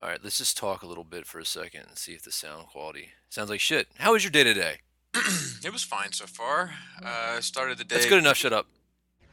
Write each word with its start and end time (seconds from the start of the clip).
All 0.00 0.08
right, 0.08 0.20
let's 0.22 0.38
just 0.38 0.56
talk 0.56 0.82
a 0.82 0.86
little 0.86 1.02
bit 1.02 1.26
for 1.26 1.40
a 1.40 1.44
second 1.44 1.82
and 1.88 1.98
see 1.98 2.12
if 2.12 2.22
the 2.22 2.30
sound 2.30 2.68
quality 2.68 3.08
sounds 3.30 3.50
like 3.50 3.58
shit. 3.58 3.88
How 3.98 4.12
was 4.12 4.22
your 4.22 4.30
day 4.30 4.44
today? 4.44 4.76
it 5.64 5.72
was 5.72 5.82
fine 5.82 6.12
so 6.12 6.26
far. 6.26 6.70
Uh, 7.04 7.40
started 7.40 7.78
the 7.78 7.84
day. 7.84 7.96
That's 7.96 8.06
good 8.06 8.20
enough. 8.20 8.36
Shut 8.36 8.52
up. 8.52 8.68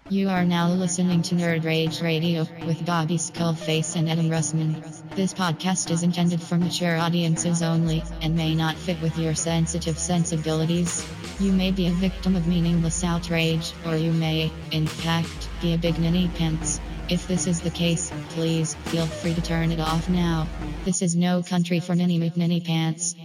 You 0.10 0.30
are 0.30 0.44
now 0.44 0.70
listening 0.70 1.22
to 1.24 1.36
Nerd 1.36 1.66
Rage 1.66 2.02
Radio 2.02 2.48
with 2.66 2.84
Bobby 2.84 3.18
Skullface 3.18 3.96
and 3.96 4.10
Adam 4.10 4.28
Russman. 4.30 4.84
This 5.16 5.36
podcast 5.36 5.92
is 5.92 6.02
intended 6.02 6.42
for 6.42 6.58
mature 6.58 6.98
audiences 6.98 7.62
only 7.62 8.04
and 8.22 8.36
may 8.36 8.56
not 8.56 8.76
fit 8.76 9.00
with 9.02 9.18
your 9.20 9.36
sensitive 9.36 10.00
sensibilities. 10.00 11.08
You 11.40 11.52
may 11.52 11.72
be 11.72 11.88
a 11.88 11.92
victim 11.92 12.36
of 12.36 12.48
meaningless 12.48 13.04
outrage, 13.04 13.74
or 13.86 13.96
you 13.96 14.12
may, 14.12 14.52
in 14.72 14.88
fact, 14.88 15.50
be 15.62 15.74
a 15.74 15.78
big 15.78 16.00
ninny 16.00 16.28
pants. 16.30 16.80
If 17.08 17.28
this 17.28 17.46
is 17.46 17.62
the 17.62 17.70
case, 17.70 18.12
please 18.30 18.74
feel 18.74 19.06
free 19.06 19.36
to 19.36 19.42
turn 19.42 19.72
it 19.72 19.80
off 19.80 20.10
now. 20.10 20.48
This 20.86 21.04
is 21.04 21.16
no 21.16 21.44
country 21.44 21.80
for 21.80 21.94
ninny 21.94 22.20
McNinny 22.20 22.66
pants. 22.66 23.16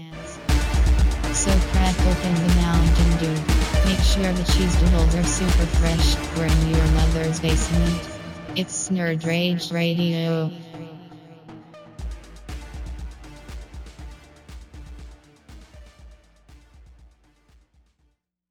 So 1.32 1.50
crack 1.72 1.98
open 2.00 2.34
the 2.34 2.54
Mountain 2.56 3.16
Dew. 3.18 3.88
Make 3.88 4.00
sure 4.00 4.30
the 4.34 4.44
cheese 4.52 4.76
doodles 4.80 5.14
are 5.14 5.24
super 5.24 5.66
fresh. 5.78 6.14
We're 6.36 6.44
in 6.44 6.74
your 6.74 6.86
mother's 6.92 7.40
basement. 7.40 8.06
It's 8.54 8.90
Nerd 8.90 9.24
Rage 9.24 9.72
Radio. 9.72 10.50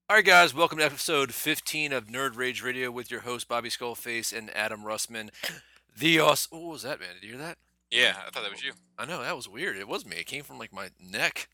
All 0.09 0.15
right, 0.15 0.25
guys, 0.25 0.55
welcome 0.55 0.79
to 0.79 0.85
episode 0.85 1.33
15 1.33 1.93
of 1.93 2.07
Nerd 2.07 2.35
Rage 2.35 2.63
Radio 2.63 2.89
with 2.89 3.11
your 3.11 3.21
host 3.21 3.47
Bobby 3.47 3.69
Skullface 3.69 4.35
and 4.35 4.49
Adam 4.55 4.81
Russman. 4.83 5.29
The 5.95 6.19
os- 6.19 6.47
what 6.51 6.63
was 6.63 6.81
that, 6.81 6.99
man? 6.99 7.09
Did 7.13 7.23
you 7.27 7.35
hear 7.35 7.45
that? 7.45 7.57
Yeah, 7.91 8.15
I 8.25 8.29
thought 8.31 8.41
that 8.43 8.51
was 8.51 8.63
you. 8.63 8.73
I 8.97 9.05
know 9.05 9.21
that 9.21 9.35
was 9.35 9.47
weird. 9.47 9.77
It 9.77 9.87
was 9.87 10.05
me. 10.05 10.17
It 10.17 10.25
came 10.25 10.43
from 10.43 10.57
like 10.57 10.73
my 10.73 10.89
neck, 10.99 11.47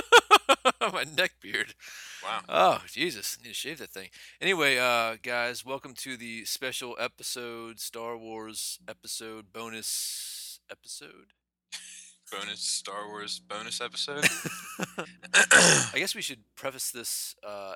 my 0.80 1.04
neck 1.16 1.32
beard. 1.40 1.74
Wow. 2.22 2.40
Oh, 2.48 2.82
Jesus. 2.86 3.36
I 3.40 3.42
Need 3.42 3.48
to 3.50 3.54
shave 3.54 3.78
that 3.78 3.90
thing. 3.90 4.10
Anyway, 4.40 4.78
uh, 4.78 5.16
guys, 5.20 5.64
welcome 5.64 5.94
to 5.94 6.16
the 6.16 6.44
special 6.44 6.96
episode, 7.00 7.80
Star 7.80 8.16
Wars 8.16 8.78
episode, 8.88 9.52
bonus 9.52 10.60
episode. 10.70 11.32
Bonus 12.32 12.60
Star 12.60 13.08
Wars 13.08 13.40
bonus 13.40 13.80
episode. 13.80 14.24
I 15.34 15.92
guess 15.96 16.14
we 16.14 16.22
should 16.22 16.40
preface 16.56 16.90
this, 16.90 17.34
uh, 17.46 17.74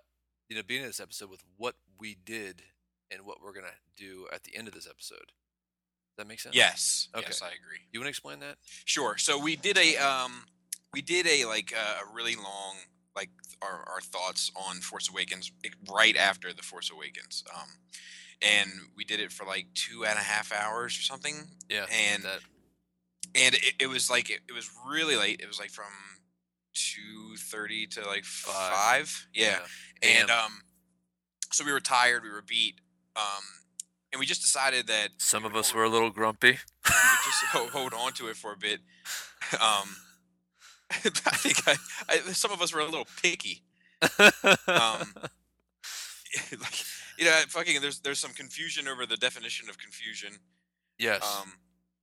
you 0.48 0.56
know, 0.56 0.62
beginning 0.62 0.86
of 0.86 0.90
this 0.90 1.00
episode 1.00 1.30
with 1.30 1.42
what 1.56 1.74
we 1.98 2.16
did 2.24 2.62
and 3.10 3.26
what 3.26 3.42
we're 3.42 3.52
going 3.52 3.66
to 3.66 4.02
do 4.02 4.26
at 4.32 4.44
the 4.44 4.56
end 4.56 4.66
of 4.66 4.74
this 4.74 4.88
episode. 4.88 5.18
Does 5.18 6.24
that 6.24 6.28
make 6.28 6.40
sense? 6.40 6.56
yes. 6.56 7.08
Okay. 7.14 7.26
Yes, 7.26 7.42
I 7.42 7.48
agree. 7.48 7.80
You 7.92 8.00
want 8.00 8.06
to 8.06 8.10
explain 8.10 8.40
that? 8.40 8.56
Sure. 8.86 9.18
So 9.18 9.38
we 9.38 9.56
did 9.56 9.76
a 9.76 9.96
um, 9.96 10.46
we 10.94 11.02
did 11.02 11.26
a 11.26 11.44
like 11.44 11.74
uh, 11.76 12.04
a 12.04 12.14
really 12.14 12.36
long 12.36 12.76
like 13.14 13.30
our, 13.60 13.84
our 13.86 14.00
thoughts 14.00 14.50
on 14.56 14.76
Force 14.76 15.10
Awakens 15.10 15.52
right 15.92 16.16
after 16.16 16.54
the 16.54 16.62
Force 16.62 16.90
Awakens. 16.90 17.44
Um, 17.54 17.68
and 18.40 18.70
we 18.96 19.04
did 19.04 19.20
it 19.20 19.32
for 19.32 19.44
like 19.44 19.66
two 19.74 20.04
and 20.04 20.18
a 20.18 20.22
half 20.22 20.52
hours 20.52 20.98
or 20.98 21.02
something. 21.02 21.34
Yeah. 21.68 21.86
And 22.12 22.22
that. 22.24 22.40
And 23.34 23.54
it, 23.54 23.74
it 23.80 23.86
was 23.88 24.08
like 24.10 24.30
it, 24.30 24.40
it 24.48 24.52
was 24.52 24.70
really 24.88 25.16
late. 25.16 25.40
It 25.40 25.46
was 25.48 25.58
like 25.58 25.70
from 25.70 25.86
two 26.74 27.36
thirty 27.38 27.86
to 27.88 28.06
like 28.06 28.24
Five. 28.24 28.72
five. 29.08 29.26
Yeah. 29.34 29.58
and 30.02 30.28
Damn. 30.28 30.44
um, 30.46 30.52
so 31.52 31.64
we 31.64 31.72
were 31.72 31.80
tired, 31.80 32.22
we 32.22 32.30
were 32.30 32.42
beat, 32.46 32.74
um, 33.16 33.42
and 34.12 34.20
we 34.20 34.26
just 34.26 34.42
decided 34.42 34.86
that 34.88 35.08
Some 35.18 35.44
of 35.44 35.54
us 35.56 35.72
would- 35.72 35.78
were 35.80 35.84
a 35.84 35.88
little 35.88 36.10
grumpy. 36.10 36.50
we 36.52 36.58
just 37.24 37.44
hold, 37.52 37.70
hold 37.70 37.94
on 37.94 38.12
to 38.14 38.28
it 38.28 38.36
for 38.36 38.52
a 38.52 38.56
bit. 38.56 38.80
Um, 39.60 39.94
I 40.90 40.96
think 41.36 41.68
I, 41.68 41.76
I, 42.08 42.16
some 42.32 42.50
of 42.50 42.60
us 42.60 42.74
were 42.74 42.80
a 42.80 42.84
little 42.84 43.06
picky. 43.22 43.62
Um, 44.66 45.12
like, 46.60 46.84
you 47.18 47.24
know, 47.24 47.40
fucking. 47.48 47.80
There's 47.80 48.00
there's 48.00 48.18
some 48.18 48.32
confusion 48.32 48.88
over 48.88 49.06
the 49.06 49.16
definition 49.16 49.68
of 49.68 49.78
confusion. 49.78 50.38
yes. 50.98 51.22
Um, 51.22 51.52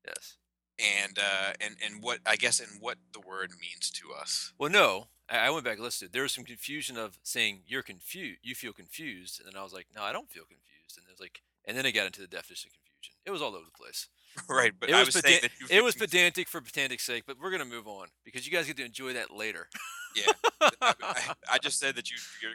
yes. 0.07 0.37
And 0.79 1.17
uh, 1.17 1.53
and 1.61 1.75
and 1.83 2.01
what 2.01 2.19
I 2.25 2.35
guess 2.35 2.59
and 2.59 2.81
what 2.81 2.97
the 3.13 3.19
word 3.19 3.51
means 3.61 3.91
to 3.91 4.13
us. 4.19 4.53
Well, 4.57 4.69
no. 4.69 5.07
I 5.29 5.49
went 5.49 5.63
back 5.63 5.75
and 5.75 5.83
listed. 5.83 6.11
There 6.11 6.21
was 6.21 6.33
some 6.33 6.43
confusion 6.43 6.97
of 6.97 7.17
saying 7.23 7.61
you're 7.65 7.81
confused, 7.81 8.39
you 8.43 8.55
feel 8.55 8.73
confused, 8.73 9.39
and 9.39 9.47
then 9.47 9.59
I 9.59 9.63
was 9.63 9.71
like, 9.71 9.87
no, 9.95 10.03
I 10.03 10.11
don't 10.11 10.29
feel 10.29 10.43
confused, 10.43 10.97
and 10.97 11.07
it 11.07 11.11
was 11.11 11.19
like, 11.19 11.41
and 11.65 11.77
then 11.77 11.85
I 11.85 11.91
got 11.91 12.05
into 12.05 12.19
the 12.19 12.27
definition 12.27 12.69
of 12.69 12.73
confusion. 12.73 13.15
It 13.25 13.31
was 13.31 13.41
all 13.41 13.55
over 13.55 13.65
the 13.65 13.71
place. 13.71 14.09
right, 14.49 14.73
but 14.77 14.89
it 14.89 14.95
I 14.95 14.99
was, 14.99 15.07
was 15.07 15.21
pedan- 15.21 15.29
saying 15.29 15.41
that 15.43 15.51
you 15.59 15.77
it 15.77 15.83
was 15.83 15.95
pedantic 15.95 16.47
for 16.49 16.59
pedantic's 16.59 17.05
sake, 17.05 17.23
but 17.25 17.37
we're 17.41 17.51
gonna 17.51 17.65
move 17.65 17.87
on 17.87 18.07
because 18.25 18.45
you 18.45 18.51
guys 18.51 18.67
get 18.67 18.77
to 18.77 18.85
enjoy 18.85 19.13
that 19.13 19.31
later. 19.31 19.69
Yeah, 20.15 20.31
I, 20.61 20.93
I, 21.01 21.33
I 21.53 21.57
just 21.57 21.79
said 21.79 21.95
that 21.95 22.11
you 22.11 22.17
you're, 22.41 22.51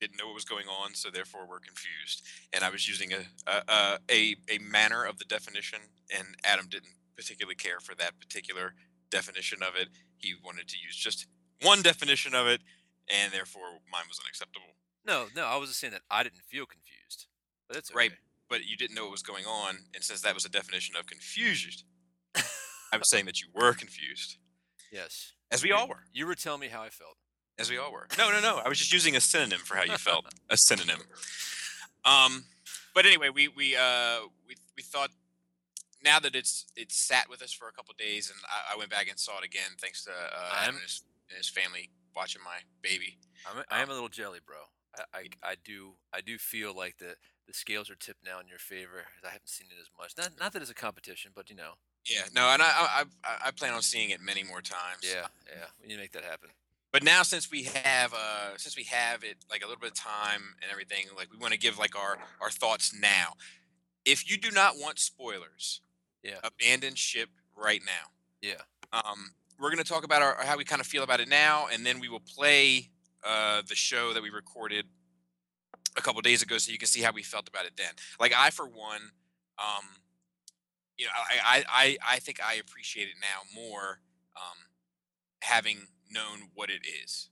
didn't 0.00 0.18
know 0.18 0.26
what 0.26 0.34
was 0.34 0.44
going 0.44 0.66
on, 0.66 0.94
so 0.94 1.10
therefore 1.10 1.46
we're 1.48 1.60
confused. 1.60 2.22
And 2.52 2.64
I 2.64 2.70
was 2.70 2.88
using 2.88 3.12
a 3.12 3.50
a, 3.50 3.62
a 3.68 3.98
a 4.10 4.36
a 4.56 4.58
manner 4.58 5.04
of 5.04 5.18
the 5.18 5.24
definition, 5.26 5.80
and 6.16 6.26
Adam 6.44 6.66
didn't 6.68 6.94
particularly 7.16 7.54
care 7.56 7.80
for 7.80 7.94
that 7.96 8.18
particular 8.20 8.74
definition 9.10 9.62
of 9.62 9.74
it. 9.76 9.88
He 10.18 10.34
wanted 10.44 10.68
to 10.68 10.76
use 10.84 10.96
just 10.96 11.26
one 11.62 11.82
definition 11.82 12.34
of 12.34 12.46
it, 12.46 12.60
and 13.08 13.32
therefore 13.32 13.62
mine 13.92 14.04
was 14.08 14.20
unacceptable. 14.24 14.74
no, 15.04 15.26
no, 15.34 15.46
I 15.46 15.56
was 15.56 15.70
just 15.70 15.80
saying 15.80 15.92
that 15.92 16.02
I 16.10 16.22
didn't 16.22 16.42
feel 16.48 16.66
confused, 16.66 17.26
but 17.68 17.74
that's 17.74 17.94
Right. 17.94 18.12
But 18.48 18.64
you 18.64 18.76
didn't 18.76 18.96
know 18.96 19.02
what 19.04 19.12
was 19.12 19.22
going 19.22 19.46
on, 19.46 19.76
and 19.94 20.02
since 20.02 20.20
that 20.22 20.34
was 20.34 20.44
a 20.44 20.48
definition 20.48 20.96
of 20.96 21.06
confused, 21.06 21.84
I 22.92 22.96
was 22.98 23.08
saying 23.08 23.26
that 23.26 23.40
you 23.40 23.48
were 23.54 23.72
confused, 23.74 24.38
Yes, 24.90 25.32
as 25.52 25.62
we 25.62 25.68
You- 25.68 25.76
all 25.76 25.86
were. 25.88 26.04
You 26.12 26.26
were 26.26 26.34
telling 26.34 26.60
me 26.60 26.66
how 26.68 26.82
I 26.82 26.90
felt. 26.90 27.16
as 27.58 27.70
we 27.70 27.78
all 27.78 27.92
were. 27.92 28.08
No, 28.18 28.30
no, 28.32 28.40
no. 28.40 28.56
I 28.58 28.68
was 28.68 28.78
just 28.78 28.92
using 28.92 29.14
a 29.16 29.20
synonym 29.20 29.60
for 29.60 29.76
how 29.76 29.84
you 29.84 29.96
felt. 29.98 30.24
a 30.48 30.56
synonym. 30.56 31.00
Um, 32.04 32.44
but 32.94 33.04
anyway, 33.06 33.28
we 33.28 33.48
we 33.48 33.76
uh 33.76 34.20
we 34.48 34.54
we 34.76 34.82
thought 34.82 35.10
now 36.04 36.18
that 36.20 36.34
it's 36.34 36.66
it's 36.76 36.96
sat 36.96 37.28
with 37.28 37.42
us 37.42 37.52
for 37.52 37.68
a 37.68 37.72
couple 37.72 37.94
days, 37.98 38.30
and 38.30 38.38
I, 38.48 38.74
I 38.74 38.78
went 38.78 38.90
back 38.90 39.08
and 39.08 39.18
saw 39.18 39.38
it 39.38 39.44
again 39.44 39.76
thanks 39.80 40.04
to 40.04 40.10
uh, 40.10 40.62
Adam 40.62 40.76
and 40.76 40.82
his, 40.82 41.02
and 41.28 41.36
his 41.36 41.48
family 41.48 41.90
watching 42.14 42.42
my 42.44 42.58
baby. 42.82 43.18
I'm 43.50 43.58
a, 43.58 43.64
I 43.70 43.82
am 43.82 43.90
a 43.90 43.94
little 43.94 44.08
jelly, 44.08 44.40
bro. 44.44 44.56
I, 44.96 45.18
I, 45.18 45.50
I 45.52 45.54
do 45.64 45.92
I 46.12 46.20
do 46.20 46.38
feel 46.38 46.74
like 46.76 46.98
the 46.98 47.16
the 47.46 47.54
scales 47.54 47.90
are 47.90 47.96
tipped 47.96 48.24
now 48.24 48.40
in 48.40 48.48
your 48.48 48.58
favor. 48.58 49.04
I 49.24 49.28
haven't 49.28 49.48
seen 49.48 49.68
it 49.70 49.80
as 49.80 49.88
much. 49.98 50.14
Not 50.16 50.38
not 50.38 50.52
that 50.52 50.62
it's 50.62 50.70
a 50.70 50.74
competition, 50.74 51.32
but 51.34 51.50
you 51.50 51.56
know. 51.56 51.72
Yeah, 52.08 52.22
no, 52.34 52.48
and 52.48 52.62
I 52.62 52.66
I 52.66 53.04
I, 53.24 53.36
I 53.46 53.50
plan 53.50 53.74
on 53.74 53.82
seeing 53.82 54.10
it 54.10 54.20
many 54.20 54.42
more 54.42 54.60
times. 54.60 55.02
Yeah, 55.02 55.26
yeah. 55.48 55.66
We 55.80 55.88
need 55.88 55.94
to 55.94 56.00
make 56.00 56.12
that 56.12 56.24
happen. 56.24 56.50
But 56.92 57.04
now 57.04 57.22
since 57.22 57.50
we 57.50 57.64
have 57.64 58.12
uh 58.12 58.56
since 58.56 58.76
we 58.76 58.84
have 58.84 59.22
it 59.22 59.36
like 59.50 59.62
a 59.62 59.66
little 59.66 59.80
bit 59.80 59.92
of 59.92 59.96
time 59.96 60.56
and 60.62 60.70
everything, 60.70 61.06
like 61.16 61.30
we 61.30 61.38
want 61.38 61.52
to 61.52 61.58
give 61.58 61.78
like 61.78 61.96
our 61.96 62.18
our 62.40 62.50
thoughts 62.50 62.92
now. 62.98 63.34
If 64.04 64.30
you 64.30 64.38
do 64.38 64.50
not 64.50 64.74
want 64.76 64.98
spoilers, 64.98 65.82
Yeah. 66.22 66.38
abandon 66.44 66.94
ship 66.94 67.28
right 67.56 67.80
now. 67.84 68.10
Yeah. 68.42 68.62
Um, 68.92 69.32
we're 69.58 69.70
going 69.70 69.82
to 69.82 69.90
talk 69.90 70.04
about 70.04 70.22
our, 70.22 70.36
how 70.42 70.56
we 70.56 70.64
kind 70.64 70.80
of 70.80 70.86
feel 70.86 71.02
about 71.02 71.20
it 71.20 71.28
now, 71.28 71.66
and 71.72 71.84
then 71.84 72.00
we 72.00 72.08
will 72.08 72.22
play 72.36 72.90
uh, 73.26 73.62
the 73.68 73.74
show 73.74 74.12
that 74.14 74.22
we 74.22 74.30
recorded 74.30 74.86
a 75.96 76.00
couple 76.00 76.20
days 76.22 76.42
ago, 76.42 76.56
so 76.58 76.72
you 76.72 76.78
can 76.78 76.88
see 76.88 77.02
how 77.02 77.12
we 77.12 77.22
felt 77.22 77.48
about 77.48 77.66
it 77.66 77.72
then. 77.76 77.90
Like 78.18 78.32
I, 78.36 78.50
for 78.50 78.64
one, 78.66 79.12
um, 79.58 79.84
you 80.96 81.06
know, 81.06 81.12
I, 81.14 81.58
I, 81.58 81.64
I, 81.68 81.96
I 82.14 82.18
think 82.18 82.40
I 82.42 82.54
appreciate 82.54 83.08
it 83.08 83.16
now 83.20 83.42
more, 83.54 84.00
um, 84.36 84.58
having 85.42 85.88
known 86.10 86.50
what 86.54 86.70
it 86.70 86.82
is. 87.04 87.28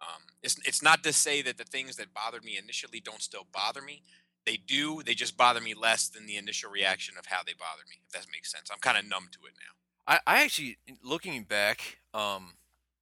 Um, 0.00 0.22
it's, 0.42 0.56
it's 0.66 0.82
not 0.82 1.04
to 1.04 1.12
say 1.12 1.42
that 1.42 1.58
the 1.58 1.64
things 1.64 1.96
that 1.96 2.12
bothered 2.12 2.44
me 2.44 2.58
initially 2.62 3.00
don't 3.00 3.22
still 3.22 3.46
bother 3.52 3.80
me. 3.80 4.02
They 4.44 4.56
do. 4.56 5.02
They 5.04 5.14
just 5.14 5.36
bother 5.36 5.60
me 5.60 5.74
less 5.74 6.08
than 6.08 6.26
the 6.26 6.36
initial 6.36 6.70
reaction 6.70 7.14
of 7.18 7.26
how 7.26 7.42
they 7.46 7.52
bothered 7.52 7.88
me. 7.88 7.96
If 8.06 8.12
that 8.12 8.26
makes 8.32 8.50
sense, 8.50 8.70
I'm 8.72 8.80
kind 8.80 8.98
of 8.98 9.08
numb 9.08 9.28
to 9.32 9.38
it 9.46 9.54
now. 9.56 9.72
I, 10.06 10.20
I 10.26 10.42
actually 10.42 10.78
looking 11.02 11.44
back 11.44 11.98
um 12.12 12.54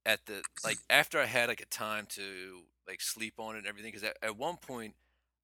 at 0.05 0.25
the 0.25 0.43
like 0.63 0.77
after 0.89 1.19
I 1.19 1.25
had 1.25 1.49
like 1.49 1.61
a 1.61 1.65
time 1.65 2.05
to 2.09 2.61
like 2.87 3.01
sleep 3.01 3.35
on 3.37 3.55
it 3.55 3.59
and 3.59 3.67
everything 3.67 3.91
because 3.91 4.07
at, 4.07 4.17
at 4.21 4.37
one 4.37 4.57
point 4.57 4.95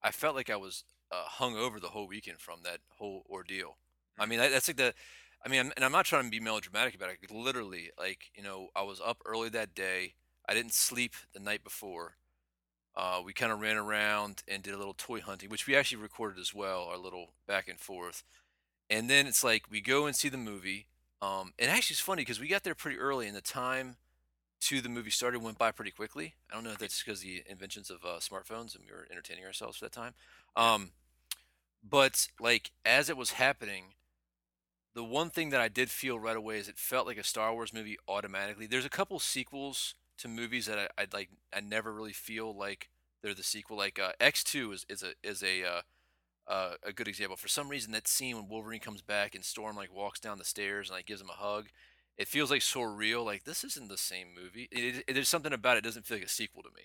I 0.03 0.11
felt 0.11 0.35
like 0.35 0.49
I 0.49 0.55
was 0.55 0.83
uh, 1.11 1.23
hung 1.25 1.55
over 1.55 1.79
the 1.79 1.89
whole 1.89 2.07
weekend 2.07 2.39
from 2.39 2.59
that 2.63 2.79
whole 2.97 3.23
ordeal. 3.29 3.77
I 4.19 4.25
mean 4.25 4.39
that, 4.39 4.51
that's 4.51 4.67
like 4.67 4.77
the 4.77 4.93
I 5.43 5.49
mean 5.49 5.59
I'm, 5.61 5.71
and 5.75 5.85
I'm 5.85 5.91
not 5.91 6.05
trying 6.05 6.25
to 6.25 6.29
be 6.29 6.39
melodramatic 6.39 6.95
about 6.95 7.09
it. 7.09 7.31
Literally 7.31 7.89
like 7.97 8.31
you 8.35 8.43
know 8.43 8.69
I 8.75 8.83
was 8.83 9.01
up 9.03 9.21
early 9.25 9.49
that 9.49 9.73
day. 9.73 10.13
I 10.47 10.53
didn't 10.53 10.73
sleep 10.73 11.13
the 11.33 11.39
night 11.39 11.63
before. 11.63 12.15
Uh, 12.97 13.21
we 13.23 13.31
kind 13.31 13.51
of 13.51 13.61
ran 13.61 13.77
around 13.77 14.41
and 14.47 14.63
did 14.63 14.73
a 14.73 14.77
little 14.77 14.95
toy 14.95 15.21
hunting, 15.21 15.51
which 15.51 15.67
we 15.67 15.75
actually 15.75 16.01
recorded 16.01 16.39
as 16.39 16.51
well, 16.51 16.85
our 16.85 16.97
little 16.97 17.27
back 17.47 17.67
and 17.67 17.79
forth. 17.79 18.23
And 18.89 19.07
then 19.07 19.27
it's 19.27 19.43
like 19.43 19.69
we 19.69 19.81
go 19.81 20.07
and 20.07 20.15
see 20.15 20.29
the 20.29 20.37
movie. 20.37 20.87
Um, 21.21 21.53
and 21.59 21.69
actually, 21.69 21.93
it's 21.93 22.01
funny 22.01 22.21
because 22.21 22.39
we 22.39 22.47
got 22.47 22.63
there 22.63 22.73
pretty 22.73 22.97
early, 22.97 23.27
and 23.27 23.35
the 23.35 23.41
time 23.41 23.97
to 24.61 24.81
the 24.81 24.89
movie 24.89 25.11
started 25.11 25.43
went 25.43 25.59
by 25.59 25.71
pretty 25.71 25.91
quickly. 25.91 26.33
I 26.51 26.55
don't 26.55 26.63
know 26.63 26.71
if 26.71 26.79
that's 26.79 27.03
because 27.03 27.21
the 27.21 27.43
inventions 27.47 27.91
of 27.91 28.03
uh, 28.03 28.17
smartphones 28.17 28.75
and 28.75 28.83
we 28.85 28.91
were 28.91 29.07
entertaining 29.11 29.45
ourselves 29.45 29.77
for 29.77 29.85
that 29.85 29.91
time. 29.91 30.15
Um, 30.55 30.91
but 31.87 32.27
like 32.39 32.71
as 32.83 33.09
it 33.11 33.17
was 33.17 33.33
happening, 33.33 33.93
the 34.95 35.03
one 35.03 35.29
thing 35.29 35.51
that 35.51 35.61
I 35.61 35.67
did 35.67 35.91
feel 35.91 36.17
right 36.17 36.35
away 36.35 36.57
is 36.57 36.67
it 36.67 36.77
felt 36.77 37.05
like 37.05 37.19
a 37.19 37.23
Star 37.23 37.53
Wars 37.53 37.71
movie 37.71 37.97
automatically. 38.07 38.65
There's 38.65 38.85
a 38.85 38.89
couple 38.89 39.19
sequels 39.19 39.93
to 40.19 40.27
movies 40.27 40.65
that 40.65 40.77
I, 40.77 41.01
I'd 41.01 41.13
like. 41.13 41.29
I 41.53 41.59
never 41.59 41.93
really 41.93 42.13
feel 42.13 42.55
like 42.55 42.89
they're 43.21 43.33
the 43.33 43.43
sequel. 43.43 43.77
Like 43.77 43.99
uh, 43.99 44.13
X2 44.19 44.73
is 44.73 44.85
is 44.89 45.03
a 45.03 45.13
is 45.23 45.43
a 45.43 45.63
uh, 45.63 45.81
uh, 46.47 46.73
a 46.83 46.93
good 46.93 47.07
example. 47.07 47.37
For 47.37 47.47
some 47.47 47.69
reason, 47.69 47.91
that 47.91 48.07
scene 48.07 48.35
when 48.35 48.47
Wolverine 48.47 48.79
comes 48.79 49.01
back 49.01 49.35
and 49.35 49.43
Storm 49.43 49.75
like 49.75 49.93
walks 49.93 50.19
down 50.19 50.37
the 50.37 50.45
stairs 50.45 50.89
and 50.89 50.97
like 50.97 51.05
gives 51.05 51.21
him 51.21 51.29
a 51.29 51.33
hug, 51.33 51.67
it 52.17 52.27
feels 52.27 52.49
like 52.49 52.61
so 52.61 52.81
real. 52.81 53.23
Like 53.23 53.43
this 53.43 53.63
isn't 53.63 53.89
the 53.89 53.97
same 53.97 54.27
movie. 54.35 54.67
It, 54.71 55.03
it, 55.07 55.13
there's 55.13 55.29
something 55.29 55.53
about 55.53 55.77
it. 55.77 55.79
it 55.79 55.83
doesn't 55.83 56.05
feel 56.05 56.17
like 56.17 56.25
a 56.25 56.29
sequel 56.29 56.63
to 56.63 56.69
me. 56.69 56.83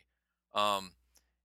Um, 0.54 0.92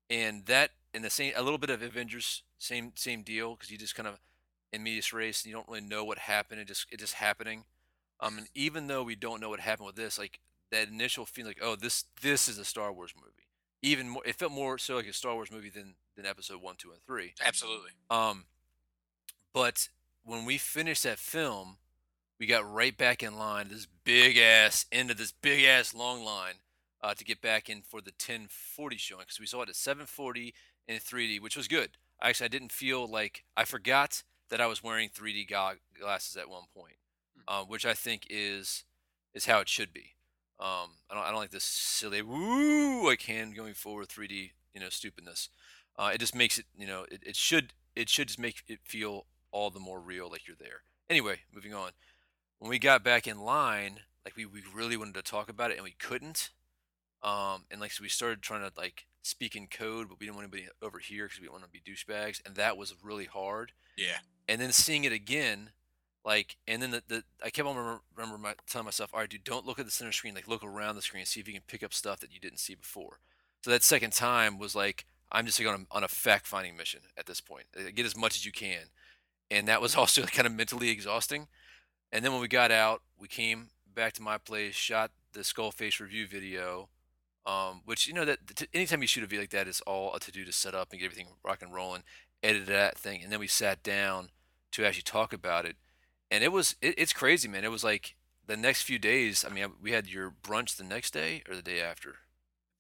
and 0.10 0.46
that 0.48 0.72
and 0.94 1.04
the 1.04 1.10
same 1.10 1.34
a 1.36 1.44
little 1.44 1.58
bit 1.58 1.70
of 1.70 1.82
Avengers, 1.82 2.44
same 2.58 2.94
same 2.96 3.24
deal 3.24 3.56
because 3.56 3.72
you 3.72 3.78
just 3.78 3.96
kind 3.96 4.08
of 4.08 4.20
in 4.74 4.84
medias 4.84 5.14
res 5.14 5.44
and 5.44 5.50
you 5.50 5.56
don't 5.56 5.68
really 5.68 5.82
know 5.82 6.04
what 6.04 6.18
happened. 6.18 6.62
It 6.62 6.68
just 6.68 6.88
it 6.92 7.00
just 7.00 7.16
happening. 7.16 7.64
Um, 8.20 8.38
and 8.40 8.48
even 8.56 8.88
though 8.88 9.04
we 9.04 9.16
don't 9.16 9.40
know 9.40 9.50
what 9.50 9.60
happened 9.60 9.86
with 9.86 9.96
this, 9.96 10.18
like 10.18 10.40
that 10.72 10.88
initial 10.88 11.26
feeling, 11.26 11.52
like 11.52 11.60
oh 11.62 11.76
this 11.76 12.06
this 12.22 12.48
is 12.48 12.58
a 12.58 12.66
Star 12.66 12.92
Wars 12.92 13.14
movie. 13.16 13.32
Even 13.82 14.10
more, 14.10 14.24
it 14.26 14.36
felt 14.36 14.52
more 14.52 14.78
so 14.78 14.96
like 14.96 15.08
a 15.08 15.14
Star 15.14 15.36
Wars 15.36 15.52
movie 15.52 15.70
than 15.70 15.96
than 16.16 16.26
Episode 16.26 16.62
one, 16.62 16.76
two, 16.78 16.92
and 16.92 17.02
three. 17.06 17.34
Absolutely. 17.46 17.92
Um, 18.10 18.46
but 19.54 19.90
when 20.24 20.46
we 20.46 20.58
finished 20.58 21.04
that 21.04 21.20
film, 21.20 21.78
we 22.40 22.46
got 22.46 22.72
right 22.72 22.98
back 22.98 23.24
in 23.24 23.38
line. 23.38 23.70
This 23.70 23.88
big 24.04 24.38
ass 24.38 24.86
into 24.92 25.14
this 25.14 25.32
big 25.32 25.64
ass 25.66 25.94
long 25.94 26.24
line 26.24 26.56
uh, 27.02 27.14
to 27.14 27.24
get 27.24 27.42
back 27.42 27.70
in 27.70 27.82
for 27.82 28.02
the 28.02 28.12
1040 28.12 28.98
showing 28.98 29.22
because 29.22 29.40
we 29.40 29.46
saw 29.46 29.62
it 29.62 29.70
at 29.70 29.76
740 29.76 30.54
in 30.88 30.98
3D, 30.98 31.42
which 31.42 31.58
was 31.58 31.68
good. 31.68 31.92
Actually, 32.22 32.46
I 32.46 32.50
didn't 32.50 32.72
feel 32.72 33.08
like 33.08 33.44
I 33.56 33.64
forgot 33.64 34.24
that 34.50 34.62
I 34.62 34.68
was 34.68 34.84
wearing 34.84 35.10
3D 35.10 35.48
go- 35.48 35.74
glasses 36.00 36.36
at 36.36 36.50
one 36.50 36.64
point, 36.76 36.96
uh, 37.48 37.64
which 37.64 37.86
I 37.86 37.94
think 37.94 38.28
is 38.30 38.84
is 39.34 39.46
how 39.46 39.60
it 39.60 39.70
should 39.70 39.94
be. 39.94 40.16
Um, 40.60 40.90
I 41.10 41.14
don't 41.14 41.24
I 41.24 41.30
don't 41.30 41.40
like 41.40 41.52
this 41.52 41.64
silly 41.64 42.22
woo 42.22 43.06
like 43.06 43.22
hand 43.24 43.56
going 43.56 43.76
forward 43.76 44.08
3D 44.08 44.52
you 44.74 44.82
know 44.82 44.90
stupidness. 44.90 45.50
Uh, 45.98 46.12
it 46.14 46.20
just 46.20 46.36
makes 46.36 46.58
it 46.58 46.66
you 46.78 46.88
know 46.88 47.06
it, 47.12 47.22
it 47.26 47.36
should 47.36 47.74
it 47.96 48.10
should 48.10 48.28
just 48.28 48.40
make 48.40 48.64
it 48.68 48.80
feel 48.84 49.26
all 49.52 49.70
the 49.70 49.80
more 49.80 50.00
real 50.00 50.30
like 50.30 50.48
you're 50.48 50.58
there. 50.60 50.82
Anyway, 51.10 51.40
moving 51.54 51.74
on. 51.74 51.92
When 52.60 52.70
we 52.70 52.80
got 52.80 53.04
back 53.04 53.28
in 53.28 53.40
line, 53.40 54.00
like 54.26 54.36
we, 54.36 54.46
we 54.46 54.62
really 54.74 54.98
wanted 54.98 55.14
to 55.16 55.22
talk 55.22 55.50
about 55.50 55.72
it 55.72 55.76
and 55.76 55.84
we 55.84 55.96
couldn't. 55.98 56.50
Um, 57.24 57.64
and 57.72 57.80
like 57.80 57.92
so 57.92 58.02
we 58.02 58.10
started 58.10 58.42
trying 58.42 58.62
to 58.62 58.72
like 58.78 59.06
speak 59.24 59.56
in 59.56 59.68
code, 59.68 60.10
but 60.10 60.20
we 60.20 60.26
didn't 60.26 60.38
want 60.38 60.52
anybody 60.52 60.70
over 60.82 61.00
here 61.00 61.26
because 61.26 61.40
we 61.40 61.44
didn't 61.46 61.54
want 61.54 61.66
to 61.66 61.70
be 61.70 61.82
douchebags, 61.82 62.42
and 62.46 62.56
that 62.56 62.78
was 62.78 62.94
really 63.04 63.26
hard. 63.26 63.74
Yeah. 63.98 64.18
And 64.48 64.62
then 64.62 64.72
seeing 64.72 65.04
it 65.04 65.12
again, 65.12 65.72
like, 66.28 66.58
and 66.68 66.82
then 66.82 66.92
the, 66.92 67.02
the 67.08 67.24
I 67.42 67.50
kept 67.50 67.66
on 67.70 67.78
remember, 67.78 68.02
remember 68.14 68.38
my, 68.38 68.54
telling 68.70 68.84
myself, 68.84 69.12
all 69.14 69.22
right, 69.22 69.30
dude, 69.30 69.46
don't 69.46 69.66
look 69.66 69.80
at 69.80 69.86
the 69.86 69.92
center 69.92 70.12
screen, 70.12 70.36
like 70.36 70.46
look 70.46 70.62
around 70.62 70.96
the 70.96 71.02
screen, 71.02 71.26
see 71.26 71.40
if 71.40 71.48
you 71.48 71.54
can 71.54 71.64
pick 71.66 71.82
up 71.82 71.94
stuff 71.94 72.20
that 72.20 72.34
you 72.34 72.40
didn't 72.42 72.60
see 72.60 72.76
before. 72.76 73.22
So 73.64 73.72
that 73.72 73.82
second 73.82 74.12
time 74.12 74.60
was 74.60 74.76
like, 74.76 75.06
I'm 75.32 75.46
just 75.46 75.58
like 75.58 75.70
on 75.70 75.88
a, 75.90 75.96
on 75.96 76.04
a 76.04 76.10
fact 76.10 76.46
finding 76.46 76.76
mission 76.76 77.00
at 77.18 77.28
this 77.28 77.40
point. 77.40 77.68
Uh, 77.78 77.92
Get 77.96 78.06
as 78.06 78.18
much 78.18 78.36
as 78.36 78.46
you 78.46 78.52
can, 78.52 78.90
and 79.50 79.70
that 79.70 79.82
was 79.82 79.96
also 79.98 80.24
kind 80.24 80.46
of 80.46 80.52
mentally 80.52 80.90
exhausting. 80.90 81.48
And 82.12 82.26
then 82.26 82.34
when 82.34 82.42
we 82.42 82.50
got 82.50 82.72
out, 82.72 83.04
we 83.18 83.30
came 83.30 83.70
back 83.96 84.12
to 84.14 84.22
my 84.22 84.38
place, 84.38 84.76
shot 84.76 85.12
the 85.32 85.46
skull 85.46 85.72
face 85.72 86.02
review 86.02 86.28
video, 86.28 86.90
um, 87.46 87.84
which 87.86 88.06
you 88.06 88.14
know 88.14 88.26
that 88.26 88.40
t- 88.54 88.68
anytime 88.74 89.02
you 89.02 89.08
shoot 89.08 89.24
a 89.24 89.28
video 89.28 89.44
like 89.44 89.52
that, 89.52 89.70
it's 89.70 89.80
all 89.82 90.14
a 90.14 90.20
to 90.20 90.32
do 90.34 90.44
to 90.44 90.52
set 90.52 90.76
up 90.76 90.90
and 90.92 91.00
get 91.00 91.06
everything 91.06 91.28
rock 91.42 91.62
and 91.62 91.74
rolling, 91.74 92.04
edit 92.44 92.66
that 92.66 92.98
thing, 92.98 93.24
and 93.24 93.32
then 93.32 93.40
we 93.40 93.48
sat 93.48 93.82
down 93.82 94.28
to 94.74 94.86
actually 94.86 95.04
talk 95.04 95.32
about 95.32 95.66
it, 95.66 95.78
and 96.32 96.44
it 96.44 96.52
was 96.52 96.76
it, 96.82 96.96
it's 96.98 97.14
crazy, 97.14 97.48
man. 97.48 97.64
It 97.64 97.72
was 97.72 97.84
like 97.84 98.16
the 98.46 98.58
next 98.58 98.84
few 98.84 99.00
days. 99.00 99.46
I 99.46 99.54
mean, 99.54 99.66
we 99.82 99.92
had 99.92 100.08
your 100.08 100.32
brunch 100.44 100.78
the 100.78 100.84
next 100.84 101.12
day 101.12 101.44
or 101.50 101.56
the 101.56 101.62
day 101.62 101.82
after. 101.82 102.16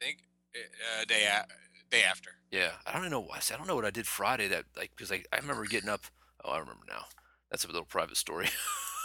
I 0.02 0.06
think 0.06 0.20
uh, 0.56 1.06
day 1.06 1.26
a- 1.26 1.48
day 1.90 2.04
after. 2.04 2.32
Yeah, 2.52 2.72
I 2.86 2.92
don't 2.94 3.02
even 3.02 3.12
know 3.12 3.20
why. 3.22 3.38
I 3.38 3.58
don't 3.58 3.68
know 3.68 3.76
what 3.76 3.86
I 3.86 3.92
did 3.92 4.08
Friday 4.08 4.48
that 4.48 4.66
like 4.76 4.92
because 4.96 5.12
like 5.12 5.28
I 5.32 5.38
remember 5.38 5.66
getting 5.66 5.90
up. 5.90 6.06
Oh, 6.44 6.52
I 6.52 6.60
remember 6.60 6.84
now. 6.88 7.06
That's 7.50 7.64
a 7.64 7.68
little 7.68 7.86
private 7.86 8.18
story. 8.18 8.50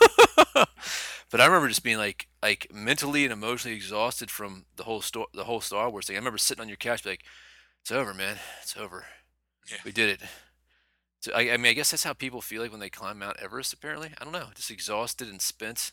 but 0.54 1.40
I 1.40 1.46
remember 1.46 1.68
just 1.68 1.84
being 1.84 1.98
like 1.98 2.28
like 2.42 2.66
mentally 2.72 3.24
and 3.24 3.32
emotionally 3.32 3.76
exhausted 3.76 4.30
from 4.30 4.66
the 4.76 4.84
whole 4.84 5.00
sto- 5.00 5.26
the 5.32 5.44
whole 5.44 5.60
Star 5.60 5.90
Wars 5.90 6.06
thing. 6.06 6.16
I 6.16 6.18
remember 6.18 6.38
sitting 6.38 6.62
on 6.62 6.68
your 6.68 6.76
couch, 6.76 7.04
like, 7.06 7.22
"It's 7.82 7.92
over, 7.92 8.12
man. 8.14 8.38
It's 8.62 8.76
over. 8.76 9.06
Yeah. 9.70 9.78
We 9.84 9.92
did 9.92 10.10
it." 10.10 10.28
So 11.22 11.30
I, 11.32 11.52
I 11.52 11.56
mean, 11.56 11.70
I 11.70 11.72
guess 11.72 11.92
that's 11.92 12.02
how 12.02 12.14
people 12.14 12.40
feel 12.40 12.62
like 12.62 12.72
when 12.72 12.80
they 12.80 12.90
climb 12.90 13.20
Mount 13.20 13.36
Everest. 13.40 13.72
Apparently, 13.72 14.10
I 14.20 14.24
don't 14.24 14.32
know, 14.32 14.48
just 14.56 14.72
exhausted 14.72 15.28
and 15.28 15.40
spent, 15.40 15.92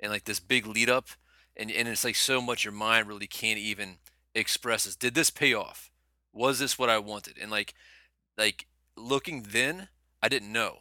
and 0.00 0.10
like 0.10 0.24
this 0.24 0.40
big 0.40 0.66
lead 0.66 0.88
up, 0.88 1.08
and 1.54 1.70
and 1.70 1.86
it's 1.86 2.04
like 2.04 2.16
so 2.16 2.40
much 2.40 2.64
your 2.64 2.72
mind 2.72 3.06
really 3.06 3.26
can't 3.26 3.58
even 3.58 3.98
express 4.34 4.84
this. 4.84 4.96
Did 4.96 5.14
this 5.14 5.28
pay 5.28 5.52
off? 5.52 5.90
Was 6.32 6.58
this 6.58 6.78
what 6.78 6.88
I 6.88 6.98
wanted? 6.98 7.36
And 7.38 7.50
like, 7.50 7.74
like 8.38 8.66
looking 8.96 9.44
then, 9.50 9.88
I 10.22 10.30
didn't 10.30 10.50
know. 10.50 10.78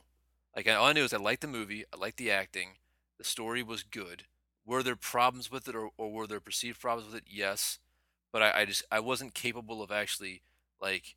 Like 0.55 0.69
all 0.69 0.85
I 0.85 0.93
knew 0.93 1.03
is 1.03 1.13
I 1.13 1.17
liked 1.17 1.41
the 1.41 1.47
movie, 1.47 1.83
I 1.93 1.97
liked 1.97 2.17
the 2.17 2.31
acting, 2.31 2.77
the 3.17 3.25
story 3.25 3.61
was 3.61 3.83
good. 3.83 4.23
Were 4.65 4.83
there 4.83 4.95
problems 4.95 5.51
with 5.51 5.67
it, 5.67 5.75
or, 5.75 5.89
or 5.97 6.09
were 6.13 6.27
there 6.27 6.39
perceived 6.39 6.79
problems 6.79 7.11
with 7.11 7.23
it? 7.23 7.27
Yes, 7.29 7.79
but 8.31 8.41
I, 8.41 8.61
I 8.61 8.65
just 8.65 8.83
I 8.89 9.01
wasn't 9.01 9.33
capable 9.33 9.83
of 9.83 9.91
actually 9.91 10.43
like 10.79 11.15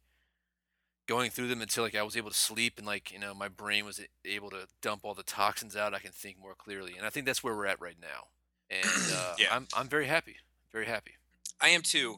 going 1.06 1.30
through 1.30 1.48
them 1.48 1.60
until 1.60 1.84
like 1.84 1.94
I 1.94 2.02
was 2.02 2.16
able 2.16 2.30
to 2.30 2.36
sleep 2.36 2.74
and 2.78 2.86
like 2.86 3.12
you 3.12 3.18
know 3.18 3.34
my 3.34 3.48
brain 3.48 3.84
was 3.84 4.00
able 4.24 4.50
to 4.50 4.66
dump 4.82 5.00
all 5.04 5.14
the 5.14 5.22
toxins 5.22 5.76
out. 5.76 5.94
I 5.94 5.98
can 5.98 6.12
think 6.12 6.38
more 6.40 6.54
clearly, 6.54 6.94
and 6.96 7.06
I 7.06 7.10
think 7.10 7.26
that's 7.26 7.42
where 7.44 7.54
we're 7.54 7.66
at 7.66 7.80
right 7.80 7.96
now. 8.00 8.28
And 8.70 8.84
uh, 9.14 9.34
Yeah. 9.38 9.48
I'm 9.54 9.66
I'm 9.76 9.88
very 9.88 10.06
happy, 10.06 10.36
very 10.72 10.86
happy. 10.86 11.12
I 11.60 11.68
am 11.68 11.82
too. 11.82 12.16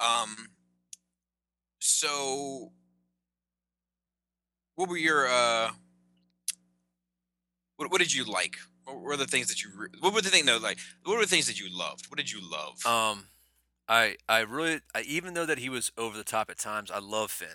Um, 0.00 0.48
so, 1.80 2.72
what 4.76 4.88
were 4.88 4.96
your 4.96 5.26
uh, 5.28 5.70
what, 7.76 7.90
what 7.90 8.00
did 8.00 8.14
you 8.14 8.24
like? 8.24 8.56
What 8.84 9.00
were 9.00 9.16
the 9.16 9.26
things 9.26 9.48
that 9.48 9.62
you? 9.62 9.70
Re- 9.76 9.88
what 10.00 10.14
were 10.14 10.22
the 10.22 10.30
thing 10.30 10.46
though? 10.46 10.58
Like, 10.58 10.78
what 11.04 11.16
were 11.16 11.22
the 11.22 11.28
things 11.28 11.46
that 11.46 11.60
you 11.60 11.66
loved? 11.70 12.06
What 12.06 12.16
did 12.16 12.30
you 12.30 12.40
love? 12.40 12.84
Um, 12.86 13.26
I 13.88 14.16
I 14.28 14.40
really 14.40 14.80
I, 14.94 15.02
even 15.02 15.34
though 15.34 15.46
that 15.46 15.58
he 15.58 15.68
was 15.68 15.92
over 15.98 16.16
the 16.16 16.24
top 16.24 16.50
at 16.50 16.58
times, 16.58 16.90
I 16.90 16.98
love 16.98 17.30
Finn. 17.30 17.48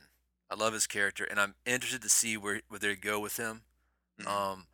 I 0.54 0.56
love 0.56 0.74
his 0.74 0.86
character, 0.88 1.24
and 1.24 1.40
I'm 1.40 1.56
interested 1.66 2.02
to 2.04 2.10
see 2.10 2.38
where 2.38 2.62
where 2.68 2.80
they 2.80 2.96
go 2.96 3.20
with 3.20 3.38
him. 3.38 3.64
Mhm. 4.22 4.28
Um, 4.28 4.68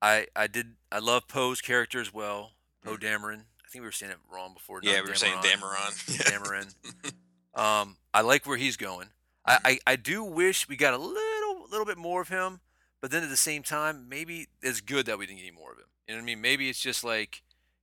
I 0.00 0.26
I 0.34 0.46
did 0.46 0.76
I 0.90 0.98
love 0.98 1.28
Poe's 1.28 1.60
character 1.60 2.00
as 2.00 2.12
well, 2.12 2.52
Poe 2.82 2.96
Mhm. 2.96 3.00
Dameron. 3.02 3.40
I 3.64 3.68
think 3.70 3.82
we 3.82 3.88
were 3.88 3.92
saying 3.92 4.12
it 4.12 4.18
wrong 4.28 4.54
before. 4.54 4.80
yeah, 4.82 5.00
we 5.02 5.10
were 5.10 5.14
saying 5.14 5.38
Dameron. 5.38 5.92
Dameron. 6.06 6.74
Dameron. 7.04 7.14
um, 7.54 7.98
I 8.14 8.22
like 8.22 8.46
where 8.46 8.56
he's 8.56 8.76
going. 8.76 9.08
I, 9.46 9.58
I, 9.64 9.78
I 9.92 9.96
do 9.96 10.24
wish 10.24 10.68
we 10.68 10.76
got 10.76 10.94
a 10.94 10.98
little 10.98 11.68
little 11.68 11.86
bit 11.86 11.98
more 11.98 12.22
of 12.22 12.28
him, 12.28 12.60
but 13.02 13.10
then 13.10 13.22
at 13.22 13.28
the 13.28 13.36
same 13.36 13.62
time, 13.62 14.08
maybe 14.08 14.48
it's 14.62 14.80
good 14.80 15.04
that 15.06 15.18
we 15.18 15.26
didn't 15.26 15.38
get 15.40 15.46
any 15.48 15.56
more 15.56 15.72
of 15.72 15.78
him. 15.78 15.84
You 16.08 16.14
know 16.14 16.18
what 16.20 16.22
I 16.22 16.26
mean? 16.26 16.40
Maybe 16.40 16.68
it's 16.68 16.80
just 16.80 17.04
like, 17.04 17.42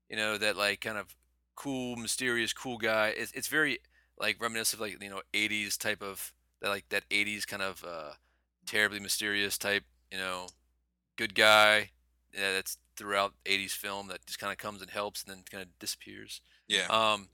you 0.10 0.18
know, 0.18 0.38
that 0.38 0.58
like 0.58 0.82
kind 0.82 0.98
of 0.98 1.16
cool, 1.56 1.96
mysterious, 1.96 2.52
cool 2.52 2.78
guy. 2.78 3.14
It's, 3.16 3.32
it's 3.32 3.48
very 3.48 3.80
like 4.20 4.42
reminiscent 4.42 4.82
of 4.82 4.88
like 4.88 5.02
you 5.02 5.10
know 5.10 5.22
'80s 5.34 5.78
type 5.78 6.02
of 6.02 6.34
that 6.62 6.70
like 6.70 6.90
that 6.90 7.08
'80s 7.10 7.46
kind 7.48 7.62
of 7.62 7.84
uh, 7.84 8.14
terribly 8.66 9.00
mysterious 9.00 9.58
type. 9.58 9.84
You 10.12 10.18
know, 10.18 10.48
good 11.18 11.36
guy. 11.36 11.92
Yeah, 12.34 12.54
that's 12.54 12.78
throughout 12.96 13.34
'80s 13.46 13.72
film 13.72 14.08
that 14.08 14.26
just 14.26 14.40
kind 14.40 14.52
of 14.52 14.58
comes 14.58 14.82
and 14.82 14.92
helps 14.92 15.24
and 15.24 15.34
then 15.36 15.44
kind 15.50 15.64
of 15.64 15.78
disappears. 15.80 16.42
yeah. 16.68 16.88
Um, 16.90 17.30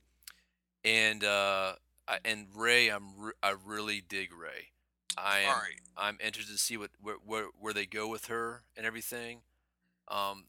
and 0.86 1.24
uh, 1.24 1.74
I, 2.08 2.20
and 2.26 2.48
Rey, 2.56 2.90
I'm 2.90 3.18
re- 3.18 3.34
I 3.42 3.56
really 3.66 4.02
dig 4.08 4.32
Rey. 4.34 4.70
I 5.18 5.40
am 5.40 5.50
right. 5.50 5.80
I'm 5.96 6.18
interested 6.24 6.54
to 6.54 6.58
see 6.60 6.76
what 6.78 6.90
where, 7.02 7.16
where 7.24 7.46
where 7.60 7.74
they 7.74 7.86
go 7.86 8.08
with 8.08 8.26
her 8.26 8.64
and 8.76 8.86
everything. 8.86 9.42
Um, 10.10 10.46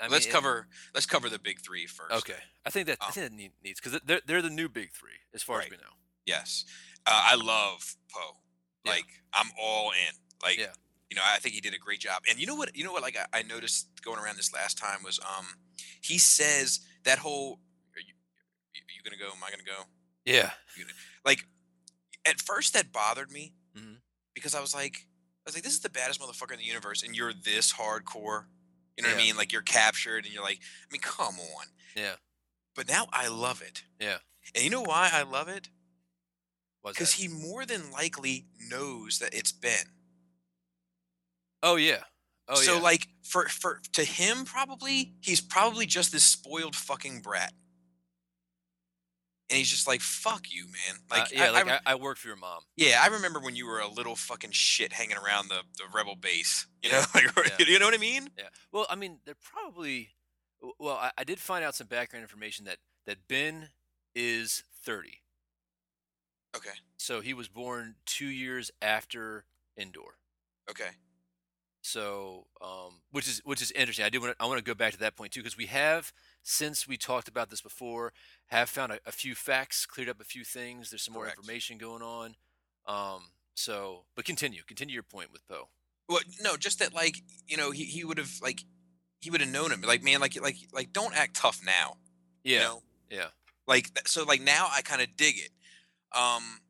I 0.00 0.06
let's 0.08 0.24
mean, 0.26 0.30
it- 0.30 0.32
cover 0.32 0.66
let's 0.94 1.06
cover 1.06 1.28
the 1.28 1.38
big 1.38 1.60
three 1.60 1.86
first. 1.86 2.12
Okay, 2.12 2.38
I 2.64 2.70
think 2.70 2.86
that 2.86 2.98
I 3.00 3.06
Um, 3.06 3.12
think 3.12 3.30
that 3.30 3.36
needs 3.62 3.80
because 3.80 4.00
they're 4.04 4.20
they're 4.24 4.42
the 4.42 4.48
new 4.50 4.68
big 4.68 4.92
three 4.92 5.18
as 5.34 5.42
far 5.42 5.60
as 5.60 5.70
we 5.70 5.76
know. 5.76 5.82
Yes. 6.26 6.64
Uh, 7.06 7.22
I 7.32 7.34
love 7.36 7.96
Poe. 8.12 8.36
Yeah. 8.84 8.92
Like 8.92 9.06
I'm 9.32 9.50
all 9.60 9.90
in. 9.90 10.14
Like 10.42 10.58
Yeah. 10.58 10.72
you 11.10 11.16
know, 11.16 11.22
I 11.24 11.38
think 11.38 11.54
he 11.54 11.60
did 11.60 11.74
a 11.74 11.78
great 11.78 12.00
job. 12.00 12.22
And 12.28 12.38
you 12.38 12.46
know 12.46 12.54
what? 12.54 12.76
You 12.76 12.84
know 12.84 12.92
what? 12.92 13.02
Like 13.02 13.16
I, 13.18 13.38
I 13.40 13.42
noticed 13.42 13.88
going 14.02 14.18
around 14.18 14.36
this 14.36 14.52
last 14.52 14.78
time 14.78 15.02
was 15.04 15.18
um 15.20 15.46
he 16.02 16.18
says 16.18 16.80
that 17.04 17.18
whole 17.18 17.60
are 17.96 18.00
you, 18.00 18.14
you, 18.74 18.80
you 18.96 19.02
gonna 19.04 19.16
go? 19.16 19.34
Am 19.36 19.42
I 19.44 19.50
gonna 19.50 19.62
go? 19.64 19.84
Yeah, 20.24 20.50
Like 21.24 21.44
at 22.26 22.40
first 22.40 22.74
that 22.74 22.92
bothered 22.92 23.30
me 23.30 23.54
Mhm. 23.76 23.96
because 24.34 24.54
I 24.54 24.60
was 24.60 24.74
like 24.74 25.06
I 25.06 25.42
was 25.46 25.54
like 25.54 25.64
this 25.64 25.72
is 25.72 25.80
the 25.80 25.88
baddest 25.90 26.20
motherfucker 26.20 26.52
in 26.52 26.58
the 26.58 26.64
universe 26.64 27.02
and 27.02 27.16
you're 27.16 27.32
this 27.32 27.72
hardcore. 27.72 28.44
You 28.96 29.04
know 29.04 29.08
what 29.10 29.18
I 29.18 29.22
mean? 29.22 29.36
Like 29.36 29.50
you're 29.52 29.62
captured 29.62 30.24
and 30.26 30.34
you're 30.34 30.42
like 30.42 30.58
I 30.60 30.92
mean 30.92 31.00
come 31.00 31.36
on. 31.38 31.66
yeah, 31.96 32.16
But 32.74 32.86
now 32.88 33.06
I 33.12 33.28
love 33.28 33.62
it. 33.62 33.84
yeah. 33.98 34.18
And 34.54 34.62
you 34.64 34.70
know 34.70 34.82
why 34.82 35.08
I 35.12 35.22
love 35.22 35.48
it? 35.48 35.68
Because 36.84 37.12
he 37.14 37.28
more 37.28 37.66
than 37.66 37.90
likely 37.90 38.46
knows 38.68 39.18
that 39.18 39.34
it's 39.34 39.52
Ben. 39.52 39.84
Oh 41.62 41.76
yeah, 41.76 42.04
Oh 42.48 42.54
so 42.54 42.76
yeah. 42.76 42.80
like 42.80 43.08
for 43.22 43.46
for 43.48 43.80
to 43.92 44.02
him 44.04 44.44
probably 44.44 45.12
he's 45.20 45.40
probably 45.42 45.84
just 45.86 46.10
this 46.12 46.24
spoiled 46.24 46.74
fucking 46.74 47.20
brat. 47.20 47.52
And 49.50 49.58
he's 49.58 49.68
just 49.68 49.88
like, 49.88 50.00
"Fuck 50.00 50.52
you, 50.52 50.66
man!" 50.66 51.00
Uh, 51.10 51.16
Like, 51.18 51.32
yeah, 51.32 51.46
I, 51.46 51.50
like 51.50 51.66
I, 51.68 51.80
I, 51.84 51.94
work 51.96 52.18
for 52.18 52.28
your 52.28 52.36
mom. 52.36 52.60
yeah, 52.76 53.00
I 53.02 53.08
remember 53.08 53.40
when 53.40 53.56
you 53.56 53.66
were 53.66 53.80
a 53.80 53.88
little 53.88 54.14
fucking 54.14 54.52
shit 54.52 54.92
hanging 54.92 55.16
around 55.16 55.48
the, 55.48 55.62
the 55.76 55.84
rebel 55.92 56.14
base. 56.14 56.68
You 56.82 56.92
know, 56.92 57.02
Yeah, 57.16 57.20
like, 57.36 57.58
yeah. 57.58 57.66
you 57.66 57.78
know 57.80 57.86
what 57.86 57.94
I 57.94 57.98
mean? 57.98 58.28
Yeah. 58.38 58.44
Well, 58.70 58.86
I 58.88 58.94
mean, 58.94 59.18
they're 59.26 59.34
probably. 59.42 60.10
Well, 60.78 60.94
I, 60.94 61.10
I 61.18 61.24
did 61.24 61.40
find 61.40 61.64
out 61.64 61.74
some 61.74 61.88
background 61.88 62.22
information 62.22 62.64
that 62.66 62.76
that 63.06 63.26
Ben 63.28 63.70
is 64.14 64.62
30. 64.84 65.20
Okay, 66.56 66.70
So 66.98 67.20
he 67.20 67.32
was 67.34 67.48
born 67.48 67.94
two 68.06 68.26
years 68.26 68.70
after 68.82 69.44
Endor. 69.78 70.18
okay, 70.68 70.90
So, 71.82 72.46
um, 72.60 73.00
which 73.10 73.26
is 73.26 73.40
which 73.44 73.62
is 73.62 73.70
interesting. 73.72 74.04
I 74.04 74.10
do 74.10 74.20
want 74.20 74.36
to 74.36 74.42
I 74.42 74.46
want 74.46 74.58
to 74.58 74.64
go 74.64 74.74
back 74.74 74.92
to 74.92 74.98
that 74.98 75.16
point 75.16 75.32
too 75.32 75.40
because 75.40 75.56
we 75.56 75.66
have 75.66 76.12
since 76.42 76.86
we 76.86 76.96
talked 76.96 77.28
about 77.28 77.48
this 77.50 77.62
before 77.62 78.12
have 78.46 78.68
found 78.68 78.92
a, 78.92 78.98
a 79.06 79.12
few 79.12 79.34
facts, 79.34 79.86
cleared 79.86 80.08
up 80.10 80.20
a 80.20 80.24
few 80.24 80.44
things. 80.44 80.90
There's 80.90 81.02
some 81.02 81.14
more 81.14 81.26
information 81.26 81.78
going 81.78 82.02
on. 82.02 82.34
Um, 82.86 83.22
so, 83.54 84.04
but 84.14 84.24
continue, 84.24 84.62
continue 84.66 84.94
your 84.94 85.02
point 85.02 85.32
with 85.32 85.46
Poe. 85.48 85.68
Well, 86.08 86.20
no, 86.40 86.56
just 86.56 86.80
that 86.80 86.92
like 86.94 87.22
you 87.46 87.56
know 87.56 87.70
he, 87.70 87.84
he 87.84 88.04
would 88.04 88.18
have 88.18 88.32
like 88.42 88.64
he 89.20 89.30
would 89.30 89.40
have 89.40 89.50
known 89.50 89.72
him. 89.72 89.80
Like 89.80 90.02
man, 90.02 90.20
like 90.20 90.38
like 90.40 90.56
like 90.72 90.92
don't 90.92 91.16
act 91.16 91.36
tough 91.36 91.60
now. 91.64 91.96
Yeah, 92.44 92.54
You 92.58 92.64
know? 92.64 92.82
yeah, 93.10 93.26
Like 93.66 93.90
so 94.06 94.24
like 94.24 94.40
now 94.42 94.68
I 94.70 94.82
kind 94.82 95.00
of 95.00 95.16
dig 95.16 95.38
it. 95.38 95.50
Um, 96.12 96.60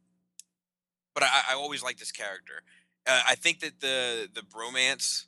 but 1.14 1.22
I, 1.24 1.42
I 1.50 1.54
always 1.54 1.82
like 1.82 1.98
this 1.98 2.12
character. 2.12 2.62
Uh, 3.06 3.22
I 3.28 3.34
think 3.34 3.60
that 3.60 3.80
the 3.80 4.28
the 4.32 4.42
bromance 4.42 5.24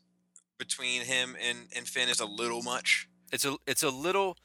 between 0.58 1.02
him 1.02 1.36
and 1.46 1.68
and 1.76 1.86
Finn 1.88 2.08
is 2.08 2.20
a 2.20 2.26
little 2.26 2.62
much. 2.62 3.08
it's 3.32 3.44
a 3.44 3.56
it's 3.66 3.82
a 3.82 3.90
little 3.90 4.36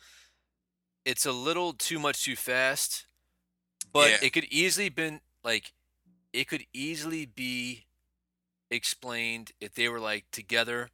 it's 1.05 1.25
a 1.25 1.31
little 1.31 1.73
too 1.73 1.99
much 1.99 2.23
too 2.23 2.35
fast, 2.35 3.05
but 3.93 4.09
Yeah. 4.09 4.17
it 4.21 4.33
could 4.33 4.45
easily 4.45 4.89
been 4.89 5.21
like 5.43 5.73
it 6.33 6.47
could 6.47 6.65
easily 6.73 7.25
be 7.25 7.85
explained 8.69 9.51
if 9.61 9.73
they 9.73 9.87
were 9.89 9.99
like 9.99 10.25
together 10.31 10.89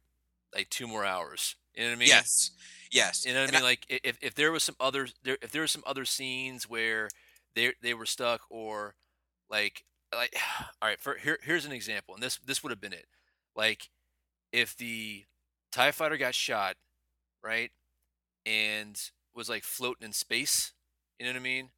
like 0.54 0.68
two 0.70 0.86
more 0.86 1.04
hours. 1.04 1.56
You 1.74 1.82
know 1.84 1.88
what 1.90 1.96
I 1.96 1.98
mean? 1.98 2.08
yes, 2.08 2.50
yes. 2.92 3.24
You 3.26 3.32
know 3.34 3.40
what 3.40 3.48
And 3.48 3.56
I 3.56 3.60
mean? 3.60 3.64
Like 3.64 3.86
if, 3.88 4.18
if 4.20 4.34
there 4.34 4.52
was 4.52 4.62
some 4.62 4.76
other 4.78 5.08
there 5.24 5.38
if 5.42 5.50
there 5.50 5.62
were 5.62 5.66
some 5.68 5.82
other 5.86 6.04
scenes 6.04 6.68
where 6.68 7.08
they 7.54 7.72
they 7.82 7.94
were 7.94 8.06
stuck 8.06 8.42
or 8.50 8.94
like 9.50 9.84
like 10.14 10.34
all 10.82 10.88
right 10.88 11.00
for 11.00 11.16
here 11.16 11.38
here's 11.42 11.64
an 11.64 11.72
example 11.72 12.14
and 12.14 12.22
this 12.22 12.38
this 12.46 12.62
would 12.62 12.70
have 12.70 12.80
been 12.80 12.92
it 12.92 13.06
like 13.56 13.90
if 14.52 14.76
the 14.76 15.24
tie 15.72 15.90
fighter 15.90 16.16
got 16.16 16.34
shot 16.34 16.76
right 17.42 17.70
and 18.46 19.10
was 19.34 19.48
like 19.48 19.64
floating 19.64 20.06
in 20.06 20.12
space 20.12 20.72
you 21.18 21.26
know 21.26 21.32
what 21.32 21.38
I 21.38 21.42
mean 21.42 21.70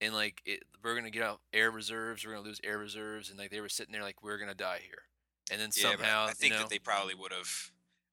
and 0.00 0.14
like 0.14 0.42
it, 0.44 0.62
we're 0.82 0.94
gonna 0.94 1.10
get 1.10 1.22
out 1.22 1.40
air 1.52 1.70
reserves 1.70 2.24
we're 2.24 2.32
gonna 2.32 2.44
lose 2.44 2.60
air 2.64 2.78
reserves 2.78 3.30
and 3.30 3.38
like 3.38 3.50
they 3.50 3.60
were 3.60 3.68
sitting 3.68 3.92
there 3.92 4.02
like 4.02 4.22
we're 4.22 4.38
gonna 4.38 4.54
die 4.54 4.80
here 4.84 5.02
and 5.50 5.60
then 5.60 5.70
Yeah, 5.74 5.90
somehow 5.90 6.26
I 6.26 6.32
think 6.32 6.52
you 6.52 6.58
know, 6.58 6.64
that 6.64 6.70
they 6.70 6.78
probably 6.78 7.14
would 7.14 7.32
have. 7.32 7.48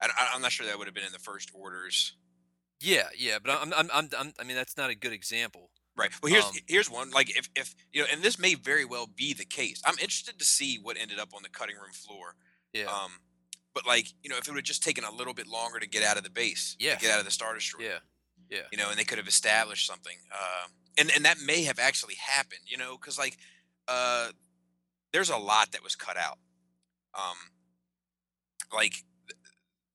I, 0.02 0.10
I'm 0.34 0.42
not 0.42 0.52
sure 0.52 0.66
that 0.66 0.78
would 0.78 0.88
have 0.88 0.94
been 0.94 1.06
in 1.06 1.12
the 1.12 1.20
first 1.20 1.52
orders. 1.54 2.14
yeah 2.80 3.08
yeah 3.18 3.38
but 3.44 3.60
I'm, 3.62 3.74
I'm 3.74 3.90
I'm 3.94 4.10
I'm 4.18 4.34
I 4.40 4.44
mean 4.44 4.56
that's 4.56 4.78
not 4.78 4.90
a 4.90 4.96
good 4.96 5.14
example 5.14 5.70
Right. 5.98 6.12
Well, 6.22 6.32
here's 6.32 6.46
Um, 6.46 6.52
here's 6.68 6.90
one. 6.90 7.12
Like 7.12 7.38
if 7.38 7.50
if 7.56 7.74
you 7.94 8.02
know, 8.02 8.08
and 8.12 8.22
this 8.22 8.38
may 8.38 8.56
very 8.56 8.84
well 8.86 9.08
be 9.08 9.34
the 9.34 9.46
case. 9.46 9.82
I'm 9.86 9.94
interested 10.00 10.38
to 10.40 10.46
see 10.46 10.78
what 10.82 10.98
ended 11.00 11.20
up 11.20 11.34
on 11.34 11.42
the 11.44 11.50
cutting 11.50 11.76
room 11.76 11.94
floor. 11.94 12.36
yeah 12.74 12.86
Um, 12.86 13.20
but 13.74 13.86
like 13.86 14.08
you 14.22 14.30
know, 14.30 14.38
if 14.38 14.48
it 14.48 14.52
would 14.52 14.58
have 14.58 14.66
just 14.66 14.84
taken 14.84 15.04
a 15.06 15.12
little 15.12 15.34
bit 15.34 15.48
longer 15.48 15.80
to 15.80 15.88
get 15.88 16.04
out 16.04 16.18
of 16.18 16.24
the 16.24 16.30
base, 16.30 16.76
Yeah. 16.80 16.96
to 16.96 17.00
get 17.02 17.12
out 17.12 17.20
of 17.20 17.26
the 17.26 17.32
star 17.32 17.54
destroyer, 17.54 17.86
yeah 17.88 18.00
yeah 18.50 18.68
you 18.72 18.78
know, 18.78 18.90
and 18.90 18.98
they 19.00 19.04
could 19.06 19.18
have 19.18 19.28
established 19.28 19.88
something. 19.88 20.18
Uh, 20.32 20.68
and 20.98 21.12
and 21.16 21.24
that 21.26 21.40
may 21.40 21.64
have 21.64 21.80
actually 21.80 22.16
happened, 22.16 22.62
you 22.68 22.78
know, 22.78 22.98
because 22.98 23.18
like 23.18 23.38
uh, 23.88 24.32
there's 25.14 25.30
a 25.30 25.38
lot 25.38 25.72
that 25.72 25.82
was 25.84 25.96
cut 25.96 26.18
out. 26.18 26.40
Um, 27.14 27.38
like 28.74 28.92
th- 29.28 29.40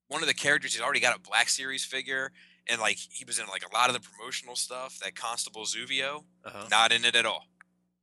one 0.08 0.22
of 0.22 0.28
the 0.28 0.34
characters, 0.34 0.72
he's 0.72 0.82
already 0.82 1.00
got 1.00 1.14
a 1.16 1.20
Black 1.20 1.48
Series 1.50 1.84
figure, 1.84 2.32
and 2.70 2.80
like 2.80 2.96
he 2.96 3.24
was 3.24 3.38
in 3.38 3.46
like 3.46 3.64
a 3.68 3.74
lot 3.74 3.88
of 3.88 3.94
the 3.94 4.00
promotional 4.00 4.56
stuff. 4.56 4.98
That 5.00 5.14
Constable 5.14 5.64
Zuvio, 5.64 6.24
uh-huh. 6.44 6.68
not 6.70 6.92
in 6.92 7.04
it 7.04 7.16
at 7.16 7.26
all. 7.26 7.46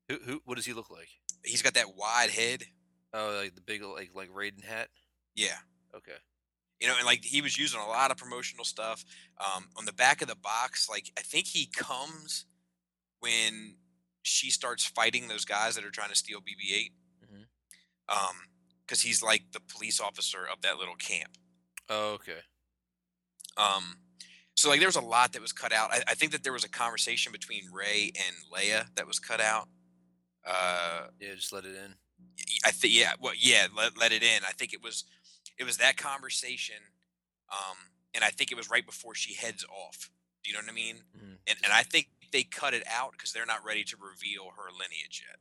Who, 0.10 0.18
who, 0.24 0.42
what 0.46 0.56
does 0.56 0.66
he 0.66 0.74
look 0.74 0.90
like? 0.90 1.10
He's 1.44 1.62
got 1.62 1.74
that 1.76 1.96
wide 1.96 2.30
head. 2.30 2.64
Oh, 3.14 3.40
like 3.42 3.56
the 3.56 3.62
big, 3.62 3.84
like, 3.84 4.12
like 4.14 4.30
Raiden 4.30 4.64
hat. 4.64 4.90
Yeah. 5.36 5.58
Okay. 5.96 6.18
You 6.80 6.88
know, 6.88 6.96
and 6.98 7.06
like 7.06 7.24
he 7.24 7.42
was 7.42 7.58
using 7.58 7.80
a 7.80 7.88
lot 7.88 8.12
of 8.12 8.18
promotional 8.18 8.66
stuff. 8.66 9.04
Um, 9.40 9.68
on 9.78 9.86
the 9.86 9.94
back 9.94 10.22
of 10.22 10.28
the 10.28 10.36
box, 10.36 10.88
like 10.90 11.12
I 11.18 11.22
think 11.22 11.48
he 11.48 11.68
comes 11.68 12.46
when 13.20 13.76
she 14.22 14.50
starts 14.50 14.86
fighting 14.86 15.28
those 15.28 15.46
guys 15.46 15.76
that 15.76 15.86
are 15.86 15.90
trying 15.90 16.10
to 16.10 16.16
steal 16.16 16.40
BB-8. 16.40 16.92
Mhm. 17.26 17.46
Um, 18.10 18.36
because 18.86 19.02
he's 19.02 19.22
like 19.22 19.52
the 19.52 19.60
police 19.60 20.00
officer 20.00 20.46
of 20.52 20.62
that 20.62 20.78
little 20.78 20.96
camp. 20.96 21.38
Oh, 21.90 22.12
okay. 22.14 22.40
Um, 23.58 23.98
so 24.58 24.70
like 24.70 24.80
there 24.80 24.88
was 24.88 24.96
a 24.96 25.02
lot 25.02 25.34
that 25.34 25.42
was 25.42 25.54
cut 25.54 25.72
out. 25.72 25.92
I, 25.94 26.02
I 26.10 26.14
think 26.16 26.32
that 26.34 26.44
there 26.44 26.54
was 26.54 26.64
a 26.64 26.70
conversation 26.70 27.32
between 27.32 27.72
Rey 27.72 28.12
and 28.16 28.36
Leia 28.54 28.88
that 28.96 29.06
was 29.08 29.20
cut 29.20 29.40
out. 29.40 29.70
Uh, 30.46 31.08
Yeah, 31.20 31.36
just 31.36 31.54
let 31.54 31.64
it 31.66 31.76
in. 31.76 31.94
I 32.66 32.72
think 32.72 32.94
yeah, 32.94 33.14
well 33.20 33.34
yeah, 33.38 33.68
let, 33.76 33.98
let 33.98 34.12
it 34.12 34.24
in. 34.24 34.42
I 34.48 34.52
think 34.52 34.74
it 34.74 34.82
was 34.82 35.04
it 35.58 35.64
was 35.64 35.78
that 35.78 35.98
conversation, 35.98 36.76
um, 37.52 37.78
and 38.14 38.24
I 38.24 38.30
think 38.30 38.52
it 38.52 38.56
was 38.58 38.70
right 38.70 38.86
before 38.86 39.16
she 39.16 39.34
heads 39.36 39.64
off. 39.66 40.10
Do 40.44 40.50
you 40.50 40.54
know 40.56 40.62
what 40.64 40.70
I 40.72 40.74
mean? 40.74 40.98
Mhm. 41.16 41.38
And 41.48 41.58
and 41.64 41.74
I 41.74 41.84
think 41.84 42.10
they 42.32 42.44
cut 42.44 42.74
it 42.74 42.84
out 42.88 43.12
because 43.14 43.32
they're 43.32 43.46
not 43.46 43.64
ready 43.66 43.84
to 43.86 43.98
reveal 43.98 44.52
her 44.58 44.70
lineage 44.72 45.24
yet. 45.28 45.40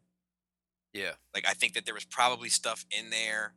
Yeah. 0.92 1.12
Like 1.35 1.46
I 1.46 1.54
think 1.54 1.75
that 1.75 1.85
there 1.85 1.94
was 1.94 2.04
probably 2.04 2.49
stuff 2.49 2.85
in 2.90 3.11
there 3.11 3.54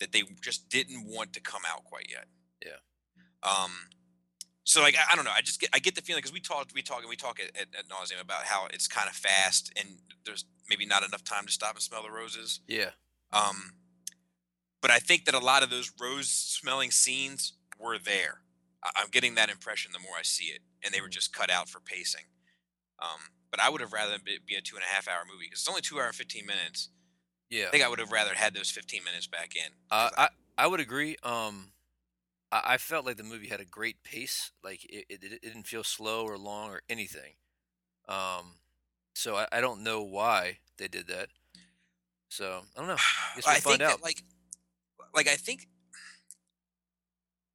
that 0.00 0.12
they 0.12 0.22
just 0.42 0.68
didn't 0.68 1.06
want 1.06 1.32
to 1.34 1.40
come 1.40 1.62
out 1.66 1.84
quite 1.84 2.08
yet. 2.10 2.26
Yeah. 2.64 2.80
Um. 3.42 3.72
So 4.66 4.82
like 4.82 4.96
I, 4.96 5.12
I 5.12 5.16
don't 5.16 5.24
know. 5.24 5.30
I 5.34 5.40
just 5.42 5.60
get 5.60 5.70
I 5.72 5.78
get 5.78 5.94
the 5.94 6.02
feeling 6.02 6.18
because 6.18 6.32
we 6.32 6.40
talked 6.40 6.74
we 6.74 6.82
talk 6.82 7.00
and 7.00 7.08
we 7.08 7.16
talk 7.16 7.38
at, 7.40 7.46
at, 7.60 7.68
ad 7.78 7.84
nauseam 7.88 8.18
about 8.20 8.42
how 8.44 8.66
it's 8.72 8.88
kind 8.88 9.08
of 9.08 9.14
fast 9.14 9.72
and 9.76 9.88
there's 10.24 10.44
maybe 10.68 10.84
not 10.84 11.04
enough 11.04 11.22
time 11.24 11.46
to 11.46 11.52
stop 11.52 11.74
and 11.76 11.82
smell 11.82 12.02
the 12.02 12.10
roses. 12.10 12.60
Yeah. 12.66 12.90
Um, 13.32 13.72
but 14.82 14.90
I 14.90 14.98
think 14.98 15.24
that 15.26 15.34
a 15.34 15.38
lot 15.38 15.62
of 15.62 15.70
those 15.70 15.92
rose 16.00 16.28
smelling 16.28 16.90
scenes 16.90 17.52
were 17.78 17.96
there. 17.98 18.42
I- 18.82 18.90
I'm 18.96 19.08
getting 19.10 19.36
that 19.36 19.50
impression 19.50 19.92
the 19.92 19.98
more 20.00 20.16
I 20.18 20.22
see 20.22 20.46
it, 20.46 20.62
and 20.84 20.92
they 20.92 21.00
were 21.00 21.08
Mhm. 21.08 21.12
just 21.12 21.32
cut 21.32 21.50
out 21.50 21.68
for 21.68 21.80
pacing. 21.80 22.24
Um, 22.98 23.30
but 23.50 23.60
I 23.60 23.68
would 23.68 23.80
have 23.80 23.92
rather 23.92 24.14
it 24.26 24.46
be 24.46 24.56
a 24.56 24.60
two 24.60 24.74
and 24.76 24.84
a 24.84 24.88
half 24.88 25.06
hour 25.06 25.24
movie 25.24 25.46
because 25.46 25.60
it's 25.60 25.68
only 25.68 25.80
two 25.82 26.00
hour 26.00 26.06
and 26.06 26.14
15 26.16 26.44
minutes. 26.44 26.90
Yeah. 27.50 27.68
I 27.68 27.70
think 27.70 27.84
I 27.84 27.88
would 27.88 28.00
have 28.00 28.10
rather 28.12 28.34
had 28.34 28.52
those 28.54 28.70
15 28.70 29.04
minutes 29.04 29.26
back 29.28 29.54
in. 29.54 29.70
Uh, 29.90 30.10
I 30.18 30.28
I 30.58 30.66
would 30.66 30.80
agree. 30.80 31.16
Um, 31.22 31.72
I, 32.52 32.62
I 32.64 32.76
felt 32.78 33.06
like 33.06 33.16
the 33.16 33.22
movie 33.22 33.48
had 33.48 33.60
a 33.60 33.64
great 33.64 34.02
pace. 34.02 34.52
Like 34.62 34.84
it, 34.84 35.06
it, 35.08 35.20
it 35.22 35.42
didn't 35.42 35.66
feel 35.66 35.84
slow 35.84 36.24
or 36.24 36.38
long 36.38 36.70
or 36.70 36.82
anything. 36.88 37.34
Um, 38.08 38.54
so 39.14 39.36
I, 39.36 39.46
I 39.52 39.60
don't 39.60 39.82
know 39.82 40.02
why 40.02 40.58
they 40.78 40.88
did 40.88 41.08
that. 41.08 41.28
So 42.28 42.62
I 42.76 42.78
don't 42.78 42.88
know. 42.88 42.96
Guess 43.36 43.46
we'll 43.46 43.56
I 43.56 43.58
find 43.60 43.78
think 43.78 43.90
out. 43.90 43.98
that 43.98 44.04
like, 44.04 44.22
like 45.14 45.28
I 45.28 45.36
think 45.36 45.66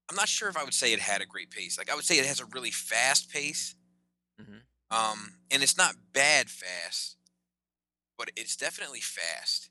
I'm 0.10 0.16
not 0.16 0.28
sure 0.28 0.50
if 0.50 0.58
I 0.58 0.64
would 0.66 0.74
say 0.74 0.92
it 0.92 1.00
had 1.00 1.22
a 1.22 1.26
great 1.26 1.52
pace. 1.52 1.78
Like 1.78 1.90
I 1.90 1.96
would 1.96 2.04
say 2.04 2.20
it 2.20 2.26
has 2.26 2.42
a 2.42 2.46
really 2.46 2.72
fast 2.72 3.30
pace. 3.30 3.76
Mhm. 4.40 4.62
Um, 4.92 5.36
and 5.50 5.64
it's 5.64 5.78
not 5.78 5.96
bad 6.12 6.50
fast, 6.50 7.16
but 8.18 8.30
it's 8.36 8.58
definitely 8.58 9.00
fast. 9.00 9.70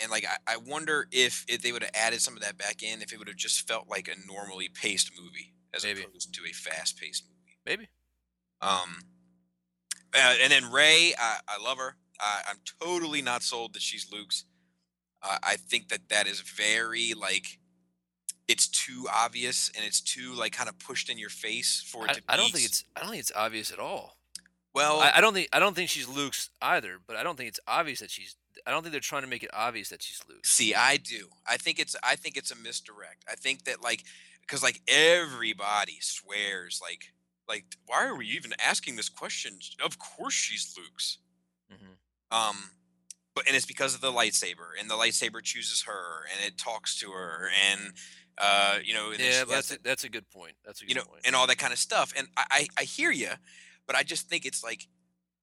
And 0.00 0.10
like 0.10 0.24
I, 0.24 0.54
I 0.54 0.56
wonder 0.56 1.06
if, 1.12 1.44
if 1.48 1.62
they 1.62 1.72
would 1.72 1.82
have 1.82 1.92
added 1.94 2.20
some 2.20 2.34
of 2.34 2.42
that 2.42 2.56
back 2.56 2.82
in, 2.82 3.02
if 3.02 3.12
it 3.12 3.18
would 3.18 3.28
have 3.28 3.36
just 3.36 3.68
felt 3.68 3.88
like 3.88 4.08
a 4.08 4.26
normally 4.26 4.68
paced 4.68 5.12
movie 5.20 5.52
as 5.74 5.84
Maybe. 5.84 6.02
opposed 6.02 6.34
to 6.34 6.42
a 6.48 6.52
fast 6.52 6.98
paced 6.98 7.24
movie. 7.28 7.58
Maybe. 7.66 7.88
Um, 8.60 9.02
uh, 10.14 10.34
and 10.42 10.52
then 10.52 10.70
Rey, 10.70 11.14
I, 11.18 11.40
I 11.48 11.62
love 11.62 11.78
her. 11.78 11.96
I, 12.18 12.42
I'm 12.48 12.58
totally 12.80 13.22
not 13.22 13.42
sold 13.42 13.74
that 13.74 13.82
she's 13.82 14.10
Luke's. 14.12 14.44
Uh, 15.22 15.38
I 15.42 15.56
think 15.56 15.88
that 15.88 16.08
that 16.08 16.26
is 16.26 16.40
very 16.40 17.12
like 17.14 17.58
it's 18.48 18.68
too 18.68 19.06
obvious 19.14 19.70
and 19.76 19.84
it's 19.84 20.00
too 20.00 20.34
like 20.34 20.52
kind 20.52 20.68
of 20.68 20.78
pushed 20.78 21.10
in 21.10 21.18
your 21.18 21.28
face 21.28 21.84
for 21.86 22.04
it 22.04 22.10
I, 22.10 22.14
to. 22.14 22.22
I 22.30 22.36
don't 22.36 22.50
think 22.50 22.64
it's 22.64 22.84
I 22.96 23.00
don't 23.00 23.10
think 23.10 23.20
it's 23.20 23.32
obvious 23.34 23.70
at 23.70 23.78
all. 23.78 24.16
Well. 24.74 25.00
I, 25.00 25.12
I 25.16 25.20
don't 25.20 25.34
think 25.34 25.48
I 25.52 25.58
don't 25.58 25.74
think 25.74 25.90
she's 25.90 26.08
Luke's 26.08 26.50
either. 26.62 26.98
But 27.06 27.16
I 27.16 27.22
don't 27.22 27.36
think 27.36 27.48
it's 27.48 27.60
obvious 27.66 28.00
that 28.00 28.10
she's. 28.10 28.36
I 28.66 28.70
don't 28.70 28.82
think 28.82 28.92
they're 28.92 29.00
trying 29.00 29.22
to 29.22 29.28
make 29.28 29.42
it 29.42 29.50
obvious 29.52 29.88
that 29.90 30.02
she's 30.02 30.20
Luke. 30.28 30.44
See, 30.44 30.74
I 30.74 30.96
do. 30.96 31.28
I 31.48 31.56
think 31.56 31.78
it's 31.78 31.96
I 32.02 32.16
think 32.16 32.36
it's 32.36 32.50
a 32.50 32.56
misdirect. 32.56 33.24
I 33.30 33.34
think 33.34 33.64
that 33.64 33.82
like 33.82 34.04
because 34.42 34.62
like 34.62 34.80
everybody 34.88 35.98
swears 36.00 36.80
like 36.82 37.12
like 37.48 37.64
why 37.86 38.04
are 38.06 38.16
we 38.16 38.26
even 38.26 38.52
asking 38.64 38.96
this 38.96 39.08
question? 39.08 39.58
Of 39.84 39.98
course 39.98 40.34
she's 40.34 40.74
Luke's. 40.76 41.18
hmm 41.70 41.92
Um 42.36 42.56
but 43.34 43.46
and 43.46 43.56
it's 43.56 43.66
because 43.66 43.94
of 43.94 44.00
the 44.00 44.12
lightsaber 44.12 44.70
and 44.78 44.90
the 44.90 44.94
lightsaber 44.94 45.40
chooses 45.42 45.84
her 45.84 46.24
and 46.32 46.44
it 46.46 46.58
talks 46.58 46.98
to 47.00 47.10
her 47.12 47.48
and 47.70 47.92
Uh, 48.38 48.78
you 48.82 48.94
know, 48.94 49.10
Yeah, 49.10 49.16
she 49.16 49.44
but 49.46 49.54
has 49.54 49.68
that's 49.68 49.70
a, 49.72 49.78
that's 49.82 50.04
a 50.04 50.08
good 50.08 50.28
point. 50.30 50.54
That's 50.64 50.80
a 50.80 50.84
good 50.84 50.90
you 50.90 50.94
know, 50.96 51.04
point. 51.04 51.22
and 51.26 51.36
all 51.36 51.46
that 51.46 51.58
kind 51.58 51.72
of 51.72 51.78
stuff. 51.78 52.12
And 52.16 52.26
I, 52.36 52.44
I, 52.50 52.66
I 52.78 52.82
hear 52.84 53.10
you, 53.10 53.28
but 53.90 53.98
I 53.98 54.04
just 54.04 54.28
think 54.28 54.46
it's 54.46 54.62
like, 54.62 54.86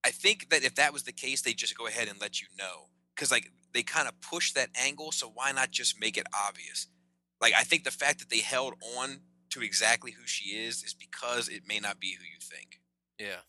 I 0.06 0.10
think 0.10 0.52
that 0.52 0.64
if 0.64 0.76
that 0.76 0.94
was 0.94 1.04
the 1.04 1.12
case, 1.12 1.42
they 1.42 1.52
just 1.52 1.78
go 1.78 1.86
ahead 1.86 2.08
and 2.08 2.22
let 2.22 2.40
you 2.40 2.48
know, 2.58 2.88
because 3.14 3.30
like 3.30 3.52
they 3.74 3.84
kind 3.84 4.08
of 4.08 4.22
push 4.22 4.54
that 4.54 4.70
angle. 4.74 5.12
So 5.12 5.30
why 5.30 5.52
not 5.52 5.70
just 5.70 6.00
make 6.00 6.18
it 6.18 6.26
obvious? 6.48 6.88
Like 7.42 7.52
I 7.60 7.64
think 7.64 7.84
the 7.84 7.92
fact 7.92 8.20
that 8.20 8.30
they 8.30 8.40
held 8.40 8.76
on 8.98 9.20
to 9.50 9.62
exactly 9.62 10.12
who 10.12 10.26
she 10.26 10.52
is 10.52 10.82
is 10.82 10.94
because 10.94 11.50
it 11.50 11.64
may 11.68 11.80
not 11.80 12.00
be 12.00 12.16
who 12.18 12.24
you 12.24 12.40
think. 12.40 12.80
yeah. 13.20 13.42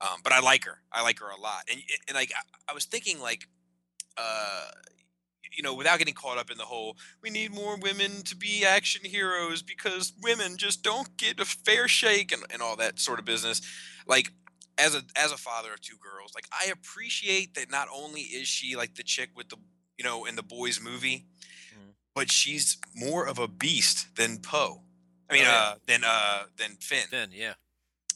Um, 0.00 0.20
but 0.24 0.32
I 0.32 0.40
like 0.40 0.64
her. 0.64 0.78
I 0.90 1.02
like 1.02 1.18
her 1.18 1.28
a 1.28 1.38
lot. 1.38 1.64
And 1.70 1.82
and 2.08 2.14
like 2.14 2.32
I, 2.34 2.70
I 2.70 2.72
was 2.72 2.86
thinking 2.86 3.20
like, 3.20 3.48
uh, 4.16 4.68
you 5.56 5.62
know, 5.62 5.74
without 5.74 5.98
getting 5.98 6.14
caught 6.14 6.38
up 6.38 6.50
in 6.50 6.58
the 6.58 6.64
whole 6.64 6.96
we 7.22 7.30
need 7.30 7.52
more 7.54 7.76
women 7.78 8.22
to 8.24 8.36
be 8.36 8.64
action 8.64 9.04
heroes 9.04 9.62
because 9.62 10.12
women 10.22 10.56
just 10.56 10.82
don't 10.82 11.16
get 11.16 11.40
a 11.40 11.44
fair 11.44 11.88
shake 11.88 12.32
and, 12.32 12.42
and 12.50 12.62
all 12.62 12.76
that 12.76 12.98
sort 12.98 13.18
of 13.18 13.24
business. 13.24 13.60
Like 14.06 14.30
as 14.78 14.94
a 14.94 15.02
as 15.16 15.32
a 15.32 15.36
father 15.36 15.72
of 15.72 15.80
two 15.80 15.96
girls, 15.96 16.32
like 16.34 16.46
I 16.52 16.70
appreciate 16.70 17.54
that 17.54 17.70
not 17.70 17.88
only 17.94 18.22
is 18.22 18.46
she 18.48 18.76
like 18.76 18.94
the 18.94 19.02
chick 19.02 19.30
with 19.36 19.48
the 19.48 19.56
you 19.96 20.04
know 20.04 20.24
in 20.24 20.36
the 20.36 20.42
boys 20.42 20.80
movie, 20.80 21.26
Mhm. 21.74 21.94
but 22.14 22.30
she's 22.30 22.78
more 22.94 23.26
of 23.26 23.38
a 23.38 23.48
beast 23.48 24.14
than 24.16 24.38
Poe. 24.38 24.82
I 25.30 25.34
mean, 25.34 25.42
Oh, 25.44 25.48
yeah. 25.48 25.58
uh, 25.58 25.74
than 25.86 26.04
uh, 26.04 26.42
than 26.56 26.76
Finn. 26.80 27.06
Then 27.10 27.30
yeah. 27.32 27.54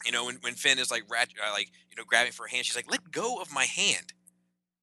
You 0.07 0.11
know, 0.13 0.25
when, 0.25 0.37
when 0.37 0.55
Finn 0.55 0.79
is 0.81 0.91
like 0.91 1.05
rat, 1.11 1.29
uh, 1.47 1.53
like 1.53 1.69
you 1.91 1.97
know, 1.97 2.05
grabbing 2.05 2.33
for 2.33 2.45
her 2.45 2.49
hand, 2.49 2.65
she's 2.67 2.75
like, 2.77 2.91
"Let 2.91 3.11
go 3.13 3.41
of 3.41 3.53
my 3.53 3.65
hand." 3.67 4.13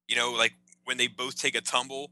You 0.08 0.16
know, 0.16 0.32
like 0.32 0.54
when 0.84 0.96
they 0.96 1.08
both 1.08 1.36
take 1.40 1.54
a 1.54 1.60
tumble, 1.60 2.10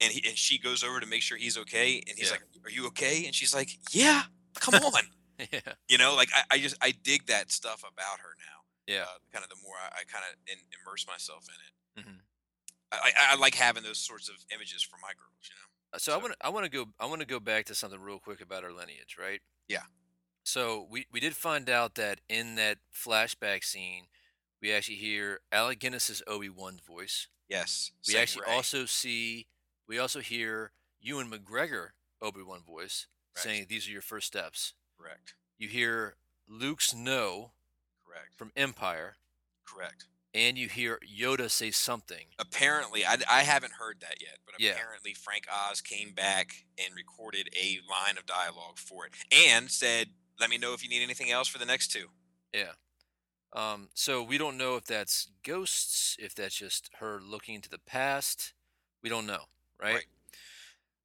and 0.00 0.12
he 0.12 0.22
and 0.26 0.36
she 0.36 0.58
goes 0.58 0.82
over 0.84 1.00
to 1.00 1.06
make 1.06 1.22
sure 1.22 1.36
he's 1.36 1.58
okay, 1.58 2.02
and 2.08 2.16
he's 2.18 2.26
Yeah. 2.28 2.32
like, 2.32 2.42
"Are 2.64 2.70
you 2.70 2.86
okay?" 2.88 3.24
And 3.26 3.34
she's 3.34 3.54
like, 3.54 3.70
"Yeah, 3.92 4.22
come 4.54 4.74
on." 4.74 5.02
yeah. 5.52 5.60
you 5.88 5.98
know, 5.98 6.14
like 6.14 6.28
I, 6.34 6.56
I 6.56 6.58
just 6.58 6.76
I 6.82 6.92
dig 6.92 7.26
that 7.26 7.50
stuff 7.50 7.80
about 7.80 8.20
her 8.20 8.34
now. 8.38 8.92
Yeah. 8.94 9.02
Uh, 9.02 9.18
kind 9.32 9.44
of 9.44 9.48
the 9.50 9.56
more 9.62 9.74
I, 9.80 10.00
I 10.00 10.04
kind 10.04 10.24
of 10.30 10.36
in, 10.52 10.58
immerse 10.82 11.06
myself 11.06 11.46
in 11.48 12.02
it, 12.02 12.06
Mhm. 12.06 12.20
I, 12.92 13.10
I, 13.32 13.36
like 13.36 13.54
having 13.54 13.82
those 13.84 13.98
sorts 13.98 14.28
of 14.28 14.34
images 14.52 14.82
for 14.82 14.96
my 15.00 15.12
girls. 15.16 15.48
You 15.48 15.54
know. 15.54 15.96
Uh, 15.96 15.98
So, 15.98 16.12
I 16.12 16.16
want 16.16 16.32
to 16.32 16.46
I 16.46 16.48
want 16.48 16.64
to 16.64 16.70
go 16.70 16.86
I 16.98 17.06
want 17.06 17.20
to 17.20 17.26
go 17.26 17.38
back 17.40 17.66
to 17.66 17.74
something 17.74 18.00
real 18.00 18.18
quick 18.18 18.40
about 18.40 18.64
our 18.64 18.72
lineage, 18.72 19.16
right? 19.18 19.40
Yeah. 19.68 19.82
So 20.44 20.86
we 20.90 21.06
we 21.12 21.20
did 21.20 21.36
find 21.36 21.70
out 21.70 21.94
that 21.96 22.20
in 22.28 22.56
that 22.56 22.78
flashback 22.92 23.62
scene, 23.64 24.06
we 24.60 24.72
actually 24.72 24.96
hear 24.96 25.40
Alec 25.52 25.78
Guinness's 25.78 26.22
Obi 26.26 26.48
Wan 26.48 26.80
voice. 26.84 27.28
Yes. 27.48 27.92
We 28.08 28.16
actually 28.16 28.46
Rey. 28.46 28.54
also 28.54 28.86
see 28.86 29.46
we 29.90 29.98
also 29.98 30.20
hear 30.20 30.70
Ewan 31.00 31.28
McGregor 31.28 31.88
Obi 32.22 32.42
Wan 32.42 32.62
voice 32.62 33.08
Right. 33.36 33.42
saying 33.42 33.66
these 33.68 33.88
are 33.88 33.90
your 33.92 34.02
first 34.02 34.26
steps. 34.28 34.74
correct, 34.96 35.34
You 35.58 35.66
hear 35.68 36.14
Luke's 36.48 36.94
no 36.94 37.52
correct, 38.06 38.34
from 38.36 38.52
Empire, 38.56 39.16
correct. 39.66 40.04
and 40.32 40.56
you 40.56 40.68
hear 40.68 41.00
Yoda 41.04 41.50
say 41.50 41.70
something. 41.72 42.26
apparently 42.38 43.04
I, 43.04 43.16
I 43.28 43.42
haven't 43.42 43.72
heard 43.74 43.98
that 44.00 44.20
yet 44.22 44.38
but 44.46 44.54
Yeah. 44.60 44.72
apparently 44.72 45.12
frank 45.14 45.46
oz 45.52 45.80
came 45.80 46.12
back 46.14 46.66
and 46.78 46.94
recorded 46.94 47.48
a 47.60 47.80
line 47.90 48.16
of 48.16 48.26
dialogue 48.26 48.78
for 48.78 49.06
it 49.06 49.12
and 49.32 49.68
said 49.70 50.10
let 50.38 50.50
me 50.50 50.56
know 50.58 50.72
if 50.72 50.82
you 50.84 50.88
need 50.88 51.02
anything 51.02 51.30
else 51.32 51.48
for 51.48 51.58
the 51.58 51.66
next 51.66 51.88
two 51.88 52.10
Yeah. 52.54 52.72
Um, 53.52 53.88
so 53.94 54.22
we 54.22 54.38
don't 54.38 54.56
know 54.56 54.76
if 54.76 54.84
that's 54.84 55.28
ghosts, 55.42 56.14
if 56.20 56.34
that's 56.36 56.54
just 56.54 56.88
her 57.00 57.20
looking 57.20 57.56
into 57.56 57.68
the 57.68 57.80
past. 57.80 58.54
We 59.02 59.08
don't 59.10 59.26
know, 59.26 59.44
right? 59.80 60.04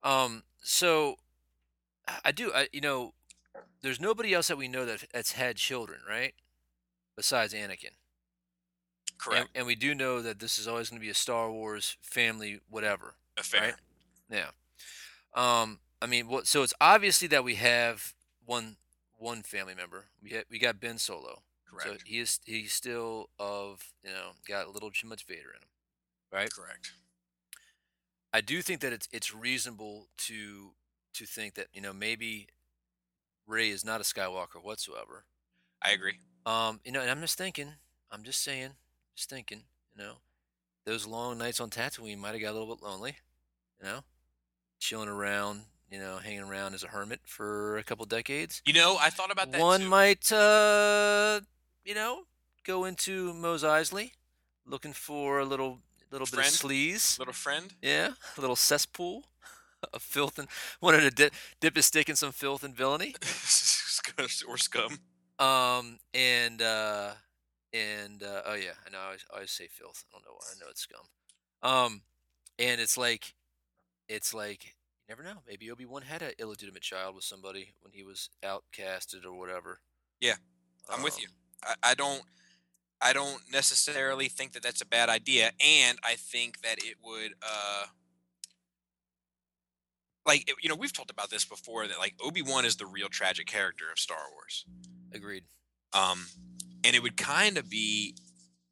Um, 0.04 0.44
so 0.62 1.16
I- 2.24 2.32
do, 2.32 2.52
I, 2.54 2.68
you 2.72 2.82
know, 2.82 3.14
there's 3.82 4.00
nobody 4.00 4.34
else 4.34 4.48
that 4.48 4.58
we 4.58 4.68
know 4.68 4.86
that 4.86 5.06
that's 5.14 5.34
had 5.34 5.58
children, 5.58 6.00
right? 6.08 6.34
Besides 7.16 7.54
Anakin. 7.54 7.92
Correct 9.18 9.50
and 9.56 9.66
we 9.66 9.76
do 9.76 9.96
know 9.96 10.22
that 10.22 10.40
this 10.40 10.58
is 10.58 10.68
always 10.68 10.90
going 10.90 11.00
to 11.00 11.06
be 11.06 11.10
a 11.10 11.14
Star 11.16 11.50
Wars 11.52 11.98
family, 12.02 12.60
whatever. 12.70 13.16
affair 13.38 13.62
right? 13.62 13.74
Yeah. 14.30 14.50
Um, 15.34 15.80
I 16.02 16.06
mean, 16.06 16.28
what? 16.28 16.48
So 16.48 16.64
it's 16.64 16.74
obviously 16.82 17.28
that 17.30 17.44
we 17.44 17.56
have 17.56 18.14
one 18.46 18.76
one 19.18 19.42
family 19.42 19.74
member. 19.74 20.06
We 20.22 20.32
ha- 20.32 20.44
we 20.52 20.60
got 20.60 20.80
Ben 20.80 20.98
Solo. 20.98 21.42
So 21.80 21.90
correct 21.90 22.04
he 22.06 22.20
is 22.20 22.40
he's 22.46 22.74
still 22.74 23.30
of 23.40 23.94
you 24.04 24.12
know 24.12 24.32
got 24.48 24.68
a 24.68 24.70
little 24.70 24.92
too 24.92 25.08
much 25.08 25.26
Vader 25.26 25.50
in 25.56 25.62
him, 25.62 25.70
right? 26.32 26.52
correct 26.54 26.92
I 28.38 28.42
do 28.42 28.62
think 28.62 28.82
that 28.82 28.92
it's 28.94 29.08
it's 29.12 29.34
reasonable 29.34 30.08
to 30.28 30.72
to 31.14 31.26
think 31.26 31.54
that 31.56 31.68
you 31.74 31.82
know 31.82 31.94
maybe 31.94 32.48
Rey 33.48 33.70
is 33.70 33.86
not 33.86 34.02
a 34.02 34.04
Skywalker 34.04 34.62
whatsoever. 34.62 35.26
i 35.82 35.92
agree 35.92 36.18
Um, 36.46 36.80
you 36.86 36.92
know, 36.92 37.02
and 37.02 37.10
I'm 37.12 37.22
just 37.22 37.38
thinking, 37.38 37.70
I'm 38.12 38.24
just 38.24 38.42
saying, 38.44 38.72
just 39.16 39.30
thinking, 39.30 39.62
you 39.96 40.04
know, 40.04 40.14
those 40.86 41.08
long 41.08 41.38
nights 41.38 41.60
on 41.60 41.70
Tatooine 41.70 42.18
might 42.18 42.34
have 42.34 42.42
got 42.42 42.52
a 42.52 42.58
little 42.58 42.76
bit 42.76 42.84
lonely, 42.84 43.16
you 43.80 43.86
know, 43.88 44.00
chilling 44.80 45.10
around, 45.10 45.62
you 45.90 46.00
know, 46.00 46.18
hanging 46.18 46.42
around 46.50 46.74
as 46.74 46.84
a 46.84 46.88
hermit 46.88 47.22
for 47.26 47.78
a 47.78 47.84
couple 47.84 48.06
decades. 48.06 48.62
you 48.66 48.74
know 48.74 48.98
i 49.00 49.10
thought 49.10 49.32
about 49.32 49.52
that 49.52 49.62
One 49.62 49.82
too. 49.82 49.90
might, 49.98 50.26
uh, 50.32 51.40
you 51.90 51.96
know, 51.96 52.14
go 52.66 52.86
into 52.86 53.34
Mos 53.34 53.64
Eisley, 53.64 54.12
looking 54.66 54.94
for 54.94 55.40
a 55.40 55.46
little, 55.46 55.80
little 56.16 56.28
bit 56.28 56.46
of 56.46 56.52
Friend? 56.52 56.72
sleaze. 56.72 57.20
little 57.20 57.34
friend 57.34 57.74
Yeah, 57.82 58.12
a 58.38 58.42
little 58.42 58.56
cesspool 58.56 59.26
of 59.94 60.02
filth 60.02 60.40
and 60.40 60.48
wanted 60.82 61.02
to 61.02 61.12
dip, 61.12 61.34
dip 61.60 61.76
his 61.76 61.86
stick 61.86 62.10
in 62.10 62.16
some 62.16 62.32
filth 62.32 62.64
and 62.64 62.76
villainy. 62.76 63.16
or 64.48 64.58
scum 64.58 65.00
Um, 65.40 66.00
and 66.14 66.62
uh, 66.62 67.12
and 67.74 68.24
uh, 68.24 68.42
oh 68.46 68.54
yeah, 68.54 68.72
I 68.86 68.90
know. 68.90 69.00
I 69.00 69.06
always, 69.06 69.26
I 69.32 69.36
always 69.36 69.52
say 69.52 69.68
filth. 69.68 70.06
I 70.10 70.16
don't 70.18 70.26
know 70.26 70.34
why. 70.38 70.46
I 70.52 70.60
know 70.60 70.70
it's 70.70 70.82
scum. 70.82 71.02
Um, 71.62 72.02
and 72.58 72.80
it's 72.80 72.98
like, 72.98 73.34
it's 74.08 74.34
like 74.34 74.64
you 74.66 74.72
never 75.10 75.24
know. 75.24 75.42
Maybe 75.48 75.70
Obi 75.70 75.86
Wan 75.86 76.04
had 76.04 76.22
an 76.22 76.32
illegitimate 76.40 76.82
child 76.82 77.16
with 77.16 77.24
somebody 77.24 77.74
when 77.82 77.92
he 77.92 78.04
was 78.04 78.30
outcasted 78.44 79.26
or 79.26 79.34
whatever. 79.34 79.80
Yeah, 80.22 80.36
I'm 80.90 81.04
with 81.04 81.20
you. 81.20 81.28
Um, 81.68 81.76
I, 81.84 81.92
I 81.92 81.94
don't 81.96 82.22
i 83.02 83.14
don't 83.14 83.42
necessarily 83.52 84.28
think 84.28 84.54
that 84.54 84.64
that's 84.64 84.82
a 84.82 84.86
bad 84.86 85.10
idea 85.10 85.52
and 85.66 85.98
i 86.04 86.16
think 86.16 86.62
that 86.62 86.78
it 86.80 86.96
would 87.04 87.34
uh 87.42 87.86
like 90.26 90.52
you 90.62 90.70
know 90.70 90.76
we've 90.76 90.94
talked 90.94 91.12
about 91.12 91.30
this 91.30 91.46
before 91.46 91.88
that 91.88 91.98
like 92.00 92.16
obi-wan 92.24 92.66
is 92.66 92.76
the 92.78 92.86
real 92.86 93.10
tragic 93.10 93.46
character 93.48 93.86
of 93.92 94.00
star 94.00 94.26
wars 94.34 94.66
Agreed. 95.14 95.44
um 95.94 96.26
and 96.84 96.96
it 96.96 97.02
would 97.04 97.18
kind 97.18 97.58
of 97.58 97.70
be 97.70 98.16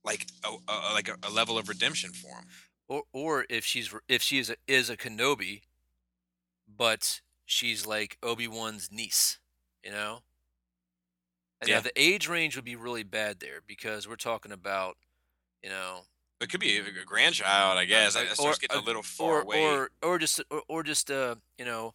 like 0.04 0.28
a, 0.44 0.50
a 0.72 0.94
like 0.94 1.08
a, 1.08 1.16
a 1.24 1.30
level 1.30 1.58
of 1.58 1.70
redemption 1.70 2.12
for 2.12 2.38
him 2.38 2.46
Or 2.88 3.04
or 3.14 3.46
if 3.50 3.66
she's 3.66 3.94
if 4.08 4.22
she 4.22 4.38
is 4.40 4.50
a, 4.50 4.56
is 4.68 4.90
a 4.90 4.98
Kenobi, 4.98 5.62
but 6.68 7.22
she's 7.46 7.86
like 7.86 8.18
Obi 8.22 8.48
Wan's 8.48 8.92
niece, 8.92 9.40
you 9.84 9.92
know. 9.92 10.20
Yeah. 11.68 11.76
Now 11.76 11.82
the 11.82 12.02
age 12.02 12.28
range 12.28 12.56
would 12.56 12.66
be 12.66 12.76
really 12.76 13.04
bad 13.04 13.40
there 13.40 13.62
because 13.66 14.08
we're 14.08 14.16
talking 14.16 14.52
about, 14.52 14.98
you 15.62 15.70
know, 15.70 16.02
it 16.42 16.50
could 16.50 16.60
be 16.60 16.78
a, 16.78 16.82
a 16.82 17.06
grandchild 17.06 17.78
i 17.78 17.86
guess 17.86 18.18
Uh, 18.18 18.24
that 18.24 18.36
starts 18.36 18.60
getting 18.60 18.78
a 18.78 18.84
little 18.84 19.04
far 19.04 19.38
or 19.38 19.42
away 19.44 19.64
or 19.64 19.90
or 20.02 20.20
just 20.20 20.44
or, 20.52 20.62
or 20.68 20.84
just 20.84 21.10
uh 21.10 21.36
you 21.58 21.64
know 21.64 21.94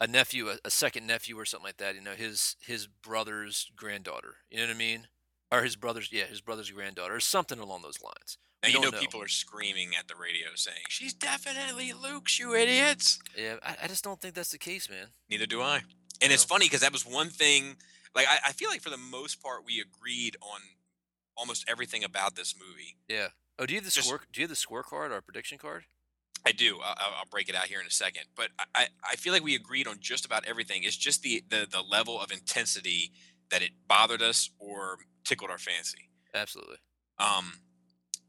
a 0.00 0.06
nephew 0.06 0.48
a, 0.48 0.56
a 0.64 0.70
second 0.70 1.06
nephew 1.06 1.38
or 1.38 1.44
something 1.44 1.66
like 1.66 1.76
that 1.76 1.94
you 1.94 2.00
know 2.00 2.12
his 2.12 2.56
his 2.64 2.86
brother's 2.86 3.70
granddaughter 3.76 4.36
you 4.50 4.56
know 4.56 4.64
what 4.64 4.74
i 4.74 4.78
mean 4.78 5.06
or 5.52 5.62
his 5.62 5.76
brother's 5.76 6.10
yeah 6.10 6.24
his 6.24 6.40
brother's 6.40 6.70
granddaughter 6.70 7.14
or 7.14 7.20
something 7.20 7.58
along 7.58 7.82
those 7.82 8.00
lines 8.02 8.38
now 8.62 8.68
we 8.68 8.72
you 8.72 8.80
know, 8.80 8.88
know. 8.88 8.98
people 8.98 9.20
are 9.20 9.28
screaming 9.28 9.90
at 9.98 10.08
the 10.08 10.14
radio 10.14 10.46
saying 10.54 10.78
she's 10.88 11.12
definitely 11.12 11.92
luke's 11.92 12.38
you 12.38 12.54
idiots 12.54 13.18
yeah 13.36 13.56
i, 13.62 13.76
I 13.82 13.86
just 13.86 14.02
don't 14.02 14.18
think 14.18 14.32
that's 14.34 14.52
the 14.52 14.58
case 14.58 14.88
man 14.88 15.08
Neither 15.28 15.46
do 15.46 15.60
I. 15.60 15.82
And 16.22 16.32
it's 16.32 16.48
know? 16.48 16.54
funny 16.54 16.66
because 16.66 16.80
that 16.80 16.92
was 16.92 17.04
one 17.04 17.28
thing. 17.28 17.76
Like 18.14 18.26
I, 18.28 18.38
I 18.48 18.52
feel 18.52 18.68
like 18.70 18.80
for 18.82 18.90
the 18.90 18.96
most 18.96 19.42
part 19.42 19.64
we 19.66 19.80
agreed 19.80 20.36
on 20.40 20.60
almost 21.36 21.64
everything 21.68 22.04
about 22.04 22.36
this 22.36 22.54
movie. 22.58 22.96
yeah 23.08 23.28
oh 23.58 23.66
do 23.66 23.74
you 23.74 23.78
have 23.78 23.84
the 23.84 23.90
Just- 23.90 24.06
score 24.08 24.20
do 24.32 24.40
you 24.40 24.46
have 24.46 24.50
the 24.50 24.56
scorecard 24.56 25.10
or 25.10 25.20
prediction 25.20 25.58
card 25.58 25.84
I 26.46 26.52
do. 26.52 26.78
I, 26.84 26.88
I'll- 26.98 27.14
I'll 27.20 27.24
break 27.30 27.48
it 27.48 27.54
out 27.54 27.64
here 27.68 27.80
in 27.80 27.86
a 27.86 27.90
second. 27.90 28.24
But 28.36 28.48
I, 28.74 28.88
I 29.02 29.16
feel 29.16 29.32
like 29.32 29.42
we 29.42 29.54
agreed 29.54 29.86
on 29.88 29.96
just 29.98 30.26
about 30.26 30.44
everything. 30.44 30.82
It's 30.82 30.94
just 30.94 31.22
the, 31.22 31.42
the 31.48 31.66
the 31.70 31.80
level 31.80 32.20
of 32.20 32.30
intensity 32.30 33.12
that 33.50 33.62
it 33.62 33.70
bothered 33.88 34.20
us 34.20 34.50
or 34.58 34.98
tickled 35.24 35.50
our 35.50 35.56
fancy. 35.56 36.10
absolutely 36.34 36.76
Um, 37.18 37.60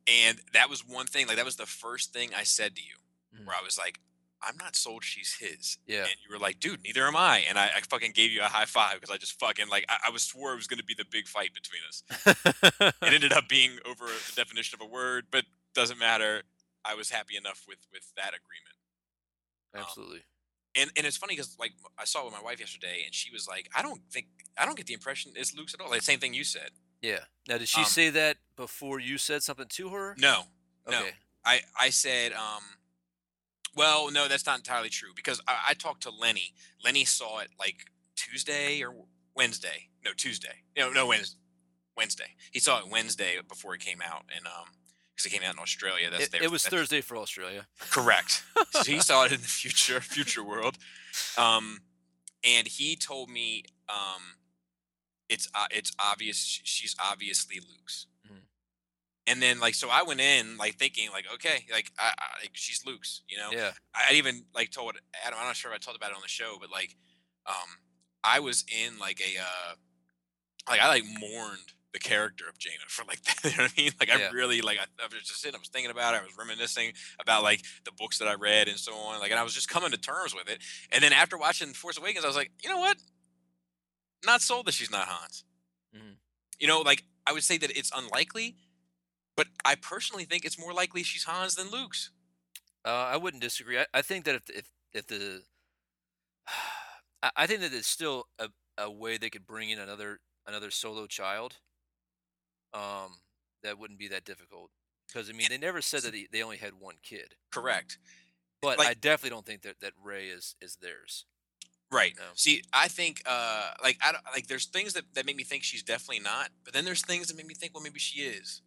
and 0.07 0.37
that 0.53 0.69
was 0.69 0.87
one 0.87 1.07
thing. 1.07 1.27
Like 1.27 1.35
that 1.35 1.43
was 1.45 1.57
the 1.57 1.65
first 1.65 2.13
thing 2.13 2.29
I 2.33 2.43
said 2.43 2.75
to 2.77 2.81
you, 2.81 2.95
Mhm. 3.37 3.45
where 3.47 3.55
I 3.57 3.61
was 3.61 3.77
like, 3.77 3.99
"I'm 4.45 4.57
not 4.57 4.75
sold 4.75 5.03
she's 5.03 5.33
his." 5.39 5.77
yeah 5.87 6.01
And 6.03 6.15
you 6.23 6.31
were 6.31 6.39
like, 6.39 6.59
dude, 6.59 6.83
neither 6.83 7.05
am 7.07 7.15
I. 7.15 7.39
And 7.49 7.57
I, 7.57 7.65
I 7.75 7.81
fucking 7.81 8.11
gave 8.13 8.31
you 8.31 8.41
a 8.41 8.45
high 8.45 8.65
five 8.65 8.95
because 8.95 9.09
I 9.13 9.17
just 9.17 9.39
fucking 9.39 9.67
like 9.69 9.85
I, 9.89 10.07
I 10.07 10.09
was 10.11 10.23
swore 10.23 10.53
it 10.53 10.57
was 10.57 10.67
gonna 10.67 10.83
be 10.83 10.93
the 10.97 11.05
big 11.09 11.27
fight 11.27 11.51
between 11.53 11.81
us. 11.89 12.03
It 13.01 13.13
ended 13.13 13.33
up 13.33 13.47
being 13.49 13.71
over 13.85 14.05
the 14.05 14.33
definition 14.35 14.79
of 14.79 14.85
a 14.85 14.89
word, 14.89 15.25
but 15.31 15.45
doesn't 15.73 15.99
matter. 15.99 16.43
I 16.83 16.93
was 16.95 17.09
happy 17.09 17.35
enough 17.35 17.63
with 17.67 17.79
with 17.91 18.11
that 18.15 18.29
agreement. 18.29 18.75
absolutely 19.75 20.21
and 20.77 20.91
and 20.97 21.05
it's 21.07 21.17
funny 21.17 21.33
because 21.35 21.55
like 21.59 21.71
I 21.97 22.05
saw 22.05 22.21
it 22.21 22.25
with 22.25 22.33
my 22.33 22.41
wife 22.41 22.59
yesterday, 22.59 23.01
and 23.05 23.13
she 23.13 23.31
was 23.31 23.47
like, 23.47 23.69
"I 23.75 23.81
don't 23.81 24.01
think 24.11 24.27
I 24.57 24.65
don't 24.65 24.75
get 24.77 24.87
the 24.87 24.93
impression 24.93 25.31
it's 25.35 25.55
Luke's 25.55 25.73
at 25.73 25.81
all." 25.81 25.89
Like 25.89 26.01
same 26.01 26.19
thing 26.19 26.33
you 26.33 26.43
said. 26.43 26.71
Yeah. 27.01 27.19
Now, 27.47 27.57
did 27.59 27.67
she 27.69 27.81
Um, 27.81 27.85
say 27.85 28.09
that 28.09 28.37
before 28.55 28.99
you 28.99 29.17
said 29.17 29.43
something 29.43 29.67
to 29.69 29.89
her? 29.89 30.15
No, 30.17 30.43
no. 30.89 31.05
I 31.45 31.61
I 31.79 31.89
said, 31.91 32.33
um, 32.33 32.63
well, 33.75 34.11
no, 34.11 34.27
that's 34.27 34.45
not 34.45 34.57
entirely 34.57 34.89
true 34.89 35.09
because 35.15 35.41
I, 35.47 35.57
I 35.69 35.73
talked 35.73 36.03
to 36.03 36.09
Lenny. 36.11 36.53
Lenny 36.83 37.05
saw 37.05 37.39
it 37.39 37.49
like 37.59 37.77
Tuesday 38.15 38.81
or 38.83 38.93
Wednesday. 39.35 39.89
No, 40.03 40.11
Tuesday. 40.15 40.63
No, 40.77 40.91
no, 40.91 41.07
Wednesday. 41.07 41.37
Wednesday. 41.97 42.35
He 42.51 42.59
saw 42.59 42.79
it 42.79 42.89
Wednesday 42.89 43.35
before 43.47 43.73
it 43.73 43.81
came 43.81 44.01
out, 44.01 44.23
and 44.35 44.45
um, 44.45 44.65
because 45.15 45.25
it 45.25 45.29
came 45.35 45.43
out 45.47 45.53
in 45.55 45.59
Australia. 45.59 46.09
That's 46.11 46.25
It, 46.25 46.31
their, 46.31 46.43
it 46.43 46.51
was 46.51 46.63
that's- 46.63 46.79
Thursday 46.81 47.01
for 47.01 47.15
Australia. 47.17 47.67
Correct. 47.89 48.43
so 48.71 48.83
he 48.83 48.99
saw 49.09 49.23
it 49.25 49.31
in 49.31 49.39
the 49.41 49.47
future, 49.47 50.01
future 50.01 50.43
world. 50.43 50.77
Um, 51.37 51.79
and 52.43 52.67
he 52.67 52.95
told 52.95 53.29
me, 53.29 53.63
um, 53.89 54.21
it's 55.29 55.47
uh, 55.55 55.67
it's 55.71 55.91
obvious 55.99 56.37
she's 56.63 56.95
obviously 56.99 57.59
Luke's. 57.59 58.07
And 59.27 59.41
then 59.41 59.59
like 59.59 59.73
so 59.75 59.89
I 59.89 60.03
went 60.03 60.21
in 60.21 60.57
like 60.57 60.75
thinking 60.75 61.09
like 61.11 61.25
okay 61.35 61.65
like 61.71 61.91
I, 61.97 62.13
I 62.17 62.43
like 62.43 62.51
she's 62.53 62.85
Luke's 62.85 63.21
you 63.27 63.37
know 63.37 63.49
Yeah. 63.51 63.71
I 63.93 64.13
even 64.13 64.45
like 64.53 64.69
told 64.71 64.95
Adam 65.25 65.39
I'm 65.39 65.47
not 65.47 65.55
sure 65.55 65.71
if 65.71 65.75
I 65.75 65.79
talked 65.79 65.97
about 65.97 66.11
it 66.11 66.15
on 66.15 66.21
the 66.21 66.27
show 66.27 66.57
but 66.59 66.69
like 66.71 66.95
um 67.47 67.79
I 68.23 68.39
was 68.39 68.63
in 68.69 68.99
like 68.99 69.19
a 69.21 69.39
uh 69.39 69.73
like 70.69 70.79
I 70.79 70.87
like 70.87 71.03
mourned 71.19 71.73
the 71.93 71.99
character 71.99 72.43
of 72.49 72.57
Jaina 72.59 72.83
for 72.87 73.03
like 73.05 73.21
that 73.23 73.43
you 73.43 73.57
know 73.57 73.63
what 73.63 73.73
I 73.77 73.81
mean 73.81 73.91
like 73.99 74.09
Yeah. 74.09 74.27
I 74.29 74.31
really 74.31 74.61
like 74.61 74.77
I, 74.77 74.83
I 75.01 75.07
was 75.11 75.23
just 75.23 75.41
sitting 75.41 75.55
I 75.55 75.59
was 75.59 75.69
thinking 75.69 75.91
about 75.91 76.13
it 76.13 76.21
I 76.21 76.23
was 76.23 76.37
reminiscing 76.37 76.91
about 77.19 77.41
like 77.41 77.61
the 77.85 77.91
books 77.97 78.19
that 78.19 78.27
I 78.27 78.35
read 78.35 78.67
and 78.67 78.77
so 78.77 78.93
on 78.93 79.19
like 79.19 79.31
and 79.31 79.39
I 79.39 79.43
was 79.43 79.53
just 79.55 79.69
coming 79.69 79.89
to 79.91 79.97
terms 79.97 80.35
with 80.35 80.47
it 80.49 80.59
and 80.91 81.03
then 81.03 81.13
after 81.13 81.35
watching 81.37 81.73
Force 81.73 81.97
Awakens 81.97 82.25
I 82.25 82.27
was 82.27 82.35
like 82.37 82.51
you 82.63 82.69
know 82.69 82.79
what 82.79 82.97
not 84.25 84.41
sold 84.41 84.65
that 84.67 84.73
she's 84.73 84.91
not 84.91 85.07
Han's 85.07 85.43
Mhm. 85.95 86.17
you 86.59 86.67
know 86.67 86.81
like 86.81 87.03
I 87.25 87.31
would 87.33 87.43
say 87.43 87.57
that 87.57 87.71
it's 87.75 87.91
unlikely 87.95 88.55
but 89.35 89.47
I 89.63 89.75
personally 89.75 90.25
think 90.25 90.45
it's 90.45 90.59
more 90.59 90.73
likely 90.73 91.03
she's 91.03 91.25
Han's 91.25 91.55
than 91.55 91.69
Luke's 91.69 92.11
Uh, 92.85 92.89
I 92.89 93.17
wouldn't 93.17 93.41
disagree. 93.41 93.79
I, 93.79 93.85
I 93.93 94.01
think 94.01 94.25
that 94.25 94.35
if 94.35 94.49
if 94.49 94.71
if 94.93 95.07
the 95.07 95.43
I, 97.35 97.47
think 97.47 97.61
that 97.61 97.71
there's 97.71 97.87
still 97.87 98.27
a, 98.37 98.49
a 98.77 98.91
way 98.91 99.17
they 99.17 99.31
could 99.31 99.47
bring 99.47 99.71
in 99.71 99.79
another 99.79 100.19
another 100.45 100.69
solo 100.69 101.07
child. 101.07 101.55
Um, 102.73 103.19
that 103.63 103.79
wouldn't 103.79 103.97
be 103.97 104.09
that 104.09 104.25
difficult 104.25 104.69
because 105.07 105.29
I 105.29 105.33
mean 105.33 105.47
they 105.49 105.57
never 105.57 105.81
said 105.81 106.01
that 106.01 106.13
he, 106.13 106.27
they 106.31 106.43
only 106.43 106.57
had 106.57 106.73
one 106.79 106.95
kid, 107.01 107.35
correct 107.51 107.97
but 108.65 108.79
Like- 108.79 108.87
I 108.87 108.93
definitely 108.95 109.29
don't 109.29 109.45
think 109.45 109.61
that 109.61 109.79
that 109.81 109.93
Rey 110.03 110.27
is 110.27 110.55
is 110.59 110.77
theirs. 110.77 111.25
Right. 111.91 112.15
See, 112.33 112.63
I 112.73 112.87
think 112.87 113.21
uh 113.27 113.71
like 113.83 113.97
I 114.03 114.11
don't 114.11 114.23
like 114.33 114.47
there's 114.47 114.65
things 114.65 114.93
that, 114.93 115.03
that 115.13 115.25
make 115.25 115.35
me 115.35 115.43
think 115.43 115.63
she's 115.63 115.83
definitely 115.83 116.19
not, 116.23 116.49
but 116.63 116.73
then 116.73 116.83
there's 116.83 117.05
things 117.05 117.27
that 117.27 117.37
make 117.37 117.45
me 117.45 117.53
think 117.53 117.73
well 117.73 117.83
maybe 117.83 117.99
she 117.99 118.21
is. 118.21 118.63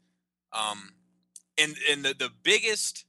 Um 0.53 0.93
and 1.59 1.77
and 1.91 2.05
the, 2.05 2.15
the 2.15 2.31
biggest 2.43 3.05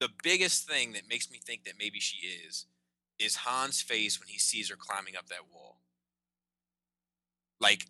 the 0.00 0.08
biggest 0.22 0.68
thing 0.68 0.92
that 0.92 1.08
makes 1.08 1.30
me 1.30 1.38
think 1.44 1.64
that 1.64 1.74
maybe 1.78 2.00
she 2.00 2.26
is 2.26 2.66
is 3.18 3.36
Han's 3.36 3.80
face 3.80 4.18
when 4.18 4.28
he 4.28 4.38
sees 4.38 4.68
her 4.70 4.76
climbing 4.76 5.16
up 5.16 5.28
that 5.28 5.50
wall. 5.52 5.78
Like 7.60 7.86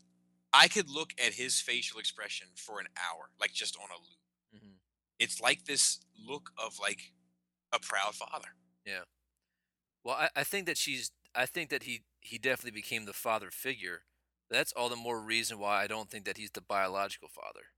I 0.52 0.68
could 0.68 0.88
look 0.88 1.12
at 1.24 1.34
his 1.34 1.60
facial 1.60 1.98
expression 1.98 2.48
for 2.56 2.80
an 2.80 2.86
hour, 2.96 3.30
like 3.40 3.52
just 3.52 3.76
on 3.76 3.90
a 3.90 3.98
loop. 4.00 4.62
hmm 4.62 4.74
It's 5.18 5.40
like 5.40 5.64
this 5.64 6.00
look 6.18 6.50
of 6.58 6.78
like 6.80 7.12
a 7.72 7.78
proud 7.80 8.14
father. 8.14 8.48
Yeah. 8.86 9.04
Well, 10.04 10.16
I, 10.16 10.28
I 10.36 10.44
think 10.44 10.66
that 10.66 10.78
she's. 10.78 11.10
I 11.34 11.46
think 11.46 11.70
that 11.70 11.82
he 11.84 12.04
he 12.20 12.38
definitely 12.38 12.80
became 12.80 13.06
the 13.06 13.12
father 13.12 13.50
figure. 13.50 14.02
That's 14.50 14.72
all 14.72 14.88
the 14.88 14.96
more 14.96 15.20
reason 15.20 15.58
why 15.58 15.82
I 15.82 15.86
don't 15.86 16.10
think 16.10 16.24
that 16.26 16.36
he's 16.38 16.50
the 16.52 16.60
biological 16.60 17.28
father. 17.28 17.72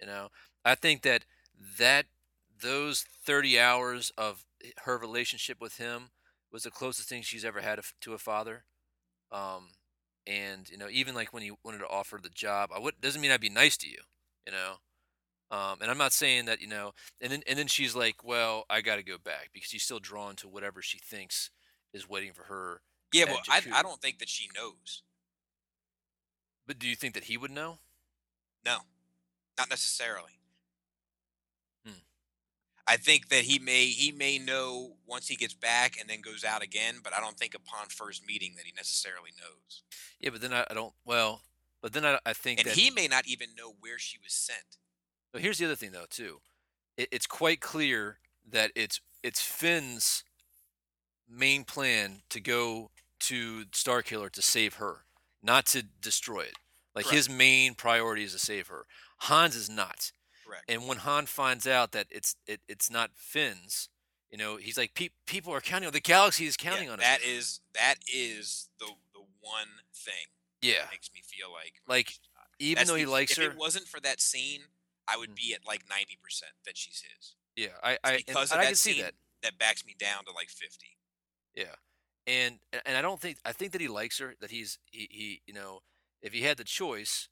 You 0.00 0.06
know, 0.06 0.28
I 0.64 0.74
think 0.74 1.02
that 1.02 1.24
that 1.78 2.06
those 2.60 3.04
thirty 3.24 3.58
hours 3.58 4.12
of 4.16 4.44
her 4.84 4.98
relationship 4.98 5.60
with 5.60 5.76
him 5.76 6.10
was 6.52 6.62
the 6.62 6.70
closest 6.70 7.08
thing 7.08 7.22
she's 7.22 7.44
ever 7.44 7.60
had 7.60 7.80
to 8.00 8.14
a 8.14 8.18
father. 8.18 8.64
Um, 9.30 9.70
and 10.26 10.68
you 10.68 10.76
know, 10.76 10.88
even 10.90 11.14
like 11.14 11.32
when 11.32 11.42
he 11.42 11.52
wanted 11.64 11.78
to 11.78 11.88
offer 11.88 12.18
the 12.22 12.28
job, 12.28 12.70
I 12.74 12.78
would 12.78 13.00
doesn't 13.00 13.20
mean 13.20 13.30
I'd 13.30 13.40
be 13.40 13.48
nice 13.48 13.76
to 13.78 13.88
you. 13.88 14.00
You 14.46 14.52
know. 14.52 14.74
Um, 15.50 15.78
and 15.80 15.90
I'm 15.90 15.96
not 15.96 16.12
saying 16.12 16.44
that 16.44 16.60
you 16.60 16.68
know, 16.68 16.92
and 17.22 17.32
then 17.32 17.42
and 17.48 17.58
then 17.58 17.68
she's 17.68 17.96
like, 17.96 18.22
"Well, 18.22 18.64
I 18.68 18.82
got 18.82 18.96
to 18.96 19.02
go 19.02 19.16
back 19.16 19.48
because 19.54 19.70
she's 19.70 19.82
still 19.82 19.98
drawn 19.98 20.36
to 20.36 20.48
whatever 20.48 20.82
she 20.82 20.98
thinks 20.98 21.50
is 21.92 22.08
waiting 22.08 22.32
for 22.32 22.44
her. 22.44 22.82
Yeah, 23.12 23.24
well, 23.24 23.40
I, 23.48 23.62
I 23.72 23.82
don't 23.82 24.00
think 24.00 24.18
that 24.18 24.28
she 24.28 24.48
knows. 24.54 25.02
But 26.66 26.78
do 26.78 26.86
you 26.86 26.96
think 26.96 27.14
that 27.14 27.24
he 27.24 27.38
would 27.38 27.50
know? 27.50 27.78
No, 28.64 28.80
not 29.58 29.70
necessarily. 29.70 30.38
Hmm. 31.84 32.00
I 32.86 32.96
think 32.96 33.28
that 33.28 33.42
he 33.42 33.58
may 33.58 33.86
he 33.86 34.12
may 34.12 34.38
know 34.38 34.96
once 35.06 35.28
he 35.28 35.36
gets 35.36 35.54
back 35.54 35.96
and 36.00 36.08
then 36.08 36.20
goes 36.20 36.44
out 36.44 36.62
again, 36.62 36.96
but 37.02 37.12
I 37.12 37.20
don't 37.20 37.36
think 37.36 37.54
upon 37.54 37.88
first 37.88 38.26
meeting 38.26 38.54
that 38.56 38.64
he 38.64 38.72
necessarily 38.76 39.30
knows. 39.38 39.82
Yeah, 40.20 40.30
but 40.30 40.40
then 40.40 40.52
I, 40.52 40.64
I 40.70 40.74
don't. 40.74 40.92
Well, 41.04 41.42
but 41.82 41.92
then 41.92 42.04
I, 42.04 42.18
I 42.24 42.32
think 42.32 42.60
And 42.60 42.68
that 42.68 42.76
he 42.76 42.90
may 42.90 43.08
not 43.08 43.26
even 43.26 43.48
know 43.56 43.74
where 43.80 43.98
she 43.98 44.18
was 44.22 44.32
sent. 44.32 44.78
But 45.32 45.42
here's 45.42 45.58
the 45.58 45.66
other 45.66 45.76
thing, 45.76 45.92
though, 45.92 46.06
too. 46.08 46.40
It, 46.96 47.08
it's 47.12 47.26
quite 47.26 47.60
clear 47.60 48.18
that 48.50 48.70
it's 48.74 49.00
it's 49.22 49.40
Finn's 49.40 50.24
main 51.28 51.64
plan 51.64 52.22
to 52.30 52.40
go 52.40 52.90
to 53.20 53.64
Starkiller 53.66 54.30
to 54.30 54.42
save 54.42 54.74
her, 54.74 55.04
not 55.42 55.66
to 55.66 55.82
destroy 55.82 56.40
it. 56.40 56.54
Like 56.94 57.04
Correct. 57.04 57.16
his 57.16 57.30
main 57.30 57.74
priority 57.74 58.24
is 58.24 58.32
to 58.32 58.38
save 58.38 58.68
her. 58.68 58.86
Han's 59.20 59.56
is 59.56 59.68
not. 59.68 60.12
Correct. 60.46 60.64
And 60.68 60.86
when 60.88 60.98
Han 60.98 61.26
finds 61.26 61.66
out 61.66 61.92
that 61.92 62.06
it's 62.10 62.36
it, 62.46 62.60
it's 62.68 62.90
not 62.90 63.10
Finn's, 63.14 63.88
you 64.30 64.38
know, 64.38 64.56
he's 64.56 64.78
like, 64.78 64.94
"Pe- 64.94 65.10
people 65.26 65.52
are 65.52 65.60
counting 65.60 65.86
on 65.86 65.92
the 65.92 66.00
galaxy 66.00 66.46
is 66.46 66.56
counting 66.56 66.86
Yeah, 66.86 66.92
on 66.94 67.00
us. 67.00 67.04
that 67.04 67.22
is 67.22 67.60
that 67.74 67.96
is 68.12 68.68
the 68.78 68.86
the 69.14 69.20
one 69.40 69.68
thing 69.94 70.26
yeah, 70.62 70.82
that 70.82 70.90
makes 70.92 71.10
me 71.12 71.20
feel 71.22 71.52
like 71.52 71.74
Like, 71.86 72.14
even 72.58 72.76
That's 72.80 72.90
though 72.90 72.96
he 72.96 73.04
the- 73.04 73.10
likes 73.10 73.32
if 73.32 73.38
her. 73.38 73.44
If 73.44 73.52
it 73.52 73.58
wasn't 73.58 73.86
for 73.88 74.00
that 74.00 74.20
scene, 74.20 74.62
I 75.06 75.16
would 75.16 75.30
Mm. 75.32 75.36
be 75.36 75.54
at 75.54 75.64
like 75.66 75.88
ninety 75.88 76.16
percent 76.22 76.52
that 76.64 76.76
she's 76.76 77.02
his. 77.02 77.34
yeah, 77.56 77.76
I 77.82 77.98
I, 78.04 78.12
and, 78.14 78.26
because 78.26 78.50
of 78.50 78.52
and 78.52 78.60
I 78.60 78.64
that 78.64 78.68
can 78.70 78.76
see 78.76 78.92
scene. 78.94 79.02
that. 79.02 79.14
That 79.42 79.58
backs 79.58 79.84
me 79.84 79.94
down 79.98 80.24
to 80.24 80.32
like 80.32 80.48
fifty. 80.50 80.98
Yeah, 81.54 81.74
and 82.26 82.58
and 82.84 82.96
I 82.96 83.02
don't 83.02 83.20
think 83.20 83.38
I 83.44 83.52
think 83.52 83.72
that 83.72 83.80
he 83.80 83.88
likes 83.88 84.18
her. 84.18 84.34
That 84.40 84.50
he's 84.50 84.78
he, 84.90 85.08
he 85.10 85.42
you 85.46 85.54
know 85.54 85.82
if 86.22 86.32
he 86.32 86.42
had 86.42 86.56
the 86.56 86.64
choice, 86.64 87.28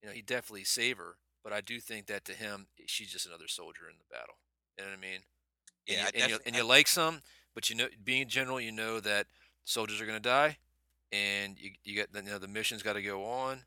you 0.00 0.08
know 0.08 0.14
he'd 0.14 0.26
definitely 0.26 0.64
save 0.64 0.96
her. 0.98 1.18
But 1.42 1.52
I 1.52 1.60
do 1.60 1.80
think 1.80 2.06
that 2.06 2.24
to 2.26 2.32
him 2.32 2.66
she's 2.86 3.10
just 3.10 3.26
another 3.26 3.48
soldier 3.48 3.88
in 3.88 3.96
the 3.98 4.14
battle. 4.14 4.34
You 4.78 4.84
know 4.84 4.90
what 4.90 4.98
I 4.98 5.00
mean? 5.00 5.20
Yeah, 5.86 6.06
and 6.06 6.14
you, 6.14 6.22
and, 6.22 6.30
you, 6.30 6.38
and 6.46 6.56
you 6.56 6.64
like 6.64 6.86
some, 6.86 7.20
but 7.54 7.70
you 7.70 7.76
know 7.76 7.88
being 8.04 8.28
general, 8.28 8.60
you 8.60 8.72
know 8.72 9.00
that 9.00 9.26
soldiers 9.64 10.00
are 10.00 10.06
going 10.06 10.20
to 10.20 10.28
die, 10.28 10.58
and 11.12 11.56
you 11.58 11.70
you 11.84 11.96
got 11.96 12.24
you 12.24 12.30
know 12.30 12.38
the 12.38 12.48
mission's 12.48 12.82
got 12.82 12.94
to 12.94 13.02
go 13.02 13.24
on. 13.24 13.62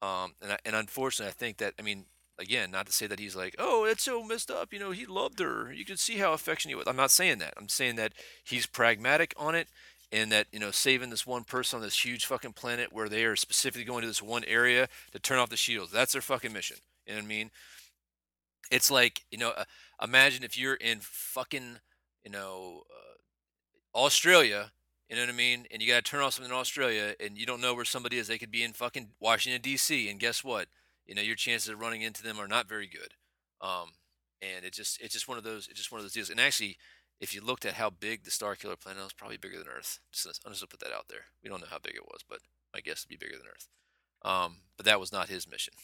Um, 0.00 0.34
and 0.40 0.52
I, 0.52 0.58
and 0.64 0.76
unfortunately, 0.76 1.30
I 1.30 1.34
think 1.34 1.58
that 1.58 1.74
I 1.78 1.82
mean 1.82 2.04
again, 2.38 2.70
not 2.70 2.86
to 2.86 2.92
say 2.92 3.06
that 3.06 3.18
he's 3.18 3.36
like, 3.36 3.56
oh, 3.58 3.84
it's 3.84 4.04
so 4.04 4.22
messed 4.22 4.50
up. 4.50 4.72
You 4.72 4.78
know, 4.78 4.92
he 4.92 5.06
loved 5.06 5.40
her. 5.40 5.72
You 5.72 5.84
could 5.84 5.98
see 5.98 6.18
how 6.18 6.32
affectionate 6.32 6.72
he 6.72 6.76
was. 6.76 6.86
I'm 6.86 6.96
not 6.96 7.10
saying 7.10 7.38
that. 7.38 7.54
I'm 7.56 7.68
saying 7.68 7.96
that 7.96 8.12
he's 8.44 8.66
pragmatic 8.66 9.34
on 9.36 9.54
it, 9.54 9.68
and 10.12 10.30
that 10.32 10.46
you 10.52 10.58
know, 10.58 10.70
saving 10.70 11.10
this 11.10 11.26
one 11.26 11.44
person 11.44 11.78
on 11.78 11.82
this 11.82 12.04
huge 12.04 12.26
fucking 12.26 12.52
planet 12.52 12.92
where 12.92 13.08
they 13.08 13.24
are 13.24 13.36
specifically 13.36 13.84
going 13.84 14.02
to 14.02 14.08
this 14.08 14.22
one 14.22 14.44
area 14.44 14.88
to 15.12 15.18
turn 15.18 15.38
off 15.38 15.50
the 15.50 15.56
shields. 15.56 15.92
That's 15.92 16.12
their 16.12 16.22
fucking 16.22 16.52
mission. 16.52 16.76
You 17.08 17.14
know 17.14 17.20
what 17.20 17.24
I 17.24 17.28
mean? 17.28 17.50
It's 18.70 18.90
like 18.90 19.22
you 19.30 19.38
know, 19.38 19.50
uh, 19.50 19.64
imagine 20.02 20.44
if 20.44 20.56
you're 20.56 20.74
in 20.74 20.98
fucking 21.00 21.78
you 22.24 22.30
know 22.30 22.84
uh, 22.90 23.98
Australia. 23.98 24.70
You 25.08 25.16
know 25.16 25.22
what 25.22 25.30
I 25.30 25.36
mean? 25.36 25.66
And 25.72 25.80
you 25.80 25.88
got 25.88 26.04
to 26.04 26.10
turn 26.10 26.20
off 26.20 26.34
something 26.34 26.52
in 26.52 26.58
Australia, 26.58 27.14
and 27.18 27.38
you 27.38 27.46
don't 27.46 27.62
know 27.62 27.74
where 27.74 27.86
somebody 27.86 28.18
is. 28.18 28.28
They 28.28 28.36
could 28.36 28.50
be 28.50 28.62
in 28.62 28.74
fucking 28.74 29.08
Washington 29.18 29.62
D.C. 29.62 30.10
And 30.10 30.20
guess 30.20 30.44
what? 30.44 30.68
you 31.08 31.14
know 31.14 31.22
your 31.22 31.34
chances 31.34 31.70
of 31.70 31.80
running 31.80 32.02
into 32.02 32.22
them 32.22 32.38
are 32.38 32.46
not 32.46 32.68
very 32.68 32.86
good 32.86 33.14
um, 33.66 33.90
and 34.40 34.64
it 34.64 34.72
just 34.72 35.00
it's 35.00 35.14
just 35.14 35.26
one 35.26 35.38
of 35.38 35.42
those 35.42 35.66
it's 35.66 35.78
just 35.78 35.90
one 35.90 35.98
of 35.98 36.04
those 36.04 36.12
deals 36.12 36.30
and 36.30 36.38
actually 36.38 36.76
if 37.20 37.34
you 37.34 37.40
looked 37.40 37.64
at 37.64 37.74
how 37.74 37.90
big 37.90 38.22
the 38.22 38.30
star 38.30 38.54
killer 38.54 38.76
planet 38.76 39.02
was 39.02 39.12
probably 39.12 39.38
bigger 39.38 39.58
than 39.58 39.66
earth 39.66 39.98
just 40.12 40.40
i'm 40.44 40.52
just 40.52 40.62
gonna 40.62 40.68
put 40.68 40.80
that 40.80 40.94
out 40.94 41.08
there 41.08 41.24
we 41.42 41.48
don't 41.48 41.60
know 41.60 41.66
how 41.68 41.78
big 41.82 41.96
it 41.96 42.06
was 42.06 42.20
but 42.28 42.38
i 42.74 42.80
guess 42.80 43.00
it'd 43.00 43.08
be 43.08 43.16
bigger 43.16 43.38
than 43.38 43.48
earth 43.48 43.68
um, 44.22 44.56
but 44.76 44.84
that 44.84 45.00
was 45.00 45.12
not 45.12 45.28
his 45.28 45.48
mission 45.48 45.74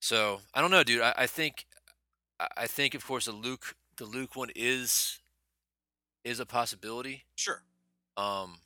so 0.00 0.40
i 0.54 0.60
don't 0.60 0.70
know 0.70 0.82
dude 0.84 1.00
i, 1.02 1.12
I 1.16 1.26
think 1.26 1.66
I- 2.56 2.66
think 2.66 2.94
of 2.94 3.04
course 3.06 3.24
the 3.26 3.32
luke 3.32 3.74
the 3.96 4.04
luke 4.04 4.36
one 4.36 4.50
is 4.54 5.18
is 6.24 6.40
a 6.40 6.46
possibility 6.46 7.24
Sure. 7.36 7.62
um, 8.16 8.58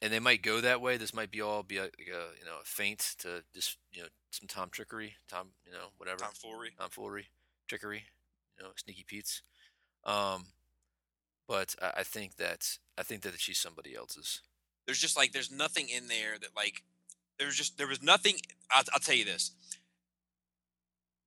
and 0.00 0.12
they 0.12 0.18
might 0.18 0.42
go 0.42 0.60
that 0.60 0.80
way. 0.80 0.96
This 0.96 1.14
might 1.14 1.30
be 1.30 1.40
all 1.40 1.62
be 1.62 1.76
a, 1.76 1.82
like 1.82 2.08
a 2.08 2.34
you 2.38 2.44
know 2.44 2.58
a 2.60 2.64
feint 2.64 3.14
to 3.18 3.44
just 3.54 3.76
you 3.92 4.02
know 4.02 4.08
some 4.32 4.48
Tom 4.48 4.68
trickery, 4.68 5.14
Tom 5.28 5.48
you 5.64 5.70
know 5.72 5.90
whatever 5.98 6.18
foolery 6.18 6.70
Tomfoolery. 6.70 6.70
tomfoolery, 6.78 7.26
trickery, 7.68 8.02
you 8.58 8.64
know 8.64 8.70
sneaky 8.74 9.04
Pete's. 9.06 9.42
Um, 10.04 10.46
but 11.46 11.76
I, 11.80 12.00
I 12.00 12.02
think 12.02 12.34
that 12.36 12.78
I 12.98 13.04
think 13.04 13.22
that 13.22 13.38
she's 13.38 13.58
somebody 13.58 13.94
else's. 13.94 14.40
There's 14.86 14.98
just 14.98 15.16
like 15.16 15.30
there's 15.32 15.52
nothing 15.52 15.88
in 15.88 16.08
there 16.08 16.36
that 16.40 16.56
like 16.56 16.82
there's 17.38 17.54
just 17.56 17.78
there 17.78 17.86
was 17.86 18.02
nothing. 18.02 18.36
I'll, 18.72 18.82
I'll 18.92 19.00
tell 19.00 19.14
you 19.14 19.24
this. 19.24 19.52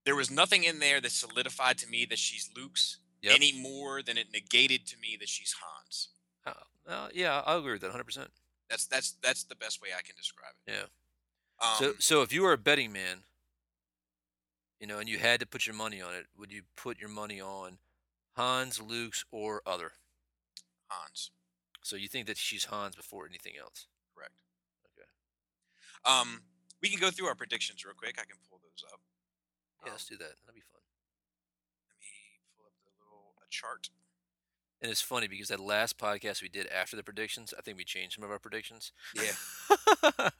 There 0.05 0.15
was 0.15 0.29
nothing 0.31 0.63
in 0.63 0.79
there 0.79 1.01
that 1.01 1.11
solidified 1.11 1.77
to 1.79 1.87
me 1.89 2.05
that 2.05 2.19
she's 2.19 2.49
Luke's 2.55 2.97
Yep. 3.21 3.35
any 3.37 3.59
more 3.59 4.03
than 4.03 4.17
it 4.19 4.27
negated 4.31 4.85
to 4.87 4.97
me 4.99 5.17
that 5.19 5.27
she's 5.29 5.55
Han's. 5.59 6.09
Oh, 6.45 6.51
uh, 6.91 7.09
yeah, 7.11 7.41
I 7.43 7.55
agree 7.55 7.71
with 7.71 7.81
that 7.81 7.87
100. 7.87 8.03
percent 8.03 8.29
That's 8.69 8.85
that's 8.85 9.13
that's 9.23 9.43
the 9.45 9.55
best 9.55 9.81
way 9.81 9.89
I 9.97 10.03
can 10.03 10.15
describe 10.15 10.53
it. 10.67 10.73
Yeah. 10.73 11.67
Um, 11.67 11.75
So 11.79 11.93
so 11.97 12.21
if 12.21 12.31
you 12.31 12.43
were 12.43 12.53
a 12.53 12.57
betting 12.57 12.91
man, 12.91 13.23
you 14.79 14.85
know, 14.85 14.99
and 14.99 15.09
you 15.09 15.17
had 15.17 15.39
to 15.39 15.47
put 15.47 15.65
your 15.65 15.73
money 15.75 16.01
on 16.01 16.13
it, 16.13 16.27
would 16.37 16.51
you 16.51 16.63
put 16.75 16.99
your 16.99 17.09
money 17.09 17.41
on 17.41 17.79
Han's, 18.35 18.79
Luke's, 18.79 19.25
or 19.31 19.63
other? 19.65 19.93
Han's, 20.89 21.31
So 21.81 21.95
you 21.95 22.07
think 22.07 22.27
that 22.27 22.37
she's 22.37 22.65
Hans 22.65 22.95
before 22.95 23.25
anything 23.25 23.53
else? 23.59 23.87
correct. 24.13 24.33
Okay. 24.93 25.07
Um, 26.05 26.43
we 26.81 26.89
can 26.89 26.99
go 26.99 27.09
through 27.09 27.25
our 27.27 27.35
predictions 27.35 27.83
real 27.83 27.95
quick. 27.95 28.19
I 28.21 28.25
can 28.25 28.37
pull 28.47 28.59
those 28.61 28.83
up. 28.93 28.99
Yeah, 29.85 29.91
Um, 29.91 29.93
let's 29.95 30.05
do 30.07 30.17
that. 30.17 30.33
That'd 30.45 30.55
be 30.55 30.61
fun. 30.61 30.81
Let 31.89 31.99
me 32.01 32.07
pull 32.57 32.65
up 32.65 32.73
the 32.83 32.91
little 33.03 33.33
a 33.41 33.47
chart. 33.49 33.89
And 34.81 34.91
it's 34.91 35.01
funny 35.01 35.27
because 35.27 35.47
that 35.47 35.59
last 35.59 35.97
podcast 35.97 36.41
we 36.41 36.49
did 36.49 36.67
after 36.67 36.95
the 36.95 37.03
predictions, 37.03 37.53
I 37.57 37.61
think 37.61 37.77
we 37.77 37.83
changed 37.85 38.15
some 38.15 38.23
of 38.23 38.31
our 38.31 38.39
predictions. 38.39 38.91
Yeah. 39.15 39.31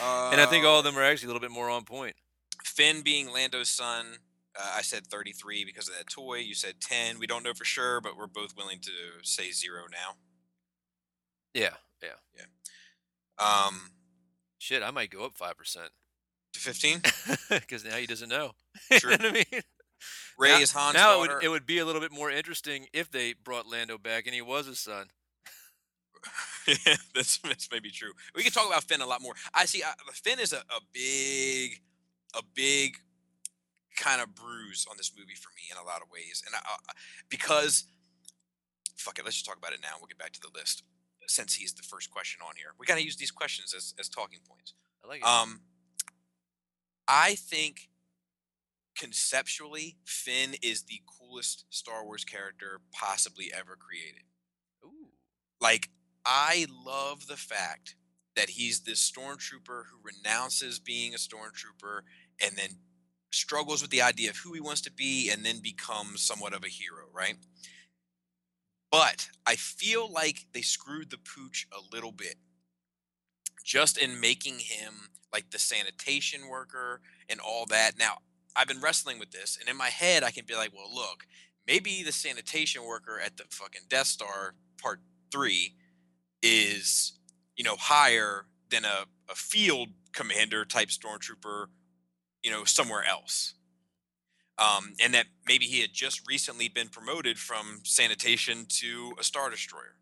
and 0.00 0.40
I 0.40 0.46
think 0.46 0.64
all 0.64 0.78
of 0.80 0.86
Uh, 0.86 0.90
them 0.90 0.98
are 0.98 1.02
actually 1.02 1.26
a 1.26 1.28
little 1.32 1.40
bit 1.40 1.50
more 1.50 1.68
on 1.68 1.84
point. 1.84 2.16
Finn 2.64 3.02
being 3.02 3.30
Lando's 3.30 3.68
son. 3.68 4.18
Uh, 4.58 4.74
I 4.76 4.82
said 4.82 5.06
33 5.06 5.64
because 5.64 5.88
of 5.88 5.96
that 5.96 6.08
toy. 6.10 6.36
You 6.36 6.54
said 6.54 6.80
10. 6.80 7.18
We 7.18 7.26
don't 7.26 7.42
know 7.42 7.54
for 7.54 7.64
sure, 7.64 8.00
but 8.00 8.16
we're 8.16 8.26
both 8.26 8.56
willing 8.56 8.80
to 8.80 8.90
say 9.22 9.50
zero 9.50 9.82
now. 9.90 10.16
Yeah, 11.54 11.74
yeah, 12.02 12.16
yeah. 12.36 12.44
Um, 13.66 13.90
Shit, 14.58 14.82
I 14.82 14.90
might 14.92 15.10
go 15.10 15.24
up 15.24 15.36
five 15.36 15.56
percent 15.56 15.90
to 16.52 16.60
15. 16.60 17.02
because 17.50 17.84
now 17.84 17.96
he 17.96 18.06
doesn't 18.06 18.28
know. 18.28 18.52
True. 18.92 19.10
you 19.12 19.18
know 19.18 19.28
I 19.28 19.32
mean? 19.32 19.62
Rey 20.38 20.50
now, 20.50 20.58
is 20.58 20.72
Han's 20.72 20.94
now 20.94 21.16
it 21.16 21.20
would, 21.20 21.44
it 21.44 21.48
would 21.48 21.66
be 21.66 21.78
a 21.78 21.84
little 21.84 22.00
bit 22.00 22.12
more 22.12 22.30
interesting 22.30 22.86
if 22.92 23.10
they 23.10 23.34
brought 23.34 23.66
Lando 23.66 23.98
back 23.98 24.26
and 24.26 24.34
he 24.34 24.42
was 24.42 24.66
his 24.66 24.80
son. 24.80 25.08
yeah, 26.68 26.96
that's 27.14 27.38
that's 27.38 27.68
maybe 27.70 27.90
true. 27.90 28.12
We 28.34 28.42
can 28.42 28.52
talk 28.52 28.66
about 28.66 28.84
Finn 28.84 29.00
a 29.00 29.06
lot 29.06 29.22
more. 29.22 29.34
I 29.54 29.64
see. 29.64 29.82
I, 29.82 29.92
Finn 30.12 30.38
is 30.38 30.52
a, 30.52 30.58
a 30.58 30.80
big, 30.92 31.80
a 32.34 32.42
big 32.54 32.96
kind 33.96 34.20
of 34.22 34.34
bruise 34.34 34.86
on 34.88 34.96
this 34.96 35.12
movie 35.16 35.34
for 35.34 35.50
me 35.56 35.62
in 35.70 35.76
a 35.76 35.84
lot 35.84 36.00
of 36.00 36.08
ways, 36.12 36.42
and 36.46 36.54
I, 36.54 36.58
I, 36.58 36.92
because 37.28 37.84
fuck 38.96 39.18
it, 39.18 39.24
let's 39.24 39.36
just 39.36 39.46
talk 39.46 39.58
about 39.58 39.72
it 39.72 39.80
now. 39.82 39.96
We'll 39.98 40.06
get 40.06 40.18
back 40.18 40.32
to 40.32 40.40
the 40.40 40.50
list 40.56 40.84
since 41.26 41.54
he's 41.54 41.72
the 41.72 41.82
first 41.82 42.10
question 42.10 42.40
on 42.46 42.54
here. 42.56 42.74
We 42.78 42.86
got 42.86 42.96
to 42.96 43.04
use 43.04 43.16
these 43.16 43.32
questions 43.32 43.74
as 43.74 43.94
as 43.98 44.08
talking 44.08 44.38
points. 44.48 44.74
I 45.04 45.08
like 45.08 45.20
it. 45.20 45.26
Um, 45.26 45.60
I 47.08 47.34
think 47.34 47.88
conceptually, 48.96 49.96
Finn 50.04 50.54
is 50.62 50.82
the 50.84 51.00
coolest 51.18 51.64
Star 51.70 52.04
Wars 52.04 52.24
character 52.24 52.80
possibly 52.92 53.52
ever 53.52 53.76
created. 53.76 54.22
Ooh. 54.84 55.08
Like, 55.60 55.90
I 56.24 56.66
love 56.70 57.26
the 57.26 57.36
fact 57.36 57.96
that 58.36 58.50
he's 58.50 58.80
this 58.80 59.10
stormtrooper 59.10 59.84
who 59.90 59.98
renounces 60.02 60.78
being 60.78 61.14
a 61.14 61.18
stormtrooper 61.18 62.02
and 62.42 62.56
then 62.56 62.70
struggles 63.30 63.82
with 63.82 63.90
the 63.90 64.02
idea 64.02 64.30
of 64.30 64.36
who 64.36 64.52
he 64.52 64.60
wants 64.60 64.80
to 64.82 64.92
be 64.92 65.30
and 65.30 65.44
then 65.44 65.60
becomes 65.60 66.22
somewhat 66.22 66.54
of 66.54 66.64
a 66.64 66.68
hero, 66.68 67.06
right? 67.12 67.36
But 68.90 69.28
I 69.46 69.56
feel 69.56 70.10
like 70.10 70.46
they 70.52 70.60
screwed 70.60 71.10
the 71.10 71.18
pooch 71.18 71.66
a 71.72 71.94
little 71.94 72.12
bit 72.12 72.36
just 73.64 73.96
in 73.96 74.20
making 74.20 74.58
him 74.58 75.08
like 75.32 75.50
the 75.50 75.58
sanitation 75.58 76.48
worker 76.48 77.00
and 77.28 77.40
all 77.40 77.66
that. 77.66 77.98
Now, 77.98 78.18
I've 78.54 78.68
been 78.68 78.80
wrestling 78.80 79.18
with 79.18 79.30
this, 79.30 79.56
and 79.58 79.68
in 79.68 79.76
my 79.76 79.88
head, 79.88 80.22
I 80.22 80.30
can 80.30 80.44
be 80.46 80.54
like, 80.54 80.72
well, 80.74 80.92
look, 80.92 81.24
maybe 81.66 82.02
the 82.02 82.12
sanitation 82.12 82.84
worker 82.84 83.20
at 83.24 83.36
the 83.36 83.44
fucking 83.50 83.82
Death 83.88 84.08
Star 84.08 84.54
Part 84.80 85.00
3 85.30 85.74
is, 86.42 87.18
you 87.56 87.64
know, 87.64 87.76
higher 87.78 88.46
than 88.70 88.84
a, 88.84 89.06
a 89.30 89.34
field 89.34 89.88
commander 90.12 90.64
type 90.64 90.88
stormtrooper, 90.88 91.66
you 92.42 92.50
know, 92.50 92.64
somewhere 92.64 93.04
else. 93.04 93.54
Um, 94.58 94.92
and 95.02 95.14
that 95.14 95.26
maybe 95.46 95.64
he 95.64 95.80
had 95.80 95.94
just 95.94 96.28
recently 96.28 96.68
been 96.68 96.88
promoted 96.88 97.38
from 97.38 97.80
sanitation 97.84 98.66
to 98.68 99.14
a 99.18 99.24
star 99.24 99.48
destroyer 99.48 99.96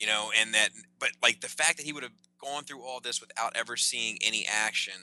you 0.00 0.06
know 0.06 0.30
and 0.38 0.54
that 0.54 0.70
but 0.98 1.10
like 1.22 1.40
the 1.40 1.48
fact 1.48 1.76
that 1.76 1.86
he 1.86 1.92
would 1.92 2.02
have 2.02 2.12
gone 2.44 2.64
through 2.64 2.82
all 2.82 3.00
this 3.00 3.20
without 3.20 3.56
ever 3.56 3.76
seeing 3.76 4.18
any 4.24 4.46
action 4.46 4.94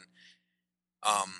um 1.03 1.33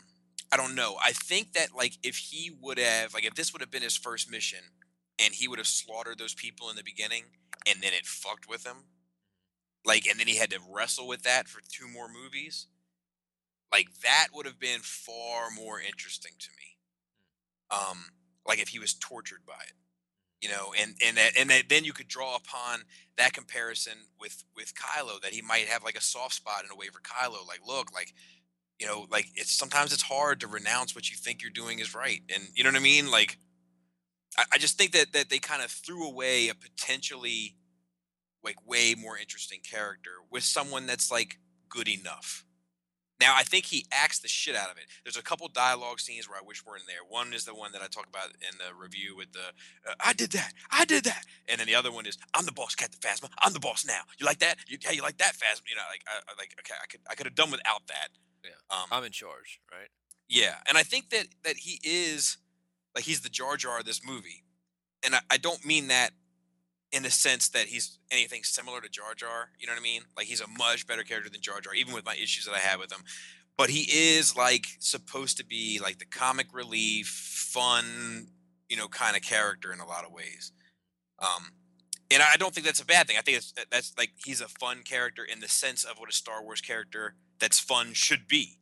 i 0.52 0.58
don't 0.58 0.76
know. 0.76 0.98
I 1.02 1.12
think 1.14 1.54
that 1.54 1.70
like 1.76 1.94
if 2.04 2.18
he 2.18 2.52
would 2.62 2.78
have 2.78 3.14
like 3.14 3.26
if 3.26 3.36
this 3.36 3.54
would 3.54 3.62
have 3.62 3.72
been 3.72 3.84
his 3.84 3.98
first 3.98 4.30
mission 4.30 4.60
and 5.24 5.34
he 5.34 5.48
would 5.48 5.60
have 5.60 5.68
slaughtered 5.68 6.18
those 6.18 6.34
people 6.34 6.70
in 6.70 6.76
the 6.76 6.84
beginning 6.84 7.24
and 7.68 7.82
then 7.82 7.94
it 7.94 8.06
fucked 8.06 8.50
with 8.50 8.66
him 8.66 8.86
like 9.86 10.06
and 10.08 10.20
then 10.20 10.28
he 10.28 10.38
had 10.38 10.50
to 10.52 10.60
wrestle 10.70 11.08
with 11.08 11.24
that 11.24 11.48
for 11.48 11.62
two 11.72 11.88
more 11.88 12.08
movies 12.08 12.68
like 13.72 13.88
that 14.04 14.28
would 14.34 14.46
have 14.46 14.60
been 14.60 14.82
far 14.82 15.50
more 15.56 15.80
interesting 15.80 16.34
to 16.40 16.50
me 16.58 16.78
um 17.70 18.06
like 18.48 18.60
if 18.60 18.70
he 18.70 18.80
was 18.80 18.94
tortured 18.94 19.46
by 19.48 19.62
it 19.68 19.74
you 20.41 20.49
know 20.49 20.73
and 20.80 20.95
and 21.06 21.17
that, 21.17 21.32
and 21.39 21.49
that 21.49 21.69
then 21.69 21.84
you 21.84 21.93
could 21.93 22.08
draw 22.08 22.36
upon 22.36 22.82
that 23.17 23.34
comparison 23.34 23.93
with 24.19 24.43
with 24.56 24.73
Kylo 24.75 25.21
that 25.21 25.34
he 25.34 25.41
might 25.41 25.67
have 25.67 25.84
like 25.84 25.95
a 25.95 26.01
soft 26.01 26.34
spot 26.34 26.63
in 26.65 26.71
a 26.71 26.75
way 26.75 26.88
for 26.88 26.99
Kylo 26.99 27.47
like 27.47 27.62
look 27.67 27.93
like 27.93 28.13
you 28.80 28.88
know 28.88 29.06
like 29.10 29.27
it's 29.36 29.51
sometimes 29.51 29.93
it's 29.93 30.04
hard 30.04 30.39
to 30.41 30.47
renounce 30.47 30.95
what 30.95 31.10
you 31.10 31.15
think 31.15 31.41
you're 31.41 31.51
doing 31.51 31.80
is 31.80 31.95
right 31.95 32.21
and 32.34 32.43
you 32.56 32.63
know 32.63 32.69
what 32.69 32.77
I 32.80 32.84
mean? 32.84 33.12
Like 33.12 33.38
I, 34.38 34.43
I 34.54 34.58
just 34.58 34.77
think 34.77 34.91
that 34.93 35.13
that 35.13 35.30
they 35.30 35.39
kind 35.39 35.63
of 35.63 35.69
threw 35.69 36.08
away 36.08 36.49
a 36.49 36.56
potentially 36.56 37.56
like 38.43 38.67
way 38.67 38.95
more 38.95 39.17
interesting 39.17 39.60
character 39.60 40.12
with 40.32 40.43
someone 40.43 40.88
that's 40.88 41.12
like 41.12 41.38
good 41.69 41.88
enough 41.88 42.43
now 43.21 43.34
I 43.36 43.43
think 43.43 43.65
he 43.65 43.86
acts 43.91 44.19
the 44.19 44.27
shit 44.27 44.55
out 44.55 44.71
of 44.71 44.77
it. 44.77 44.86
There's 45.03 45.17
a 45.17 45.21
couple 45.23 45.47
dialogue 45.47 45.99
scenes 45.99 46.27
where 46.27 46.38
I 46.38 46.41
wish 46.45 46.65
we 46.65 46.71
were 46.71 46.77
in 46.77 46.84
there. 46.88 47.05
One 47.07 47.34
is 47.34 47.45
the 47.45 47.55
one 47.55 47.71
that 47.71 47.81
I 47.81 47.88
talk 47.88 48.07
about 48.07 48.27
in 48.41 48.57
the 48.57 48.75
review 48.75 49.15
with 49.15 49.31
the 49.31 49.53
uh, 49.88 49.93
"I 49.99 50.13
did 50.13 50.31
that, 50.31 50.53
I 50.71 50.84
did 50.86 51.05
that," 51.05 51.25
and 51.47 51.60
then 51.60 51.67
the 51.67 51.75
other 51.75 51.91
one 51.91 52.05
is 52.05 52.17
"I'm 52.34 52.45
the 52.45 52.51
boss, 52.51 52.75
Captain 52.75 52.99
Phasma. 52.99 53.29
I'm 53.39 53.53
the 53.53 53.60
boss 53.60 53.86
now. 53.86 54.01
You 54.19 54.25
like 54.25 54.39
that? 54.39 54.57
You, 54.67 54.77
yeah, 54.84 54.91
you 54.91 55.01
like 55.01 55.17
that, 55.19 55.34
Phasma? 55.34 55.69
You 55.69 55.75
know, 55.75 55.84
like, 55.89 56.03
I, 56.07 56.19
I 56.27 56.34
like, 56.38 56.55
okay, 56.60 56.73
I 56.81 56.88
could, 56.88 57.01
I 57.10 57.15
could 57.15 57.27
have 57.27 57.36
done 57.36 57.51
without 57.51 57.88
that. 57.88 58.10
Yeah. 58.43 58.51
Um, 58.69 58.88
I'm 58.91 59.03
in 59.03 59.12
charge, 59.12 59.62
right? 59.71 59.89
yeah, 60.31 60.55
and 60.67 60.77
I 60.77 60.84
think 60.84 61.10
that 61.10 61.27
that 61.43 61.57
he 61.57 61.79
is 61.84 62.38
like 62.95 63.03
he's 63.03 63.21
the 63.21 63.29
Jar 63.29 63.57
Jar 63.57 63.79
of 63.79 63.86
this 63.86 64.01
movie, 64.03 64.43
and 65.03 65.13
I, 65.13 65.19
I 65.29 65.38
don't 65.38 65.63
mean 65.65 65.88
that 65.89 66.12
in 66.91 67.04
the 67.04 67.12
sense 67.12 67.49
that 67.49 67.67
he's 67.67 67.99
anything 68.12 68.43
similar 68.43 68.82
to 68.82 68.89
Jar 68.89 69.13
Jar. 69.15 69.51
You 69.60 69.67
know 69.67 69.73
what 69.73 69.80
I 69.80 69.84
mean? 69.84 70.01
Like 70.17 70.27
he's 70.27 70.41
a 70.41 70.47
much 70.47 70.88
better 70.88 71.04
character 71.04 71.30
than 71.30 71.41
Jar 71.41 71.62
Jar, 71.62 71.73
even 71.73 71.93
with 71.93 72.06
my 72.06 72.15
issues 72.15 72.45
that 72.45 72.54
I 72.54 72.60
have 72.60 72.80
with 72.80 72.91
him. 72.91 73.04
But 73.58 73.69
he 73.69 73.88
is 73.91 74.36
like 74.36 74.65
supposed 74.80 75.38
to 75.38 75.45
be 75.45 75.80
like 75.82 75.99
the 75.99 76.06
comic 76.06 76.47
relief, 76.54 77.08
fun, 77.08 78.27
you 78.69 78.77
know, 78.77 78.88
kind 78.88 79.15
of 79.15 79.21
character 79.21 79.71
in 79.71 79.80
a 79.80 79.86
lot 79.86 80.06
of 80.06 80.12
ways. 80.12 80.51
Um, 81.19 81.51
and 82.12 82.21
I 82.21 82.36
don't 82.38 82.54
think 82.54 82.65
that's 82.65 82.82
a 82.82 82.86
bad 82.86 83.08
thing. 83.08 83.17
I 83.17 83.21
think 83.21 83.41
that's 83.69 83.93
like 83.97 84.12
he's 84.25 84.41
a 84.41 84.47
fun 84.47 84.82
character 84.84 85.23
in 85.23 85.39
the 85.39 85.47
sense 85.47 85.84
of 85.84 85.97
what 85.97 86.10
a 86.10 86.13
Star 86.13 86.43
Wars 86.43 86.60
character 86.60 87.15
that's 87.39 87.60
fun 87.60 87.93
should 87.93 88.27
be. 88.27 88.58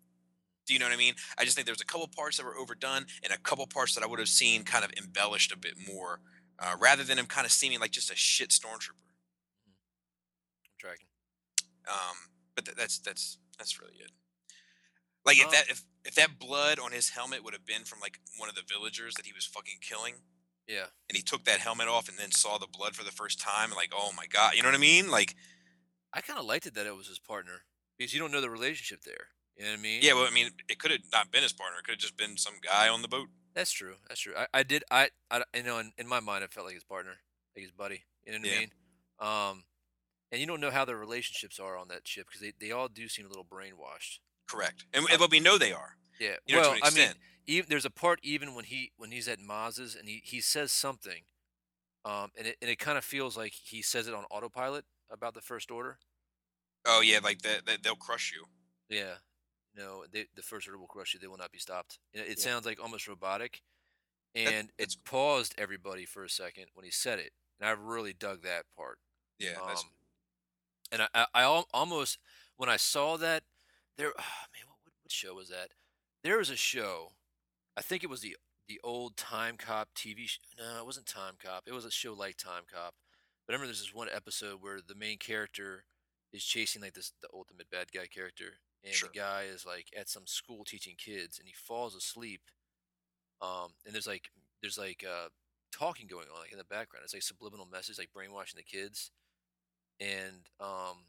Do 0.67 0.73
you 0.73 0.79
know 0.79 0.85
what 0.85 0.93
I 0.93 0.97
mean? 0.97 1.15
I 1.35 1.45
just 1.45 1.55
think 1.55 1.65
there's 1.65 1.81
a 1.81 1.85
couple 1.85 2.07
parts 2.15 2.37
that 2.37 2.45
were 2.45 2.55
overdone 2.55 3.05
and 3.23 3.33
a 3.33 3.39
couple 3.39 3.65
parts 3.65 3.95
that 3.95 4.03
I 4.03 4.07
would 4.07 4.19
have 4.19 4.29
seen 4.29 4.63
kind 4.63 4.85
of 4.85 4.91
embellished 5.01 5.51
a 5.51 5.57
bit 5.57 5.73
more, 5.91 6.19
uh, 6.61 6.75
rather 6.79 7.03
than 7.03 7.17
him 7.19 7.25
kind 7.25 7.45
of 7.45 7.51
seeming 7.51 7.79
like 7.79 7.91
just 7.91 8.11
a 8.11 8.15
shit 8.15 8.49
stormtrooper. 8.49 9.05
I'm 10.65 10.77
tracking. 10.79 11.07
Um, 11.87 12.15
but 12.55 12.65
th- 12.65 12.77
that's 12.77 12.99
that's 12.99 13.37
that's 13.57 13.79
really 13.79 13.95
it. 13.95 14.11
Like 15.25 15.37
if 15.37 15.51
that 15.51 15.69
if 15.69 15.83
if 16.05 16.15
that 16.15 16.39
blood 16.39 16.79
on 16.79 16.91
his 16.91 17.09
helmet 17.09 17.43
would 17.43 17.53
have 17.53 17.65
been 17.65 17.83
from 17.83 17.99
like 17.99 18.19
one 18.37 18.49
of 18.49 18.55
the 18.55 18.61
villagers 18.67 19.15
that 19.15 19.25
he 19.25 19.33
was 19.33 19.45
fucking 19.45 19.79
killing, 19.81 20.15
Yeah. 20.67 20.85
and 21.09 21.15
he 21.15 21.21
took 21.21 21.43
that 21.45 21.59
helmet 21.59 21.87
off 21.87 22.07
and 22.09 22.17
then 22.17 22.31
saw 22.31 22.57
the 22.57 22.67
blood 22.71 22.95
for 22.95 23.03
the 23.03 23.11
first 23.11 23.39
time, 23.39 23.65
and 23.65 23.75
like 23.75 23.91
oh 23.95 24.11
my 24.15 24.25
god, 24.27 24.53
you 24.55 24.61
know 24.63 24.69
what 24.69 24.75
I 24.75 24.79
mean? 24.79 25.09
Like 25.11 25.35
I 26.13 26.21
kind 26.21 26.39
of 26.39 26.45
liked 26.45 26.65
it 26.65 26.73
that 26.75 26.87
it 26.87 26.95
was 26.95 27.07
his 27.07 27.19
partner 27.19 27.61
because 27.97 28.13
you 28.13 28.19
don't 28.19 28.31
know 28.31 28.41
the 28.41 28.49
relationship 28.49 29.01
there. 29.03 29.27
You 29.57 29.65
know 29.65 29.71
what 29.71 29.79
I 29.79 29.81
mean? 29.83 29.99
yeah, 30.01 30.13
well 30.13 30.25
I 30.25 30.31
mean 30.31 30.51
it 30.69 30.79
could 30.79 30.91
have 30.91 31.01
not 31.11 31.31
been 31.31 31.43
his 31.43 31.53
partner, 31.53 31.79
it 31.79 31.83
could 31.85 31.93
have 31.93 31.99
just 31.99 32.17
been 32.17 32.37
some 32.37 32.55
guy 32.61 32.87
on 32.89 33.01
the 33.01 33.07
boat. 33.09 33.27
That's 33.53 33.71
true. 33.71 33.95
That's 34.07 34.19
true. 34.21 34.33
I, 34.37 34.47
I 34.53 34.63
did. 34.63 34.83
I, 34.91 35.09
I, 35.29 35.43
you 35.55 35.63
know, 35.63 35.79
in, 35.79 35.91
in 35.97 36.07
my 36.07 36.19
mind, 36.19 36.43
it 36.43 36.51
felt 36.51 36.65
like 36.65 36.75
his 36.75 36.83
partner, 36.83 37.11
like 37.55 37.63
his 37.63 37.71
buddy. 37.71 38.03
You 38.25 38.33
know 38.33 38.39
what 38.39 38.47
Yeah. 38.47 38.55
I 38.55 38.59
mean? 38.59 38.71
Um, 39.19 39.63
and 40.31 40.39
you 40.39 40.47
don't 40.47 40.61
know 40.61 40.71
how 40.71 40.85
their 40.85 40.97
relationships 40.97 41.59
are 41.59 41.77
on 41.77 41.87
that 41.89 42.07
ship 42.07 42.27
because 42.27 42.41
they, 42.41 42.53
they 42.59 42.71
all 42.71 42.87
do 42.87 43.07
seem 43.07 43.25
a 43.25 43.29
little 43.29 43.43
brainwashed. 43.45 44.19
Correct, 44.47 44.85
and, 44.93 45.05
and 45.09 45.19
but 45.19 45.31
we 45.31 45.39
know 45.39 45.57
they 45.57 45.73
are. 45.73 45.95
Yeah. 46.19 46.35
You 46.45 46.55
know, 46.55 46.61
well, 46.61 46.71
to 46.71 46.75
an 46.77 46.81
I 46.83 46.89
mean, 46.91 47.09
even 47.47 47.67
there's 47.69 47.85
a 47.85 47.89
part 47.91 48.19
even 48.23 48.55
when 48.55 48.65
he 48.65 48.91
when 48.97 49.11
he's 49.11 49.27
at 49.27 49.39
Maz's 49.39 49.95
and 49.95 50.07
he 50.07 50.21
he 50.23 50.39
says 50.41 50.71
something, 50.71 51.23
Um, 52.05 52.31
and 52.37 52.47
it 52.47 52.57
and 52.61 52.71
it 52.71 52.79
kind 52.79 52.97
of 52.97 53.03
feels 53.03 53.35
like 53.35 53.53
he 53.53 53.81
says 53.81 54.07
it 54.07 54.13
on 54.13 54.23
autopilot 54.31 54.85
about 55.11 55.33
the 55.33 55.41
First 55.41 55.69
Order. 55.71 55.97
Oh 56.85 57.01
yeah, 57.01 57.19
like 57.23 57.41
that 57.41 57.65
the, 57.65 57.77
they'll 57.83 57.95
crush 57.95 58.33
you. 58.33 58.45
Yeah. 58.95 59.15
No, 59.75 60.03
they, 60.11 60.25
the 60.35 60.41
First 60.41 60.67
Order 60.67 60.77
will 60.79 60.87
crush 60.87 61.13
you. 61.13 61.19
They 61.19 61.27
will 61.27 61.37
not 61.37 61.51
be 61.51 61.59
stopped. 61.59 61.99
You 62.13 62.21
It 62.21 62.37
Yeah. 62.39 62.43
sounds 62.43 62.65
like 62.65 62.81
almost 62.81 63.07
robotic, 63.07 63.61
and 64.35 64.71
it 64.77 64.95
paused 65.05 65.53
everybody 65.57 66.05
for 66.05 66.23
a 66.23 66.29
second 66.29 66.65
when 66.73 66.85
he 66.85 66.91
said 66.91 67.19
it, 67.19 67.31
and 67.59 67.67
I 67.69 67.71
really 67.73 68.13
dug 68.13 68.41
that 68.43 68.65
part. 68.75 68.99
yeah. 69.37 69.55
Um, 69.61 69.75
and 70.91 71.01
I, 71.03 71.07
I, 71.13 71.25
I 71.35 71.63
almost 71.73 72.17
when 72.57 72.69
I 72.69 72.77
saw 72.77 73.15
that 73.17 73.43
there, 73.97 74.11
ah, 74.17 74.45
man, 74.53 74.63
what, 74.67 74.77
what 74.83 74.93
what 75.03 75.11
show 75.11 75.35
was 75.35 75.49
that? 75.49 75.69
There 76.23 76.37
was 76.37 76.49
a 76.49 76.55
show, 76.55 77.13
I 77.77 77.81
think 77.81 78.03
it 78.03 78.09
was 78.09 78.21
the 78.21 78.35
the 78.67 78.79
old 78.83 79.15
Time 79.17 79.55
Cop 79.57 79.89
TV. 79.95 80.27
Sh- 80.27 80.39
no, 80.57 80.79
it 80.79 80.85
wasn't 80.85 81.05
Time 81.07 81.35
Cop. 81.43 81.63
It 81.67 81.73
was 81.73 81.85
a 81.85 81.91
show 81.91 82.13
like 82.13 82.37
Time 82.37 82.63
Cop. 82.71 82.93
But 83.45 83.53
I 83.53 83.55
remember 83.55 83.67
there's 83.67 83.79
this 83.81 83.93
one 83.93 84.09
episode 84.13 84.61
where 84.61 84.79
the 84.85 84.93
main 84.95 85.17
character 85.17 85.85
is 86.33 86.43
chasing 86.43 86.81
like 86.81 86.93
this 86.93 87.13
the 87.21 87.29
ultimate 87.33 87.69
bad 87.71 87.91
guy 87.91 88.05
character, 88.07 88.59
and 88.83 88.93
Sure. 88.93 89.09
the 89.13 89.19
guy 89.19 89.43
is 89.43 89.65
like 89.65 89.87
at 89.97 90.09
some 90.09 90.25
school 90.27 90.63
teaching 90.65 90.95
kids, 90.97 91.39
and 91.39 91.47
he 91.47 91.53
falls 91.53 91.95
asleep. 91.95 92.41
Um, 93.41 93.73
and 93.85 93.93
there's 93.93 94.07
like 94.07 94.29
there's 94.61 94.77
like 94.77 95.03
uh 95.07 95.29
talking 95.71 96.07
going 96.07 96.27
on 96.33 96.41
like 96.41 96.51
in 96.51 96.57
the 96.57 96.63
background. 96.63 97.03
It's 97.03 97.13
like 97.13 97.23
subliminal 97.23 97.67
message, 97.71 97.97
like 97.97 98.13
brainwashing 98.13 98.57
the 98.57 98.63
kids 98.63 99.11
and 99.99 100.49
um 100.59 101.05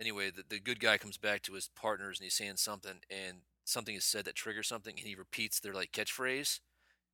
anyway 0.00 0.30
the, 0.30 0.42
the 0.48 0.60
good 0.60 0.80
guy 0.80 0.96
comes 0.98 1.16
back 1.18 1.42
to 1.42 1.54
his 1.54 1.68
partners 1.76 2.18
and 2.18 2.24
he's 2.24 2.34
saying 2.34 2.56
something 2.56 3.00
and 3.10 3.38
something 3.64 3.94
is 3.94 4.04
said 4.04 4.24
that 4.24 4.34
triggers 4.34 4.68
something 4.68 4.94
and 4.98 5.06
he 5.06 5.14
repeats 5.14 5.60
their 5.60 5.74
like 5.74 5.92
catchphrase 5.92 6.60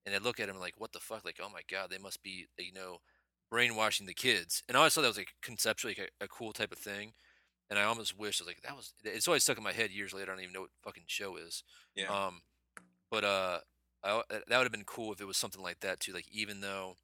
and 0.04 0.14
they 0.14 0.18
look 0.18 0.38
at 0.38 0.48
him 0.48 0.58
like 0.58 0.74
what 0.78 0.92
the 0.92 1.00
fuck 1.00 1.24
like 1.24 1.40
oh 1.42 1.48
my 1.52 1.62
god 1.70 1.90
they 1.90 1.98
must 1.98 2.22
be 2.22 2.46
you 2.58 2.72
know 2.72 2.98
brainwashing 3.50 4.06
the 4.06 4.14
kids 4.14 4.62
and 4.68 4.76
i 4.76 4.80
always 4.80 4.94
thought 4.94 5.02
that 5.02 5.08
was 5.08 5.18
like 5.18 5.34
conceptually 5.42 5.94
like 5.98 6.10
a, 6.20 6.24
a 6.24 6.28
cool 6.28 6.52
type 6.52 6.72
of 6.72 6.78
thing 6.78 7.12
and 7.74 7.82
i 7.82 7.88
almost 7.88 8.18
wish 8.18 8.40
i 8.40 8.44
was 8.44 8.48
like 8.48 8.62
that 8.62 8.76
was 8.76 8.92
it's 9.02 9.26
always 9.26 9.42
stuck 9.42 9.58
in 9.58 9.64
my 9.64 9.72
head 9.72 9.90
years 9.90 10.12
later 10.12 10.30
i 10.30 10.34
don't 10.34 10.42
even 10.42 10.52
know 10.52 10.60
what 10.60 10.70
fucking 10.82 11.04
show 11.06 11.36
is 11.36 11.64
yeah. 11.96 12.06
um, 12.06 12.40
but 13.10 13.24
uh, 13.24 13.58
I, 14.02 14.22
that 14.28 14.58
would 14.58 14.64
have 14.64 14.72
been 14.72 14.84
cool 14.84 15.12
if 15.12 15.20
it 15.20 15.26
was 15.26 15.36
something 15.36 15.62
like 15.62 15.80
that 15.80 16.00
too. 16.00 16.12
Like 16.12 16.28
even 16.30 16.60
though 16.60 16.96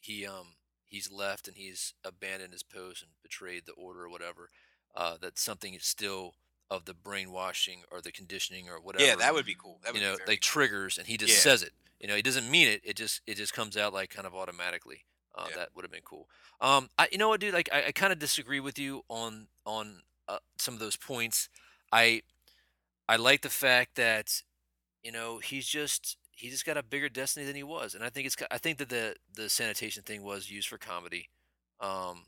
he 0.00 0.26
um 0.26 0.54
he's 0.84 1.10
left 1.10 1.48
and 1.48 1.56
he's 1.56 1.94
abandoned 2.04 2.52
his 2.52 2.62
post 2.62 3.02
and 3.02 3.10
betrayed 3.22 3.64
the 3.66 3.72
order 3.72 4.04
or 4.04 4.08
whatever, 4.08 4.50
uh, 4.94 5.16
that 5.20 5.38
something 5.38 5.74
is 5.74 5.84
still 5.84 6.34
of 6.70 6.84
the 6.84 6.94
brainwashing 6.94 7.82
or 7.90 8.00
the 8.00 8.12
conditioning 8.12 8.68
or 8.68 8.80
whatever. 8.80 9.04
yeah, 9.04 9.16
that 9.16 9.34
would 9.34 9.46
be 9.46 9.56
cool. 9.60 9.80
That 9.84 9.92
would 9.92 10.02
you 10.02 10.08
know 10.08 10.16
like 10.26 10.40
triggers 10.40 10.98
and 10.98 11.06
he 11.06 11.16
just 11.16 11.34
Yeah. 11.34 11.40
says 11.40 11.62
it. 11.62 11.72
You 12.00 12.08
know 12.08 12.14
he 12.14 12.22
doesn't 12.22 12.50
mean 12.50 12.68
it. 12.68 12.82
It 12.84 12.96
just 12.96 13.20
it 13.26 13.36
just 13.36 13.54
comes 13.54 13.76
out 13.76 13.92
like 13.92 14.10
kind 14.10 14.26
of 14.26 14.34
automatically. 14.34 15.06
Uh, 15.36 15.46
Yeah. 15.50 15.56
That 15.56 15.68
would 15.74 15.84
have 15.84 15.92
been 15.92 16.00
cool. 16.04 16.28
Um, 16.60 16.88
I 16.98 17.08
you 17.12 17.18
know 17.18 17.28
what, 17.28 17.40
dude? 17.40 17.54
Like 17.54 17.68
I, 17.72 17.86
I 17.88 17.92
kind 17.92 18.12
of 18.12 18.18
disagree 18.18 18.60
with 18.60 18.78
you 18.78 19.02
on 19.08 19.48
on 19.64 20.02
uh, 20.28 20.38
some 20.58 20.74
of 20.74 20.80
those 20.80 20.96
points. 20.96 21.48
I 21.92 22.22
I 23.08 23.16
like 23.16 23.42
the 23.42 23.50
fact 23.50 23.94
that 23.96 24.42
you 25.02 25.12
know 25.12 25.38
he's 25.38 25.66
just 25.66 26.16
he 26.32 26.50
just 26.50 26.66
got 26.66 26.76
a 26.76 26.82
bigger 26.82 27.08
destiny 27.08 27.46
than 27.46 27.56
he 27.56 27.62
was, 27.62 27.94
and 27.94 28.04
I 28.04 28.08
think 28.10 28.26
it's 28.26 28.36
I 28.50 28.58
think 28.58 28.78
that 28.78 28.88
the 28.88 29.16
the 29.34 29.48
sanitation 29.48 30.02
thing 30.02 30.22
was 30.22 30.50
used 30.50 30.68
for 30.68 30.78
comedy. 30.78 31.28
Um, 31.80 32.24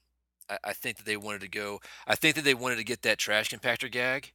I, 0.51 0.59
I 0.65 0.73
think 0.73 0.97
that 0.99 1.07
they 1.07 1.17
wanted 1.17 1.41
to 1.43 1.49
go. 1.49 1.81
I 2.07 2.15
think 2.15 2.35
that 2.37 2.45
they 2.45 2.55
wanted 2.55 2.77
to 2.77 2.85
get 2.85 3.03
that 3.03 3.19
trash 3.19 3.51
compactor 3.51 3.91
gag, 3.91 4.33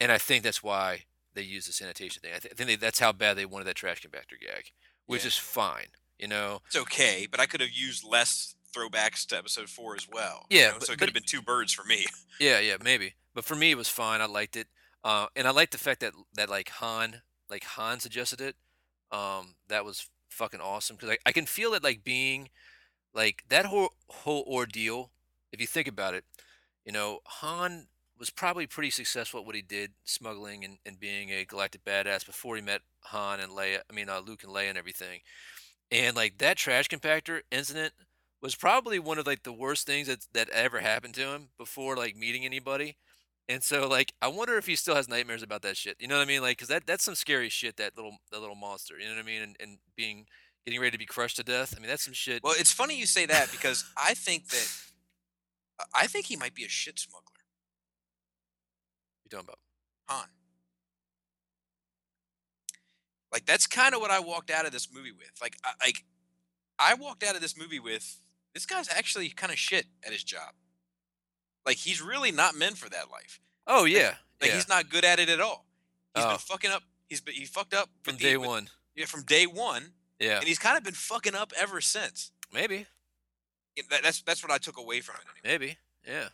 and 0.00 0.12
I 0.12 0.18
think 0.18 0.44
that's 0.44 0.62
why 0.62 1.04
they 1.34 1.42
used 1.42 1.68
the 1.68 1.72
sanitation 1.72 2.22
thing. 2.22 2.32
I, 2.34 2.38
th- 2.38 2.52
I 2.52 2.56
think 2.56 2.68
they, 2.68 2.76
that's 2.76 2.98
how 3.00 3.12
bad 3.12 3.36
they 3.36 3.46
wanted 3.46 3.66
that 3.66 3.76
trash 3.76 4.02
compactor 4.02 4.40
gag, 4.40 4.70
which 5.06 5.22
Yeah. 5.24 5.28
is 5.28 5.36
fine. 5.36 5.88
You 6.18 6.28
know, 6.28 6.60
It's 6.66 6.76
okay, 6.76 7.26
but 7.30 7.40
I 7.40 7.46
could 7.46 7.60
have 7.60 7.70
used 7.70 8.04
less 8.04 8.54
throwbacks 8.74 9.26
to 9.26 9.36
episode 9.38 9.68
four 9.68 9.94
as 9.96 10.06
well. 10.10 10.46
Yeah, 10.50 10.58
you 10.58 10.66
know, 10.68 10.78
but- 10.78 10.86
so 10.86 10.92
it 10.92 10.98
could 10.98 11.08
have 11.08 11.14
been 11.14 11.22
two 11.24 11.42
birds 11.42 11.72
for 11.72 11.84
me. 11.84 12.06
Yeah, 12.38 12.58
yeah, 12.60 12.76
maybe. 12.82 13.14
But 13.34 13.46
for 13.46 13.54
me, 13.54 13.70
it 13.70 13.76
was 13.78 13.88
fine. 13.88 14.20
I 14.20 14.26
liked 14.26 14.56
it, 14.56 14.66
uh, 15.02 15.28
and 15.34 15.46
I 15.48 15.50
liked 15.52 15.72
the 15.72 15.78
fact 15.78 16.00
that 16.00 16.12
that 16.34 16.50
like 16.50 16.68
Han, 16.68 17.22
like 17.48 17.64
Han 17.64 17.98
suggested 18.00 18.40
it. 18.42 18.56
Um, 19.10 19.54
that 19.68 19.84
was 19.86 20.08
fucking 20.28 20.60
awesome 20.60 20.96
because 20.96 21.10
I, 21.10 21.18
I 21.24 21.32
can 21.32 21.46
feel 21.46 21.72
it 21.72 21.82
like 21.82 22.04
being 22.04 22.50
like 23.14 23.44
that 23.48 23.64
whole 23.66 23.94
whole 24.08 24.44
ordeal. 24.46 25.12
If 25.50 25.60
you 25.62 25.66
think 25.66 25.88
about 25.88 26.12
it, 26.12 26.24
you 26.84 26.92
know, 26.92 27.20
Han 27.24 27.86
was 28.18 28.28
probably 28.30 28.66
pretty 28.66 28.90
successful 28.90 29.40
at 29.40 29.46
what 29.46 29.54
he 29.54 29.62
did, 29.62 29.92
smuggling 30.04 30.62
and, 30.64 30.76
and 30.84 31.00
being 31.00 31.30
a 31.30 31.44
galactic 31.46 31.84
badass 31.86 32.26
before 32.26 32.56
he 32.56 32.62
met 32.62 32.82
Han 33.04 33.40
and 33.40 33.52
Leia. 33.52 33.80
I 33.90 33.94
mean, 33.94 34.08
uh, 34.10 34.20
Luke 34.20 34.42
and 34.42 34.52
Leia 34.52 34.68
and 34.68 34.78
everything. 34.78 35.20
And 35.90 36.16
like 36.16 36.38
that 36.38 36.56
trash 36.56 36.88
compactor 36.88 37.42
incident 37.50 37.92
was 38.42 38.54
probably 38.54 38.98
one 38.98 39.18
of 39.18 39.26
like 39.26 39.42
the 39.42 39.52
worst 39.52 39.86
things 39.86 40.08
that 40.08 40.26
that 40.34 40.48
ever 40.50 40.80
happened 40.80 41.14
to 41.14 41.22
him 41.22 41.48
before 41.58 41.96
like 41.96 42.16
meeting 42.16 42.44
anybody. 42.44 42.96
And 43.48 43.62
so 43.62 43.88
like 43.88 44.12
I 44.20 44.28
wonder 44.28 44.56
if 44.58 44.66
he 44.66 44.76
still 44.76 44.96
has 44.96 45.08
nightmares 45.08 45.42
about 45.42 45.62
that 45.62 45.76
shit. 45.76 45.96
You 46.00 46.08
know 46.08 46.16
what 46.16 46.22
I 46.22 46.26
mean? 46.26 46.42
Like 46.42 46.58
cuz 46.58 46.68
that 46.68 46.86
that's 46.86 47.04
some 47.04 47.14
scary 47.14 47.48
shit 47.48 47.76
that 47.76 47.96
little 47.96 48.18
that 48.32 48.40
little 48.40 48.56
monster, 48.56 48.98
you 48.98 49.06
know 49.06 49.14
what 49.14 49.20
I 49.20 49.26
mean? 49.26 49.42
And 49.42 49.56
and 49.60 49.78
being 49.96 50.26
getting 50.64 50.80
ready 50.80 50.90
to 50.90 50.98
be 50.98 51.06
crushed 51.06 51.36
to 51.36 51.44
death. 51.44 51.74
I 51.76 51.80
mean, 51.80 51.88
that's 51.88 52.04
some 52.04 52.14
shit. 52.14 52.42
Well, 52.42 52.54
it's 52.58 52.72
funny 52.72 52.96
you 52.98 53.06
say 53.06 53.24
that 53.26 53.52
because 53.52 53.84
I 53.96 54.14
think 54.14 54.48
that 54.48 54.68
I 55.94 56.06
think 56.06 56.26
he 56.26 56.36
might 56.36 56.54
be 56.54 56.64
a 56.64 56.68
shit 56.68 56.98
smuggler, 56.98 57.44
you're 59.24 59.30
talking 59.38 59.48
about. 59.48 59.58
Han. 60.08 60.28
Like 63.36 63.44
that's 63.44 63.66
kind 63.66 63.94
of 63.94 64.00
what 64.00 64.10
I 64.10 64.18
walked 64.18 64.50
out 64.50 64.64
of 64.64 64.72
this 64.72 64.88
movie 64.90 65.12
with. 65.12 65.30
Like, 65.42 65.58
I, 65.62 65.72
like 65.84 66.04
I 66.78 66.94
walked 66.94 67.22
out 67.22 67.34
of 67.34 67.42
this 67.42 67.54
movie 67.58 67.78
with 67.78 68.16
this 68.54 68.64
guy's 68.64 68.88
actually 68.88 69.28
kind 69.28 69.52
of 69.52 69.58
shit 69.58 69.84
at 70.06 70.10
his 70.10 70.24
job. 70.24 70.54
Like 71.66 71.76
he's 71.76 72.00
really 72.00 72.32
not 72.32 72.54
meant 72.54 72.78
for 72.78 72.88
that 72.88 73.10
life. 73.10 73.40
Oh 73.66 73.84
yeah. 73.84 74.14
Like 74.40 74.48
yeah. 74.50 74.54
he's 74.56 74.68
not 74.70 74.88
good 74.88 75.04
at 75.04 75.18
it 75.18 75.28
at 75.28 75.38
all. 75.40 75.66
He's 76.14 76.24
Oh. 76.24 76.30
been 76.30 76.38
fucking 76.38 76.70
up. 76.70 76.82
He's 77.10 77.20
been 77.20 77.34
he 77.34 77.44
fucked 77.44 77.74
up 77.74 77.90
from 78.02 78.16
the- 78.16 78.22
day 78.22 78.36
with- 78.38 78.48
one. 78.48 78.70
Yeah, 78.94 79.04
from 79.04 79.24
day 79.24 79.44
one, 79.46 79.92
Yeah. 80.18 80.38
and 80.38 80.48
he's 80.48 80.58
kind 80.58 80.78
of 80.78 80.82
been 80.82 80.94
fucking 80.94 81.34
up 81.34 81.52
ever 81.58 81.82
since. 81.82 82.30
Maybe. 82.50 82.86
Yeah, 83.76 83.82
That, 83.90 84.02
that's 84.02 84.22
that's 84.22 84.42
what 84.42 84.50
I 84.50 84.56
took 84.56 84.78
away 84.78 85.02
from 85.02 85.16
it. 85.16 85.26
Anyway. 85.44 85.58
Maybe. 85.66 85.78
Yeah. 86.06 86.28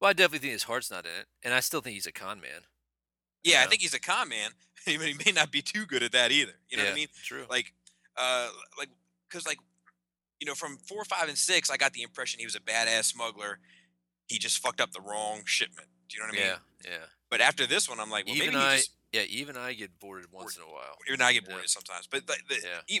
Well, 0.00 0.10
I 0.10 0.12
definitely 0.14 0.40
think 0.40 0.52
his 0.54 0.64
heart's 0.64 0.90
not 0.90 1.04
in 1.06 1.12
it, 1.12 1.26
and 1.44 1.54
I 1.54 1.60
still 1.60 1.80
think 1.80 1.94
he's 1.94 2.06
a 2.08 2.12
con 2.12 2.40
man. 2.40 2.62
Yeah, 3.44 3.62
I 3.62 3.66
think 3.66 3.82
he's 3.82 3.94
a 3.94 4.00
con 4.00 4.28
man. 4.28 4.50
He 4.86 4.98
may 4.98 5.12
he 5.12 5.14
may 5.24 5.32
not 5.32 5.50
be 5.50 5.62
too 5.62 5.86
good 5.86 6.02
at 6.02 6.12
that 6.12 6.30
either. 6.30 6.52
You 6.68 6.76
know 6.76 6.84
what 6.84 6.92
I 6.92 6.94
mean? 6.94 7.06
True. 7.24 7.44
Like, 7.48 7.72
uh, 8.18 8.48
like, 8.78 8.90
cause 9.32 9.46
like, 9.46 9.56
you 10.40 10.46
know, 10.46 10.52
from 10.54 10.76
four, 10.76 11.04
five, 11.06 11.26
and 11.30 11.38
six, 11.38 11.70
I 11.70 11.78
got 11.78 11.94
the 11.94 12.02
impression 12.02 12.38
he 12.38 12.44
was 12.44 12.54
a 12.54 12.60
badass 12.60 13.04
smuggler. 13.04 13.60
He 14.26 14.38
just 14.38 14.58
fucked 14.58 14.82
up 14.82 14.92
the 14.92 15.00
wrong 15.00 15.40
shipment. 15.46 15.88
Do 16.10 16.16
you 16.18 16.22
know 16.22 16.26
what 16.28 16.36
I 16.36 16.40
mean? 16.42 16.50
yeah. 16.84 16.90
Yeah. 16.90 17.06
But 17.30 17.40
after 17.40 17.66
this 17.66 17.88
one, 17.88 17.98
I'm 17.98 18.10
like, 18.10 18.26
well, 18.26 18.34
even 18.36 18.48
maybe 18.52 18.58
I. 18.62 18.76
just, 18.76 18.90
Yeah. 19.10 19.22
Even 19.22 19.56
I 19.56 19.72
get 19.72 19.98
bored 20.00 20.26
once 20.30 20.54
in 20.58 20.62
a 20.62 20.66
while. 20.66 20.96
even 21.08 21.22
I 21.22 21.32
get 21.32 21.44
Yeah. 21.48 21.54
bored 21.54 21.68
sometimes. 21.70 22.06
But 22.06 22.26
the, 22.26 22.36
the, 22.50 22.56
Yeah. 22.56 22.80
he- 22.86 23.00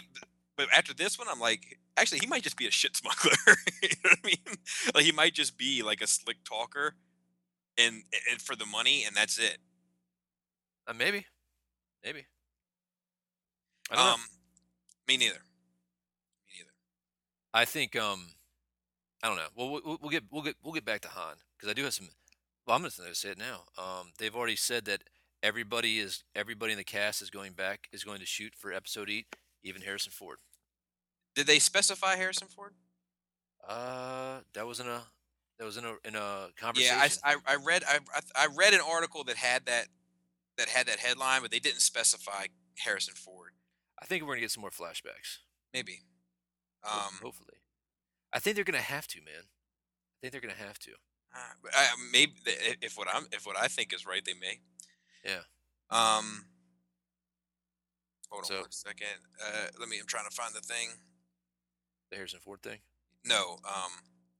but 0.56 0.68
after 0.74 0.94
this 0.94 1.18
one, 1.18 1.28
I'm 1.30 1.40
like, 1.40 1.78
actually, 1.98 2.20
he 2.20 2.26
might 2.28 2.44
just 2.44 2.56
be 2.56 2.66
a 2.66 2.70
shit 2.70 2.96
smuggler. 2.96 3.32
you 3.82 3.88
know 4.02 4.08
what 4.10 4.18
I 4.24 4.26
mean? 4.26 4.56
Like 4.94 5.04
he 5.04 5.12
might 5.12 5.34
just 5.34 5.58
be 5.58 5.82
like 5.82 6.00
a 6.00 6.06
slick 6.06 6.38
talker, 6.48 6.94
and 7.76 8.04
and 8.30 8.40
for 8.40 8.56
the 8.56 8.64
money, 8.64 9.04
and 9.06 9.14
that's 9.14 9.36
it. 9.38 9.58
Uh, 10.86 10.92
maybe. 10.92 11.26
Maybe. 12.04 12.26
I 13.90 13.96
don't 13.96 14.04
know. 14.04 14.12
Um, 14.14 14.20
me 15.08 15.16
neither. 15.16 15.34
Me 16.48 16.54
neither. 16.58 16.70
I 17.52 17.64
think 17.64 17.96
um, 17.96 18.26
I 19.22 19.28
don't 19.28 19.36
know. 19.36 19.48
Well, 19.56 19.70
we'll, 19.70 19.98
we'll- 20.00 20.10
get 20.10 20.24
we'll 20.30 20.42
get 20.42 20.56
we'll 20.62 20.72
get 20.74 20.84
back 20.84 21.00
to 21.02 21.08
Han 21.08 21.36
because 21.56 21.70
I 21.70 21.74
do 21.74 21.84
have 21.84 21.94
some. 21.94 22.08
Well, 22.66 22.76
I'm 22.76 22.82
just 22.82 22.98
going 22.98 23.10
to 23.10 23.14
say 23.14 23.30
it 23.30 23.38
now. 23.38 23.64
Um, 23.76 24.12
they've 24.18 24.34
already 24.34 24.56
said 24.56 24.86
that 24.86 25.02
everybody 25.42 25.98
is 25.98 26.24
everybody 26.34 26.72
in 26.72 26.78
the 26.78 26.84
cast 26.84 27.20
is 27.20 27.28
going 27.30 27.52
back 27.52 27.88
is 27.92 28.04
going 28.04 28.20
to 28.20 28.26
shoot 28.26 28.54
for 28.56 28.72
episode 28.72 29.10
eight, 29.10 29.26
even 29.62 29.82
Harrison 29.82 30.12
Ford. 30.12 30.38
Did 31.34 31.46
they 31.46 31.58
specify 31.58 32.16
Harrison 32.16 32.48
Ford? 32.48 32.72
Uh, 33.66 34.38
that 34.54 34.66
was 34.66 34.80
in 34.80 34.86
a 34.86 35.02
that 35.58 35.64
was 35.64 35.76
in 35.76 35.84
a 35.84 35.94
in 36.06 36.14
a 36.16 36.48
conversation. 36.58 36.96
Yeah, 36.96 37.08
I, 37.24 37.32
I, 37.32 37.54
I 37.54 37.56
read 37.56 37.82
I 37.86 37.98
I 38.34 38.48
read 38.54 38.72
an 38.72 38.80
article 38.86 39.24
that 39.24 39.36
had 39.36 39.66
that 39.66 39.86
that 40.58 40.68
had 40.68 40.86
that 40.86 40.98
headline, 41.00 41.42
but 41.42 41.50
they 41.50 41.58
didn't 41.58 41.80
specify 41.80 42.46
Harrison 42.78 43.14
Ford. 43.14 43.52
I 44.00 44.06
think 44.06 44.22
we're 44.22 44.30
gonna 44.34 44.40
get 44.40 44.50
some 44.50 44.60
more 44.62 44.70
flashbacks. 44.70 45.38
Maybe. 45.72 46.00
Um, 46.84 47.18
hopefully, 47.22 47.58
I 48.32 48.38
think 48.38 48.56
they're 48.56 48.64
gonna 48.64 48.78
have 48.78 49.06
to, 49.08 49.20
man. 49.20 49.44
I 49.44 50.16
think 50.20 50.32
they're 50.32 50.40
gonna 50.40 50.54
have 50.54 50.78
to. 50.80 50.92
uh, 51.34 51.68
I, 51.72 51.86
maybe 52.12 52.34
if 52.82 52.96
what 52.98 53.08
I'm 53.12 53.26
if 53.32 53.46
what 53.46 53.56
I 53.58 53.68
think 53.68 53.92
is 53.94 54.06
right, 54.06 54.24
they 54.24 54.34
may. 54.34 54.60
Yeah. 55.24 55.40
Um. 55.90 56.44
Hold 58.30 58.42
on 58.44 58.48
So- 58.48 58.60
one 58.60 58.72
second. 58.72 59.18
Uh, 59.44 59.66
let 59.78 59.88
me. 59.88 59.98
I'm 59.98 60.06
trying 60.06 60.28
to 60.28 60.34
find 60.34 60.54
the 60.54 60.60
thing. 60.60 60.88
The 62.10 62.16
Harrison 62.16 62.40
Ford 62.40 62.62
thing. 62.62 62.78
No. 63.24 63.58
Um. 63.64 63.92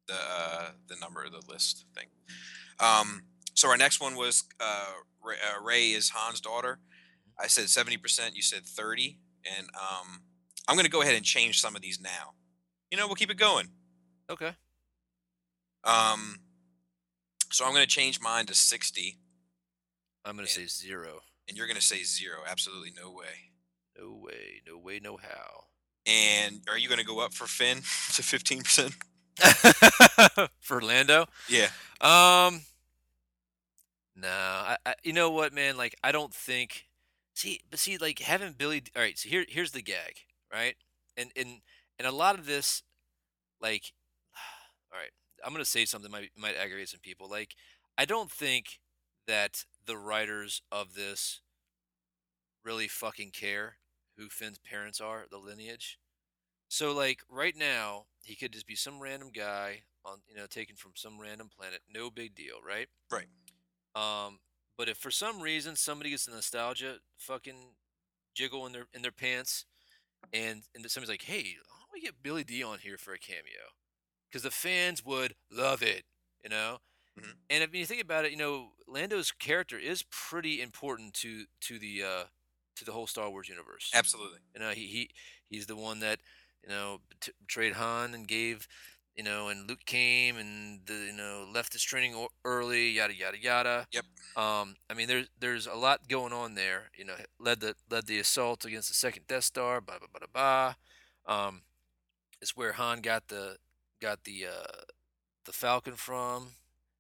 The 0.07 0.15
uh, 0.15 0.71
the 0.89 0.97
number 0.97 1.23
of 1.25 1.33
the 1.33 1.43
list 1.49 1.87
thing. 1.95 2.07
Um. 2.81 3.23
So 3.55 3.69
our 3.69 3.77
next 3.77 4.01
one 4.01 4.17
was 4.17 4.45
uh, 4.61 4.93
Rey, 5.23 5.37
uh, 5.37 5.63
Rey 5.63 5.91
is 5.93 6.11
Han's 6.11 6.41
daughter. 6.41 6.79
I 7.39 7.47
said 7.49 7.69
seventy 7.69 7.97
percent. 7.97 8.37
You 8.37 8.43
said 8.43 8.65
thirty, 8.65 9.19
and 9.45 9.69
um, 9.75 10.23
I'm 10.69 10.77
gonna 10.77 10.89
go 10.89 11.03
ahead 11.03 11.15
and 11.15 11.25
change 11.25 11.61
some 11.61 11.75
of 11.77 11.83
these 11.83 12.01
now. 12.01 12.35
you 12.91 12.99
know, 12.99 13.07
we'll 13.07 13.17
keep 13.17 13.31
it 13.31 13.39
going. 13.39 13.69
Okay. 14.31 14.53
Um, 15.85 16.41
so 17.53 17.65
I'm 17.65 17.73
going 17.73 17.83
to 17.85 17.89
change 17.89 18.21
mine 18.21 18.47
to 18.47 18.55
60, 18.55 19.19
I'm 20.25 20.35
gonna 20.37 20.49
say 20.49 20.67
zero. 20.67 21.21
and 21.49 21.57
you're 21.59 21.67
going 21.67 21.77
to 21.77 21.83
say 21.83 22.03
zero. 22.03 22.39
Absolutely 22.49 22.93
no 22.97 23.11
way. 23.13 23.53
No 23.99 24.15
way. 24.15 24.63
No 24.67 24.79
way. 24.79 24.99
No 25.03 25.17
how. 25.19 25.65
And 26.07 26.63
are 26.69 26.79
you 26.79 26.89
going 26.89 26.99
to 27.01 27.05
go 27.05 27.21
up 27.21 27.35
for 27.35 27.47
Finn 27.47 27.77
to 28.15 28.23
15%? 28.23 28.95
For 30.61 30.81
Lando. 30.81 31.27
Yeah. 31.49 31.69
Um. 32.01 32.63
No, 34.17 34.29
I, 34.29 34.77
I. 34.87 34.95
You 35.03 35.13
know 35.13 35.31
what, 35.31 35.53
man? 35.53 35.77
Like, 35.77 35.97
I 36.05 36.13
don't 36.13 36.33
think. 36.35 36.87
See, 37.35 37.61
but 37.71 37.81
see, 37.81 37.99
like 37.99 38.21
having 38.21 38.53
Billy. 38.53 38.83
All 38.95 39.03
right. 39.03 39.19
So 39.19 39.29
here, 39.29 39.45
here's 39.49 39.73
the 39.73 39.83
gag, 39.83 40.17
right? 40.53 40.77
And 41.17 41.31
and 41.37 41.61
and 41.99 42.07
a 42.07 42.13
lot 42.13 42.39
of 42.39 42.47
this, 42.47 42.83
like, 43.61 43.93
all 44.93 44.99
right. 44.99 45.11
I'm 45.45 45.53
gonna 45.53 45.65
say 45.65 45.85
something 45.85 46.11
might 46.11 46.31
might 46.37 46.57
aggravate 46.57 46.89
some 46.89 47.01
people. 47.01 47.29
Like, 47.29 47.55
I 47.99 48.05
don't 48.05 48.31
think 48.31 48.81
that 49.27 49.65
the 49.87 49.97
writers 49.97 50.63
of 50.71 50.95
this 50.95 51.41
really 52.65 52.89
fucking 52.89 53.31
care 53.31 53.77
who 54.17 54.29
Finn's 54.29 54.59
parents 54.59 55.01
are, 55.01 55.25
the 55.31 55.39
lineage. 55.39 55.99
So 56.69 56.93
like 56.93 57.21
right 57.31 57.57
now, 57.57 58.07
he 58.23 58.35
could 58.37 58.53
just 58.53 58.67
be 58.67 58.77
some 58.77 59.01
random 59.01 59.31
guy 59.35 59.83
on 60.05 60.19
you 60.29 60.37
know 60.37 60.47
taken 60.47 60.77
from 60.77 60.93
some 60.95 61.21
random 61.21 61.49
planet, 61.57 61.81
no 61.93 62.11
big 62.11 62.35
deal, 62.35 62.57
right? 62.67 62.89
Right. 63.11 63.27
Um, 63.95 64.39
but 64.77 64.89
if 64.89 64.97
for 64.99 65.11
some 65.11 65.41
reason 65.41 65.77
somebody 65.77 66.11
gets 66.11 66.27
the 66.27 66.33
nostalgia 66.33 66.97
fucking 67.19 67.75
jiggle 68.35 68.67
in 68.67 68.73
their 68.73 68.87
in 68.95 69.03
their 69.03 69.13
pants, 69.13 69.67
and 70.33 70.63
and 70.75 70.91
somebody's 70.91 71.11
like, 71.11 71.23
hey, 71.23 71.57
why 71.69 71.77
don't 71.81 71.93
we 71.95 72.01
get 72.01 72.23
Billy 72.23 72.45
Dee 72.45 72.63
on 72.63 72.79
here 72.81 72.99
for 72.99 73.13
a 73.15 73.19
cameo? 73.19 73.73
Because 74.31 74.43
the 74.43 74.51
fans 74.51 75.05
would 75.05 75.35
love 75.51 75.83
it, 75.83 76.05
you 76.43 76.51
know. 76.51 76.79
Mhm. 77.19 77.35
And 77.51 77.63
if 77.63 77.75
you 77.75 77.87
think 77.87 78.03
about 78.03 78.25
it, 78.25 78.33
you 78.33 78.37
know, 78.39 78.73
Lando's 78.89 79.31
character 79.33 79.79
is 79.79 80.05
pretty 80.11 80.61
important 80.61 81.15
to 81.15 81.47
to 81.63 81.79
the 81.79 82.03
uh, 82.03 82.25
to 82.77 82.85
the 82.85 82.93
whole 82.93 83.07
Star 83.07 83.31
Wars 83.31 83.49
universe. 83.49 83.91
Absolutely. 83.95 84.41
You 84.55 84.61
know, 84.61 84.71
he, 84.71 84.87
he 84.87 85.11
he's 85.49 85.67
the 85.67 85.77
one 85.77 86.01
that 86.01 86.21
you 86.63 86.69
know 86.71 87.01
bet- 87.09 87.35
betrayed 87.41 87.75
Han 87.75 88.15
and 88.15 88.27
gave 88.27 88.67
you 89.17 89.23
know, 89.23 89.49
and 89.49 89.69
Luke 89.69 89.85
came 89.87 90.37
and 90.37 90.81
the, 90.87 90.95
you 90.95 91.13
know 91.13 91.47
left 91.53 91.73
his 91.73 91.83
training 91.83 92.27
early, 92.45 92.91
yada 92.91 93.15
yada 93.15 93.39
yada. 93.39 93.87
Yep. 93.93 94.05
Um, 94.37 94.75
I 94.91 94.95
mean, 94.95 95.07
there's 95.09 95.29
there's 95.39 95.67
a 95.67 95.75
lot 95.75 96.09
going 96.09 96.33
on 96.33 96.55
there. 96.55 96.91
You 96.97 97.05
know, 97.05 97.15
led 97.39 97.61
the 97.61 97.75
led 97.91 98.07
the 98.07 98.19
assault 98.19 98.65
against 98.65 98.89
the 98.89 98.95
second 98.95 99.27
Death 99.27 99.45
Star. 99.45 99.81
Blah 99.81 99.99
blah 99.99 100.09
blah 100.13 100.27
blah. 100.33 100.75
blah. 101.27 101.47
Um, 101.47 101.63
it's 102.41 102.57
where 102.57 102.73
Han 102.73 103.01
got 103.01 103.29
the 103.29 103.57
got 104.01 104.25
the 104.25 104.47
uh 104.47 104.83
the 105.45 105.53
Falcon 105.53 105.95
from. 105.95 106.49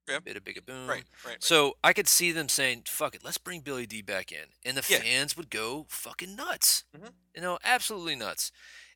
Yep. 0.09 0.25
Bit 0.25 0.37
of 0.37 0.45
big 0.45 0.67
boom. 0.67 0.87
Right. 0.87 1.03
Right. 1.25 1.33
right. 1.33 1.43
So 1.43 1.79
I 1.83 1.95
could 1.95 2.09
see 2.09 2.31
them 2.31 2.51
saying, 2.51 2.83
"Fuck 2.87 3.15
it, 3.15 3.25
let's 3.25 3.39
bring 3.39 3.61
Billy 3.61 3.87
Dee 3.87 4.03
back 4.03 4.31
in," 4.33 4.49
and 4.65 4.77
the 4.77 4.85
Yeah. 4.87 5.01
fans 5.01 5.35
would 5.37 5.49
go 5.49 5.87
fucking 5.89 6.37
nuts. 6.37 6.85
Mhm. 6.95 7.11
You 7.35 7.41
know, 7.41 7.59
absolutely 7.65 8.15
nuts. 8.15 8.53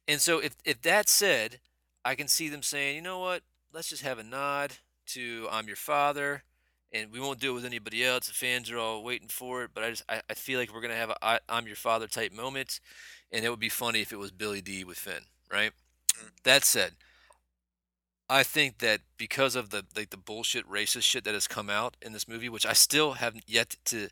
And 0.07 0.21
so 0.21 0.39
if 0.39 0.55
if 0.65 0.83
that 0.83 1.09
said, 1.09 1.61
I 2.05 2.15
can 2.15 2.29
see 2.29 2.49
them 2.49 2.63
saying, 2.63 2.97
"You 2.97 3.03
know 3.03 3.19
what? 3.19 3.43
Let's 3.73 3.89
just 3.89 4.03
have 4.03 4.19
a 4.19 4.25
nod 4.25 4.77
to 5.09 5.49
I'm 5.51 5.67
your 5.67 5.77
father." 5.77 6.45
And 6.91 7.13
we 7.13 7.21
won't 7.21 7.39
do 7.39 7.51
it 7.51 7.55
with 7.55 7.67
anybody 7.67 8.03
else. 8.03 8.29
The 8.29 8.33
fans 8.33 8.71
are 8.71 8.79
all 8.79 9.05
waiting 9.05 9.29
for 9.29 9.63
it, 9.63 9.73
but 9.75 9.85
I 9.85 9.91
just 9.91 10.05
I, 10.09 10.23
I 10.31 10.35
feel 10.35 10.59
like 10.59 10.73
we're 10.73 10.81
gonna 10.81 10.95
have 10.95 11.11
a 11.11 11.17
I, 11.23 11.41
I'm 11.49 11.67
your 11.67 11.77
father 11.77 12.07
type 12.07 12.33
moment, 12.33 12.81
and 13.31 13.45
it 13.45 13.51
would 13.51 13.61
be 13.61 13.69
funny 13.69 14.01
if 14.01 14.13
it 14.13 14.19
was 14.19 14.31
Billy 14.31 14.63
Dee 14.63 14.85
with 14.85 14.99
Finn, 14.99 15.25
right? 15.53 15.73
Mm. 16.17 16.31
That 16.45 16.65
said, 16.65 16.93
I 18.31 18.43
think 18.43 18.79
that 18.79 19.01
because 19.17 19.57
of 19.57 19.71
the 19.71 19.85
like 19.97 20.11
the 20.11 20.17
bullshit 20.17 20.69
racist 20.69 21.03
shit 21.03 21.25
that 21.25 21.35
has 21.35 21.49
come 21.49 21.71
out 21.71 21.97
in 22.03 22.13
this 22.13 22.29
movie, 22.29 22.49
which 22.49 22.67
I 22.67 22.75
still 22.75 23.15
have 23.15 23.35
yet 23.47 23.77
to 23.87 24.09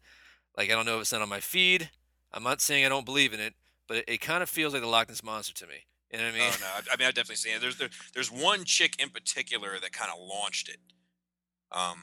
like 0.57 0.71
I 0.71 0.75
don't 0.75 0.87
know 0.87 0.97
if 0.97 1.03
it's 1.03 1.13
not 1.13 1.23
on 1.23 1.29
my 1.29 1.41
feed. 1.41 1.91
I'm 2.33 2.43
not 2.43 2.61
saying 2.61 2.85
I 2.85 2.89
don't 2.89 3.07
believe 3.07 3.33
in 3.33 3.41
it, 3.41 3.55
but 3.87 3.99
it, 3.99 4.05
it 4.09 4.21
kind 4.21 4.43
of 4.43 4.49
feels 4.49 4.73
like 4.73 4.83
the 4.83 4.89
Loch 4.89 5.09
Ness 5.09 5.23
monster 5.23 5.55
to 5.55 5.67
me. 5.67 5.85
You 6.13 6.19
know 6.19 6.25
what 6.25 6.35
I 6.35 6.39
mean? 6.39 6.51
Oh 6.53 6.57
no! 6.61 6.67
I, 6.67 6.95
I 6.95 6.97
mean, 6.97 7.09
I 7.09 7.11
definitely 7.11 7.37
seen 7.37 7.57
it. 7.57 7.61
There's 7.61 7.79
there, 7.79 7.89
there's 8.15 8.31
one 8.31 8.65
chick 8.65 8.95
in 9.03 9.11
particular 9.11 9.79
that 9.81 9.93
kind 9.93 10.11
of 10.11 10.19
launched 10.21 10.69
it. 10.69 10.79
Um, 11.73 11.99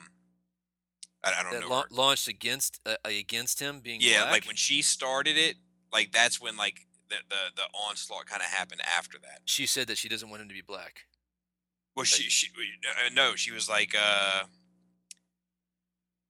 I, 1.24 1.34
I 1.40 1.44
don't 1.44 1.54
that 1.54 1.62
know. 1.62 1.70
la- 1.70 1.84
launched 1.90 2.28
against 2.28 2.82
uh, 2.86 2.96
against 3.06 3.60
him 3.60 3.80
being 3.80 4.00
yeah, 4.02 4.22
black. 4.22 4.32
like 4.32 4.46
when 4.46 4.58
she 4.58 4.82
started 4.82 5.38
it, 5.38 5.56
like 5.94 6.12
that's 6.12 6.42
when 6.42 6.58
like 6.58 6.82
the 7.10 7.16
the, 7.30 7.36
the 7.56 7.64
onslaught 7.88 8.26
kind 8.26 8.42
of 8.42 8.48
happened 8.48 8.82
after 8.82 9.18
that. 9.20 9.40
she 9.46 9.66
said 9.66 9.88
that 9.88 9.98
she 9.98 10.10
doesn't 10.10 10.30
want 10.30 10.42
him 10.42 10.50
to 10.50 10.54
be 10.54 10.62
black. 10.62 11.06
Well, 11.96 12.06
she 12.06 12.24
she 12.24 12.50
uh, 12.58 13.10
no, 13.14 13.36
she 13.36 13.52
was 13.52 13.70
like 13.70 13.96
uh, 13.98 14.44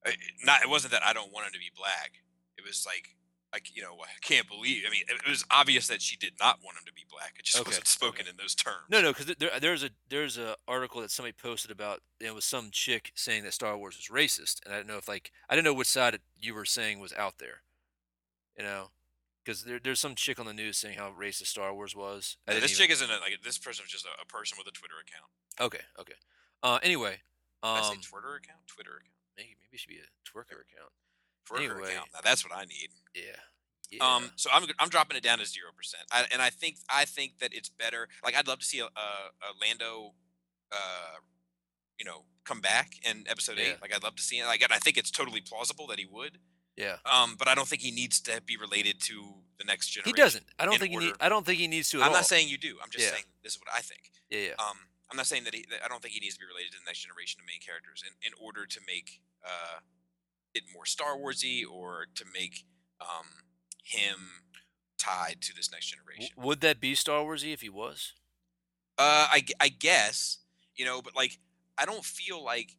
uh, 0.05 0.11
not. 0.43 0.61
It 0.61 0.69
wasn't 0.69 0.91
that 0.91 1.03
I 1.03 1.13
don't 1.13 1.33
want 1.33 1.47
him 1.47 1.53
to 1.53 1.59
be 1.59 1.71
black. 1.75 2.11
It 2.57 2.63
was 2.65 2.85
like. 2.85 3.15
Like 3.53 3.75
you 3.75 3.83
know, 3.83 3.93
I 4.01 4.07
can't 4.21 4.47
believe. 4.49 4.83
I 4.87 4.89
mean, 4.89 5.03
it 5.07 5.29
was 5.29 5.45
obvious 5.51 5.87
that 5.87 6.01
she 6.01 6.17
did 6.17 6.33
not 6.39 6.57
want 6.65 6.75
him 6.77 6.83
to 6.87 6.93
be 6.93 7.03
black. 7.09 7.35
It 7.37 7.45
just 7.45 7.59
Okay, 7.61 7.69
wasn't 7.69 7.87
spoken 7.87 8.21
okay. 8.21 8.31
in 8.31 8.37
those 8.37 8.55
terms. 8.55 8.89
No, 8.89 8.99
no, 9.01 9.13
because 9.13 9.27
there, 9.37 9.51
there's 9.61 9.83
a 9.83 9.91
there's 10.09 10.37
a 10.39 10.55
article 10.67 11.01
that 11.01 11.11
somebody 11.11 11.33
posted 11.39 11.69
about 11.69 11.99
it 12.19 12.33
was 12.33 12.45
some 12.45 12.69
chick 12.71 13.11
saying 13.13 13.43
that 13.43 13.53
Star 13.53 13.77
Wars 13.77 13.95
was 13.95 14.07
racist, 14.07 14.65
and 14.65 14.73
I 14.73 14.77
don't 14.77 14.87
know 14.87 14.97
if 14.97 15.07
like 15.07 15.31
I 15.49 15.55
didn't 15.55 15.65
know 15.65 15.73
which 15.75 15.87
side 15.87 16.17
you 16.39 16.55
were 16.55 16.65
saying 16.65 16.99
was 16.99 17.13
out 17.13 17.35
there, 17.37 17.61
you 18.57 18.63
know, 18.63 18.89
because 19.45 19.63
there, 19.65 19.79
there's 19.83 19.99
some 19.99 20.15
chick 20.15 20.39
on 20.39 20.47
the 20.47 20.53
news 20.53 20.77
saying 20.79 20.97
how 20.97 21.11
racist 21.11 21.47
Star 21.47 21.73
Wars 21.75 21.95
was. 21.95 22.37
I 22.47 22.55
this 22.55 22.71
even- 22.71 22.75
chick 22.75 22.91
isn't 22.91 23.09
a, 23.11 23.19
like 23.19 23.37
this 23.43 23.59
person 23.59 23.83
was 23.83 23.91
just 23.91 24.05
a, 24.05 24.21
a 24.21 24.25
person 24.25 24.57
with 24.57 24.67
a 24.67 24.71
Twitter 24.71 24.95
account. 24.99 25.29
Okay, 25.61 25.85
okay. 25.99 26.15
Uh, 26.63 26.79
anyway, 26.81 27.11
Did 27.61 27.69
I 27.69 27.81
say 27.83 27.89
um, 27.93 28.01
Twitter 28.01 28.33
account, 28.35 28.65
Twitter 28.65 28.97
account, 28.97 29.13
maybe 29.37 29.49
maybe 29.61 29.73
it 29.73 29.79
should 29.79 29.89
be 29.89 29.99
a 29.99 30.09
twerker 30.25 30.57
account. 30.65 30.89
Twitter 31.45 31.73
anyway. 31.75 31.91
account. 31.91 32.09
Now 32.13 32.19
that's 32.23 32.43
what 32.47 32.55
I 32.57 32.65
need. 32.65 32.89
Yeah. 33.15 33.21
yeah. 33.91 34.15
Um, 34.15 34.31
so 34.35 34.49
I'm 34.53 34.63
I'm 34.79 34.89
dropping 34.89 35.17
it 35.17 35.23
down 35.23 35.39
to 35.39 35.45
zero 35.45 35.69
percent, 35.75 36.03
and 36.31 36.41
I 36.41 36.49
think 36.49 36.77
I 36.89 37.05
think 37.05 37.39
that 37.39 37.53
it's 37.53 37.69
better. 37.69 38.07
Like 38.23 38.35
I'd 38.35 38.47
love 38.47 38.59
to 38.59 38.65
see 38.65 38.79
a, 38.79 38.85
a, 38.85 38.87
a 38.87 39.49
Lando, 39.61 40.13
uh, 40.71 41.17
you 41.99 42.05
know, 42.05 42.23
come 42.43 42.61
back 42.61 42.93
in 43.03 43.23
Episode 43.27 43.57
Yeah. 43.57 43.65
Eight. 43.65 43.81
Like 43.81 43.93
I'd 43.95 44.03
love 44.03 44.15
to 44.15 44.23
see 44.23 44.39
it. 44.39 44.45
Like 44.45 44.61
and 44.63 44.73
I 44.73 44.77
think 44.77 44.97
it's 44.97 45.11
totally 45.11 45.41
plausible 45.41 45.87
that 45.87 45.99
he 45.99 46.05
would. 46.05 46.39
yeah. 46.75 46.97
Um, 47.05 47.35
but 47.37 47.47
I 47.47 47.55
don't 47.55 47.67
think 47.67 47.81
he 47.81 47.91
needs 47.91 48.19
to 48.21 48.41
be 48.45 48.57
related 48.57 48.99
to 49.01 49.35
the 49.59 49.63
next 49.65 49.89
generation. 49.89 50.15
He 50.15 50.21
doesn't. 50.21 50.45
I 50.57 50.65
don't 50.65 50.73
in 50.75 50.79
think 50.79 50.91
he 50.93 50.97
need, 50.97 51.13
I 51.21 51.29
don't 51.29 51.45
think 51.45 51.59
he 51.59 51.67
needs 51.67 51.89
to 51.91 51.97
I'm 52.01 52.07
all. 52.09 52.13
not 52.13 52.25
saying 52.25 52.49
you 52.49 52.57
do. 52.57 52.77
I'm 52.83 52.89
just 52.89 53.05
Yeah. 53.05 53.11
saying 53.11 53.23
this 53.43 53.53
is 53.53 53.59
what 53.59 53.69
I 53.73 53.81
think. 53.81 54.01
Yeah, 54.29 54.39
yeah. 54.39 54.53
Um, 54.57 54.77
I'm 55.11 55.17
not 55.17 55.27
saying 55.27 55.43
that, 55.43 55.53
he, 55.53 55.63
that 55.69 55.85
I 55.85 55.87
don't 55.87 56.01
think 56.01 56.15
he 56.15 56.19
needs 56.19 56.33
to 56.33 56.39
be 56.39 56.47
related 56.49 56.71
to 56.73 56.79
the 56.81 56.89
next 56.89 57.05
generation 57.05 57.37
of 57.39 57.45
main 57.45 57.61
characters 57.61 58.01
in, 58.01 58.13
in 58.25 58.33
order 58.41 58.65
to 58.65 58.79
make 58.87 59.21
uh, 59.45 59.77
it 60.53 60.63
more 60.73 60.85
Star 60.85 61.17
Warsy 61.17 61.63
or 61.69 62.05
to 62.15 62.25
make 62.33 62.65
um, 63.01 63.25
him 63.83 64.17
tied 64.97 65.37
to 65.41 65.53
this 65.55 65.71
next 65.71 65.91
W- 65.91 66.03
generation. 66.15 66.35
would 66.37 66.61
that 66.61 66.79
be 66.79 66.95
Star 66.95 67.23
Warsy 67.23 67.53
if 67.53 67.61
he 67.61 67.69
was? 67.69 68.13
Uh, 68.97 69.27
I, 69.31 69.43
I 69.59 69.69
guess 69.69 70.39
you 70.75 70.85
know, 70.85 71.01
but 71.01 71.15
like 71.15 71.39
I 71.77 71.85
don't 71.85 72.03
feel 72.05 72.43
like 72.43 72.75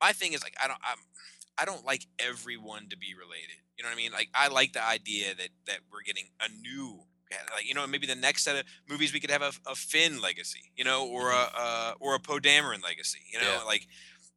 my 0.00 0.12
thing 0.12 0.32
is 0.32 0.42
like 0.42 0.54
I 0.62 0.66
don't 0.68 0.78
I'm 0.82 0.98
I 1.58 1.64
don't 1.64 1.84
like 1.84 2.06
everyone 2.18 2.88
to 2.90 2.96
be 2.96 3.14
related. 3.14 3.56
You 3.76 3.82
know 3.84 3.90
what 3.90 3.94
I 3.94 3.96
mean? 3.96 4.12
Like 4.12 4.28
I 4.34 4.48
like 4.48 4.72
the 4.72 4.84
idea 4.86 5.34
that 5.34 5.48
that 5.66 5.78
we're 5.92 6.02
getting 6.04 6.26
a 6.40 6.48
new 6.62 7.00
like 7.54 7.66
you 7.66 7.74
know 7.74 7.86
maybe 7.86 8.06
the 8.06 8.14
next 8.14 8.42
set 8.44 8.56
of 8.56 8.64
movies 8.88 9.12
we 9.12 9.20
could 9.20 9.30
have 9.30 9.42
a, 9.42 9.52
a 9.70 9.74
Finn 9.74 10.20
legacy, 10.20 10.72
you 10.76 10.84
know, 10.84 11.06
or 11.06 11.30
a 11.30 11.48
uh, 11.56 11.92
or 12.00 12.14
a 12.14 12.18
Poe 12.20 12.38
Dameron 12.38 12.82
legacy. 12.82 13.20
You 13.32 13.38
know, 13.40 13.44
Mm-hmm. 13.46 13.58
Yeah. 13.60 13.64
like 13.66 13.86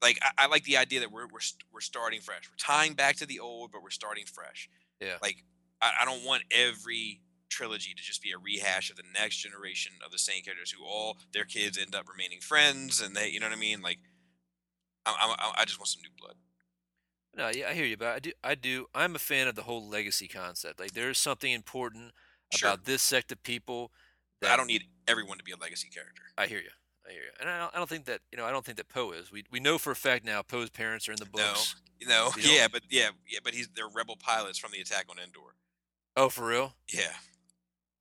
like 0.04 0.20
I, 0.22 0.44
I 0.44 0.48
like 0.48 0.66
the 0.66 0.78
idea 0.78 1.00
that 1.00 1.12
we're 1.12 1.26
we're 1.28 1.40
we're 1.74 1.82
starting 1.82 2.22
fresh. 2.22 2.44
We're 2.50 2.58
tying 2.58 2.94
back 2.94 3.16
to 3.18 3.26
the 3.26 3.40
old, 3.40 3.72
but 3.72 3.82
we're 3.82 3.90
starting 3.90 4.26
fresh. 4.26 4.70
Yeah. 5.02 5.18
Like 5.24 5.44
I, 5.82 5.92
I 6.02 6.06
don't 6.06 6.24
want 6.26 6.44
every 6.52 7.22
trilogy 7.50 7.94
to 7.96 8.04
just 8.04 8.22
be 8.22 8.32
a 8.32 8.38
rehash 8.38 8.90
of 8.92 8.98
the 8.98 9.04
next 9.14 9.38
generation 9.38 9.94
of 10.06 10.12
the 10.12 10.18
same 10.20 10.44
characters 10.44 10.72
who 10.72 10.84
all 10.86 11.18
their 11.34 11.46
kids 11.46 11.78
end 11.78 11.96
up 11.96 12.10
remaining 12.10 12.40
friends 12.42 13.00
and 13.02 13.16
they 13.16 13.30
you 13.30 13.40
know 13.40 13.46
what 13.48 13.56
I 13.56 13.60
mean 13.60 13.82
like 13.82 14.00
I, 15.06 15.36
I, 15.38 15.62
I 15.62 15.66
just 15.66 15.80
want 15.80 15.88
some 15.90 16.02
new 16.02 16.10
blood 16.20 16.36
No, 17.36 17.50
yeah, 17.50 17.70
I 17.70 17.74
hear 17.74 17.86
you, 17.86 17.98
but 17.98 18.08
I 18.08 18.20
do, 18.20 18.32
I 18.44 18.56
do, 18.56 18.88
I'm 18.96 19.16
a 19.16 19.20
fan 19.20 19.48
of 19.48 19.56
the 19.56 19.64
whole 19.64 19.88
legacy 19.88 20.28
concept. 20.28 20.80
Like, 20.80 20.94
there 20.94 21.10
is 21.10 21.18
something 21.18 21.52
important 21.52 22.14
Sure. 22.54 22.70
about 22.70 22.86
this 22.86 23.02
sect 23.02 23.32
of 23.32 23.42
people. 23.44 23.92
but 24.40 24.52
I 24.52 24.58
don't 24.58 24.68
need 24.68 24.84
everyone 25.08 25.40
to 25.40 25.44
be 25.44 25.52
a 25.52 25.58
legacy 25.58 25.90
character 25.90 26.22
I 26.38 26.46
hear 26.48 26.60
you. 26.60 26.70
I 27.08 27.12
hear 27.12 27.22
you, 27.24 27.30
and 27.42 27.50
I 27.50 27.60
don't, 27.60 27.76
I 27.76 27.78
don't 27.78 27.90
think 27.90 28.06
that 28.06 28.22
you 28.32 28.38
know, 28.38 28.46
I 28.46 28.52
don't 28.52 28.64
think 28.66 28.78
that 28.78 28.88
Poe 28.90 29.12
is. 29.12 29.32
We 29.32 29.44
we 29.52 29.60
know 29.60 29.78
for 29.78 29.92
a 29.92 29.96
fact 29.96 30.24
now 30.26 30.42
Poe's 30.42 30.70
parents 30.70 31.08
are 31.10 31.12
in 31.12 31.18
the 31.20 31.26
books. 31.26 31.76
No, 32.06 32.26
You 32.36 32.42
don't- 32.44 32.54
yeah 32.54 32.68
but 32.72 32.82
yeah 32.90 33.10
yeah 33.30 33.40
but 33.44 33.54
he's 33.54 33.68
they're 33.76 33.88
rebel 33.94 34.16
pilots 34.18 34.58
from 34.58 34.72
the 34.72 34.80
attack 34.80 35.06
on 35.10 35.18
Endor 35.20 35.56
Oh, 36.16 36.30
for 36.30 36.46
real? 36.48 36.76
yeah 36.94 37.14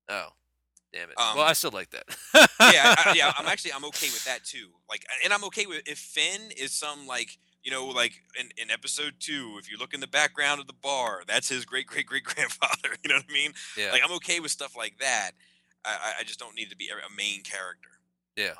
Oh, 0.09 0.29
damn 0.93 1.09
it. 1.11 1.19
Um, 1.19 1.37
well, 1.37 1.47
I 1.47 1.53
still 1.55 1.71
like 1.71 1.91
that. 1.91 2.05
yeah, 2.35 2.95
I, 2.99 3.15
yeah. 3.17 3.33
I'm 3.37 3.47
actually 3.53 3.73
I'm 3.73 3.85
okay 3.87 4.09
with 4.09 4.25
that 4.25 4.45
too. 4.45 4.69
Like, 4.91 5.05
and 5.25 5.33
I'm 5.33 5.45
okay 5.45 5.67
with 5.67 5.83
if 5.87 5.99
Finn 5.99 6.51
is 6.57 6.73
some 6.73 7.07
like 7.07 7.39
you 7.65 7.71
know 7.71 7.87
like 7.87 8.13
in, 8.39 8.49
in 8.63 8.71
episode 8.71 9.15
two, 9.21 9.57
if 9.59 9.71
you 9.71 9.79
look 9.79 9.95
in 9.95 10.01
the 10.01 10.07
background 10.09 10.61
of 10.61 10.67
the 10.67 10.73
bar, 10.75 11.23
that's 11.27 11.49
his 11.49 11.65
great 11.65 11.87
great 11.87 12.07
great 12.07 12.25
grandfather. 12.33 12.91
You 13.03 13.09
know 13.11 13.17
what 13.17 13.25
I 13.29 13.33
mean? 13.33 13.53
yeah. 13.77 13.91
Like, 13.93 14.03
I'm 14.05 14.13
okay 14.17 14.41
with 14.41 14.51
stuff 14.51 14.77
like 14.77 14.99
that. 15.01 15.33
I, 15.85 16.15
I- 16.21 16.23
just 16.25 16.39
don't 16.39 16.55
need 16.57 16.71
to 16.71 16.77
be 16.77 16.89
a 16.89 16.95
a 16.95 17.17
main 17.17 17.43
character. 17.43 17.89
Yeah. 18.37 18.55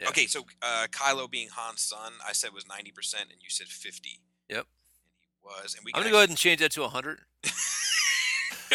Yeah. 0.00 0.08
Okay, 0.08 0.26
so 0.26 0.44
uh, 0.62 0.86
Kylo 0.90 1.30
being 1.30 1.48
Han's 1.56 1.82
son, 1.82 2.12
I 2.26 2.32
said 2.32 2.50
was 2.52 2.66
ninety 2.68 2.90
percent, 2.90 3.30
and 3.30 3.40
you 3.40 3.48
said 3.50 3.68
fifty. 3.68 4.20
Yep. 4.48 4.66
And 5.12 5.20
he 5.20 5.28
was, 5.42 5.74
and 5.74 5.84
we. 5.84 5.92
I'm 5.94 6.00
gonna 6.00 6.10
go 6.10 6.18
ahead 6.18 6.28
and 6.30 6.38
change 6.38 6.60
that 6.60 6.72
to 6.72 6.80
100. 6.82 7.20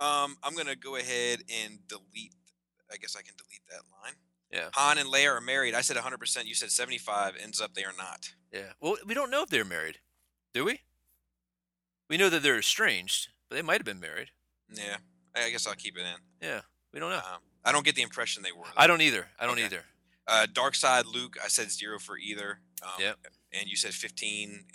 um, 0.00 0.36
I'm 0.42 0.54
gonna 0.56 0.76
go 0.76 0.96
ahead 0.96 1.40
and 1.64 1.78
delete. 1.88 2.34
I 2.92 2.96
guess 2.96 3.16
I 3.16 3.22
can 3.22 3.34
delete 3.36 3.62
that 3.70 3.82
line. 4.02 4.14
Yeah. 4.52 4.68
Han 4.74 4.98
and 4.98 5.08
Leia 5.08 5.36
are 5.36 5.40
married. 5.40 5.74
I 5.74 5.80
said 5.80 5.96
100. 5.96 6.18
percent 6.18 6.46
You 6.46 6.54
said 6.54 6.70
75. 6.70 7.34
Ends 7.42 7.60
up 7.60 7.74
they 7.74 7.84
are 7.84 7.94
not. 7.96 8.30
Yeah. 8.52 8.72
Well, 8.80 8.96
we 9.06 9.14
don't 9.14 9.30
know 9.30 9.42
if 9.42 9.50
they're 9.50 9.64
married, 9.64 9.98
do 10.54 10.64
we? 10.64 10.80
We 12.08 12.16
know 12.16 12.28
that 12.30 12.42
they're 12.42 12.58
estranged, 12.58 13.28
but 13.48 13.56
they 13.56 13.62
might 13.62 13.78
have 13.78 13.84
been 13.84 14.00
married. 14.00 14.30
Yeah, 14.72 14.98
I 15.34 15.44
I 15.44 15.50
guess 15.50 15.66
I'll 15.66 15.74
keep 15.74 15.96
it 15.96 16.02
in. 16.02 16.48
Yeah. 16.48 16.60
We 16.92 17.00
don't 17.00 17.10
know. 17.10 17.18
Um, 17.18 17.40
I 17.66 17.72
don't 17.72 17.84
get 17.84 17.94
the 17.96 18.02
impression 18.02 18.42
they 18.42 18.52
were. 18.52 18.64
though. 18.64 18.72
I 18.76 18.86
don't 18.86 19.02
either. 19.02 19.28
I 19.38 19.44
don't 19.44 19.54
Okay. 19.58 19.64
either. 19.66 19.84
Uh, 20.28 20.46
Dark 20.46 20.74
Side 20.74 21.04
Luke, 21.06 21.36
I 21.44 21.48
said 21.48 21.70
zero 21.70 21.98
for 21.98 22.16
either. 22.16 22.60
Um, 22.82 22.92
Yep. 23.00 23.26
And 23.52 23.68
you 23.68 23.76
said 23.76 23.92
15 23.94 24.66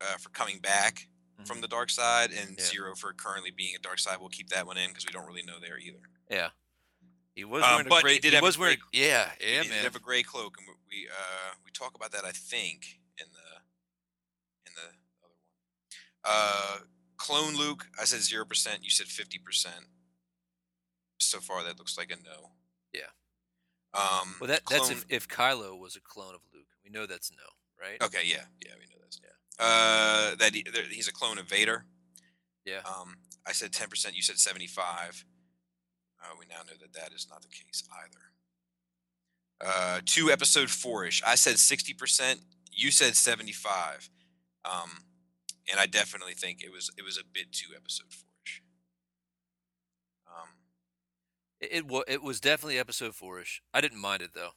uh, 0.00 0.16
for 0.18 0.28
coming 0.30 0.60
back 0.60 1.08
from 1.46 1.58
Mhm. 1.58 1.62
the 1.62 1.68
dark 1.68 1.90
side, 1.90 2.30
and 2.32 2.58
Yeah. 2.58 2.64
zero 2.64 2.94
for 2.94 3.12
currently 3.14 3.50
being 3.50 3.74
a 3.74 3.78
dark 3.78 3.98
side. 3.98 4.18
We'll 4.20 4.28
keep 4.28 4.48
that 4.50 4.66
one 4.66 4.76
in 4.76 4.90
because 4.90 5.04
we 5.06 5.12
don't 5.12 5.26
really 5.26 5.42
know 5.42 5.58
there 5.58 5.78
either. 5.78 6.02
Yeah. 6.30 6.50
He 7.34 7.44
was 7.44 7.62
Um, 7.64 7.70
wearing 7.70 7.88
but 7.88 8.04
a 8.04 8.08
he 8.10 8.18
did 8.20 8.30
he 8.30 8.34
have 8.36 8.42
was 8.42 8.56
wearing. 8.58 8.78
great- 8.78 9.00
Yeah. 9.02 9.34
Yeah, 9.40 9.62
He 9.62 9.68
did 9.68 9.84
have 9.84 9.96
a 9.96 10.00
gray 10.00 10.22
cloak, 10.22 10.56
and 10.58 10.68
we 10.88 11.08
uh, 11.08 11.54
we 11.64 11.70
talk 11.72 11.94
about 11.94 12.12
that. 12.12 12.24
I 12.24 12.32
think 12.32 13.00
in 13.18 13.32
the 13.32 13.62
in 14.66 14.74
the 14.74 14.82
other 14.82 14.98
one. 15.20 15.32
Uh, 16.24 16.80
clone 17.16 17.54
Luke, 17.56 17.88
I 17.98 18.04
said 18.04 18.20
zero 18.22 18.44
percent. 18.44 18.82
You 18.84 18.90
said 18.90 19.08
fifty 19.08 19.38
percent. 19.38 19.86
So 21.20 21.40
far, 21.40 21.62
that 21.64 21.78
looks 21.78 21.96
like 21.96 22.10
a 22.10 22.16
no. 22.16 22.50
Yeah. 22.92 23.10
Um, 23.94 24.36
Well, 24.40 24.48
that 24.48 24.62
that's 24.68 24.90
if, 24.90 25.04
if 25.08 25.28
Kylo 25.28 25.78
was 25.78 25.96
a 25.96 26.00
clone 26.00 26.34
of 26.34 26.40
Luke. 26.52 26.66
We 26.84 26.90
know 26.90 27.06
that's 27.06 27.30
no, 27.30 27.44
right? 27.80 28.00
Okay, 28.02 28.22
yeah, 28.24 28.42
yeah, 28.64 28.72
we 28.78 28.86
know 28.86 28.98
that's 29.00 29.20
yeah. 29.22 29.64
Uh, 29.64 30.34
that 30.36 30.54
he, 30.54 30.64
there- 30.72 30.82
he's 30.90 31.08
a 31.08 31.12
clone 31.12 31.38
of 31.38 31.46
Vader. 31.48 31.84
Yeah. 32.64 32.80
Um, 32.84 33.16
I 33.46 33.52
said 33.52 33.72
ten 33.72 33.88
percent. 33.88 34.16
You 34.16 34.22
said 34.22 34.38
seventy-five. 34.38 35.24
Uh, 36.22 36.34
we 36.38 36.46
now 36.46 36.62
know 36.66 36.76
that 36.80 36.92
that 36.94 37.12
is 37.14 37.26
not 37.30 37.42
the 37.42 37.48
case 37.48 37.82
either. 38.02 39.70
Uh, 39.72 40.00
two 40.04 40.30
episode 40.30 40.70
four-ish. 40.70 41.22
I 41.26 41.34
said 41.36 41.58
sixty 41.58 41.94
percent. 41.94 42.40
You 42.72 42.90
said 42.90 43.14
seventy-five. 43.16 44.08
Um, 44.64 44.90
and 45.70 45.78
I 45.78 45.86
definitely 45.86 46.34
think 46.34 46.62
it 46.62 46.72
was 46.72 46.90
it 46.98 47.02
was 47.02 47.16
a 47.18 47.22
bit 47.32 47.52
too 47.52 47.74
episode 47.76 48.06
four-ish. 48.12 48.62
Um, 50.26 50.48
It, 51.70 51.86
was 51.86 52.04
it 52.08 52.22
was 52.22 52.40
definitely 52.40 52.78
episode 52.78 53.14
four-ish. 53.14 53.62
I 53.72 53.80
didn't 53.80 54.00
mind 54.00 54.22
it 54.22 54.30
though. 54.34 54.50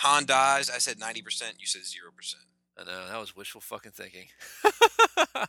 Han 0.00 0.24
dies. 0.26 0.70
I 0.70 0.78
said 0.78 0.98
ninety 0.98 1.22
percent. 1.22 1.56
You 1.58 1.66
said 1.66 1.84
zero 1.84 2.10
percent. 2.14 2.44
I 2.78 2.84
know 2.84 3.08
that 3.08 3.18
was 3.20 3.36
wishful 3.36 3.60
fucking 3.60 3.92
thinking. 3.92 4.28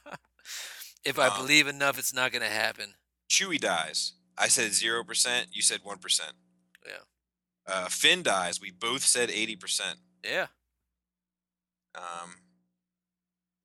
if 1.05 1.17
I 1.19 1.27
Um, 1.27 1.37
believe 1.41 1.67
enough, 1.67 1.97
it's 1.97 2.13
not 2.13 2.31
gonna 2.31 2.45
happen. 2.49 2.95
Chewie 3.29 3.59
dies. 3.59 4.13
I 4.37 4.47
said 4.47 4.73
zero 4.73 5.03
percent. 5.03 5.47
You 5.51 5.61
said 5.61 5.79
one 5.83 5.97
percent. 5.99 6.33
Yeah. 6.85 7.03
Uh, 7.65 7.87
Finn 7.89 8.23
dies. 8.23 8.59
We 8.59 8.71
both 8.71 9.03
said 9.03 9.29
eighty 9.29 9.55
percent. 9.55 9.99
Yeah. 10.23 10.47
Um, 11.95 12.35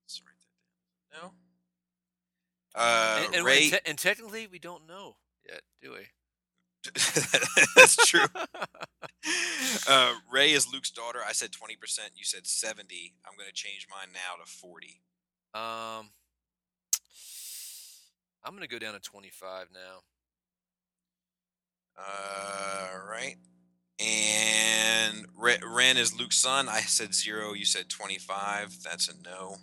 let's 0.03 0.21
write 0.25 0.35
that 1.11 1.21
down. 1.21 1.31
No. 2.75 2.79
Uh, 2.79 3.23
and, 3.25 3.35
and, 3.35 3.45
Rey. 3.45 3.69
te- 3.69 3.79
and 3.85 3.97
technically, 3.97 4.47
we 4.47 4.59
don't 4.59 4.85
know 4.87 5.15
yet, 5.47 5.61
do 5.81 5.91
we? 5.93 6.07
That's 7.75 7.95
true. 8.07 8.25
uh, 9.89 10.13
Rey 10.31 10.51
is 10.51 10.71
Luke's 10.71 10.91
daughter. 10.91 11.19
I 11.27 11.33
said 11.33 11.51
twenty 11.51 11.75
percent. 11.75 12.11
You 12.15 12.23
said 12.23 12.47
seventy. 12.47 13.13
I'm 13.25 13.37
going 13.37 13.47
to 13.47 13.53
change 13.53 13.87
mine 13.89 14.09
now 14.13 14.43
to 14.43 14.49
forty. 14.49 15.01
Um, 15.53 16.09
I'm 18.43 18.53
gonna 18.53 18.67
go 18.67 18.79
down 18.79 18.93
to 18.93 18.99
25 18.99 19.67
now. 19.73 20.03
Uh, 21.97 22.97
right. 23.09 23.35
And 23.99 25.25
Re- 25.35 25.57
Ren 25.65 25.97
is 25.97 26.17
Luke's 26.17 26.37
son. 26.37 26.69
I 26.69 26.81
said 26.81 27.13
zero. 27.15 27.53
You 27.53 27.65
said 27.65 27.89
twenty-five. 27.89 28.83
That's 28.83 29.09
a 29.09 29.13
no. 29.23 29.57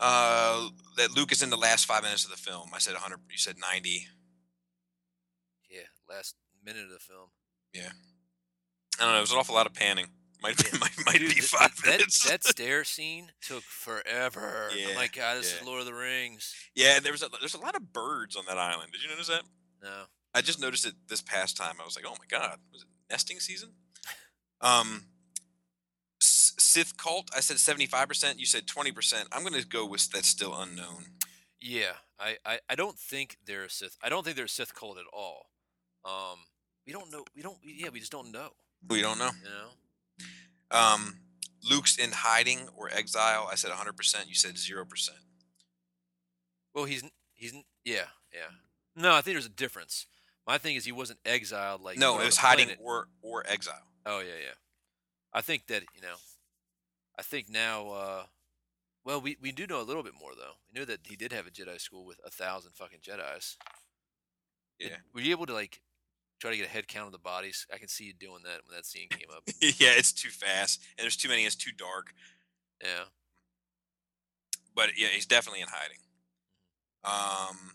Uh, 0.00 0.68
that 0.96 1.10
Luke 1.14 1.32
is 1.32 1.42
in 1.42 1.50
the 1.50 1.56
last 1.56 1.86
five 1.86 2.02
minutes 2.02 2.24
of 2.24 2.30
the 2.30 2.36
film. 2.36 2.70
I 2.72 2.78
said 2.78 2.94
100. 2.94 3.18
You 3.30 3.36
said 3.36 3.56
90. 3.60 4.06
Last 6.08 6.36
minute 6.64 6.84
of 6.84 6.90
the 6.90 6.98
film. 6.98 7.28
Yeah. 7.72 7.90
I 8.98 9.04
don't 9.04 9.12
know. 9.12 9.18
It 9.18 9.22
was 9.22 9.32
an 9.32 9.38
awful 9.38 9.54
lot 9.54 9.66
of 9.66 9.74
panning. 9.74 10.06
Might 10.42 10.56
be, 10.56 10.64
Yeah. 10.72 10.78
might, 10.80 10.92
might 11.06 11.18
Dude, 11.18 11.34
be 11.34 11.40
five 11.40 11.74
that, 11.82 11.90
minutes. 11.90 12.28
that 12.28 12.44
stair 12.44 12.84
scene 12.84 13.32
took 13.40 13.62
forever. 13.62 14.70
Yeah, 14.76 14.88
oh 14.90 14.94
my 14.94 15.08
god, 15.08 15.38
this 15.38 15.52
yeah. 15.52 15.60
is 15.60 15.66
Lord 15.66 15.80
of 15.80 15.86
the 15.86 15.94
Rings. 15.94 16.54
yeah, 16.74 17.00
there 17.00 17.12
was 17.12 17.22
a, 17.22 17.28
there's 17.40 17.54
a 17.54 17.60
lot 17.60 17.74
of 17.76 17.92
birds 17.92 18.36
on 18.36 18.44
that 18.46 18.58
island. 18.58 18.92
Did 18.92 19.02
you 19.02 19.08
notice 19.08 19.28
that? 19.28 19.42
No. 19.82 20.04
I 20.34 20.40
just 20.40 20.60
noticed 20.60 20.86
it 20.86 20.94
this 21.08 21.22
past 21.22 21.56
time. 21.56 21.74
I 21.80 21.84
was 21.84 21.96
like, 21.96 22.04
oh 22.06 22.14
my 22.18 22.26
god, 22.38 22.58
was 22.72 22.82
it 22.82 22.88
nesting 23.10 23.40
season? 23.40 23.70
Um, 24.60 25.04
Sith 26.20 26.96
cult. 26.96 27.30
I 27.36 27.38
said 27.38 27.58
75%. 27.58 28.38
You 28.38 28.44
said 28.44 28.66
20%. 28.66 29.26
I'm 29.30 29.44
gonna 29.44 29.62
go 29.62 29.86
with 29.86 30.10
that's 30.10 30.26
still 30.26 30.52
unknown. 30.52 31.04
Yeah, 31.60 31.92
I, 32.18 32.38
I, 32.44 32.58
I 32.68 32.74
don't 32.74 32.98
think 32.98 33.38
they're 33.46 33.62
a 33.64 33.70
Sith. 33.70 33.96
I 34.02 34.08
don't 34.08 34.24
think 34.24 34.34
they're 34.34 34.46
a 34.46 34.48
Sith 34.48 34.74
cult 34.74 34.98
at 34.98 35.04
all. 35.12 35.50
Um, 36.08 36.38
we 36.86 36.92
don't 36.92 37.10
know. 37.12 37.24
We 37.36 37.42
don't. 37.42 37.58
Yeah, 37.62 37.90
we 37.92 38.00
just 38.00 38.12
don't 38.12 38.32
know. 38.32 38.48
We 38.88 39.02
don't 39.02 39.18
know. 39.18 39.30
You 39.42 39.50
know. 39.50 40.76
Um, 40.78 41.18
Luke's 41.68 41.96
in 41.98 42.10
hiding 42.12 42.60
or 42.76 42.88
exile. 42.90 43.48
I 43.50 43.56
said 43.56 43.70
100%. 43.70 44.28
You 44.28 44.34
said 44.34 44.54
0%. 44.54 45.08
Well, 46.74 46.84
he's 46.84 47.02
he's 47.34 47.52
yeah 47.84 48.06
yeah. 48.32 48.50
No, 48.96 49.10
I 49.14 49.20
think 49.20 49.34
there's 49.34 49.46
a 49.46 49.50
difference. 49.50 50.06
My 50.46 50.58
thing 50.58 50.76
is 50.76 50.84
he 50.84 50.92
wasn't 50.92 51.18
exiled 51.24 51.82
like 51.82 51.98
No, 51.98 52.20
it 52.20 52.24
was 52.24 52.36
hiding 52.36 52.66
planet. 52.66 52.80
or 52.82 53.08
or 53.22 53.44
exile. 53.48 53.82
Oh 54.06 54.20
yeah 54.20 54.38
yeah. 54.40 54.54
I 55.32 55.40
think 55.40 55.66
that 55.68 55.82
you 55.94 56.00
know. 56.02 56.14
I 57.18 57.22
think 57.22 57.48
now. 57.48 57.88
uh 57.90 58.22
Well, 59.04 59.20
we 59.20 59.36
we 59.42 59.50
do 59.52 59.66
know 59.66 59.80
a 59.80 59.82
little 59.88 60.02
bit 60.02 60.14
more 60.18 60.32
though. 60.36 60.52
We 60.72 60.78
knew 60.80 60.86
that 60.86 61.00
he 61.04 61.16
did 61.16 61.32
have 61.32 61.46
a 61.46 61.50
Jedi 61.50 61.80
school 61.80 62.04
with 62.06 62.20
a 62.24 62.30
thousand 62.30 62.72
fucking 62.74 63.00
Jedi's. 63.00 63.56
Did- 64.78 64.90
Yeah. 64.90 64.96
Were 65.12 65.20
you 65.20 65.32
able 65.32 65.46
to 65.46 65.54
like 65.54 65.80
try 66.38 66.50
to 66.50 66.56
get 66.56 66.66
a 66.66 66.70
head 66.70 66.88
count 66.88 67.06
of 67.06 67.12
the 67.12 67.18
bodies? 67.18 67.66
I 67.72 67.78
can 67.78 67.88
see 67.88 68.04
you 68.04 68.12
doing 68.12 68.42
that 68.44 68.60
when 68.66 68.76
that 68.76 68.86
scene 68.86 69.08
came 69.08 69.28
up. 69.34 69.42
yeah, 69.60 69.92
it's 69.96 70.12
too 70.12 70.30
fast, 70.30 70.80
and 70.96 71.04
there's 71.04 71.16
too 71.16 71.28
many. 71.28 71.44
It's 71.44 71.56
too 71.56 71.72
dark. 71.76 72.12
Yeah. 72.82 73.04
But 74.74 74.90
yeah, 74.96 75.08
he's 75.08 75.26
definitely 75.26 75.60
in 75.60 75.68
hiding. 75.68 75.98
Um, 77.04 77.72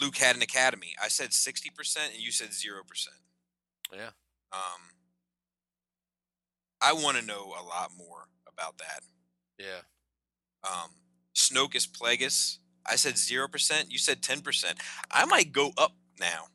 Luke 0.00 0.16
had 0.16 0.36
an 0.36 0.42
academy. 0.42 0.94
I 1.02 1.08
said 1.08 1.30
60%, 1.30 1.96
and 2.12 2.20
you 2.20 2.32
said 2.32 2.48
0%. 2.48 2.80
Yeah. 3.92 4.10
Um, 4.52 4.90
I 6.80 6.92
want 6.92 7.16
to 7.16 7.24
know 7.24 7.54
a 7.58 7.64
lot 7.64 7.92
more 7.96 8.28
about 8.48 8.78
that. 8.78 9.00
Yeah. 9.58 9.82
Um, 10.64 10.90
Snoke 11.34 11.74
is 11.74 11.86
Plagueis. 11.86 12.58
I 12.86 12.96
said 12.96 13.14
0%. 13.14 13.90
You 13.90 13.98
said 13.98 14.20
10%. 14.20 14.74
I 15.10 15.24
might 15.24 15.52
go 15.52 15.72
up 15.78 15.92
now. 16.18 16.46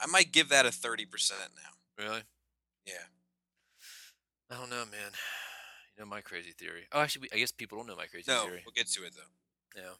I 0.00 0.06
might 0.06 0.32
give 0.32 0.48
that 0.48 0.66
a 0.66 0.70
30% 0.70 1.06
now. 1.56 2.02
Really? 2.04 2.22
Yeah. 2.86 2.94
I 4.50 4.54
don't 4.56 4.70
know, 4.70 4.84
man. 4.90 5.12
You 5.96 6.04
know 6.04 6.06
my 6.08 6.20
crazy 6.22 6.52
theory. 6.52 6.86
Oh, 6.92 7.00
actually, 7.00 7.28
we- 7.30 7.36
I 7.36 7.38
guess 7.40 7.52
people 7.52 7.78
don't 7.78 7.86
know 7.86 7.96
my 7.96 8.06
crazy 8.06 8.30
No, 8.30 8.44
theory. 8.44 8.62
we'll 8.64 8.72
get 8.72 8.88
to 8.88 9.04
it 9.04 9.14
though. 9.14 9.80
Yeah. 9.80 9.94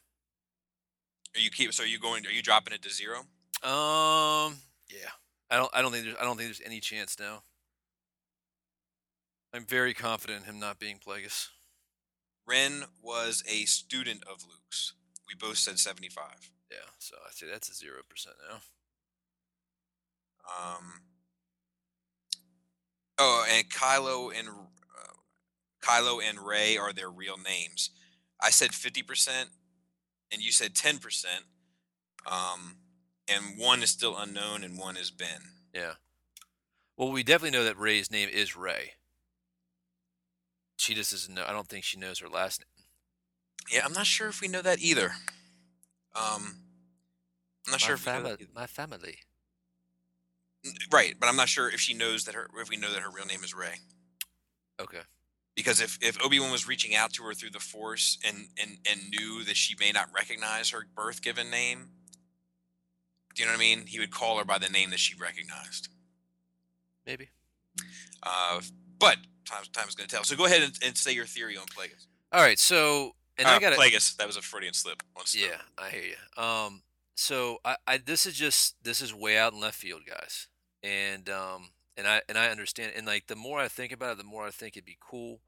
Are 1.35 1.39
you 1.39 1.49
keep? 1.51 1.73
So 1.73 1.83
are 1.83 1.87
you 1.87 1.99
going? 1.99 2.25
Are 2.25 2.31
you 2.31 2.41
dropping 2.41 2.73
it 2.73 2.81
to 2.81 2.89
zero? 2.89 3.19
Um. 3.63 4.57
Yeah. 4.89 5.11
I 5.49 5.55
don't. 5.57 5.69
I 5.73 5.81
don't 5.81 5.91
think 5.91 6.03
there's. 6.05 6.17
I 6.19 6.23
don't 6.23 6.35
think 6.37 6.47
there's 6.47 6.61
any 6.65 6.79
chance 6.81 7.17
now. 7.19 7.43
I'm 9.53 9.65
very 9.65 9.93
confident 9.93 10.41
in 10.41 10.45
him 10.45 10.59
not 10.59 10.79
being 10.79 10.97
Plagueis. 10.97 11.47
Ren 12.47 12.85
was 13.01 13.43
a 13.47 13.65
student 13.65 14.23
of 14.23 14.43
Luke's. 14.43 14.93
We 15.27 15.35
both 15.35 15.57
said 15.57 15.77
75. 15.79 16.51
Yeah. 16.69 16.77
So 16.99 17.15
I 17.25 17.31
say 17.31 17.47
that's 17.47 17.69
a 17.69 17.73
zero 17.73 18.01
percent 18.09 18.35
now. 18.49 18.57
Um, 20.59 21.01
oh, 23.17 23.45
and 23.49 23.69
Kylo 23.69 24.31
and 24.37 24.49
uh, 24.49 25.13
Kylo 25.81 26.19
and 26.27 26.39
Rey 26.39 26.77
are 26.77 26.93
their 26.93 27.09
real 27.09 27.37
names. 27.37 27.91
I 28.41 28.49
said 28.49 28.71
50%, 28.71 29.45
and 30.31 30.41
you 30.41 30.51
said 30.51 30.73
10%. 30.73 31.25
Um, 32.25 32.77
and 33.27 33.57
one 33.57 33.83
is 33.83 33.89
still 33.89 34.17
unknown, 34.17 34.63
and 34.63 34.77
one 34.77 34.97
is 34.97 35.11
Ben. 35.11 35.41
Yeah. 35.73 35.93
Well, 36.97 37.11
we 37.11 37.23
definitely 37.23 37.57
know 37.57 37.63
that 37.63 37.77
Rey's 37.77 38.11
name 38.11 38.29
is 38.29 38.55
Rey. 38.55 38.93
She 40.77 40.93
just 40.93 41.11
doesn't 41.11 41.33
know. 41.33 41.45
I 41.47 41.51
don't 41.51 41.67
think 41.67 41.83
she 41.83 41.97
knows 41.97 42.19
her 42.19 42.27
last 42.27 42.61
name. 42.61 42.85
Yeah, 43.71 43.85
I'm 43.85 43.93
not 43.93 44.07
sure 44.07 44.27
if 44.27 44.41
we 44.41 44.47
know 44.47 44.61
that 44.61 44.79
either. 44.79 45.11
Um, 46.15 46.57
I'm 47.65 47.71
not 47.71 47.73
My 47.73 47.77
sure 47.77 47.95
if 47.95 48.05
we 48.05 48.11
know 48.11 48.23
that 48.23 48.55
My 48.55 48.67
family. 48.67 49.19
Right, 50.91 51.15
but 51.19 51.27
I'm 51.27 51.35
not 51.35 51.49
sure 51.49 51.69
if 51.69 51.79
she 51.79 51.93
knows 51.93 52.25
that 52.25 52.35
her 52.35 52.47
if 52.57 52.69
we 52.69 52.77
know 52.77 52.91
that 52.93 53.01
her 53.01 53.09
real 53.09 53.25
name 53.25 53.43
is 53.43 53.53
Rey. 53.53 53.79
Okay. 54.79 55.01
Because 55.55 55.81
if, 55.81 55.97
if 56.01 56.23
Obi 56.23 56.39
Wan 56.39 56.51
was 56.51 56.67
reaching 56.67 56.95
out 56.95 57.11
to 57.13 57.23
her 57.23 57.33
through 57.33 57.49
the 57.49 57.59
Force 57.59 58.17
and, 58.25 58.47
and 58.61 58.77
and 58.89 59.09
knew 59.09 59.43
that 59.43 59.57
she 59.57 59.75
may 59.79 59.91
not 59.91 60.09
recognize 60.13 60.69
her 60.69 60.85
birth 60.95 61.21
given 61.21 61.49
name, 61.49 61.89
do 63.35 63.43
you 63.43 63.47
know 63.47 63.53
what 63.53 63.59
I 63.59 63.59
mean? 63.59 63.85
He 63.87 63.99
would 63.99 64.11
call 64.11 64.37
her 64.37 64.45
by 64.45 64.57
the 64.57 64.69
name 64.69 64.89
that 64.91 64.99
she 64.99 65.15
recognized. 65.15 65.89
Maybe. 67.05 67.29
Uh, 68.23 68.61
but 68.99 69.17
time 69.45 69.63
time's 69.73 69.95
going 69.95 70.07
to 70.07 70.15
tell. 70.15 70.23
So 70.23 70.35
go 70.35 70.45
ahead 70.45 70.61
and, 70.61 70.77
and 70.83 70.97
say 70.97 71.13
your 71.13 71.25
theory 71.25 71.57
on 71.57 71.65
Plagueis. 71.65 72.05
All 72.31 72.41
right. 72.41 72.59
So, 72.59 73.15
and 73.37 73.47
uh, 73.47 73.51
I 73.51 73.59
got 73.59 73.73
Plagueis. 73.73 74.15
That 74.17 74.27
was 74.27 74.37
a 74.37 74.41
Freudian 74.41 74.73
slip. 74.73 75.01
On 75.15 75.23
Yeah, 75.33 75.61
I 75.77 75.89
hear 75.89 76.03
you. 76.03 76.43
Um, 76.43 76.83
so 77.15 77.59
I, 77.65 77.77
I 77.87 77.97
this 77.97 78.25
is 78.25 78.35
just 78.35 78.75
this 78.83 79.01
is 79.01 79.13
way 79.13 79.37
out 79.37 79.53
in 79.53 79.59
left 79.59 79.75
field, 79.75 80.01
guys, 80.07 80.47
and 80.83 81.29
um, 81.29 81.69
and 81.97 82.07
I 82.07 82.21
and 82.27 82.37
I 82.37 82.47
understand, 82.47 82.93
and 82.95 83.05
like 83.05 83.27
the 83.27 83.35
more 83.35 83.59
I 83.59 83.67
think 83.67 83.91
about 83.91 84.13
it, 84.13 84.17
the 84.17 84.23
more 84.23 84.45
I 84.45 84.51
think 84.51 84.75
it'd 84.75 84.85
be 84.85 84.97
cool. 84.99 85.41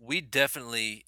We 0.00 0.20
definitely, 0.20 1.04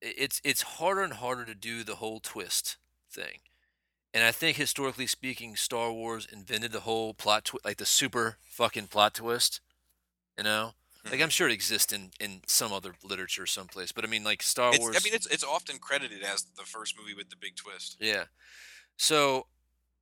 it's 0.00 0.40
it's 0.44 0.62
harder 0.62 1.02
and 1.02 1.14
harder 1.14 1.44
to 1.44 1.54
do 1.54 1.82
the 1.82 1.96
whole 1.96 2.20
twist 2.20 2.76
thing, 3.10 3.40
and 4.14 4.24
I 4.24 4.32
think 4.32 4.56
historically 4.56 5.06
speaking, 5.06 5.56
Star 5.56 5.92
Wars 5.92 6.26
invented 6.30 6.72
the 6.72 6.80
whole 6.80 7.14
plot 7.14 7.44
twist, 7.46 7.64
like 7.64 7.78
the 7.78 7.86
super 7.86 8.38
fucking 8.42 8.86
plot 8.86 9.14
twist. 9.14 9.60
You 10.38 10.44
know, 10.44 10.72
like 11.10 11.20
I'm 11.20 11.30
sure 11.30 11.48
it 11.48 11.52
exists 11.52 11.92
in 11.92 12.10
in 12.20 12.42
some 12.46 12.72
other 12.72 12.94
literature 13.04 13.46
someplace, 13.46 13.92
but 13.92 14.04
I 14.04 14.08
mean, 14.08 14.24
like 14.24 14.42
Star 14.42 14.70
It's, 14.70 14.78
Wars. 14.78 14.96
I 14.96 15.04
mean, 15.04 15.14
it's 15.14 15.26
it's 15.26 15.44
often 15.44 15.78
credited 15.78 16.22
as 16.22 16.44
the 16.56 16.64
first 16.64 16.96
movie 16.98 17.14
with 17.14 17.30
the 17.30 17.36
big 17.36 17.56
twist. 17.56 17.96
Yeah. 18.00 18.24
So, 18.96 19.46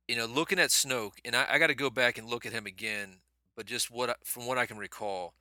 you 0.07 0.15
know, 0.15 0.25
looking 0.25 0.59
at 0.59 0.69
Snoke, 0.69 1.13
and 1.23 1.35
I, 1.35 1.45
I 1.51 1.59
got 1.59 1.67
to 1.67 1.75
go 1.75 1.89
back 1.89 2.17
and 2.17 2.29
look 2.29 2.45
at 2.45 2.53
him 2.53 2.65
again, 2.65 3.17
but 3.55 3.65
just 3.65 3.89
what 3.89 4.17
from 4.23 4.45
what 4.45 4.57
I 4.57 4.65
can 4.65 4.77
recall, 4.77 5.33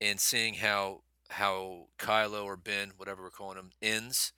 and 0.00 0.20
seeing 0.20 0.54
how 0.54 1.02
how 1.30 1.86
Kylo 1.98 2.44
or 2.44 2.56
Ben, 2.56 2.92
whatever 2.96 3.22
we're 3.22 3.30
calling 3.30 3.58
him, 3.58 3.70
ends, 3.80 4.32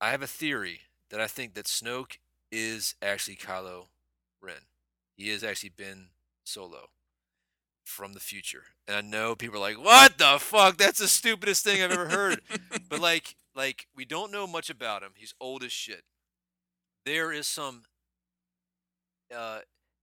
I 0.00 0.10
have 0.10 0.22
a 0.22 0.26
theory 0.26 0.80
that 1.10 1.20
I 1.20 1.26
think 1.26 1.54
that 1.54 1.66
Snoke 1.66 2.18
is 2.50 2.94
actually 3.00 3.36
Kylo 3.36 3.86
Ren. 4.42 4.66
He 5.16 5.30
is 5.30 5.42
actually 5.42 5.72
Ben 5.76 6.08
Solo 6.44 6.88
from 7.84 8.12
the 8.12 8.20
future, 8.20 8.64
and 8.86 8.96
I 8.96 9.00
know 9.00 9.34
people 9.34 9.56
are 9.56 9.60
like, 9.60 9.82
"What 9.82 10.18
the 10.18 10.38
fuck? 10.38 10.76
That's 10.76 10.98
the 10.98 11.08
stupidest 11.08 11.64
thing 11.64 11.82
I've 11.82 11.92
ever 11.92 12.08
heard." 12.08 12.42
but 12.88 13.00
like 13.00 13.36
like 13.54 13.86
we 13.96 14.04
don't 14.04 14.32
know 14.32 14.46
much 14.46 14.68
about 14.68 15.02
him. 15.02 15.12
He's 15.14 15.34
old 15.40 15.62
as 15.62 15.72
shit. 15.72 16.04
There 17.04 17.32
is 17.32 17.46
some 17.46 17.82
uh 19.36 19.60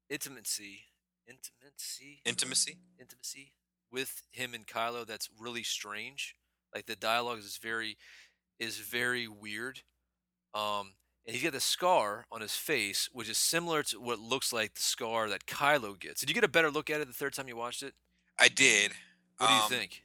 intimacy 0.09 0.81
intimacy 1.27 2.21
Intimacy. 2.25 2.77
intimacy 2.99 3.53
with 3.91 4.23
him 4.31 4.53
and 4.53 4.65
Kylo 4.67 5.05
that's 5.05 5.29
really 5.39 5.63
strange. 5.63 6.35
Like 6.73 6.85
the 6.85 6.95
dialogue 6.95 7.39
is 7.39 7.57
very 7.61 7.97
is 8.59 8.77
very 8.77 9.27
weird. 9.27 9.81
Um 10.53 10.93
and 11.25 11.35
he's 11.35 11.43
got 11.43 11.53
the 11.53 11.59
scar 11.59 12.25
on 12.31 12.41
his 12.41 12.55
face, 12.55 13.07
which 13.13 13.29
is 13.29 13.37
similar 13.37 13.83
to 13.83 13.99
what 13.99 14.19
looks 14.19 14.51
like 14.51 14.73
the 14.73 14.81
scar 14.81 15.29
that 15.29 15.45
Kylo 15.45 15.99
gets. 15.99 16.21
Did 16.21 16.29
you 16.29 16.33
get 16.33 16.43
a 16.43 16.47
better 16.47 16.71
look 16.71 16.89
at 16.89 17.01
it 17.01 17.07
the 17.07 17.13
third 17.13 17.33
time 17.33 17.47
you 17.47 17.55
watched 17.55 17.83
it? 17.83 17.93
I 18.39 18.47
did. 18.47 18.93
What 19.37 19.47
do 19.47 19.53
you 19.53 19.61
Um, 19.61 19.69
think? 19.69 20.03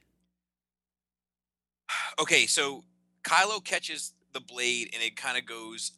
Okay, 2.19 2.45
so 2.45 2.83
Kylo 3.23 3.63
catches 3.63 4.13
the 4.33 4.39
blade 4.39 4.89
and 4.93 5.03
it 5.03 5.15
kind 5.15 5.37
of 5.37 5.45
goes 5.45 5.91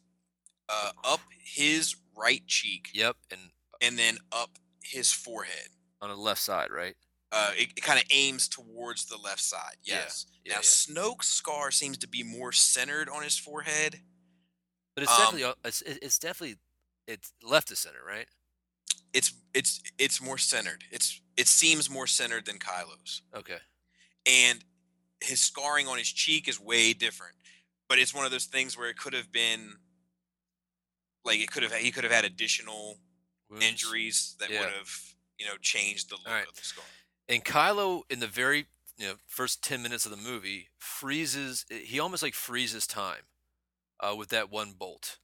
uh, 0.68 0.90
up 1.04 1.20
his 1.42 1.94
right 2.18 2.42
cheek 2.46 2.88
Yep, 2.94 3.16
and 3.30 3.40
and 3.80 3.98
then 3.98 4.18
up 4.32 4.58
his 4.82 5.12
forehead. 5.12 5.68
on 6.02 6.10
the 6.10 6.16
left 6.16 6.40
side, 6.40 6.70
right? 6.70 6.96
Uh, 7.30 7.50
it, 7.56 7.68
it 7.76 7.82
kind 7.82 7.98
of 8.00 8.06
aims 8.10 8.48
towards 8.48 9.04
the 9.06 9.18
left 9.18 9.40
side. 9.40 9.76
Yes. 9.84 10.26
yeah, 10.44 10.54
now 10.54 10.58
yeah. 10.60 10.62
Snoke's 10.62 11.28
scar 11.28 11.70
seems 11.70 11.98
to 11.98 12.08
be 12.08 12.22
more 12.22 12.52
centered 12.52 13.08
on 13.08 13.22
his 13.22 13.36
forehead. 13.38 14.00
But 14.94 15.02
it's 15.04 15.12
Um, 15.12 15.18
definitely 15.18 15.44
uh, 15.44 15.54
it's 15.64 15.82
it's 15.82 16.18
definitely 16.18 16.56
it's 17.06 17.32
left 17.42 17.68
to 17.68 17.76
center, 17.76 18.00
right? 18.06 18.26
It's 19.12 19.32
it's 19.54 19.80
it's 19.98 20.20
more 20.22 20.38
centered. 20.38 20.84
It's 20.90 21.20
it 21.36 21.46
seems 21.48 21.88
more 21.90 22.06
centered 22.06 22.46
than 22.46 22.58
Kylo's. 22.58 23.22
Okay. 23.34 23.58
and 24.26 24.64
his 25.20 25.40
scarring 25.40 25.88
on 25.88 25.98
his 25.98 26.08
cheek 26.12 26.46
is 26.48 26.60
way 26.60 26.92
different. 26.92 27.34
But 27.88 27.98
it's 27.98 28.14
one 28.14 28.24
of 28.24 28.30
those 28.30 28.44
things 28.46 28.76
where 28.78 28.88
it 28.88 28.96
could 28.96 29.14
have 29.14 29.32
been 29.32 29.74
like 31.28 31.40
it 31.40 31.50
could 31.52 31.62
have 31.62 31.72
he 31.72 31.90
could 31.92 32.04
have 32.04 32.12
had 32.12 32.24
additional 32.24 32.98
injuries 33.60 34.34
that 34.40 34.50
Yeah. 34.50 34.60
would 34.60 34.70
have 34.72 34.90
you 35.38 35.46
know 35.46 35.56
changed 35.60 36.10
the 36.10 36.16
look 36.16 36.26
Alright. 36.26 36.48
of 36.48 36.56
the 36.56 36.62
scar. 36.62 36.84
And 37.28 37.44
Kylo 37.44 38.02
in 38.10 38.18
the 38.20 38.26
very 38.26 38.66
you 38.96 39.06
know 39.06 39.14
first 39.26 39.62
ten 39.62 39.82
minutes 39.82 40.04
of 40.06 40.10
the 40.10 40.16
movie 40.30 40.68
freezes. 40.78 41.64
He 41.70 42.00
almost 42.00 42.22
like 42.22 42.34
freezes 42.34 42.86
time 42.86 43.22
uh, 44.00 44.14
with 44.16 44.30
that 44.30 44.50
one 44.50 44.72
bolt. 44.72 45.18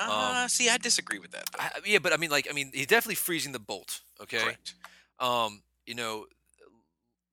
Uh, 0.00 0.46
see, 0.46 0.68
I 0.68 0.78
disagree 0.78 1.18
with 1.18 1.32
that. 1.32 1.46
I- 1.58 1.80
yeah, 1.84 1.98
but 1.98 2.12
I 2.12 2.18
mean, 2.18 2.30
like, 2.30 2.46
I 2.48 2.52
mean, 2.54 2.70
he's 2.72 2.86
definitely 2.86 3.16
freezing 3.16 3.50
the 3.50 3.58
bolt. 3.58 4.02
Okay. 4.22 4.38
Correct. 4.38 4.74
Um, 5.18 5.62
you 5.86 5.96
know, 5.96 6.26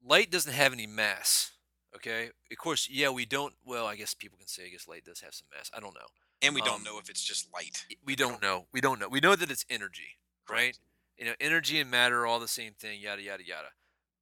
light 0.04 0.32
doesn't 0.32 0.52
have 0.54 0.74
any 0.74 0.88
mass. 0.88 1.52
Okay. 1.96 2.32
Of 2.52 2.58
course, 2.58 2.90
yeah, 2.90 3.10
we 3.12 3.26
don't. 3.26 3.54
Well, 3.64 3.86
I 3.86 3.96
guess 3.96 4.16
people 4.16 4.40
can 4.40 4.48
say, 4.48 4.66
I 4.66 4.70
guess 4.70 4.88
light 4.88 5.06
does 5.06 5.20
have 5.22 5.36
some 5.36 5.48
mass. 5.56 5.70
I 5.76 5.80
don't 5.80 5.94
know. 5.94 6.08
And 6.42 6.54
we 6.54 6.62
don't 6.62 6.76
um, 6.76 6.84
know 6.84 7.00
if 7.00 7.10
it's 7.10 7.24
just 7.24 7.52
light. 7.54 7.86
We 8.06 8.16
don't 8.16 8.42
know. 8.42 8.68
We 8.74 8.82
don't 8.82 9.00
know. 9.00 9.08
We 9.08 9.20
know 9.20 9.36
that 9.36 9.50
it's 9.50 9.66
energy, 9.70 10.18
right? 10.50 10.58
Correct. 10.58 10.80
You 11.18 11.26
know, 11.26 11.34
energy 11.40 11.80
and 11.80 11.90
matter 11.90 12.22
are 12.22 12.28
all 12.28 12.40
the 12.40 12.48
same 12.48 12.74
thing, 12.74 13.00
yada 13.00 13.22
yada 13.22 13.46
yada. 13.46 13.70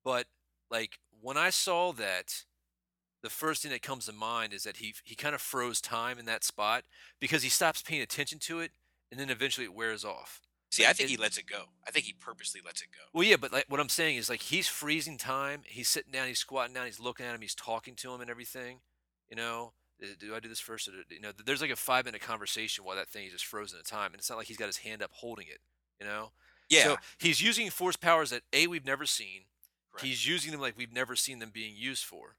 But 0.03 0.27
like 0.69 0.99
when 1.21 1.37
I 1.37 1.49
saw 1.49 1.91
that, 1.93 2.43
the 3.23 3.29
first 3.29 3.63
thing 3.63 3.71
that 3.71 3.81
comes 3.81 4.05
to 4.05 4.13
mind 4.13 4.53
is 4.53 4.63
that 4.63 4.77
he 4.77 4.93
he 5.03 5.15
kind 5.15 5.33
of 5.33 5.41
froze 5.41 5.81
time 5.81 6.19
in 6.19 6.25
that 6.25 6.43
spot 6.43 6.83
because 7.19 7.41
he 7.41 7.49
stops 7.49 7.81
paying 7.81 8.01
attention 8.01 8.37
to 8.39 8.59
it, 8.59 8.71
and 9.11 9.19
then 9.19 9.29
eventually 9.29 9.65
it 9.65 9.73
wears 9.73 10.05
off. 10.05 10.41
See, 10.71 10.85
I 10.85 10.93
think 10.93 11.09
it- 11.09 11.11
he 11.11 11.17
lets 11.17 11.37
it 11.37 11.45
go. 11.45 11.65
I 11.87 11.91
think 11.91 12.05
he 12.05 12.13
purposely 12.13 12.59
lets 12.65 12.81
it 12.81 12.89
go. 12.91 13.03
Well, 13.13 13.27
yeah, 13.27 13.35
but 13.37 13.53
like 13.53 13.65
what 13.69 13.79
I'm 13.79 13.89
saying 13.89 14.17
is 14.17 14.29
like 14.29 14.41
he's 14.41 14.67
freezing 14.67 15.17
time. 15.17 15.61
He's 15.65 15.87
sitting 15.87 16.11
down. 16.11 16.27
He's 16.27 16.39
squatting 16.39 16.73
down. 16.73 16.85
He's 16.85 16.99
looking 16.99 17.25
at 17.25 17.33
him. 17.33 17.41
He's 17.41 17.55
talking 17.55 17.95
to 17.97 18.13
him 18.13 18.21
and 18.21 18.29
everything. 18.29 18.79
You 19.29 19.35
know, 19.35 19.73
do 20.19 20.35
I 20.35 20.39
do 20.39 20.49
this 20.49 20.59
first? 20.59 20.87
Or 20.87 20.91
do, 20.91 20.97
you 21.09 21.21
know, 21.21 21.31
there's 21.45 21.61
like 21.61 21.71
a 21.71 21.75
five 21.75 22.05
minute 22.05 22.21
conversation 22.21 22.83
while 22.83 22.95
that 22.95 23.07
thing 23.09 23.25
is 23.25 23.31
just 23.33 23.45
frozen 23.45 23.77
in 23.79 23.83
time, 23.85 24.07
and 24.11 24.15
it's 24.15 24.29
not 24.29 24.37
like 24.37 24.47
he's 24.47 24.57
got 24.57 24.67
his 24.67 24.77
hand 24.77 25.01
up 25.03 25.11
holding 25.13 25.47
it. 25.47 25.59
You 25.99 26.05
know. 26.07 26.31
Yeah. 26.69 26.83
So 26.83 26.97
he's 27.17 27.41
using 27.41 27.69
force 27.69 27.95
powers 27.95 28.29
that 28.31 28.41
a 28.51 28.67
we've 28.67 28.85
never 28.85 29.05
seen. 29.05 29.41
correct. 29.91 30.05
He's 30.05 30.27
using 30.27 30.51
them 30.51 30.61
like 30.61 30.77
we've 30.77 30.93
never 30.93 31.15
seen 31.15 31.39
them 31.39 31.51
being 31.53 31.73
used 31.75 32.03
for. 32.05 32.35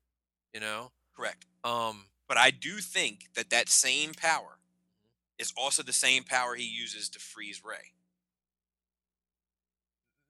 You 0.52 0.60
know. 0.60 0.92
correct. 1.16 1.46
Um. 1.62 2.06
But 2.26 2.38
I 2.38 2.50
do 2.50 2.78
think 2.78 3.26
that 3.34 3.50
that 3.50 3.68
same 3.68 4.12
power 4.14 4.58
Mm-hmm. 5.36 5.42
is 5.42 5.52
also 5.56 5.82
the 5.82 5.92
same 5.92 6.22
power 6.24 6.54
he 6.54 6.64
uses 6.64 7.08
to 7.10 7.18
freeze 7.18 7.60
Rey. 7.64 7.92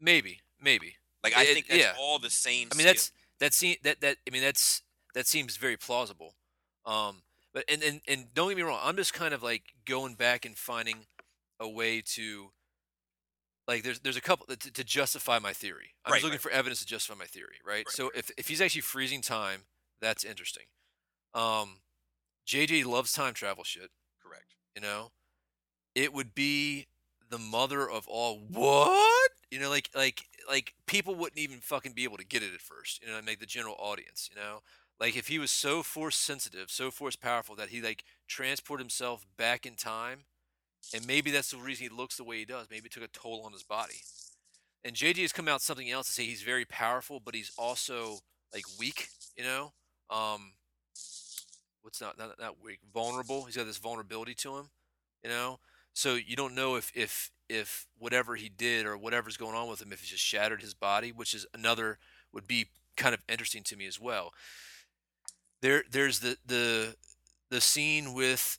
Maybe. 0.01 0.41
Maybe. 0.61 0.97
Like 1.23 1.37
I 1.37 1.43
It- 1.45 1.55
think 1.55 1.67
that's 1.69 1.81
yeah. 1.81 1.95
all 1.99 2.19
the 2.19 2.31
same. 2.31 2.69
I 2.73 2.77
mean, 2.77 2.87
that's 2.87 3.13
that 3.39 3.53
seem 3.55 3.77
that 3.83 4.01
that 4.01 4.17
I 4.27 4.31
mean 4.31 4.43
that's 4.43 4.83
that 5.15 5.27
seems 5.27 5.57
very 5.57 5.77
plausible. 5.77 6.35
Um, 6.87 7.23
but 7.53 7.65
and 7.69 7.83
and 7.83 8.01
and 8.07 8.27
don't 8.35 8.49
get 8.49 8.57
me 8.57 8.63
wrong, 8.63 8.81
I'm 8.83 8.97
just 8.97 9.15
kind 9.15 9.33
of 9.35 9.43
like 9.43 9.63
going 9.87 10.15
back 10.15 10.45
and 10.45 10.57
finding 10.57 11.07
a 11.61 11.69
way 11.69 12.03
to 12.15 12.51
like 13.67 13.83
there's 13.83 14.01
there's 14.01 14.17
a 14.17 14.21
couple 14.21 14.47
to, 14.47 14.57
to 14.57 14.85
justify 14.85 15.39
my 15.39 15.53
theory. 15.53 15.95
I'm 16.05 16.13
Right, 16.13 16.19
just 16.19 16.25
looking 16.25 16.37
right. 16.37 16.43
for 16.43 16.51
evidence 16.51 16.81
to 16.81 16.87
justify 16.87 17.19
my 17.19 17.27
theory, 17.27 17.57
right? 17.65 17.77
Right, 17.87 17.91
so 17.91 18.11
if 18.15 18.31
if 18.37 18.49
he's 18.49 18.61
actually 18.61 18.83
freezing 18.83 19.23
time, 19.23 19.63
that's 20.01 20.25
interesting. 20.25 20.65
Um, 21.33 21.81
JJ 22.47 22.85
loves 22.85 23.13
time 23.13 23.35
travel 23.35 23.65
shit. 23.65 23.91
correct. 24.23 24.55
You 24.77 24.83
know, 24.83 25.13
it 25.95 26.13
would 26.13 26.35
be 26.35 26.87
the 27.31 27.39
mother 27.39 27.89
of 27.89 28.07
all 28.07 28.39
what 28.39 29.31
you 29.51 29.59
know 29.59 29.71
like 29.71 29.89
like 29.95 30.23
like 30.49 30.75
people 30.87 31.15
wouldn't 31.15 31.39
even 31.39 31.59
fucking 31.59 31.93
be 31.93 32.05
able 32.05 32.19
to 32.19 32.25
get 32.27 32.43
it 32.43 32.53
at 32.55 32.61
first 32.61 33.01
you 33.03 33.09
know 33.09 33.19
like 33.27 33.41
the 33.41 33.47
general 33.47 33.75
audience 33.79 34.29
you 34.31 34.41
know 34.41 34.61
like 35.01 35.17
if 35.17 35.29
he 35.29 35.39
was 35.39 35.51
so 35.51 35.83
force 35.83 36.17
sensitive 36.17 36.71
so 36.71 36.91
force 36.91 37.17
powerful 37.17 37.55
that 37.57 37.69
he 37.71 37.81
like 37.81 38.05
transport 38.29 38.81
himself 38.81 39.27
back 39.37 39.67
in 39.67 39.75
time 39.75 40.21
and 40.95 41.07
maybe 41.07 41.31
that's 41.31 41.51
the 41.51 41.57
reason 41.57 41.85
he 41.89 41.95
looks 41.95 42.17
the 42.17 42.25
way 42.25 42.39
he 42.39 42.45
does 42.45 42.67
maybe 42.71 42.87
it 42.87 42.93
took 42.93 43.03
a 43.05 43.09
toll 43.09 43.43
on 43.45 43.53
his 43.53 43.63
body. 43.63 44.03
And 44.85 44.95
jj 44.95 45.19
has 45.19 45.33
come 45.33 45.49
out 45.49 45.63
something 45.63 45.91
else 45.91 46.07
to 46.09 46.13
say 46.13 46.25
he's 46.25 46.43
very 46.43 46.65
powerful 46.65 47.21
but 47.25 47.35
he's 47.35 47.53
also 47.57 48.19
like 48.53 48.65
weak 48.79 49.09
you 49.37 49.45
know? 49.45 49.73
Um 50.11 50.53
what's 51.83 52.01
not 52.01 52.19
not, 52.19 52.39
not 52.39 52.63
weak 52.63 52.81
vulnerable. 52.93 53.45
He's 53.45 53.57
got 53.57 53.67
this 53.67 53.79
vulnerability 53.79 54.35
to 54.37 54.57
him 54.57 54.69
you 55.23 55.31
know? 55.31 55.59
So 55.95 56.15
you 56.15 56.37
don't 56.37 56.55
know 56.55 56.77
if 56.77 56.93
if 56.95 57.31
if 57.49 57.87
whatever 57.99 58.37
he 58.37 58.49
did 58.49 58.87
or 58.87 58.97
whatever's 58.97 59.37
going 59.37 59.55
on 59.55 59.69
with 59.69 59.83
him 59.83 59.93
if 59.93 60.01
he 60.01 60.07
just 60.07 60.25
shattered 60.25 60.63
his 60.63 60.75
body 60.75 61.13
which 61.13 61.35
is 61.35 61.47
another 61.55 61.99
would 62.33 62.47
be 62.47 62.67
kind 62.97 63.15
of 63.15 63.21
interesting 63.29 63.63
to 63.65 63.77
me 63.77 63.87
as 63.87 64.01
well 64.01 64.33
there 65.65 65.83
there's 65.91 66.21
the 66.21 66.37
the 66.47 66.95
the 67.51 67.61
scene 67.61 68.13
with 68.13 68.59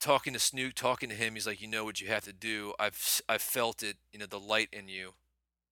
talking 0.00 0.32
to 0.32 0.38
Snoke, 0.38 0.74
talking 0.74 1.08
to 1.08 1.14
him, 1.14 1.34
he's 1.34 1.46
like, 1.46 1.60
you 1.60 1.68
know 1.68 1.84
what 1.84 2.00
you 2.00 2.08
have 2.08 2.24
to 2.24 2.32
do. 2.32 2.74
I've 2.78 3.22
I've 3.28 3.40
felt 3.42 3.82
it, 3.84 3.96
you 4.12 4.18
know, 4.18 4.26
the 4.26 4.40
light 4.40 4.68
in 4.72 4.88
you, 4.88 5.12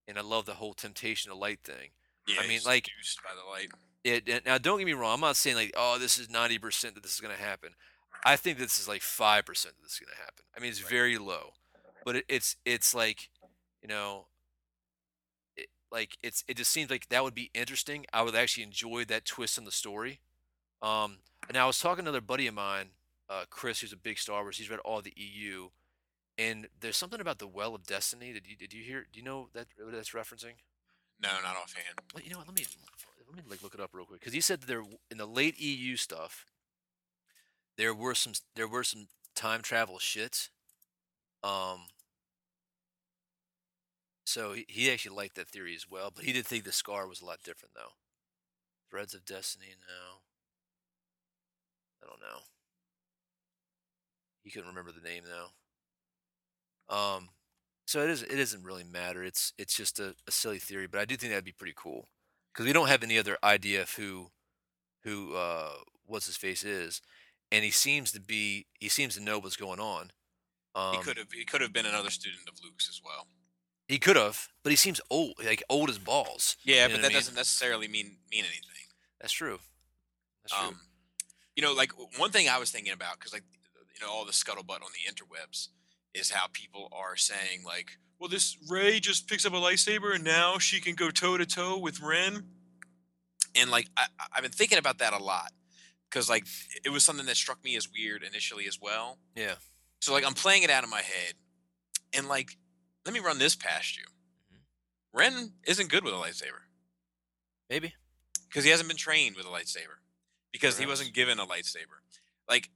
and 0.07 0.17
I 0.17 0.21
love 0.21 0.45
the 0.45 0.53
whole 0.53 0.73
temptation 0.73 1.31
of 1.31 1.37
light 1.37 1.59
thing. 1.63 1.89
Yeah, 2.27 2.37
I 2.41 2.47
mean, 2.47 2.61
like- 2.65 2.85
seduced 2.87 3.21
by 3.23 3.31
the 3.35 3.47
light. 3.49 3.69
It 4.05 4.45
now 4.45 4.57
don't 4.59 4.77
get 4.77 4.85
me 4.85 4.93
wrong. 4.93 5.15
I'm 5.15 5.19
not 5.19 5.35
saying 5.35 5.55
like, 5.55 5.73
oh, 5.75 5.97
this 5.99 6.17
is 6.17 6.29
ninety 6.29 6.59
percent 6.59 6.93
that 6.95 7.03
this 7.03 7.13
is 7.13 7.19
gonna 7.19 7.33
happen. 7.33 7.71
I 8.23 8.35
think 8.37 8.57
this 8.57 8.79
is 8.79 8.87
like 8.87 9.01
five 9.01 9.45
percent 9.45 9.75
that 9.75 9.83
this 9.83 9.93
is 9.93 9.99
gonna 9.99 10.15
happen. 10.17 10.45
I 10.55 10.59
mean, 10.61 10.69
it's 10.69 10.81
Right. 10.83 10.91
very 10.91 11.17
low, 11.17 11.53
but 12.05 12.15
it, 12.17 12.25
it's 12.29 12.55
it's 12.65 12.93
like, 12.93 13.29
you 13.81 13.87
know, 13.89 14.27
like 15.95 16.17
it's 16.21 16.43
it 16.49 16.57
just 16.57 16.71
seems 16.71 16.89
like 16.89 17.07
that 17.07 17.23
would 17.23 17.33
be 17.33 17.49
interesting. 17.53 18.05
I 18.11 18.21
would 18.21 18.35
actually 18.35 18.63
enjoy 18.63 19.05
that 19.05 19.23
twist 19.23 19.57
in 19.57 19.63
the 19.63 19.71
story. 19.71 20.19
Um, 20.81 21.19
and 21.47 21.57
I 21.57 21.65
was 21.65 21.79
talking 21.79 22.03
to 22.03 22.09
another 22.09 22.21
buddy 22.21 22.47
of 22.47 22.53
mine, 22.53 22.87
uh, 23.29 23.45
Chris, 23.49 23.79
who's 23.79 23.93
a 23.93 23.97
big 23.97 24.19
Star 24.19 24.41
Wars. 24.41 24.57
He's 24.57 24.69
read 24.69 24.81
all 24.81 25.01
the 25.01 25.13
EU, 25.15 25.69
and 26.37 26.67
there's 26.81 26.97
something 26.97 27.21
about 27.21 27.39
the 27.39 27.47
Well 27.47 27.73
of 27.73 27.85
Destiny. 27.85 28.33
Did 28.33 28.45
you 28.45 28.57
did 28.57 28.73
you 28.73 28.83
hear? 28.83 29.05
Do 29.11 29.17
you 29.17 29.23
know 29.23 29.47
that 29.53 29.67
what 29.79 29.93
that's 29.93 30.11
referencing? 30.11 30.55
No, 31.23 31.29
not 31.41 31.55
offhand. 31.55 32.01
Well, 32.13 32.21
you 32.21 32.29
know 32.29 32.39
what? 32.39 32.47
Let 32.47 32.57
me 32.57 32.65
let 33.25 33.37
me 33.37 33.43
like 33.49 33.63
look 33.63 33.73
it 33.73 33.79
up 33.79 33.91
real 33.93 34.05
quick 34.05 34.19
because 34.19 34.33
he 34.33 34.41
said 34.41 34.59
that 34.61 34.67
there 34.67 34.83
in 35.09 35.17
the 35.17 35.25
late 35.25 35.57
EU 35.61 35.95
stuff, 35.95 36.45
there 37.77 37.93
were 37.93 38.15
some 38.15 38.33
there 38.57 38.67
were 38.67 38.83
some 38.83 39.07
time 39.33 39.61
travel 39.61 39.95
shits. 39.95 40.49
Um. 41.41 41.87
So 44.25 44.53
he, 44.53 44.65
he 44.67 44.91
actually 44.91 45.15
liked 45.15 45.35
that 45.35 45.47
theory 45.47 45.75
as 45.75 45.89
well, 45.89 46.11
but 46.13 46.25
he 46.25 46.33
did 46.33 46.45
think 46.45 46.63
the 46.63 46.71
scar 46.71 47.07
was 47.07 47.21
a 47.21 47.25
lot 47.25 47.43
different 47.43 47.73
though. 47.75 47.93
Threads 48.89 49.13
of 49.13 49.23
Destiny. 49.25 49.67
No. 49.87 50.19
I 52.03 52.09
don't 52.09 52.19
know. 52.19 52.41
He 54.43 54.49
couldn't 54.51 54.69
remember 54.69 54.91
the 54.91 55.07
name 55.07 55.23
though. 55.25 56.95
Um. 56.95 57.29
So 57.87 58.01
it 58.01 58.09
is. 58.09 58.23
It 58.23 58.35
doesn't 58.35 58.63
really 58.63 58.83
matter. 58.83 59.23
It's 59.23 59.53
it's 59.57 59.75
just 59.75 59.99
a, 59.99 60.15
a 60.27 60.31
silly 60.31 60.59
theory, 60.59 60.87
but 60.87 60.99
I 60.99 61.05
do 61.05 61.15
think 61.15 61.31
that'd 61.31 61.45
be 61.45 61.51
pretty 61.51 61.75
cool 61.75 62.09
because 62.53 62.65
we 62.65 62.73
don't 62.73 62.87
have 62.87 63.03
any 63.03 63.17
other 63.17 63.37
idea 63.43 63.81
of 63.81 63.91
who 63.91 64.27
who 65.03 65.35
uh 65.35 65.71
what's 66.05 66.25
his 66.25 66.37
face 66.37 66.63
is, 66.63 67.01
and 67.51 67.63
he 67.63 67.71
seems 67.71 68.11
to 68.11 68.21
be 68.21 68.65
he 68.79 68.89
seems 68.89 69.15
to 69.15 69.21
know 69.21 69.39
what's 69.39 69.55
going 69.55 69.79
on. 69.79 70.11
Um, 70.75 70.95
he 70.95 71.01
could 71.01 71.17
have 71.17 71.31
he 71.31 71.45
could 71.45 71.61
have 71.61 71.73
been 71.73 71.85
another 71.85 72.09
student 72.09 72.47
of 72.47 72.55
Luke's 72.63 72.89
as 72.89 73.01
well. 73.03 73.27
He 73.87 73.99
could 73.99 74.15
have, 74.15 74.47
but 74.63 74.71
he 74.71 74.75
seems 74.75 74.99
old, 75.11 75.33
like 75.43 75.61
old 75.69 75.89
as 75.89 75.99
balls. 75.99 76.57
Yeah, 76.63 76.75
You 76.75 76.79
know 76.81 76.85
but 76.87 76.91
what 76.93 76.97
I 76.97 77.01
that 77.03 77.07
mean? 77.09 77.17
doesn't 77.17 77.35
necessarily 77.35 77.87
mean 77.87 78.17
mean 78.31 78.43
anything. 78.45 78.87
That's 79.21 79.33
true. 79.33 79.59
That's 80.43 80.59
true. 80.59 80.69
Um, 80.69 80.79
you 81.55 81.63
know, 81.63 81.73
like 81.73 81.91
one 82.17 82.31
thing 82.31 82.49
I 82.49 82.57
was 82.57 82.71
thinking 82.71 82.93
about 82.93 83.19
because 83.19 83.31
like 83.33 83.43
you 83.93 84.05
know 84.05 84.11
all 84.11 84.25
the 84.25 84.31
scuttlebutt 84.31 84.81
on 84.81 84.89
the 84.93 85.11
interwebs 85.11 85.67
is 86.13 86.31
how 86.31 86.47
people 86.51 86.89
are 86.91 87.15
saying 87.15 87.63
like, 87.65 87.91
well, 88.19 88.29
this 88.29 88.57
Rey 88.69 88.99
just 88.99 89.27
picks 89.27 89.45
up 89.45 89.53
a 89.53 89.57
lightsaber 89.57 90.15
and 90.15 90.23
now 90.23 90.57
she 90.57 90.79
can 90.81 90.95
go 90.95 91.09
toe 91.11 91.37
to 91.37 91.45
toe 91.45 91.77
with 91.77 92.01
Ren. 92.01 92.43
And 93.55 93.69
like 93.69 93.87
I, 93.97 94.05
I- 94.19 94.25
I've 94.33 94.41
been 94.43 94.51
thinking 94.51 94.77
about 94.79 94.97
that 94.99 95.13
a 95.13 95.17
lot 95.23 95.51
because 96.09 96.29
like 96.29 96.45
it 96.83 96.89
was 96.89 97.03
something 97.03 97.25
that 97.27 97.37
struck 97.37 97.63
me 97.63 97.75
as 97.75 97.87
weird 97.91 98.23
initially 98.23 98.65
as 98.67 98.79
well. 98.81 99.17
yeah. 99.35 99.55
So 100.01 100.11
like 100.13 100.25
I'm 100.25 100.33
playing 100.33 100.63
it 100.63 100.69
out 100.69 100.83
of 100.83 100.89
my 100.89 101.01
head, 101.01 101.33
and 102.13 102.27
like 102.27 102.57
let 103.05 103.13
me 103.13 103.19
run 103.19 103.37
this 103.37 103.55
past 103.55 103.97
you. 103.97 104.03
Mhm. 104.51 104.61
Ren 105.13 105.53
isn't 105.65 105.89
good 105.89 106.03
with 106.03 106.13
a 106.13 106.17
lightsaber 106.17 106.63
Maybe. 107.69 107.95
because 108.47 108.63
he 108.63 108.71
hasn't 108.71 108.87
been 108.89 108.97
trained 108.97 109.35
with 109.35 109.45
a 109.45 109.49
lightsaber 109.49 109.97
because 110.51 110.77
he 110.77 110.85
wasn't 110.85 111.13
given 111.13 111.39
a 111.39 111.45
lightsaber. 111.45 111.99
Like, 112.47 112.69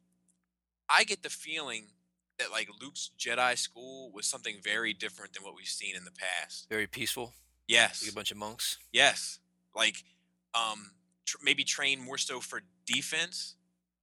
I 0.88 1.04
get 1.04 1.24
the 1.24 1.30
feeling 1.30 1.92
that 2.38 2.52
like 2.52 2.70
Luke's 2.82 3.12
Jedi 3.18 3.58
school 3.58 4.12
was 4.12 4.26
something 4.26 4.62
very 4.62 4.94
different 4.94 5.34
than 5.34 5.44
what 5.44 5.56
we've 5.56 5.68
seen 5.68 5.96
in 5.96 6.06
the 6.06 6.12
past. 6.12 6.68
Very 6.70 6.88
peaceful. 6.88 7.34
Yes, 7.68 8.02
Like 8.02 8.12
a 8.12 8.16
bunch 8.16 8.32
of 8.32 8.38
monks. 8.38 8.78
yes, 8.92 9.40
like 9.76 10.04
um, 10.56 10.96
tr- 11.26 11.38
maybe 11.44 11.64
train 11.64 12.00
more 12.02 12.18
so 12.18 12.40
for 12.42 12.64
defense 12.86 13.56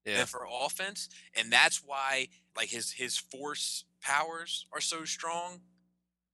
Yeah. 0.04 0.18
than 0.18 0.26
for 0.26 0.46
offense, 0.48 1.08
and 1.34 1.52
that's 1.52 1.82
why 1.82 2.28
like 2.54 2.68
his 2.68 2.92
his 2.92 3.18
force 3.18 3.84
powers 4.00 4.66
are 4.70 4.80
so 4.80 5.04
strong, 5.04 5.60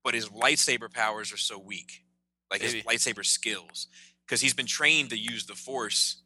but 0.04 0.14
his 0.14 0.28
lightsaber 0.28 0.92
powers 0.92 1.32
are 1.32 1.38
so 1.38 1.58
weak. 1.58 2.04
Like 2.50 2.60
Maybe. 2.60 2.78
his 2.78 2.84
lightsaber 2.84 3.24
skills, 3.24 3.88
because 4.26 4.40
he's 4.40 4.54
been 4.54 4.66
trained 4.66 5.10
to 5.10 5.18
use 5.18 5.46
the 5.46 5.54
force, 5.54 6.22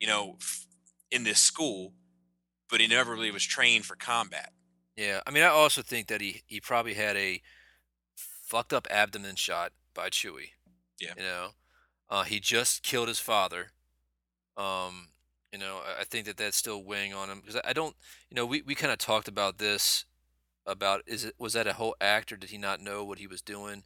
you 0.00 0.06
know, 0.06 0.36
f- 0.40 0.66
in 1.10 1.24
this 1.24 1.40
school, 1.40 1.92
but 2.70 2.80
he 2.80 2.86
never 2.86 3.12
really 3.12 3.30
was 3.30 3.44
trained 3.44 3.84
for 3.84 3.96
combat. 3.96 4.52
Yeah, 4.96 5.20
I 5.26 5.30
mean, 5.30 5.44
I 5.44 5.48
also 5.48 5.82
think 5.82 6.08
that 6.08 6.20
he 6.20 6.42
he 6.46 6.60
probably 6.60 6.94
had 6.94 7.16
a 7.16 7.42
fucked 8.16 8.72
up 8.72 8.86
abdomen 8.90 9.36
shot 9.36 9.72
by 9.94 10.08
Chewie. 10.08 10.52
Yeah. 10.98 11.12
You 11.16 11.22
know, 11.22 11.48
uh, 12.08 12.22
he 12.24 12.40
just 12.40 12.82
killed 12.82 13.08
his 13.08 13.20
father. 13.20 13.72
Um, 14.56 15.08
you 15.52 15.58
know, 15.58 15.80
I, 15.98 16.04
think 16.04 16.26
that 16.26 16.36
that's 16.36 16.56
still 16.56 16.82
weighing 16.82 17.14
on 17.14 17.30
him 17.30 17.40
because 17.40 17.56
I, 17.56 17.70
I 17.70 17.72
don't, 17.72 17.94
you 18.28 18.34
know, 18.34 18.44
we 18.44 18.62
we 18.62 18.74
kind 18.74 18.92
of 18.92 18.98
talked 18.98 19.28
about 19.28 19.58
this 19.58 20.04
about 20.68 21.02
is 21.06 21.24
it 21.24 21.34
was 21.38 21.54
that 21.54 21.66
a 21.66 21.72
whole 21.72 21.96
act 22.00 22.30
or 22.30 22.36
did 22.36 22.50
he 22.50 22.58
not 22.58 22.80
know 22.80 23.04
what 23.04 23.18
he 23.18 23.26
was 23.26 23.42
doing? 23.42 23.82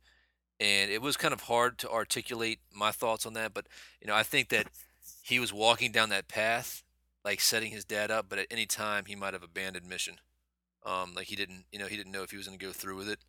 And 0.61 0.91
it 0.91 1.01
was 1.01 1.17
kind 1.17 1.33
of 1.33 1.43
hard 1.43 1.79
to 1.79 1.91
articulate 1.91 2.61
my 2.73 2.91
thoughts 2.91 3.25
on 3.25 3.33
that, 3.35 3.55
but 3.55 3.67
you 4.01 4.07
know, 4.07 4.15
I 4.15 4.23
think 4.23 4.51
that 4.51 4.67
he 5.23 5.39
was 5.39 5.53
walking 5.53 5.93
down 5.93 6.11
that 6.11 6.29
path, 6.29 6.83
like 7.25 7.41
setting 7.41 7.71
his 7.71 7.85
dad 7.85 8.11
up, 8.11 8.27
but 8.29 8.39
at 8.39 8.47
any 8.51 8.67
time 8.67 9.05
he 9.07 9.17
might 9.17 9.33
have 9.33 9.43
abandoned 9.43 9.89
mission. 9.89 10.17
Um, 10.85 11.15
like 11.15 11.29
he 11.29 11.37
didn't, 11.37 11.65
you 11.73 11.79
know, 11.79 11.87
he 11.87 11.97
didn't 11.97 12.13
know 12.13 12.23
if 12.23 12.33
he 12.33 12.37
was 12.37 12.47
going 12.47 12.59
to 12.59 12.65
go 12.65 12.73
through 12.73 12.97
with 12.97 13.09
it. 13.09 13.21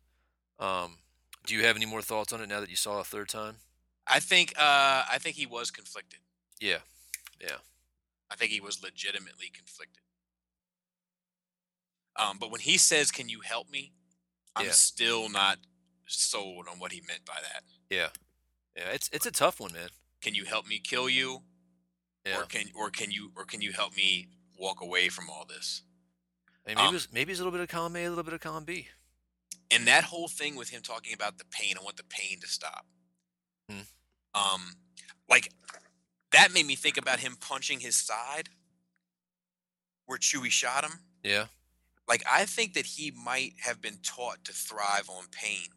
Um, 0.58 0.98
do 1.46 1.54
you 1.54 1.64
have 1.64 1.76
any 1.76 1.86
more 1.86 2.02
thoughts 2.02 2.32
on 2.32 2.40
it 2.40 2.48
now 2.48 2.60
that 2.60 2.70
you 2.70 2.76
saw 2.76 3.00
a 3.00 3.04
third 3.04 3.28
time? 3.28 3.56
I 4.06 4.20
think 4.20 4.54
uh, 4.58 5.04
I 5.10 5.18
think 5.18 5.36
he 5.36 5.46
was 5.46 5.70
conflicted. 5.70 6.20
Yeah, 6.60 6.78
yeah, 7.40 7.58
I 8.30 8.36
think 8.36 8.50
he 8.50 8.60
was 8.60 8.82
legitimately 8.82 9.50
conflicted. 9.52 10.03
Um, 12.16 12.38
but 12.38 12.50
when 12.50 12.60
he 12.60 12.76
says, 12.78 13.10
"Can 13.10 13.28
you 13.28 13.40
help 13.40 13.68
me?" 13.68 13.92
I'm 14.56 14.66
Yeah. 14.66 14.72
still 14.72 15.28
not 15.28 15.58
sold 16.06 16.68
on 16.68 16.78
what 16.78 16.92
he 16.92 17.00
meant 17.00 17.24
by 17.24 17.40
that. 17.40 17.64
yeah, 17.90 18.10
yeah. 18.76 18.90
It's 18.90 19.08
it's 19.12 19.26
a 19.26 19.30
tough 19.32 19.58
one, 19.60 19.72
man. 19.72 19.88
Can 20.20 20.34
you 20.34 20.44
help 20.44 20.66
me 20.66 20.78
kill 20.78 21.08
you? 21.08 21.42
Yeah, 22.24 22.38
or 22.40 22.44
can 22.46 22.70
or 22.74 22.90
can 22.90 23.10
you 23.10 23.32
or 23.36 23.44
can 23.44 23.60
you 23.60 23.72
help 23.72 23.94
me 23.96 24.28
walk 24.56 24.80
away 24.80 25.08
from 25.10 25.28
all 25.28 25.44
this 25.44 25.82
I 26.66 26.70
mean, 26.70 26.76
maybe 26.78 26.88
um, 26.88 26.94
it's, 26.94 27.12
maybe 27.12 27.32
it's 27.32 27.40
a 27.40 27.44
little 27.44 27.52
bit 27.58 27.60
of 27.60 27.68
column 27.68 27.96
A, 27.96 28.04
a 28.06 28.08
little 28.08 28.24
bit 28.24 28.32
of 28.32 28.40
column 28.40 28.64
B. 28.64 28.88
and 29.70 29.86
that 29.86 30.04
whole 30.04 30.28
thing 30.28 30.54
with 30.56 30.70
him 30.70 30.80
talking 30.80 31.12
about 31.12 31.36
the 31.36 31.44
pain 31.44 31.74
i 31.78 31.82
want 31.84 31.96
the 31.98 32.04
pain 32.04 32.40
to 32.40 32.46
stop 32.46 32.86
Hmm. 33.68 33.80
um 34.34 34.76
like 35.28 35.52
that 36.32 36.50
made 36.54 36.64
me 36.66 36.76
think 36.76 36.96
about 36.96 37.18
him 37.20 37.36
punching 37.38 37.80
his 37.80 37.96
side 37.96 38.48
where 40.06 40.18
chewie 40.18 40.50
shot 40.50 40.84
him 40.84 41.00
Yeah, 41.22 41.46
like 42.08 42.22
i 42.30 42.44
think 42.44 42.74
that 42.74 42.86
he 42.86 43.10
might 43.10 43.54
have 43.64 43.80
been 43.80 43.98
taught 44.02 44.44
to 44.44 44.52
thrive 44.52 45.08
on 45.08 45.24
pain. 45.30 45.68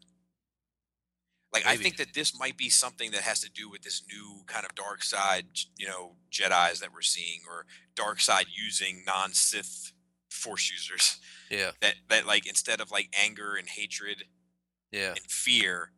Like 1.52 1.66
i 1.66 1.76
think 1.76 1.96
that 1.96 2.12
this 2.14 2.38
might 2.38 2.58
be 2.58 2.68
something 2.68 3.10
that 3.12 3.22
has 3.22 3.40
to 3.40 3.50
do 3.50 3.70
with 3.70 3.82
this 3.82 4.02
new 4.12 4.42
kind 4.46 4.66
of 4.66 4.74
dark 4.74 5.02
side 5.02 5.46
you 5.76 5.86
know 5.86 6.16
jedis 6.30 6.80
that 6.80 6.92
we're 6.92 7.00
seeing 7.00 7.40
or 7.48 7.64
dark 7.94 8.20
side 8.20 8.46
using 8.54 9.02
non-sith 9.06 9.92
force 10.28 10.70
users 10.70 11.18
yeah, 11.50 11.70
that 11.80 11.94
that 12.08 12.26
like 12.26 12.46
instead 12.46 12.80
of 12.80 12.90
like 12.90 13.14
anger 13.18 13.54
and 13.56 13.68
hatred 13.68 14.24
yeah, 14.92 15.10
and 15.10 15.20
fear 15.20 15.92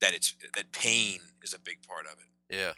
that 0.00 0.14
it's 0.14 0.34
that 0.54 0.72
pain 0.72 1.20
is 1.42 1.52
a 1.52 1.58
big 1.58 1.82
part 1.86 2.06
of 2.06 2.12
it. 2.12 2.56
Yeah, 2.56 2.72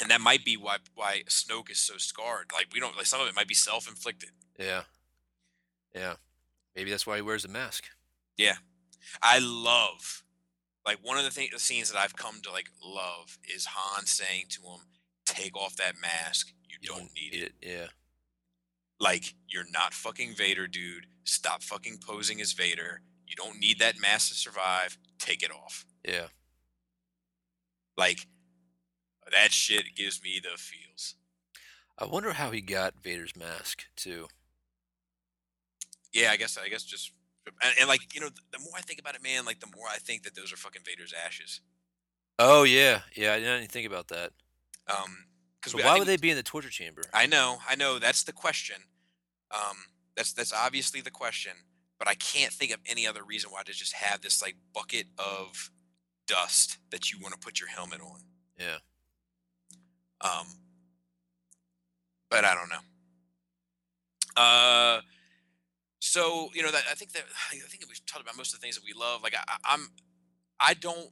and 0.00 0.10
that 0.10 0.20
might 0.20 0.44
be 0.44 0.56
why 0.56 0.76
why 0.94 1.22
snoke 1.28 1.70
is 1.70 1.78
so 1.78 1.96
scarred. 1.96 2.50
Like 2.52 2.66
we 2.72 2.80
don't 2.80 2.96
like 2.96 3.06
some 3.06 3.20
of 3.20 3.28
it 3.28 3.34
might 3.34 3.48
be 3.48 3.54
self-inflicted. 3.54 4.30
Yeah, 4.58 4.82
yeah. 5.94 6.14
Maybe 6.76 6.90
that's 6.90 7.06
why 7.06 7.16
he 7.16 7.22
wears 7.22 7.44
a 7.44 7.48
mask. 7.48 7.84
Yeah. 8.36 8.56
I 9.22 9.38
love 9.38 10.22
like 10.88 10.98
one 11.02 11.18
of 11.18 11.24
the 11.24 11.30
things 11.30 11.50
the 11.52 11.60
scenes 11.60 11.92
that 11.92 11.98
i've 11.98 12.16
come 12.16 12.40
to 12.42 12.50
like 12.50 12.70
love 12.82 13.38
is 13.54 13.66
han 13.66 14.06
saying 14.06 14.46
to 14.48 14.62
him 14.62 14.80
take 15.26 15.56
off 15.56 15.76
that 15.76 15.94
mask 16.00 16.52
you, 16.68 16.78
You 16.80 16.88
don't, 16.88 17.10
need 17.14 17.34
it. 17.34 17.52
Yeah, 17.62 17.88
like 18.98 19.34
you're 19.46 19.70
not 19.70 19.92
fucking 19.92 20.34
vader 20.34 20.66
dude 20.66 21.06
stop 21.24 21.62
fucking 21.62 21.98
posing 22.04 22.40
as 22.40 22.52
vader 22.52 23.02
you 23.26 23.36
don't 23.36 23.60
need 23.60 23.78
that 23.78 24.00
mask 24.00 24.28
to 24.28 24.34
survive 24.34 24.96
take 25.18 25.42
it 25.42 25.50
off 25.50 25.84
yeah. 26.04 26.28
like 27.98 28.26
that 29.30 29.52
shit 29.52 29.94
gives 29.94 30.22
me 30.22 30.40
the 30.42 30.56
feels 30.56 31.14
I 32.00 32.06
wonder 32.06 32.32
how 32.32 32.52
he 32.52 32.60
got 32.60 33.02
Vader's 33.02 33.34
mask 33.34 33.86
too. 33.96 34.28
Yeah, 36.12 36.30
I 36.30 36.36
guess 36.36 36.56
I 36.56 36.68
guess 36.68 36.82
just 36.84 37.12
and, 37.62 37.74
and 37.80 37.88
like 37.88 38.14
you 38.14 38.20
know, 38.20 38.28
the, 38.52 38.58
more 38.58 38.72
I 38.76 38.80
think 38.80 39.00
about 39.00 39.14
it, 39.14 39.22
man, 39.22 39.44
like 39.44 39.60
the 39.60 39.70
more 39.76 39.86
I 39.90 39.98
think 39.98 40.22
that 40.24 40.34
those 40.34 40.52
are 40.52 40.56
fucking 40.56 40.82
Vader's 40.84 41.14
ashes. 41.26 41.60
Oh 42.38 42.62
yeah, 42.64 43.00
yeah. 43.14 43.32
I 43.32 43.40
didn't 43.40 43.56
even 43.56 43.68
think 43.68 43.86
about 43.86 44.08
that. 44.08 44.32
Um, 44.88 45.24
because 45.60 45.72
But 45.72 45.84
why 45.84 45.98
would 45.98 46.06
they 46.06 46.16
be 46.16 46.30
in 46.30 46.36
the 46.36 46.42
torture 46.42 46.70
chamber? 46.70 47.02
I 47.12 47.26
know, 47.26 47.58
I 47.68 47.74
know. 47.74 47.98
That's 47.98 48.22
the 48.22 48.32
question. 48.32 48.76
Um, 49.50 49.76
That's 50.16 50.32
that's 50.32 50.52
obviously 50.52 51.00
the 51.00 51.10
question, 51.10 51.52
but 51.98 52.08
I 52.08 52.14
can't 52.14 52.52
think 52.52 52.72
of 52.72 52.80
any 52.86 53.06
other 53.06 53.24
reason 53.24 53.50
why 53.50 53.62
to 53.62 53.72
just 53.72 53.92
have 53.94 54.20
this 54.20 54.40
like 54.40 54.56
bucket 54.74 55.06
of 55.18 55.70
dust 56.26 56.78
that 56.90 57.10
you 57.10 57.18
want 57.20 57.34
to 57.34 57.40
put 57.40 57.60
your 57.60 57.68
helmet 57.68 58.00
on. 58.00 58.20
Yeah. 58.58 58.78
Um, 60.20 60.46
but 62.30 62.44
I 62.44 62.54
don't 62.54 62.68
know. 62.68 62.84
Uh, 64.36 65.00
so 66.00 66.50
you 66.54 66.62
know 66.62 66.70
that 66.70 66.84
I 66.90 66.94
think 66.94 67.12
that 67.12 67.24
I 67.52 67.56
think 67.68 67.84
we've 67.88 68.04
talked 68.06 68.22
about 68.22 68.36
most 68.36 68.54
of 68.54 68.60
the 68.60 68.64
things 68.64 68.76
that 68.76 68.84
we 68.84 68.92
love. 68.98 69.22
Like 69.22 69.34
I, 69.36 69.56
I'm, 69.64 69.88
I 70.60 70.74
don't 70.74 71.10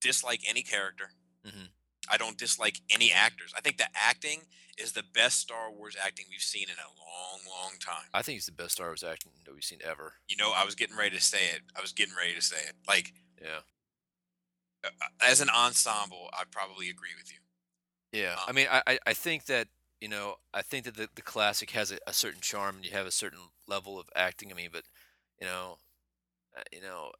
dislike 0.00 0.40
any 0.48 0.62
character. 0.62 1.10
Mhm. 1.46 1.68
I 2.10 2.16
don't 2.16 2.38
dislike 2.38 2.80
any 2.90 3.12
actors. 3.12 3.52
I 3.56 3.60
think 3.60 3.76
the 3.76 3.88
acting 3.94 4.42
is 4.78 4.92
the 4.92 5.02
best 5.02 5.40
Star 5.40 5.70
Wars 5.70 5.96
acting 6.02 6.26
we've 6.30 6.40
seen 6.40 6.64
in 6.68 6.76
a 6.76 6.88
long, 6.98 7.40
long 7.46 7.72
time. 7.80 8.08
I 8.14 8.22
think 8.22 8.36
he's 8.36 8.46
the 8.46 8.52
best 8.52 8.72
Star 8.72 8.86
Wars 8.86 9.02
acting 9.02 9.32
that 9.44 9.52
we've 9.52 9.64
seen 9.64 9.80
ever. 9.84 10.14
You 10.28 10.36
know, 10.36 10.52
I 10.54 10.64
was 10.64 10.74
getting 10.74 10.96
ready 10.96 11.16
to 11.16 11.22
say 11.22 11.46
it. 11.52 11.62
I 11.76 11.80
was 11.82 11.92
getting 11.92 12.14
ready 12.16 12.34
to 12.34 12.40
say 12.40 12.56
it. 12.66 12.76
Like 12.86 13.12
Yeah. 13.42 13.60
uh, 14.84 14.88
as 15.20 15.40
an 15.40 15.50
ensemble, 15.50 16.30
I 16.32 16.44
probably 16.50 16.88
agree 16.88 17.10
with 17.20 17.30
you. 17.32 17.38
Yeah, 18.12 18.36
I 18.46 18.50
Um, 18.50 18.54
mean, 18.56 18.68
I, 18.70 18.82
I- 18.86 18.98
I 19.06 19.12
think 19.14 19.46
that 19.46 19.68
you 20.00 20.08
know, 20.08 20.36
I 20.54 20.62
think 20.62 20.84
that 20.84 20.96
the, 20.96 21.08
the 21.14 21.22
classic 21.22 21.70
has 21.70 21.90
a, 21.92 21.98
a 22.06 22.12
certain 22.12 22.40
charm, 22.40 22.76
and 22.76 22.84
you 22.84 22.92
have 22.92 23.06
a 23.06 23.10
certain 23.10 23.40
level 23.66 23.98
of 23.98 24.08
acting. 24.14 24.50
I 24.50 24.54
mean, 24.54 24.70
but 24.72 24.84
you 25.40 25.46
know, 25.46 25.78
uh, 26.56 26.62
you 26.72 26.80
know, 26.80 27.12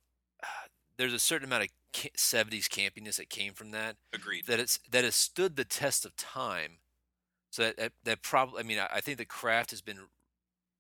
there's 0.97 1.15
a 1.15 1.19
certain 1.19 1.47
amount 1.47 1.65
of 1.65 1.69
ca- 1.95 2.11
'70s 2.17 2.69
campiness 2.69 3.17
that 3.17 3.31
came 3.31 3.53
from 3.53 3.71
that 3.73 3.97
Agreed. 4.13 4.47
that 4.47 4.61
it's 4.61 4.79
that 4.91 5.05
has 5.05 5.15
stood 5.15 5.57
the 5.57 5.65
test 5.65 6.05
of 6.05 6.17
time. 6.17 6.79
So 7.51 7.63
that 7.63 7.77
that, 7.79 7.93
that 8.05 8.23
probably, 8.23 8.61
I 8.61 8.63
mean, 8.63 8.79
I, 8.79 8.89
I 8.97 9.01
think 9.01 9.19
the 9.19 9.25
craft 9.25 9.71
has 9.71 9.81
been 9.81 10.01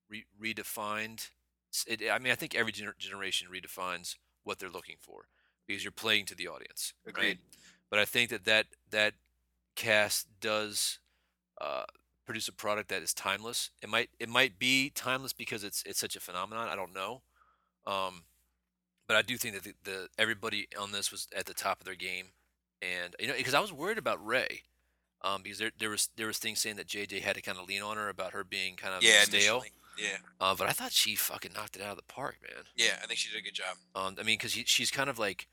re- 0.08 0.26
redefined. 0.40 1.30
It, 1.86 2.02
I 2.10 2.18
mean, 2.18 2.32
I 2.32 2.36
think 2.36 2.54
every 2.54 2.72
gener- 2.72 2.96
generation 2.98 3.48
redefines 3.52 4.16
what 4.44 4.58
they're 4.58 4.70
looking 4.70 4.96
for 5.00 5.26
because 5.66 5.84
you're 5.84 5.92
playing 5.92 6.24
to 6.26 6.34
the 6.34 6.48
audience. 6.48 6.94
right? 7.04 7.12
Agreed. 7.12 7.38
but 7.90 7.98
I 7.98 8.04
think 8.04 8.30
that 8.30 8.44
that 8.44 8.66
that 8.90 9.14
cast 9.74 10.26
does 10.40 10.98
uh, 11.60 11.84
produce 12.26 12.48
a 12.48 12.52
product 12.52 12.88
that 12.90 13.02
is 13.02 13.14
timeless. 13.14 13.70
It 13.82 13.88
might 13.88 14.10
it 14.18 14.28
might 14.28 14.58
be 14.58 14.90
timeless 14.90 15.32
because 15.32 15.64
it's 15.64 15.82
it's 15.86 15.98
such 15.98 16.16
a 16.16 16.20
phenomenon. 16.20 16.68
I 16.68 16.76
don't 16.76 16.94
know, 16.94 17.22
um, 17.86 18.24
but 19.06 19.16
I 19.16 19.22
do 19.22 19.36
think 19.36 19.54
that 19.54 19.64
the, 19.64 19.74
the 19.84 20.08
everybody 20.18 20.68
on 20.78 20.92
this 20.92 21.10
was 21.10 21.28
at 21.36 21.46
the 21.46 21.54
top 21.54 21.80
of 21.80 21.86
their 21.86 21.94
game, 21.94 22.26
and 22.82 23.14
you 23.18 23.28
know 23.28 23.34
because 23.36 23.54
I 23.54 23.60
was 23.60 23.72
worried 23.72 23.98
about 23.98 24.24
Rey. 24.24 24.62
Um, 25.20 25.42
because 25.42 25.58
there, 25.58 25.72
there 25.76 25.90
was 25.90 26.10
there 26.16 26.28
was 26.28 26.38
things 26.38 26.60
saying 26.60 26.76
that 26.76 26.86
JJ 26.86 27.22
had 27.22 27.34
to 27.34 27.42
kind 27.42 27.58
of 27.58 27.66
lean 27.66 27.82
on 27.82 27.96
her 27.96 28.08
about 28.08 28.34
her 28.34 28.44
being 28.44 28.76
kind 28.76 28.94
of 28.94 29.02
Yeah, 29.02 29.22
stale, 29.24 29.56
initially. 29.56 29.72
Yeah, 29.98 30.18
uh, 30.40 30.54
but 30.54 30.68
I 30.68 30.70
thought 30.72 30.92
she 30.92 31.16
fucking 31.16 31.50
knocked 31.56 31.74
it 31.74 31.82
out 31.82 31.90
of 31.90 31.96
the 31.96 32.04
park, 32.04 32.36
man. 32.40 32.62
yeah. 32.76 33.00
I 33.02 33.06
think 33.08 33.18
she 33.18 33.28
did 33.28 33.40
a 33.40 33.42
good 33.42 33.54
job. 33.54 33.76
Um, 33.96 34.14
I 34.20 34.22
mean, 34.22 34.38
because 34.38 34.52
she's 34.52 34.92
kind 34.92 35.10
of 35.10 35.18
like, 35.18 35.48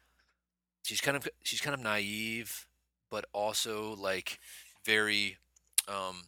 she's 0.84 1.02
kind 1.02 1.18
of 1.18 1.28
she's 1.42 1.62
kind 1.62 1.74
of 1.74 1.80
naive, 1.80 2.68
but 3.10 3.26
also 3.34 3.96
like 3.96 4.38
very, 4.86 5.38
um, 5.88 6.24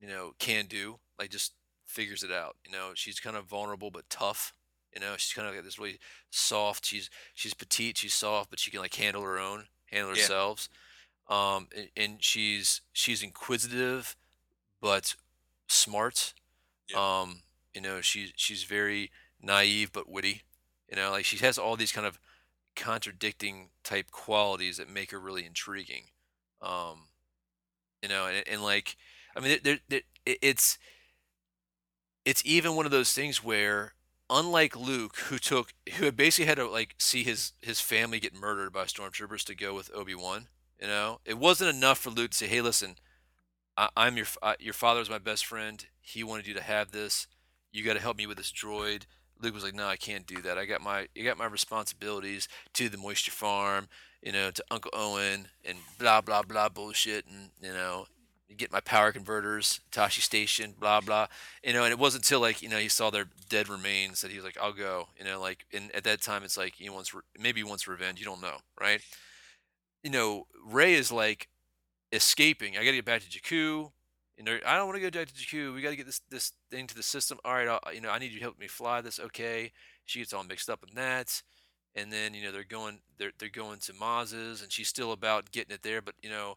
you 0.00 0.08
know, 0.08 0.32
can 0.38 0.66
do. 0.66 0.98
Like 1.18 1.30
just 1.30 1.52
figures 1.84 2.22
it 2.22 2.32
out. 2.32 2.56
You 2.64 2.72
know, 2.72 2.92
she's 2.94 3.20
kind 3.20 3.36
of 3.36 3.44
vulnerable 3.46 3.90
but 3.90 4.08
tough. 4.08 4.54
You 4.94 5.00
know, 5.00 5.14
she's 5.16 5.32
kind 5.34 5.46
of 5.48 5.54
got 5.54 5.64
this 5.64 5.78
really 5.78 5.98
soft. 6.30 6.84
She's 6.86 7.10
she's 7.34 7.54
petite. 7.54 7.98
She's 7.98 8.14
soft, 8.14 8.50
but 8.50 8.58
she 8.58 8.70
can 8.70 8.80
like 8.80 8.94
handle 8.94 9.22
her 9.22 9.38
own, 9.38 9.66
handle 9.86 10.14
Yeah. 10.14 10.22
herself. 10.22 10.68
Um, 11.28 11.68
and, 11.76 11.88
and 11.96 12.22
she's 12.24 12.80
she's 12.92 13.22
inquisitive, 13.22 14.16
but 14.80 15.14
smart. 15.68 16.34
Yeah. 16.88 17.20
Um, 17.20 17.42
you 17.74 17.80
know, 17.80 18.00
she's 18.00 18.32
she's 18.36 18.64
very 18.64 19.10
naive 19.40 19.92
but 19.92 20.08
witty. 20.08 20.42
You 20.88 20.96
know, 20.96 21.10
like 21.12 21.24
she 21.24 21.36
has 21.38 21.56
all 21.58 21.76
these 21.76 21.92
kind 21.92 22.06
of 22.06 22.18
contradicting 22.74 23.70
type 23.84 24.10
qualities 24.10 24.78
that 24.78 24.88
make 24.88 25.10
her 25.12 25.20
really 25.20 25.44
intriguing. 25.46 26.04
Um, 26.62 27.09
you 28.02 28.08
know, 28.08 28.26
and, 28.26 28.46
and 28.48 28.62
like, 28.62 28.96
I 29.36 29.40
mean, 29.40 29.58
there, 29.62 29.78
it's 30.26 30.78
it's 32.24 32.42
even 32.44 32.76
one 32.76 32.86
of 32.86 32.92
those 32.92 33.12
things 33.12 33.42
where, 33.42 33.94
unlike 34.28 34.76
Luke, 34.76 35.16
who 35.28 35.38
took 35.38 35.72
who 35.96 36.04
had 36.04 36.16
basically 36.16 36.46
had 36.46 36.58
to 36.58 36.68
like 36.68 36.94
see 36.98 37.24
his 37.24 37.52
his 37.60 37.80
family 37.80 38.20
get 38.20 38.34
murdered 38.34 38.72
by 38.72 38.84
stormtroopers 38.84 39.44
to 39.44 39.54
go 39.54 39.74
with 39.74 39.90
Obi 39.94 40.14
Wan. 40.14 40.48
You 40.80 40.88
know, 40.88 41.20
it 41.24 41.38
wasn't 41.38 41.74
enough 41.74 41.98
for 41.98 42.10
Luke 42.10 42.30
to 42.32 42.36
say, 42.36 42.46
"Hey, 42.46 42.60
listen, 42.60 42.96
I, 43.76 43.88
I'm 43.96 44.16
your 44.16 44.26
uh, 44.42 44.54
your 44.58 44.74
father's 44.74 45.10
my 45.10 45.18
best 45.18 45.46
friend. 45.46 45.84
He 46.00 46.24
wanted 46.24 46.46
you 46.46 46.54
to 46.54 46.62
have 46.62 46.92
this. 46.92 47.26
You 47.72 47.84
got 47.84 47.94
to 47.94 48.00
help 48.00 48.16
me 48.16 48.26
with 48.26 48.38
this 48.38 48.52
droid." 48.52 49.02
Luke 49.40 49.54
was 49.54 49.64
like, 49.64 49.74
"No, 49.74 49.86
I 49.86 49.96
can't 49.96 50.26
do 50.26 50.40
that. 50.42 50.58
I 50.58 50.64
got 50.66 50.80
my 50.80 51.08
I 51.16 51.22
got 51.22 51.38
my 51.38 51.46
responsibilities 51.46 52.48
to 52.74 52.88
the 52.88 52.98
moisture 52.98 53.32
farm, 53.32 53.88
you 54.22 54.32
know, 54.32 54.50
to 54.50 54.64
Uncle 54.70 54.90
Owen 54.94 55.48
and 55.64 55.78
blah 55.98 56.20
blah 56.20 56.42
blah 56.42 56.68
bullshit, 56.68 57.26
and 57.26 57.50
you 57.62 57.72
know, 57.72 58.06
get 58.56 58.72
my 58.72 58.80
power 58.80 59.12
converters, 59.12 59.80
Tosche 59.92 60.20
Station, 60.20 60.74
blah 60.78 61.00
blah, 61.00 61.26
you 61.64 61.72
know." 61.72 61.84
And 61.84 61.92
it 61.92 61.98
wasn't 61.98 62.24
until 62.24 62.40
like 62.40 62.62
you 62.62 62.68
know 62.68 62.78
he 62.78 62.88
saw 62.88 63.10
their 63.10 63.26
dead 63.48 63.68
remains 63.68 64.20
that 64.20 64.30
he 64.30 64.36
was 64.36 64.44
like, 64.44 64.58
"I'll 64.60 64.72
go," 64.72 65.08
you 65.18 65.24
know, 65.24 65.40
like. 65.40 65.66
And 65.72 65.94
at 65.94 66.04
that 66.04 66.20
time, 66.22 66.42
it's 66.44 66.56
like 66.56 66.74
he 66.76 66.90
wants 66.90 67.14
re- 67.14 67.22
maybe 67.38 67.60
he 67.60 67.64
wants 67.64 67.88
revenge. 67.88 68.18
You 68.20 68.26
don't 68.26 68.42
know, 68.42 68.58
right? 68.80 69.00
You 70.02 70.10
know, 70.10 70.46
Rey 70.64 70.94
is 70.94 71.12
like 71.12 71.48
escaping. 72.12 72.76
I 72.76 72.84
got 72.84 72.90
to 72.90 72.96
get 72.96 73.04
back 73.04 73.22
to 73.22 73.28
Jakku. 73.28 73.92
You 74.40 74.46
know, 74.46 74.58
I 74.66 74.78
don't 74.78 74.86
want 74.86 74.96
to 74.96 75.10
go 75.10 75.18
back 75.18 75.28
to 75.28 75.34
Jakku. 75.34 75.74
We 75.74 75.82
got 75.82 75.90
to 75.90 75.96
get 75.96 76.06
this 76.06 76.22
this 76.30 76.52
thing 76.70 76.86
to 76.86 76.94
the 76.94 77.02
system. 77.02 77.36
All 77.44 77.52
right, 77.52 77.68
I'll, 77.68 77.92
you 77.92 78.00
know, 78.00 78.08
I 78.08 78.18
need 78.18 78.32
you 78.32 78.38
to 78.38 78.44
help 78.44 78.58
me 78.58 78.68
fly 78.68 79.02
this. 79.02 79.20
Okay. 79.20 79.70
She 80.06 80.20
gets 80.20 80.32
all 80.32 80.44
mixed 80.44 80.70
up 80.70 80.82
in 80.88 80.94
that, 80.94 81.42
and 81.94 82.10
then 82.10 82.32
you 82.32 82.42
know 82.42 82.50
they're 82.50 82.64
going 82.64 83.00
they're 83.18 83.32
they're 83.38 83.50
going 83.50 83.80
to 83.80 83.92
Maz's, 83.92 84.62
and 84.62 84.72
she's 84.72 84.88
still 84.88 85.12
about 85.12 85.52
getting 85.52 85.74
it 85.74 85.82
there. 85.82 86.00
But 86.00 86.14
you 86.22 86.30
know, 86.30 86.54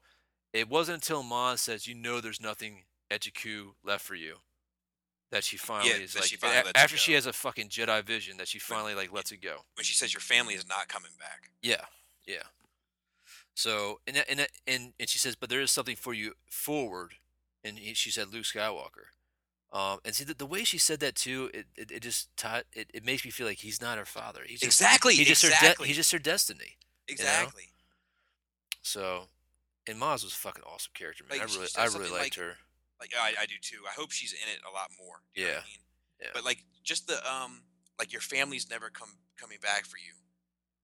it 0.53 0.69
wasn't 0.69 1.03
until 1.03 1.23
Maz 1.23 1.59
says, 1.59 1.85
"You 1.85 1.93
know, 1.93 2.21
there's 2.21 2.39
nothing 2.39 2.85
at 3.11 3.19
Jakku 3.19 3.71
left 3.83 4.05
for 4.05 4.15
you," 4.15 4.35
that 5.31 5.43
she 5.43 5.57
finally 5.57 5.89
is 5.89 6.15
like 6.15 6.23
she 6.23 6.37
finally 6.37 6.71
a- 6.73 6.79
after 6.79 6.95
she 6.95 7.11
has 7.11 7.25
a 7.25 7.33
fucking 7.33 7.67
Jedi 7.67 8.01
vision 8.01 8.37
that 8.37 8.47
she 8.47 8.59
finally 8.59 8.95
like 8.95 9.11
lets 9.11 9.33
it 9.33 9.41
go. 9.41 9.57
When 9.75 9.83
she 9.83 9.93
says 9.93 10.13
your 10.13 10.21
family 10.21 10.53
is 10.53 10.65
not 10.65 10.87
coming 10.87 11.11
back. 11.19 11.51
Yeah, 11.61 11.83
yeah. 12.25 12.43
So 13.55 13.99
and 14.07 14.23
and 14.29 14.47
and 14.65 14.93
and 14.97 15.09
she 15.09 15.19
says, 15.19 15.35
but 15.35 15.49
there 15.49 15.61
is 15.61 15.69
something 15.69 15.97
for 15.97 16.13
you 16.13 16.31
forward, 16.49 17.15
and 17.63 17.77
he, 17.79 17.93
she 17.93 18.11
said 18.11 18.33
Luke 18.33 18.43
Skywalker. 18.45 19.07
Um, 19.71 19.99
and 20.05 20.13
see 20.13 20.23
the, 20.23 20.35
the 20.35 20.45
way 20.45 20.63
she 20.63 20.77
said 20.77 20.99
that 20.99 21.15
too, 21.15 21.49
it 21.53 21.65
it, 21.75 21.91
it 21.91 21.99
just 22.03 22.35
taught, 22.37 22.65
it, 22.73 22.91
it 22.93 23.03
makes 23.05 23.25
me 23.25 23.31
feel 23.31 23.47
like 23.47 23.57
he's 23.57 23.81
not 23.81 23.97
her 23.97 24.05
father. 24.05 24.41
He's 24.45 24.59
just 24.59 24.79
Exactly. 24.81 25.15
he's 25.15 25.27
just 25.27 25.41
her 25.43 25.49
exactly. 25.49 25.85
de- 25.85 25.87
he's 25.87 25.95
just 25.97 26.11
her 26.11 26.19
destiny. 26.19 26.77
exactly. 27.07 27.63
So, 28.81 29.23
and 29.87 29.97
Maz 29.99 30.23
was 30.23 30.33
a 30.33 30.35
fucking 30.35 30.63
awesome 30.63 30.91
character, 30.93 31.23
man. 31.29 31.39
Like, 31.39 31.49
I 31.49 31.53
really 31.53 31.67
I 31.77 31.85
really 31.85 32.09
liked 32.11 32.37
like- 32.37 32.45
her. 32.45 32.53
Like 32.99 33.11
I, 33.19 33.33
I 33.41 33.45
do 33.47 33.55
too. 33.61 33.79
I 33.89 33.93
hope 33.99 34.11
she's 34.11 34.31
in 34.31 34.47
it 34.53 34.59
a 34.69 34.71
lot 34.73 34.89
more. 34.97 35.15
you 35.33 35.43
know 35.43 35.49
what 35.49 35.55
I 35.55 35.57
Yeah. 35.57 35.63
mean? 35.65 35.81
Yeah. 36.21 36.27
But 36.33 36.45
like 36.45 36.63
just 36.83 37.07
the 37.07 37.15
um 37.29 37.63
like 37.99 38.13
your 38.13 38.21
family's 38.21 38.69
never 38.69 38.89
come 38.89 39.09
coming 39.37 39.57
back 39.61 39.85
for 39.85 39.97
you. 39.97 40.13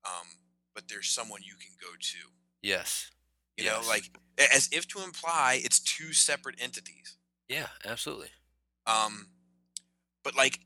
Um, 0.03 0.27
but 0.73 0.89
there's 0.89 1.09
someone 1.09 1.41
you 1.43 1.53
can 1.55 1.71
go 1.80 1.88
to. 1.97 2.17
Yes. 2.61 3.11
You 3.60 3.70
know, 3.70 3.82
like 3.88 4.10
as 4.53 4.70
if 4.72 4.88
to 4.89 5.03
imply 5.03 5.62
it's 5.64 5.80
two 5.80 6.14
separate 6.14 6.55
entities. 6.62 7.18
Yeah, 7.47 7.68
absolutely. 7.86 8.30
Um, 8.86 9.28
but 10.24 10.36
like 10.36 10.60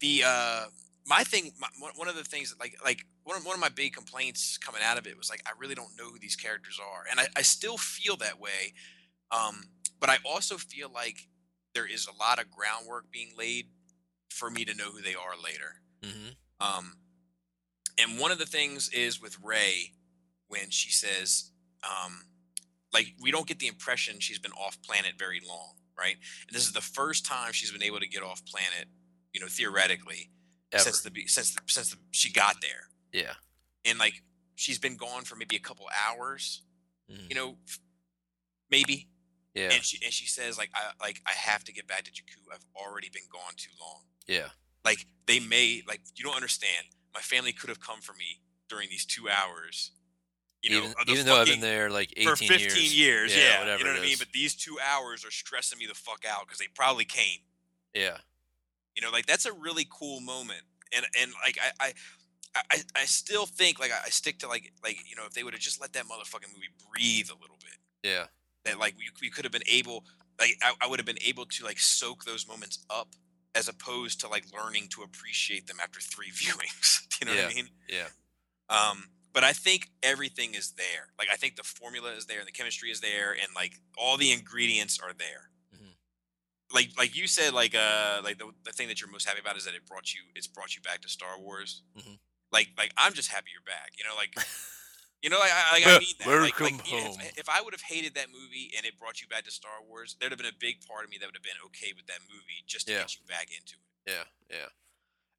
the 0.00 0.22
uh, 0.26 0.64
my 1.06 1.24
thing, 1.24 1.52
my, 1.60 1.68
one 1.96 2.08
of 2.08 2.16
the 2.16 2.24
things 2.24 2.50
that 2.50 2.60
like 2.60 2.74
like 2.84 3.04
one 3.24 3.36
of, 3.36 3.44
one 3.44 3.54
of 3.54 3.60
my 3.60 3.68
big 3.68 3.94
complaints 3.94 4.58
coming 4.58 4.82
out 4.82 4.98
of 4.98 5.06
it 5.06 5.16
was 5.16 5.30
like 5.30 5.42
I 5.46 5.50
really 5.58 5.74
don't 5.74 5.96
know 5.98 6.10
who 6.10 6.18
these 6.18 6.36
characters 6.36 6.80
are, 6.80 7.04
and 7.10 7.20
I, 7.20 7.26
I 7.36 7.42
still 7.42 7.76
feel 7.76 8.16
that 8.16 8.40
way. 8.40 8.74
Um, 9.30 9.64
but 10.00 10.10
I 10.10 10.18
also 10.24 10.56
feel 10.56 10.90
like 10.92 11.28
there 11.74 11.86
is 11.86 12.06
a 12.06 12.18
lot 12.18 12.38
of 12.38 12.50
groundwork 12.50 13.10
being 13.10 13.30
laid 13.38 13.66
for 14.30 14.50
me 14.50 14.64
to 14.64 14.74
know 14.74 14.90
who 14.90 15.00
they 15.00 15.14
are 15.14 15.34
later. 15.42 15.76
hmm 16.02 16.30
Um, 16.60 16.96
and 17.98 18.18
one 18.18 18.30
of 18.30 18.38
the 18.38 18.46
things 18.46 18.88
is 18.90 19.20
with 19.20 19.38
Rey 19.42 19.92
when 20.48 20.70
she 20.70 20.90
says, 20.90 21.50
um, 21.84 22.24
like, 22.92 23.14
we 23.20 23.30
don't 23.30 23.46
get 23.46 23.58
the 23.58 23.66
impression 23.68 24.20
she's 24.20 24.38
been 24.38 24.52
off 24.52 24.80
planet 24.82 25.12
very 25.18 25.40
long, 25.46 25.74
right? 25.98 26.16
And 26.48 26.54
this 26.54 26.66
is 26.66 26.72
the 26.72 26.80
first 26.80 27.24
time 27.26 27.52
she's 27.52 27.70
been 27.72 27.82
able 27.82 28.00
to 28.00 28.08
get 28.08 28.22
off 28.22 28.44
planet, 28.46 28.86
you 29.32 29.40
know, 29.40 29.46
theoretically, 29.48 30.30
Ever. 30.72 30.82
since 30.84 31.00
the 31.02 31.10
since 31.26 31.54
the, 31.54 31.60
since 31.66 31.90
the, 31.90 31.96
she 32.10 32.32
got 32.32 32.56
there, 32.60 32.88
Yeah. 33.12 33.34
and 33.84 33.98
like 33.98 34.22
she's 34.56 34.78
been 34.78 34.96
gone 34.96 35.24
for 35.24 35.36
maybe 35.36 35.56
a 35.56 35.60
couple 35.60 35.86
hours, 36.08 36.62
Mhm. 37.10 37.28
you 37.30 37.34
know, 37.34 37.58
maybe. 38.70 39.08
Yeah. 39.54 39.70
And 39.72 39.84
she 39.84 40.02
and 40.02 40.12
she 40.12 40.26
says 40.26 40.56
like 40.56 40.70
I 40.74 40.92
like 41.00 41.20
I 41.26 41.32
have 41.32 41.62
to 41.64 41.72
get 41.72 41.86
back 41.86 42.04
to 42.04 42.10
Jakku. 42.10 42.40
I've 42.52 42.64
already 42.74 43.10
been 43.12 43.28
gone 43.30 43.54
too 43.56 43.70
long. 43.80 44.02
Yeah. 44.26 44.50
like 44.84 45.06
they 45.26 45.38
may 45.40 45.82
like 45.86 46.00
you 46.16 46.24
don't 46.24 46.34
understand 46.34 46.86
my 47.14 47.20
family 47.20 47.52
could 47.52 47.68
have 47.68 47.80
come 47.80 48.00
for 48.00 48.14
me 48.14 48.40
during 48.68 48.88
these 48.88 49.04
two 49.04 49.28
hours 49.28 49.92
you 50.62 50.70
know 50.70 50.76
even 50.76 50.94
even 51.08 51.26
though 51.26 51.36
I've 51.36 51.46
been 51.46 51.60
there 51.60 51.90
like 51.90 52.12
18 52.16 52.28
for 52.28 52.36
15 52.36 52.92
years, 52.92 53.36
yeah, 53.36 53.58
whatever 53.58 53.78
you 53.78 53.84
know 53.84 53.90
what 53.92 54.00
i 54.00 54.04
mean 54.06 54.16
but 54.18 54.28
these 54.32 54.54
two 54.54 54.76
hours 54.92 55.24
are 55.24 55.30
stressing 55.30 55.78
me 55.78 55.86
the 55.86 55.94
fuck 55.94 56.24
out 56.28 56.46
because 56.46 56.58
they 56.58 56.68
probably 56.74 57.04
came 57.04 57.40
Yeah. 57.94 58.18
You 58.94 59.02
know, 59.02 59.10
like 59.10 59.26
that's 59.26 59.46
a 59.46 59.52
really 59.52 59.86
cool 59.90 60.20
moment. 60.20 60.62
And 60.94 61.06
and 61.20 61.32
like 61.44 61.58
I 61.80 61.86
I 61.86 61.92
I, 62.70 62.76
I 62.94 63.04
still 63.06 63.46
think 63.46 63.80
like 63.80 63.90
I, 63.90 64.10
stick 64.10 64.38
to 64.40 64.48
like 64.48 64.72
like 64.84 64.98
you 65.08 65.16
know 65.16 65.24
if 65.26 65.32
they 65.32 65.42
would 65.42 65.54
have 65.54 65.62
just 65.62 65.80
let 65.80 65.92
that 65.94 66.04
motherfucking 66.04 66.52
movie 66.52 66.68
breathe 66.92 67.30
a 67.30 67.40
little 67.40 67.56
bit 67.60 67.78
Yeah. 68.02 68.26
that 68.66 68.78
like 68.78 68.94
we, 68.98 69.04
we 69.22 69.30
could 69.30 69.44
have 69.46 69.52
been 69.52 69.62
able 69.66 70.04
like 70.38 70.56
I, 70.62 70.74
I 70.82 70.86
would 70.86 70.98
have 70.98 71.06
been 71.06 71.22
able 71.24 71.46
to 71.46 71.64
like 71.64 71.80
soak 71.80 72.24
those 72.24 72.46
moments 72.46 72.84
up 72.90 73.08
as 73.54 73.68
opposed 73.68 74.20
to 74.20 74.28
like 74.28 74.44
learning 74.52 74.88
to 74.90 75.02
appreciate 75.02 75.66
them 75.66 75.78
after 75.82 75.98
three 76.00 76.30
viewings 76.40 77.00
you 77.20 77.26
know 77.26 77.34
what 77.34 77.44
i 77.50 77.54
mean 77.54 77.68
Yeah. 77.88 78.08
um 78.68 79.04
but 79.32 79.42
i 79.44 79.52
think 79.52 79.90
everything 80.02 80.54
is 80.54 80.72
there 80.72 81.08
like 81.18 81.28
i 81.32 81.36
think 81.36 81.56
the 81.56 81.62
formula 81.62 82.10
is 82.12 82.26
there 82.26 82.38
and 82.38 82.46
the 82.48 82.52
chemistry 82.52 82.90
is 82.90 83.00
there 83.00 83.32
and 83.32 83.48
like 83.54 83.74
all 83.96 84.16
the 84.16 84.32
ingredients 84.32 84.98
are 85.02 85.12
there 85.12 85.50
Mhm. 85.74 85.94
like 86.72 86.90
like 86.98 87.16
you 87.16 87.26
said 87.26 87.52
like 87.54 87.74
uh 87.74 88.20
like 88.24 88.38
the, 88.38 88.50
the 88.64 88.72
thing 88.72 88.88
that 88.88 89.00
you're 89.00 89.10
most 89.10 89.26
happy 89.28 89.40
about 89.40 89.56
is 89.56 89.64
that 89.64 89.74
it 89.74 89.86
brought 89.86 90.12
you 90.14 90.20
it's 90.34 90.46
brought 90.46 90.74
you 90.76 90.82
back 90.82 91.00
to 91.02 91.08
star 91.08 91.38
wars 91.38 91.82
Mhm. 91.98 92.18
like 92.52 92.68
like 92.78 92.92
i'm 92.96 93.12
just 93.14 93.30
happy 93.30 93.50
you're 93.52 93.62
back 93.66 93.92
you 93.98 94.04
know 94.04 94.14
like 94.16 94.34
you 95.22 95.30
know, 95.30 95.38
like, 95.38 95.52
I, 95.54 95.72
like, 95.78 95.86
I 95.86 95.98
mean 96.00 96.14
that. 96.18 96.26
Like, 96.26 96.58
Welcome 96.58 96.78
like, 96.78 96.90
yeah, 96.90 97.06
home. 97.06 97.20
if, 97.22 97.46
if 97.46 97.48
I 97.48 97.62
would 97.62 97.72
have 97.74 97.86
hated 97.86 98.14
that 98.18 98.26
movie 98.34 98.72
and 98.76 98.84
it 98.84 98.98
brought 98.98 99.22
you 99.22 99.28
back 99.28 99.44
to 99.44 99.52
Star 99.52 99.78
Wars, 99.86 100.16
there'd 100.18 100.32
have 100.32 100.38
been 100.42 100.50
a 100.50 100.58
big 100.58 100.82
part 100.84 101.04
of 101.04 101.10
me 101.14 101.16
that 101.22 101.26
would 101.30 101.36
have 101.38 101.46
been 101.46 101.62
okay 101.70 101.94
with 101.94 102.06
that 102.10 102.18
movie 102.26 102.66
just 102.66 102.88
to 102.88 102.92
Yeah. 102.92 103.06
get 103.06 103.14
you 103.14 103.22
back 103.30 103.46
into 103.54 103.78
it. 103.78 104.10
Yeah, 104.10 104.26
yeah. 104.50 104.66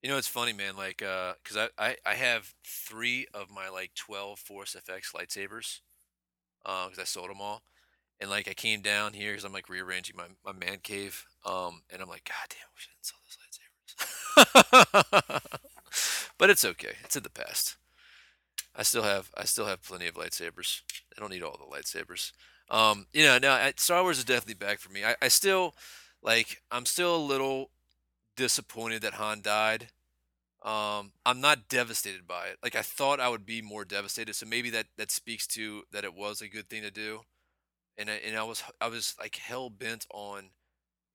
You 0.04 0.10
know, 0.10 0.18
it's 0.18 0.28
funny, 0.28 0.51
man. 0.51 0.76
Like, 0.76 1.01
uh, 1.01 1.34
cause 1.45 1.56
I, 1.58 1.70
I, 1.78 1.95
I 2.06 2.14
have 2.16 2.54
three 2.66 3.26
of 3.34 3.49
my 3.49 3.70
like 3.70 3.91
twelve 3.95 4.38
Force 4.38 4.76
FX 4.76 5.14
lightsabers, 5.16 5.80
um, 6.66 6.89
cause 6.89 6.99
I 6.99 7.06
sold 7.06 7.30
them 7.30 7.39
all, 7.39 7.64
and 8.20 8.30
like 8.30 8.49
I 8.49 8.54
came 8.54 8.82
down 8.82 9.14
here 9.14 9.32
because 9.32 9.45
I'm 9.45 9.54
like 9.54 9.70
rearranging 9.70 10.18
my, 10.18 10.26
my 10.45 10.51
man 10.51 10.80
cave, 10.84 11.26
um, 11.45 11.84
and 11.89 12.01
I'm 12.01 12.10
like, 12.10 12.26
God 12.26 12.49
damn, 12.49 12.68
we 12.76 12.82
shouldn't 12.82 13.06
sell 13.06 13.20
those 13.24 13.38
lightsabers. 15.39 15.60
but 16.38 16.49
it's 16.49 16.66
okay. 16.66 16.95
It's 17.06 17.16
in 17.16 17.24
the 17.24 17.30
past. 17.30 17.78
I 18.76 18.84
still 18.84 19.04
have 19.04 19.30
I 19.38 19.45
still 19.45 19.68
have 19.68 19.84
plenty 19.84 20.08
of 20.08 20.16
lightsabers. 20.16 20.82
I 21.16 21.22
don't 21.22 21.32
need 21.32 21.43
all 21.43 21.58
the 21.58 21.78
lightsabers. 21.78 22.34
Um, 22.70 23.08
you 23.14 23.24
know, 23.24 23.38
now 23.38 23.70
Star 23.78 24.01
Wars 24.04 24.18
is 24.18 24.26
definitely 24.26 24.56
back 24.56 24.80
for 24.80 24.91
me. 24.91 25.06
I, 25.06 25.16
I 25.22 25.30
still 25.30 25.76
like 26.22 26.62
I'm 26.72 26.86
still 26.86 27.16
a 27.16 27.18
little 27.18 27.70
disappointed 28.36 29.02
that 29.02 29.14
Han 29.14 29.42
died. 29.42 29.90
Um, 30.64 31.12
I'm 31.26 31.42
not 31.42 31.68
devastated 31.68 32.26
by 32.26 32.48
it. 32.48 32.58
Like 32.64 32.76
I 32.76 32.82
thought 32.82 33.20
I 33.20 33.30
would 33.30 33.46
be 33.46 33.62
more 33.62 33.84
devastated. 33.84 34.36
So 34.36 34.46
maybe 34.46 34.70
that 34.70 34.88
that 34.98 35.12
speaks 35.12 35.46
to 35.48 35.84
that 35.92 36.06
it 36.06 36.14
was 36.14 36.42
a 36.42 36.48
good 36.48 36.70
thing 36.70 36.84
to 36.84 36.92
do. 36.92 37.22
And 37.98 38.10
I, 38.10 38.14
and 38.26 38.38
I 38.38 38.44
was 38.44 38.64
I 38.80 38.88
was 38.88 39.16
like 39.20 39.36
hell 39.36 39.70
bent 39.70 40.06
on, 40.14 40.52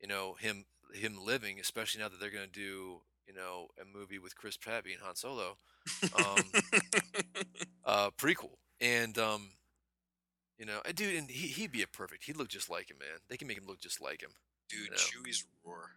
you 0.01 0.07
know, 0.09 0.35
him 0.39 0.67
him 0.95 1.19
living, 1.25 1.59
especially 1.61 2.03
now 2.03 2.09
that 2.09 2.21
they're 2.21 2.31
gonna 2.31 2.47
do 2.47 3.01
you 3.27 3.35
know 3.35 3.69
a 3.81 3.85
movie 3.85 4.19
with 4.19 4.37
Chris 4.37 4.57
Pratt 4.57 4.85
being 4.85 4.99
Han 5.03 5.17
Solo, 5.17 5.57
um, 6.19 6.43
uh, 7.85 8.11
prequel. 8.19 8.57
And 8.81 9.17
um, 9.19 9.49
you 10.59 10.67
know, 10.67 10.81
dude, 10.95 11.17
and 11.17 11.31
he 11.31 11.49
he'd 11.49 11.73
be 11.73 11.83
a 11.83 11.87
perfect. 11.87 12.25
He'd 12.25 12.37
look 12.37 12.49
just 12.49 12.71
like 12.71 12.91
him, 12.91 12.99
man. 12.99 13.19
They 13.29 13.37
can 13.37 13.49
make 13.49 13.59
him 13.59 13.67
look 13.67 13.81
just 13.81 14.01
like 14.01 14.21
him. 14.21 14.31
Dude, 14.69 14.91
No. 14.91 14.97
Chewie's 14.97 15.45
roar. 15.65 15.93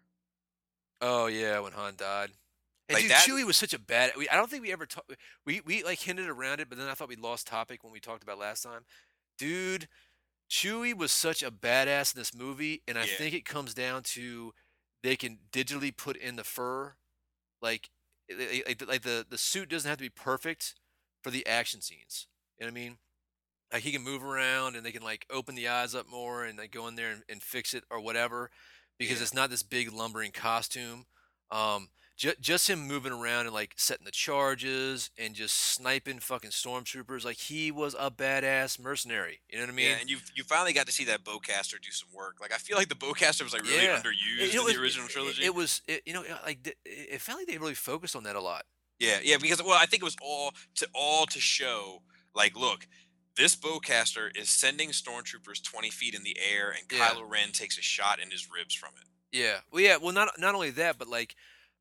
Oh 1.02 1.28
yeah, 1.28 1.60
when 1.60 1.74
Han 1.74 1.96
died. 1.98 2.32
And 2.90 2.96
Like 2.96 3.04
dude, 3.04 3.12
that- 3.12 3.28
Chewie 3.28 3.46
was 3.46 3.58
such 3.58 3.74
a 3.74 3.80
bad. 3.80 4.12
We, 4.18 4.30
I 4.30 4.36
don't 4.36 4.50
think 4.50 4.64
we 4.64 4.72
ever 4.72 4.86
talked. 4.86 5.16
We 5.46 5.62
we 5.66 5.84
like 5.84 6.00
hinted 6.00 6.28
around 6.30 6.60
it, 6.60 6.70
but 6.70 6.78
then 6.78 6.88
I 6.88 6.94
thought 6.94 7.10
we 7.10 7.16
lost 7.16 7.48
topic 7.48 7.84
when 7.84 7.94
we 7.94 8.00
talked 8.00 8.24
about 8.24 8.38
last 8.40 8.64
time. 8.64 8.82
Dude, 9.38 9.88
Chewie 10.50 10.96
was 10.96 11.12
such 11.12 11.44
a 11.44 11.52
badass 11.52 12.16
in 12.16 12.20
this 12.20 12.36
movie, 12.36 12.84
and 12.88 12.98
I 12.98 13.06
Yeah. 13.06 13.16
think 13.18 13.34
it 13.36 13.46
comes 13.46 13.74
down 13.74 14.04
to 14.04 14.54
they 15.04 15.16
can 15.16 15.40
digitally 15.52 15.96
put 15.96 16.18
in 16.18 16.36
the 16.36 16.44
fur, 16.44 16.96
like 17.62 17.90
like, 18.30 18.64
like, 18.68 18.88
like 18.88 19.02
the 19.04 19.26
the 19.30 19.38
suit 19.38 19.70
doesn't 19.70 19.90
have 19.90 19.98
to 20.00 20.04
be 20.04 20.10
perfect 20.10 20.76
for 21.24 21.32
the 21.32 21.46
action 21.48 21.82
scenes. 21.82 22.28
You 22.60 22.66
know 22.66 22.72
what 22.74 22.80
I 22.80 22.84
mean? 22.84 22.98
Like 23.74 23.84
he 23.84 23.92
can 23.92 24.04
move 24.04 24.24
around 24.24 24.76
and 24.76 24.86
they 24.86 24.92
can 24.92 25.04
like 25.04 25.26
open 25.30 25.56
the 25.56 25.68
eyes 25.70 25.96
up 25.96 26.08
more 26.10 26.44
and 26.46 26.58
like 26.58 26.72
go 26.72 26.88
in 26.88 26.96
there 26.96 27.12
and, 27.12 27.24
and 27.30 27.42
fix 27.42 27.74
it 27.74 27.84
or 27.90 28.00
whatever 28.02 28.52
because 29.02 29.18
Yeah. 29.20 29.24
it's 29.24 29.34
not 29.34 29.50
this 29.50 29.64
big 29.64 29.92
lumbering 29.92 30.32
costume. 30.32 31.06
Um, 31.50 31.90
ju- 32.18 32.34
just 32.40 32.70
him 32.70 32.88
moving 32.88 33.12
around 33.12 33.46
and 33.48 33.54
like 33.54 33.74
setting 33.76 34.06
the 34.06 34.12
charges 34.12 35.10
and 35.18 35.36
just 35.36 35.56
sniping 35.58 36.20
fucking 36.20 36.52
stormtroopers. 36.52 37.26
Like 37.26 37.38
he 37.38 37.72
was 37.72 37.96
a 38.00 38.10
badass 38.12 38.80
mercenary. 38.80 39.42
You 39.50 39.58
know 39.58 39.66
what 39.66 39.72
I 39.72 39.76
mean? 39.76 39.90
yeah, 39.90 39.98
and 40.00 40.10
you 40.10 40.18
you 40.36 40.44
finally 40.44 40.72
got 40.74 40.86
to 40.86 40.92
see 40.94 41.06
that 41.06 41.24
bowcaster 41.24 41.82
do 41.82 41.92
some 41.92 42.10
work. 42.14 42.38
Like 42.40 42.54
I 42.54 42.58
feel 42.58 42.78
like 42.78 42.90
the 42.90 42.96
bowcaster 42.96 43.44
was 43.44 43.54
like 43.54 43.64
really 43.64 43.84
Yeah. 43.86 44.00
underused 44.02 44.40
It- 44.40 44.50
it 44.50 44.56
in 44.56 44.64
was- 44.64 44.74
the 44.76 44.82
original 44.82 45.08
it- 45.08 45.12
trilogy. 45.12 45.44
It, 45.44 45.54
was, 45.56 45.82
it, 45.88 46.04
you 46.06 46.14
know, 46.14 46.24
like 46.46 46.66
it 46.68 46.78
it 46.86 47.22
felt 47.22 47.40
like 47.40 47.48
they 47.48 47.58
really 47.58 47.76
focused 47.76 48.16
on 48.16 48.24
that 48.24 48.36
a 48.36 48.42
lot. 48.42 48.66
Yeah, 49.00 49.20
yeah, 49.24 49.38
because 49.38 49.62
well, 49.64 49.78
I 49.78 49.88
think 49.88 50.04
it 50.04 50.06
was 50.06 50.16
all 50.22 50.54
to 50.76 50.88
all 50.94 51.26
to 51.26 51.40
show 51.40 52.04
like, 52.36 52.56
look, 52.56 52.88
this 53.42 53.56
bowcaster 53.56 54.30
is 54.36 54.50
sending 54.50 54.90
stormtroopers 54.90 55.64
twenty 55.64 55.90
feet 55.90 56.14
in 56.16 56.24
the 56.24 56.38
air, 56.40 56.70
and 56.72 56.84
Yeah. 56.92 57.10
Kylo 57.10 57.30
Ren 57.30 57.52
takes 57.52 57.78
a 57.78 57.82
shot 57.82 58.20
in 58.20 58.32
his 58.32 58.48
ribs 58.50 58.74
from 58.76 58.92
it. 59.02 59.08
Yeah. 59.38 59.60
Well, 59.72 59.82
yeah. 59.82 59.98
Well, 59.98 60.14
not 60.14 60.30
not 60.40 60.56
only 60.56 60.70
that, 60.72 60.98
but 60.98 61.08
like, 61.08 61.36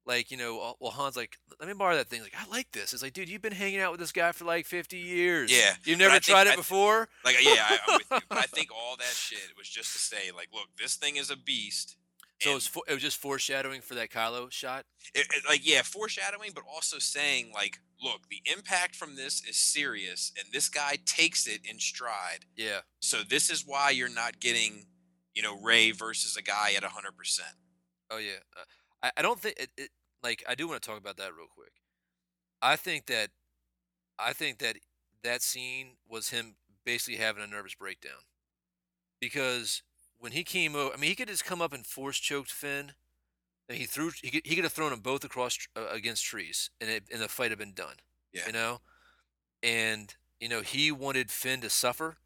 like 0.07 0.31
you 0.31 0.37
know, 0.37 0.75
well, 0.81 0.93
Han's 0.93 1.17
like, 1.17 1.37
let 1.59 1.69
me 1.69 1.75
borrow 1.75 1.97
that 1.97 2.09
thing. 2.09 2.23
Like, 2.23 2.35
I 2.39 2.49
like 2.51 2.71
this. 2.73 2.93
It's 2.95 3.03
like, 3.03 3.13
dude, 3.13 3.29
you've 3.29 3.43
been 3.43 3.53
hanging 3.53 3.81
out 3.81 3.91
with 3.93 4.01
this 4.01 4.13
guy 4.13 4.33
for 4.33 4.45
like 4.45 4.67
fifty 4.67 4.99
years. 4.99 5.51
Yeah, 5.57 5.75
You've 5.85 5.99
never 5.99 6.19
tried 6.21 6.41
I 6.41 6.43
it 6.43 6.45
th- 6.55 6.57
before. 6.57 7.09
Like, 7.25 7.37
yeah, 7.43 7.51
I, 7.69 7.79
I'm 7.89 7.95
with 7.99 8.07
you, 8.11 8.19
but 8.29 8.39
I 8.39 8.43
think 8.47 8.69
all 8.73 8.97
that 8.97 9.05
shit 9.15 9.57
was 9.59 9.69
just 9.69 9.93
to 9.93 9.99
say, 9.99 10.31
like, 10.35 10.49
look, 10.53 10.69
this 10.79 10.97
thing 10.97 11.17
is 11.17 11.31
a 11.31 11.37
beast. 11.37 11.97
So 12.41 12.53
it 12.53 12.55
was, 12.55 12.67
fo- 12.67 12.83
it 12.89 12.95
was 12.95 13.03
just 13.03 13.19
foreshadowing 13.19 13.83
for 13.83 13.95
that 13.97 14.11
Kylo 14.11 14.51
shot. 14.51 14.87
it, 15.15 15.27
it- 15.31 15.45
like, 15.49 15.67
yeah, 15.67 15.83
foreshadowing, 15.83 16.53
but 16.55 16.65
also 16.73 16.99
saying, 16.99 17.53
like, 17.55 17.79
look, 18.03 18.29
the 18.31 18.41
impact 18.51 18.97
from 18.97 19.15
this 19.17 19.43
is 19.49 19.57
serious, 19.57 20.33
and 20.39 20.47
this 20.53 20.69
guy 20.71 20.97
takes 21.05 21.47
it 21.47 21.61
in 21.69 21.79
stride. 21.79 22.47
Yeah. 22.57 22.81
So 23.01 23.19
this 23.29 23.51
is 23.51 23.65
why 23.67 23.91
you're 23.91 24.09
not 24.09 24.41
getting, 24.41 24.87
you 25.35 25.43
know, 25.43 25.61
Rey 25.61 25.91
versus 25.91 26.37
a 26.37 26.43
guy 26.43 26.73
at 26.77 26.83
hundred 26.85 27.17
percent. 27.17 27.55
Oh 28.11 28.19
yeah. 28.19 28.41
Uh, 28.57 28.65
I 29.03 29.11
I 29.19 29.23
don't 29.23 29.39
think 29.39 29.59
it, 29.61 29.71
it. 29.77 29.91
Like, 30.23 30.43
I 30.49 30.55
do 30.55 30.67
want 30.69 30.83
to 30.83 30.87
talk 30.89 30.99
about 30.99 31.17
that 31.19 31.35
real 31.35 31.47
quick. 31.55 31.73
I 32.63 32.77
think 32.77 33.07
that, 33.07 33.31
I 34.19 34.33
think 34.35 34.59
that 34.59 34.77
that 35.25 35.43
scene 35.43 35.97
was 36.09 36.31
him 36.31 36.57
basically 36.85 37.17
having 37.19 37.43
a 37.43 37.47
nervous 37.47 37.75
breakdown, 37.75 38.21
because 39.21 39.83
when 40.21 40.33
he 40.33 40.45
came 40.45 40.77
over, 40.77 40.95
I 40.95 40.97
mean, 40.97 41.11
he 41.11 41.17
could 41.17 41.29
just 41.29 41.45
come 41.45 41.61
up 41.61 41.73
and 41.73 41.85
force 41.87 42.19
choked 42.19 42.53
Finn. 42.53 42.93
And 43.69 43.79
he 43.79 43.85
threw. 43.85 44.11
He 44.21 44.31
could, 44.31 44.43
he 44.45 44.55
could 44.57 44.65
have 44.65 44.73
thrown 44.73 44.91
them 44.91 44.99
both 45.01 45.25
across 45.25 45.57
uh, 45.77 45.87
against 45.93 46.25
trees, 46.25 46.71
and 46.81 46.91
it, 46.91 47.05
and 47.13 47.21
the 47.23 47.29
fight 47.29 47.51
had 47.53 47.59
been 47.59 47.73
done. 47.73 47.95
Yeah. 48.33 48.43
You 48.49 48.53
know, 48.53 48.81
and 49.63 50.13
you 50.41 50.49
know 50.49 50.61
he 50.63 50.91
wanted 50.91 51.31
Finn 51.31 51.61
to 51.61 51.71
suffer. 51.71 52.17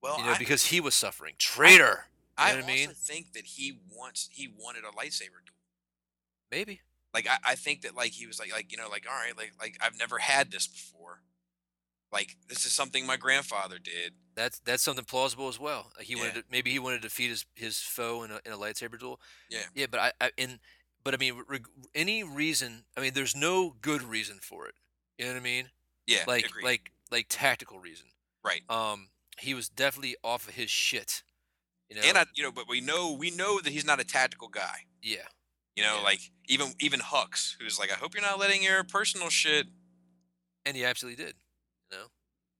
Well, 0.00 0.18
You 0.18 0.24
know, 0.24 0.32
I, 0.32 0.38
because 0.38 0.66
he 0.66 0.80
was 0.80 0.94
suffering. 0.94 1.34
Traitor. 1.36 2.04
You 2.38 2.44
I 2.44 2.50
know 2.52 2.56
what 2.60 2.64
I 2.64 2.74
mean? 2.74 2.88
think 2.90 3.32
that 3.32 3.44
he 3.44 3.80
wants 3.92 4.28
he 4.32 4.48
wanted 4.56 4.84
a 4.84 4.88
lightsaber 4.96 5.42
duel. 5.44 5.56
Maybe. 6.52 6.80
Like 7.12 7.26
I, 7.28 7.38
I 7.44 7.54
think 7.56 7.82
that 7.82 7.96
like 7.96 8.12
he 8.12 8.28
was 8.28 8.38
like 8.38 8.52
like 8.52 8.70
you 8.70 8.78
know 8.78 8.88
like 8.88 9.04
all 9.10 9.16
right 9.18 9.36
like 9.36 9.52
like 9.60 9.76
I've 9.80 9.98
never 9.98 10.18
had 10.18 10.52
this 10.52 10.68
before. 10.68 11.22
Like 12.12 12.36
this 12.48 12.66
is 12.66 12.72
something 12.72 13.06
my 13.06 13.16
grandfather 13.16 13.78
did. 13.78 14.12
That's 14.34 14.58
that's 14.60 14.82
something 14.82 15.04
plausible 15.04 15.48
as 15.48 15.58
well. 15.58 15.90
Like 15.96 16.06
he 16.06 16.14
wanted 16.16 16.34
to, 16.34 16.44
maybe 16.50 16.70
he 16.70 16.78
wanted 16.78 16.96
to 17.02 17.08
defeat 17.08 17.28
his, 17.30 17.46
his 17.54 17.78
foe 17.80 18.22
in 18.24 18.30
a, 18.30 18.40
in 18.44 18.52
a 18.52 18.56
lightsaber 18.56 18.98
duel. 18.98 19.20
Yeah. 19.50 19.62
Yeah, 19.74 19.86
but 19.90 20.00
I, 20.00 20.12
I 20.20 20.30
in 20.36 20.58
but 21.04 21.14
I 21.14 21.16
mean 21.16 21.42
reg, 21.48 21.66
any 21.94 22.22
reason. 22.22 22.84
I 22.96 23.00
mean, 23.00 23.12
there's 23.14 23.34
no 23.36 23.74
good 23.80 24.02
reason 24.02 24.38
for 24.42 24.66
it. 24.66 24.74
You 25.18 25.24
know 25.26 25.32
what 25.32 25.38
I 25.40 25.42
mean? 25.42 25.70
Yeah, 26.06 26.24
Like 26.26 26.46
agreed. 26.46 26.64
like 26.64 26.92
like 27.10 27.26
tactical 27.28 27.78
reason. 27.78 28.06
right. 28.44 28.60
Um, 28.68 29.08
he 29.38 29.54
was 29.54 29.68
definitely 29.68 30.16
off 30.22 30.48
of 30.48 30.54
his 30.54 30.70
shit. 30.70 31.22
You 31.88 31.96
know. 31.96 32.02
And 32.04 32.18
I 32.18 32.26
you 32.34 32.42
know 32.42 32.52
but 32.52 32.68
we 32.68 32.80
know 32.80 33.12
we 33.18 33.30
know 33.30 33.60
that 33.60 33.72
he's 33.72 33.84
not 33.86 34.00
a 34.00 34.04
tactical 34.04 34.48
guy. 34.48 34.86
yeah. 35.02 35.16
You 35.76 35.82
know 35.82 35.96
Yeah. 35.98 36.04
like 36.04 36.20
even 36.48 36.74
even 36.80 37.00
Hux 37.00 37.54
who's 37.60 37.78
like 37.78 37.90
I 37.90 37.94
hope 37.94 38.14
you're 38.14 38.22
not 38.22 38.38
letting 38.38 38.62
your 38.62 38.84
personal 38.84 39.30
shit. 39.30 39.66
And 40.66 40.76
he 40.76 40.84
absolutely 40.84 41.22
did. 41.24 41.34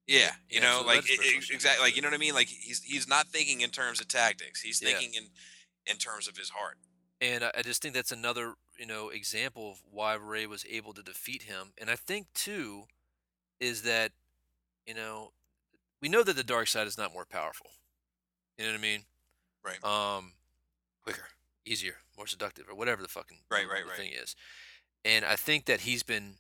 You. 0.07 0.19
Yeah, 0.19 0.33
you 0.51 0.61
know 0.61 0.85
absolutely 0.89 0.97
like 0.97 1.05
it, 1.09 1.51
exactly 1.51 1.85
like 1.85 1.97
you 1.97 2.03
know 2.03 2.09
what 2.09 2.15
I 2.15 2.19
mean 2.19 2.35
like 2.35 2.49
he's 2.49 2.83
he's 2.83 3.07
not 3.09 3.29
thinking 3.29 3.61
in 3.61 3.71
terms 3.71 4.01
of 4.01 4.09
tactics. 4.09 4.61
He's 4.61 4.81
Yeah. 4.83 4.89
thinking 4.91 5.15
in 5.15 5.29
in 5.87 5.97
terms 5.97 6.29
of 6.29 6.37
his 6.37 6.51
heart. 6.51 6.77
And 7.21 7.45
I, 7.45 7.53
I 7.59 7.63
just 7.63 7.83
think 7.83 7.95
that's 7.95 8.11
another, 8.13 8.55
you 8.79 8.87
know, 8.87 9.09
example 9.11 9.71
of 9.71 9.79
why 9.91 10.15
Rey 10.15 10.47
was 10.47 10.65
able 10.69 10.93
to 10.95 11.03
defeat 11.03 11.43
him. 11.45 11.73
And 11.79 11.89
I 11.89 11.95
think 11.95 12.27
too, 12.35 12.85
is 13.61 13.83
that, 13.83 14.11
you 14.87 14.95
know, 14.95 15.31
we 16.01 16.09
know 16.09 16.25
that 16.25 16.35
the 16.35 16.43
dark 16.43 16.67
side 16.67 16.89
is 16.89 16.99
not 16.99 17.13
more 17.13 17.25
powerful. 17.25 17.71
You 18.59 18.65
know 18.65 18.73
what 18.73 18.79
I 18.79 18.83
mean? 18.83 19.05
Right. 19.65 19.85
Um, 19.85 20.33
quicker, 21.05 21.23
easier, 21.65 21.95
more 22.17 22.27
seductive, 22.27 22.69
or 22.69 22.75
whatever 22.75 23.03
the 23.03 23.09
fucking 23.09 23.39
Right, 23.51 23.67
right, 23.69 23.87
right. 23.87 23.97
thing 23.97 24.13
is. 24.13 24.35
And 25.05 25.25
I 25.25 25.37
think 25.37 25.67
that 25.67 25.83
he's 25.83 26.03
been, 26.03 26.35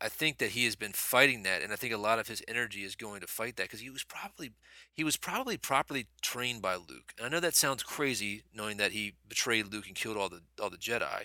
I 0.00 0.08
think 0.08 0.38
that 0.38 0.50
he 0.50 0.64
has 0.64 0.76
been 0.76 0.92
fighting 0.92 1.42
that, 1.42 1.62
and 1.62 1.72
I 1.72 1.76
think 1.76 1.92
a 1.92 1.98
lot 1.98 2.18
of 2.18 2.28
his 2.28 2.42
energy 2.48 2.84
is 2.84 2.94
going 2.96 3.20
to 3.20 3.26
fight 3.26 3.56
that 3.56 3.64
because 3.64 3.80
he 3.80 3.90
was 3.90 4.02
probably, 4.02 4.52
he 4.92 5.04
was 5.04 5.16
probably 5.16 5.58
properly 5.58 6.06
trained 6.22 6.62
by 6.62 6.76
Luke. 6.76 7.12
And 7.18 7.26
I 7.26 7.28
know 7.28 7.40
that 7.40 7.54
sounds 7.54 7.82
crazy, 7.82 8.42
knowing 8.54 8.78
that 8.78 8.92
he 8.92 9.14
betrayed 9.28 9.72
Luke 9.72 9.86
and 9.86 9.94
killed 9.94 10.16
all 10.16 10.28
the 10.28 10.40
all 10.60 10.70
the 10.70 10.78
Jedi, 10.78 11.24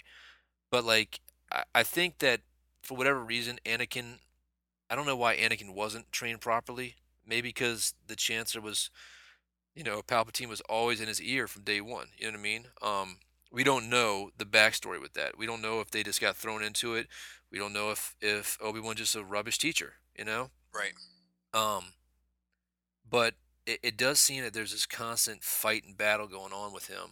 but 0.70 0.84
like 0.84 1.22
I, 1.52 1.64
I 1.74 1.84
think 1.84 2.20
that 2.20 2.42
for 2.84 2.98
whatever 2.98 3.24
reason, 3.24 3.60
Anakin, 3.66 4.20
I 4.90 4.96
don't 4.96 5.08
know 5.08 5.16
why 5.16 5.36
Anakin 5.36 5.74
wasn't 5.74 6.12
trained 6.12 6.42
properly. 6.42 6.96
Maybe 7.28 7.50
because 7.50 7.96
the 8.06 8.16
Chancellor 8.16 8.62
was, 8.62 8.92
you 9.74 9.84
know, 9.84 10.02
Palpatine 10.02 10.48
was 10.48 10.62
always 10.62 11.02
in 11.02 11.08
his 11.08 11.20
ear 11.22 11.48
from 11.48 11.64
day 11.64 11.82
one. 11.82 12.10
You 12.18 12.28
know 12.28 12.34
what 12.34 12.40
I 12.40 12.44
mean? 12.44 12.66
Um, 12.84 13.18
we 13.52 13.64
don't 13.64 13.90
know 13.90 14.30
the 14.38 14.46
backstory 14.46 15.02
with 15.02 15.14
that. 15.14 15.38
We 15.38 15.48
don't 15.48 15.62
know 15.62 15.80
if 15.80 15.90
they 15.90 16.04
just 16.04 16.22
got 16.22 16.36
thrown 16.36 16.62
into 16.62 16.94
it. 16.94 17.08
We 17.56 17.62
don't 17.62 17.72
know 17.72 17.90
if 17.92 18.18
if 18.20 18.58
Obi 18.62 18.82
Wan 18.82 18.98
just 18.98 19.16
a 19.16 19.24
rubbish 19.24 19.58
teacher. 19.58 19.94
You 20.20 20.26
know? 20.26 20.50
Right. 20.74 20.92
Um, 21.54 21.94
but 23.10 23.36
it, 23.66 23.80
it 23.82 23.98
does 23.98 24.20
seem 24.20 24.44
that 24.44 24.54
there's 24.54 24.74
this 24.74 24.86
constant 24.86 25.42
fight 25.42 25.86
and 25.86 25.98
battle 25.98 26.28
going 26.28 26.52
on 26.52 26.74
with 26.74 26.88
him 26.88 27.12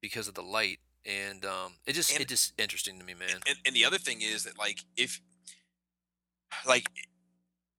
because 0.00 0.28
of 0.28 0.34
the 0.34 0.40
light, 0.42 0.78
and 1.04 1.44
um, 1.44 1.74
it 1.84 1.92
just 1.92 2.10
And- 2.10 2.22
it 2.22 2.28
just 2.28 2.54
interesting 2.58 2.98
to 2.98 3.04
me, 3.04 3.12
man. 3.12 3.28
And, 3.46 3.58
and 3.66 3.76
the 3.76 3.84
other 3.84 3.98
thing 3.98 4.22
is 4.22 4.44
that 4.44 4.58
like 4.58 4.78
if 4.96 5.20
like 6.66 6.86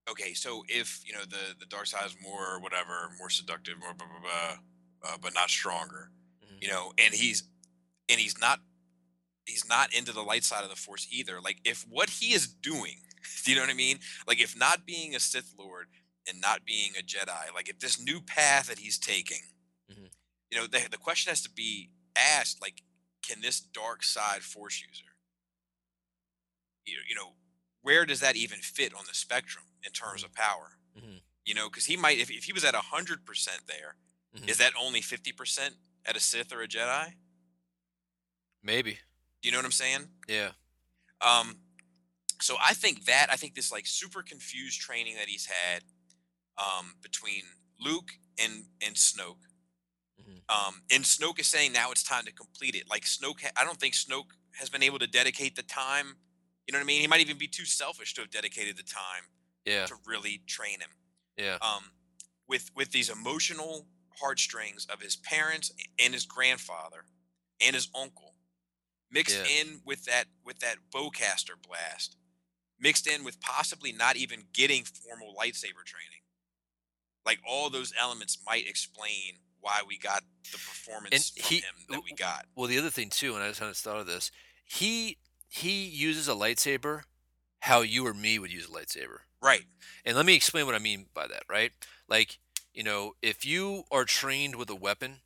okay, 0.07 0.35
so 0.35 0.63
if 0.67 1.01
you 1.03 1.13
know 1.13 1.21
the 1.27 1.55
the 1.59 1.65
dark 1.65 1.87
side 1.87 2.05
is 2.05 2.15
more 2.21 2.59
whatever, 2.61 3.09
more 3.17 3.31
seductive, 3.31 3.79
more 3.79 3.95
blah 3.95 4.05
blah 4.07 4.19
blah, 4.21 5.09
uh, 5.13 5.17
but 5.19 5.33
not 5.33 5.49
stronger, 5.49 6.11
Mhm. 6.45 6.61
you 6.61 6.67
know, 6.67 6.93
and 6.99 7.15
he's 7.15 7.41
and 8.07 8.19
he's 8.19 8.37
not 8.37 8.59
he's 9.47 9.67
not 9.67 9.93
into 9.93 10.11
the 10.11 10.21
light 10.21 10.43
side 10.43 10.63
of 10.63 10.69
the 10.69 10.75
force 10.75 11.07
either. 11.11 11.39
Like 11.41 11.59
if 11.63 11.85
what 11.89 12.09
he 12.09 12.33
is 12.33 12.47
doing, 12.47 12.97
do 13.45 13.51
you 13.51 13.57
know 13.57 13.63
what 13.63 13.71
I 13.71 13.75
mean? 13.75 13.99
Like 14.27 14.39
if 14.41 14.57
not 14.57 14.85
being 14.85 15.15
a 15.15 15.19
Sith 15.19 15.53
Lord 15.57 15.87
and 16.27 16.39
not 16.41 16.65
being 16.65 16.91
a 16.99 17.03
Jedi, 17.03 17.53
like 17.55 17.69
if 17.69 17.79
this 17.79 17.99
new 17.99 18.21
path 18.21 18.67
that 18.67 18.79
he's 18.79 18.97
taking, 18.99 19.41
Mhm. 19.91 20.09
you 20.51 20.57
know, 20.59 20.67
the 20.67 20.87
the 20.91 20.97
question 20.97 21.29
has 21.31 21.41
to 21.43 21.49
be 21.49 21.89
asked, 22.15 22.61
like, 22.61 22.81
can 23.21 23.41
this 23.41 23.59
dark 23.59 24.03
side 24.03 24.43
force 24.43 24.81
user, 24.87 25.15
you, 26.85 26.97
you 27.07 27.15
know, 27.15 27.33
where 27.81 28.05
does 28.05 28.19
that 28.19 28.35
even 28.35 28.59
fit 28.59 28.93
on 28.93 29.05
the 29.07 29.13
spectrum 29.13 29.65
in 29.83 29.91
terms 29.91 30.23
of 30.23 30.33
power? 30.33 30.77
Mhm. 30.97 31.21
You 31.45 31.53
know, 31.53 31.69
because 31.69 31.85
he 31.85 31.95
might, 31.95 32.17
if, 32.19 32.29
if 32.29 32.43
he 32.45 32.53
was 32.53 32.65
at 32.65 32.75
hundred 32.75 33.25
percent 33.25 33.67
there, 33.67 33.95
is 34.33 34.41
Mhm. 34.41 34.57
that 34.57 34.73
only 34.77 35.01
fifty 35.01 35.31
percent 35.31 35.75
at 36.05 36.15
a 36.17 36.19
Sith 36.19 36.51
or 36.51 36.61
a 36.61 36.67
Jedi? 36.67 37.15
Maybe, 38.63 38.99
Do 39.47 39.51
you 39.51 39.53
know 39.53 39.59
what 39.59 39.65
I'm 39.67 39.71
saying? 39.71 40.09
yeah, 40.27 40.51
Um, 41.21 41.59
so 42.41 42.57
I 42.61 42.73
think 42.73 43.05
that 43.05 43.27
I 43.31 43.37
think 43.37 43.55
this 43.55 43.71
like 43.71 43.87
super 43.87 44.21
confused 44.21 44.81
training 44.81 45.15
that 45.15 45.29
he's 45.29 45.45
had 45.45 45.83
um, 46.57 46.95
between 47.01 47.43
Luke 47.79 48.09
and 48.37 48.65
and 48.85 48.97
Snoke. 48.97 49.45
Mhm. 50.21 50.41
Um, 50.49 50.83
and 50.91 51.05
Snoke 51.05 51.39
is 51.39 51.47
saying 51.47 51.71
now 51.71 51.91
it's 51.91 52.03
time 52.03 52.25
to 52.25 52.33
complete 52.33 52.75
it. 52.75 52.89
Like 52.89 53.03
Snoke, 53.05 53.41
ha- 53.41 53.51
I 53.55 53.63
don't 53.63 53.79
think 53.79 53.93
Snoke 53.93 54.31
has 54.59 54.69
been 54.69 54.83
able 54.83 54.99
to 54.99 55.07
dedicate 55.07 55.55
the 55.55 55.63
time. 55.63 56.17
You 56.67 56.73
know 56.73 56.79
what 56.79 56.83
I 56.83 56.87
mean? 56.87 56.99
He 56.99 57.07
might 57.07 57.21
even 57.21 57.37
be 57.37 57.47
too 57.47 57.63
selfish 57.63 58.15
to 58.15 58.21
have 58.23 58.29
dedicated 58.31 58.75
the 58.75 58.83
time 58.83 59.29
yeah, 59.63 59.85
to 59.85 59.95
really 60.05 60.41
train 60.45 60.81
him. 60.81 60.89
yeah, 61.37 61.57
Um, 61.61 61.93
with 62.49 62.69
with 62.75 62.91
these 62.91 63.09
emotional 63.09 63.87
heartstrings 64.19 64.85
of 64.87 64.99
his 65.01 65.15
parents 65.15 65.71
and 65.97 66.13
his 66.13 66.25
grandfather 66.25 67.05
and 67.61 67.73
his 67.73 67.87
uncle 67.95 68.33
mixed 69.09 69.35
Yeah. 69.37 69.61
in 69.61 69.81
with 69.85 70.05
that 70.05 70.25
with 70.43 70.59
that 70.59 70.77
bowcaster 70.93 71.55
blast 71.61 72.15
mixed 72.79 73.07
in 73.07 73.23
with 73.23 73.39
possibly 73.41 73.91
not 73.91 74.15
even 74.15 74.43
getting 74.53 74.83
formal 74.83 75.33
lightsaber 75.35 75.83
training 75.85 76.21
like 77.25 77.39
all 77.47 77.69
those 77.69 77.93
elements 77.99 78.37
might 78.45 78.67
explain 78.67 79.39
why 79.59 79.81
we 79.85 79.97
got 79.97 80.23
the 80.51 80.57
performance 80.57 81.29
from 81.31 81.43
he- 81.45 81.57
him 81.59 81.75
that 81.89 82.03
we 82.03 82.13
got 82.13 82.45
Well, 82.55 82.67
the 82.67 82.77
other 82.77 82.89
thing 82.91 83.09
too, 83.09 83.33
and 83.33 83.43
I 83.43 83.47
just 83.49 83.59
kind 83.59 83.69
of 83.69 83.77
thought 83.77 83.99
of 83.99 84.07
this, 84.07 84.31
he 84.63 85.17
he 85.49 85.85
uses 85.85 86.27
a 86.27 86.33
lightsaber 86.33 87.03
how 87.61 87.81
you 87.81 88.05
or 88.05 88.13
me 88.13 88.37
would 88.39 88.51
use 88.51 88.65
a 88.65 88.69
lightsaber. 88.71 89.19
right 89.41 89.65
And 90.05 90.15
let 90.15 90.25
me 90.25 90.35
explain 90.35 90.65
what 90.67 90.75
I 90.75 90.79
mean 90.79 91.07
by 91.13 91.27
that, 91.27 91.43
right? 91.49 91.71
Like, 92.07 92.37
you 92.73 92.83
know, 92.83 93.15
if 93.21 93.45
you 93.45 93.83
are 93.91 94.05
trained 94.05 94.55
with 94.55 94.69
a 94.69 94.75
weapon, 94.75 95.21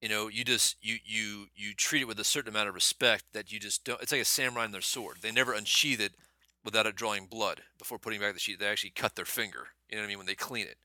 you 0.00 0.08
know, 0.08 0.28
you 0.28 0.44
just 0.44 0.76
you 0.80 0.96
you 1.04 1.46
you 1.54 1.74
treat 1.74 2.02
it 2.02 2.08
with 2.08 2.20
a 2.20 2.24
certain 2.24 2.50
amount 2.50 2.68
of 2.68 2.74
respect 2.74 3.24
that 3.32 3.52
you 3.52 3.58
just 3.58 3.84
don't. 3.84 4.00
It's 4.00 4.12
like 4.12 4.20
a 4.20 4.24
samurai 4.24 4.64
and 4.64 4.74
their 4.74 4.80
sword. 4.80 5.18
They 5.22 5.32
never 5.32 5.52
unsheath 5.52 6.00
it 6.00 6.12
without 6.64 6.86
it 6.86 6.96
drawing 6.96 7.26
blood 7.26 7.62
before 7.78 7.98
putting 7.98 8.20
back 8.20 8.34
the 8.34 8.40
sheath. 8.40 8.58
They 8.58 8.66
actually 8.66 8.90
cut 8.90 9.16
their 9.16 9.24
finger. 9.24 9.68
You 9.88 9.96
know 9.96 10.02
what 10.02 10.06
I 10.06 10.08
mean 10.08 10.18
when 10.18 10.26
they 10.26 10.34
clean 10.34 10.66
it. 10.66 10.76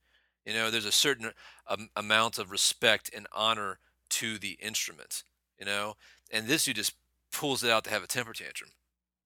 You 0.46 0.54
know, 0.54 0.70
there's 0.72 0.86
a 0.86 0.92
certain 0.92 1.32
um, 1.68 1.90
amount 1.96 2.38
of 2.38 2.52
respect 2.52 3.10
and 3.16 3.28
honor 3.34 3.80
to 4.12 4.38
the 4.38 4.58
instrument. 4.62 5.24
You 5.60 5.66
know, 5.66 5.96
and 6.32 6.48
this 6.48 6.66
dude 6.66 6.76
just 6.78 6.96
pulls 7.32 7.64
it 7.64 7.70
out 7.70 7.84
to 7.86 7.90
have 7.92 8.04
a 8.04 8.08
temper 8.08 8.34
tantrum. 8.34 8.72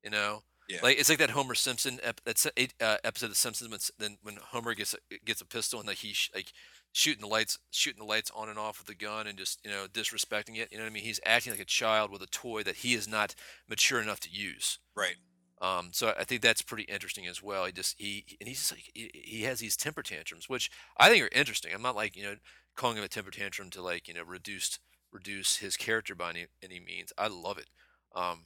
You 0.03 0.09
know, 0.11 0.43
Yeah. 0.69 0.79
like 0.83 0.99
it's 0.99 1.09
like 1.09 1.17
that 1.19 1.31
Homer 1.31 1.55
Simpson 1.55 1.99
ep- 2.03 2.21
eight, 2.57 2.73
uh, 2.81 2.97
episode 3.03 3.29
of 3.31 3.37
Simpsons 3.37 3.69
when 3.71 3.79
then 3.99 4.17
when 4.21 4.37
Homer 4.51 4.73
gets 4.73 4.93
a, 4.93 4.97
gets 5.25 5.41
a 5.41 5.45
pistol 5.45 5.79
and 5.79 5.87
like 5.87 5.97
he's 5.97 6.17
sh- 6.17 6.29
like 6.35 6.51
shooting 6.91 7.21
the 7.21 7.27
lights 7.27 7.59
shooting 7.69 7.99
the 7.99 8.05
lights 8.05 8.31
on 8.35 8.49
and 8.49 8.57
off 8.57 8.79
with 8.79 8.87
the 8.87 8.95
gun 8.95 9.27
and 9.27 9.37
just 9.37 9.59
you 9.63 9.71
know 9.71 9.85
disrespecting 9.91 10.57
it. 10.57 10.71
You 10.71 10.77
know 10.77 10.83
what 10.83 10.89
I 10.89 10.93
mean? 10.93 11.03
He's 11.03 11.19
acting 11.25 11.53
like 11.53 11.61
a 11.61 11.65
child 11.65 12.11
with 12.11 12.21
a 12.21 12.27
toy 12.27 12.63
that 12.63 12.77
he 12.77 12.93
is 12.93 13.07
not 13.07 13.35
mature 13.69 14.01
enough 14.01 14.19
to 14.21 14.29
use. 14.29 14.79
right 14.95 15.15
Um, 15.61 15.89
so 15.91 16.13
I 16.19 16.23
think 16.23 16.41
that's 16.41 16.61
pretty 16.61 16.83
interesting 16.83 17.27
as 17.27 17.41
well. 17.41 17.65
He 17.65 17.71
just 17.71 17.95
he 17.97 18.25
and 18.39 18.47
he's 18.47 18.59
just 18.59 18.71
like 18.71 18.91
he, 18.93 19.11
he 19.13 19.43
has 19.43 19.59
these 19.59 19.77
temper 19.77 20.03
tantrums, 20.03 20.49
which 20.49 20.69
I 20.97 21.09
think 21.09 21.23
are 21.23 21.29
interesting. 21.31 21.73
I'm 21.73 21.81
not 21.81 21.95
like 21.95 22.15
you 22.15 22.23
know 22.23 22.35
calling 22.75 22.97
him 22.97 23.03
a 23.03 23.07
temper 23.07 23.31
tantrum 23.31 23.69
to 23.71 23.81
like 23.81 24.07
you 24.07 24.13
know 24.13 24.23
reduce 24.23 24.79
reduce 25.11 25.57
his 25.57 25.77
character 25.77 26.15
by 26.15 26.29
any 26.31 26.45
any 26.63 26.79
means. 26.79 27.11
I 27.17 27.27
love 27.27 27.57
it. 27.57 27.69
Um, 28.15 28.45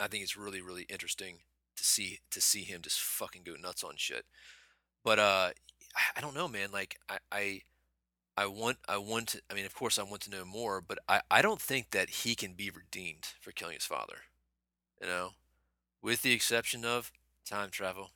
I 0.00 0.08
think 0.08 0.22
it's 0.22 0.36
really 0.36 0.60
really 0.60 0.86
interesting 0.88 1.38
to 1.76 1.84
see 1.84 2.20
to 2.30 2.40
see 2.40 2.62
him 2.62 2.82
just 2.82 3.00
fucking 3.00 3.42
go 3.44 3.54
nuts 3.60 3.84
on 3.84 3.94
shit. 3.96 4.24
But 5.04 5.18
uh, 5.18 5.50
I- 6.16 6.20
don't 6.20 6.34
know, 6.34 6.48
man. 6.48 6.70
Like 6.72 6.98
I. 7.08 7.18
I 7.32 7.62
I 8.38 8.44
want, 8.44 8.76
I 8.86 8.98
want 8.98 9.28
to, 9.28 9.40
I 9.50 9.54
mean, 9.54 9.64
of 9.64 9.74
course, 9.74 9.98
I 9.98 10.02
want 10.02 10.20
to 10.24 10.30
know 10.30 10.44
more, 10.44 10.82
but 10.82 10.98
I, 11.08 11.22
I 11.30 11.40
don't 11.40 11.58
think 11.58 11.92
that 11.92 12.10
he 12.10 12.34
can 12.34 12.52
be 12.52 12.68
redeemed 12.68 13.24
for 13.40 13.50
killing 13.50 13.72
his 13.72 13.86
father. 13.86 14.16
You 15.00 15.06
know, 15.06 15.30
with 16.02 16.20
the 16.20 16.32
exception 16.32 16.84
of 16.84 17.10
time 17.48 17.70
travel. 17.70 18.10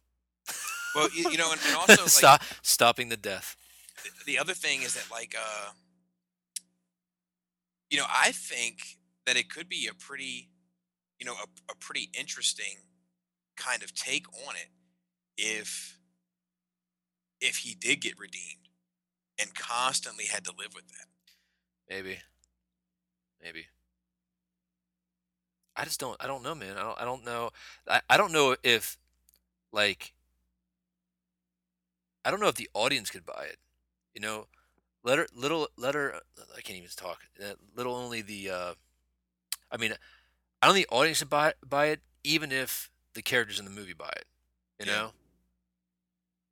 well 0.95 1.09
you, 1.17 1.31
you 1.31 1.39
know 1.39 1.51
and, 1.53 1.61
and 1.67 1.75
also 1.89 2.03
like 2.03 2.11
Stop, 2.11 2.43
stopping 2.61 3.09
the 3.09 3.17
death. 3.17 3.57
th- 4.03 4.15
the 4.27 4.39
other 4.39 4.53
thing 4.53 4.83
is 4.83 4.93
that 4.93 5.11
like 5.11 5.35
uh 5.39 5.71
you 7.91 7.99
know 7.99 8.07
i 8.13 8.33
think 8.33 8.79
that 9.27 9.37
it 9.37 9.49
could 9.51 9.69
be 9.69 9.89
a 9.91 9.95
pretty 9.95 10.49
you 11.19 11.27
know 11.27 11.33
a, 11.35 11.73
a 11.73 11.77
pretty 11.77 12.11
interesting 12.19 12.77
kind 13.57 13.83
of 13.83 13.95
take 13.95 14.27
on 14.49 14.55
it 14.57 14.69
if 15.39 15.97
if 17.41 17.59
he 17.59 17.75
did 17.75 18.01
get 18.01 18.19
redeemed 18.19 18.69
and 19.39 19.55
constantly 19.55 20.27
had 20.27 20.45
to 20.45 20.53
live 20.57 20.75
with 20.75 20.89
that 20.89 21.07
Maybe, 21.89 22.21
maybe. 23.43 23.67
I 25.77 25.85
just 25.85 26.01
don't. 26.01 26.17
I 26.21 26.27
don't 26.27 26.43
know, 26.43 26.55
man. 26.55 26.77
I 26.77 26.83
don't. 26.83 27.01
I 27.01 27.05
don't 27.05 27.25
know. 27.25 27.51
I, 27.89 28.01
I 28.11 28.17
don't 28.17 28.33
know 28.33 28.57
if, 28.63 28.99
like, 29.73 30.13
I 32.25 32.31
don't 32.31 32.41
know 32.41 32.49
if 32.49 32.55
the 32.57 32.69
audience 32.75 33.11
could 33.11 33.25
buy 33.25 33.47
it. 33.49 33.59
You 34.15 34.21
know, 34.21 34.47
let 35.05 35.19
her, 35.19 35.27
little, 35.35 35.69
let 35.77 35.95
her. 35.95 36.21
I 36.57 36.61
can't 36.61 36.79
even 36.79 36.91
talk. 36.97 37.21
Little 37.77 37.95
only 37.95 38.23
the. 38.23 38.51
uh 38.51 38.75
I 39.73 39.77
mean, 39.77 39.95
I 40.63 40.67
don't 40.67 40.75
think 40.75 40.89
the 40.89 40.95
audience 40.97 41.19
should 41.19 41.31
buy 41.31 41.55
buy 41.67 41.87
it, 41.87 42.01
even 42.25 42.53
if 42.53 42.91
the 43.15 43.23
characters 43.23 43.59
in 43.59 43.65
the 43.65 43.71
movie 43.71 43.95
buy 43.95 44.13
it. 44.17 44.27
You 44.81 44.87
Yeah. 44.87 44.93
know. 44.93 45.13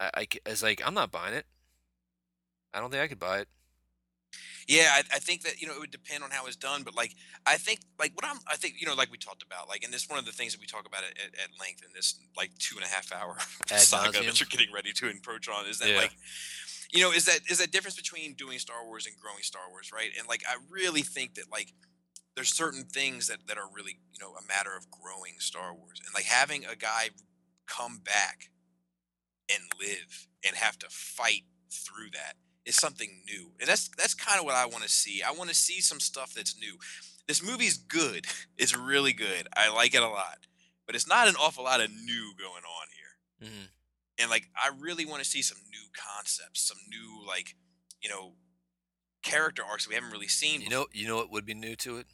I, 0.01 0.11
I 0.15 0.27
it's 0.47 0.63
like 0.63 0.83
I'm 0.87 0.95
not 0.95 1.11
buying 1.11 1.35
it. 1.35 1.47
I 2.73 2.81
don't 2.81 2.91
think 2.91 3.03
I 3.03 3.09
could 3.09 3.19
buy 3.19 3.39
it. 3.41 3.49
yeah 4.69 4.91
I, 4.93 4.99
I 5.15 5.19
think 5.19 5.43
that 5.43 5.61
you 5.61 5.67
know 5.67 5.75
it 5.75 5.81
would 5.81 5.91
depend 5.91 6.23
on 6.23 6.31
how 6.31 6.47
it's 6.47 6.57
done 6.57 6.83
but 6.85 6.95
like 6.95 7.15
i 7.47 7.57
think 7.57 7.81
like 7.99 8.13
what 8.15 8.27
i'm 8.27 8.39
i 8.47 8.57
think 8.57 8.75
you 8.79 8.87
know 8.87 8.95
like 8.95 9.11
we 9.11 9.17
talked 9.17 9.43
about 9.43 9.69
like 9.69 9.83
and 9.85 9.93
this 9.93 10.07
one 10.09 10.19
of 10.19 10.27
the 10.27 10.33
things 10.33 10.53
that 10.53 10.61
we 10.61 10.67
talk 10.67 10.87
about 10.87 11.03
at, 11.03 11.17
at, 11.43 11.49
length 11.59 11.83
in 11.83 11.91
this 11.95 12.21
like 12.37 12.51
two 12.59 12.77
and 12.77 12.85
a 12.85 12.89
half 12.89 13.11
hour 13.13 13.39
saga 13.77 14.13
that 14.23 14.39
you're 14.39 14.47
getting 14.51 14.71
ready 14.73 14.93
to 14.93 15.09
encroach 15.09 15.49
on 15.49 15.67
is 15.67 15.79
that 15.79 15.89
Yeah. 15.89 15.97
like 15.97 16.13
you 16.93 17.01
know 17.03 17.11
is 17.11 17.25
that 17.25 17.41
is 17.51 17.59
that 17.59 17.71
difference 17.73 17.97
between 17.97 18.35
doing 18.35 18.59
star 18.59 18.85
wars 18.85 19.07
and 19.07 19.17
growing 19.17 19.43
star 19.43 19.63
wars 19.71 19.91
right 19.93 20.11
and 20.19 20.29
like 20.29 20.43
i 20.47 20.57
really 20.71 21.03
think 21.03 21.35
that 21.37 21.51
like 21.51 21.73
there's 22.37 22.53
certain 22.53 22.85
things 22.85 23.27
that 23.29 23.39
that 23.49 23.57
are 23.57 23.69
really 23.75 23.99
you 24.13 24.21
know 24.21 24.33
a 24.35 24.47
matter 24.47 24.77
of 24.77 24.91
growing 24.91 25.37
star 25.39 25.75
wars 25.75 26.01
and 26.05 26.15
like 26.15 26.25
having 26.27 26.67
a 26.67 26.77
guy 26.77 27.09
come 27.67 28.01
back 28.05 28.51
and 29.53 29.63
live 29.81 30.27
and 30.47 30.57
have 30.57 30.79
to 30.79 30.87
fight 30.91 31.43
through 31.71 32.11
that 32.13 32.35
is 32.65 32.77
something 32.77 33.23
new 33.27 33.53
and 33.61 33.69
that's 33.69 33.89
that's 33.97 34.15
kind 34.15 34.39
of 34.39 34.45
what 34.45 34.55
i 34.55 34.67
want 34.67 34.83
to 34.83 34.89
see 34.89 35.23
i 35.23 35.31
want 35.31 35.49
to 35.49 35.57
see 35.57 35.81
some 35.81 36.01
stuff 36.01 36.33
that's 36.35 36.59
new 36.59 36.77
this 37.27 37.43
movie's 37.45 37.77
good 37.79 38.27
it's 38.59 38.77
really 38.77 39.13
good 39.13 39.49
i 39.57 39.73
like 39.73 39.95
it 39.95 40.03
a 40.03 40.09
lot 40.09 40.47
but 40.87 40.95
it's 40.95 41.09
not 41.09 41.29
an 41.29 41.35
awful 41.37 41.65
lot 41.65 41.81
of 41.81 41.91
new 41.91 42.33
going 42.37 42.65
on 42.65 42.87
here 43.41 43.49
hmm 43.51 43.65
and 44.19 44.31
like 44.31 44.49
I 44.57 44.71
really 44.79 45.07
want 45.07 45.23
to 45.23 45.29
see 45.29 45.43
some 45.43 45.59
new 45.71 45.89
concepts, 45.97 46.67
some 46.67 46.79
new 46.89 47.27
like 47.27 47.55
you 48.03 48.11
know 48.11 48.33
character 49.23 49.63
arcs 49.69 49.89
we 49.89 49.95
haven't 49.95 50.11
really 50.11 50.29
seen. 50.29 50.61
You 50.61 50.69
know, 50.71 50.87
you 50.93 51.07
know 51.07 51.17
what 51.17 51.31
would 51.31 51.47
be 51.47 51.55
new 51.55 51.77
to 51.77 51.99
it? 51.99 52.07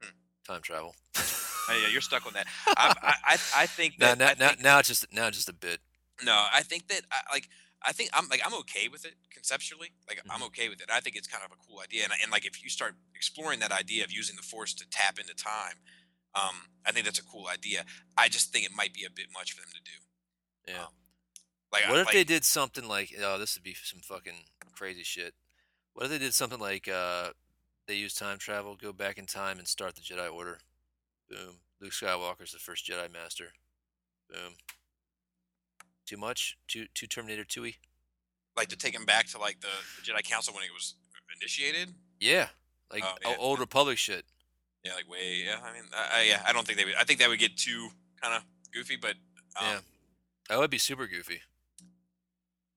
Hmm. 0.00 0.10
Time 0.46 0.62
travel. 0.62 0.94
Uh, 1.16 1.74
yeah, 1.82 1.88
you're 1.88 2.00
stuck 2.00 2.26
on 2.26 2.32
that. 2.32 2.46
I, 2.66 2.94
I, 3.02 3.14
I, 3.24 3.32
I 3.62 3.66
think 3.66 3.98
now, 3.98 4.14
that. 4.14 4.38
now, 4.38 4.44
now, 4.46 4.50
think- 4.52 4.62
now 4.62 4.78
it's 4.78 4.88
just 4.88 5.12
now 5.12 5.26
it's 5.26 5.36
just 5.36 5.48
a 5.48 5.54
bit. 5.54 5.80
No, 6.22 6.46
I 6.52 6.62
think 6.62 6.88
that 6.88 7.02
I, 7.12 7.20
like 7.32 7.48
I 7.82 7.92
think 7.92 8.10
I'm 8.12 8.28
like 8.28 8.40
I'm 8.44 8.54
okay 8.60 8.88
with 8.88 9.04
it 9.04 9.14
conceptually. 9.30 9.92
Like 10.08 10.20
I'm 10.30 10.40
Mhm. 10.40 10.46
okay 10.46 10.68
with 10.68 10.80
it. 10.80 10.90
I 10.92 11.00
think 11.00 11.16
it's 11.16 11.28
kind 11.28 11.44
of 11.44 11.52
a 11.52 11.56
cool 11.56 11.80
idea, 11.80 12.04
and, 12.04 12.12
and 12.22 12.32
like 12.32 12.44
if 12.44 12.62
you 12.62 12.68
start 12.70 12.96
exploring 13.14 13.60
that 13.60 13.72
idea 13.72 14.04
of 14.04 14.10
using 14.12 14.36
the 14.36 14.42
force 14.42 14.74
to 14.74 14.86
tap 14.90 15.18
into 15.18 15.34
time, 15.34 15.80
um, 16.34 16.68
I 16.84 16.92
think 16.92 17.04
that's 17.04 17.18
a 17.20 17.24
cool 17.24 17.46
idea. 17.46 17.84
I 18.16 18.28
just 18.28 18.52
think 18.52 18.64
it 18.66 18.72
might 18.74 18.92
be 18.94 19.04
a 19.04 19.10
bit 19.10 19.26
much 19.32 19.52
for 19.52 19.60
them 19.62 19.70
to 19.74 19.80
do. 19.80 20.72
Yeah. 20.72 20.84
Um, 20.86 20.94
Like, 21.70 21.84
I- 21.84 21.90
What 21.90 22.00
if 22.00 22.06
like, 22.06 22.14
they 22.14 22.24
did 22.24 22.44
something 22.46 22.88
like 22.88 23.14
oh 23.18 23.38
this 23.38 23.54
would 23.54 23.62
be 23.62 23.74
some 23.74 24.00
fucking 24.00 24.48
crazy 24.72 25.04
shit. 25.04 25.34
What 25.92 26.04
if 26.06 26.10
they 26.10 26.18
did 26.18 26.34
something 26.34 26.58
like 26.58 26.88
uh 26.88 27.32
they 27.86 27.94
use 27.94 28.14
time 28.14 28.38
travel, 28.38 28.74
go 28.76 28.92
back 28.92 29.18
in 29.18 29.26
time 29.26 29.58
and 29.58 29.68
start 29.68 29.94
the 29.94 30.00
Jedi 30.02 30.32
Order. 30.32 30.60
Boom. 31.28 31.60
Luke 31.80 31.92
Skywalker's 31.92 32.52
the 32.52 32.58
first 32.58 32.86
Jedi 32.86 33.10
Master. 33.12 33.52
Boom. 34.28 34.56
Too 36.08 36.16
much? 36.16 36.56
Too 36.68 36.86
too 36.94 37.06
Terminator 37.06 37.44
2 37.44 37.70
like 38.56 38.68
to 38.68 38.76
take 38.76 38.94
him 38.94 39.04
back 39.04 39.26
to 39.28 39.38
like 39.38 39.60
the, 39.60 39.68
the 39.96 40.10
Jedi 40.10 40.24
Council 40.24 40.54
when 40.54 40.64
it 40.64 40.72
was 40.72 40.94
initiated? 41.38 41.90
Yeah. 42.18 42.46
Like 42.90 43.04
Oh, 43.04 43.34
old 43.38 43.60
Republic 43.60 43.98
shit. 43.98 44.24
Yeah, 44.84 44.94
like 44.94 45.06
way. 45.06 45.42
Yeah, 45.44 45.56
I 45.62 45.72
mean, 45.74 45.82
I, 45.94 46.20
I, 46.20 46.22
yeah, 46.24 46.42
I 46.46 46.54
don't 46.54 46.66
think 46.66 46.78
they 46.78 46.86
would. 46.86 46.94
I 46.98 47.04
think 47.04 47.20
that 47.20 47.28
would 47.28 47.38
get 47.38 47.58
too 47.58 47.90
kind 48.22 48.34
of 48.34 48.42
goofy, 48.72 48.96
but 48.96 49.16
um, 49.60 49.66
Yeah. 49.66 49.78
That 50.48 50.58
would 50.58 50.70
be 50.70 50.78
super 50.78 51.06
goofy. 51.06 51.42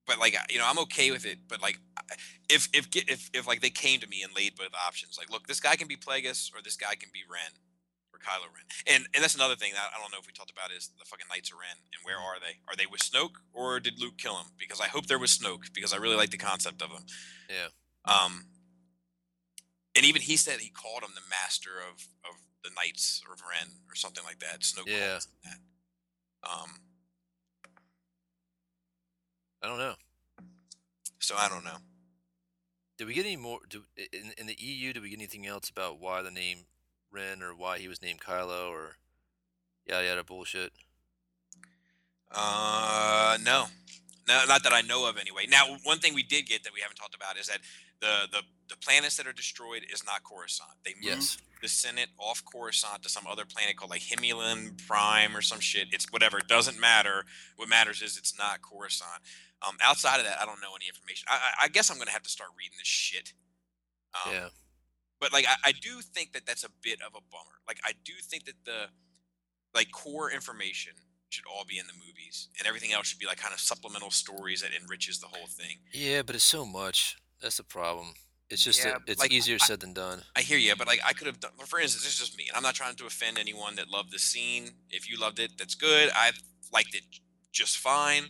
but 0.05 0.19
like 0.19 0.35
you 0.49 0.57
know 0.59 0.65
i'm 0.67 0.79
okay 0.79 1.09
with 1.11 1.25
it 1.25 1.37
but 1.47 1.61
like 1.61 1.77
if 2.49 2.67
if 2.73 2.87
if 2.93 3.29
if 3.33 3.47
like 3.47 3.61
they 3.61 3.69
came 3.69 3.99
to 4.01 4.07
me 4.07 4.23
and 4.23 4.35
laid 4.35 4.55
both 4.57 4.73
options 4.87 5.17
like 5.17 5.29
look 5.29 5.47
this 5.47 5.61
guy 5.61 5.75
can 5.77 5.87
be 5.87 5.95
plagueis 5.95 6.51
or 6.53 6.61
this 6.61 6.75
guy 6.75 6.95
can 6.95 7.09
be 7.13 7.21
ren 7.31 7.51
kylo 8.21 8.47
ren. 8.53 8.65
And 8.87 9.07
and 9.13 9.23
that's 9.23 9.35
another 9.35 9.55
thing 9.55 9.73
that 9.73 9.89
i 9.95 9.99
don't 10.01 10.11
know 10.11 10.19
if 10.19 10.27
we 10.27 10.33
talked 10.33 10.51
about 10.51 10.71
is 10.71 10.89
the 10.99 11.05
fucking 11.05 11.27
knights 11.29 11.51
of 11.51 11.57
ren 11.59 11.77
and 11.93 12.01
where 12.03 12.17
are 12.17 12.39
they? 12.39 12.59
Are 12.69 12.75
they 12.75 12.85
with 12.85 13.01
snoke 13.01 13.35
or 13.53 13.79
did 13.79 13.99
luke 13.99 14.17
kill 14.17 14.37
him? 14.37 14.47
Because 14.57 14.79
i 14.79 14.87
hope 14.87 15.05
they're 15.07 15.19
with 15.19 15.31
snoke 15.31 15.73
because 15.73 15.93
i 15.93 15.97
really 15.97 16.15
like 16.15 16.29
the 16.31 16.37
concept 16.37 16.81
of 16.81 16.89
him. 16.91 17.03
Yeah. 17.49 17.69
um 18.05 18.45
and 19.95 20.05
even 20.05 20.21
he 20.21 20.37
said 20.37 20.59
he 20.59 20.69
called 20.69 21.03
him 21.03 21.11
the 21.15 21.27
master 21.29 21.71
of 21.79 22.07
of 22.29 22.35
the 22.63 22.69
knights 22.75 23.21
of 23.31 23.41
ren 23.41 23.69
or 23.89 23.95
something 23.95 24.23
like 24.23 24.39
that. 24.39 24.61
Snoke 24.61 24.87
Yeah. 24.87 25.15
him 25.15 25.35
that. 25.43 25.59
Um 26.49 26.69
I 29.63 29.67
don't 29.67 29.77
know. 29.79 29.95
so 31.19 31.35
i 31.37 31.47
don't 31.49 31.63
know. 31.63 31.77
Did 32.97 33.07
we 33.07 33.13
get 33.15 33.25
any 33.25 33.35
more 33.37 33.59
do, 33.67 33.83
in 33.97 34.31
in 34.37 34.45
the 34.47 34.55
EU 34.59 34.93
did 34.93 35.01
we 35.01 35.09
get 35.09 35.17
anything 35.19 35.45
else 35.47 35.69
about 35.69 35.99
why 35.99 36.21
the 36.21 36.29
name 36.31 36.65
Ren 37.11 37.41
or 37.43 37.53
why 37.55 37.77
he 37.79 37.87
was 37.87 38.01
named 38.01 38.19
Kylo 38.21 38.69
or 38.69 38.95
yada 39.85 40.05
yada 40.05 40.23
bullshit? 40.23 40.71
Uh, 42.33 43.37
no, 43.43 43.65
no, 44.27 44.43
not 44.47 44.63
that 44.63 44.71
I 44.73 44.81
know 44.81 45.07
of 45.09 45.17
anyway. 45.17 45.45
Now, 45.49 45.75
one 45.83 45.99
thing 45.99 46.13
we 46.13 46.23
did 46.23 46.45
get 46.45 46.63
that 46.63 46.73
we 46.73 46.79
haven't 46.81 46.95
talked 46.95 47.15
about 47.15 47.37
is 47.37 47.47
that 47.47 47.59
the 47.99 48.27
the 48.31 48.41
the 48.69 48.77
planets 48.77 49.17
that 49.17 49.27
are 49.27 49.33
destroyed 49.33 49.81
is 49.91 50.05
not 50.05 50.23
Coruscant. 50.23 50.71
They 50.85 50.93
moved 50.93 51.05
Yes. 51.05 51.37
the 51.61 51.67
Senate 51.67 52.07
off 52.17 52.41
Coruscant 52.45 53.03
to 53.03 53.09
some 53.09 53.27
other 53.27 53.43
planet 53.45 53.75
called 53.75 53.91
like 53.91 54.01
Himulan 54.01 54.85
Prime 54.87 55.35
or 55.35 55.41
some 55.41 55.59
shit. 55.59 55.89
It's 55.91 56.05
whatever. 56.11 56.37
It 56.37 56.47
doesn't 56.47 56.79
matter. 56.79 57.25
What 57.57 57.67
matters 57.67 58.01
is 58.01 58.17
it's 58.17 58.37
not 58.37 58.61
Coruscant. 58.61 59.21
Um, 59.67 59.75
outside 59.83 60.19
of 60.19 60.25
that, 60.25 60.41
I 60.41 60.45
don't 60.45 60.61
know 60.61 60.73
any 60.75 60.87
information. 60.87 61.27
I, 61.29 61.35
I, 61.35 61.65
I 61.65 61.67
guess 61.67 61.91
I'm 61.91 61.97
gonna 61.97 62.11
have 62.11 62.23
to 62.23 62.29
start 62.29 62.51
reading 62.57 62.77
this 62.79 62.87
shit. 62.87 63.33
Um, 64.25 64.33
yeah. 64.33 64.47
But 65.21 65.31
like 65.31 65.45
I, 65.47 65.69
I 65.69 65.71
do 65.71 66.01
think 66.01 66.33
that 66.33 66.45
that's 66.45 66.63
a 66.65 66.69
bit 66.81 66.99
of 67.01 67.13
a 67.15 67.21
bummer 67.31 67.57
like 67.67 67.79
i 67.85 67.91
do 68.03 68.13
think 68.29 68.45
that 68.45 68.55
the 68.65 68.87
like 69.73 69.91
core 69.91 70.29
information 70.31 70.93
should 71.29 71.45
all 71.45 71.63
be 71.65 71.77
in 71.79 71.87
the 71.87 71.93
movies 71.93 72.49
and 72.59 72.67
everything 72.67 72.91
else 72.91 73.07
should 73.07 73.19
be 73.19 73.25
like 73.25 73.37
kind 73.37 73.53
of 73.53 73.59
supplemental 73.61 74.11
stories 74.11 74.61
that 74.61 74.71
enriches 74.79 75.19
the 75.19 75.27
whole 75.27 75.47
thing 75.47 75.77
Yeah, 75.93 76.23
but 76.23 76.35
it's 76.35 76.43
so 76.43 76.65
much. 76.65 77.15
That's 77.41 77.55
the 77.57 77.63
problem. 77.63 78.07
It's 78.49 78.61
just 78.65 78.83
Yeah, 78.83 78.91
that 78.91 79.01
it's 79.07 79.21
like, 79.21 79.31
easier 79.31 79.57
I- 79.61 79.65
said 79.65 79.79
than 79.79 79.93
done. 79.93 80.23
i 80.35 80.41
hear 80.41 80.57
you 80.57 80.75
but 80.75 80.87
like 80.87 80.99
i 81.07 81.13
could 81.13 81.27
have 81.27 81.39
done 81.39 81.51
for 81.65 81.79
instance 81.79 82.03
this 82.03 82.13
is 82.13 82.19
just 82.19 82.37
me 82.37 82.45
and 82.49 82.57
i'm 82.57 82.63
not 82.63 82.75
trying 82.75 82.95
to 82.95 83.05
offend 83.05 83.37
anyone 83.39 83.75
that 83.77 83.87
loved 83.89 84.11
the 84.11 84.19
scene 84.19 84.71
if 84.89 85.09
you 85.09 85.17
loved 85.17 85.39
it 85.39 85.51
that's 85.57 85.75
good 85.75 86.09
i 86.15 86.31
liked 86.73 86.93
it 86.93 87.03
just 87.53 87.77
fine 87.77 88.25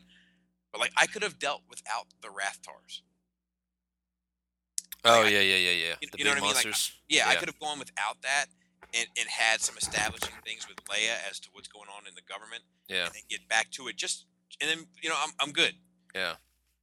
but 0.71 0.79
like 0.79 0.91
i 0.95 1.07
could 1.07 1.23
have 1.23 1.39
dealt 1.39 1.63
without 1.69 2.05
the 2.21 2.27
rathtars 2.27 3.01
Oh 5.05 5.23
I- 5.23 5.29
yeah, 5.29 5.39
yeah, 5.39 5.55
yeah, 5.55 5.71
yeah. 5.71 5.95
you- 6.01 6.07
the 6.11 6.17
you 6.17 6.23
know 6.25 6.31
what 6.31 6.37
I 6.37 6.41
mean? 6.41 6.53
Like, 6.55 6.65
monsters. 6.65 6.93
yeah, 7.09 7.27
I 7.27 7.35
could 7.35 7.47
have 7.49 7.59
gone 7.59 7.79
without 7.79 8.21
that 8.23 8.45
and, 8.93 9.07
and 9.17 9.27
had 9.29 9.61
some 9.61 9.77
establishing 9.77 10.33
things 10.45 10.67
with 10.67 10.77
Leia 10.85 11.15
as 11.29 11.39
to 11.39 11.49
what's 11.53 11.67
going 11.67 11.87
on 11.97 12.07
in 12.07 12.13
the 12.15 12.21
government 12.21 12.63
yeah, 12.87 13.05
and 13.05 13.13
then 13.15 13.21
get 13.29 13.47
back 13.49 13.71
to 13.71 13.87
it 13.87 13.95
just 13.95 14.25
and 14.59 14.69
then 14.69 14.85
you 15.01 15.09
know 15.09 15.15
I'm 15.21 15.31
I'm 15.39 15.51
good. 15.51 15.73
yeah. 16.15 16.33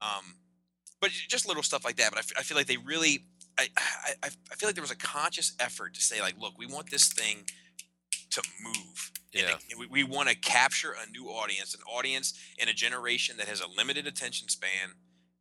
Um, 0.00 0.36
but 1.00 1.10
just 1.10 1.46
little 1.46 1.62
stuff 1.62 1.84
like 1.84 1.96
that. 1.96 2.10
But 2.10 2.18
I, 2.18 2.20
f- 2.20 2.32
I 2.38 2.42
feel 2.42 2.56
like 2.56 2.66
they 2.66 2.76
really, 2.76 3.24
I, 3.58 3.68
I, 3.76 4.26
I 4.26 4.54
feel 4.56 4.68
like 4.68 4.74
there 4.76 4.82
was 4.82 4.90
a 4.92 4.96
conscious 4.96 5.54
effort 5.60 5.94
to 5.94 6.00
say 6.00 6.20
like, 6.20 6.34
look, 6.38 6.56
we 6.58 6.66
want 6.66 6.90
this 6.90 7.12
thing 7.12 7.44
to 8.30 8.42
move. 8.64 9.12
and 9.34 9.42
Yeah. 9.42 9.48
to- 9.56 9.76
we, 9.78 9.86
we 9.86 10.02
want 10.04 10.28
to 10.28 10.34
capture 10.36 10.92
a 10.92 11.08
new 11.10 11.26
audience, 11.26 11.74
an 11.74 11.80
audience 11.92 12.32
in 12.58 12.68
a 12.68 12.72
generation 12.72 13.36
that 13.38 13.48
has 13.48 13.60
a 13.60 13.66
limited 13.68 14.06
attention 14.08 14.48
span, 14.48 14.94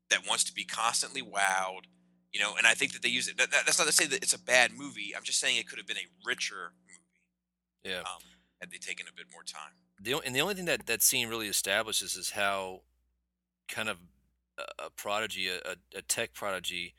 that 0.09 0.27
wants 0.27 0.43
to 0.45 0.53
be 0.53 0.63
constantly 0.63 1.21
wowed. 1.21 1.85
You 2.33 2.41
know, 2.41 2.55
and 2.57 2.67
I 2.67 2.73
think 2.73 2.93
that 2.93 3.01
they 3.01 3.09
use 3.09 3.27
it. 3.27 3.37
That, 3.37 3.51
that- 3.51 3.65
that's 3.65 3.79
not 3.79 3.87
to 3.87 3.93
say 3.93 4.05
that 4.07 4.21
it's 4.21 4.33
a 4.33 4.39
bad 4.39 4.71
movie. 4.73 5.13
I'm 5.15 5.23
just 5.23 5.39
saying 5.39 5.57
it 5.57 5.67
could 5.67 5.77
have 5.79 5.87
been 5.87 5.97
a 5.97 6.07
richer 6.25 6.73
movie 6.87 7.93
Yeah. 7.95 8.01
um, 8.01 8.21
had 8.61 8.69
they 8.71 8.77
taken 8.77 9.07
a 9.07 9.13
bit 9.15 9.25
more 9.31 9.43
time. 9.43 9.73
The 9.99 10.19
and 10.25 10.35
the 10.35 10.41
only 10.41 10.53
thing 10.53 10.65
that 10.65 10.85
that 10.85 11.01
scene 11.01 11.27
really 11.29 11.47
establishes 11.47 12.15
is 12.15 12.31
how 12.31 12.81
kind 13.67 13.89
of 13.89 13.97
a, 14.57 14.85
a 14.85 14.89
prodigy, 14.91 15.47
a, 15.49 15.75
a, 15.95 16.01
tech 16.03 16.33
prodigy, 16.33 16.93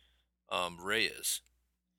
um, 0.50 0.78
Rey 0.82 1.04
is. 1.04 1.40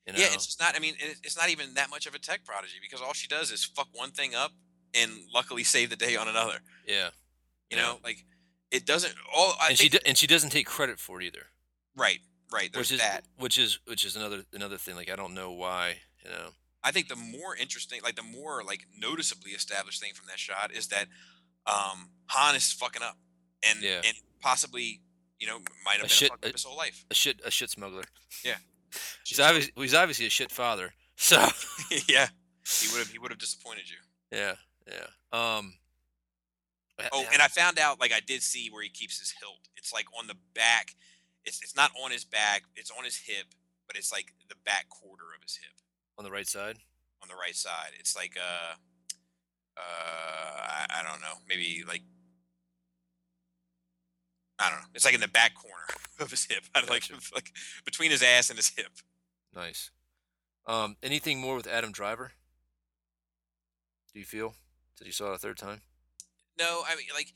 You 0.05 0.13
know? 0.13 0.19
Yeah, 0.19 0.27
it's 0.33 0.59
not. 0.59 0.75
I 0.75 0.79
mean, 0.79 0.95
it's 0.99 1.37
not 1.37 1.49
even 1.49 1.75
that 1.75 1.89
much 1.89 2.05
of 2.07 2.15
a 2.15 2.19
tech 2.19 2.43
prodigy 2.43 2.75
because 2.81 2.99
all 3.01 3.13
she 3.13 3.27
does 3.27 3.51
is 3.51 3.63
fuck 3.63 3.87
one 3.93 4.11
thing 4.11 4.33
up 4.35 4.51
and 4.93 5.11
luckily 5.33 5.63
save 5.63 5.89
the 5.89 5.95
day 5.95 6.15
on 6.17 6.27
another. 6.27 6.59
yeah. 6.87 7.09
You 7.69 7.77
Yeah. 7.77 7.83
know, 7.83 7.99
like 8.03 8.25
it 8.71 8.85
doesn't. 8.85 9.13
All 9.33 9.53
I 9.61 9.69
and 9.69 9.77
she 9.77 9.87
do, 9.89 9.99
and 10.05 10.17
she 10.17 10.25
doesn't 10.27 10.49
take 10.49 10.65
credit 10.65 10.99
for 10.99 11.21
it 11.21 11.25
either. 11.25 11.45
right, 11.95 12.19
right. 12.51 12.71
There's 12.71 12.91
which 12.91 12.99
is 12.99 12.99
that. 13.01 13.21
which 13.37 13.57
is 13.57 13.79
which 13.85 14.05
is 14.05 14.15
another 14.15 14.43
another 14.53 14.77
thing. 14.77 14.95
Like 14.95 15.09
I 15.11 15.15
don't 15.15 15.33
know 15.33 15.51
why. 15.51 15.97
You 16.23 16.31
know. 16.31 16.49
I 16.83 16.91
think 16.91 17.09
the 17.09 17.15
more 17.15 17.55
interesting, 17.55 17.99
like 18.03 18.15
the 18.15 18.23
more 18.23 18.63
like 18.63 18.85
noticeably 18.97 19.51
established 19.51 20.01
thing 20.01 20.13
from 20.13 20.27
that 20.27 20.39
shot 20.39 20.71
is 20.73 20.87
that 20.87 21.05
um 21.67 22.09
Han 22.27 22.55
is 22.55 22.71
fucking 22.71 23.01
up 23.03 23.17
and 23.67 23.81
Yeah. 23.81 24.01
and 24.05 24.15
possibly 24.41 25.01
you 25.39 25.47
know 25.47 25.59
might 25.85 25.95
have 25.95 26.01
A 26.01 26.03
been 26.03 26.09
shit- 26.09 26.29
a 26.29 26.31
fuck 26.33 26.39
up 26.45 26.49
a- 26.49 26.51
his 26.53 26.63
whole 26.63 26.77
life. 26.77 27.05
A 27.11 27.13
shit 27.15 27.41
a 27.45 27.51
shit 27.51 27.69
smuggler. 27.69 28.03
Yeah. 28.45 28.55
He's 29.25 29.39
obviously 29.39 29.73
he's 29.75 29.93
obviously 29.93 30.25
a 30.25 30.29
shit 30.29 30.51
father. 30.51 30.93
So 31.21 31.35
yeah, 32.07 32.27
he 32.65 32.87
would 32.93 32.99
have 32.99 33.11
he 33.11 33.19
would 33.19 33.29
have 33.31 33.39
disappointed 33.39 33.89
you. 33.89 33.97
yeah 34.31 34.53
yeah. 34.87 35.07
Um. 35.33 35.73
Oh, 37.11 37.25
and 37.31 37.41
I 37.41 37.47
found 37.49 37.77
out 37.79 37.99
like 37.99 38.11
I 38.13 38.19
did 38.19 38.41
see 38.41 38.69
where 38.69 38.83
he 38.83 38.89
keeps 38.89 39.19
his 39.19 39.33
hilt. 39.39 39.67
It's 39.77 39.93
like 39.93 40.05
on 40.17 40.27
the 40.27 40.35
back. 40.53 40.95
It's 41.49 41.61
it's 41.63 41.75
not 41.75 41.89
on 42.03 42.11
his 42.11 42.23
back. 42.23 42.63
It's 42.75 42.91
on 42.91 43.03
his 43.03 43.17
hip, 43.17 43.47
but 43.87 43.97
it's 43.97 44.11
like 44.11 44.33
the 44.49 44.55
back 44.65 44.87
quarter 44.89 45.25
of 45.35 45.41
his 45.41 45.55
hip 45.55 45.73
on 46.17 46.23
the 46.23 46.29
right 46.31 46.47
side. 46.47 46.77
on 47.23 47.27
the 47.27 47.33
right 47.35 47.55
side. 47.55 47.91
It's 47.99 48.15
like 48.15 48.37
uh 48.37 48.75
uh 49.75 49.81
I, 49.81 50.85
I 50.99 51.03
don't 51.03 51.21
know, 51.21 51.41
maybe 51.47 51.83
like 51.87 52.03
I 54.59 54.69
don't 54.69 54.79
know. 54.81 54.87
It's 54.93 55.05
like 55.05 55.15
in 55.15 55.21
the 55.21 55.27
back 55.27 55.55
corner 55.55 55.87
of 56.19 56.29
his 56.29 56.45
hip. 56.45 56.63
I 56.75 56.81
like 56.81 57.09
Gotcha. 57.09 57.15
like 57.33 57.51
between 57.83 58.11
his 58.11 58.21
ass 58.21 58.49
and 58.51 58.57
his 58.57 58.69
hip. 58.69 58.91
Nice. 59.55 59.89
Um. 60.67 60.97
Anything 61.01 61.39
more 61.39 61.55
with 61.55 61.65
Adam 61.65 61.91
Driver? 61.91 62.33
Do 64.13 64.19
you 64.19 64.25
feel 64.25 64.53
that 64.99 65.05
you 65.07 65.13
saw 65.13 65.31
it 65.31 65.35
a 65.35 65.37
third 65.39 65.57
time? 65.57 65.81
No, 66.59 66.83
I 66.87 66.95
mean 66.95 67.07
like 67.15 67.33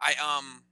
I 0.00 0.12
um 0.22 0.62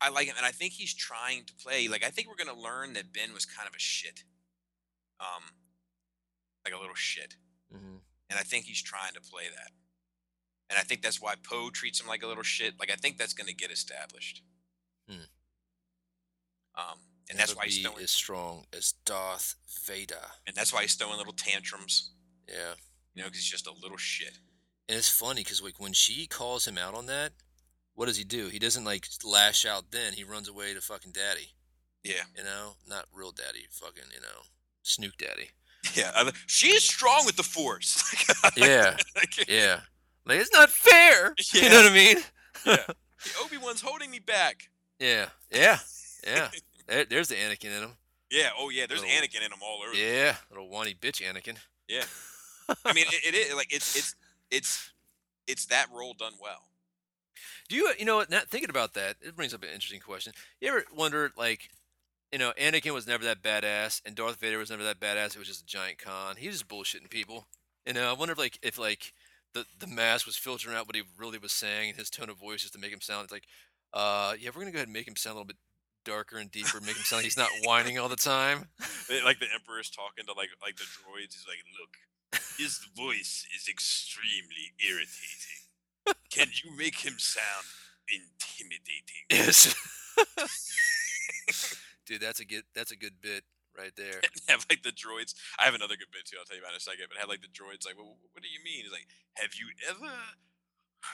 I 0.00 0.08
like 0.08 0.26
him 0.26 0.34
and 0.36 0.46
I 0.46 0.50
think 0.50 0.72
he's 0.72 0.94
trying 0.94 1.44
to 1.44 1.54
play 1.54 1.88
like 1.88 2.04
I 2.04 2.10
think 2.10 2.28
we're 2.28 2.42
gonna 2.42 2.58
learn 2.58 2.94
that 2.94 3.12
Ben 3.12 3.32
was 3.34 3.44
kind 3.44 3.68
of 3.68 3.74
a 3.74 3.78
shit. 3.78 4.24
Um 5.20 5.42
like 6.64 6.74
a 6.74 6.78
little 6.80 6.94
shit. 6.94 7.36
Mm-hmm. 7.74 7.96
And 8.30 8.38
I 8.38 8.42
think 8.42 8.64
he's 8.66 8.82
trying 8.82 9.12
to 9.14 9.20
play 9.20 9.44
that. 9.54 9.72
And 10.70 10.78
I 10.78 10.82
think 10.82 11.02
that's 11.02 11.20
why 11.20 11.34
Poe 11.42 11.70
treats 11.70 12.00
him 12.00 12.06
like 12.06 12.22
a 12.22 12.26
little 12.26 12.42
shit. 12.42 12.74
Like 12.78 12.90
I 12.90 12.96
think 12.96 13.18
that's 13.18 13.34
gonna 13.34 13.52
get 13.52 13.70
established. 13.70 14.42
Hmm. 15.08 15.24
Um 16.76 16.98
and 17.28 17.38
that's 17.38 17.54
why 17.54 17.66
he's 17.66 17.78
throwing 17.78 18.02
as 18.02 18.10
strong 18.10 18.64
as 18.76 18.94
Darth 19.04 19.54
Vader. 19.86 20.16
and 20.46 20.56
that's 20.56 20.72
why 20.72 20.82
he's 20.82 20.94
throwing 20.94 21.16
little 21.16 21.32
tantrums, 21.32 22.10
Yeah. 22.48 22.74
you 23.14 23.22
know, 23.22 23.28
because 23.28 23.42
he's 23.42 23.50
just 23.50 23.68
a 23.68 23.72
little 23.72 23.96
shit. 23.98 24.38
And 24.88 24.98
it's 24.98 25.08
funny 25.08 25.44
because 25.44 25.62
like 25.62 25.78
when 25.78 25.92
she 25.92 26.26
calls 26.26 26.66
him 26.66 26.76
out 26.76 26.94
on 26.94 27.06
that, 27.06 27.32
what 27.94 28.06
does 28.06 28.16
he 28.16 28.24
do? 28.24 28.48
He 28.48 28.58
doesn't 28.58 28.84
like 28.84 29.06
lash 29.24 29.64
out. 29.66 29.90
Then 29.90 30.12
he 30.14 30.24
runs 30.24 30.48
away 30.48 30.74
to 30.74 30.80
fucking 30.80 31.12
daddy. 31.12 31.48
Yeah. 32.02 32.22
You 32.36 32.44
know, 32.44 32.72
not 32.88 33.04
real 33.12 33.30
daddy, 33.32 33.66
fucking 33.70 34.04
you 34.14 34.20
know, 34.20 34.42
Snoke 34.84 35.16
daddy. 35.18 35.50
Yeah, 35.94 36.10
I- 36.14 36.32
she 36.46 36.68
is 36.68 36.84
strong 36.84 37.24
with 37.24 37.36
the 37.36 37.42
force. 37.42 38.02
Yeah, 38.56 38.96
yeah. 39.48 39.80
Like 40.26 40.38
it's 40.40 40.52
not 40.52 40.68
fair. 40.70 41.34
You 41.54 41.68
know 41.70 41.76
what 41.82 41.90
I 41.90 41.94
mean? 41.94 42.16
yeah. 42.66 42.86
Obi 43.42 43.56
Wan's 43.56 43.80
holding 43.80 44.10
me 44.10 44.18
back. 44.18 44.68
Yeah, 44.98 45.26
yeah, 45.50 45.78
yeah. 46.26 46.50
There, 46.86 47.04
there's 47.06 47.28
the 47.28 47.34
Anakin 47.36 47.66
in 47.76 47.82
him. 47.84 47.92
Yeah. 48.30 48.50
Oh 48.58 48.68
yeah. 48.68 48.84
There's 48.86 49.00
Little- 49.02 49.16
Anakin 49.16 49.36
in 49.46 49.52
him 49.52 49.58
all 49.62 49.80
over. 49.82 49.94
Yeah, 49.96 50.36
little 50.50 50.68
whiny 50.68 50.94
bitch 50.94 51.22
Anakin. 51.22 51.56
Yeah. 51.88 52.04
I 52.84 52.92
mean, 52.92 53.06
it, 53.08 53.34
it 53.34 53.34
is 53.34 53.54
like 53.54 53.72
it's 53.74 53.96
it's 53.96 54.14
it's 54.50 54.92
it's 55.46 55.66
that 55.66 55.86
role 55.92 56.12
done 56.14 56.34
well. 56.40 56.68
Do 57.70 57.76
you, 57.76 57.92
you 58.00 58.04
know, 58.04 58.16
what? 58.16 58.28
Not 58.28 58.48
thinking 58.48 58.68
about 58.68 58.94
that, 58.94 59.16
it 59.22 59.36
brings 59.36 59.54
up 59.54 59.62
an 59.62 59.68
interesting 59.72 60.00
question. 60.00 60.32
You 60.60 60.68
ever 60.70 60.84
wonder, 60.92 61.30
like, 61.36 61.70
you 62.32 62.38
know, 62.38 62.52
Anakin 62.60 62.92
was 62.92 63.06
never 63.06 63.22
that 63.22 63.42
badass, 63.44 64.02
and 64.04 64.16
Darth 64.16 64.40
Vader 64.40 64.58
was 64.58 64.70
never 64.70 64.82
that 64.82 64.98
badass. 64.98 65.36
It 65.36 65.38
was 65.38 65.46
just 65.46 65.62
a 65.62 65.66
giant 65.66 65.98
con. 65.98 66.34
He 66.36 66.48
was 66.48 66.56
just 66.58 66.68
bullshitting 66.68 67.10
people. 67.10 67.46
You 67.86 67.92
know, 67.92 68.10
I 68.10 68.12
wonder 68.12 68.32
if, 68.32 68.38
like, 68.38 68.58
if 68.60 68.76
like 68.76 69.14
the 69.54 69.64
the 69.78 69.86
mask 69.86 70.26
was 70.26 70.36
filtering 70.36 70.76
out 70.76 70.88
what 70.88 70.96
he 70.96 71.02
really 71.16 71.38
was 71.38 71.52
saying, 71.52 71.90
and 71.90 71.98
his 71.98 72.10
tone 72.10 72.28
of 72.28 72.38
voice 72.38 72.62
just 72.62 72.72
to 72.72 72.80
make 72.80 72.92
him 72.92 73.00
sound 73.00 73.22
it's 73.22 73.32
like, 73.32 73.46
uh, 73.94 74.34
yeah, 74.40 74.50
we're 74.52 74.62
gonna 74.62 74.72
go 74.72 74.78
ahead 74.78 74.88
and 74.88 74.92
make 74.92 75.06
him 75.06 75.14
sound 75.14 75.34
a 75.34 75.38
little 75.38 75.46
bit 75.46 75.56
darker 76.04 76.38
and 76.38 76.50
deeper, 76.50 76.80
make 76.80 76.96
him 76.96 77.04
sound 77.04 77.18
like 77.18 77.24
he's 77.24 77.36
not 77.36 77.50
whining 77.62 78.00
all 78.00 78.08
the 78.08 78.16
time. 78.16 78.66
Like 79.24 79.40
the 79.40 79.46
Emperor's 79.52 79.90
talking 79.90 80.24
to 80.26 80.32
like 80.34 80.50
like 80.62 80.76
the 80.76 80.84
droids. 80.84 81.34
He's 81.34 81.46
like, 81.46 81.58
"Look, 81.78 81.98
his 82.58 82.78
voice 82.96 83.44
is 83.54 83.66
extremely 83.68 84.70
irritating. 84.78 85.69
Can 86.30 86.48
you 86.62 86.76
make 86.76 87.00
him 87.00 87.14
sound 87.18 87.66
intimidating?" 88.08 89.26
Yes. 89.30 89.74
Dude, 92.06 92.20
that's 92.20 92.40
a 92.40 92.44
good 92.44 92.64
that's 92.74 92.90
a 92.90 92.96
good 92.96 93.20
bit 93.20 93.44
right 93.76 93.92
there. 93.96 94.20
have 94.48 94.66
like 94.68 94.82
the 94.82 94.90
droids. 94.90 95.34
I 95.58 95.64
have 95.64 95.74
another 95.74 95.96
good 95.96 96.10
bit 96.12 96.26
too. 96.26 96.36
I'll 96.38 96.44
tell 96.44 96.56
you 96.56 96.62
about 96.62 96.72
it 96.72 96.82
in 96.82 96.84
a 96.84 96.90
second. 96.90 97.06
But 97.08 97.18
have 97.18 97.28
like 97.28 97.42
the 97.42 97.48
droids 97.48 97.86
like, 97.86 97.96
well, 97.96 98.16
what 98.32 98.42
do 98.42 98.48
you 98.48 98.62
mean? 98.64 98.82
He's 98.82 98.92
like, 98.92 99.06
have 99.34 99.54
you 99.54 99.68
ever 99.88 100.12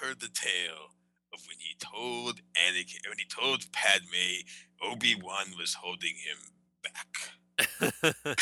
heard 0.00 0.20
the 0.20 0.32
tale 0.32 0.96
of 1.32 1.40
when 1.46 1.58
he 1.58 1.76
told 1.78 2.40
Anakin, 2.56 3.08
when 3.08 3.18
he 3.18 3.26
told 3.26 3.70
Padme, 3.72 4.44
Obi 4.82 5.14
Wan 5.14 5.54
was 5.58 5.74
holding 5.74 6.14
him 6.16 6.38
back? 6.82 7.36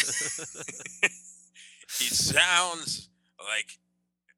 he 1.98 2.08
sounds 2.10 3.08
like 3.38 3.78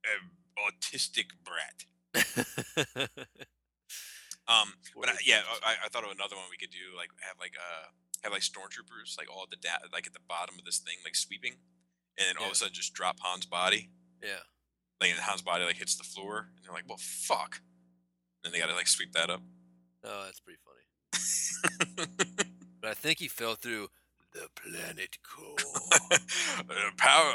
an 0.05 0.31
autistic 0.59 1.33
brat. 1.45 1.85
Um, 4.49 4.75
but 4.95 5.09
I, 5.11 5.15
yeah. 5.25 5.41
I, 5.65 5.75
I 5.87 5.89
thought 5.89 6.05
of 6.05 6.11
another 6.13 6.37
one 6.37 6.45
we 6.51 6.57
could 6.57 6.71
do. 6.71 6.95
Like 6.97 7.11
have 7.21 7.35
like 7.41 7.55
uh 7.59 7.91
have 8.23 8.31
like 8.33 8.43
stormtroopers 8.43 9.19
like 9.19 9.27
all 9.29 9.43
at 9.43 9.51
the 9.51 9.57
da- 9.57 9.83
like 9.93 10.07
at 10.07 10.13
the 10.13 10.23
bottom 10.29 10.55
of 10.59 10.65
this 10.65 10.79
thing 10.79 10.95
like 11.05 11.17
sweeping, 11.17 11.55
and 12.17 12.29
then 12.29 12.37
all 12.39 12.47
of 12.47 12.53
a 12.53 12.55
sudden 12.55 12.73
just 12.73 12.95
drop 12.95 13.17
Han's 13.25 13.47
body. 13.47 13.91
yeah. 14.23 14.47
Like 15.01 15.11
and 15.11 15.19
Han's 15.19 15.43
body 15.43 15.65
like 15.65 15.77
hits 15.77 15.97
the 15.97 16.05
floor, 16.05 16.51
and 16.57 16.65
they're 16.65 16.73
like, 16.73 16.89
"Well, 16.89 16.97
fuck." 17.01 17.61
And 18.45 18.55
they 18.55 18.61
gotta 18.61 18.75
like 18.75 18.87
sweep 18.87 19.13
that 19.15 19.31
up. 19.31 19.43
Oh, 20.05 20.23
that's 20.25 20.41
pretty 20.41 20.61
funny. 20.63 22.09
But 22.81 22.91
I 22.91 22.95
think 22.95 23.19
he 23.19 23.27
fell 23.27 23.57
through 23.57 23.89
the 24.37 24.49
planet 24.61 25.17
core. 25.23 25.57
uh, 26.13 26.91
power. 26.97 27.33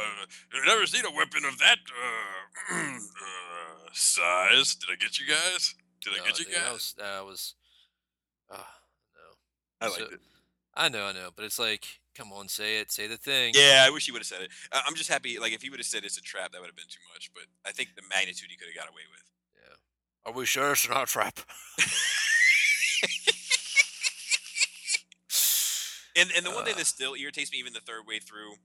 I've 0.53 0.65
never 0.65 0.85
seen 0.85 1.03
a 1.05 1.15
weapon 1.15 1.43
of 1.45 1.57
that 1.59 1.77
uh, 2.71 2.75
uh, 2.97 3.89
size. 3.93 4.75
Did 4.75 4.89
I 4.91 4.95
get 4.99 5.19
you 5.19 5.27
guys? 5.27 5.75
Did 6.03 6.13
I 6.13 6.25
get 6.27 6.39
you 6.39 6.45
dude, 6.45 6.55
guys? 6.55 6.71
was 6.73 6.95
that 6.97 7.25
was. 7.25 7.55
ah, 8.51 8.67
no. 9.15 9.85
I 9.85 9.89
liked 9.89 9.99
so- 9.99 10.05
it. 10.15 10.19
I 10.73 10.87
know, 10.87 11.03
I 11.03 11.11
know, 11.11 11.31
but 11.35 11.43
it's 11.43 11.59
like, 11.59 11.85
come 12.15 12.31
on, 12.31 12.47
say 12.47 12.79
it, 12.79 12.93
say 12.93 13.05
the 13.05 13.17
thing. 13.17 13.53
Yeah, 13.57 13.83
I 13.85 13.89
wish 13.89 14.05
he 14.05 14.13
would 14.13 14.19
have 14.21 14.25
said 14.25 14.41
it. 14.41 14.49
I- 14.71 14.81
I'm 14.87 14.95
just 14.95 15.09
happy. 15.09 15.37
Like 15.37 15.51
if 15.51 15.61
he 15.61 15.69
would 15.69 15.79
have 15.79 15.85
said 15.85 16.05
it's 16.05 16.17
a 16.17 16.21
trap, 16.21 16.53
that 16.53 16.61
would 16.61 16.67
have 16.67 16.75
been 16.77 16.85
too 16.89 17.03
much. 17.13 17.29
But 17.33 17.43
I 17.65 17.71
think 17.71 17.89
the 17.95 18.03
magnitude 18.09 18.49
he 18.49 18.55
could 18.57 18.67
have 18.73 18.75
got 18.85 18.89
away 18.89 19.01
with. 19.11 19.23
Yeah. 19.55 19.75
Are 20.31 20.33
we 20.33 20.45
sure 20.45 20.71
it's 20.71 20.87
not 20.87 21.03
a 21.03 21.05
trap? 21.07 21.39
And 26.15 26.31
and 26.35 26.45
the 26.45 26.51
one 26.51 26.65
thing 26.65 26.73
Uh. 26.75 26.77
that 26.79 26.85
still 26.87 27.15
irritates 27.15 27.51
me 27.51 27.57
even 27.59 27.73
the 27.73 27.79
third 27.81 28.05
way 28.05 28.19
through 28.19 28.55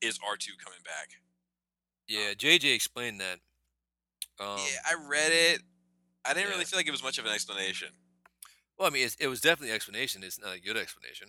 is 0.00 0.18
R2 0.18 0.56
coming 0.58 0.80
back. 0.84 1.10
Yeah, 2.08 2.34
JJ 2.34 2.74
explained 2.74 3.20
that. 3.20 3.38
Um, 4.40 4.58
yeah, 4.58 4.80
I 4.86 4.94
read 5.08 5.32
it. 5.32 5.62
I 6.24 6.34
didn't 6.34 6.50
really 6.50 6.64
feel 6.64 6.78
like 6.78 6.86
it 6.88 6.92
was 6.92 7.02
much 7.02 7.18
of 7.18 7.26
an 7.26 7.32
explanation. 7.32 7.88
Well, 8.78 8.88
I 8.88 8.90
mean, 8.90 9.08
it 9.20 9.28
was 9.28 9.40
definitely 9.40 9.70
an 9.70 9.76
explanation. 9.76 10.24
It's 10.24 10.40
not 10.40 10.54
a 10.56 10.60
good 10.60 10.76
explanation. 10.76 11.28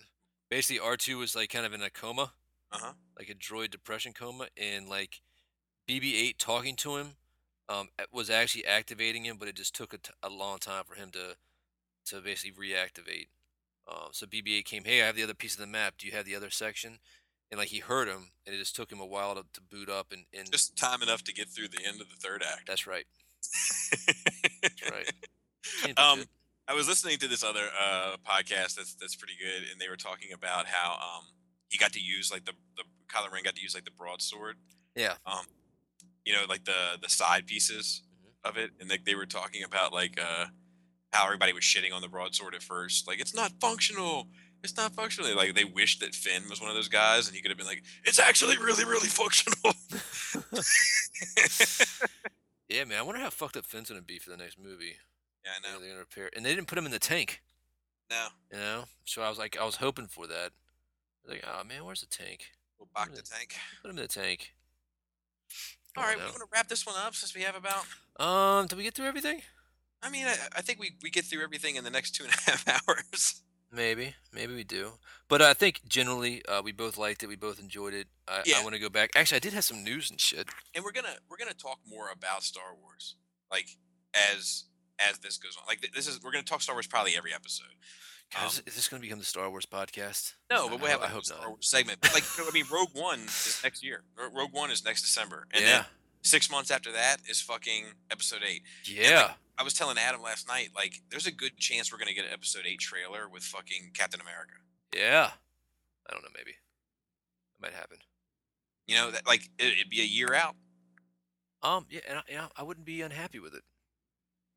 Basically, 0.50 0.80
R2 0.84 1.18
was 1.18 1.36
like 1.36 1.50
kind 1.50 1.66
of 1.66 1.72
in 1.72 1.82
a 1.82 1.90
coma, 1.90 2.32
Uh 2.72 2.78
huh. 2.78 2.92
like 3.18 3.28
a 3.28 3.34
droid 3.34 3.70
depression 3.70 4.12
coma, 4.12 4.48
and 4.56 4.88
like 4.88 5.20
BB-8 5.88 6.36
talking 6.38 6.76
to 6.76 6.96
him 6.96 7.16
um, 7.68 7.90
was 8.12 8.30
actually 8.30 8.66
activating 8.66 9.24
him, 9.24 9.36
but 9.38 9.48
it 9.48 9.54
just 9.56 9.74
took 9.74 9.92
a, 9.92 9.98
t- 9.98 10.12
a 10.22 10.28
long 10.28 10.58
time 10.58 10.84
for 10.84 10.94
him 10.94 11.10
to 11.12 11.36
to 12.06 12.20
basically 12.20 12.68
reactivate. 12.68 13.28
Um, 13.86 14.08
so 14.12 14.26
BB-8 14.26 14.64
came, 14.64 14.84
hey, 14.84 15.02
I 15.02 15.06
have 15.06 15.16
the 15.16 15.22
other 15.24 15.34
piece 15.34 15.54
of 15.54 15.60
the 15.60 15.66
map. 15.66 15.94
Do 15.98 16.06
you 16.06 16.12
have 16.14 16.24
the 16.26 16.34
other 16.36 16.50
section? 16.50 16.98
And 17.50 17.58
like 17.58 17.68
he 17.68 17.78
heard 17.80 18.08
him, 18.08 18.30
and 18.46 18.54
it 18.54 18.58
just 18.58 18.74
took 18.74 18.90
him 18.90 19.00
a 19.00 19.06
while 19.06 19.34
to, 19.34 19.42
to 19.52 19.60
boot 19.60 19.88
up. 19.90 20.08
And, 20.12 20.24
and 20.36 20.50
Just 20.50 20.76
time 20.76 21.02
enough 21.02 21.22
to 21.24 21.32
get 21.34 21.48
through 21.50 21.68
the 21.68 21.84
end 21.86 22.00
of 22.00 22.08
the 22.08 22.16
third 22.16 22.42
act. 22.42 22.66
that's 22.66 22.86
right. 22.86 23.04
That's 24.62 24.90
right. 24.90 25.98
Um. 25.98 26.24
I 26.66 26.72
was 26.72 26.88
listening 26.88 27.18
to 27.18 27.28
this 27.28 27.44
other 27.44 27.68
uh, 27.78 28.16
podcast 28.26 28.76
that's 28.76 28.94
that's 28.94 29.14
pretty 29.16 29.34
good, 29.38 29.70
and 29.70 29.78
they 29.78 29.90
were 29.90 29.98
talking 29.98 30.32
about 30.32 30.64
how 30.64 30.92
um, 30.94 31.24
he 31.68 31.76
got 31.76 31.92
to 31.92 32.00
use 32.00 32.32
like 32.32 32.46
the 32.46 32.52
the 32.78 32.84
Kylo 33.12 33.30
Ren 33.30 33.42
got 33.42 33.54
to 33.56 33.60
use 33.60 33.74
like 33.74 33.84
the 33.84 33.90
broadsword. 33.90 34.56
Yeah. 34.96 35.12
Um, 35.26 35.44
you 36.24 36.32
know, 36.32 36.44
like 36.48 36.64
the 36.64 36.96
the 37.02 37.10
side 37.10 37.46
pieces 37.46 38.00
Mhm. 38.24 38.48
of 38.50 38.56
it, 38.56 38.70
and 38.80 38.88
like 38.88 39.04
they 39.04 39.14
were 39.14 39.26
talking 39.26 39.62
about 39.62 39.92
like 39.92 40.18
uh, 40.18 40.46
how 41.14 41.24
everybody 41.24 41.52
was 41.52 41.62
shitting 41.64 41.92
on 41.94 42.02
the 42.02 42.08
broadsword 42.08 42.54
at 42.54 42.62
first, 42.62 43.06
like 43.08 43.20
it's 43.20 43.34
not 43.34 43.52
functional. 43.60 44.28
It's 44.62 44.76
not 44.76 44.94
functional. 44.94 45.34
Like 45.36 45.54
they 45.54 45.64
wished 45.64 46.00
that 46.00 46.14
Finn 46.14 46.42
was 46.48 46.60
one 46.60 46.70
of 46.70 46.76
those 46.76 46.88
guys, 46.88 47.26
and 47.26 47.36
he 47.36 47.42
could 47.42 47.50
have 47.50 47.58
been 47.58 47.66
like, 47.66 47.82
"It's 48.04 48.18
actually 48.18 48.56
really, 48.58 48.84
really 48.84 49.08
functional." 49.08 49.74
Yeah, 52.68 52.84
man. 52.84 52.98
I 52.98 53.02
wonder 53.02 53.20
how 53.20 53.30
fucked 53.30 53.56
up 53.56 53.66
Finn's 53.66 53.90
gonna 53.90 54.02
be 54.02 54.18
for 54.18 54.30
the 54.30 54.36
next 54.36 54.58
movie. 54.58 54.96
yeah, 55.44 55.52
I 55.56 55.60
know, 55.72 55.78
they're 55.78 55.90
gonna 55.90 56.00
repair, 56.00 56.30
and 56.34 56.44
they 56.44 56.54
didn't 56.54 56.66
put 56.66 56.78
him 56.78 56.86
in 56.86 56.92
the 56.92 56.98
tank. 56.98 57.42
No, 58.10 58.26
You 58.52 58.58
know, 58.58 58.84
so 59.04 59.22
I 59.22 59.28
was 59.28 59.38
like, 59.38 59.56
I 59.60 59.64
was 59.64 59.76
hoping 59.76 60.06
for 60.06 60.26
that. 60.26 60.50
Like, 61.28 61.44
oh 61.46 61.62
man, 61.64 61.84
where's 61.84 62.00
the 62.00 62.06
tank? 62.06 62.46
we'll 62.78 62.88
back 62.94 63.14
the 63.14 63.22
tank. 63.22 63.54
Put 63.82 63.90
him 63.90 63.98
in 63.98 64.02
the 64.02 64.08
tank. 64.08 64.54
All 65.96 66.04
right, 66.04 66.16
we 66.16 66.24
want 66.24 66.36
to 66.36 66.46
wrap 66.52 66.68
this 66.68 66.84
one 66.86 66.96
up 66.98 67.14
since 67.14 67.34
we 67.34 67.42
have 67.42 67.54
about. 67.54 67.84
Um, 68.18 68.66
did 68.66 68.76
we 68.76 68.82
get 68.82 68.94
through 68.94 69.06
everything? 69.06 69.42
I 70.04 70.10
mean, 70.10 70.26
I, 70.26 70.34
I 70.56 70.60
think 70.62 70.78
we, 70.80 70.92
we 71.02 71.10
get 71.10 71.24
through 71.24 71.42
everything 71.42 71.76
in 71.76 71.84
the 71.84 71.90
next 71.90 72.14
two 72.14 72.24
and 72.24 72.32
a 72.32 72.36
half 72.50 72.64
hours. 72.88 73.40
Maybe, 73.72 74.14
maybe 74.32 74.54
we 74.54 74.62
do. 74.62 74.92
But 75.28 75.42
I 75.42 75.52
think 75.54 75.80
generally, 75.88 76.44
uh, 76.46 76.62
we 76.62 76.70
both 76.70 76.96
liked 76.96 77.22
it. 77.24 77.26
We 77.26 77.34
both 77.36 77.58
enjoyed 77.58 77.92
it. 77.94 78.06
I, 78.28 78.42
Yeah. 78.46 78.56
I 78.58 78.62
want 78.62 78.74
to 78.74 78.80
go 78.80 78.88
back. 78.88 79.10
Actually, 79.16 79.36
I 79.36 79.40
did 79.40 79.52
have 79.54 79.64
some 79.64 79.82
news 79.82 80.10
and 80.10 80.20
shit. 80.20 80.48
And 80.74 80.84
we're 80.84 80.92
gonna 80.92 81.16
we're 81.28 81.38
gonna 81.38 81.54
talk 81.54 81.78
more 81.88 82.10
about 82.12 82.44
Star 82.44 82.74
Wars, 82.80 83.16
like 83.50 83.66
as 84.14 84.64
as 85.00 85.18
this 85.18 85.38
goes 85.38 85.56
on. 85.56 85.64
Like 85.66 85.84
this 85.94 86.06
is 86.06 86.22
we're 86.22 86.30
gonna 86.30 86.44
talk 86.44 86.62
Star 86.62 86.76
Wars 86.76 86.86
probably 86.86 87.16
every 87.16 87.34
episode. 87.34 87.66
God, 88.32 88.46
is- 88.46 88.58
Um, 88.58 88.64
is 88.66 88.74
this 88.76 88.86
going 88.88 89.00
to 89.02 89.06
become 89.06 89.18
the 89.18 89.24
Star 89.24 89.50
Wars 89.50 89.66
podcast? 89.66 90.34
No, 90.50 90.68
but 90.68 90.80
we 90.80 90.88
have 90.88 91.02
I 91.02 91.08
hope 91.08 91.24
Star 91.24 91.38
not. 91.40 91.48
Wars 91.48 91.68
segment. 91.68 92.00
But 92.00 92.14
like 92.14 92.24
I 92.38 92.48
mean, 92.52 92.64
Rogue 92.72 92.90
One 92.92 93.20
is 93.20 93.60
next 93.64 93.82
year. 93.84 94.02
Rogue 94.16 94.52
One 94.52 94.70
is 94.70 94.84
next 94.84 95.02
December, 95.02 95.46
and 95.52 95.62
yeah, 95.64 95.70
then 95.78 95.84
six 96.22 96.48
months 96.48 96.70
after 96.70 96.92
that 96.92 97.16
is 97.28 97.40
fucking 97.40 97.86
Episode 98.10 98.40
Eight. 98.48 98.62
yeah. 98.84 99.32
I 99.56 99.62
was 99.62 99.74
telling 99.74 99.98
Adam 99.98 100.22
last 100.22 100.48
night, 100.48 100.70
like, 100.74 101.02
there's 101.10 101.26
a 101.26 101.32
good 101.32 101.56
chance 101.58 101.92
we're 101.92 101.98
gonna 101.98 102.12
get 102.12 102.24
an 102.24 102.32
Episode 102.32 102.64
Eight 102.66 102.80
trailer 102.80 103.28
with 103.28 103.42
fucking 103.44 103.92
Captain 103.94 104.20
America. 104.20 104.54
Yeah. 104.94 105.30
I 106.08 106.12
don't 106.12 106.22
know. 106.22 106.28
Maybe 106.34 106.50
it 106.50 107.60
might 107.60 107.72
happen. 107.72 107.98
You 108.86 108.96
know 108.96 109.10
that 109.10 109.26
like 109.26 109.48
it, 109.58 109.72
it'd 109.78 109.90
be 109.90 110.02
a 110.02 110.04
year 110.04 110.34
out. 110.34 110.56
Um. 111.62 111.86
Yeah. 111.88 112.00
And 112.08 112.18
I, 112.18 112.22
yeah, 112.28 112.46
I 112.56 112.62
wouldn't 112.62 112.84
be 112.84 113.00
unhappy 113.00 113.38
with 113.38 113.54
it. 113.54 113.62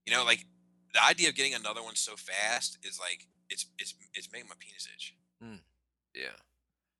You 0.06 0.14
know, 0.14 0.26
like 0.26 0.46
the 0.94 1.04
idea 1.04 1.30
of 1.30 1.36
getting 1.36 1.54
another 1.54 1.82
one 1.82 1.96
so 1.96 2.16
fast 2.16 2.78
is 2.84 3.00
like 3.00 3.28
it's 3.50 3.68
it's 3.80 3.96
it's 4.14 4.30
making 4.32 4.50
my 4.50 4.56
penis 4.60 4.88
itch. 4.94 5.16
Yeah. 6.14 6.36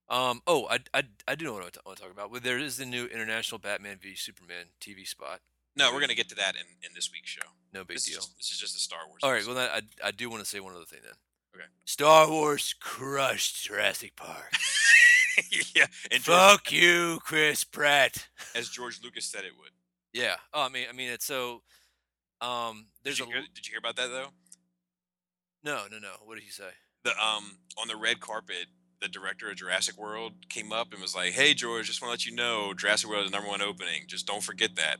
Um. 0.10 0.42
Oh, 0.48 0.68
I, 0.70 0.80
I, 0.94 1.04
I 1.28 1.36
do 1.36 1.46
know 1.46 1.54
what 1.54 1.64
I 1.64 1.80
want 1.86 1.98
to 1.98 2.04
talk 2.04 2.12
about. 2.12 2.32
Well, 2.32 2.40
there 2.42 2.58
is 2.58 2.78
the 2.78 2.86
new 2.86 3.08
International 3.08 3.60
Batman 3.60 3.98
v 4.02 4.16
Superman 4.16 4.68
TV 4.80 5.06
spot. 5.06 5.42
No, 5.78 5.94
we're 5.94 6.02
gonna 6.02 6.16
get 6.16 6.30
to 6.30 6.36
that 6.36 6.56
in, 6.56 6.62
in 6.84 6.90
this 6.96 7.12
week's 7.12 7.30
show. 7.30 7.42
No 7.74 7.84
big 7.84 7.98
This 7.98 8.06
deal. 8.06 8.18
is, 8.20 8.26
just, 8.26 8.38
this 8.38 8.52
is 8.52 8.58
just 8.60 8.76
a 8.76 8.80
Star 8.80 9.00
Wars. 9.08 9.20
All 9.24 9.30
right. 9.32 9.38
episode. 9.38 9.56
Well, 9.56 9.70
then 9.74 9.84
I, 10.04 10.08
I 10.08 10.12
do 10.12 10.30
want 10.30 10.42
to 10.44 10.50
say 10.50 10.60
one 10.60 10.74
other 10.74 10.86
thing 10.86 11.00
then. 11.04 11.14
Okay. 11.56 11.66
Star 11.86 12.30
Wars 12.30 12.74
crushed 12.80 13.66
Jurassic 13.66 14.16
Park. 14.16 14.52
yeah, 15.76 15.86
and 16.12 16.22
George, 16.24 16.38
Fuck 16.38 16.72
you, 16.72 17.20
Chris 17.24 17.64
Pratt. 17.64 18.28
as 18.56 18.70
George 18.70 19.00
Lucas 19.04 19.26
said 19.26 19.42
it 19.44 19.52
would. 19.60 19.70
Yeah. 20.14 20.36
Oh, 20.54 20.64
I 20.64 20.70
mean, 20.70 20.88
I 20.90 20.94
mean, 20.94 21.10
it's 21.12 21.26
so. 21.26 21.62
Um. 22.42 22.88
There's 23.04 23.18
did 23.18 23.24
a 23.26 23.28
you, 23.28 23.34
hear, 23.36 23.44
did 23.54 23.68
you 23.68 23.72
hear 23.72 23.80
about 23.80 23.96
that 23.98 24.10
though? 24.10 24.30
no, 25.64 25.84
no, 25.92 26.00
no. 26.00 26.12
What 26.24 26.36
did 26.36 26.44
he 26.44 26.52
say? 26.52 26.70
The 27.04 27.12
um 27.12 27.58
on 27.80 27.88
the 27.88 27.96
red 27.96 28.20
carpet, 28.20 28.66
the 29.02 29.08
director 29.08 29.50
of 29.50 29.56
Jurassic 29.58 29.98
World 29.98 30.34
came 30.50 30.72
up 30.72 30.92
and 30.94 31.02
was 31.02 31.16
like, 31.16 31.34
"Hey 31.34 31.54
George, 31.54 31.88
just 31.88 32.02
want 32.02 32.10
to 32.10 32.14
let 32.14 32.26
you 32.26 32.36
know 32.36 32.74
Jurassic 32.74 33.10
World 33.10 33.26
is 33.26 33.32
the 33.32 33.38
number 33.38 33.50
one 33.50 33.62
opening. 33.62 34.04
Just 34.08 34.26
don't 34.28 34.44
forget 34.44 34.76
that." 34.76 34.98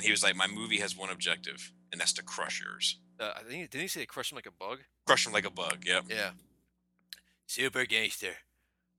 And 0.00 0.04
he 0.06 0.10
was 0.10 0.22
like, 0.22 0.34
"My 0.36 0.46
movie 0.46 0.78
has 0.78 0.96
one 0.96 1.10
objective, 1.10 1.72
and 1.92 2.00
that's 2.00 2.12
to 2.14 2.22
crush 2.22 2.60
yours. 2.60 2.98
Uh, 3.18 3.32
I 3.36 3.42
think 3.42 3.70
didn't 3.70 3.82
he 3.82 3.88
say 3.88 4.06
crush 4.06 4.32
him 4.32 4.36
like 4.36 4.46
a 4.46 4.52
bug? 4.52 4.78
Crush 5.06 5.26
him 5.26 5.32
like 5.32 5.44
a 5.46 5.50
bug." 5.50 5.84
Yep. 5.86 6.04
Yeah. 6.08 6.30
Super 7.46 7.84
gangster. 7.84 8.34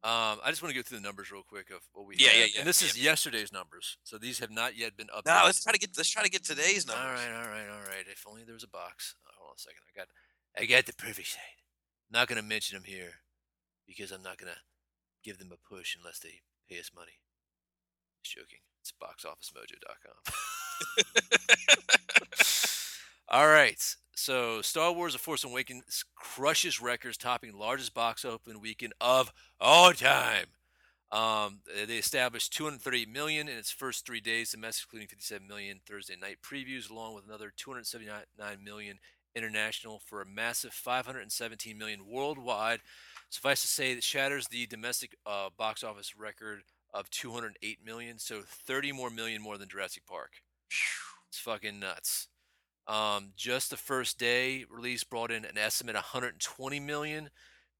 Um, 0.03 0.41
I 0.44 0.49
just 0.49 0.61
want 0.64 0.73
to 0.73 0.80
go 0.80 0.84
through 0.84 0.98
the 0.98 1.03
numbers 1.03 1.32
real 1.32 1.44
quick 1.44 1.69
of 1.69 1.82
what 1.94 2.07
we 2.07 2.15
Yeah, 2.18 2.30
have. 2.30 2.38
yeah, 2.40 2.45
yeah, 2.53 2.60
And 2.61 2.68
this 2.68 2.82
yeah. 2.82 2.88
is 2.90 2.98
yesterday's 3.03 3.52
numbers, 3.53 3.98
so 4.03 4.18
these 4.18 4.40
have 4.40 4.49
not 4.49 4.76
yet 4.76 4.98
been 4.98 5.07
updated. 5.07 5.26
Now 5.28 5.45
let's 5.45 5.64
try 5.64 5.72
to 5.73 5.78
get 5.80 5.91
let's 5.95 6.10
try 6.10 6.23
to 6.23 6.30
get 6.30 6.44
today's 6.44 6.88
numbers. 6.88 7.06
All 7.06 7.14
right, 7.14 7.32
all 7.44 7.49
right, 7.49 7.69
all 7.69 7.82
right. 7.84 8.06
If 8.11 8.26
only 8.28 8.44
there 8.44 8.53
was 8.56 8.64
a 8.64 8.68
box. 8.68 9.15
Uh, 9.26 9.32
hold 9.38 9.49
on 9.52 9.56
a 9.57 9.60
second. 9.60 9.82
I 9.88 9.99
got, 9.99 10.07
I 10.57 10.65
got 10.65 10.86
the 10.86 10.94
privy 10.94 11.23
site. 11.23 11.61
Not 12.11 12.28
gonna 12.28 12.41
mention 12.41 12.76
them 12.76 12.84
here 12.86 13.22
because 13.88 14.11
I'm 14.11 14.23
not 14.23 14.38
gonna 14.38 14.57
give 15.23 15.38
them 15.38 15.52
a 15.53 15.57
push 15.69 15.95
unless 15.95 16.19
they 16.19 16.41
pay 16.69 16.80
us 16.80 16.90
money. 16.95 17.19
Just 18.23 18.36
joking. 18.38 18.60
It's 18.82 18.91
boxofficemojo.com. 18.91 20.34
all 23.30 23.48
right. 23.48 23.95
So 24.16 24.62
Star 24.62 24.91
Wars: 24.91 25.14
The 25.14 25.20
Force 25.20 25.44
Awakens 25.44 26.03
crushes 26.16 26.82
records, 26.82 27.18
topping 27.18 27.53
largest 27.53 27.94
box 27.94 28.26
open 28.26 28.62
weekend 28.62 28.94
of 29.02 29.32
all 29.60 29.94
time. 29.94 30.48
Um, 31.12 31.60
they 31.88 31.98
established 31.98 32.53
238 32.53 33.10
million 33.10 33.49
in 33.49 33.58
its 33.58 33.72
first 33.72 34.06
three 34.06 34.22
days, 34.22 34.52
domestic, 34.52 34.86
including 34.86 35.10
57 35.10 35.45
million 35.45 35.82
Thursday 35.86 36.16
night 36.16 36.38
previews, 36.41 36.90
along 36.90 37.16
with 37.16 37.26
another 37.26 37.52
279 37.56 38.24
million 38.64 38.98
international 39.36 39.99
for 40.06 40.22
a 40.22 40.26
massive 40.26 40.72
517 40.72 41.78
million 41.78 42.02
worldwide. 42.08 42.80
Suffice 43.30 43.62
to 43.62 43.68
say, 43.68 43.91
it 43.91 44.03
shatters 44.03 44.48
the 44.48 44.66
domestic 44.68 45.16
uh, 45.26 45.49
box 45.58 45.84
office 45.84 46.16
record 46.18 46.62
of 46.94 47.10
208 47.10 47.80
million, 47.86 48.20
so 48.20 48.41
30 48.45 48.91
more 48.91 49.10
million 49.10 49.41
more 49.41 49.58
than 49.58 49.70
Jurassic 49.70 50.06
Park. 50.06 50.32
It's 51.30 51.39
fucking 51.39 51.80
nuts. 51.80 52.27
Um, 52.88 53.30
just 53.38 53.69
the 53.69 53.77
first 53.77 54.18
day 54.18 54.65
release 54.69 55.03
brought 55.03 55.31
in 55.31 55.45
an 55.45 55.57
estimate 55.57 55.95
120 55.95 56.80
million. 56.80 57.30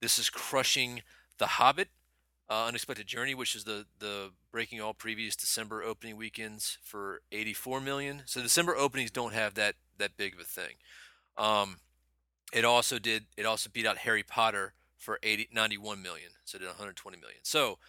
This 0.02 0.18
is 0.18 0.30
crushing 0.30 1.02
The 1.38 1.48
Hobbit, 1.48 1.90
uh, 2.50 2.66
Unexpected 2.66 3.08
Journey, 3.08 3.36
which 3.36 3.56
is 3.56 3.64
the 3.64 3.86
the 4.00 4.32
breaking 4.52 4.82
all 4.82 4.94
previous 4.94 5.36
December 5.36 5.84
opening 5.84 6.18
weekends 6.18 6.78
for 6.82 7.22
84 7.32 7.82
million. 7.82 8.24
So 8.26 8.42
December 8.42 8.76
openings 8.76 9.12
don't 9.12 9.34
have 9.34 9.56
that 9.56 9.76
that 9.98 10.18
big 10.18 10.34
of 10.34 10.40
a 10.40 10.44
thing. 10.44 10.76
Um, 11.38 11.78
it 12.54 12.66
also 12.66 13.00
did. 13.00 13.26
It 13.38 13.46
also 13.46 13.70
beat 13.72 13.86
out 13.86 14.00
Harry 14.00 14.24
Potter 14.24 14.74
for 14.98 15.20
80, 15.24 15.50
91 15.52 16.02
million. 16.02 16.32
So 16.46 16.58
did 16.58 16.68
120 16.68 17.18
million. 17.18 17.40
So 17.44 17.80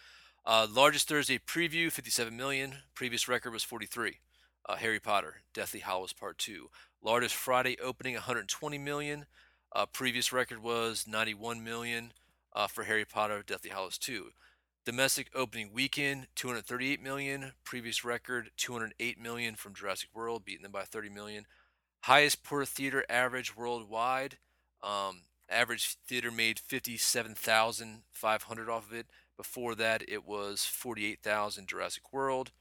uh, 0.45 0.67
largest 0.69 1.07
Thursday 1.07 1.37
preview 1.37 1.91
57 1.91 2.35
million. 2.35 2.75
Previous 2.95 3.27
record 3.27 3.53
was 3.53 3.63
43. 3.63 4.17
Uh, 4.65 4.75
Harry 4.75 4.99
Potter, 4.99 5.41
Deathly 5.53 5.81
Hallows 5.81 6.13
Part 6.13 6.37
Two. 6.37 6.69
Largest 7.01 7.35
Friday 7.35 7.75
opening 7.83 8.13
120 8.13 8.77
million. 8.77 9.25
Uh, 9.75 9.85
previous 9.85 10.31
record 10.31 10.63
was 10.63 11.05
91 11.07 11.63
million 11.63 12.13
uh, 12.53 12.67
for 12.67 12.83
Harry 12.83 13.05
Potter, 13.05 13.43
Deathly 13.45 13.71
Hallows 13.71 13.97
2. 13.97 14.29
Domestic 14.85 15.29
opening 15.33 15.71
weekend 15.73 16.27
238 16.35 17.01
million. 17.01 17.53
Previous 17.63 18.03
record 18.03 18.51
208 18.57 19.19
million 19.19 19.55
from 19.55 19.73
Jurassic 19.73 20.09
World, 20.13 20.45
beating 20.45 20.61
them 20.63 20.71
by 20.71 20.83
30 20.83 21.09
million. 21.09 21.45
Highest 22.01 22.43
per 22.43 22.65
theater 22.65 23.05
average 23.09 23.55
worldwide. 23.55 24.37
Um, 24.81 25.21
average 25.49 25.95
theater 26.05 26.31
made 26.31 26.59
57,500 26.59 28.69
off 28.69 28.87
of 28.87 28.93
it. 28.93 29.07
Before 29.37 29.73
that, 29.75 30.03
it 30.07 30.25
was 30.25 30.65
48,000 30.65 31.67
Jurassic 31.67 32.11
World. 32.11 32.51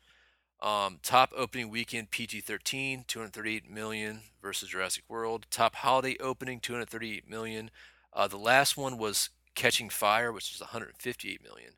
Um, 0.62 1.00
top 1.02 1.32
opening 1.36 1.70
weekend 1.70 2.10
PG-13, 2.12 3.06
238 3.08 3.68
million 3.68 4.20
versus 4.40 4.68
Jurassic 4.68 5.02
World. 5.08 5.46
Top 5.50 5.74
holiday 5.74 6.16
opening, 6.20 6.60
238 6.60 7.28
million. 7.28 7.70
Uh, 8.12 8.28
the 8.28 8.38
last 8.38 8.76
one 8.76 8.96
was 8.96 9.30
Catching 9.56 9.90
Fire, 9.90 10.30
which 10.32 10.54
is 10.54 10.60
158 10.60 11.42
million. 11.42 11.72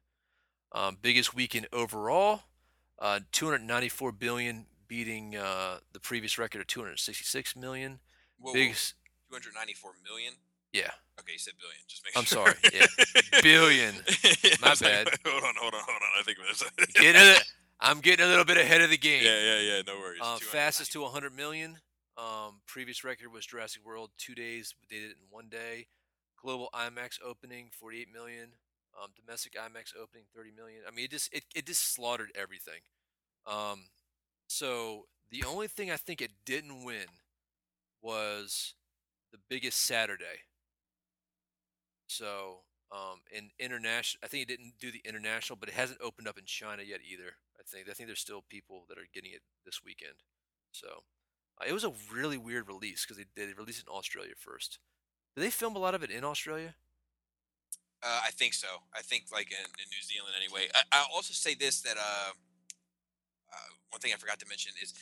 Um, 0.72 0.98
biggest 1.00 1.34
weekend 1.34 1.66
overall, 1.72 2.42
uh, 2.98 3.20
294 3.32 4.12
billion, 4.12 4.66
beating 4.86 5.34
uh, 5.34 5.78
the 5.94 6.00
previous 6.00 6.36
record 6.38 6.60
of 6.60 6.66
266 6.66 7.56
million. 7.56 8.00
Whoa, 8.38 8.52
Biggest, 8.52 8.94
294 9.30 9.92
million. 10.04 10.34
yeah, 10.74 10.90
Okay, 11.20 11.32
you 11.32 11.38
said 11.38 11.54
billion. 11.58 11.78
Just 11.88 12.02
make 12.04 12.18
I'm 12.18 12.24
sure. 12.24 12.46
sorry, 12.46 12.56
yeah. 12.74 13.40
billion. 13.42 13.94
My 14.60 14.70
was 14.70 14.82
like, 14.82 14.90
bad. 15.06 15.08
hold 15.24 15.44
on, 15.44 15.54
hold 15.58 15.74
on, 15.74 15.80
hold 15.86 16.02
on. 16.02 16.20
I 16.20 16.22
think 16.24 16.38
there's 16.38 16.62
Getting 16.94 17.22
a, 17.22 17.34
I'm 17.80 18.00
getting 18.00 18.24
a 18.24 18.28
little 18.28 18.44
bit 18.44 18.56
ahead 18.56 18.80
of 18.80 18.90
the 18.90 18.96
game. 18.96 19.22
Yeah, 19.24 19.40
yeah, 19.40 19.60
yeah. 19.60 19.82
No 19.86 19.98
worries. 19.98 20.20
Uh, 20.22 20.38
fastest 20.38 20.92
to 20.92 21.02
100 21.02 21.34
million. 21.34 21.78
Um, 22.16 22.60
previous 22.66 23.02
record 23.02 23.32
was 23.32 23.44
Jurassic 23.44 23.84
World, 23.84 24.10
two 24.18 24.34
days. 24.34 24.74
They 24.88 24.96
did 24.96 25.10
it 25.10 25.16
in 25.20 25.26
one 25.30 25.48
day. 25.48 25.88
Global 26.40 26.68
IMAX 26.74 27.18
opening, 27.24 27.70
48 27.72 28.08
million. 28.12 28.50
Um, 29.02 29.10
domestic 29.16 29.54
IMAX 29.54 29.92
opening, 30.00 30.24
30 30.34 30.52
million. 30.56 30.82
I 30.86 30.94
mean, 30.94 31.06
it 31.06 31.10
just 31.10 31.32
it, 31.34 31.44
it 31.54 31.66
just 31.66 31.94
slaughtered 31.94 32.30
everything. 32.36 32.80
Um, 33.46 33.86
so 34.46 35.06
the 35.30 35.42
only 35.44 35.66
thing 35.66 35.90
I 35.90 35.96
think 35.96 36.20
it 36.20 36.30
didn't 36.46 36.84
win 36.84 37.06
was 38.00 38.74
the 39.32 39.38
biggest 39.48 39.80
Saturday. 39.80 40.44
So 42.06 42.58
um, 42.92 43.20
in 43.32 43.50
international, 43.58 44.20
I 44.22 44.28
think 44.28 44.42
it 44.42 44.48
didn't 44.48 44.74
do 44.78 44.92
the 44.92 45.02
international, 45.04 45.56
but 45.58 45.68
it 45.68 45.74
hasn't 45.74 46.00
opened 46.00 46.28
up 46.28 46.38
in 46.38 46.44
China 46.44 46.82
yet 46.82 47.00
either. 47.10 47.36
I 47.66 47.76
think 47.76 47.88
I 47.88 47.92
think 47.92 48.08
there's 48.08 48.20
still 48.20 48.42
people 48.48 48.84
that 48.88 48.98
are 48.98 49.08
getting 49.14 49.32
it 49.32 49.42
this 49.64 49.80
weekend. 49.84 50.14
So 50.72 50.88
uh, 51.60 51.64
it 51.66 51.72
was 51.72 51.84
a 51.84 51.92
really 52.12 52.36
weird 52.38 52.68
release 52.68 53.04
because 53.04 53.16
they, 53.16 53.46
they 53.46 53.52
released 53.54 53.80
it 53.80 53.86
in 53.88 53.96
Australia 53.96 54.32
first. 54.36 54.78
Did 55.34 55.44
they 55.44 55.50
film 55.50 55.74
a 55.76 55.78
lot 55.78 55.94
of 55.94 56.02
it 56.02 56.10
in 56.10 56.24
Australia? 56.24 56.74
Uh, 58.02 58.20
I 58.26 58.30
think 58.32 58.52
so. 58.52 58.68
I 58.94 59.00
think 59.00 59.24
like 59.32 59.50
in, 59.50 59.56
in 59.64 59.86
New 59.90 60.02
Zealand 60.02 60.34
anyway. 60.36 60.68
I, 60.74 60.82
I'll 60.98 61.08
also 61.14 61.32
say 61.32 61.54
this 61.54 61.80
that 61.82 61.96
uh, 61.96 62.30
uh, 63.52 63.56
one 63.90 64.00
thing 64.00 64.12
I 64.12 64.16
forgot 64.16 64.38
to 64.40 64.46
mention 64.48 64.72
is 64.82 64.92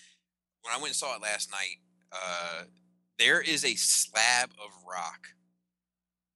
when 0.62 0.72
I 0.72 0.76
went 0.76 0.88
and 0.88 0.96
saw 0.96 1.16
it 1.16 1.22
last 1.22 1.50
night, 1.50 1.78
uh, 2.12 2.62
there 3.18 3.40
is 3.40 3.64
a 3.64 3.74
slab 3.74 4.50
of 4.64 4.70
rock 4.88 5.26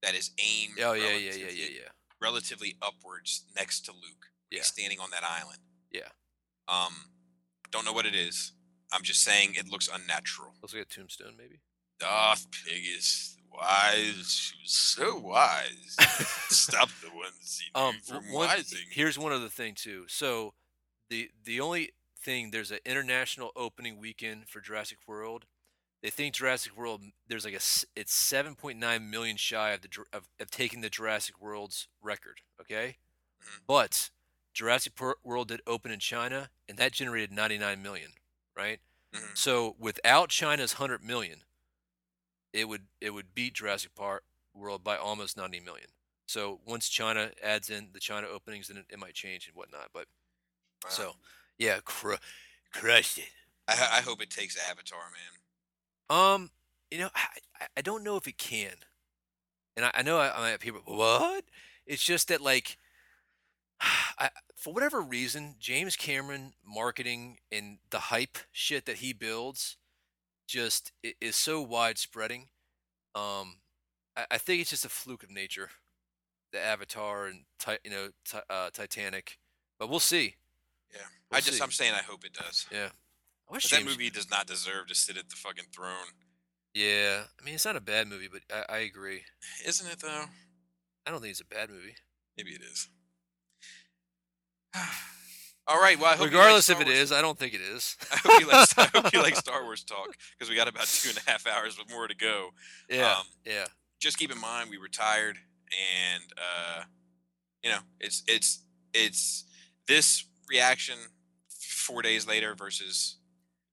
that 0.02 0.14
is 0.14 0.32
aimed. 0.38 0.78
Oh 0.80 0.92
yeah, 0.92 1.04
yeah, 1.04 1.08
yeah, 1.10 1.30
relatively- 1.30 1.60
yeah, 1.62 1.68
yeah. 1.82 1.88
Relatively 2.18 2.76
upwards 2.80 3.44
next 3.54 3.84
to 3.84 3.92
Luke. 3.92 4.26
Yeah. 4.50 4.62
Standing 4.62 4.98
on 5.00 5.10
that 5.10 5.22
island. 5.22 5.58
Yeah. 5.96 6.08
Um, 6.68 6.92
don't 7.70 7.84
know 7.84 7.92
what 7.92 8.06
it 8.06 8.14
is. 8.14 8.52
I'm 8.92 9.02
just 9.02 9.22
saying 9.22 9.54
it 9.54 9.70
looks 9.70 9.88
unnatural. 9.92 10.52
Looks 10.62 10.74
like 10.74 10.82
a 10.82 10.86
tombstone, 10.86 11.32
maybe. 11.38 11.60
Darth 11.98 12.46
Pig 12.50 12.82
is 12.96 13.36
wise. 13.52 14.30
She 14.30 14.54
was 14.62 14.72
so 14.72 15.18
wise. 15.18 15.96
Stop 16.50 16.88
the 17.02 17.08
ones 17.14 17.60
he 17.64 17.70
Um, 17.80 17.94
from 18.04 18.24
one, 18.32 18.48
wising. 18.48 18.84
here's 18.90 19.18
one 19.18 19.32
other 19.32 19.48
thing 19.48 19.74
too. 19.74 20.04
So, 20.08 20.54
the 21.10 21.30
the 21.44 21.60
only 21.60 21.90
thing 22.20 22.50
there's 22.50 22.70
an 22.70 22.80
international 22.84 23.50
opening 23.56 23.98
weekend 23.98 24.48
for 24.48 24.60
Jurassic 24.60 24.98
World. 25.06 25.46
They 26.02 26.10
think 26.10 26.34
Jurassic 26.34 26.76
World 26.76 27.02
there's 27.26 27.44
like 27.44 27.54
a 27.54 27.62
it's 27.98 28.32
7.9 28.32 29.08
million 29.10 29.36
shy 29.36 29.70
of 29.70 29.80
the 29.82 29.88
of, 30.12 30.28
of 30.38 30.50
taking 30.50 30.80
the 30.82 30.90
Jurassic 30.90 31.40
World's 31.40 31.88
record. 32.02 32.40
Okay, 32.60 32.96
Mhm. 33.42 33.60
but 33.66 34.10
Jurassic 34.56 34.94
World 35.22 35.48
did 35.48 35.60
open 35.66 35.90
in 35.92 36.00
China 36.00 36.48
and 36.66 36.78
that 36.78 36.92
generated 36.92 37.30
99 37.30 37.82
million, 37.82 38.12
right? 38.56 38.80
Mhm. 39.12 39.36
So 39.36 39.76
without 39.78 40.30
China's 40.30 40.72
100 40.72 41.04
million, 41.04 41.42
it 42.54 42.66
would 42.66 42.86
it 43.02 43.10
would 43.10 43.34
beat 43.34 43.52
Jurassic 43.52 43.94
Park 43.94 44.24
World 44.54 44.82
by 44.82 44.96
almost 44.96 45.36
90 45.36 45.60
million. 45.60 45.88
So 46.26 46.60
once 46.64 46.88
China 46.88 47.32
adds 47.42 47.68
in 47.68 47.90
the 47.92 48.00
China 48.00 48.28
openings, 48.28 48.68
then 48.68 48.78
it, 48.78 48.86
it 48.88 48.98
might 48.98 49.12
change 49.14 49.46
and 49.46 49.54
whatnot. 49.54 49.90
But 49.92 50.06
Wow. 50.84 50.90
so 50.90 51.16
yeah, 51.58 51.80
cru- 51.84 52.16
crushed 52.72 53.18
it. 53.18 53.30
I, 53.68 53.98
I 53.98 54.00
hope 54.00 54.22
it 54.22 54.30
takes 54.30 54.56
Avatar, 54.70 55.10
man. 55.10 55.40
Um, 56.08 56.50
you 56.90 56.98
know, 56.98 57.10
I, 57.14 57.26
I- 57.76 57.82
don't 57.82 58.04
know 58.04 58.16
if 58.16 58.26
it 58.26 58.38
can, 58.38 58.74
and 59.76 59.84
I, 59.86 59.90
I 59.94 60.02
know 60.02 60.18
I, 60.18 60.46
I 60.46 60.50
have 60.50 60.60
people. 60.60 60.80
What? 60.84 61.44
It's 61.86 62.02
just 62.02 62.28
that 62.28 62.40
like, 62.40 62.78
I, 64.18 64.30
for 64.56 64.72
whatever 64.72 65.00
reason, 65.00 65.56
James 65.58 65.96
Cameron 65.96 66.54
marketing 66.64 67.38
and 67.52 67.78
the 67.90 67.98
hype 67.98 68.38
shit 68.52 68.86
that 68.86 68.96
he 68.98 69.12
builds, 69.12 69.76
just 70.46 70.92
is 71.20 71.36
so 71.36 71.60
widespreading. 71.60 72.48
Um, 73.14 73.58
I, 74.16 74.26
I 74.32 74.38
think 74.38 74.60
it's 74.60 74.70
just 74.70 74.84
a 74.84 74.88
fluke 74.88 75.22
of 75.22 75.30
nature, 75.30 75.70
the 76.52 76.60
Avatar 76.60 77.26
and 77.26 77.44
you 77.84 77.90
know 77.90 78.08
uh, 78.48 78.70
Titanic, 78.72 79.38
but 79.78 79.88
we'll 79.88 80.00
see. 80.00 80.36
Yeah. 80.92 81.00
We'll 81.30 81.38
I 81.38 81.40
just 81.40 81.58
see. 81.58 81.62
I'm 81.62 81.70
saying 81.72 81.92
I 81.94 82.02
hope 82.02 82.24
it 82.24 82.32
does. 82.32 82.66
Yeah, 82.70 82.88
I 83.48 83.52
wish 83.52 83.64
'Cause 83.68 83.78
that 83.78 83.84
movie 83.84 84.10
does 84.10 84.30
not 84.30 84.46
deserve 84.46 84.86
to 84.88 84.94
sit 84.94 85.16
at 85.16 85.28
the 85.28 85.36
fucking 85.36 85.66
throne, 85.74 86.06
Yeah, 86.74 87.24
I 87.40 87.44
mean 87.44 87.54
it's 87.54 87.64
not 87.64 87.76
a 87.76 87.80
bad 87.80 88.06
movie, 88.08 88.28
but 88.32 88.42
I, 88.54 88.76
I 88.76 88.78
agree. 88.78 89.22
isn't 89.64 89.90
it 89.90 89.98
though? 90.00 90.24
I 91.06 91.10
don't 91.10 91.20
think 91.20 91.32
it's 91.32 91.40
a 91.40 91.44
bad 91.44 91.70
movie. 91.70 91.94
Maybe 92.36 92.50
it 92.52 92.62
is. 92.62 92.88
All 95.68 95.80
right. 95.80 95.98
Well, 95.98 96.06
I 96.06 96.10
hope 96.16 96.18
you 96.18 96.24
like 96.26 96.32
Regardless 96.32 96.68
if 96.70 96.80
it 96.80 96.86
Wars- 96.86 96.98
is, 96.98 97.12
I 97.12 97.20
don't 97.20 97.38
think 97.38 97.52
it 97.54 97.60
is. 97.60 97.96
I 98.12 98.16
hope 98.18 98.40
you 98.40 98.46
like. 98.48 98.78
I 98.94 98.98
hope 99.00 99.12
you 99.12 99.20
like 99.22 99.36
Star 99.36 99.62
Wars 99.64 99.82
talk 99.84 100.08
because 100.38 100.48
we 100.48 100.54
got 100.56 100.68
about 100.68 100.86
two 100.86 101.08
and 101.08 101.18
a 101.18 101.30
half 101.30 101.46
hours 101.46 101.76
with 101.78 101.90
more 101.90 102.06
to 102.06 102.14
go. 102.14 102.50
yeah, 102.88 103.16
Um, 103.18 103.24
yeah. 103.44 103.64
just 104.00 104.16
keep 104.18 104.30
in 104.30 104.40
mind 104.40 104.70
we 104.70 104.78
were 104.78 104.88
tired 104.88 105.38
and 106.14 106.22
uh 106.36 106.82
you 107.64 107.70
know 107.70 107.78
it's 107.98 108.22
it's 108.28 108.62
it's 108.94 109.44
this 109.88 110.24
reaction 110.48 110.94
four 111.48 112.02
days 112.02 112.26
later 112.28 112.54
versus 112.54 113.16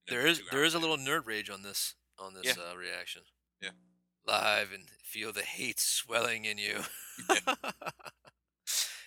you 0.08 0.14
know, 0.16 0.20
There 0.22 0.28
is 0.30 0.42
there 0.50 0.64
is 0.64 0.74
a 0.74 0.78
little 0.80 0.96
nerd 0.98 1.26
rage 1.26 1.48
on 1.50 1.62
this 1.62 1.94
on 2.18 2.34
this 2.34 2.56
Yeah. 2.56 2.62
uh, 2.72 2.76
reaction. 2.76 3.22
Yeah. 3.62 3.70
Live 4.26 4.72
and 4.72 4.84
feel 5.04 5.32
the 5.32 5.42
hate 5.42 5.78
swelling 5.78 6.44
in 6.44 6.58
you. 6.58 6.80
Yeah. 7.30 7.54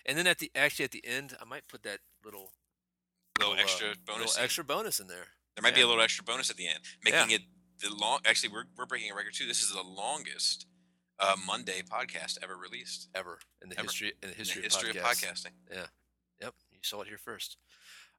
And 0.07 0.17
then 0.17 0.27
at 0.27 0.39
the 0.39 0.51
actually 0.55 0.85
at 0.85 0.91
the 0.91 1.05
end, 1.05 1.35
I 1.41 1.45
might 1.45 1.67
put 1.67 1.83
that 1.83 1.99
little 2.23 2.51
little 3.39 3.53
uh, 3.53 3.57
extra 3.57 3.87
bonus 4.05 4.29
little 4.35 4.43
extra 4.43 4.63
bonus 4.63 4.99
in 4.99 5.07
there. 5.07 5.27
there 5.55 5.61
might 5.63 5.75
be 5.75 5.81
a 5.81 5.87
little 5.87 6.01
extra 6.01 6.23
bonus 6.23 6.49
at 6.49 6.55
the 6.57 6.67
end 6.67 6.79
making 7.03 7.29
it 7.31 7.41
the 7.79 7.93
long 7.93 8.19
actually 8.25 8.49
we're, 8.49 8.63
we're 8.75 8.87
breaking 8.87 9.11
a 9.11 9.15
record 9.15 9.33
too 9.33 9.45
this 9.45 9.61
is 9.61 9.71
the 9.71 9.81
longest 9.83 10.65
uh 11.19 11.35
monday 11.45 11.83
podcast 11.87 12.39
ever 12.41 12.55
released 12.57 13.09
ever 13.13 13.37
in 13.61 13.69
the 13.69 13.75
Ever. 13.77 13.83
history 13.85 14.13
in 14.23 14.29
the 14.29 14.33
in 14.33 14.37
history, 14.39 14.61
the 14.61 14.65
history 14.65 14.89
of, 14.89 14.95
of 14.95 15.03
podcasting. 15.03 15.51
Yeah, 15.71 15.85
Yep, 16.41 16.53
you 16.71 16.79
saw 16.81 17.01
it 17.01 17.07
here 17.07 17.17
first. 17.19 17.57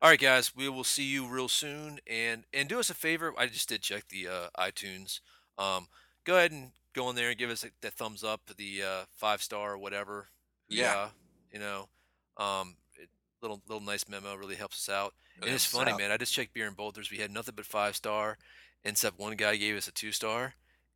All 0.00 0.08
right, 0.10 0.20
guys, 0.20 0.54
we 0.54 0.68
will 0.68 0.84
see 0.84 1.02
you 1.04 1.26
real 1.26 1.48
soon, 1.48 1.98
and 2.06 2.44
and 2.52 2.68
do 2.68 2.78
us 2.78 2.90
a 2.90 2.94
favor. 2.94 3.34
I 3.36 3.46
just 3.46 3.68
did 3.68 3.82
check 3.82 4.04
the 4.08 4.28
uh, 4.28 4.48
iTunes. 4.56 5.18
Um, 5.58 5.88
go 6.24 6.36
ahead 6.36 6.52
and 6.52 6.70
go 6.94 7.10
in 7.10 7.16
there 7.16 7.30
and 7.30 7.38
give 7.38 7.50
us 7.50 7.64
that 7.80 7.92
thumbs 7.94 8.22
up, 8.22 8.42
the 8.56 8.82
uh, 8.84 9.04
five 9.16 9.42
star 9.42 9.72
or 9.72 9.78
whatever. 9.78 10.28
Yeah. 10.68 11.08
You 11.52 11.58
know, 11.58 11.88
um, 12.36 12.76
it, 12.96 13.08
little 13.42 13.60
little 13.66 13.84
nice 13.84 14.08
memo 14.08 14.34
really 14.34 14.56
helps 14.56 14.88
us 14.88 14.92
out. 14.92 15.14
It 15.38 15.46
and 15.46 15.54
it's 15.54 15.64
funny, 15.64 15.92
out. 15.92 15.98
man. 15.98 16.10
I 16.10 16.16
just 16.16 16.32
checked 16.32 16.54
Beer 16.54 16.66
and 16.66 16.76
Bolters. 16.76 17.10
We 17.10 17.18
had 17.18 17.30
nothing 17.30 17.54
but 17.56 17.66
five 17.66 17.96
star, 17.96 18.38
except 18.84 19.18
one 19.18 19.36
guy 19.36 19.56
gave 19.56 19.76
us 19.76 19.88
a 19.88 19.92
two 19.92 20.12
star. 20.12 20.54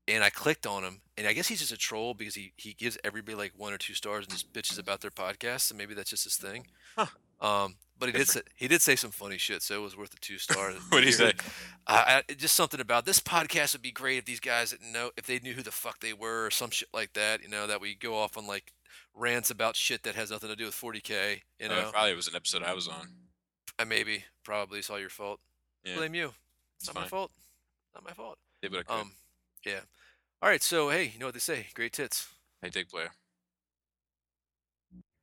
And 0.09 0.25
I 0.25 0.31
clicked 0.31 0.67
on 0.67 0.83
him, 0.83 1.01
and 1.17 1.29
I 1.29 1.33
guess 1.33 1.47
he's 1.47 1.61
just 1.61 1.71
a 1.71 1.77
troll 1.77 2.13
because 2.13 2.35
he, 2.35 2.53
he 2.57 2.75
gives 2.75 2.99
everybody 3.05 3.37
like 3.37 3.53
one 3.57 3.73
or 3.73 3.79
two 3.79 3.95
stars 3.95 4.25
and 4.25 4.33
just 4.33 4.53
bitches 4.53 4.77
about 4.81 5.01
their 5.01 5.13
podcast, 5.13 5.71
and 5.71 5.79
maybe 5.79 5.95
that's 5.95 6.11
just 6.11 6.25
his 6.25 6.37
thing. 6.37 6.67
Huh. 6.97 7.07
Um, 7.41 7.77
but 8.03 8.09
he 8.09 8.13
Good 8.13 8.19
did 8.19 8.29
say, 8.29 8.41
he 8.57 8.67
did 8.67 8.83
say 8.83 8.97
some 8.97 9.13
funny 9.13 9.39
shit, 9.39 9.63
so 9.63 9.77
it 9.77 9.83
was 9.83 9.97
worth 9.97 10.13
a 10.13 10.19
two 10.19 10.39
star. 10.39 10.73
What'd 10.89 11.07
he 11.07 11.13
say? 11.13 11.35
I, 11.87 12.23
I, 12.29 12.33
just 12.33 12.57
something 12.57 12.81
about 12.81 13.05
this 13.05 13.21
podcast 13.21 13.75
would 13.75 13.83
be 13.83 13.93
great 13.93 14.19
if 14.19 14.25
these 14.25 14.41
guys 14.41 14.73
didn't 14.73 14.91
know 14.91 15.11
if 15.17 15.27
they 15.27 15.39
knew 15.39 15.53
who 15.53 15.63
the 15.63 15.71
fuck 15.71 16.01
they 16.01 16.13
were 16.13 16.47
or 16.47 16.51
some 16.51 16.71
shit 16.71 16.89
like 16.93 17.13
that. 17.13 17.45
You 17.45 17.49
know 17.49 17.69
that 17.69 17.81
we 17.81 17.95
go 17.95 18.17
off 18.17 18.37
on 18.37 18.49
like 18.49 18.73
rants 19.15 19.51
about 19.51 19.77
shit 19.77 20.03
that 20.05 20.15
has 20.15 20.31
nothing 20.31 20.49
to 20.49 20.57
do 20.57 20.65
with 20.67 20.75
40k. 20.75 21.43
You 21.61 21.67
Uh, 21.67 21.69
know, 21.69 21.91
probably 21.93 22.15
was 22.15 22.29
an 22.29 22.37
episode 22.37 22.63
i 22.63 22.73
was 22.75 22.89
on 22.89 23.09
I 23.79 23.85
maybe 23.85 24.25
probably 24.45 24.79
it's 24.81 24.91
all 24.91 25.01
your 25.01 25.09
fault. 25.09 25.41
Yeah. 25.85 25.97
Blame 25.97 26.15
you. 26.15 26.27
It's 26.77 26.87
It's 26.89 26.95
not 26.95 27.03
my 27.03 27.09
fault. 27.09 27.31
Not 27.95 28.05
my 28.05 28.13
fault. 28.13 28.39
Yeah, 28.63 28.69
but 28.71 28.81
I 28.81 28.83
could. 28.83 29.01
Um, 29.01 29.13
yeah. 29.65 29.81
All 30.43 30.49
right. 30.49 30.63
So 30.63 30.91
hey, 30.91 31.11
you 31.13 31.19
know 31.19 31.27
what 31.27 31.35
they 31.35 31.41
say? 31.41 31.67
Great 31.75 31.93
tits. 31.93 32.29
hey 32.63 32.71
take 32.71 32.89
player 32.91 33.11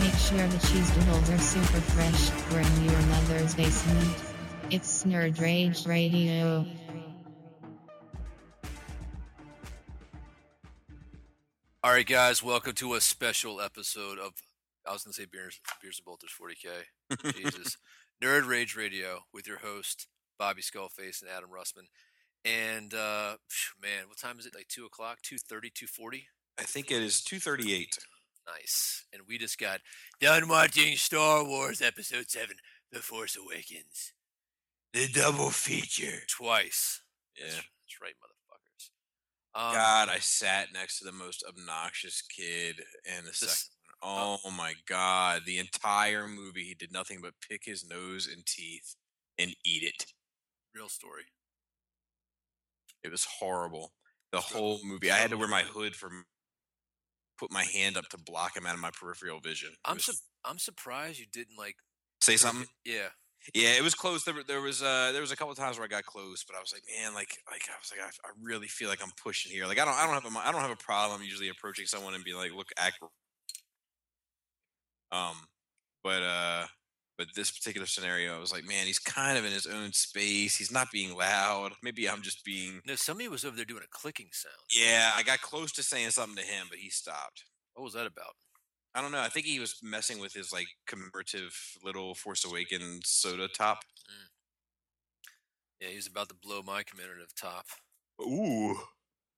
Make 0.00 0.14
sure 0.14 0.46
the 0.46 0.58
cheese 0.68 0.90
doodles 0.92 1.28
are 1.30 1.38
super 1.38 1.80
fresh. 1.80 2.30
We're 2.52 2.60
in 2.60 2.84
your 2.84 3.02
mother's 3.02 3.54
basement. 3.54 4.14
It's 4.70 5.02
Nerd 5.02 5.40
Rage 5.40 5.86
Radio. 5.86 6.64
All 11.82 11.90
right, 11.90 12.06
guys. 12.06 12.42
Welcome 12.42 12.74
to 12.74 12.94
a 12.94 13.00
special 13.00 13.60
episode 13.60 14.18
of 14.18 14.34
I 14.86 14.92
was 14.92 15.02
gonna 15.02 15.14
say 15.14 15.24
beers, 15.24 15.58
beers 15.82 15.98
and 15.98 16.04
bolters 16.04 16.30
40k. 16.40 17.32
Jesus, 17.42 17.76
Nerd 18.22 18.46
Rage 18.46 18.76
Radio 18.76 19.24
with 19.34 19.48
your 19.48 19.58
host 19.58 20.06
Bobby 20.38 20.62
Skullface 20.62 21.22
and 21.22 21.30
Adam 21.30 21.50
Russman. 21.50 21.88
And 22.44 22.94
uh, 22.94 23.36
man, 23.82 24.06
what 24.06 24.18
time 24.18 24.38
is 24.38 24.46
it? 24.46 24.54
Like 24.54 24.68
two 24.68 24.86
o'clock, 24.86 25.18
2.30, 25.22 25.72
2.40? 25.72 26.22
i 26.58 26.64
think 26.64 26.90
it 26.90 27.02
is 27.02 27.22
238 27.22 27.98
Nice. 28.56 29.04
And 29.12 29.22
we 29.28 29.38
just 29.38 29.58
got 29.58 29.80
done 30.20 30.48
watching 30.48 30.96
Star 30.96 31.44
Wars 31.44 31.82
Episode 31.82 32.30
7 32.30 32.56
The 32.92 33.00
Force 33.00 33.36
Awakens. 33.36 34.12
The 34.92 35.06
double 35.08 35.50
feature. 35.50 36.22
Twice. 36.28 37.02
yeah 37.36 37.44
That's, 37.44 37.56
that's 37.56 38.00
right, 38.02 38.14
motherfuckers. 38.22 38.88
Um, 39.68 39.74
God, 39.74 40.08
I 40.08 40.18
sat 40.18 40.68
next 40.72 40.98
to 40.98 41.04
the 41.04 41.12
most 41.12 41.44
obnoxious 41.46 42.22
kid 42.22 42.80
in 43.04 43.24
the 43.24 43.30
This- 43.30 43.38
second 43.40 43.74
one. 44.00 44.38
Oh 44.44 44.50
my 44.56 44.74
God. 44.86 45.42
The 45.44 45.58
entire 45.58 46.28
movie, 46.28 46.64
he 46.64 46.74
did 46.74 46.92
nothing 46.92 47.18
but 47.20 47.34
pick 47.46 47.64
his 47.64 47.84
nose 47.86 48.28
and 48.32 48.46
teeth 48.46 48.94
and 49.38 49.50
eat 49.64 49.82
it. 49.82 50.06
Real 50.74 50.88
story. 50.88 51.24
It 53.02 53.10
was 53.10 53.24
horrible. 53.24 53.92
The 54.32 54.40
whole 54.40 54.80
movie. 54.84 55.10
I 55.10 55.16
had 55.16 55.30
to 55.30 55.36
wear 55.38 55.48
my 55.48 55.62
hood 55.62 55.96
for 55.96 56.10
put 57.38 57.52
my 57.52 57.64
hand 57.64 57.96
up 57.96 58.08
to 58.10 58.18
block 58.18 58.56
him 58.56 58.66
out 58.66 58.74
of 58.74 58.80
my 58.80 58.90
peripheral 58.90 59.40
vision. 59.40 59.70
It 59.70 59.78
I'm 59.84 59.96
was- 59.96 60.04
su- 60.04 60.12
I'm 60.44 60.58
surprised 60.58 61.18
you 61.18 61.26
didn't 61.32 61.56
like 61.58 61.76
say 62.20 62.36
something. 62.36 62.66
Yeah. 62.84 63.08
Yeah, 63.54 63.70
it 63.78 63.82
was 63.82 63.94
close. 63.94 64.24
There, 64.24 64.34
there 64.46 64.60
was 64.60 64.82
uh, 64.82 65.10
there 65.12 65.20
was 65.20 65.30
a 65.30 65.36
couple 65.36 65.54
times 65.54 65.78
where 65.78 65.84
I 65.84 65.88
got 65.88 66.04
close, 66.04 66.44
but 66.44 66.56
I 66.56 66.60
was 66.60 66.72
like, 66.72 66.82
man, 67.00 67.14
like, 67.14 67.38
like 67.50 67.62
I 67.68 67.78
was 67.80 67.90
like, 67.90 68.00
I, 68.04 68.28
I 68.28 68.32
really 68.42 68.66
feel 68.66 68.88
like 68.88 69.02
I'm 69.02 69.12
pushing 69.22 69.52
here. 69.52 69.64
Like, 69.66 69.78
I 69.78 69.84
don't, 69.84 69.94
I 69.94 70.04
don't 70.06 70.22
have 70.22 70.34
a, 70.34 70.38
I 70.46 70.50
don't 70.52 70.60
have 70.60 70.70
a 70.72 70.76
problem 70.76 71.22
usually 71.22 71.48
approaching 71.48 71.86
someone 71.86 72.14
and 72.14 72.24
being 72.24 72.36
like, 72.36 72.52
look, 72.52 72.68
act. 72.76 72.98
Um, 75.12 75.36
but 76.02 76.22
uh, 76.22 76.66
but 77.18 77.26
this 77.34 77.50
particular 77.50 77.86
scenario, 77.86 78.34
I 78.34 78.38
was 78.38 78.52
like, 78.52 78.64
man, 78.66 78.86
he's 78.86 79.00
kind 79.00 79.36
of 79.36 79.44
in 79.44 79.50
his 79.50 79.66
own 79.66 79.92
space. 79.92 80.56
He's 80.56 80.70
not 80.70 80.92
being 80.92 81.16
loud. 81.16 81.72
Maybe 81.82 82.08
I'm 82.08 82.22
just 82.22 82.44
being. 82.44 82.80
No, 82.86 82.94
somebody 82.94 83.28
was 83.28 83.44
over 83.44 83.56
there 83.56 83.64
doing 83.64 83.82
a 83.84 83.90
clicking 83.90 84.28
sound. 84.32 84.54
Yeah, 84.70 85.10
I 85.16 85.24
got 85.24 85.40
close 85.40 85.72
to 85.72 85.82
saying 85.82 86.10
something 86.10 86.36
to 86.36 86.48
him, 86.48 86.68
but 86.70 86.78
he 86.78 86.88
stopped. 86.88 87.44
What 87.74 87.82
was 87.82 87.94
that 87.94 88.06
about? 88.06 88.34
I 88.94 89.02
don't 89.02 89.12
know. 89.12 89.20
I 89.20 89.28
think 89.28 89.46
he 89.46 89.60
was 89.60 89.76
messing 89.82 90.20
with 90.20 90.32
his 90.32 90.52
like 90.52 90.68
commemorative 90.86 91.54
little 91.84 92.14
Force 92.14 92.44
Awakens 92.44 93.08
soda 93.08 93.48
top. 93.48 93.78
Mm. 94.08 94.28
Yeah, 95.80 95.88
he 95.88 95.96
was 95.96 96.06
about 96.06 96.28
to 96.28 96.34
blow 96.34 96.62
my 96.62 96.82
commemorative 96.84 97.34
top 97.34 97.66
Ooh. 98.22 98.76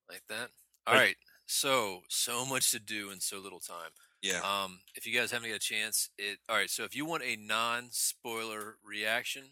like 0.09 0.23
that. 0.29 0.49
All 0.87 0.95
right. 0.95 1.15
So, 1.47 2.01
so 2.07 2.45
much 2.45 2.71
to 2.71 2.79
do 2.79 3.11
in 3.11 3.19
so 3.19 3.39
little 3.39 3.59
time. 3.59 3.91
Yeah. 4.21 4.41
Um, 4.43 4.79
if 4.95 5.07
you 5.07 5.17
guys 5.17 5.31
haven't 5.31 5.49
got 5.49 5.55
a 5.55 5.59
chance, 5.59 6.09
it 6.17 6.37
all 6.47 6.55
right. 6.55 6.69
So 6.69 6.83
if 6.83 6.95
you 6.95 7.05
want 7.05 7.23
a 7.23 7.35
non-spoiler 7.35 8.77
reaction, 8.83 9.43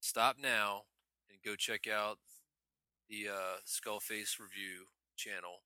stop 0.00 0.36
now 0.40 0.82
and 1.30 1.38
go 1.44 1.54
check 1.54 1.86
out 1.86 2.18
the 3.10 3.28
uh, 3.28 3.56
Skullface 3.66 4.38
review 4.38 4.86
channel 5.16 5.62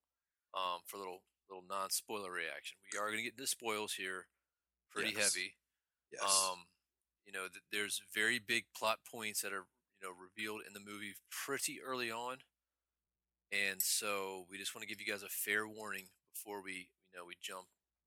um, 0.54 0.80
for 0.86 0.96
a 0.96 1.00
little 1.00 1.22
little 1.48 1.64
non-spoiler 1.68 2.30
reaction. 2.32 2.78
We 2.92 2.98
are 2.98 3.06
going 3.06 3.18
to 3.18 3.22
get 3.24 3.34
into 3.34 3.46
spoils 3.46 3.92
here, 3.92 4.26
pretty 4.90 5.12
Yes. 5.14 5.34
heavy. 5.34 5.54
yes. 6.12 6.22
Um, 6.50 6.58
you 7.26 7.32
know, 7.32 7.42
th- 7.52 7.62
there's 7.70 8.00
very 8.14 8.38
big 8.40 8.64
plot 8.76 8.98
points 9.10 9.42
that 9.42 9.52
are 9.52 9.66
you 10.00 10.08
know 10.08 10.12
revealed 10.20 10.62
in 10.66 10.72
the 10.72 10.80
movie 10.80 11.14
pretty 11.30 11.78
early 11.86 12.10
on, 12.10 12.38
and 13.52 13.80
so 13.80 14.46
we 14.50 14.58
just 14.58 14.74
want 14.74 14.82
to 14.82 14.88
give 14.88 15.00
you 15.04 15.10
guys 15.12 15.22
a 15.22 15.28
fair 15.28 15.68
warning 15.68 16.06
before 16.32 16.62
we 16.62 16.88
you 17.12 17.18
know 17.18 17.24
we 17.26 17.34
jump 17.40 17.66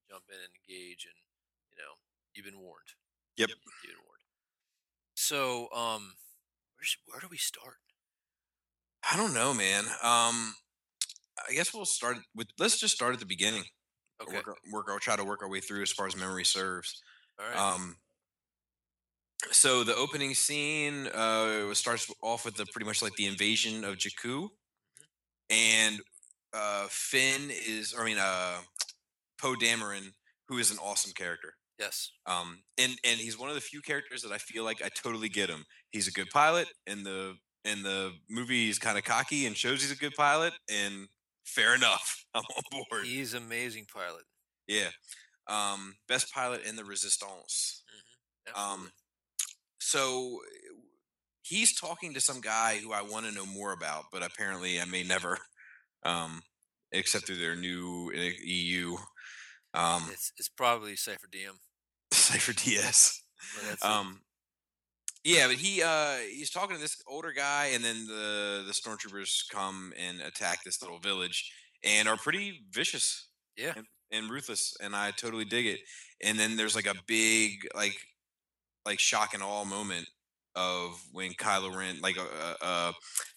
jump 0.09 0.23
in 0.29 0.37
and 0.37 0.53
engage, 0.53 1.05
and 1.05 1.17
you 1.71 1.77
know 1.77 1.99
you've 2.33 2.45
been 2.45 2.61
warned. 2.61 2.95
Yep. 3.37 3.49
You've 3.49 3.57
been 3.83 4.03
warned. 4.05 4.23
So, 5.15 5.69
um, 5.75 6.13
where 6.77 6.87
where 7.07 7.19
do 7.21 7.27
we 7.29 7.37
start? 7.37 7.77
I 9.11 9.17
don't 9.17 9.33
know, 9.33 9.53
man. 9.53 9.85
Um, 10.01 10.55
I 11.47 11.53
guess 11.53 11.73
we'll 11.73 11.85
start 11.85 12.17
with. 12.35 12.47
Let's 12.59 12.79
just 12.79 12.95
start 12.95 13.13
at 13.13 13.19
the 13.19 13.25
beginning. 13.25 13.63
Okay. 14.21 14.35
Work, 14.35 14.57
work. 14.71 14.89
Our, 14.89 14.99
try 14.99 15.15
to 15.15 15.23
work 15.23 15.41
our 15.41 15.49
way 15.49 15.59
through 15.59 15.81
as 15.81 15.91
far 15.91 16.07
as 16.07 16.15
memory 16.15 16.45
serves. 16.45 17.01
All 17.39 17.45
right. 17.45 17.73
Um, 17.73 17.97
so 19.51 19.83
the 19.83 19.95
opening 19.95 20.33
scene 20.33 21.07
uh, 21.07 21.73
starts 21.73 22.11
off 22.21 22.45
with 22.45 22.55
the 22.55 22.65
pretty 22.65 22.85
much 22.85 23.01
like 23.01 23.15
the 23.15 23.25
invasion 23.25 23.83
of 23.83 23.95
Jakku, 23.97 24.49
and 25.49 25.99
uh, 26.53 26.87
Finn 26.89 27.51
is, 27.51 27.93
I 27.97 28.05
mean, 28.05 28.17
uh, 28.17 28.57
Poe 29.45 29.55
Dameron, 29.55 30.13
who 30.47 30.57
is 30.57 30.71
an 30.71 30.77
awesome 30.83 31.11
character. 31.13 31.53
Yes. 31.79 32.11
Um, 32.25 32.63
and 32.79 32.93
and 33.05 33.19
he's 33.19 33.37
one 33.37 33.49
of 33.49 33.55
the 33.55 33.61
few 33.61 33.81
characters 33.81 34.23
that 34.23 34.31
I 34.31 34.39
feel 34.39 34.63
like 34.63 34.81
I 34.83 34.89
totally 34.89 35.29
get 35.29 35.49
him. 35.49 35.65
He's 35.91 36.07
a 36.07 36.11
good 36.11 36.29
pilot, 36.33 36.67
and 36.87 37.05
the 37.05 37.35
in 37.63 37.83
the 37.83 38.13
movie 38.29 38.65
he's 38.65 38.79
kind 38.79 38.97
of 38.97 39.03
cocky 39.03 39.45
and 39.45 39.55
shows 39.55 39.81
he's 39.81 39.91
a 39.91 39.97
good 39.97 40.13
pilot, 40.15 40.53
and 40.71 41.07
fair 41.45 41.75
enough, 41.75 42.25
I'm 42.33 42.43
on 42.55 42.63
board. 42.71 43.05
He's 43.05 43.35
amazing 43.35 43.85
pilot. 43.93 44.23
Yeah. 44.67 44.89
Um, 45.47 45.95
best 46.07 46.33
pilot 46.33 46.65
in 46.65 46.75
the 46.75 46.83
Resistance. 46.83 47.83
Absolutely. 48.47 48.85
Um, 48.85 48.91
so 49.77 50.39
he's 51.43 51.79
talking 51.79 52.15
to 52.15 52.21
some 52.21 52.41
guy 52.41 52.77
who 52.77 52.93
I 52.93 53.03
want 53.03 53.27
to 53.27 53.31
know 53.31 53.45
more 53.45 53.73
about, 53.73 54.05
but 54.11 54.23
apparently 54.23 54.81
I 54.81 54.85
may 54.85 55.03
never, 55.03 55.37
um, 56.03 56.41
except 56.91 57.27
through 57.27 57.37
their 57.37 57.55
new 57.55 58.11
uh, 58.15 58.31
EU. 58.43 58.97
Um, 59.75 60.09
it's 60.11 60.31
it's 60.37 60.49
probably 60.49 60.95
Cypher 60.95 61.27
DM. 61.27 61.57
Cypher 62.11 62.53
DS. 62.53 63.21
But 63.55 63.69
that's 63.69 63.85
it. 63.85 63.87
Um, 63.87 64.21
yeah, 65.23 65.47
but 65.47 65.55
he 65.55 65.81
uh 65.81 66.17
he's 66.31 66.51
talking 66.51 66.75
to 66.75 66.81
this 66.81 67.01
older 67.07 67.31
guy, 67.31 67.71
and 67.73 67.83
then 67.83 68.05
the 68.05 68.63
the 68.65 68.73
stormtroopers 68.73 69.49
come 69.51 69.91
and 69.99 70.21
attack 70.21 70.63
this 70.63 70.81
little 70.81 70.99
village, 70.99 71.51
and 71.83 72.07
are 72.07 72.17
pretty 72.17 72.61
vicious. 72.71 73.29
Yeah. 73.57 73.73
and, 73.75 73.85
and 74.11 74.29
ruthless, 74.29 74.75
and 74.81 74.95
I 74.95 75.11
totally 75.11 75.45
dig 75.45 75.65
it. 75.65 75.79
And 76.21 76.37
then 76.37 76.57
there's 76.57 76.75
like 76.75 76.87
a 76.87 76.95
big 77.07 77.67
like 77.75 77.97
like 78.85 78.99
shock 78.99 79.33
and 79.33 79.41
awe 79.41 79.65
moment 79.65 80.07
of 80.55 81.01
when 81.11 81.33
Kylo 81.33 81.75
Ren, 81.75 81.99
like 82.01 82.17
uh, 82.17 82.53
uh, 82.61 82.91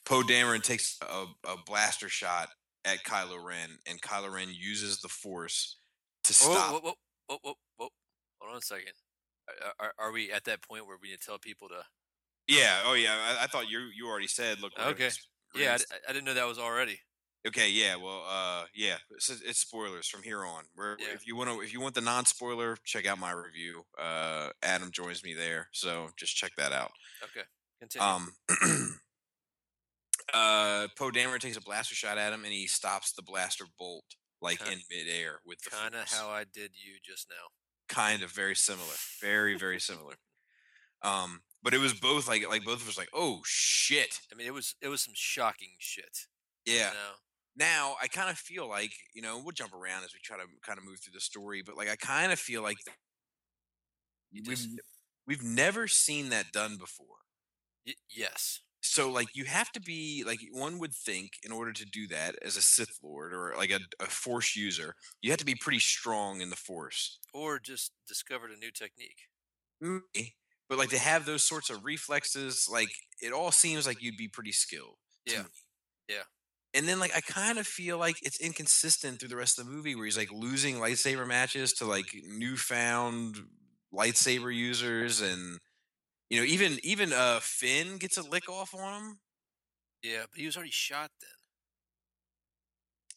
Poe 0.04 0.22
Dameron 0.22 0.62
takes 0.62 0.98
a, 1.02 1.24
a 1.48 1.56
blaster 1.66 2.08
shot 2.08 2.48
at 2.84 3.04
Kylo 3.04 3.42
Ren, 3.42 3.70
and 3.88 4.00
Kylo 4.00 4.32
Ren 4.32 4.48
uses 4.52 5.00
the 5.00 5.08
Force 5.08 5.77
to 6.28 6.34
stop. 6.34 6.72
whoa, 6.72 6.80
whoa, 7.28 7.38
whoa, 7.42 7.54
whoa. 7.76 7.88
Hold 8.40 8.52
on 8.52 8.58
a 8.58 8.62
second. 8.62 8.92
Are, 9.80 9.92
are, 9.98 10.12
we 10.12 10.30
at 10.30 10.44
that 10.44 10.62
point 10.62 10.86
where 10.86 10.96
we 11.02 11.08
need 11.08 11.20
to 11.20 11.26
tell 11.26 11.38
people 11.38 11.68
to? 11.68 11.82
Yeah. 12.46 12.82
Oh, 12.84 12.94
yeah. 12.94 13.16
I, 13.16 13.44
I 13.44 13.46
thought 13.46 13.70
you 13.70 13.80
you 13.96 14.06
already 14.08 14.26
said. 14.26 14.60
Look. 14.60 14.72
Okay. 14.78 15.10
Yeah, 15.54 15.64
I, 15.64 15.66
gonna 15.66 15.78
d- 15.78 15.84
I 16.08 16.12
didn't 16.12 16.24
know 16.26 16.34
that 16.34 16.46
was 16.46 16.58
already. 16.58 17.00
Okay, 17.46 17.70
yeah, 17.70 17.94
well, 17.94 18.24
uh, 18.28 18.64
yeah, 18.74 18.96
it's, 19.12 19.58
spoilers 19.58 20.08
from 20.08 20.22
here 20.22 20.44
on. 20.44 20.64
Where 20.74 20.96
if 20.98 21.26
you 21.26 21.36
want 21.36 21.48
to, 21.48 21.60
if 21.60 21.72
you 21.72 21.80
want 21.80 21.94
the 21.94 22.00
non-spoiler, 22.00 22.76
check 22.84 23.06
out 23.06 23.18
my 23.18 23.30
review. 23.30 23.84
Uh, 23.98 24.48
Adam 24.62 24.90
joins 24.90 25.22
me 25.22 25.34
there, 25.34 25.68
so 25.72 26.08
just 26.18 26.36
check 26.36 26.50
that 26.58 26.72
out. 26.72 26.90
Okay, 27.22 27.46
continue. 27.78 28.06
Um, 28.06 28.32
uh, 30.34 30.88
Poe 30.98 31.10
Dameron 31.10 31.38
takes 31.38 31.56
a 31.56 31.62
blaster 31.62 31.94
shot 31.94 32.18
at 32.18 32.32
him, 32.32 32.44
and 32.44 32.52
he 32.52 32.66
stops 32.66 33.12
the 33.12 33.22
blaster 33.22 33.64
bolt 33.78 34.04
like 34.40 34.64
Ki- 34.64 34.72
in 34.72 34.80
midair 34.90 35.40
with 35.44 35.58
the 35.62 35.70
kind 35.70 35.94
of 35.94 36.10
how 36.10 36.28
I 36.28 36.44
did 36.44 36.72
you 36.74 36.94
just 37.04 37.28
now. 37.28 37.48
kind 37.88 38.22
of 38.22 38.30
very 38.30 38.54
similar, 38.56 38.94
very 39.20 39.56
very 39.58 39.80
similar. 39.80 40.14
Um, 41.02 41.40
but 41.62 41.74
it 41.74 41.78
was 41.80 41.94
both 41.94 42.28
like 42.28 42.48
like 42.48 42.64
both 42.64 42.82
of 42.82 42.88
us 42.88 42.98
like, 42.98 43.10
oh 43.12 43.40
shit, 43.44 44.20
I 44.32 44.36
mean, 44.36 44.46
it 44.46 44.54
was 44.54 44.74
it 44.82 44.88
was 44.88 45.02
some 45.02 45.14
shocking 45.16 45.70
shit. 45.78 46.26
yeah. 46.66 46.88
You 46.88 46.94
know? 46.94 47.14
now 47.56 47.96
I 48.00 48.06
kind 48.06 48.30
of 48.30 48.38
feel 48.38 48.68
like 48.68 48.92
you 49.14 49.22
know 49.22 49.38
we'll 49.42 49.52
jump 49.52 49.74
around 49.74 50.04
as 50.04 50.12
we 50.14 50.20
try 50.22 50.36
to 50.36 50.44
kind 50.64 50.78
of 50.78 50.84
move 50.84 51.00
through 51.00 51.14
the 51.14 51.20
story, 51.20 51.62
but 51.64 51.76
like 51.76 51.88
I 51.88 51.96
kind 51.96 52.32
of 52.32 52.38
feel 52.38 52.62
like 52.62 52.78
we've 54.46 54.66
we've 55.26 55.42
never 55.42 55.88
seen 55.88 56.28
that 56.30 56.52
done 56.52 56.76
before. 56.76 57.06
Y- 57.86 57.94
yes. 58.14 58.60
So 58.80 59.10
like 59.10 59.34
you 59.34 59.44
have 59.44 59.72
to 59.72 59.80
be 59.80 60.22
like 60.26 60.40
one 60.52 60.78
would 60.78 60.94
think 60.94 61.32
in 61.42 61.52
order 61.52 61.72
to 61.72 61.84
do 61.84 62.06
that 62.08 62.36
as 62.42 62.56
a 62.56 62.62
Sith 62.62 62.98
Lord 63.02 63.32
or 63.32 63.54
like 63.56 63.70
a, 63.70 63.80
a 64.00 64.06
Force 64.06 64.56
user, 64.56 64.94
you 65.20 65.30
have 65.30 65.38
to 65.38 65.44
be 65.44 65.54
pretty 65.54 65.80
strong 65.80 66.40
in 66.40 66.50
the 66.50 66.56
Force. 66.56 67.18
Or 67.34 67.58
just 67.58 67.92
discovered 68.06 68.50
a 68.50 68.58
new 68.58 68.70
technique. 68.70 69.28
Maybe. 69.80 70.34
But 70.68 70.78
like 70.78 70.90
to 70.90 70.98
have 70.98 71.24
those 71.24 71.44
sorts 71.44 71.70
of 71.70 71.84
reflexes, 71.84 72.68
like 72.70 72.90
it 73.20 73.32
all 73.32 73.50
seems 73.50 73.86
like 73.86 74.02
you'd 74.02 74.16
be 74.16 74.28
pretty 74.28 74.52
skilled. 74.52 74.96
Yeah. 75.26 75.42
me. 75.42 75.48
Yeah. 76.08 76.22
And 76.74 76.86
then 76.86 77.00
like 77.00 77.16
I 77.16 77.20
kind 77.20 77.58
of 77.58 77.66
feel 77.66 77.98
like 77.98 78.16
it's 78.22 78.40
inconsistent 78.40 79.18
through 79.18 79.30
the 79.30 79.36
rest 79.36 79.58
of 79.58 79.66
the 79.66 79.72
movie 79.72 79.94
where 79.94 80.04
he's 80.04 80.18
like 80.18 80.30
losing 80.30 80.76
lightsaber 80.76 81.26
matches 81.26 81.72
to 81.74 81.86
like 81.86 82.06
newfound 82.26 83.36
lightsaber 83.92 84.54
users 84.54 85.20
and 85.20 85.58
you 86.30 86.38
know 86.38 86.44
even 86.46 86.78
even 86.82 87.12
uh 87.12 87.40
Finn 87.40 87.98
gets 87.98 88.16
a 88.16 88.22
lick 88.22 88.48
off 88.48 88.74
on 88.74 89.02
him. 89.02 89.20
Yeah, 90.02 90.26
but 90.30 90.38
he 90.40 90.46
was 90.46 90.56
already 90.56 90.72
shot 90.72 91.10
then, 91.20 91.30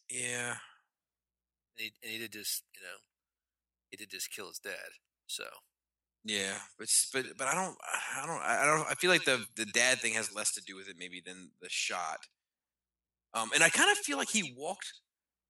Yeah. 0.08 0.56
and 1.78 1.84
he, 1.86 1.92
and 2.02 2.12
he 2.12 2.18
did 2.18 2.32
just 2.32 2.62
you 2.74 2.82
know, 2.82 2.96
he 3.90 3.96
did 3.96 4.10
just 4.10 4.30
kill 4.30 4.48
his 4.48 4.58
dad. 4.58 4.98
So 5.26 5.44
Yeah, 6.24 6.58
but 6.78 6.88
but 7.12 7.26
but 7.36 7.48
I 7.48 7.54
don't 7.54 7.76
I 8.16 8.26
don't 8.26 8.40
I 8.42 8.64
don't 8.66 8.86
I 8.90 8.94
feel 8.94 9.10
like 9.10 9.24
the 9.24 9.44
the 9.56 9.66
dad 9.66 9.98
thing 10.00 10.14
has 10.14 10.34
less 10.34 10.52
to 10.52 10.62
do 10.62 10.76
with 10.76 10.88
it 10.88 10.96
maybe 10.98 11.20
than 11.24 11.50
the 11.60 11.68
shot. 11.68 12.26
Um, 13.34 13.50
and 13.54 13.62
I 13.62 13.68
kind 13.70 13.90
of 13.90 13.98
feel 13.98 14.18
like 14.18 14.28
he 14.30 14.54
walked 14.56 14.92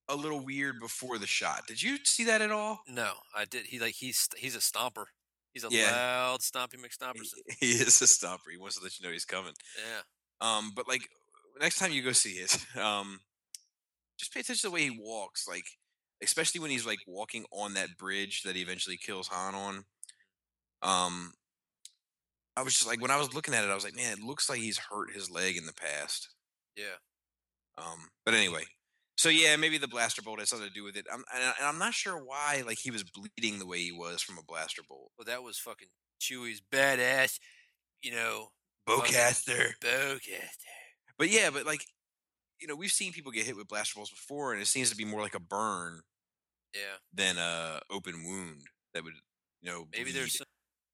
a 0.09 0.17
little 0.17 0.45
weird 0.45 0.81
before 0.81 1.19
the 1.19 1.27
shot. 1.29 1.67
Did 1.69 1.83
you 1.83 1.99
see 2.05 2.25
that 2.25 2.43
at 2.43 2.51
all? 2.53 2.81
no, 2.87 3.15
I 3.35 3.45
did. 3.45 3.67
He 3.67 3.79
like 3.81 3.95
he's 3.95 4.29
he's 4.37 4.55
a 4.57 4.61
stomper. 4.61 5.07
He's 5.53 5.65
a 5.65 5.69
Yeah. 5.71 5.91
loud 5.91 6.41
stompy 6.41 6.77
McStomperson. 6.77 7.39
He 7.61 7.73
is 7.73 8.01
a 8.01 8.07
stomper. 8.07 8.51
He 8.51 8.57
wants 8.59 8.77
to 8.79 8.83
let 8.83 8.99
you 8.99 9.07
know 9.07 9.13
he's 9.13 9.25
coming. 9.25 9.53
Yeah. 9.79 10.01
Um, 10.41 10.73
but 10.75 10.89
like 10.89 11.03
next 11.61 11.79
time 11.79 11.93
you 11.93 12.03
go 12.03 12.13
see 12.13 12.33
it, 12.33 12.57
um, 12.77 13.21
just 14.19 14.33
pay 14.33 14.41
attention 14.41 14.63
to 14.63 14.67
the 14.69 14.75
way 14.75 14.83
he 14.89 14.99
walks. 14.99 15.47
Like 15.49 15.67
especially 16.23 16.61
when 16.61 16.71
he's 16.71 16.87
like 16.87 17.01
walking 17.07 17.45
on 17.53 17.75
that 17.75 17.97
bridge 17.99 18.43
that 18.43 18.55
he 18.57 18.63
eventually 18.63 18.97
kills 18.97 19.29
Han 19.29 19.55
on. 19.55 19.85
Um, 20.83 21.33
I 22.57 22.63
was 22.63 22.75
just 22.75 22.87
like 22.87 23.01
when 23.01 23.11
I 23.11 23.17
was 23.19 23.35
looking 23.35 23.55
at 23.55 23.65
it, 23.65 23.71
I 23.71 23.75
was 23.75 23.85
like, 23.85 23.97
man, 23.97 24.19
it 24.19 24.25
looks 24.25 24.49
like 24.49 24.59
he's 24.61 24.79
hurt 24.79 25.13
his 25.15 25.31
leg 25.31 25.57
in 25.57 25.67
the 25.67 25.73
past. 25.73 26.29
Yeah. 26.77 26.97
Um, 27.79 28.09
but 28.25 28.35
anyway, 28.35 28.65
so 29.17 29.29
yeah, 29.29 29.57
maybe 29.57 29.79
the 29.79 29.89
blaster 29.89 30.23
bolt 30.23 30.39
has 30.41 30.49
something 30.49 30.69
to 30.69 30.75
do 30.75 30.85
with 30.85 30.97
it. 30.97 31.07
I'm, 31.13 31.23
and, 31.35 31.45
I- 31.45 31.55
and 31.59 31.67
I'm 31.67 31.79
not 31.79 31.95
sure 31.95 32.17
why, 32.17 32.63
like 32.67 32.79
he 32.79 32.91
was 32.91 33.05
bleeding 33.05 33.59
the 33.59 33.67
way 33.67 33.79
he 33.79 33.93
was 33.93 34.23
from 34.23 34.39
a 34.39 34.43
blaster 34.43 34.83
bolt. 34.89 35.13
Well, 35.19 35.27
that 35.27 35.43
was 35.43 35.59
fucking 35.59 35.89
Chewie's 36.21 36.61
badass. 36.73 37.39
You 38.03 38.13
know, 38.13 38.49
Bowcaster. 38.89 39.75
bowcaster. 39.81 40.49
But 41.19 41.31
yeah, 41.31 41.51
but 41.51 41.67
like, 41.67 41.85
you 42.61 42.67
know, 42.67 42.75
we've 42.75 42.91
seen 42.91 43.13
people 43.13 43.31
get 43.33 43.47
hit 43.47 43.57
with 43.57 43.69
blaster 43.69 43.95
bolts 43.97 44.11
before, 44.11 44.53
and 44.53 44.61
it 44.63 44.67
seems 44.67 44.91
to 44.91 44.97
be 44.97 45.05
more 45.05 45.21
like 45.21 45.35
a 45.37 45.41
burn 45.41 46.01
Yeah. 46.75 46.97
than 47.13 47.39
a 47.39 47.81
open 47.91 48.25
wound 48.25 48.63
that 48.95 49.05
would, 49.05 49.15
you 49.61 49.71
know, 49.71 49.87
Maybe 49.93 50.05
bleed. 50.11 50.15
there's 50.17 50.39
some 50.39 50.47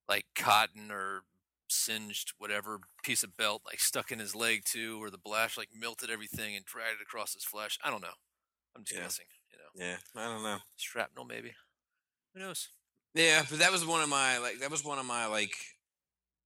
like 0.08 0.24
cotton 0.34 0.90
or 0.90 1.22
singed 1.70 2.32
whatever 2.38 2.80
piece 3.02 3.22
of 3.22 3.36
belt 3.36 3.62
like 3.66 3.80
stuck 3.80 4.10
in 4.10 4.18
his 4.18 4.34
leg 4.34 4.62
too, 4.64 5.02
or 5.02 5.10
the 5.10 5.18
blast 5.18 5.56
like 5.58 5.68
melted 5.74 6.10
everything 6.10 6.56
and 6.56 6.64
dragged 6.64 7.00
it 7.00 7.02
across 7.02 7.34
his 7.34 7.44
flesh. 7.44 7.78
I 7.82 7.90
don't 7.90 8.02
know. 8.02 8.14
I'm 8.76 8.84
just 8.84 8.96
Yeah. 8.96 9.02
guessing. 9.04 9.26
You 9.50 9.58
know, 9.58 9.86
Yeah, 9.86 9.96
I 10.16 10.26
don't 10.26 10.42
know. 10.42 10.58
shrapnel 10.76 11.24
maybe. 11.24 11.54
Who 12.34 12.40
knows? 12.40 12.68
Yeah, 13.14 13.44
but 13.48 13.58
that 13.60 13.72
was 13.72 13.84
one 13.86 14.02
of 14.02 14.08
my 14.08 14.38
like 14.38 14.58
that 14.60 14.70
was 14.70 14.84
one 14.84 14.98
of 14.98 15.06
my 15.06 15.26
like 15.26 15.56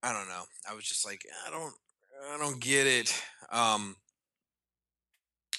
I 0.03 0.13
don't 0.13 0.29
know. 0.29 0.45
I 0.69 0.75
was 0.75 0.85
just 0.85 1.05
like 1.05 1.25
I 1.47 1.51
don't 1.51 1.75
I 2.33 2.39
don't 2.39 2.61
get 2.61 2.87
it. 2.87 3.23
Um 3.51 3.97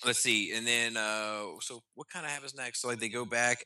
let's 0.05 0.19
see. 0.19 0.53
And 0.53 0.65
then 0.65 0.97
uh 0.97 1.59
so 1.61 1.83
what 1.95 2.09
kind 2.09 2.25
of 2.25 2.31
happens 2.31 2.55
next? 2.55 2.81
So 2.81 2.87
like 2.87 2.99
they 2.99 3.09
go 3.09 3.25
back 3.25 3.65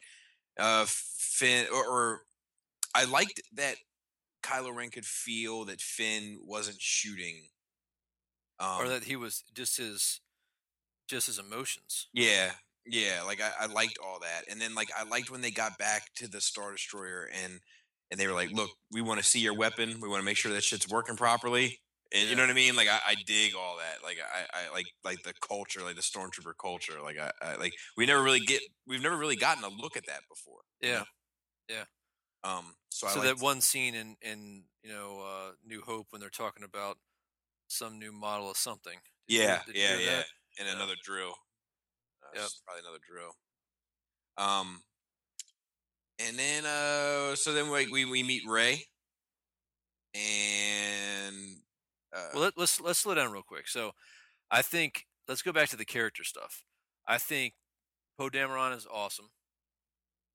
uh 0.60 0.86
Finn 0.88 1.68
or, 1.74 1.86
or 1.86 2.22
I 2.96 3.06
liked 3.06 3.42
that 3.54 3.76
Kylo 4.44 4.76
Ren 4.76 4.90
could 4.90 5.06
feel 5.06 5.66
that 5.66 5.82
Finn 5.82 6.40
wasn't 6.44 6.82
shooting. 6.82 7.48
Um 8.60 8.82
or 8.82 8.90
that 8.90 9.04
he 9.04 9.16
was 9.16 9.44
just 9.54 9.78
his, 9.78 10.20
just 11.08 11.28
his 11.28 11.40
emotions. 11.40 12.08
yeah, 12.14 12.52
yeah. 12.86 13.22
Like 13.26 13.40
I, 13.42 13.52
I 13.62 13.66
liked 13.68 13.98
all 14.04 14.20
that, 14.22 14.44
and 14.50 14.60
then 14.60 14.74
like 14.76 14.90
I 14.98 15.04
liked 15.04 15.30
when 15.30 15.42
they 15.42 15.52
got 15.52 15.78
back 15.78 16.14
to 16.16 16.28
the 16.28 16.42
Star 16.42 16.72
Destroyer 16.72 17.30
and 17.44 17.60
and 18.10 18.20
they 18.20 18.26
were 18.28 18.34
like, 18.34 18.52
"Look, 18.52 18.72
we 18.92 19.02
want 19.02 19.20
to 19.20 19.26
see 19.26 19.40
your 19.40 19.54
weapon. 19.54 20.00
We 20.02 20.08
want 20.10 20.22
to 20.22 20.26
make 20.26 20.38
sure 20.38 20.52
that 20.54 20.64
shit's 20.64 20.88
working 20.90 21.16
properly." 21.18 21.80
And 22.14 22.30
you 22.30 22.36
know 22.38 22.44
what 22.44 22.50
I 22.50 22.54
mean? 22.54 22.76
Like 22.76 22.88
I, 22.88 23.00
I 23.06 23.16
dig 23.26 23.54
all 23.54 23.78
that. 23.78 24.02
Like 24.04 24.18
I, 24.20 24.46
I 24.68 24.74
like 24.74 24.86
like 25.04 25.24
the 25.24 25.34
culture, 25.46 25.82
like 25.84 25.98
the 25.98 26.02
stormtrooper 26.02 26.54
culture. 26.60 27.02
Like 27.04 27.18
I, 27.20 27.32
I 27.42 27.56
like 27.58 27.74
we 27.98 28.06
never 28.06 28.24
really 28.24 28.40
get 28.40 28.62
we've 28.88 29.04
never 29.04 29.18
really 29.18 29.36
gotten 29.36 29.64
a 29.66 29.70
look 29.70 29.98
at 29.98 30.08
that 30.08 30.22
before. 30.30 30.62
you 30.82 30.90
Yeah. 30.90 30.98
know? 31.00 31.06
Yeah. 31.70 31.84
Um. 32.44 32.76
So, 32.90 33.08
so 33.08 33.22
that 33.22 33.40
one 33.40 33.62
scene 33.62 33.96
in 33.96 34.16
in 34.22 34.66
you 34.84 34.90
know 34.92 35.22
uh, 35.22 35.52
New 35.66 35.82
Hope 35.82 36.08
when 36.12 36.22
they're 36.22 36.30
talking 36.30 36.64
about 36.64 36.98
some 37.68 38.00
new 38.00 38.12
model 38.12 38.50
of 38.52 38.58
something. 38.58 39.00
Did 39.00 39.04
Yeah, 39.28 39.62
you 39.68 39.74
yeah, 39.74 39.98
yeah. 39.98 40.22
that? 40.22 40.26
And 40.60 40.68
another 40.70 40.96
drill. 41.02 41.36
Uh, 42.24 42.28
Yep. 42.34 42.50
Probably 42.66 42.82
another 42.82 43.00
drill. 43.08 43.36
Um, 44.38 44.84
and 46.20 46.38
then 46.38 46.66
uh, 46.66 47.36
so 47.36 47.54
then 47.54 47.70
we 47.70 47.88
we, 47.88 48.06
we 48.06 48.24
meet 48.24 48.44
Rey, 48.48 48.86
and 50.14 51.58
uh, 52.14 52.30
Well, 52.34 52.44
let, 52.44 52.58
let's 52.58 52.80
let's 52.82 53.00
slow 53.00 53.16
down 53.16 53.32
real 53.32 53.44
quick. 53.44 53.68
So, 53.68 53.92
I 54.52 54.62
think 54.62 55.08
let's 55.28 55.42
go 55.42 55.54
back 55.54 55.70
to 55.70 55.78
the 55.78 55.86
character 55.86 56.24
stuff. 56.24 56.64
I 57.08 57.18
think 57.18 57.56
Poe 58.18 58.30
Dameron 58.30 58.76
is 58.76 58.88
awesome. 58.88 59.30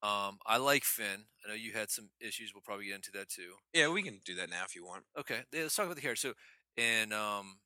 Um, 0.02 0.38
I 0.44 0.56
like 0.56 0.84
Finn. 0.84 1.26
I 1.44 1.48
know 1.48 1.54
you 1.54 1.72
had 1.72 1.90
some 1.90 2.10
issues. 2.20 2.52
We'll 2.52 2.62
probably 2.62 2.86
get 2.86 2.96
into 2.96 3.12
that 3.12 3.28
too. 3.28 3.54
Yeah, 3.72 3.88
we 3.88 4.02
can 4.02 4.20
do 4.24 4.34
that 4.34 4.50
now 4.50 4.64
if 4.64 4.74
you 4.74 4.84
want. 4.84 5.04
Okay, 5.18 5.40
yeah, 5.52 5.62
let's 5.62 5.76
talk 5.76 5.86
about 5.86 5.94
the 5.94 6.02
character. 6.02 6.28
So, 6.28 6.34
and 6.76 7.12
um, 7.12 7.60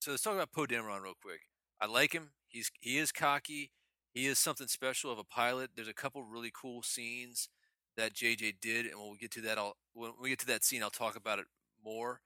so 0.00 0.10
let's 0.10 0.22
talk 0.22 0.34
about 0.34 0.52
Poe 0.52 0.66
Dameron 0.66 1.02
real 1.02 1.14
quick. 1.20 1.40
I 1.80 1.86
like 1.86 2.12
him. 2.12 2.30
He's 2.48 2.70
he 2.80 2.98
is 2.98 3.12
cocky. 3.12 3.70
He 4.12 4.26
is 4.26 4.38
something 4.38 4.66
special 4.66 5.12
of 5.12 5.18
a 5.18 5.24
pilot. 5.24 5.70
There's 5.74 5.88
a 5.88 5.94
couple 5.94 6.22
really 6.24 6.50
cool 6.52 6.82
scenes 6.82 7.48
that 7.96 8.14
JJ 8.14 8.54
did, 8.60 8.86
and 8.86 8.98
when 8.98 9.10
we 9.12 9.18
get 9.18 9.30
to 9.32 9.40
that, 9.42 9.58
I'll 9.58 9.76
when 9.92 10.12
we 10.20 10.30
get 10.30 10.40
to 10.40 10.46
that 10.46 10.64
scene, 10.64 10.82
I'll 10.82 10.90
talk 10.90 11.16
about 11.16 11.38
it 11.38 11.46
more. 11.84 12.20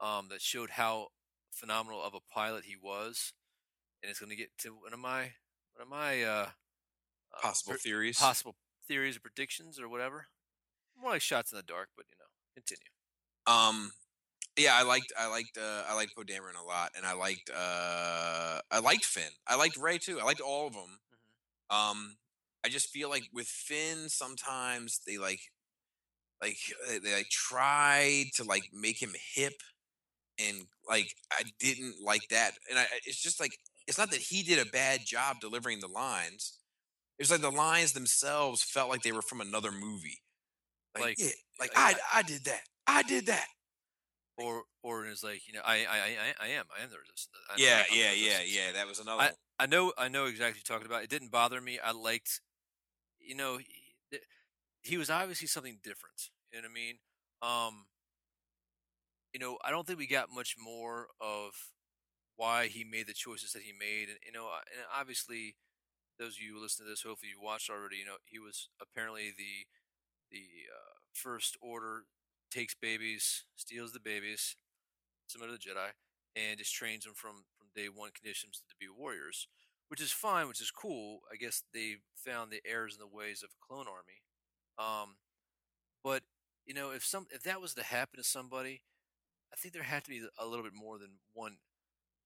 Um, 0.00 0.28
that 0.30 0.42
showed 0.42 0.70
how 0.70 1.08
phenomenal 1.50 2.02
of 2.02 2.14
a 2.14 2.32
pilot 2.32 2.64
he 2.66 2.76
was, 2.80 3.32
and 4.02 4.10
it's 4.10 4.18
going 4.18 4.30
to 4.30 4.36
get 4.36 4.50
to 4.58 4.70
one 4.70 4.92
of 4.92 4.98
my 4.98 5.32
one 5.74 5.82
of 5.82 5.88
my 5.88 6.22
uh, 6.22 6.46
uh, 6.46 6.46
Possible 7.42 7.72
per- 7.72 7.78
theories. 7.78 8.18
possible 8.18 8.56
theories 8.86 9.16
or 9.16 9.20
predictions 9.20 9.78
or 9.80 9.88
whatever. 9.88 10.26
More 11.00 11.10
like 11.12 11.22
shots 11.22 11.52
in 11.52 11.56
the 11.56 11.62
dark, 11.62 11.88
but 11.96 12.06
you 12.10 12.16
know, 12.18 12.26
continue. 12.54 12.90
Um, 13.46 13.92
yeah, 14.56 14.72
I 14.74 14.84
liked 14.84 15.12
I 15.18 15.28
liked 15.28 15.58
uh, 15.58 15.82
I 15.88 15.94
liked 15.94 16.14
Poe 16.14 16.22
Dameron 16.22 16.60
a 16.62 16.64
lot, 16.64 16.92
and 16.96 17.04
I 17.04 17.14
liked 17.14 17.50
uh, 17.50 18.60
I 18.70 18.78
liked 18.78 19.04
Finn. 19.04 19.32
I 19.46 19.56
liked 19.56 19.76
Rey 19.76 19.98
too. 19.98 20.20
I 20.20 20.24
liked 20.24 20.40
all 20.40 20.66
of 20.68 20.74
them. 20.74 20.98
Um, 21.70 22.16
I 22.64 22.68
just 22.68 22.90
feel 22.90 23.10
like 23.10 23.24
with 23.32 23.46
Finn, 23.46 24.08
sometimes 24.08 25.00
they 25.06 25.18
like 25.18 25.40
like 26.40 26.56
they, 26.88 26.98
they 26.98 27.14
like 27.14 27.28
tried 27.30 28.26
to 28.36 28.44
like 28.44 28.70
make 28.72 29.02
him 29.02 29.12
hip, 29.34 29.54
and 30.38 30.58
like 30.88 31.14
I 31.32 31.42
didn't 31.58 31.96
like 32.04 32.28
that. 32.30 32.52
And 32.70 32.78
I, 32.78 32.86
it's 33.04 33.20
just 33.20 33.40
like 33.40 33.58
it's 33.88 33.98
not 33.98 34.10
that 34.12 34.20
he 34.20 34.42
did 34.44 34.64
a 34.64 34.70
bad 34.70 35.00
job 35.04 35.40
delivering 35.40 35.80
the 35.80 35.88
lines. 35.88 36.58
It's 37.18 37.30
like 37.30 37.40
the 37.40 37.50
lines 37.50 37.92
themselves 37.92 38.62
felt 38.62 38.90
like 38.90 39.02
they 39.02 39.12
were 39.12 39.22
from 39.22 39.40
another 39.40 39.70
movie. 39.70 40.20
Like, 40.94 41.04
Like- 41.04 41.18
yeah, 41.18 41.28
like 41.60 41.72
I- 41.76 41.92
I 42.14 42.18
I 42.18 42.22
did 42.22 42.44
that. 42.44 42.62
I 42.86 43.02
did 43.02 43.26
that. 43.26 43.46
Or 44.36 44.64
or 44.82 45.06
it's 45.06 45.22
like 45.22 45.46
you 45.46 45.52
know, 45.52 45.62
I 45.64 45.84
I 45.84 45.96
I, 45.98 46.34
I 46.40 46.48
am 46.48 46.66
I 46.76 46.82
am 46.82 46.90
the 46.90 46.98
resistance. 46.98 47.30
I- 47.50 47.54
Yeah, 47.56 47.84
I'm 47.88 47.96
yeah, 47.96 48.12
yeah, 48.12 48.38
resistance. 48.38 48.52
yeah. 48.54 48.72
That 48.72 48.86
was 48.86 48.98
another 48.98 49.18
one. 49.18 49.32
I 49.60 49.66
know 49.66 49.92
I 49.96 50.08
know 50.08 50.24
exactly 50.26 50.58
what 50.60 50.68
you're 50.68 50.76
talking 50.78 50.90
about. 50.90 51.04
It 51.04 51.10
didn't 51.10 51.30
bother 51.30 51.60
me. 51.60 51.78
I 51.78 51.92
liked, 51.92 52.40
you 53.20 53.36
know, 53.36 53.58
he, 53.58 54.18
he 54.82 54.96
was 54.98 55.08
obviously 55.10 55.46
something 55.46 55.78
different. 55.82 56.30
You 56.52 56.60
know 56.60 56.66
what 56.66 56.70
I 56.70 56.74
mean? 56.74 56.98
Um, 57.42 57.86
you 59.32 59.40
know, 59.40 59.58
I 59.64 59.70
don't 59.70 59.86
think 59.86 59.98
we 59.98 60.06
got 60.08 60.30
much 60.32 60.56
more 60.58 61.08
of 61.20 61.52
why 62.36 62.66
he 62.66 62.82
made 62.84 63.06
the 63.06 63.14
choices 63.14 63.52
that 63.52 63.62
he 63.62 63.72
made, 63.72 64.08
and 64.08 64.18
you 64.26 64.32
know, 64.32 64.46
uh, 64.48 64.60
and 64.76 64.84
obviously, 64.92 65.56
those 66.18 66.36
of 66.36 66.42
you 66.42 66.54
who 66.54 66.62
listen 66.62 66.84
to 66.84 66.90
this, 66.90 67.02
hopefully 67.02 67.32
you 67.34 67.42
watched 67.42 67.70
already. 67.70 67.96
You 67.96 68.06
know, 68.06 68.22
he 68.24 68.38
was 68.38 68.68
apparently 68.80 69.32
the 69.36 69.66
the 70.30 70.70
uh, 70.70 70.94
first 71.12 71.56
order 71.60 72.04
takes 72.50 72.74
babies, 72.74 73.44
steals 73.56 73.92
the 73.92 74.00
babies, 74.00 74.56
similar 75.26 75.50
to 75.50 75.56
the 75.56 75.58
Jedi, 75.58 75.90
and 76.36 76.58
just 76.58 76.74
trains 76.74 77.04
them 77.04 77.14
from 77.14 77.44
from 77.58 77.68
day 77.74 77.88
one, 77.88 78.10
conditions 78.14 78.62
to 78.68 78.74
be 78.78 78.86
warriors, 78.88 79.48
which 79.88 80.00
is 80.00 80.12
fine, 80.12 80.48
which 80.48 80.60
is 80.60 80.70
cool. 80.70 81.20
I 81.32 81.36
guess 81.36 81.62
they 81.72 81.96
found 82.14 82.50
the 82.50 82.62
errors 82.66 82.94
in 82.94 83.00
the 83.00 83.16
ways 83.16 83.42
of 83.42 83.50
a 83.50 83.66
clone 83.66 83.86
army. 83.88 84.22
Um, 84.78 85.16
but 86.02 86.22
you 86.66 86.74
know, 86.74 86.90
if 86.90 87.04
some 87.04 87.26
if 87.30 87.42
that 87.42 87.60
was 87.60 87.74
to 87.74 87.82
happen 87.82 88.18
to 88.18 88.24
somebody, 88.24 88.82
I 89.52 89.56
think 89.56 89.74
there 89.74 89.82
had 89.82 90.04
to 90.04 90.10
be 90.10 90.22
a 90.38 90.46
little 90.46 90.64
bit 90.64 90.74
more 90.74 90.98
than 90.98 91.18
one 91.32 91.58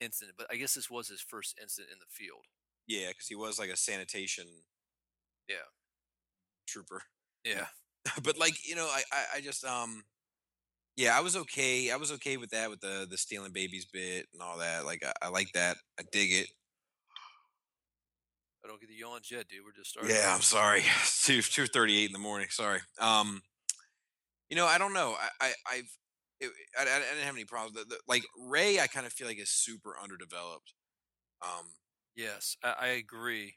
incident. 0.01 0.36
But 0.39 0.48
I 0.51 0.56
guess 0.56 0.74
this 0.74 0.90
was 0.90 1.09
his 1.09 1.20
first 1.20 1.56
incident 1.60 1.93
in 1.93 1.98
the 1.98 2.06
field. 2.10 2.44
Yeah, 2.89 3.09
because 3.09 3.28
he 3.28 3.36
was 3.36 3.59
like 3.59 3.70
a 3.70 3.77
sanitation 3.77 4.47
Yeah. 5.48 5.56
trooper. 6.66 7.02
Yeah. 7.44 7.66
but 8.23 8.39
like 8.39 8.66
you 8.66 8.74
know, 8.74 8.86
I, 8.86 9.02
I 9.12 9.24
I 9.36 9.40
just 9.40 9.65
um 9.65 10.02
yeah, 10.97 11.16
I 11.16 11.20
was 11.20 11.36
okay. 11.36 11.93
I 11.93 11.97
was 11.97 12.10
okay 12.12 12.36
with 12.39 12.51
that 12.51 12.70
with 12.70 12.81
the 12.81 13.06
the 13.09 13.19
stealing 13.19 13.52
babies 13.52 13.86
bit 13.93 14.27
and 14.32 14.43
all 14.43 14.59
that. 14.59 14.85
Like 14.85 15.05
I, 15.05 15.12
I 15.27 15.28
like 15.28 15.52
that. 15.52 15.77
I 15.98 16.02
dig 16.10 16.32
it. 16.32 16.48
I 18.65 18.69
don't 18.69 18.81
get 18.81 18.89
the 18.89 18.97
yawns 18.97 19.31
yet, 19.31 19.47
dude. 19.48 19.60
We're 19.65 19.73
just 19.73 19.90
starting. 19.90 20.15
Yeah, 20.15 20.35
I'm 20.35 20.40
sorry. 20.40 20.81
It's 21.01 21.23
two 21.27 21.43
two 21.43 21.66
thirty 21.66 21.97
eight 22.02 22.06
in 22.06 22.12
the 22.12 22.19
morning. 22.19 22.48
Sorry. 22.51 22.81
Um, 23.01 23.43
you 24.51 24.56
know, 24.56 24.66
I 24.66 24.78
don't 24.78 24.93
know. 24.94 25.15
I 25.20 25.28
I 25.47 25.52
I've 25.70 25.98
it, 26.40 26.51
I, 26.78 26.82
I 26.82 26.85
didn't 27.15 27.24
have 27.24 27.35
any 27.35 27.44
problems. 27.44 27.74
The, 27.77 27.85
the, 27.85 27.98
like 28.09 28.23
Rey, 28.39 28.81
I 28.81 28.86
kind 28.86 29.06
of 29.06 29.12
feel 29.12 29.27
like 29.27 29.39
is 29.39 29.51
super 29.51 29.94
underdeveloped. 30.02 30.73
Um, 31.43 31.66
Yes, 32.19 32.57
I, 32.65 32.74
I 32.81 32.89
agree. 32.89 33.55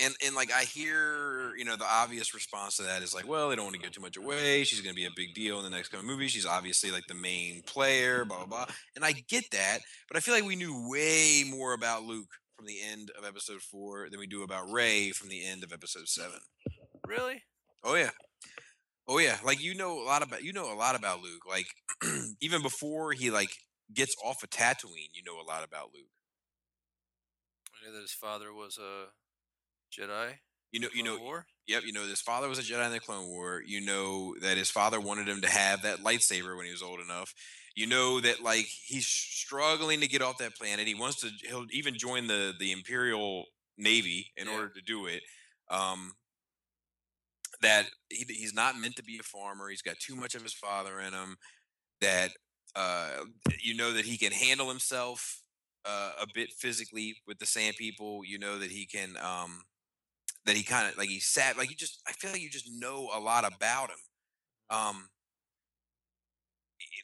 and 0.00 0.14
and 0.26 0.34
like 0.36 0.52
I 0.52 0.64
hear, 0.64 1.54
you 1.56 1.64
know, 1.64 1.76
the 1.76 1.86
obvious 1.86 2.34
response 2.34 2.76
to 2.78 2.84
that 2.84 3.02
is 3.02 3.14
like, 3.14 3.28
well, 3.28 3.50
they 3.50 3.56
don't 3.56 3.66
want 3.66 3.76
to 3.76 3.82
give 3.82 3.92
too 3.92 4.02
much 4.02 4.16
away. 4.16 4.64
She's 4.64 4.80
going 4.82 4.94
to 4.94 5.00
be 5.00 5.06
a 5.06 5.10
big 5.16 5.34
deal 5.34 5.58
in 5.58 5.64
the 5.64 5.70
next 5.70 5.90
coming 5.90 6.06
movie. 6.06 6.28
She's 6.28 6.46
obviously 6.46 6.90
like 6.92 7.06
the 7.08 7.14
main 7.14 7.62
player, 7.64 8.24
blah 8.24 8.38
blah 8.38 8.46
blah. 8.46 8.66
And 8.96 9.04
I 9.04 9.12
get 9.12 9.44
that, 9.52 9.80
but 10.08 10.16
I 10.18 10.20
feel 10.20 10.34
like 10.34 10.44
we 10.46 10.56
knew 10.56 10.90
way 10.90 11.44
more 11.48 11.74
about 11.74 12.04
Luke 12.04 12.30
from 12.56 12.66
the 12.66 12.78
end 12.82 13.10
of 13.18 13.24
Episode 13.26 13.62
Four 13.62 14.08
than 14.10 14.20
we 14.20 14.26
do 14.28 14.42
about 14.44 14.70
Rey 14.70 15.12
from 15.12 15.28
the 15.30 15.44
end 15.46 15.64
of 15.64 15.72
Episode 15.72 16.08
Seven. 16.08 16.40
Really? 17.06 17.42
Oh 17.84 17.96
yeah. 17.96 18.12
Oh 19.08 19.18
yeah. 19.18 19.38
Like 19.44 19.62
you 19.62 19.74
know 19.74 20.00
a 20.02 20.06
lot 20.06 20.22
about 20.22 20.44
you 20.44 20.52
know 20.52 20.72
a 20.72 20.76
lot 20.76 20.96
about 20.96 21.22
Luke. 21.22 21.42
Like 21.48 21.66
even 22.40 22.62
before 22.62 23.12
he 23.12 23.30
like 23.30 23.50
gets 23.92 24.14
off 24.24 24.42
of 24.42 24.50
Tatooine, 24.50 25.10
you 25.14 25.22
know 25.26 25.40
a 25.40 25.46
lot 25.48 25.64
about 25.64 25.90
Luke. 25.94 26.08
Knew 27.84 27.92
that 27.92 28.00
his 28.02 28.12
father 28.12 28.52
was 28.52 28.78
a 28.78 29.06
Jedi. 29.92 30.34
You 30.72 30.80
know 30.80 30.88
you 30.94 31.02
know 31.02 31.18
War. 31.18 31.46
Yep, 31.66 31.82
you 31.86 31.92
know 31.92 32.02
his 32.04 32.20
father 32.20 32.48
was 32.48 32.58
a 32.58 32.62
Jedi 32.62 32.84
in 32.86 32.92
the 32.92 33.00
Clone 33.00 33.28
War. 33.28 33.62
You 33.64 33.80
know 33.80 34.34
that 34.40 34.56
his 34.56 34.70
father 34.70 35.00
wanted 35.00 35.28
him 35.28 35.40
to 35.42 35.48
have 35.48 35.82
that 35.82 36.00
lightsaber 36.00 36.56
when 36.56 36.66
he 36.66 36.72
was 36.72 36.82
old 36.82 37.00
enough. 37.00 37.34
You 37.76 37.86
know 37.86 38.20
that 38.20 38.42
like 38.42 38.64
he's 38.66 39.06
struggling 39.06 40.00
to 40.00 40.08
get 40.08 40.22
off 40.22 40.38
that 40.38 40.56
planet. 40.56 40.86
He 40.86 40.94
wants 40.94 41.20
to. 41.20 41.30
He'll 41.48 41.66
even 41.72 41.96
join 41.96 42.26
the 42.26 42.54
the 42.58 42.72
Imperial 42.72 43.44
Navy 43.76 44.32
in 44.36 44.46
Yeah. 44.46 44.54
order 44.54 44.68
to 44.70 44.80
do 44.80 45.06
it. 45.06 45.22
Um, 45.70 46.12
that 47.62 47.86
he, 48.10 48.24
he's 48.28 48.54
not 48.54 48.78
meant 48.78 48.96
to 48.96 49.04
be 49.04 49.18
a 49.18 49.22
farmer. 49.22 49.68
He's 49.68 49.82
got 49.82 49.98
too 49.98 50.16
much 50.16 50.34
of 50.34 50.42
his 50.42 50.54
father 50.54 51.00
in 51.00 51.12
him. 51.12 51.36
That 52.00 52.30
uh, 52.74 53.24
you 53.62 53.76
know 53.76 53.92
that 53.92 54.04
he 54.04 54.16
can 54.18 54.32
handle 54.32 54.68
himself 54.68 55.40
uh, 55.84 56.12
a 56.22 56.26
bit 56.34 56.50
physically 56.52 57.16
with 57.26 57.38
the 57.38 57.46
Sand 57.46 57.76
People. 57.76 58.22
You 58.24 58.38
know 58.38 58.58
that 58.58 58.70
he 58.70 58.86
can. 58.86 59.16
Um, 59.22 59.62
that 60.46 60.56
he 60.56 60.62
kind 60.62 60.86
of 60.90 60.98
like 60.98 61.08
he 61.08 61.20
sat 61.20 61.56
like 61.56 61.70
you 61.70 61.76
just 61.76 62.02
I 62.06 62.12
feel 62.12 62.30
like 62.30 62.42
you 62.42 62.50
just 62.50 62.70
know 62.70 63.08
a 63.14 63.18
lot 63.18 63.50
about 63.50 63.88
him. 63.88 63.96
Um 64.68 65.08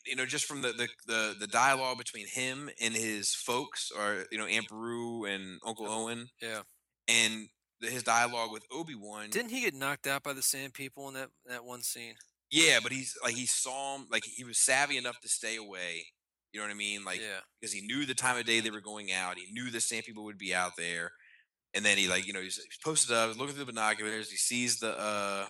you 0.07 0.17
know, 0.17 0.27
just 0.27 0.45
from 0.45 0.63
the 0.63 0.73
the 0.73 0.89
the, 1.07 1.35
the 1.41 1.47
dialogue 1.47 1.99
between 1.99 2.27
him 2.27 2.71
and 2.81 2.95
his 2.95 3.35
folks, 3.35 3.91
or 3.97 4.25
you 4.31 4.39
know, 4.39 4.47
Aunt 4.47 4.69
Beru 4.69 5.25
and 5.25 5.59
Uncle 5.65 5.87
Owen, 5.89 6.29
Yeah. 6.43 6.63
and 7.09 7.49
the, 7.81 7.89
his 7.89 8.03
dialogue 8.03 8.53
with 8.53 8.65
Obi 8.73 8.95
Wan. 8.95 9.31
Didn't 9.31 9.51
he 9.51 9.63
get 9.63 9.75
knocked 9.75 10.07
out 10.07 10.23
by 10.23 10.33
the 10.33 10.43
Sand 10.43 10.75
People 10.75 11.09
in 11.09 11.15
that 11.15 11.29
that 11.47 11.65
one 11.65 11.83
scene? 11.83 12.15
Yeah, 12.51 12.81
but 12.83 12.93
he's 12.93 13.17
like 13.23 13.35
he 13.35 13.47
saw 13.47 13.97
him, 13.97 14.07
like 14.11 14.25
he 14.25 14.45
was 14.45 14.59
savvy 14.59 14.97
enough 14.97 15.21
to 15.21 15.29
stay 15.29 15.57
away. 15.57 16.07
You 16.53 16.61
know 16.61 16.67
what 16.67 16.73
I 16.73 16.77
mean? 16.77 17.05
Like 17.05 17.21
yeah. 17.21 17.41
because 17.61 17.73
he 17.73 17.81
knew 17.81 18.07
the 18.07 18.15
time 18.15 18.37
of 18.37 18.45
day 18.45 18.61
they 18.61 18.71
were 18.71 18.81
going 18.81 19.13
out. 19.13 19.39
He 19.39 19.53
knew 19.53 19.71
the 19.71 19.81
same 19.81 20.03
people 20.03 20.25
would 20.25 20.39
be 20.39 20.55
out 20.55 20.73
there. 20.77 21.13
And 21.75 21.85
then 21.85 21.97
he 21.97 22.09
like, 22.09 22.27
you 22.27 22.33
know, 22.33 22.41
he's, 22.41 22.57
he's 22.57 22.79
posted 22.85 23.15
up, 23.15 23.29
he's 23.29 23.39
looking 23.39 23.55
through 23.55 23.67
the 23.67 23.73
binoculars, 23.73 24.31
he 24.31 24.37
sees 24.37 24.79
the 24.79 24.99
uh 24.99 25.47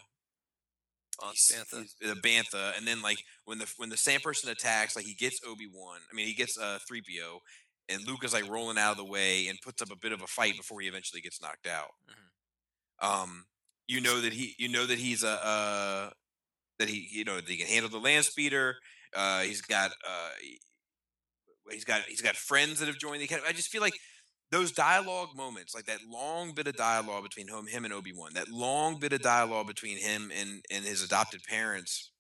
Bantha. 1.21 1.87
the 2.01 2.15
bantha, 2.15 2.79
and 2.79 2.87
then 2.87 3.03
like 3.03 3.19
when 3.45 3.59
the 3.59 3.71
when 3.77 3.91
the 3.91 3.97
sand 3.97 4.23
person 4.23 4.49
attacks, 4.49 4.97
like 4.97 5.05
he 5.05 5.13
gets 5.15 5.41
Obi 5.47 5.67
Wan. 5.71 5.99
I 6.11 6.15
mean, 6.15 6.27
he 6.27 6.33
gets 6.33 6.59
uh 6.59 6.79
three 6.89 7.03
PO, 7.03 7.41
and 7.91 8.07
Luke 8.07 8.25
is 8.25 8.33
like 8.33 8.49
rolling 8.49 8.79
out 8.79 8.93
of 8.93 8.97
the 8.97 9.05
way 9.05 9.49
and 9.49 9.59
puts 9.63 9.83
up 9.83 9.91
a 9.91 9.97
bit 9.97 10.13
of 10.13 10.23
a 10.23 10.27
fight 10.27 10.57
before 10.57 10.81
he 10.81 10.89
eventually 10.89 11.21
gets 11.21 11.43
knocked 11.43 11.67
out. 11.67 11.91
Um, 13.03 13.45
you 13.87 14.01
know 14.01 14.23
that 14.23 14.33
he, 14.33 14.55
you 14.59 14.71
know 14.71 14.87
that 14.87 14.99
he's 14.99 15.23
a 15.23 15.45
uh 15.45 16.11
that 16.81 16.89
he, 16.89 17.07
you 17.13 17.25
know, 17.25 17.37
that 17.37 17.49
he 17.49 17.59
can 17.59 17.69
handle 17.69 17.91
the 17.91 17.99
land 17.99 18.25
speeder. 18.25 18.77
Uh, 19.15 19.41
he's 19.41 19.61
got 19.61 19.91
uh, 19.91 20.31
he's 21.71 21.85
got 21.85 22.03
he's 22.03 22.23
got 22.23 22.37
friends 22.37 22.81
that 22.81 22.87
have 22.87 22.99
joined 22.99 23.21
the 23.21 23.25
academy. 23.25 23.49
I 23.49 23.53
just 23.53 23.69
feel 23.69 23.81
like 23.81 23.95
those 24.51 24.73
dialogue 24.73 25.37
moments, 25.37 25.75
like 25.75 25.87
that 25.87 26.01
long 26.09 26.53
bit 26.55 26.67
of 26.67 26.77
dialogue 26.77 27.23
between 27.23 27.49
him, 27.49 27.67
him 27.67 27.85
and 27.85 27.95
Obi 27.95 28.13
Wan, 28.13 28.35
that 28.35 28.49
long 28.49 28.99
bit 28.99 29.13
of 29.13 29.23
dialogue 29.23 29.67
between 29.67 29.99
him 29.99 30.33
and 30.37 30.65
and 30.71 30.85
his 30.85 31.03
adopted 31.03 31.43
parents. 31.45 32.11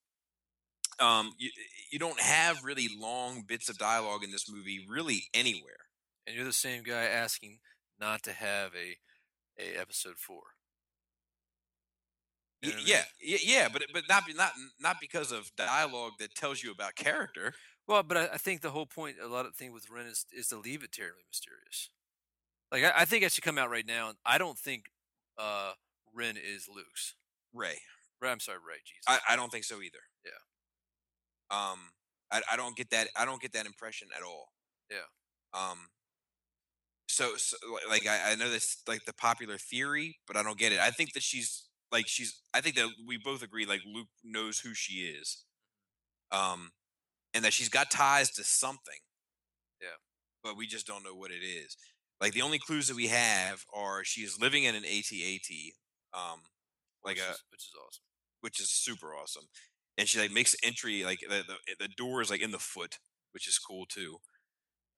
Um, 1.00 1.32
you 1.38 1.50
you 1.90 1.98
don't 1.98 2.20
have 2.20 2.64
really 2.64 2.88
long 2.98 3.44
bits 3.46 3.68
of 3.68 3.78
dialogue 3.78 4.22
in 4.22 4.30
this 4.30 4.50
movie, 4.50 4.86
really 4.88 5.24
anywhere. 5.34 5.72
And 6.26 6.36
you're 6.36 6.44
the 6.44 6.52
same 6.52 6.82
guy 6.82 7.04
asking 7.04 7.58
not 7.98 8.22
to 8.24 8.32
have 8.32 8.72
a 8.74 8.96
a 9.60 9.80
episode 9.80 10.18
four. 10.18 10.42
You 12.62 12.70
know 12.70 12.76
what 12.76 12.82
I 12.82 12.84
mean? 12.84 13.04
yeah, 13.22 13.38
yeah, 13.42 13.68
but 13.72 13.82
but 13.92 14.04
not 14.08 14.24
not 14.36 14.52
not 14.78 14.96
because 15.00 15.32
of 15.32 15.50
dialogue 15.56 16.12
that 16.20 16.34
tells 16.34 16.62
you 16.62 16.70
about 16.70 16.94
character. 16.94 17.54
Well, 17.90 18.04
but 18.04 18.16
I, 18.16 18.28
I 18.34 18.36
think 18.36 18.60
the 18.60 18.70
whole 18.70 18.86
point, 18.86 19.16
a 19.20 19.26
lot 19.26 19.46
of 19.46 19.52
the 19.52 19.58
thing 19.58 19.72
with 19.72 19.90
Ren 19.90 20.06
is 20.06 20.24
is 20.32 20.46
to 20.48 20.56
leave 20.56 20.84
it 20.84 20.92
terribly 20.92 21.24
mysterious. 21.28 21.90
Like 22.70 22.84
I, 22.84 23.02
I 23.02 23.04
think 23.04 23.24
I 23.24 23.28
should 23.28 23.42
come 23.42 23.58
out 23.58 23.68
right 23.68 23.84
now. 23.84 24.12
I 24.24 24.38
don't 24.38 24.56
think 24.56 24.84
uh, 25.36 25.72
Ren 26.14 26.36
is 26.36 26.68
Luke's. 26.72 27.16
Rey. 27.52 27.78
Rey, 28.22 28.30
I'm 28.30 28.38
sorry, 28.38 28.58
Rey. 28.58 28.76
Jesus. 28.86 29.02
I, 29.08 29.32
I 29.32 29.34
don't 29.34 29.50
think 29.50 29.64
so 29.64 29.82
either. 29.82 29.98
Yeah. 30.24 30.30
Um, 31.50 31.78
I, 32.30 32.42
I 32.52 32.56
don't 32.56 32.76
get 32.76 32.90
that. 32.90 33.08
I 33.16 33.24
don't 33.24 33.42
get 33.42 33.54
that 33.54 33.66
impression 33.66 34.06
at 34.16 34.22
all. 34.22 34.50
Yeah. 34.88 35.08
Um. 35.52 35.88
So, 37.08 37.34
so 37.38 37.56
like 37.88 38.06
I, 38.06 38.30
I 38.30 38.34
know 38.36 38.50
this 38.50 38.82
like 38.86 39.04
the 39.04 39.12
popular 39.12 39.58
theory, 39.58 40.18
but 40.28 40.36
I 40.36 40.44
don't 40.44 40.58
get 40.58 40.70
it. 40.70 40.78
I 40.78 40.92
think 40.92 41.14
that 41.14 41.24
she's 41.24 41.64
like 41.90 42.06
she's. 42.06 42.40
I 42.54 42.60
think 42.60 42.76
that 42.76 42.86
we 43.04 43.18
both 43.18 43.42
agree 43.42 43.66
like 43.66 43.80
Luke 43.84 44.06
knows 44.22 44.60
who 44.60 44.74
she 44.74 45.06
is. 45.06 45.42
Um, 46.30 46.70
and 47.34 47.44
that 47.44 47.52
she's 47.52 47.68
got 47.68 47.90
ties 47.90 48.30
to 48.32 48.44
something. 48.44 48.98
Yeah. 49.80 49.88
But 50.42 50.56
we 50.56 50.66
just 50.66 50.86
don't 50.86 51.04
know 51.04 51.14
what 51.14 51.30
it 51.30 51.44
is. 51.44 51.76
Like 52.20 52.32
the 52.32 52.42
only 52.42 52.58
clues 52.58 52.88
that 52.88 52.96
we 52.96 53.08
have 53.08 53.64
are 53.74 54.04
she 54.04 54.22
is 54.22 54.40
living 54.40 54.64
in 54.64 54.74
an 54.74 54.84
AT-AT. 54.84 55.50
Um, 56.12 56.40
like 57.04 57.16
which 57.16 57.24
a 57.24 57.30
is, 57.30 57.42
which 57.50 57.60
is 57.62 57.72
awesome. 57.76 58.02
which 58.40 58.60
is 58.60 58.70
super 58.70 59.14
awesome. 59.14 59.44
And 59.96 60.08
she 60.08 60.18
like 60.18 60.32
makes 60.32 60.54
entry 60.64 61.04
like 61.04 61.20
the, 61.20 61.44
the 61.46 61.74
the 61.78 61.88
door 61.88 62.20
is 62.20 62.30
like 62.30 62.42
in 62.42 62.50
the 62.50 62.58
foot, 62.58 62.98
which 63.32 63.48
is 63.48 63.58
cool 63.58 63.86
too. 63.86 64.18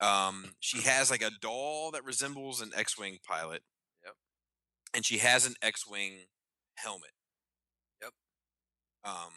Um, 0.01 0.55
she 0.61 0.81
has 0.83 1.11
like 1.11 1.23
a 1.23 1.31
doll 1.41 1.91
that 1.93 2.05
resembles 2.05 2.61
an 2.61 2.73
X-wing 2.77 3.19
pilot. 3.27 3.63
Yep. 4.05 4.15
And 4.95 5.05
she 5.05 5.19
has 5.19 5.47
an 5.47 5.55
X-wing 5.63 6.27
helmet. 6.77 7.13
Yep. 8.03 8.13
Um, 9.05 9.33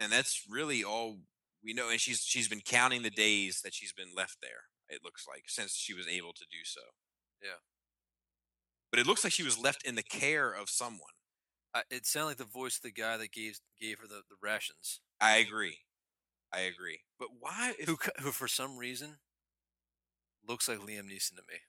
and 0.00 0.10
that's 0.10 0.44
really 0.48 0.82
all 0.82 1.18
we 1.64 1.72
know. 1.74 1.88
And 1.90 2.00
she's 2.00 2.20
she's 2.22 2.48
been 2.48 2.60
counting 2.62 3.02
the 3.02 3.10
days 3.10 3.60
that 3.62 3.74
she's 3.74 3.92
been 3.92 4.14
left 4.16 4.38
there. 4.42 4.68
It 4.88 5.02
looks 5.04 5.26
like 5.28 5.44
since 5.48 5.74
she 5.74 5.94
was 5.94 6.08
able 6.08 6.32
to 6.34 6.44
do 6.50 6.64
so. 6.64 6.80
Yeah. 7.42 7.58
But 8.90 9.00
it 9.00 9.06
looks 9.06 9.24
like 9.24 9.32
she 9.32 9.42
was 9.42 9.58
left 9.58 9.84
in 9.84 9.94
the 9.96 10.02
care 10.02 10.52
of 10.52 10.70
someone. 10.70 11.00
I, 11.74 11.82
it 11.90 12.06
sounded 12.06 12.28
like 12.28 12.36
the 12.38 12.44
voice 12.44 12.76
of 12.76 12.82
the 12.82 12.92
guy 12.92 13.16
that 13.16 13.32
gave 13.32 13.60
gave 13.80 13.98
her 14.00 14.06
the, 14.06 14.22
the 14.28 14.36
rations. 14.42 15.00
I 15.20 15.36
agree. 15.38 15.78
I 16.52 16.60
agree. 16.60 17.00
But 17.18 17.28
why? 17.40 17.74
If, 17.78 17.88
Who, 17.88 17.98
who 18.20 18.32
for 18.32 18.48
some 18.48 18.78
reason 18.78 19.18
looks 20.46 20.68
like 20.68 20.78
Liam 20.78 21.08
Neeson 21.10 21.36
to 21.36 21.42
me. 21.48 21.60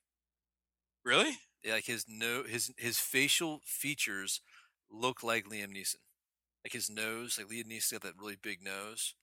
really? 1.03 1.37
Yeah, 1.63 1.73
like 1.75 1.85
his 1.85 2.05
no 2.07 2.43
his 2.43 2.73
his 2.77 2.99
facial 2.99 3.61
features 3.65 4.41
look 4.91 5.23
like 5.23 5.45
Liam 5.45 5.73
Neeson. 5.75 5.95
Like 6.65 6.73
his 6.73 6.89
nose, 6.89 7.37
like 7.39 7.47
Liam 7.49 7.67
Neeson 7.71 7.93
got 7.93 8.01
that 8.03 8.17
really 8.19 8.37
big 8.41 8.63
nose. 8.63 9.15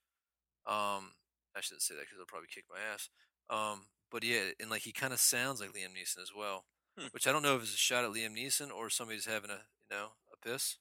Um, 0.66 1.12
I 1.56 1.60
shouldn't 1.60 1.82
say 1.82 1.94
that 1.94 2.02
because 2.02 2.14
it'll 2.16 2.26
probably 2.26 2.48
kick 2.52 2.64
my 2.70 2.78
ass. 2.92 3.08
Um, 3.48 3.86
but 4.10 4.22
yeah, 4.24 4.50
and 4.60 4.70
like 4.70 4.82
he 4.82 4.92
kind 4.92 5.12
of 5.12 5.20
sounds 5.20 5.60
like 5.60 5.70
Liam 5.70 5.94
Neeson 5.96 6.22
as 6.22 6.32
well, 6.36 6.64
Hmm. 6.98 7.06
which 7.12 7.26
I 7.26 7.32
don't 7.32 7.42
know 7.42 7.56
if 7.56 7.62
it's 7.62 7.74
a 7.74 7.78
shot 7.78 8.04
at 8.04 8.10
Liam 8.10 8.36
Neeson 8.36 8.70
or 8.70 8.90
somebody's 8.90 9.26
having 9.26 9.50
a 9.50 9.60
you 9.90 9.96
know 9.96 10.08
a 10.32 10.36
piss. 10.48 10.76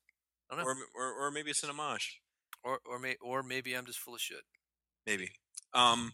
I 0.51 0.55
don't 0.55 0.65
know, 0.65 0.71
Or, 0.71 0.75
or 0.95 1.27
or 1.27 1.31
maybe 1.31 1.49
it's 1.51 1.63
an 1.63 1.69
homage. 1.69 2.21
or 2.63 2.79
or, 2.85 2.99
may, 2.99 3.15
or 3.21 3.43
maybe 3.43 3.73
I'm 3.75 3.85
just 3.85 3.99
full 3.99 4.15
of 4.15 4.21
shit. 4.21 4.43
Maybe. 5.05 5.29
Um. 5.73 6.13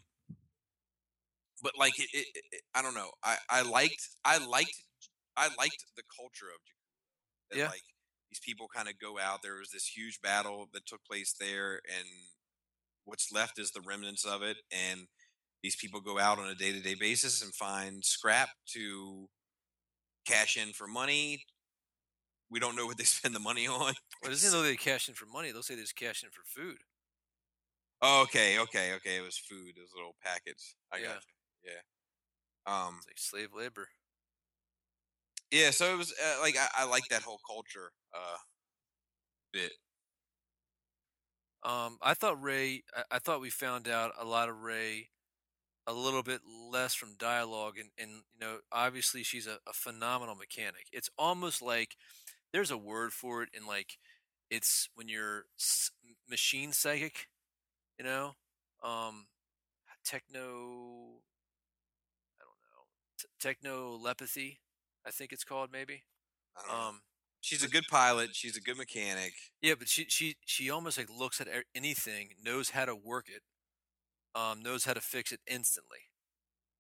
But 1.61 1.73
like 1.77 1.97
it, 1.99 2.09
it, 2.13 2.27
it, 2.51 2.61
I 2.73 2.81
don't 2.81 2.93
know. 2.93 3.11
I 3.23 3.37
I 3.49 3.61
liked 3.61 4.09
I 4.25 4.37
liked 4.45 4.75
I 5.37 5.47
liked 5.57 5.85
the 5.95 6.03
culture 6.15 6.47
of. 6.53 6.59
That 7.51 7.57
Yeah. 7.57 7.67
like 7.69 7.83
these 8.29 8.39
people 8.39 8.67
kind 8.67 8.89
of 8.89 8.99
go 8.99 9.17
out. 9.19 9.41
There 9.41 9.55
was 9.55 9.71
this 9.71 9.87
huge 9.87 10.21
battle 10.21 10.67
that 10.73 10.85
took 10.85 11.03
place 11.05 11.33
there, 11.39 11.75
and 11.87 12.07
what's 13.05 13.31
left 13.31 13.59
is 13.59 13.71
the 13.71 13.81
remnants 13.81 14.25
of 14.25 14.41
it. 14.43 14.57
And 14.71 15.07
these 15.63 15.75
people 15.75 16.01
go 16.01 16.19
out 16.19 16.39
on 16.39 16.47
a 16.49 16.55
day 16.55 16.71
to 16.73 16.81
day 16.81 16.95
basis 16.99 17.41
and 17.43 17.53
find 17.55 18.03
scrap 18.03 18.49
to 18.73 19.27
cash 20.25 20.57
in 20.57 20.73
for 20.73 20.87
money. 20.87 21.45
We 22.49 22.59
don't 22.59 22.75
know 22.75 22.85
what 22.85 22.97
they 22.97 23.03
spend 23.05 23.35
the 23.35 23.39
money 23.39 23.67
on. 23.67 23.93
Well, 24.21 24.31
it 24.31 24.35
doesn't 24.41 24.57
like 24.59 24.67
they 24.69 24.75
cash 24.77 25.07
in 25.09 25.15
for 25.15 25.25
money. 25.25 25.51
They'll 25.51 25.63
say 25.63 25.75
they 25.75 25.81
just 25.81 25.95
cash 25.95 26.23
in 26.23 26.29
for 26.29 26.43
food. 26.45 26.77
Oh, 28.01 28.23
okay, 28.23 28.59
okay, 28.59 28.93
okay. 28.95 29.17
It 29.17 29.21
was 29.23 29.37
food. 29.37 29.73
Those 29.75 29.93
little 29.95 30.15
packets. 30.21 30.75
I 30.91 30.97
Yeah. 30.97 31.13
got 31.15 31.23
you. 31.63 31.71
Yeah. 31.71 31.81
Um. 32.87 32.97
It's 32.97 33.07
like 33.07 33.17
slave 33.17 33.53
labor. 33.53 33.89
Yeah. 35.51 35.71
So 35.71 35.93
it 35.93 35.97
was 35.97 36.13
uh, 36.13 36.39
like 36.41 36.55
I, 36.57 36.67
I 36.75 36.85
like 36.85 37.07
that 37.09 37.21
whole 37.23 37.39
culture. 37.47 37.91
Uh. 38.13 38.37
Bit. 39.53 39.71
Um, 41.65 41.99
I 42.01 42.13
thought 42.15 42.41
Rey. 42.43 42.83
I, 42.95 43.03
I 43.17 43.19
thought 43.19 43.41
we 43.41 43.51
found 43.51 43.87
out 43.89 44.13
a 44.19 44.25
lot 44.25 44.49
of 44.49 44.61
Rey, 44.63 45.09
a 45.87 45.93
little 45.93 46.23
bit 46.23 46.41
less 46.71 46.95
from 46.95 47.15
dialogue, 47.19 47.75
and 47.79 47.89
and 47.99 48.23
you 48.33 48.39
know, 48.41 48.59
obviously 48.71 49.23
she's 49.23 49.47
a, 49.47 49.59
a 49.67 49.73
phenomenal 49.73 50.35
mechanic. 50.35 50.87
It's 50.93 51.09
almost 51.17 51.61
like 51.61 51.97
there's 52.53 52.71
a 52.71 52.77
word 52.77 53.13
for 53.13 53.43
it, 53.43 53.49
in 53.53 53.67
like 53.67 53.97
it's 54.51 54.89
when 54.95 55.09
you're 55.09 55.45
s- 55.59 55.91
machine 56.29 56.73
psychic, 56.73 57.27
you 57.99 58.05
know, 58.05 58.33
um, 58.83 59.27
techno. 60.05 61.21
I 62.39 62.43
don't 62.43 62.61
know, 62.71 62.85
t- 63.19 64.07
technolepathy. 64.09 64.57
I 65.05 65.11
think 65.11 65.31
it's 65.31 65.43
called 65.43 65.71
maybe. 65.71 66.03
I 66.55 66.61
don't 66.61 66.69
know. 66.71 66.87
Um, 66.87 67.01
She's 67.45 67.63
a 67.63 67.69
good 67.69 67.85
pilot. 67.91 68.31
She's 68.33 68.57
a 68.57 68.59
good 68.59 68.75
mechanic. 68.75 69.33
Yeah, 69.61 69.75
but 69.77 69.87
she 69.87 70.05
she 70.09 70.35
she 70.47 70.71
almost 70.71 70.97
like 70.97 71.11
looks 71.15 71.39
at 71.39 71.47
anything, 71.75 72.29
knows 72.43 72.71
how 72.71 72.85
to 72.85 72.95
work 72.95 73.27
it, 73.29 73.43
um, 74.33 74.63
knows 74.63 74.85
how 74.85 74.93
to 74.93 74.99
fix 74.99 75.31
it 75.31 75.41
instantly. 75.45 76.09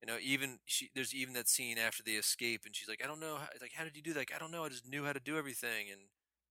You 0.01 0.07
know, 0.07 0.17
even 0.19 0.57
she 0.65 0.89
there's 0.95 1.13
even 1.13 1.35
that 1.35 1.47
scene 1.47 1.77
after 1.77 2.01
they 2.01 2.13
escape, 2.13 2.61
and 2.65 2.75
she's 2.75 2.89
like, 2.89 3.01
I 3.03 3.07
don't 3.07 3.19
know, 3.19 3.35
how, 3.35 3.47
like 3.61 3.73
how 3.75 3.83
did 3.83 3.95
you 3.95 4.01
do 4.01 4.13
that? 4.13 4.21
Like, 4.21 4.33
I 4.35 4.39
don't 4.39 4.51
know, 4.51 4.65
I 4.65 4.69
just 4.69 4.89
knew 4.89 5.05
how 5.05 5.13
to 5.13 5.19
do 5.19 5.37
everything, 5.37 5.85
and 5.91 6.01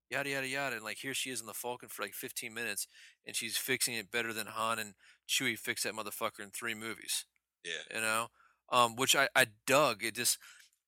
yada 0.09 0.31
yada 0.31 0.47
yada. 0.47 0.77
And 0.77 0.85
like 0.85 0.99
here 0.99 1.13
she 1.13 1.31
is 1.31 1.41
in 1.41 1.49
the 1.49 1.53
Falcon 1.53 1.89
for 1.89 2.03
like 2.03 2.15
15 2.15 2.55
minutes, 2.55 2.87
and 3.27 3.35
she's 3.35 3.57
fixing 3.57 3.95
it 3.95 4.13
better 4.13 4.33
than 4.33 4.47
Han 4.47 4.79
and 4.79 4.95
Chewie 5.29 5.59
fixed 5.59 5.83
that 5.83 5.95
motherfucker 5.95 6.39
in 6.41 6.51
three 6.51 6.75
movies. 6.75 7.25
Yeah. 7.65 7.97
You 7.97 8.01
know, 8.01 8.29
um, 8.71 8.95
which 8.95 9.17
I 9.17 9.27
I 9.35 9.47
dug. 9.67 10.05
It 10.05 10.15
just 10.15 10.39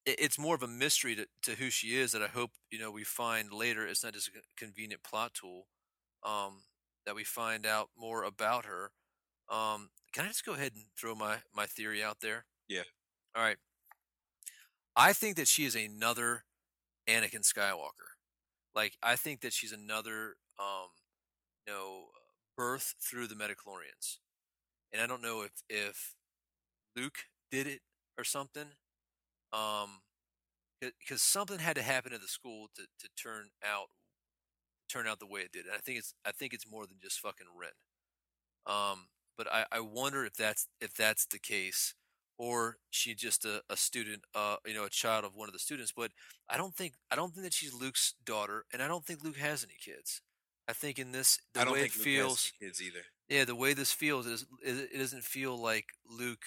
it's 0.07 0.39
more 0.39 0.55
of 0.55 0.63
a 0.63 0.67
mystery 0.67 1.15
to, 1.15 1.27
to 1.43 1.51
who 1.55 1.69
she 1.69 1.97
is 1.97 2.11
that 2.13 2.23
I 2.23 2.27
hope 2.27 2.51
you 2.71 2.79
know 2.79 2.91
we 2.91 3.03
find 3.03 3.51
later. 3.51 3.85
It's 3.87 4.03
not 4.03 4.13
just 4.13 4.29
a 4.29 4.31
convenient 4.57 5.03
plot 5.03 5.33
tool. 5.33 5.67
Um, 6.23 6.63
that 7.05 7.15
we 7.15 7.23
find 7.23 7.65
out 7.65 7.89
more 7.97 8.23
about 8.23 8.65
her. 8.65 8.91
Um, 9.49 9.89
can 10.13 10.25
I 10.25 10.29
just 10.29 10.45
go 10.45 10.53
ahead 10.53 10.73
and 10.75 10.85
throw 10.99 11.15
my 11.15 11.37
my 11.55 11.65
theory 11.65 12.03
out 12.03 12.19
there? 12.21 12.45
Yeah. 12.69 12.83
All 13.35 13.43
right. 13.43 13.57
I 14.95 15.13
think 15.13 15.35
that 15.37 15.47
she 15.47 15.65
is 15.65 15.75
another 15.75 16.43
Anakin 17.09 17.43
Skywalker. 17.43 18.15
Like 18.75 18.97
I 19.03 19.15
think 19.15 19.41
that 19.41 19.53
she's 19.53 19.71
another 19.73 20.37
um, 20.59 20.89
you 21.67 21.73
know, 21.73 22.05
birth 22.57 22.95
through 23.01 23.27
the 23.27 23.35
midi-chlorians. 23.35 24.19
And 24.93 25.01
I 25.01 25.07
don't 25.07 25.21
know 25.23 25.43
if 25.43 25.51
if 25.69 26.15
Luke 26.95 27.19
did 27.51 27.67
it 27.67 27.81
or 28.17 28.23
something. 28.23 28.67
Um, 29.53 30.01
because 30.81 31.21
something 31.21 31.59
had 31.59 31.75
to 31.75 31.81
happen 31.81 32.13
at 32.13 32.21
the 32.21 32.27
school 32.27 32.67
to, 32.75 32.83
to 32.83 33.09
turn 33.21 33.49
out 33.65 33.87
turn 34.89 35.07
out 35.07 35.19
the 35.19 35.27
way 35.27 35.41
it 35.41 35.51
did. 35.51 35.65
And 35.65 35.73
I 35.75 35.79
think 35.79 35.97
it's 35.99 36.13
I 36.25 36.31
think 36.31 36.53
it's 36.53 36.69
more 36.69 36.85
than 36.85 36.97
just 37.01 37.19
fucking 37.19 37.47
Ren. 37.59 37.71
Um, 38.65 39.07
but 39.37 39.47
I, 39.51 39.65
I 39.71 39.79
wonder 39.79 40.25
if 40.25 40.33
that's 40.35 40.67
if 40.81 40.93
that's 40.93 41.25
the 41.25 41.39
case, 41.39 41.93
or 42.37 42.77
she's 42.89 43.15
just 43.15 43.45
a, 43.45 43.61
a 43.69 43.77
student, 43.77 44.23
uh, 44.35 44.57
you 44.65 44.73
know, 44.73 44.83
a 44.85 44.89
child 44.89 45.25
of 45.25 45.35
one 45.35 45.49
of 45.49 45.53
the 45.53 45.59
students. 45.59 45.93
But 45.95 46.11
I 46.49 46.57
don't 46.57 46.75
think 46.75 46.93
I 47.11 47.15
don't 47.15 47.33
think 47.33 47.43
that 47.43 47.53
she's 47.53 47.73
Luke's 47.73 48.13
daughter, 48.25 48.65
and 48.71 48.81
I 48.81 48.87
don't 48.87 49.05
think 49.05 49.23
Luke 49.23 49.37
has 49.37 49.63
any 49.63 49.77
kids. 49.79 50.21
I 50.67 50.73
think 50.73 50.99
in 50.99 51.11
this 51.11 51.39
the 51.53 51.61
I 51.61 51.63
don't 51.63 51.73
way 51.73 51.81
think 51.81 51.95
it 51.95 51.97
Luke 51.99 52.03
feels, 52.05 52.43
has 52.43 52.51
any 52.61 52.67
kids 52.69 52.81
either. 52.81 53.05
yeah, 53.29 53.45
the 53.45 53.55
way 53.55 53.73
this 53.73 53.91
feels 53.91 54.27
is 54.27 54.45
it 54.61 54.97
doesn't 54.97 55.23
feel 55.23 55.57
like 55.57 55.85
Luke 56.09 56.43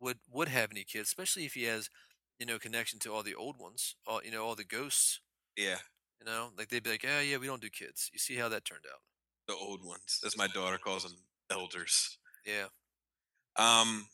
would 0.00 0.18
would 0.30 0.48
have 0.48 0.70
any 0.70 0.84
kids, 0.84 1.08
especially 1.08 1.44
if 1.44 1.54
he 1.54 1.64
has, 1.64 1.90
you 2.38 2.46
know, 2.46 2.58
connection 2.58 2.98
to 3.00 3.12
all 3.12 3.22
the 3.22 3.34
old 3.34 3.58
ones, 3.58 3.96
all 4.06 4.20
you 4.24 4.30
know, 4.30 4.44
all 4.44 4.54
the 4.54 4.64
ghosts. 4.64 5.20
Yeah. 5.56 5.78
You 6.20 6.26
know, 6.26 6.50
like 6.56 6.68
they'd 6.68 6.82
be 6.82 6.90
like, 6.90 7.04
oh 7.06 7.20
yeah, 7.20 7.36
we 7.36 7.46
don't 7.46 7.62
do 7.62 7.70
kids. 7.70 8.10
You 8.12 8.18
see 8.18 8.36
how 8.36 8.48
that 8.48 8.64
turned 8.64 8.84
out? 8.92 9.00
The 9.46 9.54
old 9.54 9.84
ones. 9.84 10.20
As 10.26 10.36
my 10.36 10.48
daughter 10.48 10.78
calls 10.78 11.04
them, 11.04 11.12
elders. 11.50 12.18
Yeah, 12.44 12.66
Um, 13.56 14.06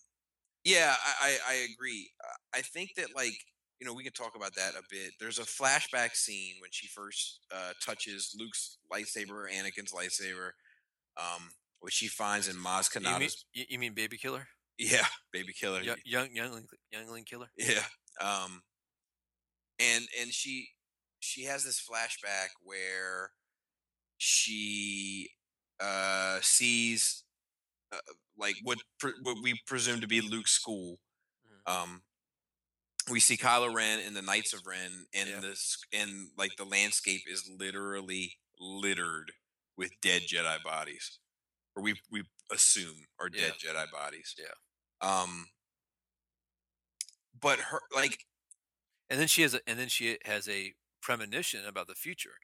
yeah, 0.64 0.94
I, 0.98 1.28
I, 1.28 1.52
I 1.52 1.54
agree. 1.72 2.10
I 2.54 2.62
think 2.62 2.94
that 2.96 3.14
like 3.14 3.34
you 3.80 3.86
know 3.86 3.92
we 3.94 4.02
can 4.04 4.12
talk 4.12 4.34
about 4.36 4.54
that 4.56 4.74
a 4.74 4.82
bit. 4.90 5.12
There's 5.20 5.38
a 5.38 5.42
flashback 5.42 6.14
scene 6.14 6.54
when 6.60 6.70
she 6.72 6.86
first 6.88 7.40
uh, 7.54 7.72
touches 7.84 8.34
Luke's 8.38 8.78
lightsaber, 8.92 9.46
Anakin's 9.52 9.92
lightsaber, 9.92 10.50
um, 11.16 11.50
which 11.80 11.94
she 11.94 12.08
finds 12.08 12.48
in 12.48 12.56
Maz 12.56 12.88
you 12.94 13.00
mean 13.18 13.28
Kanata's. 13.28 13.44
you, 13.52 13.64
you 13.68 13.78
mean 13.78 13.94
baby 13.94 14.16
killer, 14.16 14.46
Yeah, 14.78 15.06
baby 15.32 15.52
killer. 15.52 15.82
young 15.82 15.96
young 16.04 16.28
youngling, 16.34 16.66
youngling 16.90 17.24
killer? 17.24 17.48
Yeah. 17.56 17.84
Um 18.20 18.62
and 19.78 20.06
and 20.20 20.32
she 20.32 20.68
she 21.20 21.44
has 21.44 21.64
this 21.64 21.80
flashback 21.80 22.48
where 22.62 23.30
she 24.18 25.30
uh 25.80 26.38
sees 26.42 27.24
uh, 27.92 27.98
like 28.38 28.56
what 28.62 28.78
pre- 28.98 29.14
what 29.22 29.38
we 29.42 29.60
presume 29.66 30.00
to 30.00 30.06
be 30.08 30.20
Luke's 30.20 30.52
school 30.52 30.98
Mhm. 31.68 31.72
um 31.72 32.02
we 33.10 33.20
see 33.20 33.36
Kylo 33.36 33.72
Ren 33.74 34.00
in 34.00 34.14
the 34.14 34.22
Knights 34.22 34.52
of 34.54 34.66
Ren, 34.66 35.06
and 35.14 35.28
Yeah. 35.28 35.40
this 35.40 35.78
and 35.92 36.30
like 36.38 36.56
the 36.56 36.64
landscape 36.64 37.22
is 37.26 37.48
literally 37.48 38.38
littered 38.58 39.32
with 39.76 39.90
dead 40.00 40.22
Jedi 40.22 40.62
bodies, 40.62 41.18
or 41.76 41.82
we 41.82 42.00
we 42.10 42.24
assume 42.52 43.06
are 43.20 43.28
dead 43.28 43.54
Jedi 43.62 43.90
bodies. 43.90 44.34
Yeah. 44.38 44.54
Um. 45.04 45.46
But 47.38 47.58
her 47.60 47.80
like 47.94 48.24
And 49.10 49.20
then 49.20 49.28
she 49.28 49.42
has 49.42 49.54
a 49.54 49.60
and 49.68 49.78
then 49.78 49.88
she 49.88 50.18
has 50.24 50.48
a 50.48 50.74
premonition 51.02 51.66
about 51.66 51.88
the 51.88 51.94
future 51.94 52.34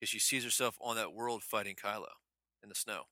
because 0.00 0.10
she 0.10 0.18
sees 0.18 0.44
herself 0.44 0.76
on 0.80 0.96
that 0.96 1.12
world 1.12 1.42
fighting 1.42 1.76
Kylo 1.76 2.08
in 2.62 2.68
the 2.68 2.74
snow. 2.74 3.02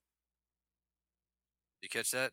You 1.83 1.89
catch 1.89 2.11
that? 2.11 2.33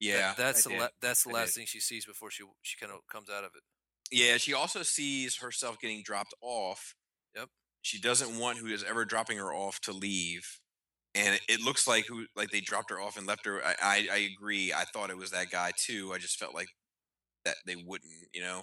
yeah 0.00 0.34
that's 0.36 0.66
I 0.66 0.70
the 0.70 0.78
la- 0.80 0.88
that's 1.00 1.24
the 1.24 1.30
I 1.30 1.34
last 1.34 1.54
did. 1.54 1.60
thing 1.60 1.66
she 1.66 1.80
sees 1.80 2.04
before 2.04 2.30
she 2.30 2.44
she 2.62 2.76
kind 2.78 2.92
of 2.92 3.00
comes 3.10 3.30
out 3.30 3.44
of 3.44 3.52
it. 3.54 3.62
Yeah, 4.10 4.36
she 4.36 4.52
also 4.52 4.82
sees 4.82 5.36
herself 5.38 5.78
getting 5.80 6.02
dropped 6.02 6.34
off. 6.42 6.94
Yep. 7.34 7.48
She 7.82 8.00
doesn't 8.00 8.38
want 8.38 8.58
who 8.58 8.66
is 8.66 8.84
ever 8.84 9.04
dropping 9.04 9.38
her 9.38 9.52
off 9.54 9.80
to 9.82 9.92
leave. 9.92 10.60
And 11.14 11.38
it, 11.48 11.60
looks 11.60 11.86
like 11.86 12.06
who 12.06 12.26
like 12.34 12.50
they 12.50 12.60
dropped 12.60 12.90
her 12.90 13.00
off 13.00 13.16
and 13.16 13.26
left 13.26 13.46
her. 13.46 13.62
I, 13.64 13.74
I 13.80 14.08
I 14.12 14.16
agree. 14.36 14.72
I 14.72 14.84
thought 14.84 15.10
it 15.10 15.16
was 15.16 15.30
that 15.30 15.50
guy 15.50 15.72
too. 15.76 16.12
I 16.12 16.18
just 16.18 16.38
felt 16.38 16.54
like 16.54 16.68
that 17.44 17.56
they 17.66 17.76
wouldn't, 17.76 18.12
you 18.34 18.42
know. 18.42 18.62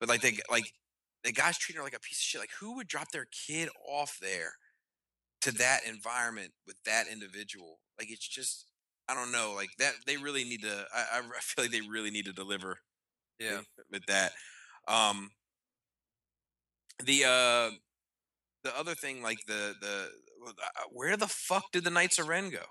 But 0.00 0.08
like 0.08 0.22
they 0.22 0.38
like 0.50 0.72
the 1.24 1.32
guys 1.32 1.58
treating 1.58 1.78
her 1.80 1.84
like 1.84 1.96
a 1.96 2.00
piece 2.00 2.18
of 2.18 2.22
shit. 2.22 2.40
Like 2.40 2.52
who 2.60 2.76
would 2.76 2.88
drop 2.88 3.10
their 3.12 3.26
kid 3.46 3.68
off 3.88 4.18
there 4.20 4.52
to 5.42 5.52
that 5.52 5.80
environment 5.86 6.52
with 6.66 6.76
that 6.84 7.08
individual? 7.08 7.80
Like 7.98 8.10
it's 8.10 8.28
just 8.28 8.66
I 9.08 9.14
don't 9.14 9.32
know. 9.32 9.54
Like 9.54 9.70
that 9.78 9.94
they 10.06 10.16
really 10.16 10.44
need 10.44 10.62
to. 10.62 10.86
I 10.94 11.20
I 11.20 11.22
feel 11.40 11.64
like 11.64 11.72
they 11.72 11.82
really 11.88 12.10
need 12.10 12.26
to 12.26 12.32
deliver 12.32 12.78
Yeah. 13.40 13.60
with 13.90 14.06
that. 14.06 14.32
Um, 14.88 15.30
the 17.04 17.24
uh, 17.24 17.70
the 18.64 18.76
other 18.78 18.94
thing, 18.94 19.22
like 19.22 19.38
the 19.46 19.74
the 19.80 20.10
Uh, 20.46 20.52
where 20.90 21.16
the 21.16 21.26
fuck 21.26 21.72
did 21.72 21.84
the 21.84 21.90
Knights 21.90 22.18
of 22.18 22.28
Ren 22.28 22.50
go? 22.50 22.64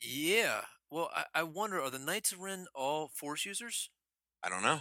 Yeah. 0.00 0.62
Well, 0.90 1.10
I, 1.14 1.24
I 1.34 1.42
wonder 1.42 1.80
are 1.80 1.90
the 1.90 1.98
Knights 1.98 2.32
of 2.32 2.40
Ren 2.40 2.66
all 2.74 3.10
Force 3.14 3.44
users? 3.44 3.90
I 4.42 4.48
don't 4.48 4.62
know. 4.62 4.80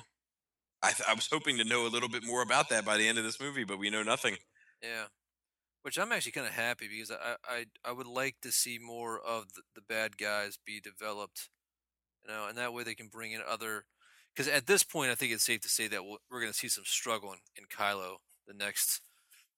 I 0.82 0.92
th- 0.92 1.10
I 1.10 1.14
was 1.14 1.28
hoping 1.32 1.58
to 1.58 1.64
know 1.64 1.88
a 1.88 1.90
little 1.90 2.10
bit 2.10 2.24
more 2.24 2.42
about 2.42 2.70
that 2.70 2.86
by 2.86 2.98
the 2.98 3.08
end 3.08 3.18
of 3.18 3.24
this 3.24 3.42
movie, 3.42 3.64
but 3.64 3.80
we 3.80 3.90
know 3.90 4.04
nothing. 4.04 4.38
Yeah. 4.82 5.06
Which 5.82 5.98
I'm 5.98 6.12
actually 6.12 6.34
kind 6.34 6.48
of 6.48 6.54
happy 6.54 6.88
because 6.88 7.12
I, 7.12 7.36
I 7.48 7.66
I 7.84 7.92
would 7.92 8.08
like 8.08 8.36
to 8.42 8.52
see 8.52 8.78
more 8.78 9.20
of 9.20 9.54
the, 9.54 9.62
the 9.76 9.82
bad 9.82 10.18
guys 10.18 10.60
be 10.64 10.80
developed, 10.80 11.50
you 12.24 12.34
know, 12.34 12.48
and 12.48 12.58
that 12.58 12.74
way 12.74 12.84
they 12.84 12.96
can 12.96 13.08
bring 13.08 13.32
in 13.32 13.42
other. 13.48 13.86
Because 14.36 14.52
at 14.52 14.68
this 14.68 14.84
point, 14.84 15.12
I 15.12 15.16
think 15.16 15.34
it's 15.34 15.46
safe 15.46 15.62
to 15.62 15.70
say 15.70 15.88
that 15.88 16.04
we'll, 16.04 16.20
we're 16.30 16.42
going 16.42 16.52
to 16.52 16.58
see 16.58 16.68
some 16.68 16.84
struggle 16.86 17.34
in, 17.34 17.40
in 17.58 17.66
Kylo 17.66 18.18
the 18.48 18.54
next 18.54 19.02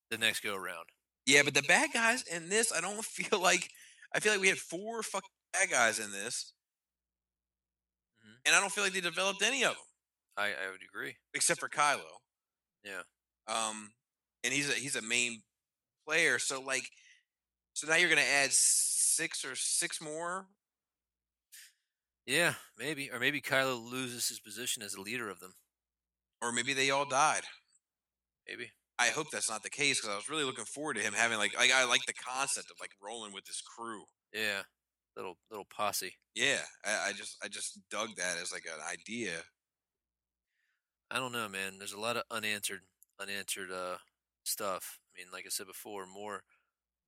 the 0.09 0.17
next 0.17 0.41
go 0.41 0.55
around. 0.55 0.85
Yeah, 1.29 1.43
but 1.43 1.53
the 1.53 1.61
bad 1.61 1.91
guys 1.93 2.23
in 2.23 2.49
this, 2.49 2.71
I 2.71 2.81
don't 2.81 3.03
feel 3.17 3.39
like. 3.41 3.69
I 4.15 4.19
feel 4.19 4.31
like 4.31 4.41
we 4.41 4.47
had 4.47 4.57
four 4.57 5.03
fuck 5.03 5.23
bad 5.53 5.69
guys 5.69 5.99
in 5.99 6.11
this, 6.11 6.53
Mhm. 8.25 8.37
and 8.45 8.55
I 8.55 8.59
don't 8.59 8.71
feel 8.71 8.83
like 8.83 8.93
they 8.93 9.01
developed 9.01 9.43
any 9.43 9.63
of 9.63 9.75
them 9.75 9.85
I 10.35 10.47
I 10.47 10.69
would 10.71 10.81
agree. 10.83 11.17
except 11.35 11.59
for 11.59 11.69
Kylo. 11.69 12.09
Yeah. 12.83 13.03
Um, 13.47 13.93
and 14.43 14.51
he's 14.53 14.67
a 14.69 14.73
he's 14.73 14.95
a 14.95 15.01
main 15.03 15.43
player. 16.07 16.39
So 16.39 16.59
like, 16.61 16.89
so 17.73 17.87
now 17.87 17.97
you're 17.97 18.09
gonna 18.09 18.21
add 18.21 18.49
six 18.51 19.45
or 19.45 19.55
six 19.55 20.01
more. 20.01 20.47
Yeah, 22.25 22.55
maybe 22.77 23.11
or 23.11 23.19
maybe 23.19 23.41
Kylo 23.41 23.79
loses 23.79 24.27
his 24.29 24.39
position 24.39 24.81
as 24.83 24.93
the 24.93 25.01
leader 25.01 25.29
of 25.29 25.39
them. 25.39 25.53
or 26.41 26.51
maybe 26.53 26.73
they 26.73 26.89
all 26.89 27.05
died. 27.05 27.43
Maybe. 28.47 28.71
I 28.99 29.07
hope 29.07 29.27
that's 29.31 29.49
not 29.49 29.63
the 29.63 29.69
case 29.69 29.99
because 29.99 30.09
I 30.13 30.15
was 30.17 30.29
really 30.29 30.43
looking 30.43 30.65
forward 30.65 30.95
to 30.95 31.01
him 31.01 31.13
having 31.13 31.37
like 31.37 31.57
like 31.57 31.71
I 31.71 31.85
like 31.85 32.05
the 32.05 32.13
concept 32.13 32.69
of 32.69 32.77
like 32.79 32.91
rolling 33.01 33.33
with 33.33 33.45
this 33.45 33.61
crew. 33.61 34.03
Yeah. 34.33 34.63
Little 35.15 35.37
little 35.49 35.65
posse. 35.65 36.13
Yeah, 36.35 36.61
I, 36.85 37.09
I 37.09 37.13
just 37.13 37.37
I 37.43 37.47
just 37.47 37.79
dug 37.89 38.09
that 38.17 38.37
as 38.41 38.51
like 38.51 38.65
an 38.65 38.79
idea. 38.91 39.43
I 41.11 41.17
don't 41.17 41.31
know, 41.31 41.49
man. 41.49 41.77
There's 41.77 41.93
a 41.93 41.99
lot 41.99 42.17
of 42.17 42.23
unanswered 42.31 42.81
unanswered 43.19 43.71
uh 43.71 43.97
stuff. 44.43 44.99
I 45.15 45.19
mean, 45.19 45.31
like 45.31 45.45
I 45.45 45.49
said 45.49 45.67
before, 45.67 46.05
more 46.05 46.43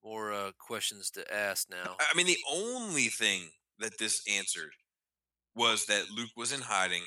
more 0.03 0.33
uh 0.33 0.51
questions 0.59 1.11
to 1.11 1.33
ask 1.33 1.69
now. 1.69 1.99
I 1.99 2.07
I 2.11 2.17
mean, 2.17 2.27
the 2.27 2.37
only 2.51 3.07
thing 3.07 3.51
that 3.79 3.97
this 3.97 4.21
answered 4.27 4.71
was 5.55 5.85
that 5.87 6.09
Luke 6.11 6.31
was 6.37 6.51
in 6.51 6.61
hiding, 6.61 7.03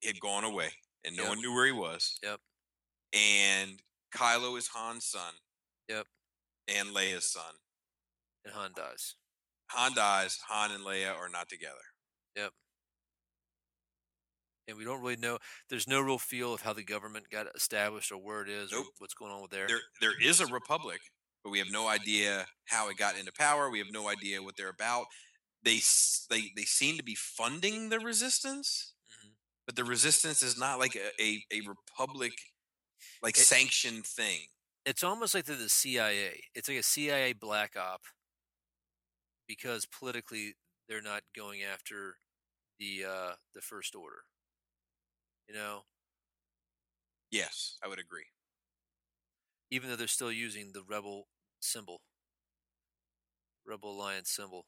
he 0.00 0.08
had 0.08 0.20
gone 0.20 0.44
away, 0.44 0.70
and 1.04 1.16
no 1.16 1.24
Yep. 1.24 1.28
one 1.28 1.40
knew 1.40 1.52
where 1.54 1.66
he 1.66 1.72
was. 1.72 2.18
Yep. 2.22 2.40
And 3.12 3.80
Kylo 4.14 4.56
is 4.58 4.68
Han's 4.74 5.04
son. 5.06 5.34
Yep. 5.88 6.06
And 6.68 6.88
Leia's 6.90 7.30
son. 7.30 7.54
And 8.44 8.54
Han 8.54 8.72
dies. 8.76 9.14
Han 9.70 9.94
dies. 9.94 10.38
Han 10.48 10.70
and 10.72 10.84
Leia 10.84 11.14
are 11.16 11.28
not 11.28 11.48
together. 11.48 11.74
Yep. 12.36 12.52
And 14.66 14.76
we 14.76 14.84
don't 14.84 15.00
really 15.00 15.16
know 15.16 15.38
there's 15.70 15.88
no 15.88 16.00
real 16.00 16.18
feel 16.18 16.52
of 16.52 16.60
how 16.60 16.74
the 16.74 16.84
government 16.84 17.30
got 17.30 17.46
established 17.56 18.12
or 18.12 18.18
where 18.18 18.42
it 18.42 18.50
is 18.50 18.72
or 18.72 18.82
what's 18.98 19.14
going 19.14 19.32
on 19.32 19.40
with 19.40 19.50
there. 19.50 19.66
there 19.66 19.80
there 20.00 20.20
is 20.22 20.40
a 20.40 20.46
republic, 20.46 21.00
but 21.42 21.50
we 21.50 21.58
have 21.58 21.70
no 21.70 21.88
idea 21.88 22.46
how 22.66 22.90
it 22.90 22.98
got 22.98 23.18
into 23.18 23.32
power. 23.32 23.70
We 23.70 23.78
have 23.78 23.90
no 23.90 24.08
idea 24.08 24.42
what 24.42 24.56
they're 24.58 24.68
about. 24.68 25.06
They 25.62 25.80
they 26.28 26.50
they 26.54 26.64
seem 26.64 26.98
to 26.98 27.02
be 27.02 27.14
funding 27.14 27.88
the 27.88 27.98
resistance, 27.98 28.92
Mhm. 29.10 29.30
but 29.66 29.74
the 29.74 29.84
resistance 29.84 30.42
is 30.42 30.58
not 30.58 30.78
like 30.78 30.94
a 30.96 31.10
a, 31.22 31.42
a 31.50 31.60
republic 31.66 32.34
like 33.22 33.36
It- 33.36 33.40
sanctioned 33.46 34.06
thing. 34.06 34.48
It's 34.84 35.02
almost 35.04 35.34
like 35.34 35.44
they're 35.44 35.56
the 35.56 35.68
CIA. 35.68 36.44
It's 36.54 36.68
like 36.68 36.78
a 36.78 36.82
CIA 36.82 37.32
black 37.34 37.76
op 37.76 38.02
because 39.46 39.86
politically 39.86 40.56
they're 40.88 41.02
not 41.02 41.22
going 41.34 41.62
after 41.62 42.16
the 42.78 43.04
uh 43.04 43.32
the 43.54 43.60
first 43.60 43.94
order. 43.94 44.24
You 45.48 45.54
know, 45.54 45.84
Yes, 47.30 47.76
I 47.82 47.88
would 47.88 47.98
agree. 47.98 48.26
even 49.70 49.90
though 49.90 49.96
they're 49.96 50.06
still 50.08 50.32
using 50.32 50.72
the 50.72 50.82
rebel 50.82 51.28
symbol, 51.60 52.00
rebel 53.66 53.90
alliance 53.90 54.30
symbol. 54.30 54.66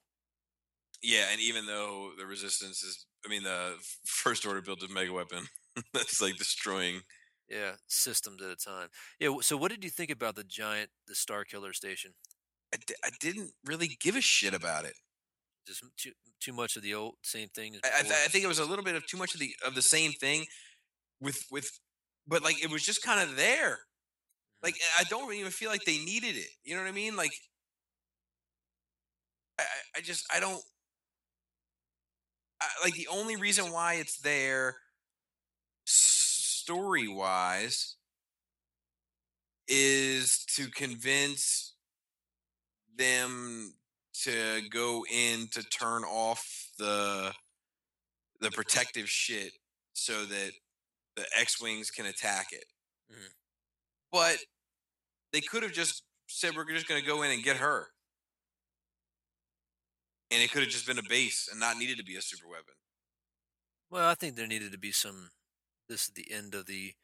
Yeah, 1.03 1.27
and 1.33 1.41
even 1.41 1.65
though 1.67 2.13
the 2.19 2.27
resistance 2.27 2.83
is, 2.83 3.07
I 3.25 3.29
mean, 3.31 3.43
the 3.43 3.77
first 4.05 4.45
order 4.45 4.61
built 4.61 4.83
a 4.83 4.89
mega 4.89 5.13
weapon 5.13 5.47
that's 5.95 6.21
like 6.21 6.37
destroying. 6.37 7.01
Yeah, 7.51 7.73
systems 7.89 8.41
at 8.43 8.51
a 8.51 8.57
time. 8.57 8.89
Yeah. 9.19 9.31
So, 9.41 9.57
what 9.57 9.71
did 9.71 9.83
you 9.83 9.91
think 9.91 10.11
about 10.11 10.37
the 10.37 10.45
giant, 10.45 10.91
the 11.09 11.15
Star 11.17 11.45
Killer 11.45 11.73
station? 11.73 12.13
I, 12.73 12.79
didn't 13.21 13.51
really 13.65 13.89
give 14.01 14.15
a 14.17 14.21
shit 14.21 14.55
about 14.55 14.85
it. 14.85 14.95
Just 15.67 15.85
too 15.99 16.13
too 16.41 16.53
much 16.53 16.77
of 16.77 16.83
the 16.83 16.95
old 16.95 17.17
same 17.23 17.49
thing. 17.49 17.77
I, 17.85 17.99
I, 17.99 18.03
th- 18.03 18.13
I 18.15 18.29
think 18.29 18.45
it 18.45 18.49
was 18.49 18.61
a 18.61 18.65
little 18.65 18.85
bit 18.85 18.95
of 18.95 19.07
too 19.07 19.17
much 19.19 19.35
of 19.35 19.41
the 19.41 19.51
of 19.67 19.75
the 19.75 19.83
same 19.83 20.13
thing, 20.13 20.47
with 21.21 21.45
with, 21.51 21.69
but 22.27 22.43
like 22.43 22.63
it 22.63 22.71
was 22.71 22.83
just 22.85 23.03
kind 23.03 23.21
of 23.21 23.37
there. 23.37 23.71
Mm-hmm. 23.73 24.65
Like 24.65 24.75
eh, 24.77 25.01
I 25.01 25.05
don't 25.05 25.33
even 25.35 25.51
feel 25.51 25.71
like 25.71 25.85
they 25.85 25.99
needed 25.99 26.37
it. 26.37 26.49
You 26.65 26.77
know 26.77 26.83
what 26.83 26.89
I 26.89 26.93
mean? 26.93 27.17
Like 27.17 27.33
I 29.59 29.63
I- 29.63 29.99
I 29.99 30.01
just 30.01 30.27
I 30.35 30.41
don't. 30.41 30.63
I, 32.61 32.67
like 32.85 32.95
the 32.95 33.09
only 33.09 33.37
reason 33.37 33.73
why 33.73 33.95
it's 33.95 34.19
there, 34.19 34.77
story 36.71 37.09
wise, 37.09 37.97
is 39.67 40.45
to 40.57 40.69
convince 40.71 41.75
them 42.97 43.75
to 44.23 44.61
go 44.71 45.05
in 45.13 45.49
to 45.49 45.63
turn 45.65 46.05
off 46.05 46.69
the 46.79 47.33
the 48.41 48.51
protective 48.51 49.09
shit 49.09 49.53
so 49.93 50.25
that 50.25 50.53
the 51.17 51.27
X-wings 51.39 51.91
can 51.91 52.07
attack 52.07 52.53
it. 52.53 52.65
Mhm. 53.11 53.35
But 54.11 54.39
they 55.33 55.41
could 55.41 55.63
have 55.63 55.73
just 55.73 56.05
said 56.27 56.57
we're 56.57 56.65
just 56.73 56.87
going 56.87 57.01
to 57.01 57.07
go 57.07 57.23
in 57.23 57.31
and 57.31 57.43
get 57.43 57.59
her. 57.59 57.93
And 60.31 60.43
it 60.43 60.51
could 60.51 60.63
have 60.63 60.71
just 60.71 60.87
been 60.87 60.99
a 60.99 61.03
base 61.03 61.49
and 61.49 61.61
not 61.61 61.77
needed 61.77 61.99
to 61.99 62.05
be 62.05 62.17
a 62.17 62.23
super 62.23 62.49
weapon. 62.49 62.75
Well, 63.91 64.09
I 64.09 64.15
think 64.15 64.37
there 64.37 64.47
needed 64.47 64.73
to 64.73 64.79
be 64.79 64.93
some. 64.93 65.31
This 65.91 66.03
is 66.03 66.13
the 66.15 66.31
end 66.31 66.55
of 66.55 66.67
the 66.67 66.95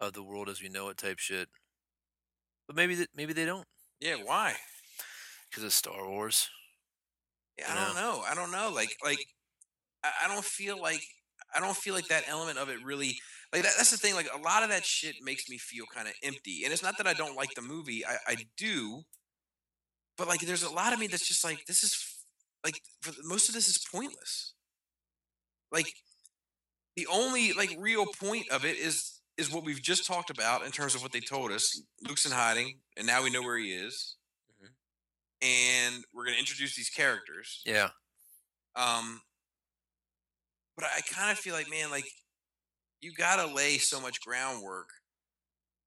of 0.00 0.12
the 0.12 0.22
world 0.22 0.48
as 0.48 0.62
we 0.62 0.68
know 0.68 0.88
it 0.88 0.96
type 0.96 1.18
shit. 1.18 1.48
But 2.68 2.76
maybe 2.76 2.94
that 2.94 3.08
maybe 3.14 3.32
they 3.32 3.44
don't 3.44 3.66
Yeah, 4.00 4.16
why? 4.24 4.54
because 5.50 5.64
of 5.64 5.72
Star 5.72 6.08
Wars. 6.08 6.48
Yeah, 7.58 7.72
I 7.72 7.84
don't 7.84 7.96
know. 7.96 8.22
I 8.24 8.34
don't 8.36 8.52
know. 8.52 8.70
Like 8.72 8.96
like 9.04 9.18
I, 10.04 10.28
don't 10.28 10.44
feel 10.44 10.80
like 10.80 11.02
I 11.54 11.60
don't 11.60 11.76
feel 11.76 11.92
like 11.92 12.06
that 12.06 12.22
element 12.28 12.56
of 12.56 12.68
it 12.68 12.78
really 12.84 13.18
like 13.52 13.62
that, 13.62 13.72
that's 13.76 13.90
the 13.90 13.96
thing. 13.96 14.14
Like 14.14 14.28
a 14.32 14.40
lot 14.40 14.62
of 14.62 14.68
that 14.68 14.84
shit 14.84 15.16
makes 15.22 15.48
me 15.50 15.58
feel 15.58 15.84
kind 15.92 16.06
of 16.06 16.14
empty. 16.22 16.62
And 16.62 16.72
it's 16.72 16.84
not 16.84 16.96
that 16.98 17.08
I 17.08 17.12
don't 17.12 17.36
like 17.36 17.52
the 17.54 17.62
movie. 17.62 18.06
I, 18.06 18.16
I 18.28 18.36
do. 18.56 19.02
But 20.16 20.28
like 20.28 20.40
there's 20.40 20.62
a 20.62 20.72
lot 20.72 20.92
of 20.92 21.00
me 21.00 21.08
that's 21.08 21.26
just 21.26 21.42
like 21.42 21.66
this 21.66 21.82
is 21.82 21.96
like 22.64 22.80
for 23.00 23.12
most 23.24 23.48
of 23.48 23.54
this 23.56 23.68
is 23.68 23.84
pointless. 23.92 24.54
Like 25.72 25.92
the 26.96 27.06
only 27.06 27.52
like 27.52 27.74
real 27.78 28.06
point 28.20 28.48
of 28.50 28.64
it 28.64 28.76
is 28.76 29.20
is 29.36 29.50
what 29.50 29.64
we've 29.64 29.80
just 29.80 30.06
talked 30.06 30.28
about 30.30 30.64
in 30.64 30.70
terms 30.70 30.94
of 30.94 31.02
what 31.02 31.12
they 31.12 31.20
told 31.20 31.50
us. 31.50 31.80
Luke's 32.06 32.26
in 32.26 32.32
hiding, 32.32 32.78
and 32.96 33.06
now 33.06 33.22
we 33.22 33.30
know 33.30 33.42
where 33.42 33.56
he 33.56 33.72
is. 33.72 34.16
Mhm. 34.52 34.68
And 35.40 36.04
we're 36.12 36.24
going 36.24 36.34
to 36.34 36.40
introduce 36.40 36.76
these 36.76 36.90
characters. 36.90 37.62
Yeah. 37.64 37.88
Um, 38.76 39.22
but 40.76 40.84
I, 40.84 40.98
I 40.98 41.00
kind 41.10 41.32
of 41.32 41.38
feel 41.38 41.54
like, 41.54 41.70
man, 41.70 41.90
like 41.90 42.04
you 43.00 43.12
got 43.14 43.36
to 43.36 43.52
lay 43.54 43.78
so 43.78 43.98
much 44.00 44.20
groundwork 44.20 44.88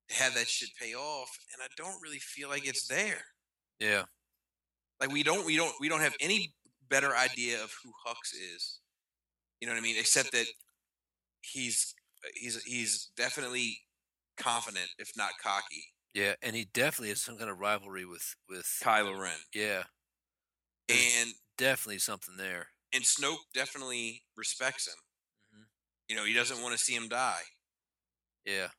to 0.09 0.15
have 0.15 0.33
that 0.33 0.47
shit 0.47 0.69
pay 0.81 0.95
off, 0.95 1.29
and 1.53 1.61
I 1.63 1.67
don't 1.77 2.01
really 2.01 2.19
feel 2.19 2.49
like 2.49 2.67
it's 2.67 2.87
there. 2.87 3.21
Yeah. 3.79 4.03
Like 4.99 5.11
we 5.11 5.21
don't, 5.21 5.45
we 5.45 5.57
don't, 5.57 5.73
we 5.79 5.89
don't 5.89 6.01
have 6.01 6.15
any 6.19 6.55
better 6.89 7.15
idea 7.15 7.63
of 7.63 7.71
who 7.83 7.91
Hux 8.07 8.33
is. 8.33 8.79
You 9.59 9.67
know 9.67 9.73
what 9.73 9.79
I 9.79 9.83
mean? 9.83 9.97
Except 9.99 10.31
that 10.31 10.45
he's 11.43 11.93
he's 12.35 12.61
he's 12.63 13.11
definitely 13.17 13.77
confident, 14.37 14.89
if 14.97 15.11
not 15.15 15.31
cocky. 15.41 15.85
Yeah. 16.13 16.35
And 16.41 16.55
he 16.55 16.65
definitely 16.65 17.09
has 17.09 17.21
some 17.21 17.37
kind 17.37 17.49
of 17.49 17.59
rivalry 17.59 18.05
with 18.05 18.35
with 18.49 18.65
Kylo 18.83 19.19
Ren, 19.19 19.37
Yeah. 19.53 19.83
There's 20.87 21.15
and 21.21 21.33
definitely 21.57 21.99
something 21.99 22.35
there. 22.37 22.67
and 22.93 23.03
Snoke 23.03 23.37
definitely 23.53 24.23
respects 24.37 24.87
him. 24.87 24.99
Mhm. 25.55 25.65
You 26.09 26.15
know, 26.15 26.25
he 26.25 26.33
doesn't 26.33 26.61
want 26.61 26.77
to 26.77 26.83
see 26.83 26.93
him 26.95 27.07
die. 27.09 27.41
Yeah. 28.45 28.69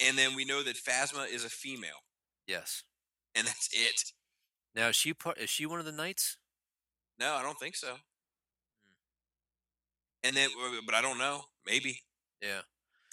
And 0.00 0.18
then 0.18 0.34
we 0.34 0.44
know 0.44 0.62
that 0.64 0.76
Phasma 0.76 1.28
is 1.28 1.44
a 1.44 1.50
female, 1.50 2.00
Yes. 2.46 2.82
and 3.34 3.46
that's 3.46 3.68
it. 3.72 4.12
Now 4.74 4.88
is 4.88 4.96
she 4.96 5.14
part? 5.14 5.38
Is 5.38 5.50
she 5.50 5.66
one 5.66 5.78
of 5.78 5.84
the 5.84 5.92
knights? 5.92 6.38
No, 7.18 7.34
I 7.34 7.42
don't 7.42 7.58
think 7.60 7.76
so. 7.76 8.00
And 10.24 10.34
then, 10.36 10.50
but 10.86 10.94
I 10.94 11.02
don't 11.02 11.18
know. 11.18 11.44
Maybe. 11.66 12.00
Yeah. 12.42 12.60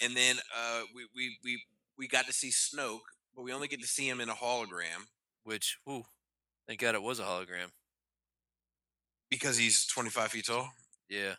And 0.00 0.16
then 0.16 0.36
uh, 0.56 0.82
we 0.94 1.06
we 1.14 1.38
we 1.44 1.62
we 1.98 2.08
got 2.08 2.26
to 2.26 2.32
see 2.32 2.50
Snoke, 2.50 3.00
but 3.34 3.42
we 3.42 3.52
only 3.52 3.68
get 3.68 3.80
to 3.82 3.86
see 3.88 4.08
him 4.08 4.20
in 4.20 4.28
a 4.28 4.34
hologram 4.34 5.06
Which, 5.44 5.78
whew, 5.84 6.04
thank 6.66 6.80
God 6.80 6.94
it 6.94 7.02
was 7.02 7.20
a 7.20 7.24
hologram. 7.24 7.70
because 9.30 9.56
he's 9.56 9.86
25 9.86 10.30
feet 10.30 10.46
tall. 10.46 10.70
Yeah. 11.08 11.34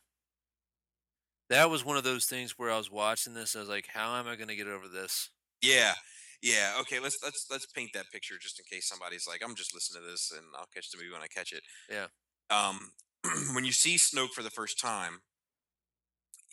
That 1.49 1.69
was 1.69 1.85
one 1.85 1.98
of 1.98 2.03
those 2.03 2.26
things 2.26 2.57
where 2.57 2.72
I 2.72 2.77
was 2.77 2.90
watching 2.91 3.34
this. 3.34 3.56
I 3.56 3.60
was 3.60 3.69
like, 3.69 3.88
"How 3.94 4.15
am 4.15 4.27
I 4.27 4.35
going 4.35 4.48
to 4.48 4.56
get 4.56 4.68
over 4.68 4.88
this?" 4.88 5.30
Yeah, 5.61 5.94
yeah. 6.41 6.73
Okay, 6.81 6.99
let's 6.99 7.18
let's 7.23 7.45
let's 7.52 7.65
paint 7.68 7.91
that 7.94 8.10
picture 8.11 8.35
just 8.41 8.60
in 8.60 8.65
case 8.69 8.88
somebody's 8.88 9.27
like, 9.27 9.41
I'm 9.44 9.56
just 9.56 9.73
listening 9.73 10.03
to 10.03 10.10
this 10.10 10.31
and 10.31 10.45
I'll 10.57 10.68
catch 10.73 10.90
the 10.90 10.98
movie 10.98 11.11
when 11.11 11.22
I 11.22 11.27
catch 11.27 11.52
it. 11.52 11.64
Yeah. 11.91 12.07
Um, 12.49 12.91
when 13.53 13.65
you 13.65 13.72
see 13.72 13.95
Snoke 13.95 14.30
for 14.31 14.41
the 14.44 14.49
first 14.49 14.80
time, 14.80 15.22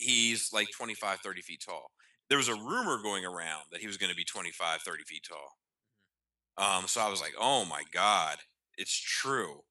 he's 0.01 0.53
like 0.53 0.69
25, 0.71 1.21
30 1.21 1.43
feet 1.43 1.63
tall. 1.67 1.91
There 2.29 2.39
was 2.39 2.49
a 2.49 2.55
rumor 2.55 2.99
going 3.03 3.25
around 3.25 3.65
that 3.73 3.81
he 3.81 3.87
was 3.87 3.97
going 3.97 4.11
to 4.11 4.17
be 4.17 4.25
25, 4.25 4.81
30 4.83 5.05
feet 5.05 5.27
tall. 5.29 5.57
Um, 6.57 6.87
so 6.87 7.01
I 7.01 7.09
was 7.09 7.21
like, 7.21 7.35
oh 7.41 7.65
my 7.65 7.83
god, 7.93 8.39
it's 8.77 8.99
true. 8.99 9.63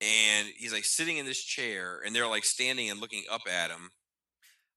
And 0.00 0.48
he's 0.56 0.72
like 0.72 0.84
sitting 0.84 1.16
in 1.16 1.24
this 1.24 1.42
chair, 1.42 2.00
and 2.04 2.14
they're 2.14 2.26
like 2.26 2.44
standing 2.44 2.90
and 2.90 3.00
looking 3.00 3.24
up 3.30 3.42
at 3.50 3.70
him. 3.70 3.90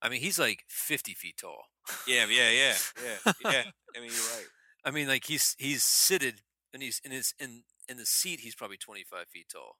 I 0.01 0.07
mean, 0.07 0.21
he's 0.21 0.39
like 0.39 0.63
fifty 0.69 1.13
feet 1.13 1.37
tall. 1.41 1.65
Yeah, 2.07 2.25
yeah, 2.29 2.49
yeah, 2.49 2.75
yeah, 3.03 3.33
yeah. 3.43 3.63
I 3.97 3.99
mean, 3.99 4.11
you're 4.11 4.35
right. 4.37 4.47
I 4.85 4.91
mean, 4.91 5.09
like 5.09 5.25
he's 5.25 5.55
he's 5.59 5.83
seated 5.83 6.35
and 6.73 6.81
he's 6.81 7.01
in 7.03 7.11
his 7.11 7.33
in 7.37 7.63
in 7.89 7.97
the 7.97 8.05
seat. 8.05 8.39
He's 8.39 8.55
probably 8.55 8.77
twenty 8.77 9.03
five 9.03 9.27
feet 9.27 9.47
tall. 9.51 9.75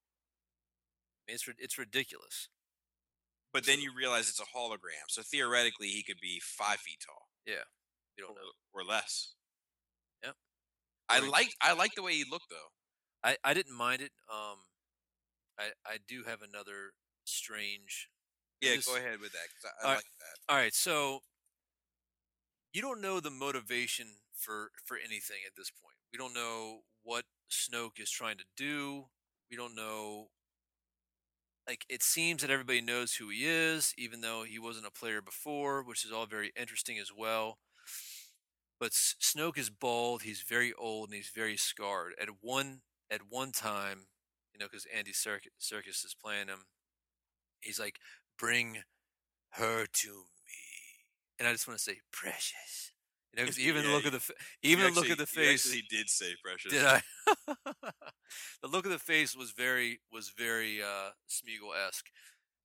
I 1.24 1.32
mean, 1.32 1.36
it's 1.36 1.48
it's 1.58 1.78
ridiculous. 1.78 2.50
But 3.52 3.66
then 3.66 3.80
you 3.82 3.92
realize 3.96 4.30
it's 4.30 4.40
a 4.40 4.46
hologram, 4.58 5.08
so 5.10 5.22
theoretically 5.24 5.88
he 5.88 6.04
could 6.04 6.20
be 6.22 6.40
five 6.40 6.80
feet 6.80 7.00
tall 7.06 7.30
Yeah, 7.46 7.64
You 8.16 8.26
don't 8.26 8.36
know. 8.36 8.52
or 8.74 8.84
less. 8.84 9.34
Yep. 10.24 10.36
I 11.10 11.20
Or- 11.20 11.28
like 11.30 11.56
I 11.62 11.74
like 11.74 11.96
the 11.96 12.04
way 12.04 12.14
he 12.14 12.24
looked 12.24 12.50
though. 12.50 12.72
I 13.24 13.38
I 13.44 13.54
didn't 13.54 13.76
mind 13.76 14.02
it. 14.02 14.12
Um, 14.32 14.60
I 15.58 15.74
I 15.86 15.98
do 15.98 16.24
have 16.26 16.42
another 16.42 16.94
strange. 17.26 18.10
Yeah, 18.62 18.76
Just- 18.76 18.88
go 18.88 18.96
ahead 18.98 19.20
with 19.20 19.32
that. 19.32 19.48
'cause 19.54 19.66
I, 19.66 19.84
I 19.86 19.90
All 19.90 19.96
like 19.96 20.06
that. 20.20 20.38
All 20.50 20.56
right, 20.58 20.74
so 20.74 21.24
you 22.72 22.82
don't 22.82 23.02
know 23.02 23.20
the 23.20 23.32
motivation 23.32 24.20
for 24.36 24.72
for 24.86 24.98
anything 24.98 25.44
at 25.46 25.56
this 25.56 25.72
point. 25.72 25.96
We 26.12 26.18
don't 26.18 26.34
know 26.34 26.86
what 27.02 27.26
Snoke 27.50 28.00
is 28.00 28.12
trying 28.12 28.38
to 28.38 28.46
do. 28.56 29.10
We 29.50 29.58
don't 29.58 29.74
know. 29.76 30.32
Like 31.70 31.86
it 31.88 32.02
seems 32.02 32.41
that 32.41 32.50
everybody 32.50 32.82
knows 32.82 33.14
who 33.14 33.30
he 33.30 33.46
is, 33.46 33.94
even 33.96 34.22
though 34.22 34.41
he 34.41 34.58
wasn't 34.58 34.88
a 34.88 34.91
player 34.91 35.22
before, 35.22 35.84
which 35.84 36.04
is 36.04 36.12
all 36.12 36.26
very 36.26 36.52
interesting 36.60 36.98
as 36.98 37.12
well. 37.16 37.60
But 38.80 38.94
Snoke 38.94 39.60
is 39.60 39.70
bald. 39.70 40.24
He's 40.24 40.41
very 40.41 40.74
old 40.74 41.10
and 41.10 41.16
he's 41.16 41.30
very 41.30 41.58
scarred. 41.58 42.14
At 42.20 42.30
one 42.41 42.82
at 43.12 43.22
one 43.30 43.52
time, 43.52 44.08
you 44.52 44.60
know, 44.60 44.66
because 44.66 44.88
Andy 44.91 45.14
Circus, 45.14 45.52
Serkis 45.62 46.04
is 46.04 46.16
playing 46.20 46.48
him, 46.48 46.66
he's 47.62 47.80
like, 47.80 48.00
"Bring 48.40 48.82
her 49.52 49.86
to 49.86 50.08
me," 50.48 51.06
and 51.38 51.48
I 51.48 51.52
just 51.52 51.68
want 51.68 51.78
to 51.78 51.84
say, 51.84 52.02
"Precious." 52.12 52.94
'Cause 53.46 53.60
even 53.60 53.84
the 53.84 53.90
Yeah, 53.90 53.92
look 53.92 54.06
of 54.06 54.12
the 54.14 54.34
even 54.64 54.86
the 54.86 54.92
look 54.92 55.10
of 55.10 55.18
the 55.18 55.26
face. 55.28 55.72
He 55.72 55.82
did 55.82 56.10
say 56.10 56.36
precious. 56.42 56.74
Did 56.74 56.86
I? 56.86 57.02
the 58.62 58.68
look 58.70 58.86
of 58.86 58.92
the 58.92 59.00
face 59.00 59.36
was 59.36 59.52
very 59.52 60.02
was 60.12 60.30
very 60.30 60.82
uh 60.82 61.12
Smeagol 61.30 61.76
esque. 61.88 62.10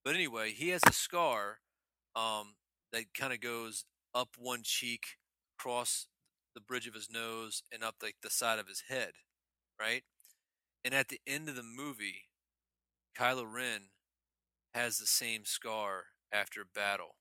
But 0.04 0.14
anyway, 0.16 0.52
he 0.52 0.70
has 0.70 0.82
a 0.88 0.92
scar 0.92 1.60
um 2.16 2.56
that 2.92 3.14
kind 3.14 3.32
of 3.34 3.40
goes 3.40 3.84
up 4.14 4.30
one 4.38 4.62
cheek, 4.64 5.18
across 5.58 6.08
the 6.54 6.60
bridge 6.62 6.86
of 6.88 6.94
his 6.94 7.10
nose, 7.10 7.62
and 7.72 7.84
up 7.84 7.96
like 8.02 8.16
the 8.22 8.30
side 8.30 8.58
of 8.60 8.68
his 8.68 8.82
head, 8.88 9.12
right? 9.80 10.04
And 10.84 10.94
at 10.94 11.08
the 11.08 11.20
end 11.26 11.48
of 11.48 11.56
the 11.56 11.62
movie, 11.64 12.24
Kylo 13.16 13.50
Ren 13.52 13.90
has 14.74 14.98
the 14.98 15.06
same 15.06 15.44
scar 15.46 16.06
after 16.32 16.64
battle. 16.64 17.16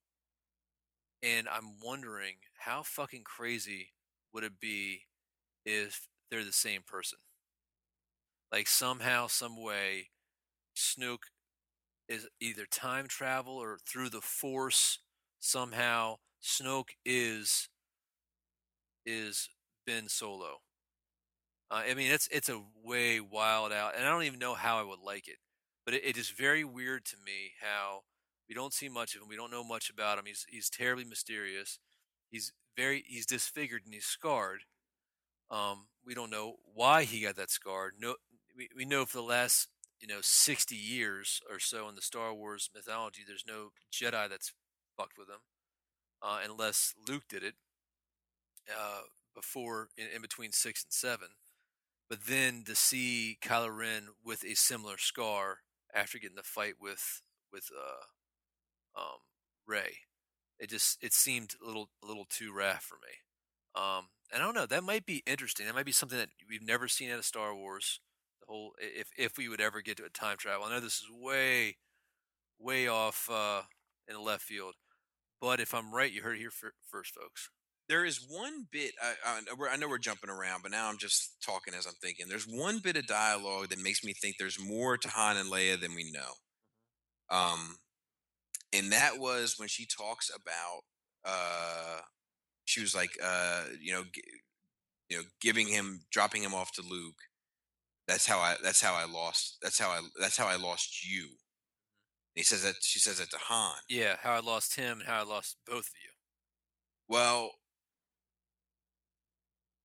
And 1.23 1.47
I'm 1.49 1.79
wondering 1.81 2.35
how 2.59 2.83
fucking 2.83 3.23
crazy 3.23 3.93
would 4.33 4.43
it 4.43 4.59
be 4.59 5.03
if 5.65 6.07
they're 6.29 6.43
the 6.43 6.51
same 6.51 6.81
person. 6.85 7.19
Like 8.51 8.67
somehow, 8.67 9.27
some 9.27 9.61
way, 9.61 10.09
Snoke 10.75 11.29
is 12.09 12.27
either 12.39 12.65
time 12.65 13.07
travel 13.07 13.55
or 13.55 13.77
through 13.87 14.09
the 14.09 14.21
Force. 14.21 14.99
Somehow, 15.39 16.17
Snoke 16.43 16.91
is 17.05 17.69
is 19.05 19.49
Ben 19.85 20.07
Solo. 20.07 20.59
Uh, 21.71 21.83
I 21.89 21.93
mean, 21.93 22.11
it's 22.11 22.27
it's 22.31 22.49
a 22.49 22.61
way 22.83 23.19
wild 23.19 23.71
out, 23.71 23.95
and 23.95 24.05
I 24.05 24.09
don't 24.09 24.23
even 24.23 24.39
know 24.39 24.53
how 24.53 24.79
I 24.79 24.83
would 24.83 24.99
like 24.99 25.27
it. 25.27 25.37
But 25.85 25.95
it, 25.95 26.03
it 26.05 26.17
is 26.17 26.29
very 26.29 26.63
weird 26.63 27.05
to 27.05 27.17
me 27.17 27.53
how 27.61 28.03
we 28.53 28.61
don't 28.61 28.73
see 28.73 28.87
much 28.87 29.15
of 29.15 29.21
him. 29.21 29.27
We 29.27 29.35
don't 29.35 29.49
know 29.49 29.63
much 29.63 29.89
about 29.89 30.19
him. 30.19 30.25
He's 30.27 30.45
he's 30.47 30.69
terribly 30.69 31.05
mysterious. 31.05 31.79
He's 32.29 32.53
very 32.77 33.03
he's 33.07 33.25
disfigured 33.25 33.81
and 33.83 33.93
he's 33.95 34.05
scarred. 34.05 34.61
Um, 35.49 35.87
we 36.05 36.13
don't 36.13 36.29
know 36.29 36.57
why 36.75 37.03
he 37.03 37.21
got 37.21 37.35
that 37.37 37.49
scar. 37.49 37.93
No, 37.99 38.15
we, 38.55 38.69
we 38.77 38.85
know 38.85 39.05
for 39.05 39.17
the 39.17 39.23
last 39.23 39.69
you 39.99 40.07
know 40.07 40.19
sixty 40.21 40.75
years 40.75 41.41
or 41.49 41.57
so 41.57 41.89
in 41.89 41.95
the 41.95 42.01
Star 42.01 42.31
Wars 42.31 42.69
mythology, 42.75 43.23
there's 43.25 43.45
no 43.47 43.69
Jedi 43.91 44.29
that's 44.29 44.53
fucked 44.95 45.17
with 45.17 45.29
him, 45.29 45.41
uh, 46.21 46.41
unless 46.45 46.93
Luke 47.09 47.23
did 47.27 47.41
it 47.41 47.55
uh, 48.69 49.01
before 49.33 49.89
in, 49.97 50.05
in 50.15 50.21
between 50.21 50.51
six 50.51 50.83
and 50.83 50.93
seven. 50.93 51.29
But 52.07 52.27
then 52.27 52.65
to 52.67 52.75
see 52.75 53.39
Kylo 53.41 53.75
Ren 53.75 54.09
with 54.23 54.43
a 54.43 54.53
similar 54.53 54.99
scar 54.99 55.61
after 55.91 56.19
getting 56.19 56.35
the 56.35 56.43
fight 56.43 56.75
with 56.79 57.23
with 57.51 57.69
uh, 57.75 58.12
um, 58.97 59.19
Rey, 59.67 59.97
it 60.59 60.69
just 60.69 61.03
it 61.03 61.13
seemed 61.13 61.55
a 61.63 61.65
little 61.65 61.89
a 62.03 62.07
little 62.07 62.25
too 62.29 62.53
raw 62.53 62.77
for 62.79 62.95
me. 62.95 63.13
Um, 63.75 64.07
and 64.31 64.41
I 64.41 64.45
don't 64.45 64.55
know. 64.55 64.65
That 64.65 64.83
might 64.83 65.05
be 65.05 65.23
interesting. 65.25 65.65
That 65.65 65.75
might 65.75 65.85
be 65.85 65.91
something 65.91 66.17
that 66.17 66.29
we've 66.49 66.65
never 66.65 66.87
seen 66.87 67.09
out 67.11 67.19
of 67.19 67.25
Star 67.25 67.55
Wars. 67.55 67.99
The 68.41 68.45
whole, 68.47 68.73
if 68.79 69.09
if 69.17 69.37
we 69.37 69.49
would 69.49 69.61
ever 69.61 69.81
get 69.81 69.97
to 69.97 70.05
a 70.05 70.09
time 70.09 70.37
travel. 70.37 70.65
I 70.65 70.71
know 70.71 70.79
this 70.79 70.97
is 70.97 71.07
way, 71.11 71.77
way 72.59 72.87
off 72.87 73.29
uh, 73.31 73.61
in 74.07 74.15
the 74.15 74.21
left 74.21 74.43
field, 74.43 74.75
but 75.41 75.59
if 75.59 75.73
I'm 75.73 75.93
right, 75.93 76.11
you 76.11 76.21
heard 76.21 76.35
it 76.37 76.41
here 76.41 76.51
fir- 76.51 76.73
first, 76.89 77.13
folks. 77.13 77.49
There 77.89 78.05
is 78.05 78.25
one 78.27 78.67
bit. 78.71 78.93
I, 79.01 79.13
I, 79.25 79.73
I 79.73 79.75
know 79.75 79.89
we're 79.89 79.97
jumping 79.97 80.29
around, 80.29 80.61
but 80.61 80.71
now 80.71 80.87
I'm 80.89 80.97
just 80.97 81.35
talking 81.45 81.73
as 81.73 81.85
I'm 81.85 81.93
thinking. 82.01 82.27
There's 82.29 82.47
one 82.47 82.79
bit 82.79 82.95
of 82.95 83.07
dialogue 83.07 83.69
that 83.69 83.83
makes 83.83 84.03
me 84.03 84.13
think 84.13 84.37
there's 84.39 84.57
more 84.59 84.97
to 84.97 85.09
Han 85.09 85.35
and 85.35 85.51
Leia 85.51 85.79
than 85.79 85.93
we 85.93 86.09
know. 86.09 86.31
Um, 87.29 87.77
and 88.73 88.91
that 88.91 89.19
was 89.19 89.55
when 89.57 89.67
she 89.69 89.85
talks 89.85 90.29
about. 90.35 90.81
Uh, 91.25 92.01
she 92.65 92.81
was 92.81 92.93
like, 92.95 93.11
uh, 93.23 93.65
you 93.81 93.91
know, 93.93 94.03
g- 94.13 94.21
you 95.09 95.17
know, 95.17 95.23
giving 95.41 95.67
him, 95.67 96.01
dropping 96.11 96.41
him 96.43 96.53
off 96.53 96.71
to 96.73 96.81
Luke. 96.81 97.15
That's 98.07 98.25
how 98.25 98.39
I. 98.39 98.55
That's 98.63 98.81
how 98.81 98.93
I 98.93 99.05
lost. 99.05 99.57
That's 99.61 99.79
how 99.79 99.89
I. 99.89 100.01
That's 100.19 100.37
how 100.37 100.47
I 100.47 100.55
lost 100.57 101.05
you. 101.09 101.29
he 102.35 102.43
says 102.43 102.63
that 102.63 102.75
she 102.81 102.99
says 102.99 103.19
that 103.19 103.29
to 103.31 103.37
Han. 103.37 103.75
Yeah, 103.87 104.15
how 104.21 104.33
I 104.33 104.39
lost 104.39 104.75
him 104.75 104.99
and 104.99 105.07
how 105.07 105.19
I 105.21 105.23
lost 105.23 105.57
both 105.67 105.85
of 105.87 105.93
you. 106.03 106.09
Well, 107.07 107.51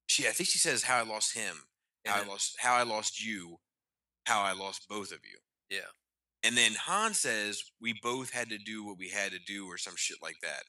she 0.07 0.27
I 0.27 0.31
think 0.31 0.49
she 0.49 0.59
says 0.59 0.83
how 0.85 0.97
I 0.99 1.03
lost 1.03 1.35
him, 1.37 1.55
how 2.07 2.17
then- 2.17 2.27
I 2.27 2.29
lost 2.29 2.57
how 2.59 2.75
I 2.75 2.83
lost 2.83 3.23
you, 3.25 3.59
how 4.27 4.41
I 4.43 4.53
lost 4.53 4.89
both 4.89 5.13
of 5.13 5.19
you. 5.25 5.39
Yeah. 5.77 5.91
And 6.45 6.57
then 6.57 6.73
Han 6.87 7.15
says 7.15 7.63
we 7.81 7.99
both 8.03 8.31
had 8.31 8.51
to 8.51 8.59
do 8.59 8.85
what 8.85 8.99
we 8.99 9.09
had 9.09 9.33
to 9.33 9.39
do 9.47 9.67
or 9.67 9.77
some 9.79 9.95
shit 9.97 10.19
like 10.23 10.37
that. 10.43 10.63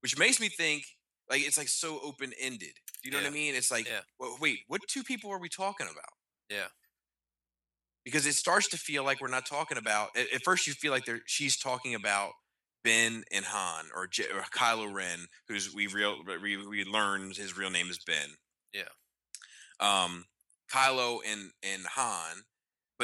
Which 0.00 0.18
makes 0.18 0.40
me 0.40 0.48
think 0.48 0.84
like 1.30 1.40
it's 1.46 1.56
like 1.58 1.68
so 1.68 2.00
open 2.02 2.32
ended. 2.40 2.74
You 3.02 3.10
know 3.10 3.18
what 3.18 3.26
I 3.26 3.30
mean? 3.30 3.54
It's 3.54 3.70
like 3.70 3.86
Yeah. 3.88 4.00
well, 4.18 4.36
wait, 4.40 4.60
what 4.68 4.80
two 4.88 5.02
people 5.02 5.30
are 5.30 5.38
we 5.38 5.48
talking 5.48 5.86
about? 5.86 6.12
Yeah. 6.50 6.68
Because 8.04 8.26
it 8.26 8.34
starts 8.34 8.68
to 8.68 8.76
feel 8.76 9.04
like 9.04 9.20
we're 9.20 9.28
not 9.28 9.46
talking 9.46 9.78
about 9.78 10.10
at, 10.16 10.32
at 10.32 10.44
first 10.44 10.66
you 10.66 10.74
feel 10.74 10.92
like 10.92 11.04
they're 11.06 11.20
she's 11.26 11.56
talking 11.56 11.94
about 11.94 12.32
Ben 12.82 13.24
and 13.32 13.46
Han 13.46 13.86
or, 13.96 14.06
J, 14.06 14.24
or 14.34 14.42
Kylo 14.54 14.92
Ren, 14.92 15.26
who's 15.48 15.72
we 15.74 15.86
real 15.86 16.16
we, 16.42 16.56
we 16.66 16.84
learned 16.84 17.36
his 17.36 17.56
real 17.56 17.70
name 17.70 17.88
is 17.88 17.98
Ben. 18.06 18.36
Yeah. 18.74 18.82
Um, 19.80 20.26
Kylo 20.70 21.20
and 21.26 21.50
and 21.62 21.86
Han, 21.86 22.42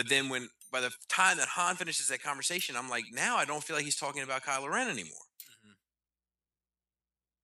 but 0.01 0.09
then 0.09 0.31
when 0.31 0.49
by 0.73 0.81
the 0.81 0.91
time 1.11 1.37
that 1.37 1.49
Han 1.49 1.77
finishes 1.77 2.09
that 2.09 2.23
conversation, 2.23 2.75
I'm 2.75 2.89
like, 2.89 3.05
now 3.13 3.37
I 3.37 3.45
don't 3.45 3.63
feel 3.63 3.77
like 3.77 3.85
he's 3.85 3.97
talking 3.97 4.23
about 4.23 4.43
Kylo 4.43 4.71
Ren 4.73 4.89
anymore. 4.89 5.27
Mhm. 5.67 5.75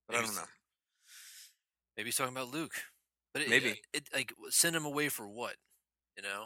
But 0.07 0.15
I 0.15 0.19
Maybe 0.21 0.27
don't 0.27 0.35
know. 0.37 0.47
Maybe 1.95 2.07
he's 2.07 2.15
talking 2.15 2.35
about 2.35 2.51
Luke. 2.51 2.73
But 3.31 3.43
it, 3.43 3.49
Maybe. 3.49 3.69
it, 3.69 3.79
it 3.93 4.09
like 4.11 4.33
send 4.49 4.75
him 4.75 4.85
away 4.85 5.09
for 5.09 5.27
what? 5.27 5.55
You 6.15 6.23
know. 6.23 6.45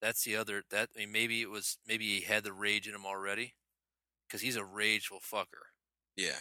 That's 0.00 0.24
the 0.24 0.36
other. 0.36 0.62
That 0.70 0.88
I 0.96 1.00
mean, 1.00 1.12
maybe 1.12 1.42
it 1.42 1.50
was. 1.50 1.76
Maybe 1.86 2.06
he 2.06 2.20
had 2.22 2.44
the 2.44 2.52
rage 2.52 2.88
in 2.88 2.94
him 2.94 3.04
already, 3.04 3.54
because 4.26 4.40
he's 4.40 4.56
a 4.56 4.64
rageful 4.64 5.20
fucker, 5.20 5.68
Yeah, 6.16 6.40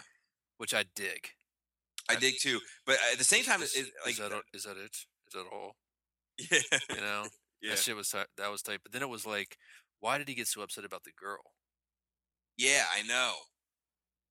which 0.58 0.74
I 0.74 0.86
dig. 0.96 1.30
I 2.10 2.16
dig 2.16 2.36
too. 2.40 2.60
But 2.86 2.98
at 3.12 3.18
the 3.18 3.24
same 3.24 3.44
time, 3.44 3.62
is, 3.62 3.76
it, 3.76 3.88
like 4.06 4.14
is 4.14 4.18
that 4.20 4.32
a- 4.32 4.44
is 4.54 4.64
that 4.64 4.78
it? 4.78 4.96
Is 5.28 5.34
that 5.34 5.46
all? 5.52 5.76
yeah, 6.38 6.80
You 6.90 7.02
know, 7.02 7.24
yeah, 7.64 7.72
that 7.72 7.80
shit 7.80 7.96
was 7.96 8.12
that 8.12 8.52
was 8.52 8.62
tight. 8.62 8.82
But 8.84 8.92
then 8.92 9.02
it 9.02 9.10
was 9.10 9.26
like, 9.26 9.58
why 10.00 10.18
did 10.20 10.28
he 10.28 10.36
get 10.36 10.48
so 10.48 10.62
upset 10.62 10.86
about 10.86 11.04
the 11.04 11.12
girl? 11.20 11.42
yeah, 12.58 12.84
I 12.96 13.02
know. 13.04 13.34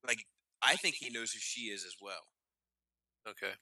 Like 0.07 0.25
I 0.63 0.77
think 0.77 0.97
he 0.97 1.11
knows 1.15 1.33
who 1.33 1.39
she 1.41 1.63
is 1.63 1.85
as 1.85 1.97
well. 2.01 2.27
Okay. 3.29 3.53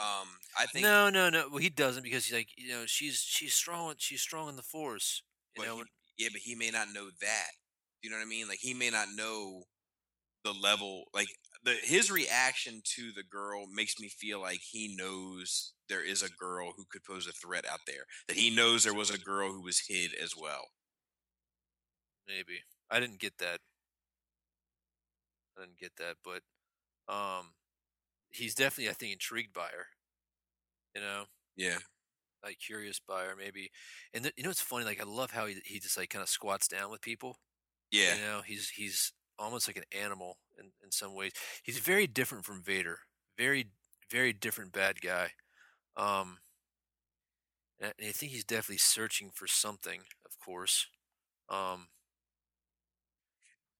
Um, 0.00 0.28
I 0.58 0.66
think 0.66 0.82
No, 0.84 1.10
no, 1.10 1.30
no. 1.30 1.48
Well, 1.48 1.58
he 1.58 1.68
doesn't 1.70 2.02
because 2.02 2.24
he's 2.26 2.34
like, 2.34 2.48
you 2.56 2.68
know, 2.72 2.84
she's 2.86 3.20
she's 3.20 3.54
strong. 3.54 3.94
She's 3.98 4.20
strong 4.22 4.48
in 4.48 4.56
the 4.56 4.62
force. 4.62 5.22
You 5.56 5.64
know, 5.64 5.76
he- 5.78 6.24
yeah, 6.24 6.28
but 6.32 6.40
he 6.40 6.54
may 6.54 6.70
not 6.70 6.88
know 6.92 7.08
that. 7.20 7.50
You 8.02 8.10
know 8.10 8.16
what 8.16 8.22
I 8.22 8.28
mean? 8.28 8.48
Like 8.48 8.58
he 8.60 8.74
may 8.74 8.90
not 8.90 9.08
know 9.14 9.62
the 10.44 10.52
level. 10.52 11.04
Like 11.14 11.28
the 11.62 11.74
his 11.82 12.10
reaction 12.10 12.82
to 12.84 13.12
the 13.12 13.22
girl 13.22 13.66
makes 13.66 13.98
me 14.00 14.08
feel 14.08 14.40
like 14.40 14.60
he 14.60 14.94
knows 14.96 15.74
there 15.88 16.04
is 16.04 16.22
a 16.22 16.30
girl 16.30 16.72
who 16.76 16.84
could 16.90 17.04
pose 17.04 17.26
a 17.26 17.32
threat 17.32 17.66
out 17.66 17.80
there. 17.86 18.06
That 18.28 18.36
he 18.36 18.54
knows 18.54 18.84
there 18.84 18.94
was 18.94 19.10
a 19.10 19.18
girl 19.18 19.52
who 19.52 19.62
was 19.62 19.86
hid 19.88 20.14
as 20.14 20.36
well. 20.36 20.68
maybe 22.26 22.62
I 22.90 23.00
didn't 23.00 23.20
get 23.20 23.38
that. 23.38 23.60
I 25.56 25.62
didn't 25.62 25.78
get 25.78 25.96
that, 25.96 26.16
but 26.22 26.42
um, 27.12 27.54
he's 28.30 28.54
definitely, 28.56 28.90
I 28.90 28.94
think, 28.94 29.14
intrigued 29.14 29.52
by 29.54 29.68
her. 29.68 29.88
You 30.94 31.00
know, 31.00 31.26
Yeah, 31.56 31.78
like 32.42 32.58
curious 32.58 32.98
by 33.00 33.24
her, 33.24 33.36
maybe. 33.36 33.70
And 34.12 34.24
th- 34.24 34.34
you 34.36 34.42
know, 34.44 34.50
it's 34.50 34.60
funny. 34.60 34.84
Like 34.84 35.00
I 35.00 35.04
love 35.04 35.30
how 35.30 35.46
he 35.46 35.60
he 35.64 35.78
just 35.80 35.96
like 35.96 36.10
kind 36.10 36.22
of 36.22 36.28
squats 36.28 36.68
down 36.68 36.90
with 36.90 37.00
people. 37.00 37.36
yeah, 37.90 38.14
You 38.14 38.18
know, 38.18 38.42
he's 38.42 38.70
he's 38.70 39.12
almost 39.42 39.68
like 39.68 39.76
an 39.76 39.84
animal 40.04 40.38
in, 40.58 40.66
in 40.84 40.90
some 40.90 41.14
ways. 41.14 41.32
He's 41.62 41.78
very 41.78 42.06
different 42.06 42.44
from 42.44 42.62
Vader. 42.62 42.98
Very 43.38 43.68
very 44.10 44.32
different 44.32 44.72
bad 44.72 45.00
guy. 45.00 45.30
Um, 45.96 46.38
and 47.80 47.92
I, 47.98 48.12
think 48.12 48.32
he's 48.32 48.44
definitely 48.44 48.78
searching 48.78 49.30
for 49.34 49.46
something. 49.46 50.00
Of 50.26 50.38
course. 50.38 50.86
Um, 51.48 51.88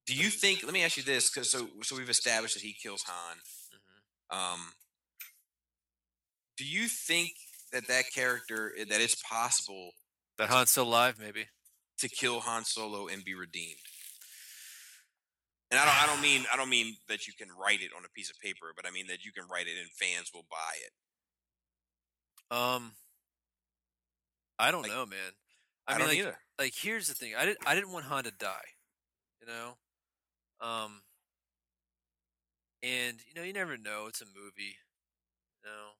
Do 0.07 0.15
you 0.15 0.31
think? 0.31 0.65
Let 0.65 0.73
me 0.73 0.83
ask 0.83 0.97
you 0.97 1.03
this, 1.03 1.31
because 1.31 1.51
so 1.51 1.69
so 1.83 1.97
we've 1.97 2.11
established 2.11 2.55
that 2.55 2.63
he 2.63 2.73
kills 2.73 3.03
Han. 3.07 3.37
mhm. 3.75 4.37
Um, 4.55 4.61
do 6.57 6.65
you 6.65 6.89
think 6.89 7.33
that 7.73 7.87
that 7.89 8.05
character 8.15 8.73
that 8.89 9.01
it's 9.01 9.17
possible 9.23 9.93
That 10.39 10.49
Han's 10.51 10.71
still 10.71 10.85
alive, 10.85 11.19
maybe. 11.19 11.49
to 11.99 12.09
kill 12.09 12.41
Han 12.41 12.65
Solo 12.65 13.07
and 13.09 13.25
be 13.25 13.35
redeemed. 13.35 13.77
And 15.73 15.81
I 15.81 15.87
don't 15.87 16.03
I 16.05 16.07
don't 16.07 16.21
mean 16.23 16.45
I 16.53 16.57
don't 16.59 16.69
mean 16.69 16.97
that 17.09 17.27
you 17.27 17.33
can 17.33 17.49
write 17.59 17.81
it 17.81 17.91
on 17.97 18.05
a 18.05 18.11
piece 18.11 18.31
of 18.31 18.39
paper, 18.39 18.73
but 18.77 18.87
I 18.87 18.91
mean 18.93 19.07
that 19.09 19.25
you 19.25 19.33
can 19.33 19.45
write 19.51 19.67
it 19.67 19.79
and 19.81 19.91
fans 19.91 20.31
will 20.35 20.47
buy 20.51 20.75
it. 20.85 20.93
Um, 22.55 22.93
I 24.59 24.71
don't 24.71 24.83
Like, 24.83 24.91
know, 24.93 25.07
man. 25.07 25.33
I, 25.89 25.95
I, 25.95 25.97
mean, 25.97 25.99
don't 26.01 26.09
like, 26.09 26.19
either. 26.19 26.39
like 26.59 26.75
here's 26.77 27.09
the 27.09 27.15
thing. 27.15 27.33
I 27.37 27.47
didn't 27.47 27.67
I 27.67 27.75
didn't 27.75 27.91
want 27.93 28.05
Han 28.05 28.25
to 28.25 28.31
die. 28.31 28.77
You 29.41 29.47
know, 29.49 29.79
um, 30.61 31.03
and 32.83 33.19
you 33.27 33.35
know 33.35 33.43
you 33.43 33.55
never 33.55 33.77
know. 33.79 34.07
It's 34.09 34.21
a 34.21 34.27
movie. 34.27 34.77
You 35.65 35.71
know, 35.71 35.97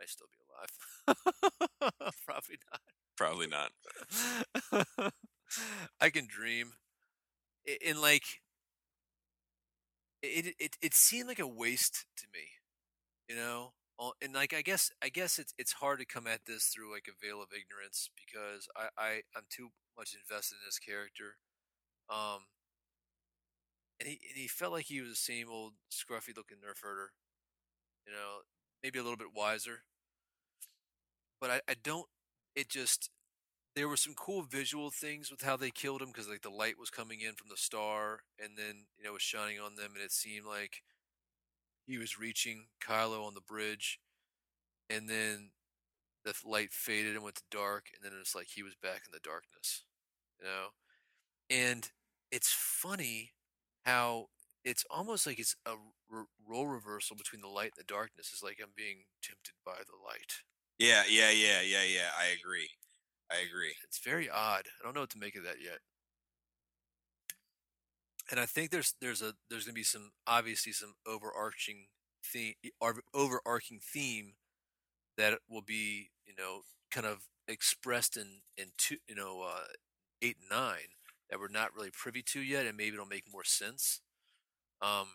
might 0.00 0.08
still 0.08 0.26
be 0.32 0.40
alive. 0.48 2.12
Probably 2.26 2.58
not. 2.72 2.80
Probably 3.16 3.46
not. 3.46 5.12
I 6.00 6.10
can 6.10 6.26
dream. 6.26 6.72
I- 7.68 7.78
And 7.86 8.00
like, 8.00 8.24
it 10.24 10.54
it 10.58 10.76
it 10.82 10.94
seemed 10.94 11.28
like 11.28 11.38
a 11.38 11.46
waste 11.46 12.06
to 12.18 12.26
me. 12.32 12.48
You 13.28 13.36
know, 13.36 13.72
and 14.22 14.34
like 14.34 14.54
I 14.54 14.62
guess 14.62 14.90
I 15.02 15.08
guess 15.08 15.38
it's 15.38 15.54
it's 15.58 15.72
hard 15.74 15.98
to 16.00 16.06
come 16.06 16.26
at 16.26 16.46
this 16.46 16.66
through 16.66 16.92
like 16.92 17.08
a 17.08 17.26
veil 17.26 17.42
of 17.42 17.48
ignorance 17.52 18.10
because 18.16 18.68
I 18.98 19.22
I'm 19.36 19.44
too 19.50 19.70
much 19.96 20.14
invested 20.14 20.56
in 20.56 20.66
this 20.66 20.78
character. 20.78 21.36
Um, 22.10 22.46
and 24.00 24.08
he 24.08 24.20
and 24.28 24.36
he 24.36 24.48
felt 24.48 24.72
like 24.72 24.86
he 24.86 25.00
was 25.00 25.10
the 25.10 25.16
same 25.16 25.48
old 25.50 25.74
scruffy 25.90 26.36
looking 26.36 26.58
nerf 26.58 26.82
herder. 26.82 27.12
You 28.06 28.12
know, 28.12 28.42
maybe 28.82 28.98
a 28.98 29.02
little 29.02 29.16
bit 29.16 29.34
wiser. 29.34 29.84
But 31.40 31.50
I, 31.50 31.60
I 31.68 31.74
don't. 31.82 32.06
It 32.56 32.68
just 32.68 33.10
there 33.74 33.88
were 33.88 33.96
some 33.96 34.14
cool 34.14 34.42
visual 34.42 34.90
things 34.90 35.30
with 35.30 35.42
how 35.42 35.56
they 35.56 35.70
killed 35.70 36.00
him 36.00 36.08
because 36.08 36.28
like 36.28 36.42
the 36.42 36.50
light 36.50 36.78
was 36.78 36.90
coming 36.90 37.20
in 37.20 37.34
from 37.34 37.48
the 37.50 37.56
star 37.56 38.20
and 38.42 38.56
then 38.56 38.86
you 38.98 39.04
know 39.04 39.12
was 39.12 39.22
shining 39.22 39.58
on 39.60 39.76
them 39.76 39.92
and 39.94 40.04
it 40.04 40.12
seemed 40.12 40.46
like 40.46 40.82
he 41.86 41.98
was 41.98 42.18
reaching 42.18 42.66
Kylo 42.82 43.26
on 43.26 43.34
the 43.34 43.40
bridge 43.40 43.98
and 44.88 45.08
then 45.08 45.50
the 46.24 46.34
light 46.44 46.72
faded 46.72 47.14
and 47.14 47.24
went 47.24 47.36
to 47.36 47.42
dark 47.50 47.86
and 47.94 48.04
then 48.04 48.18
it's 48.20 48.34
like 48.34 48.48
he 48.54 48.62
was 48.62 48.74
back 48.82 49.02
in 49.06 49.12
the 49.12 49.20
darkness 49.22 49.84
you 50.40 50.46
know 50.46 50.68
and 51.50 51.90
it's 52.30 52.52
funny 52.52 53.32
how 53.84 54.26
it's 54.64 54.84
almost 54.90 55.26
like 55.26 55.38
it's 55.38 55.56
a 55.66 55.74
role 56.48 56.66
reversal 56.66 57.16
between 57.16 57.40
the 57.42 57.48
light 57.48 57.72
and 57.76 57.86
the 57.86 57.92
darkness 57.92 58.30
it's 58.32 58.42
like 58.42 58.58
i'm 58.62 58.72
being 58.76 59.04
tempted 59.22 59.54
by 59.64 59.78
the 59.86 59.98
light 60.04 60.42
Yeah, 60.78 61.04
yeah, 61.08 61.30
yeah, 61.30 61.60
yeah, 61.62 61.84
yeah. 61.84 62.10
I 62.18 62.26
agree. 62.34 62.68
I 63.30 63.36
agree. 63.48 63.74
it's 63.84 63.98
very 63.98 64.28
odd. 64.30 64.64
I 64.80 64.84
don't 64.84 64.94
know 64.94 65.00
what 65.00 65.10
to 65.10 65.18
make 65.18 65.36
of 65.36 65.44
that 65.44 65.60
yet. 65.62 65.78
And 68.30 68.40
i 68.40 68.46
think 68.46 68.70
there's 68.70 68.94
there's 69.00 69.22
a 69.22 69.34
there's 69.50 69.64
going 69.64 69.74
to 69.74 69.78
be 69.80 69.82
some 69.84 70.12
obviously 70.26 70.72
some 70.72 70.94
overarching 71.06 71.86
theme 72.24 72.54
overarching 73.12 73.80
theme 73.80 74.34
that 75.18 75.38
will 75.48 75.62
be 75.62 76.10
you 76.26 76.34
know 76.36 76.62
kind 76.90 77.06
of 77.06 77.28
expressed 77.48 78.16
in 78.16 78.40
in 78.56 78.68
two 78.78 78.96
you 79.08 79.14
know 79.14 79.42
uh 79.42 79.64
eight 80.22 80.36
and 80.40 80.48
nine 80.50 80.88
that 81.30 81.38
we're 81.38 81.48
not 81.48 81.74
really 81.74 81.90
privy 81.90 82.22
to 82.22 82.40
yet 82.40 82.66
and 82.66 82.76
maybe 82.76 82.94
it'll 82.94 83.06
make 83.06 83.24
more 83.30 83.44
sense. 83.44 84.00
Um 84.82 85.08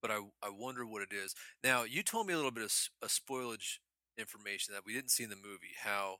but 0.00 0.10
i 0.10 0.18
i 0.42 0.48
wonder 0.50 0.84
what 0.86 1.02
it 1.02 1.12
is. 1.12 1.34
Now 1.62 1.84
you 1.84 2.02
told 2.02 2.26
me 2.26 2.32
a 2.34 2.36
little 2.36 2.50
bit 2.50 2.64
of 2.64 2.72
a 3.02 3.06
spoilage 3.06 3.78
information 4.18 4.74
that 4.74 4.84
we 4.84 4.92
didn't 4.92 5.10
see 5.10 5.24
in 5.24 5.30
the 5.30 5.36
movie 5.36 5.74
how 5.84 6.16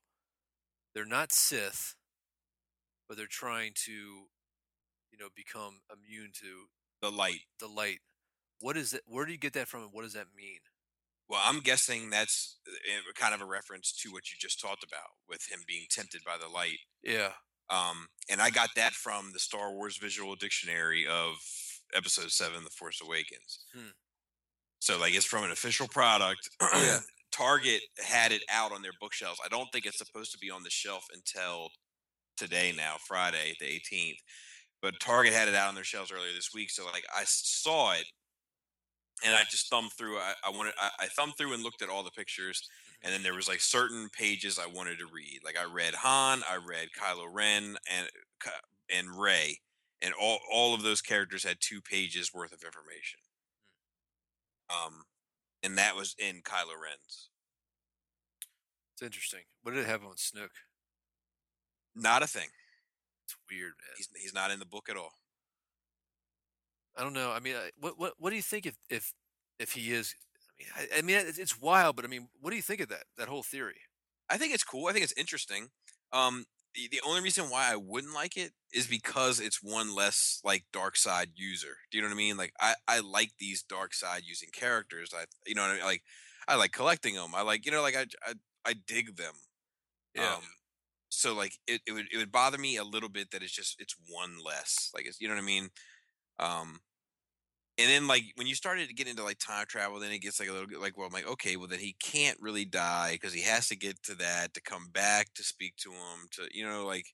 they're 0.94 1.04
not 1.06 1.32
sith 1.32 1.94
but 3.08 3.16
they're 3.16 3.26
trying 3.26 3.72
to 3.84 3.92
you 3.92 5.18
know 5.18 5.28
become 5.36 5.80
immune 5.92 6.30
to 6.40 6.66
The 7.02 7.10
light. 7.10 7.40
the 7.60 7.66
light 7.68 7.98
what 8.60 8.76
is 8.76 8.94
it 8.94 9.02
where 9.06 9.24
do 9.26 9.32
you 9.32 9.38
get 9.38 9.52
that 9.54 9.68
from 9.68 9.82
and 9.82 9.90
what 9.92 10.02
does 10.02 10.14
that 10.14 10.28
mean 10.36 10.60
Well, 11.28 11.40
I'm 11.44 11.60
guessing 11.60 12.10
that's 12.10 12.58
uh, 12.68 13.12
kind 13.14 13.34
of 13.34 13.40
a 13.40 13.46
reference 13.46 13.92
to 14.02 14.10
what 14.12 14.30
you 14.30 14.36
just 14.38 14.60
talked 14.60 14.84
about 14.84 15.10
with 15.28 15.50
him 15.50 15.60
being 15.66 15.86
tempted 15.90 16.22
by 16.24 16.36
the 16.40 16.48
light. 16.48 16.78
yeah 17.02 17.32
Um, 17.70 18.08
and 18.30 18.40
I 18.42 18.50
got 18.50 18.70
that 18.76 18.92
from 18.92 19.30
the 19.32 19.38
Star 19.38 19.72
Wars 19.72 19.96
Visual 19.96 20.34
Dictionary 20.36 21.06
of 21.06 21.36
Episode 21.94 22.30
Seven: 22.30 22.64
The 22.64 22.70
Force 22.70 23.00
Awakens. 23.02 23.60
Hmm. 23.74 23.92
So, 24.80 24.98
like, 24.98 25.14
it's 25.14 25.24
from 25.26 25.44
an 25.44 25.50
official 25.52 25.88
product. 25.88 26.48
Yeah. 26.60 27.00
Target 27.32 27.80
had 27.98 28.32
it 28.32 28.42
out 28.50 28.72
on 28.72 28.82
their 28.82 28.92
bookshelves. 29.00 29.40
I 29.44 29.48
don't 29.48 29.68
think 29.72 29.86
it's 29.86 29.98
supposed 29.98 30.32
to 30.32 30.38
be 30.38 30.50
on 30.50 30.62
the 30.62 30.70
shelf 30.70 31.06
until 31.12 31.70
today 32.36 32.72
now, 32.76 32.96
Friday 33.06 33.54
the 33.60 33.66
18th. 33.66 34.18
But 34.80 35.00
Target 35.00 35.32
had 35.32 35.48
it 35.48 35.54
out 35.54 35.68
on 35.68 35.74
their 35.74 35.84
shelves 35.84 36.10
earlier 36.12 36.32
this 36.34 36.50
week, 36.52 36.70
so 36.70 36.84
like 36.86 37.04
I 37.14 37.22
saw 37.24 37.92
it, 37.92 38.04
and 39.24 39.34
I 39.34 39.42
just 39.48 39.70
thumbed 39.70 39.92
through. 39.96 40.16
I, 40.16 40.34
I 40.44 40.50
wanted 40.50 40.74
I, 40.80 40.90
I 41.00 41.06
thumbed 41.06 41.34
through 41.38 41.52
and 41.54 41.62
looked 41.62 41.82
at 41.82 41.88
all 41.88 42.02
the 42.02 42.10
pictures, 42.10 42.68
and 43.02 43.12
then 43.12 43.22
there 43.22 43.34
was 43.34 43.48
like 43.48 43.60
certain 43.60 44.08
pages 44.08 44.58
I 44.58 44.66
wanted 44.66 44.98
to 44.98 45.06
read. 45.06 45.40
Like 45.44 45.56
I 45.56 45.72
read 45.72 45.94
Han, 45.94 46.42
I 46.50 46.56
read 46.56 46.88
Kylo 47.00 47.26
Ren, 47.32 47.76
and 47.90 48.08
and 48.92 49.08
Rey, 49.16 49.58
and 50.02 50.12
all 50.20 50.40
all 50.52 50.74
of 50.74 50.82
those 50.82 51.00
characters 51.00 51.44
had 51.44 51.58
two 51.60 51.80
pages 51.80 52.32
worth 52.34 52.52
of 52.52 52.64
information. 52.64 53.20
Um, 54.68 55.02
and 55.62 55.78
that 55.78 55.96
was 55.96 56.14
in 56.18 56.42
Kylo 56.42 56.74
Ren's. 56.82 57.30
It's 58.94 59.02
interesting. 59.02 59.40
What 59.62 59.74
did 59.74 59.84
it 59.84 59.86
have 59.88 60.02
on 60.04 60.14
Snoke? 60.16 60.48
Not 61.94 62.22
a 62.22 62.26
thing. 62.26 62.48
It's 63.24 63.36
weird, 63.50 63.72
man. 63.80 63.94
He's 63.96 64.08
he's 64.20 64.34
not 64.34 64.50
in 64.50 64.58
the 64.58 64.66
book 64.66 64.88
at 64.88 64.96
all. 64.96 65.12
I 66.96 67.02
don't 67.02 67.12
know. 67.14 67.32
I 67.32 67.40
mean, 67.40 67.56
I- 67.56 67.70
what 67.80 67.98
what 67.98 68.14
what 68.18 68.30
do 68.30 68.36
you 68.36 68.42
think 68.42 68.66
if 68.66 68.76
if 68.90 69.12
if 69.58 69.72
he 69.72 69.92
is? 69.92 70.14
I 70.48 70.52
mean, 70.58 70.68
I, 70.76 70.98
I 70.98 71.02
mean, 71.02 71.16
it's, 71.28 71.38
it's 71.38 71.60
wild, 71.60 71.96
but 71.96 72.04
I 72.04 72.08
mean, 72.08 72.28
what 72.40 72.50
do 72.50 72.56
you 72.56 72.62
think 72.62 72.80
of 72.80 72.88
that 72.88 73.04
that 73.16 73.28
whole 73.28 73.42
theory? 73.42 73.80
I 74.28 74.38
think 74.38 74.54
it's 74.54 74.64
cool. 74.64 74.86
I 74.86 74.92
think 74.92 75.04
it's 75.04 75.16
interesting. 75.16 75.68
Um, 76.12 76.44
the, 76.74 76.88
the 76.90 77.00
only 77.06 77.20
reason 77.20 77.50
why 77.50 77.70
I 77.70 77.76
wouldn't 77.76 78.14
like 78.14 78.36
it 78.36 78.52
is 78.72 78.86
because 78.86 79.40
it's 79.40 79.62
one 79.62 79.94
less 79.94 80.40
like 80.44 80.64
dark 80.72 80.96
side 80.96 81.30
user. 81.34 81.76
Do 81.90 81.98
you 81.98 82.02
know 82.02 82.08
what 82.08 82.14
I 82.14 82.16
mean? 82.16 82.36
Like 82.36 82.52
I, 82.60 82.74
I 82.88 83.00
like 83.00 83.32
these 83.38 83.62
dark 83.62 83.94
side 83.94 84.22
using 84.24 84.48
characters. 84.52 85.12
I 85.14 85.24
you 85.46 85.54
know 85.54 85.62
what 85.62 85.72
I 85.72 85.74
mean? 85.74 85.84
Like 85.84 86.02
I 86.48 86.56
like 86.56 86.72
collecting 86.72 87.14
them. 87.14 87.34
I 87.34 87.42
like 87.42 87.66
you 87.66 87.72
know 87.72 87.82
like 87.82 87.96
I 87.96 88.06
I, 88.26 88.34
I 88.64 88.74
dig 88.86 89.16
them. 89.16 89.34
Yeah. 90.14 90.34
Um, 90.34 90.42
so 91.08 91.34
like 91.34 91.58
it, 91.66 91.82
it 91.86 91.92
would 91.92 92.06
it 92.12 92.16
would 92.16 92.32
bother 92.32 92.58
me 92.58 92.76
a 92.76 92.84
little 92.84 93.08
bit 93.08 93.30
that 93.30 93.42
it's 93.42 93.52
just 93.52 93.76
it's 93.78 93.96
one 94.08 94.36
less. 94.44 94.90
Like 94.94 95.06
it's 95.06 95.20
you 95.20 95.28
know 95.28 95.34
what 95.34 95.42
I 95.42 95.46
mean? 95.46 95.68
Um 96.38 96.80
and 97.82 97.90
then 97.90 98.06
like 98.08 98.24
when 98.36 98.46
you 98.46 98.54
started 98.54 98.88
to 98.88 98.94
get 98.94 99.08
into 99.08 99.22
like 99.24 99.38
time 99.38 99.66
travel, 99.66 99.98
then 100.00 100.12
it 100.12 100.18
gets 100.20 100.40
like 100.40 100.48
a 100.48 100.52
little 100.52 100.68
bit 100.68 100.80
like 100.80 100.96
well 100.96 101.06
I'm 101.06 101.12
like, 101.12 101.26
okay, 101.28 101.56
well 101.56 101.68
then 101.68 101.80
he 101.80 101.94
can't 102.02 102.38
really 102.40 102.64
die 102.64 103.12
because 103.12 103.32
he 103.34 103.42
has 103.42 103.68
to 103.68 103.76
get 103.76 104.02
to 104.04 104.14
that 104.16 104.54
to 104.54 104.60
come 104.62 104.88
back 104.92 105.34
to 105.34 105.42
speak 105.44 105.76
to 105.78 105.90
him 105.90 106.28
to 106.32 106.48
you 106.52 106.64
know, 106.66 106.86
like 106.86 107.06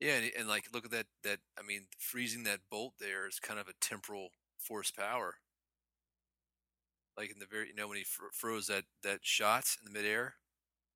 Yeah, 0.00 0.14
and, 0.16 0.30
and 0.38 0.48
like 0.48 0.64
look 0.72 0.84
at 0.84 0.90
that 0.92 1.06
that 1.24 1.38
I 1.58 1.62
mean, 1.62 1.86
freezing 1.98 2.44
that 2.44 2.60
bolt 2.70 2.94
there 2.98 3.26
is 3.28 3.38
kind 3.38 3.60
of 3.60 3.68
a 3.68 3.72
temporal 3.80 4.28
force 4.58 4.90
power. 4.90 5.36
Like 7.16 7.30
in 7.32 7.38
the 7.40 7.46
very, 7.46 7.68
you 7.68 7.74
know, 7.74 7.88
when 7.88 7.98
he 7.98 8.04
fr- 8.04 8.32
froze 8.32 8.66
that 8.68 8.84
that 9.02 9.20
shot 9.22 9.64
in 9.80 9.84
the 9.92 9.98
midair. 9.98 10.34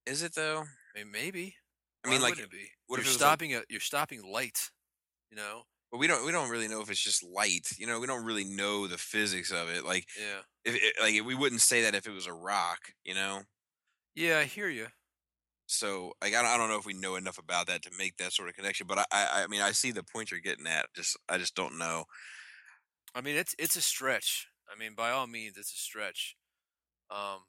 is 0.07 0.23
it 0.23 0.35
though? 0.35 0.65
I 0.95 0.99
mean, 0.99 1.11
maybe. 1.13 1.57
I 2.05 2.11
mean 2.11 2.21
Why 2.21 2.29
like 2.31 2.39
it 2.39 2.51
be? 2.51 2.69
what 2.87 3.01
if 3.01 3.07
you're 3.07 3.11
it 3.11 3.15
was, 3.15 3.21
like- 3.21 3.29
stopping 3.29 3.55
a 3.55 3.63
you're 3.69 3.81
stopping 3.81 4.23
light. 4.23 4.71
You 5.31 5.37
know. 5.37 5.63
But 5.93 5.99
we 5.99 6.09
don't 6.09 6.27
we 6.27 6.33
don't 6.33 6.51
really 6.51 6.69
know 6.69 6.83
if 6.83 6.91
it's 6.91 7.03
just 7.05 7.23
light. 7.25 7.69
You 7.79 7.87
know, 7.87 8.01
we 8.01 8.09
don't 8.09 8.25
really 8.27 8.45
know 8.45 8.89
the 8.89 8.99
physics 8.99 9.53
of 9.53 9.69
it. 9.71 9.85
Like 9.85 10.09
Yeah. 10.19 10.43
if 10.65 10.75
it, 10.77 10.95
like 11.01 11.25
we 11.27 11.37
wouldn't 11.37 11.61
say 11.63 11.83
that 11.83 11.95
if 11.95 12.07
it 12.09 12.13
was 12.13 12.27
a 12.27 12.35
rock, 12.35 12.95
you 13.05 13.15
know. 13.15 13.43
Yeah, 14.15 14.39
I 14.39 14.45
hear 14.45 14.69
you. 14.69 14.89
So 15.67 16.13
like 16.21 16.35
I 16.35 16.43
don't, 16.43 16.51
I 16.51 16.57
don't 16.57 16.69
know 16.69 16.79
if 16.79 16.87
we 16.87 16.93
know 16.95 17.17
enough 17.17 17.39
about 17.39 17.67
that 17.69 17.83
to 17.83 17.91
make 17.97 18.17
that 18.19 18.33
sort 18.33 18.49
of 18.49 18.55
connection. 18.57 18.87
But 18.87 18.99
I, 18.99 19.05
I 19.13 19.43
I 19.45 19.47
mean 19.47 19.63
I 19.63 19.73
see 19.73 19.91
the 19.93 20.03
point 20.03 20.31
you're 20.31 20.41
getting 20.41 20.67
at. 20.67 20.87
Just 20.95 21.17
I 21.29 21.39
just 21.39 21.55
don't 21.55 21.79
know. 21.79 22.05
I 23.15 23.21
mean, 23.21 23.37
it's 23.37 23.55
it's 23.59 23.77
a 23.77 23.83
stretch. 23.83 24.49
I 24.71 24.79
mean, 24.79 24.95
by 24.95 25.11
all 25.11 25.27
means, 25.27 25.57
it's 25.57 25.73
a 25.73 25.77
stretch. 25.77 26.37
Um, 27.11 27.41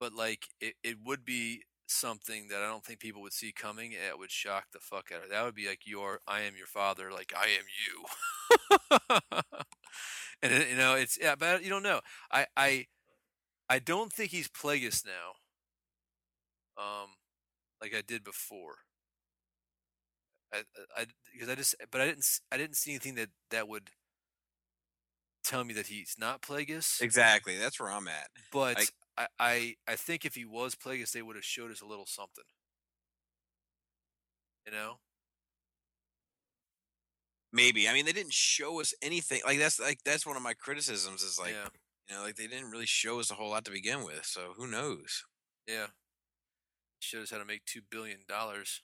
but 0.00 0.12
like 0.12 0.46
it, 0.60 0.74
it 0.84 0.98
would 1.04 1.24
be 1.24 1.64
something 1.86 2.48
that 2.48 2.62
I 2.62 2.68
don't 2.68 2.84
think 2.84 3.00
people 3.00 3.22
would 3.22 3.32
see 3.32 3.52
coming. 3.52 3.92
It 3.92 4.18
would 4.18 4.30
shock 4.30 4.66
the 4.72 4.80
fuck 4.80 5.10
out 5.14 5.24
of. 5.24 5.30
That 5.30 5.44
would 5.44 5.54
be 5.54 5.68
like 5.68 5.86
your 5.86 6.20
"I 6.26 6.40
am 6.42 6.56
your 6.56 6.66
father," 6.66 7.12
like 7.12 7.32
I 7.36 7.48
am 7.48 7.64
you. 7.86 9.00
and 10.42 10.68
you 10.68 10.76
know, 10.76 10.94
it's 10.94 11.18
yeah, 11.20 11.34
but 11.36 11.62
you 11.62 11.70
don't 11.70 11.82
know. 11.82 12.00
I 12.30 12.46
I 12.56 12.86
I 13.68 13.78
don't 13.78 14.12
think 14.12 14.30
he's 14.30 14.48
Plagueis 14.48 15.04
now. 15.04 15.34
Um, 16.82 17.10
like 17.80 17.94
I 17.94 18.02
did 18.02 18.24
before. 18.24 18.76
I 20.52 20.62
I 20.96 21.06
because 21.32 21.48
I 21.48 21.54
just 21.54 21.74
but 21.90 22.00
I 22.00 22.06
didn't 22.06 22.26
I 22.52 22.56
didn't 22.56 22.76
see 22.76 22.92
anything 22.92 23.14
that 23.16 23.30
that 23.50 23.68
would 23.68 23.90
tell 25.44 25.64
me 25.64 25.74
that 25.74 25.86
he's 25.86 26.16
not 26.18 26.42
Plagueis. 26.42 27.00
Exactly. 27.00 27.56
That's 27.56 27.80
where 27.80 27.90
I'm 27.90 28.08
at. 28.08 28.28
But 28.52 28.90
I, 29.16 29.26
I 29.38 29.74
I 29.88 29.96
think 29.96 30.24
if 30.24 30.34
he 30.34 30.44
was 30.44 30.74
Plagueis, 30.74 31.12
they 31.12 31.22
would 31.22 31.36
have 31.36 31.44
showed 31.44 31.70
us 31.70 31.80
a 31.80 31.86
little 31.86 32.06
something. 32.06 32.44
You 34.66 34.72
know? 34.72 34.98
Maybe. 37.52 37.88
I 37.88 37.94
mean, 37.94 38.04
they 38.04 38.12
didn't 38.12 38.34
show 38.34 38.80
us 38.80 38.92
anything. 39.00 39.40
Like 39.46 39.58
that's 39.58 39.80
like 39.80 40.00
that's 40.04 40.26
one 40.26 40.36
of 40.36 40.42
my 40.42 40.52
criticisms. 40.52 41.22
Is 41.22 41.38
like 41.38 41.52
yeah, 41.52 41.68
you 42.08 42.16
know 42.16 42.22
like 42.22 42.36
they 42.36 42.46
didn't 42.46 42.70
really 42.70 42.86
show 42.86 43.20
us 43.20 43.30
a 43.30 43.34
whole 43.34 43.50
lot 43.50 43.64
to 43.64 43.70
begin 43.70 44.04
with. 44.04 44.24
So 44.24 44.52
who 44.56 44.66
knows? 44.66 45.24
yeah. 45.66 45.86
Showed 46.98 47.22
us 47.22 47.30
how 47.30 47.38
to 47.38 47.44
make 47.44 47.64
two 47.64 47.80
billion 47.90 48.18
dollars. 48.28 48.82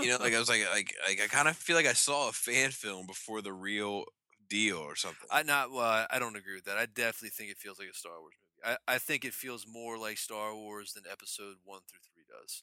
You 0.00 0.08
know, 0.08 0.18
like 0.18 0.34
I 0.34 0.38
was 0.38 0.48
like 0.48 0.62
like 0.70 0.94
like 1.08 1.20
I 1.22 1.26
kind 1.26 1.48
of 1.48 1.56
feel 1.56 1.76
like 1.76 1.86
I 1.86 1.92
saw 1.92 2.28
a 2.28 2.32
fan 2.32 2.70
film 2.70 3.06
before 3.06 3.42
the 3.42 3.52
real 3.52 4.04
deal 4.48 4.76
or 4.78 4.94
something. 4.94 5.28
I 5.30 5.42
not 5.42 5.72
well. 5.72 5.80
I, 5.80 6.06
I 6.10 6.18
don't 6.18 6.36
agree 6.36 6.54
with 6.54 6.64
that. 6.64 6.78
I 6.78 6.86
definitely 6.86 7.30
think 7.30 7.50
it 7.50 7.58
feels 7.58 7.78
like 7.78 7.88
a 7.88 7.94
Star 7.94 8.20
Wars 8.20 8.34
movie. 8.36 8.47
I, 8.64 8.76
I 8.86 8.98
think 8.98 9.24
it 9.24 9.34
feels 9.34 9.66
more 9.66 9.98
like 9.98 10.18
Star 10.18 10.54
Wars 10.54 10.92
than 10.92 11.04
Episode 11.10 11.56
one 11.64 11.80
through 11.88 12.00
three 12.02 12.24
does. 12.28 12.62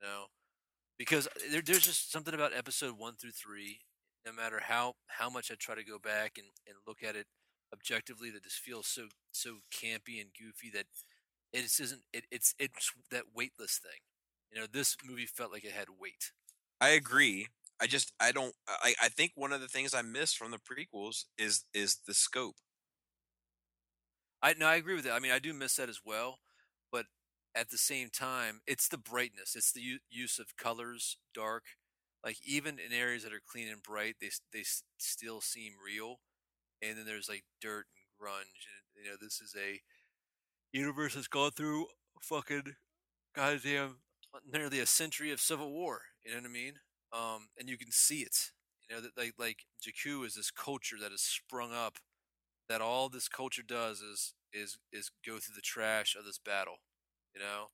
You 0.00 0.08
know, 0.08 0.24
because 0.98 1.26
uh, 1.26 1.30
there, 1.50 1.62
there's 1.62 1.84
just 1.84 2.12
something 2.12 2.34
about 2.34 2.52
Episode 2.56 2.98
one 2.98 3.14
through 3.16 3.32
three. 3.32 3.80
No 4.26 4.32
matter 4.32 4.60
how 4.64 4.94
how 5.06 5.30
much 5.30 5.50
I 5.50 5.54
try 5.54 5.74
to 5.74 5.84
go 5.84 5.98
back 5.98 6.36
and, 6.36 6.48
and 6.66 6.76
look 6.86 7.02
at 7.02 7.16
it 7.16 7.26
objectively, 7.72 8.30
that 8.30 8.44
just 8.44 8.58
feels 8.58 8.86
so 8.86 9.08
so 9.32 9.58
campy 9.72 10.20
and 10.20 10.30
goofy 10.38 10.70
that 10.74 10.86
it 11.52 11.62
just 11.62 11.80
isn't. 11.80 12.02
It, 12.12 12.24
it's 12.30 12.54
it's 12.58 12.92
that 13.10 13.34
weightless 13.34 13.78
thing. 13.78 14.00
You 14.52 14.60
know, 14.60 14.66
this 14.70 14.96
movie 15.06 15.26
felt 15.26 15.52
like 15.52 15.64
it 15.64 15.72
had 15.72 15.88
weight. 15.98 16.32
I 16.80 16.90
agree. 16.90 17.48
I 17.80 17.86
just 17.86 18.12
I 18.20 18.32
don't 18.32 18.54
I 18.68 18.94
I 19.02 19.08
think 19.08 19.32
one 19.34 19.52
of 19.52 19.60
the 19.60 19.68
things 19.68 19.94
I 19.94 20.02
missed 20.02 20.36
from 20.36 20.50
the 20.50 20.58
prequels 20.58 21.24
is 21.38 21.64
is 21.72 22.00
the 22.06 22.14
scope. 22.14 22.56
I 24.42 24.54
no, 24.54 24.66
I 24.66 24.76
agree 24.76 24.94
with 24.94 25.04
that. 25.04 25.14
I 25.14 25.18
mean, 25.18 25.32
I 25.32 25.38
do 25.38 25.52
miss 25.52 25.76
that 25.76 25.88
as 25.88 26.00
well, 26.04 26.38
but 26.92 27.06
at 27.54 27.70
the 27.70 27.78
same 27.78 28.08
time, 28.10 28.60
it's 28.66 28.88
the 28.88 28.98
brightness. 28.98 29.56
It's 29.56 29.72
the 29.72 29.80
u- 29.80 29.98
use 30.10 30.38
of 30.38 30.56
colors, 30.56 31.16
dark. 31.34 31.64
Like 32.24 32.38
even 32.46 32.78
in 32.78 32.92
areas 32.92 33.22
that 33.24 33.32
are 33.32 33.40
clean 33.46 33.68
and 33.68 33.82
bright, 33.82 34.16
they 34.20 34.30
they 34.52 34.64
still 34.98 35.40
seem 35.40 35.72
real. 35.84 36.20
And 36.82 36.98
then 36.98 37.06
there's 37.06 37.28
like 37.28 37.44
dirt 37.60 37.86
and 37.96 38.06
grunge, 38.28 38.66
and 38.68 38.84
you 39.04 39.10
know 39.10 39.16
this 39.20 39.40
is 39.40 39.54
a 39.58 39.80
universe 40.72 41.14
that's 41.14 41.28
gone 41.28 41.50
through 41.52 41.86
fucking 42.22 42.74
goddamn 43.34 43.98
nearly 44.52 44.80
a 44.80 44.86
century 44.86 45.30
of 45.32 45.40
civil 45.40 45.72
war. 45.72 46.02
You 46.24 46.32
know 46.32 46.38
what 46.38 46.46
I 46.50 46.52
mean? 46.52 46.74
Um, 47.12 47.48
and 47.58 47.68
you 47.68 47.78
can 47.78 47.90
see 47.92 48.20
it. 48.20 48.36
You 48.88 48.96
know 48.96 49.02
that 49.02 49.16
like 49.18 49.34
like 49.38 49.58
Jakku 49.82 50.26
is 50.26 50.34
this 50.34 50.50
culture 50.50 50.96
that 51.00 51.12
has 51.12 51.22
sprung 51.22 51.72
up 51.72 51.98
that 52.68 52.80
all 52.80 53.08
this 53.08 53.28
culture 53.28 53.62
does 53.62 54.00
is 54.00 54.34
is 54.52 54.78
is 54.92 55.10
go 55.26 55.38
through 55.38 55.54
the 55.54 55.62
trash 55.62 56.16
of 56.18 56.24
this 56.24 56.38
battle. 56.38 56.76
You 57.34 57.40
know, 57.40 57.66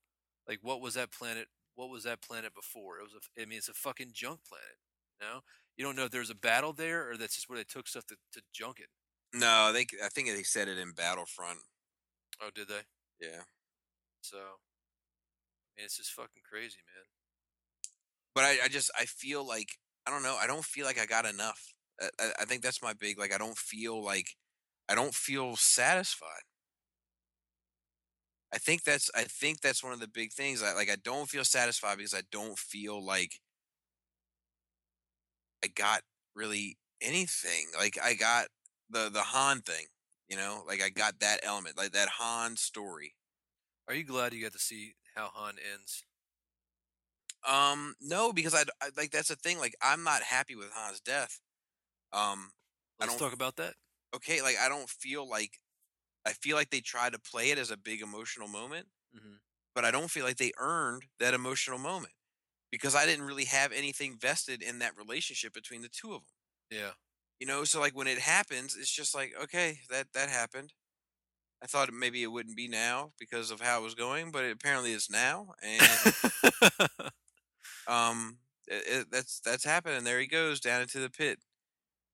like 0.48 0.58
what 0.62 0.80
was 0.80 0.94
that 0.94 1.12
planet? 1.12 1.48
What 1.74 1.90
was 1.90 2.04
that 2.04 2.22
planet 2.22 2.54
before? 2.54 2.98
It 2.98 3.02
was 3.02 3.12
a. 3.14 3.42
I 3.42 3.46
mean, 3.46 3.58
it's 3.58 3.68
a 3.68 3.74
fucking 3.74 4.10
junk 4.12 4.40
planet. 4.48 4.78
You 5.20 5.26
know, 5.26 5.40
you 5.76 5.84
don't 5.84 5.96
know 5.96 6.04
if 6.04 6.10
there's 6.10 6.30
a 6.30 6.34
battle 6.34 6.72
there 6.72 7.10
or 7.10 7.16
that's 7.16 7.34
just 7.34 7.48
where 7.48 7.58
they 7.58 7.64
took 7.64 7.88
stuff 7.88 8.06
to, 8.06 8.16
to 8.32 8.42
junk 8.52 8.78
it. 8.80 8.88
No, 9.32 9.72
they 9.72 9.86
I 10.04 10.08
think 10.08 10.28
they 10.28 10.42
said 10.42 10.68
it 10.68 10.78
in 10.78 10.92
Battlefront. 10.92 11.58
Oh, 12.40 12.50
did 12.54 12.68
they? 12.68 12.82
Yeah. 13.20 13.42
So, 14.20 14.38
I 14.38 15.76
mean, 15.76 15.84
it's 15.84 15.96
just 15.96 16.12
fucking 16.12 16.42
crazy, 16.48 16.78
man. 16.94 17.04
But 18.34 18.44
I, 18.44 18.64
I 18.64 18.68
just 18.68 18.90
I 18.98 19.04
feel 19.04 19.46
like 19.46 19.78
I 20.06 20.10
don't 20.10 20.22
know. 20.22 20.36
I 20.40 20.46
don't 20.46 20.64
feel 20.64 20.86
like 20.86 21.00
I 21.00 21.06
got 21.06 21.26
enough. 21.26 21.74
I, 22.00 22.08
I, 22.20 22.30
I 22.40 22.44
think 22.44 22.62
that's 22.62 22.82
my 22.82 22.92
big 22.92 23.18
like. 23.18 23.34
I 23.34 23.38
don't 23.38 23.58
feel 23.58 24.02
like 24.02 24.28
I 24.88 24.94
don't 24.94 25.14
feel 25.14 25.56
satisfied. 25.56 26.42
I 28.52 28.58
think 28.58 28.84
that's 28.84 29.10
I 29.14 29.22
think 29.24 29.60
that's 29.60 29.82
one 29.82 29.92
of 29.92 30.00
the 30.00 30.08
big 30.08 30.32
things. 30.32 30.62
I 30.62 30.72
like 30.74 30.90
I 30.90 30.96
don't 31.02 31.28
feel 31.28 31.44
satisfied 31.44 31.96
because 31.98 32.14
I 32.14 32.22
don't 32.30 32.58
feel 32.58 33.04
like 33.04 33.40
I 35.64 35.68
got 35.68 36.02
really 36.34 36.76
anything. 37.00 37.66
Like 37.76 37.98
I 38.02 38.14
got 38.14 38.46
the 38.90 39.08
the 39.10 39.22
Han 39.22 39.60
thing, 39.62 39.86
you 40.28 40.36
know, 40.36 40.62
like 40.66 40.80
I 40.82 40.90
got 40.90 41.20
that 41.20 41.40
element, 41.42 41.76
like 41.76 41.92
that 41.92 42.08
Han 42.18 42.56
story. 42.56 43.14
Are 43.88 43.94
you 43.94 44.04
glad 44.04 44.32
you 44.32 44.42
got 44.42 44.52
to 44.52 44.58
see 44.58 44.94
how 45.16 45.30
Han 45.34 45.54
ends? 45.72 46.04
Um, 47.46 47.94
no, 48.00 48.32
because 48.32 48.54
I, 48.54 48.62
I 48.80 48.90
like 48.96 49.10
that's 49.10 49.28
the 49.28 49.36
thing. 49.36 49.58
Like 49.58 49.74
I'm 49.82 50.04
not 50.04 50.22
happy 50.22 50.54
with 50.54 50.72
Han's 50.74 51.00
death. 51.00 51.40
Um, 52.12 52.52
I 53.00 53.04
Let's 53.06 53.16
don't- 53.16 53.28
talk 53.30 53.34
about 53.34 53.56
that. 53.56 53.74
Okay, 54.14 54.42
like 54.42 54.56
I 54.58 54.68
don't 54.68 54.88
feel 54.88 55.28
like 55.28 55.60
I 56.26 56.32
feel 56.32 56.56
like 56.56 56.70
they 56.70 56.80
tried 56.80 57.12
to 57.14 57.18
play 57.20 57.50
it 57.50 57.58
as 57.58 57.70
a 57.70 57.76
big 57.76 58.02
emotional 58.02 58.48
moment, 58.48 58.88
hmm 59.14 59.36
but 59.74 59.84
I 59.84 59.90
don't 59.92 60.10
feel 60.10 60.24
like 60.24 60.38
they 60.38 60.52
earned 60.58 61.06
that 61.20 61.34
emotional 61.34 61.78
moment 61.78 62.14
because 62.72 62.94
I 62.94 63.06
didn't 63.06 63.26
really 63.26 63.46
have 63.46 63.72
anything 63.72 64.18
vested 64.18 64.62
in 64.62 64.80
that 64.80 64.96
relationship 64.96 65.54
between 65.54 65.82
the 65.82 65.88
two 65.90 66.14
of 66.14 66.22
them. 66.22 66.34
Yeah. 66.70 66.92
You 67.40 67.46
know, 67.46 67.64
so 67.64 67.80
like 67.80 67.96
when 67.96 68.06
it 68.06 68.18
happens, 68.18 68.76
it's 68.76 68.90
just 68.90 69.14
like 69.14 69.34
okay, 69.42 69.80
that 69.90 70.12
that 70.14 70.28
happened. 70.28 70.72
I 71.62 71.66
thought 71.66 71.92
maybe 71.92 72.22
it 72.22 72.28
wouldn't 72.32 72.56
be 72.56 72.68
now 72.68 73.12
because 73.18 73.50
of 73.50 73.60
how 73.60 73.80
it 73.80 73.84
was 73.84 73.94
going, 73.94 74.32
but 74.32 74.44
it, 74.44 74.52
apparently 74.52 74.92
it's 74.92 75.10
now, 75.10 75.54
and 75.62 76.14
um, 77.86 78.38
it, 78.66 78.84
it, 78.86 79.10
that's 79.10 79.40
that's 79.40 79.64
happened, 79.64 79.96
and 79.96 80.06
there 80.06 80.20
he 80.20 80.26
goes 80.26 80.60
down 80.60 80.82
into 80.82 80.98
the 81.00 81.10
pit. 81.10 81.40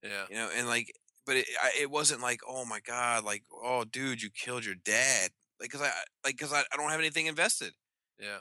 yeah. 0.03 0.27
You 0.29 0.37
know, 0.37 0.51
and 0.55 0.67
like, 0.67 0.93
but 1.31 1.37
it 1.39 1.47
I, 1.63 1.71
it 1.83 1.91
wasn't 1.93 2.21
like 2.23 2.41
oh 2.49 2.65
my 2.65 2.81
god, 2.81 3.23
like 3.25 3.45
oh 3.53 3.85
dude, 3.85 4.21
you 4.23 4.31
killed 4.31 4.65
your 4.65 4.75
dad, 4.75 5.31
like 5.61 5.71
because 5.71 5.81
I 5.83 5.91
like 6.25 6.35
because 6.37 6.53
I, 6.53 6.63
I 6.73 6.77
don't 6.77 6.91
have 6.91 6.99
anything 7.01 7.27
invested. 7.27 7.75
Yeah. 8.19 8.39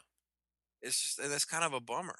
It's 0.82 1.00
just 1.02 1.30
that's 1.30 1.46
kind 1.46 1.64
of 1.64 1.74
a 1.74 1.80
bummer. 1.82 2.16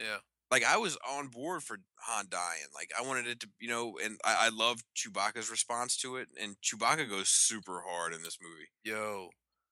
Yeah. 0.00 0.18
like 0.50 0.64
I 0.64 0.76
was 0.76 0.98
on 1.08 1.28
board 1.28 1.62
for 1.62 1.78
Han 2.00 2.26
dying. 2.28 2.68
Like 2.74 2.90
I 2.98 3.02
wanted 3.06 3.26
it 3.26 3.40
to, 3.40 3.48
you 3.60 3.68
know, 3.68 3.94
and 4.04 4.18
I, 4.24 4.46
I 4.46 4.48
loved 4.50 4.84
Chewbacca's 4.94 5.50
response 5.50 5.96
to 5.98 6.16
it. 6.16 6.28
And 6.40 6.56
Chewbacca 6.60 7.08
goes 7.08 7.28
super 7.30 7.82
hard 7.88 8.12
in 8.12 8.22
this 8.22 8.38
movie. 8.42 8.68
Yo. 8.84 9.30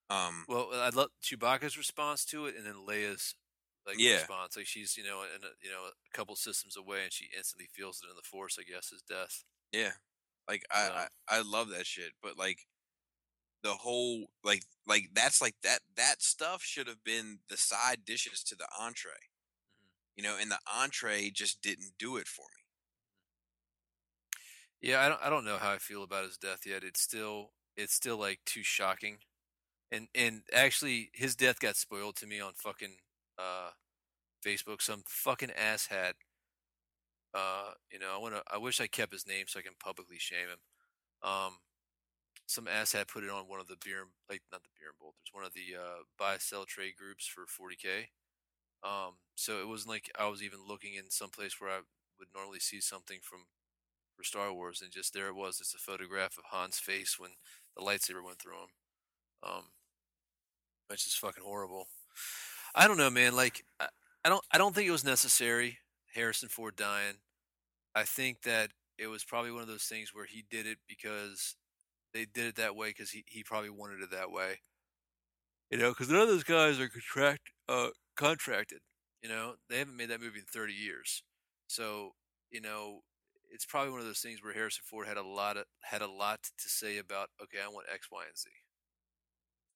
Um, 0.08 0.44
Well, 0.48 0.70
I 0.72 0.88
love 0.90 1.10
Chewbacca's 1.22 1.76
response 1.76 2.24
to 2.26 2.46
it, 2.46 2.56
and 2.56 2.64
then 2.66 2.84
Leia's 2.88 3.34
like 3.86 3.96
Yeah. 3.98 4.14
response. 4.16 4.56
Like 4.56 4.66
she's 4.66 4.96
you 4.96 5.04
know 5.04 5.22
in 5.22 5.42
a, 5.44 5.52
you 5.62 5.70
know 5.70 5.84
a 5.86 6.16
couple 6.16 6.34
systems 6.36 6.76
away, 6.76 7.02
and 7.04 7.12
she 7.12 7.26
instantly 7.36 7.68
feels 7.72 8.00
it 8.02 8.10
in 8.10 8.16
the 8.16 8.22
Force. 8.22 8.56
I 8.58 8.64
guess 8.64 8.90
is 8.92 9.02
death. 9.02 9.44
yeah, 9.72 9.92
like 10.50 10.64
I, 10.72 10.86
So- 10.86 10.92
I, 10.94 11.06
I 11.28 11.42
love 11.42 11.68
that 11.70 11.86
shit. 11.86 12.12
But 12.22 12.36
like 12.36 12.58
the 13.62 13.72
whole, 13.74 14.26
like, 14.42 14.64
like 14.86 15.10
that's 15.14 15.40
like 15.40 15.54
that 15.62 15.80
that 15.96 16.22
stuff 16.22 16.62
should 16.62 16.88
have 16.88 17.04
been 17.04 17.38
the 17.48 17.56
side 17.56 18.04
dishes 18.04 18.42
to 18.44 18.56
the 18.56 18.66
entree. 18.78 19.28
You 20.16 20.24
know, 20.24 20.36
and 20.40 20.50
the 20.50 20.58
entree 20.66 21.30
just 21.30 21.62
didn't 21.62 21.92
do 21.98 22.16
it 22.16 22.26
for 22.26 22.42
me. 22.42 22.64
Yeah, 24.90 25.00
I 25.04 25.08
don't 25.08 25.20
I 25.22 25.30
don't 25.30 25.44
know 25.44 25.58
how 25.58 25.70
I 25.70 25.78
feel 25.78 26.02
about 26.02 26.24
his 26.24 26.36
death 26.36 26.60
yet. 26.66 26.82
It's 26.82 27.00
still 27.00 27.52
it's 27.76 27.94
still 27.94 28.16
like 28.18 28.40
too 28.44 28.62
shocking. 28.62 29.18
And 29.92 30.08
and 30.14 30.42
actually 30.52 31.10
his 31.14 31.36
death 31.36 31.60
got 31.60 31.76
spoiled 31.76 32.16
to 32.16 32.26
me 32.26 32.40
on 32.40 32.52
fucking 32.56 32.96
uh 33.38 33.70
Facebook. 34.44 34.82
Some 34.82 35.02
fucking 35.06 35.50
asshat 35.50 36.14
uh 37.34 37.72
you 37.90 37.98
know, 37.98 38.14
I 38.14 38.18
want 38.18 38.34
to 38.34 38.42
I 38.50 38.58
wish 38.58 38.80
I 38.80 38.86
kept 38.86 39.12
his 39.12 39.26
name 39.26 39.46
so 39.48 39.58
I 39.58 39.62
can 39.62 39.74
publicly 39.82 40.18
shame 40.18 40.48
him. 40.48 40.60
Um 41.22 41.58
some 42.46 42.66
asshat 42.66 43.08
put 43.08 43.22
it 43.22 43.30
on 43.30 43.48
one 43.48 43.60
of 43.60 43.68
the 43.68 43.76
beer 43.84 44.06
like 44.28 44.42
not 44.50 44.62
the 44.62 44.74
beer 44.78 44.90
and 44.90 44.98
bolters, 45.00 45.30
one 45.32 45.44
of 45.44 45.52
the 45.54 45.76
uh 45.78 46.02
buy 46.18 46.36
sell 46.38 46.64
trade 46.64 46.94
groups 46.98 47.26
for 47.26 47.42
40k. 47.42 48.08
Um 48.82 49.14
so 49.34 49.60
it 49.60 49.68
wasn't 49.68 49.90
like 49.90 50.10
I 50.18 50.28
was 50.28 50.42
even 50.42 50.60
looking 50.66 50.94
in 50.94 51.10
some 51.10 51.30
place 51.30 51.60
where 51.60 51.70
I 51.70 51.80
would 52.18 52.28
normally 52.34 52.60
see 52.60 52.80
something 52.80 53.18
from 53.22 53.46
for 54.20 54.24
Star 54.24 54.52
Wars, 54.52 54.82
and 54.82 54.92
just 54.92 55.14
there 55.14 55.28
it 55.28 55.34
was, 55.34 55.60
It's 55.60 55.74
a 55.74 55.78
photograph 55.78 56.36
of 56.36 56.44
Han's 56.52 56.78
face 56.78 57.18
when 57.18 57.30
the 57.74 57.82
lightsaber 57.82 58.22
went 58.22 58.38
through 58.38 58.52
him. 58.52 58.68
Um, 59.42 59.62
which 60.88 61.06
is 61.06 61.14
fucking 61.14 61.42
horrible. 61.42 61.86
I 62.74 62.86
don't 62.86 62.98
know, 62.98 63.08
man. 63.08 63.34
Like, 63.34 63.64
I, 63.78 63.86
I 64.24 64.28
don't, 64.28 64.44
I 64.52 64.58
don't 64.58 64.74
think 64.74 64.88
it 64.88 64.92
was 64.92 65.04
necessary. 65.04 65.78
Harrison 66.14 66.48
Ford 66.48 66.76
dying. 66.76 67.16
I 67.94 68.04
think 68.04 68.42
that 68.42 68.70
it 68.98 69.08
was 69.08 69.24
probably 69.24 69.52
one 69.52 69.62
of 69.62 69.68
those 69.68 69.84
things 69.84 70.14
where 70.14 70.26
he 70.26 70.44
did 70.50 70.66
it 70.66 70.78
because 70.88 71.56
they 72.14 72.24
did 72.26 72.46
it 72.46 72.56
that 72.56 72.76
way 72.76 72.90
because 72.90 73.10
he, 73.10 73.24
he 73.26 73.42
probably 73.42 73.70
wanted 73.70 74.02
it 74.02 74.10
that 74.10 74.30
way. 74.30 74.60
You 75.70 75.78
know, 75.78 75.90
because 75.90 76.08
none 76.08 76.22
of 76.22 76.28
those 76.28 76.44
guys 76.44 76.80
are 76.80 76.88
contract 76.88 77.50
uh 77.68 77.90
contracted. 78.16 78.80
You 79.22 79.28
know, 79.28 79.54
they 79.68 79.78
haven't 79.78 79.96
made 79.96 80.10
that 80.10 80.20
movie 80.20 80.40
in 80.40 80.44
thirty 80.44 80.72
years. 80.72 81.22
So 81.68 82.12
you 82.50 82.60
know, 82.60 83.00
it's 83.50 83.64
probably 83.64 83.90
one 83.90 84.00
of 84.00 84.06
those 84.06 84.20
things 84.20 84.42
where 84.42 84.52
Harrison 84.52 84.82
Ford 84.84 85.06
had 85.06 85.16
a 85.16 85.22
lot 85.22 85.56
of 85.56 85.64
had 85.82 86.02
a 86.02 86.10
lot 86.10 86.42
to 86.42 86.68
say 86.68 86.98
about. 86.98 87.28
Okay, 87.42 87.58
I 87.64 87.68
want 87.68 87.86
X, 87.92 88.08
Y, 88.10 88.22
and 88.26 88.36
Z. 88.36 88.50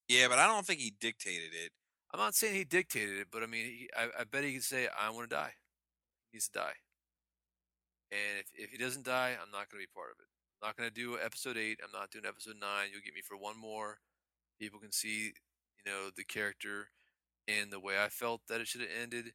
Yeah, 0.09 0.29
but 0.29 0.39
I 0.39 0.47
don't 0.47 0.67
think 0.67 0.81
he 0.81 0.95
dictated 1.01 1.51
it. 1.55 1.73
I'm 2.13 2.21
not 2.21 2.35
saying 2.35 2.55
he 2.55 2.65
dictated 2.65 3.19
it, 3.19 3.29
but 3.33 3.43
I 3.43 3.47
mean, 3.47 3.65
he, 3.67 3.89
I, 3.97 4.09
I 4.21 4.25
bet 4.25 4.45
he 4.45 4.55
could 4.55 4.63
say, 4.65 4.89
"I 4.99 5.11
want 5.11 5.29
to 5.31 5.37
die." 5.37 5.53
He 6.35 6.39
needs 6.39 6.49
to 6.49 6.59
die, 6.59 6.83
and 8.11 8.41
if 8.41 8.51
if 8.59 8.71
he 8.71 8.77
doesn't 8.77 9.05
die, 9.07 9.39
I'm 9.41 9.53
not 9.53 9.71
going 9.71 9.79
to 9.79 9.87
be 9.87 9.95
part 9.95 10.11
of 10.11 10.19
it. 10.19 10.27
I'm 10.59 10.67
not 10.67 10.77
going 10.77 10.91
to 10.91 10.95
do 10.95 11.17
episode 11.25 11.57
eight. 11.57 11.79
I'm 11.79 11.93
not 11.95 12.11
doing 12.11 12.27
episode 12.27 12.57
nine. 12.61 12.89
You'll 12.91 13.07
get 13.07 13.15
me 13.15 13.23
for 13.23 13.37
one 13.37 13.57
more. 13.57 14.01
People 14.59 14.81
can 14.81 14.91
see, 14.91 15.31
you 15.79 15.87
know, 15.87 16.11
the 16.11 16.25
character 16.25 16.91
and 17.47 17.71
the 17.71 17.79
way 17.79 18.03
I 18.03 18.09
felt 18.09 18.41
that 18.49 18.61
it 18.61 18.67
should 18.67 18.81
have 18.81 18.91
ended, 19.01 19.27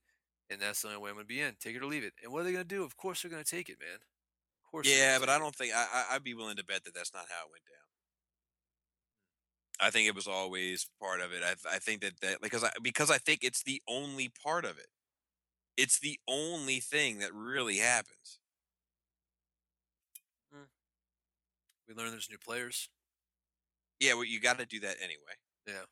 and 0.50 0.60
that's 0.60 0.82
the 0.82 0.90
only 0.90 1.00
way 1.00 1.10
I'm 1.10 1.16
going 1.16 1.24
to 1.24 1.34
be 1.34 1.40
in. 1.40 1.56
Take 1.58 1.78
it 1.78 1.82
or 1.82 1.86
leave 1.86 2.04
it. 2.04 2.16
And 2.22 2.34
what 2.34 2.42
are 2.42 2.44
they 2.44 2.52
going 2.52 2.68
to 2.68 2.76
do? 2.76 2.84
Of 2.84 2.98
course, 2.98 3.22
they're 3.22 3.32
going 3.32 3.46
to 3.46 3.50
take 3.50 3.70
it, 3.70 3.80
man. 3.80 3.96
Of 3.96 4.70
course. 4.70 4.94
Yeah, 4.94 5.20
but 5.22 5.30
I 5.30 5.40
don't 5.40 5.56
think 5.56 5.74
I, 5.74 5.86
I 5.94 6.16
I'd 6.16 6.24
be 6.26 6.34
willing 6.34 6.58
to 6.58 6.66
bet 6.66 6.84
that 6.84 6.94
that's 6.94 7.14
not 7.14 7.28
how 7.30 7.48
it 7.48 7.52
went 7.52 7.64
down. 7.64 7.88
I 9.88 9.90
think 9.90 10.10
it 10.10 10.16
was 10.16 10.28
always 10.28 10.86
part 11.00 11.22
of 11.22 11.32
it. 11.32 11.44
I 11.46 11.56
I 11.74 11.80
think 11.80 12.02
that 12.02 12.20
that 12.20 12.42
because 12.42 12.66
I 12.66 12.72
because 12.84 13.10
I 13.10 13.20
think 13.20 13.40
it's 13.44 13.64
the 13.64 13.82
only 13.88 14.28
part 14.44 14.66
of 14.66 14.78
it. 14.78 14.88
It's 15.80 15.98
the 15.98 16.20
only 16.28 16.82
thing 16.82 17.20
that 17.20 17.34
really 17.34 17.78
happens. 17.78 18.40
We 21.88 21.96
learn 21.96 22.12
there's 22.12 22.30
new 22.30 22.38
players. 22.38 22.90
Yeah, 24.00 24.14
well, 24.14 24.26
you 24.26 24.42
got 24.42 24.60
to 24.60 24.66
do 24.66 24.82
that 24.82 24.98
anyway. 25.02 25.40
Yeah. 25.66 25.86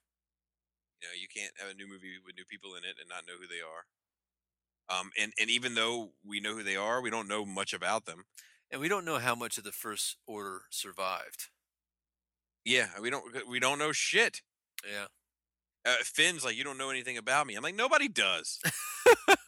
You 1.02 1.08
know, 1.08 1.16
you 1.20 1.28
can't 1.34 1.54
have 1.60 1.72
a 1.72 1.74
new 1.74 1.88
movie 1.88 2.20
with 2.26 2.36
new 2.36 2.44
people 2.46 2.76
in 2.76 2.84
it 2.84 2.98
and 3.00 3.08
not 3.10 3.26
know 3.26 3.40
who 3.40 3.48
they 3.48 3.62
are. 3.62 5.00
Um, 5.00 5.10
and 5.20 5.32
and 5.40 5.50
even 5.50 5.74
though 5.76 6.12
we 6.26 6.40
know 6.42 6.54
who 6.54 6.64
they 6.64 6.76
are, 6.76 7.02
we 7.02 7.10
don't 7.10 7.28
know 7.28 7.46
much 7.46 7.74
about 7.74 8.06
them. 8.06 8.26
And 8.70 8.82
we 8.82 8.90
don't 8.90 9.06
know 9.06 9.20
how 9.20 9.36
much 9.36 9.58
of 9.58 9.64
the 9.64 9.72
first 9.72 10.18
order 10.28 10.64
survived. 10.70 11.50
Yeah, 12.66 12.88
we 13.02 13.10
don't 13.10 13.48
we 13.48 13.60
don't 13.60 13.80
know 13.80 13.94
shit. 13.94 14.42
Yeah. 14.86 15.08
Uh, 15.88 15.96
Finn's 16.04 16.44
like, 16.44 16.58
you 16.58 16.64
don't 16.66 16.78
know 16.78 16.90
anything 16.90 17.18
about 17.18 17.48
me. 17.48 17.56
I'm 17.56 17.64
like, 17.64 17.76
nobody 17.76 18.10
does. 18.10 18.60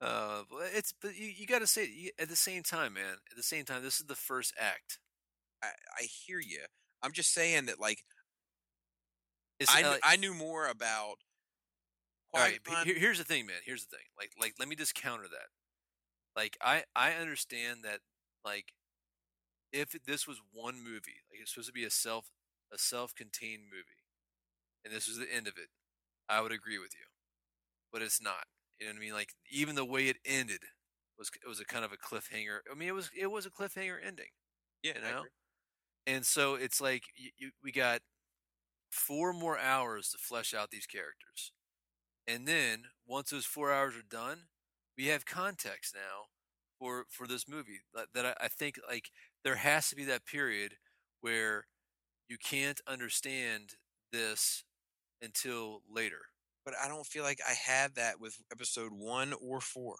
uh, 0.00 0.42
it's 0.74 0.92
but 1.00 1.16
you, 1.16 1.26
you 1.26 1.46
got 1.46 1.60
to 1.60 1.66
say 1.66 1.86
you- 1.88 2.10
at 2.18 2.28
the 2.28 2.36
same 2.36 2.62
time, 2.62 2.94
man. 2.94 3.14
At 3.30 3.36
the 3.36 3.42
same 3.42 3.64
time, 3.64 3.82
this 3.82 3.98
is 4.00 4.06
the 4.06 4.14
first 4.14 4.52
act. 4.58 4.98
I, 5.62 5.68
I 5.98 6.02
hear 6.26 6.38
you. 6.40 6.60
I'm 7.02 7.12
just 7.12 7.32
saying 7.32 7.66
that, 7.66 7.80
like, 7.80 8.04
It's, 9.58 9.74
I, 9.74 9.82
uh, 9.82 9.96
I 10.04 10.16
knew 10.16 10.34
more 10.34 10.66
about. 10.66 11.16
all 12.34 12.40
right, 12.40 12.60
here- 12.84 12.98
here's 12.98 13.18
the 13.18 13.24
thing, 13.24 13.46
man. 13.46 13.56
Here's 13.64 13.86
the 13.86 13.96
thing. 13.96 14.06
Like, 14.18 14.32
like, 14.40 14.54
let 14.58 14.68
me 14.68 14.76
just 14.76 14.94
counter 14.94 15.24
that. 15.28 15.48
Like, 16.36 16.56
I 16.62 16.84
I 16.94 17.12
understand 17.12 17.80
that. 17.84 18.00
Like, 18.44 18.72
if 19.72 19.90
this 20.06 20.26
was 20.26 20.40
one 20.52 20.76
movie, 20.76 21.20
like 21.30 21.40
it's 21.42 21.52
supposed 21.52 21.68
to 21.68 21.72
be 21.72 21.84
a 21.84 21.90
self 21.90 22.30
a 22.72 22.78
self-contained 22.78 23.64
movie, 23.64 24.02
and 24.84 24.94
this 24.94 25.08
was 25.08 25.18
the 25.18 25.32
end 25.32 25.46
of 25.48 25.54
it, 25.58 25.68
I 26.28 26.40
would 26.40 26.52
agree 26.52 26.78
with 26.78 26.92
you. 26.94 27.06
But 27.92 28.02
it's 28.02 28.20
not. 28.22 28.46
You 28.80 28.86
know 28.86 28.92
what 28.92 28.98
I 28.98 29.00
mean? 29.00 29.12
Like, 29.14 29.34
even 29.50 29.74
the 29.74 29.84
way 29.84 30.08
it 30.08 30.18
ended 30.24 30.60
was 31.18 31.30
it 31.44 31.48
was 31.48 31.60
a 31.60 31.64
kind 31.64 31.84
of 31.84 31.92
a 31.92 31.96
cliffhanger. 31.96 32.60
I 32.70 32.74
mean, 32.76 32.88
it 32.88 32.94
was 32.94 33.10
it 33.16 33.28
was 33.28 33.46
a 33.46 33.50
cliffhanger 33.50 33.98
ending. 34.04 34.30
yeah, 34.82 34.92
you 34.94 35.00
I 35.06 35.10
know? 35.10 35.18
agree. 35.18 35.30
And 36.06 36.26
so 36.26 36.54
it's 36.54 36.80
like 36.80 37.04
you, 37.16 37.30
you, 37.38 37.50
we 37.62 37.72
got 37.72 38.00
four 38.90 39.32
more 39.32 39.58
hours 39.58 40.10
to 40.10 40.18
flesh 40.18 40.54
out 40.54 40.70
these 40.70 40.86
characters. 40.86 41.52
And 42.26 42.46
then 42.46 42.84
once 43.06 43.30
those 43.30 43.46
four 43.46 43.72
hours 43.72 43.96
are 43.96 44.02
done, 44.08 44.44
we 44.96 45.06
have 45.06 45.26
context 45.26 45.94
now 45.94 46.26
for 46.78 47.06
for 47.10 47.26
this 47.26 47.48
movie 47.48 47.80
that, 47.94 48.08
that 48.14 48.26
I, 48.26 48.34
I 48.44 48.48
think 48.48 48.76
like 48.88 49.10
there 49.44 49.56
has 49.56 49.88
to 49.90 49.96
be 49.96 50.04
that 50.04 50.26
period 50.26 50.74
where 51.20 51.66
you 52.28 52.36
can't 52.38 52.80
understand 52.86 53.74
this 54.12 54.64
until 55.22 55.82
later. 55.90 56.20
But 56.64 56.74
I 56.82 56.88
don't 56.88 57.06
feel 57.06 57.22
like 57.22 57.40
I 57.48 57.52
had 57.52 57.94
that 57.94 58.20
with 58.20 58.38
episode 58.52 58.92
one 58.92 59.32
or 59.32 59.60
four. 59.60 59.96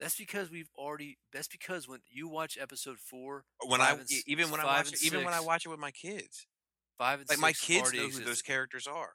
That's 0.00 0.16
because 0.16 0.50
we've 0.50 0.68
already. 0.76 1.18
That's 1.32 1.48
because 1.48 1.88
when 1.88 2.00
you 2.10 2.28
watch 2.28 2.58
episode 2.60 2.98
four, 2.98 3.44
uh, 3.62 3.68
When 3.68 3.80
five 3.80 3.96
I 3.96 4.00
and 4.00 4.10
even 4.26 4.50
when 4.50 4.60
I 4.60 4.64
watch 4.64 4.92
it, 4.92 5.04
even 5.04 5.24
when 5.24 5.32
I 5.32 5.40
watch 5.40 5.64
it 5.64 5.68
with 5.70 5.78
my 5.78 5.90
kids, 5.90 6.46
five 6.98 7.20
and 7.20 7.28
like 7.28 7.38
my 7.38 7.52
kids 7.52 7.92
know 7.92 8.08
who 8.08 8.24
those 8.24 8.42
characters 8.42 8.86
are. 8.86 9.14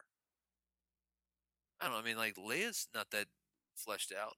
I 1.79 1.85
don't 1.85 1.93
know. 1.93 1.99
I 1.99 2.03
mean, 2.03 2.17
like 2.17 2.35
Leia's 2.35 2.87
not 2.95 3.11
that 3.11 3.25
fleshed 3.75 4.11
out. 4.11 4.33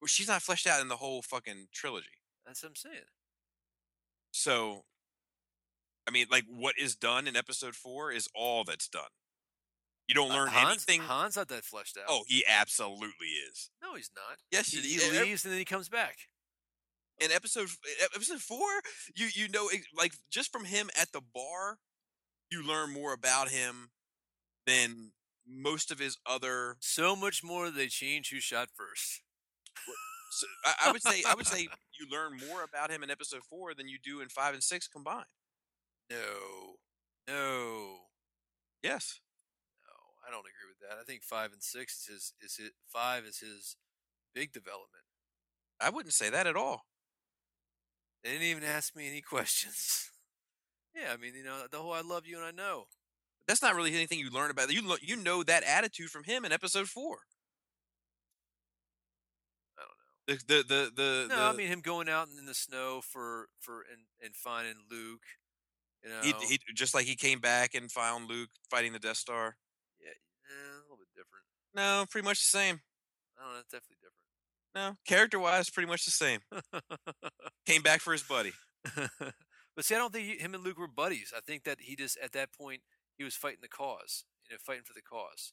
Well, 0.00 0.08
she's 0.08 0.28
not 0.28 0.42
fleshed 0.42 0.66
out 0.66 0.80
in 0.80 0.88
the 0.88 0.96
whole 0.96 1.22
fucking 1.22 1.68
trilogy. 1.72 2.08
That's 2.46 2.62
what 2.62 2.70
I'm 2.70 2.76
saying. 2.76 3.04
So, 4.32 4.84
I 6.08 6.10
mean, 6.12 6.26
like 6.30 6.44
what 6.48 6.74
is 6.78 6.94
done 6.96 7.26
in 7.26 7.36
episode 7.36 7.74
four 7.74 8.12
is 8.12 8.28
all 8.34 8.64
that's 8.64 8.88
done. 8.88 9.02
You 10.08 10.14
don't 10.14 10.30
Uh, 10.30 10.34
learn 10.34 10.48
Hans, 10.48 10.86
anything. 10.88 11.02
Han's 11.06 11.36
not 11.36 11.48
that 11.48 11.64
fleshed 11.64 11.96
out. 11.98 12.04
Oh, 12.08 12.22
he 12.28 12.44
absolutely 12.48 13.26
is. 13.50 13.70
no, 13.82 13.94
he's 13.96 14.10
not. 14.14 14.38
Yes, 14.52 14.68
He, 14.68 14.80
he 14.80 15.10
leaves 15.20 15.44
and 15.44 15.52
then 15.52 15.58
he 15.58 15.64
comes 15.64 15.88
back. 15.88 16.16
in 17.20 17.32
episode 17.32 17.68
episode 18.14 18.40
four, 18.40 18.68
you 19.14 19.28
you 19.34 19.48
know 19.48 19.68
like 19.96 20.12
just 20.30 20.52
from 20.52 20.64
him 20.66 20.90
at 21.00 21.10
the 21.12 21.20
bar, 21.34 21.78
you 22.50 22.62
learn 22.64 22.92
more 22.92 23.12
about 23.12 23.48
him 23.48 23.90
than 24.66 25.12
most 25.48 25.90
of 25.90 25.98
his 25.98 26.18
other. 26.26 26.76
So 26.80 27.16
much 27.16 27.42
more 27.42 27.70
they 27.70 27.86
change 27.88 28.30
who 28.30 28.38
shot 28.40 28.68
first. 28.76 29.22
So 30.32 30.46
I, 30.64 30.88
I 30.88 30.92
would 30.92 31.02
say 31.02 31.22
I 31.26 31.34
would 31.34 31.46
say 31.46 31.62
you 31.98 32.06
learn 32.10 32.36
more 32.48 32.62
about 32.62 32.90
him 32.90 33.02
in 33.02 33.10
episode 33.10 33.42
four 33.48 33.74
than 33.74 33.88
you 33.88 33.98
do 34.02 34.20
in 34.20 34.28
five 34.28 34.54
and 34.54 34.62
six 34.62 34.86
combined. 34.86 35.24
No, 36.10 36.76
no, 37.26 37.96
Yes. 38.82 39.20
no. 39.84 39.92
I 40.26 40.30
don't 40.30 40.40
agree 40.46 40.68
with 40.68 40.78
that. 40.88 40.98
I 41.00 41.04
think 41.04 41.22
five 41.24 41.52
and 41.52 41.62
six 41.62 42.08
is 42.08 42.32
his. 42.40 42.58
Is 42.58 42.66
it 42.66 42.72
five 42.88 43.24
is 43.24 43.38
his 43.38 43.76
big 44.34 44.52
development. 44.52 45.04
I 45.80 45.90
wouldn't 45.90 46.14
say 46.14 46.30
that 46.30 46.46
at 46.46 46.56
all. 46.56 46.86
They 48.22 48.30
didn't 48.30 48.46
even 48.46 48.64
ask 48.64 48.94
me 48.96 49.08
any 49.08 49.20
questions. 49.34 50.10
yeah, 50.94 51.12
I 51.12 51.16
mean, 51.16 51.34
you 51.34 51.44
know, 51.44 51.66
the 51.70 51.78
whole 51.78 51.92
"I 51.92 52.00
love 52.02 52.26
you" 52.26 52.36
and 52.36 52.44
I 52.46 52.50
know. 52.52 52.86
That's 53.48 53.62
not 53.62 53.74
really 53.76 53.94
anything 53.94 54.18
you 54.18 54.30
learn 54.30 54.50
about. 54.50 54.72
You 54.72 54.82
lo- 54.86 54.96
you 55.00 55.16
know 55.16 55.42
that 55.44 55.62
attitude 55.64 56.10
from 56.10 56.24
him 56.24 56.44
in 56.44 56.52
episode 56.52 56.88
four. 56.88 57.18
I 59.78 59.82
don't 59.82 60.38
know. 60.38 60.44
The 60.46 60.54
the 60.54 60.62
the 60.62 60.90
the, 60.94 61.26
No, 61.28 61.36
the 61.36 61.42
I 61.42 61.52
mean 61.52 61.68
him 61.68 61.80
going 61.80 62.08
out 62.08 62.28
in 62.38 62.46
the 62.46 62.54
snow 62.54 63.00
for 63.02 63.48
for 63.60 63.82
and, 63.90 64.02
and 64.22 64.34
finding 64.34 64.74
Luke. 64.90 65.22
You 66.06 66.12
know, 66.12 66.38
he, 66.40 66.46
he 66.48 66.58
just 66.74 66.94
like 66.94 67.04
he 67.04 67.16
came 67.16 67.40
back 67.40 67.74
and 67.74 67.90
found 67.90 68.28
Luke 68.28 68.50
fighting 68.70 68.92
the 68.92 69.00
Death 69.00 69.16
Star. 69.16 69.56
yeah, 70.00 70.10
a 70.10 70.82
little 70.82 70.98
bit 70.98 71.08
different. 71.14 71.42
No, 71.74 72.06
pretty 72.08 72.24
much 72.24 72.38
the 72.38 72.58
same. 72.58 72.80
I 73.36 73.42
don't 73.42 73.52
know. 73.54 73.60
It's 73.60 73.72
definitely 73.72 73.96
different. 74.00 74.16
No, 74.74 74.96
character 75.06 75.38
wise, 75.40 75.70
pretty 75.70 75.88
much 75.88 76.04
the 76.04 76.10
same. 76.10 76.40
Came 77.66 77.82
back 77.82 78.00
for 78.00 78.12
his 78.12 78.22
buddy. 78.22 78.52
but 78.94 79.84
see, 79.84 79.94
I 79.94 79.98
don't 79.98 80.12
think 80.12 80.28
he, 80.28 80.36
him 80.36 80.54
and 80.54 80.62
Luke 80.62 80.78
were 80.78 80.86
buddies. 80.86 81.32
I 81.36 81.40
think 81.40 81.64
that 81.64 81.78
he 81.80 81.96
just 81.96 82.18
at 82.22 82.32
that 82.32 82.52
point 82.52 82.82
he 83.18 83.24
was 83.24 83.34
fighting 83.34 83.60
the 83.62 83.68
cause. 83.68 84.24
You 84.48 84.54
know, 84.54 84.58
fighting 84.64 84.84
for 84.84 84.92
the 84.94 85.02
cause. 85.02 85.52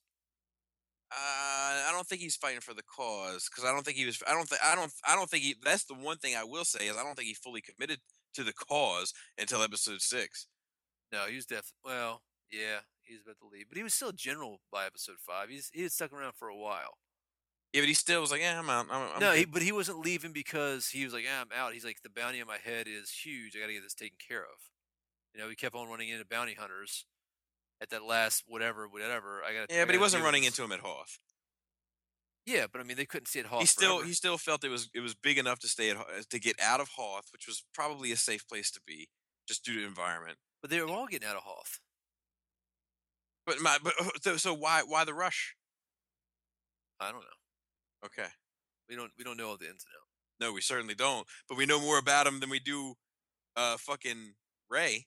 Uh, 1.11 1.89
I 1.89 1.91
don't 1.91 2.07
think 2.07 2.21
he's 2.21 2.35
fighting 2.35 2.61
for 2.61 2.73
the 2.73 2.83
cause 2.83 3.47
because 3.49 3.67
I 3.67 3.73
don't 3.73 3.83
think 3.83 3.97
he 3.97 4.05
was. 4.05 4.21
I 4.27 4.33
don't 4.33 4.47
think. 4.47 4.61
I 4.63 4.75
don't. 4.75 4.91
I 5.07 5.15
don't 5.15 5.29
think 5.29 5.43
he. 5.43 5.55
That's 5.63 5.85
the 5.85 5.95
one 5.95 6.17
thing 6.17 6.35
I 6.35 6.43
will 6.43 6.65
say 6.65 6.87
is 6.87 6.97
I 6.97 7.03
don't 7.03 7.15
think 7.15 7.27
he 7.27 7.33
fully 7.33 7.61
committed 7.61 7.99
to 8.33 8.43
the 8.43 8.53
cause 8.53 9.13
until 9.37 9.61
episode 9.63 10.01
six. 10.01 10.47
No, 11.11 11.25
he 11.29 11.35
was 11.35 11.45
definitely 11.45 11.73
well. 11.85 12.21
Yeah, 12.51 12.79
he 13.01 13.13
was 13.13 13.21
about 13.23 13.37
to 13.39 13.47
leave, 13.51 13.65
but 13.69 13.77
he 13.77 13.83
was 13.83 13.93
still 13.93 14.11
general 14.11 14.61
by 14.71 14.85
episode 14.85 15.17
five. 15.19 15.49
He's 15.49 15.69
he 15.73 15.83
had 15.83 15.91
stuck 15.91 16.13
around 16.13 16.33
for 16.35 16.47
a 16.47 16.57
while. 16.57 16.97
Yeah, 17.73 17.81
but 17.81 17.87
he 17.87 17.95
still 17.95 18.21
was 18.21 18.31
like, 18.31 18.41
"Yeah, 18.41 18.59
I'm 18.59 18.69
out." 18.69 18.85
I'm, 18.91 19.09
I'm 19.15 19.19
no, 19.19 19.31
he, 19.31 19.45
but 19.45 19.63
he 19.63 19.71
wasn't 19.71 19.99
leaving 19.99 20.31
because 20.31 20.89
he 20.89 21.03
was 21.03 21.13
like, 21.13 21.23
yeah, 21.23 21.41
I'm 21.41 21.57
out. 21.57 21.73
He's 21.73 21.83
like, 21.83 22.03
the 22.03 22.09
bounty 22.09 22.39
on 22.39 22.45
my 22.45 22.59
head 22.63 22.87
is 22.87 23.09
huge. 23.09 23.55
I 23.55 23.61
got 23.61 23.67
to 23.67 23.73
get 23.73 23.81
this 23.81 23.95
taken 23.95 24.17
care 24.25 24.41
of. 24.43 24.59
You 25.33 25.41
know, 25.41 25.49
he 25.49 25.55
kept 25.55 25.73
on 25.73 25.89
running 25.89 26.09
into 26.09 26.23
bounty 26.23 26.53
hunters 26.53 27.05
at 27.81 27.89
that 27.89 28.03
last 28.03 28.43
whatever, 28.47 28.87
whatever. 28.87 29.41
I 29.43 29.53
got. 29.53 29.71
yeah, 29.71 29.85
but 29.85 29.95
he 29.95 29.99
wasn't 29.99 30.23
running 30.23 30.43
into 30.43 30.63
him 30.63 30.71
at 30.71 30.81
Hoth. 30.81 31.17
Yeah, 32.45 32.65
but 32.71 32.81
I 32.81 32.83
mean, 32.83 32.97
they 32.97 33.05
couldn't 33.05 33.27
see 33.27 33.39
it. 33.39 33.45
Hoth 33.45 33.61
he 33.61 33.65
still 33.65 33.97
forever. 33.97 34.07
he 34.07 34.13
still 34.13 34.37
felt 34.37 34.63
it 34.63 34.69
was 34.69 34.89
it 34.93 34.99
was 34.99 35.15
big 35.15 35.37
enough 35.37 35.59
to 35.59 35.67
stay 35.67 35.89
at 35.91 35.97
to 36.29 36.39
get 36.39 36.59
out 36.61 36.79
of 36.81 36.89
Hoth, 36.97 37.25
which 37.31 37.47
was 37.47 37.63
probably 37.73 38.11
a 38.11 38.17
safe 38.17 38.45
place 38.47 38.69
to 38.71 38.81
be 38.85 39.07
just 39.47 39.63
due 39.63 39.79
to 39.79 39.85
environment. 39.85 40.37
but 40.61 40.69
they 40.69 40.81
were 40.81 40.87
all 40.89 41.07
getting 41.07 41.27
out 41.27 41.37
of 41.37 41.43
Hoth. 41.43 41.79
But 43.45 43.59
my 43.61 43.77
but 43.83 43.93
uh, 43.99 44.09
so, 44.21 44.37
so 44.37 44.53
why 44.53 44.83
why 44.85 45.05
the 45.05 45.13
rush? 45.13 45.55
I 46.99 47.11
don't 47.11 47.21
know. 47.21 48.05
Okay, 48.05 48.29
We 48.89 48.95
don't. 48.97 49.11
We 49.17 49.23
don't 49.23 49.37
know 49.37 49.49
all 49.49 49.57
the 49.57 49.65
ins 49.69 49.85
and 49.85 49.93
outs. 49.97 50.09
no, 50.41 50.51
we 50.53 50.61
certainly 50.61 50.95
don't. 50.95 51.25
But 51.47 51.57
we 51.57 51.65
know 51.65 51.79
more 51.79 51.97
about 51.97 52.27
him 52.27 52.39
than 52.41 52.49
we 52.49 52.59
do, 52.59 52.95
uh, 53.55 53.77
fucking 53.77 54.33
Rey. 54.69 55.05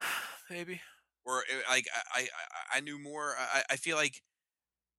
Maybe. 0.50 0.80
Or 1.26 1.38
uh, 1.38 1.70
like 1.70 1.86
I 2.14 2.28
I 2.72 2.76
I- 2.78 2.80
knew 2.80 2.98
more. 2.98 3.34
I 3.38 3.62
I 3.70 3.76
feel 3.76 3.96
like 3.96 4.22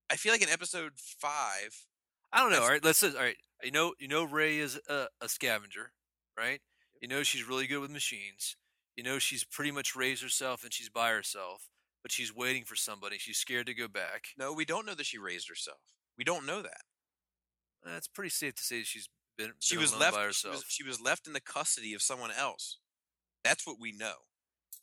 I 0.09 0.15
feel 0.17 0.31
like 0.33 0.41
in 0.43 0.49
episode 0.49 0.93
five. 0.97 1.85
I 2.33 2.41
don't 2.41 2.51
know. 2.51 2.61
All 2.61 2.69
right, 2.69 2.83
let's. 2.83 3.01
All 3.03 3.11
right, 3.13 3.37
you 3.63 3.71
know, 3.71 3.93
you 3.99 4.07
know, 4.09 4.23
Rey 4.25 4.57
is 4.59 4.77
a, 4.89 5.07
a 5.21 5.29
scavenger, 5.29 5.93
right? 6.37 6.59
You 7.01 7.07
know, 7.07 7.23
she's 7.23 7.47
really 7.47 7.67
good 7.67 7.79
with 7.79 7.91
machines. 7.91 8.57
You 8.97 9.03
know, 9.03 9.19
she's 9.19 9.43
pretty 9.45 9.71
much 9.71 9.95
raised 9.95 10.21
herself 10.23 10.63
and 10.63 10.73
she's 10.73 10.89
by 10.89 11.11
herself, 11.11 11.69
but 12.01 12.11
she's 12.11 12.35
waiting 12.35 12.63
for 12.65 12.75
somebody. 12.75 13.17
She's 13.19 13.37
scared 13.37 13.67
to 13.67 13.73
go 13.73 13.87
back. 13.87 14.25
No, 14.37 14.51
we 14.51 14.65
don't 14.65 14.85
know 14.85 14.95
that 14.95 15.05
she 15.05 15.17
raised 15.19 15.47
herself. 15.47 15.77
We 16.17 16.23
don't 16.23 16.45
know 16.47 16.61
that. 16.63 16.81
That's 17.85 18.07
pretty 18.07 18.31
safe 18.31 18.55
to 18.55 18.63
say 18.63 18.83
she's 18.83 19.07
been. 19.37 19.53
She 19.59 19.75
been 19.75 19.83
was 19.83 19.95
left. 19.95 20.15
by 20.15 20.21
She 20.23 20.25
herself. 20.27 20.55
was, 20.55 20.65
she 20.67 20.83
was 20.83 20.99
left 20.99 21.27
in 21.27 21.33
the 21.33 21.39
custody 21.39 21.93
of 21.93 22.01
someone 22.01 22.31
else. 22.31 22.79
That's 23.43 23.65
what 23.65 23.77
we 23.79 23.91
know. 23.93 24.15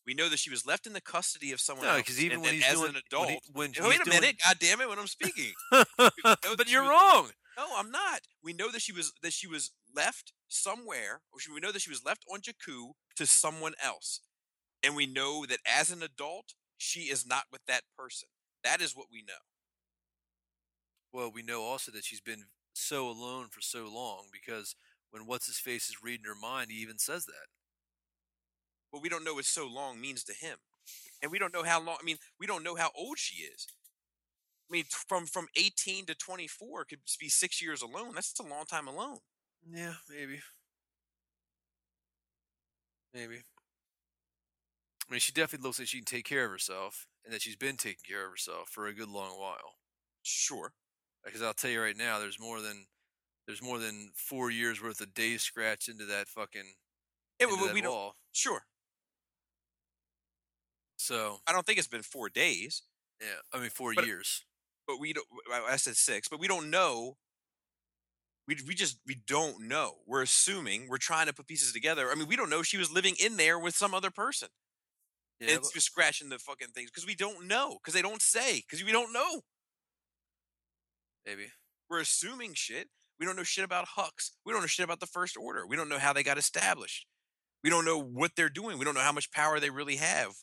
We 0.07 0.15
know 0.15 0.29
that 0.29 0.39
she 0.39 0.51
was 0.51 0.67
left 0.67 0.87
in 0.87 0.93
the 0.93 1.01
custody 1.01 1.53
of 1.53 1.61
someone 1.61 1.87
no, 1.87 1.93
else. 1.93 2.03
because 2.03 2.21
even 2.23 2.35
and 2.37 2.43
when 2.43 2.55
he's 2.55 2.65
as 2.67 2.75
doing 2.79 2.91
an 2.91 3.01
adult, 3.07 3.27
when, 3.53 3.73
he, 3.73 3.81
when 3.81 3.89
Wait 3.91 4.01
a 4.01 4.05
doing- 4.05 4.21
minute! 4.21 4.37
God 4.45 4.57
damn 4.61 4.81
it! 4.81 4.89
When 4.89 4.99
I'm 4.99 5.07
speaking, 5.07 5.53
but 5.71 6.69
you're 6.69 6.83
was- 6.83 6.91
wrong. 6.91 7.31
no, 7.57 7.67
I'm 7.77 7.91
not. 7.91 8.21
We 8.43 8.53
know 8.53 8.71
that 8.71 8.83
she 8.83 8.93
was 8.93 9.13
that 9.23 9.33
she 9.33 9.47
was 9.47 9.71
left 9.95 10.33
somewhere, 10.49 11.23
or 11.33 11.41
she, 11.41 11.51
we 11.53 11.61
know 11.61 11.73
that 11.73 11.83
she 11.83 11.91
was 11.91 12.05
left 12.05 12.25
on 12.33 12.41
Jakku 12.41 12.91
to 13.17 13.27
someone 13.27 13.73
else, 13.83 14.21
and 14.83 14.95
we 14.95 15.07
know 15.07 15.47
that 15.47 15.61
as 15.67 15.91
an 15.91 16.03
adult, 16.03 16.55
she 16.77 17.01
is 17.03 17.27
not 17.27 17.45
with 17.51 17.63
that 17.67 17.83
person. 17.97 18.29
That 18.63 18.81
is 18.83 18.95
what 18.95 19.07
we 19.13 19.21
know. 19.23 19.35
Well, 21.13 21.31
we 21.33 21.43
know 21.43 21.63
also 21.63 21.93
that 21.93 22.05
she's 22.05 22.21
been 22.21 22.45
so 22.75 23.09
alone 23.09 23.47
for 23.51 23.61
so 23.61 23.89
long 23.93 24.27
because 24.33 24.75
when 25.11 25.27
what's 25.27 25.47
his 25.47 25.59
face 25.59 25.89
is 25.89 26.03
reading 26.03 26.27
her 26.27 26.35
mind, 26.35 26.71
he 26.73 26.79
even 26.83 26.99
says 26.99 27.25
that. 27.27 27.47
But 28.95 29.03
we 29.03 29.09
don't 29.09 29.25
know 29.25 29.35
what 29.35 29.45
so 29.45 29.67
long 29.67 30.01
means 30.01 30.23
to 30.23 30.33
him, 30.33 30.59
and 31.21 31.33
we 31.33 31.41
don't 31.41 31.53
know 31.53 31.65
how 31.65 31.83
long. 31.83 31.97
I 32.01 32.05
mean, 32.05 32.19
we 32.39 32.47
don't 32.47 32.63
know 32.63 32.77
how 32.77 32.93
old 32.95 33.19
she 33.19 33.43
is. 33.43 33.67
I 34.71 34.73
mean, 34.73 34.85
from 34.89 35.27
from 35.27 35.49
18 35.57 36.07
to 36.07 36.15
24 36.15 36.85
could 36.85 37.01
be 37.19 37.29
six 37.29 37.61
years 37.61 37.83
alone. 37.83 38.13
That's 38.15 38.39
a 38.39 38.45
long 38.45 38.67
time 38.67 38.87
alone. 38.87 39.19
Yeah, 39.69 39.95
maybe. 40.09 40.39
Maybe. 43.13 43.39
I 45.09 45.13
mean, 45.13 45.19
she 45.19 45.33
definitely 45.33 45.67
looks 45.67 45.81
like 45.81 45.89
she 45.89 45.99
can 45.99 46.05
take 46.05 46.25
care 46.25 46.45
of 46.45 46.53
herself, 46.53 47.09
and 47.25 47.35
that 47.35 47.43
she's 47.43 47.57
been 47.57 47.77
taking 47.77 48.05
care 48.09 48.27
of 48.27 48.31
herself 48.31 48.69
for 48.69 48.87
a 48.87 48.95
good 48.95 49.09
long 49.09 49.41
while. 49.41 49.75
Sure. 50.23 50.67
Uh, 51.25 51.27
because 51.27 51.43
I'll 51.43 51.53
tell 51.53 51.73
you 51.73 51.83
right 51.83 51.97
now, 51.97 52.21
there's 52.21 52.39
more 52.39 52.61
than 52.61 52.87
there's 53.49 53.61
more 53.61 53.81
than 53.81 54.13
four 54.15 54.53
years 54.53 54.81
worth 54.81 55.01
of 55.01 55.15
days 55.15 55.43
scratched 55.43 55.89
into 55.89 56.05
that 56.05 56.29
fucking 56.29 56.77
Yeah, 57.41 57.49
into 57.49 57.59
but 57.59 57.67
that 57.67 57.75
we 57.75 57.81
don't. 57.81 58.15
Sure. 58.31 58.63
So 60.97 61.39
I 61.47 61.53
don't 61.53 61.67
think 61.67 61.79
it's 61.79 61.89
been 61.89 62.03
four 62.03 62.29
days, 62.29 62.83
yeah, 63.21 63.41
I 63.53 63.59
mean 63.61 63.71
four 63.71 63.95
But- 63.95 64.07
years. 64.07 64.45
but 64.87 64.99
we 64.99 65.13
don't. 65.13 65.27
I 65.53 65.77
said 65.77 65.97
six, 65.97 66.29
but 66.29 66.39
we 66.41 66.49
don't 66.49 66.71
know. 66.71 67.17
We 68.47 68.57
we 68.67 68.75
just 68.75 68.99
we 69.07 69.15
don't 69.15 69.67
know. 69.69 69.99
We're 70.07 70.23
assuming. 70.23 70.89
We're 70.89 70.99
trying 70.99 71.27
to 71.27 71.33
put 71.33 71.47
pieces 71.47 71.73
together. 71.73 72.11
I 72.11 72.15
mean, 72.15 72.29
we 72.29 72.37
don't 72.37 72.51
know 72.51 72.63
she 72.63 72.77
was 72.79 72.91
living 72.91 73.17
in 73.19 73.37
there 73.39 73.59
with 73.59 73.75
some 73.75 73.95
other 73.95 74.11
person 74.11 74.49
Yeah, 75.41 75.53
and 75.53 75.63
but- 75.63 75.73
just 75.73 75.87
scratching 75.87 76.29
the 76.29 76.39
fucking 76.39 76.69
things 76.69 76.91
because 76.91 77.07
we 77.07 77.15
don't 77.15 77.47
know 77.47 77.79
because 77.79 77.95
they 77.95 78.03
don't 78.03 78.23
say 78.23 78.61
because 78.61 78.85
we 78.85 78.93
don't 78.93 79.13
know. 79.13 79.43
maybe. 81.27 81.47
We're 81.89 82.01
assuming 82.01 82.55
shit. 82.55 82.89
We 83.19 83.27
don't 83.27 83.37
know 83.37 83.45
shit 83.45 83.65
about 83.65 83.87
Hux. 83.97 84.31
We 84.45 84.53
don't 84.53 84.61
know 84.63 84.67
shit 84.67 84.85
about 84.85 85.01
the 85.01 85.07
First 85.07 85.37
Order. 85.37 85.67
We 85.67 85.77
don't 85.77 85.89
know 85.89 85.99
how 85.99 86.13
they 86.13 86.23
got 86.23 86.39
established. 86.39 87.07
We 87.63 87.71
don't 87.71 87.85
know 87.85 87.99
what 88.03 88.33
they're 88.37 88.49
doing. 88.51 88.79
We 88.79 88.85
don't 88.85 88.95
know 88.95 89.01
how 89.01 89.13
much 89.13 89.31
power 89.31 89.59
they 89.61 89.71
really 89.71 89.97
have. 89.97 90.35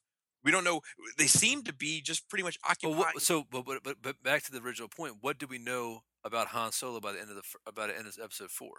We 0.43 0.51
don't 0.51 0.63
know. 0.63 0.81
They 1.17 1.27
seem 1.27 1.63
to 1.63 1.73
be 1.73 2.01
just 2.01 2.27
pretty 2.29 2.43
much 2.43 2.57
occupying. 2.67 2.97
what, 2.97 3.21
so, 3.21 3.43
but, 3.51 3.65
but 3.65 3.83
but 3.83 3.97
but 4.01 4.23
back 4.23 4.43
to 4.43 4.51
the 4.51 4.59
original 4.59 4.89
point. 4.89 5.17
What 5.21 5.37
do 5.37 5.47
we 5.47 5.59
know 5.59 6.01
about 6.23 6.47
Han 6.47 6.71
Solo 6.71 6.99
by 6.99 7.11
the 7.11 7.19
end 7.19 7.29
of 7.29 7.35
the 7.35 7.43
about 7.67 7.89
the 7.89 7.97
end 7.97 8.07
of 8.07 8.17
episode 8.21 8.49
four? 8.51 8.71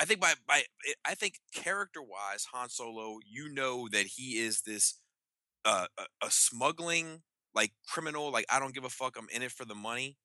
I 0.00 0.04
think 0.04 0.20
by 0.20 0.34
by 0.46 0.62
I 1.04 1.14
think 1.14 1.40
character 1.54 2.00
wise, 2.02 2.46
Han 2.52 2.68
Solo, 2.70 3.18
you 3.28 3.48
know 3.52 3.88
that 3.92 4.06
he 4.16 4.38
is 4.38 4.62
this 4.62 4.98
uh, 5.64 5.86
a, 5.98 6.26
a 6.26 6.30
smuggling 6.30 7.22
like 7.54 7.72
criminal. 7.86 8.32
Like 8.32 8.46
I 8.50 8.58
don't 8.58 8.74
give 8.74 8.84
a 8.84 8.90
fuck. 8.90 9.16
I'm 9.18 9.28
in 9.32 9.42
it 9.42 9.52
for 9.52 9.64
the 9.64 9.74
money. 9.74 10.16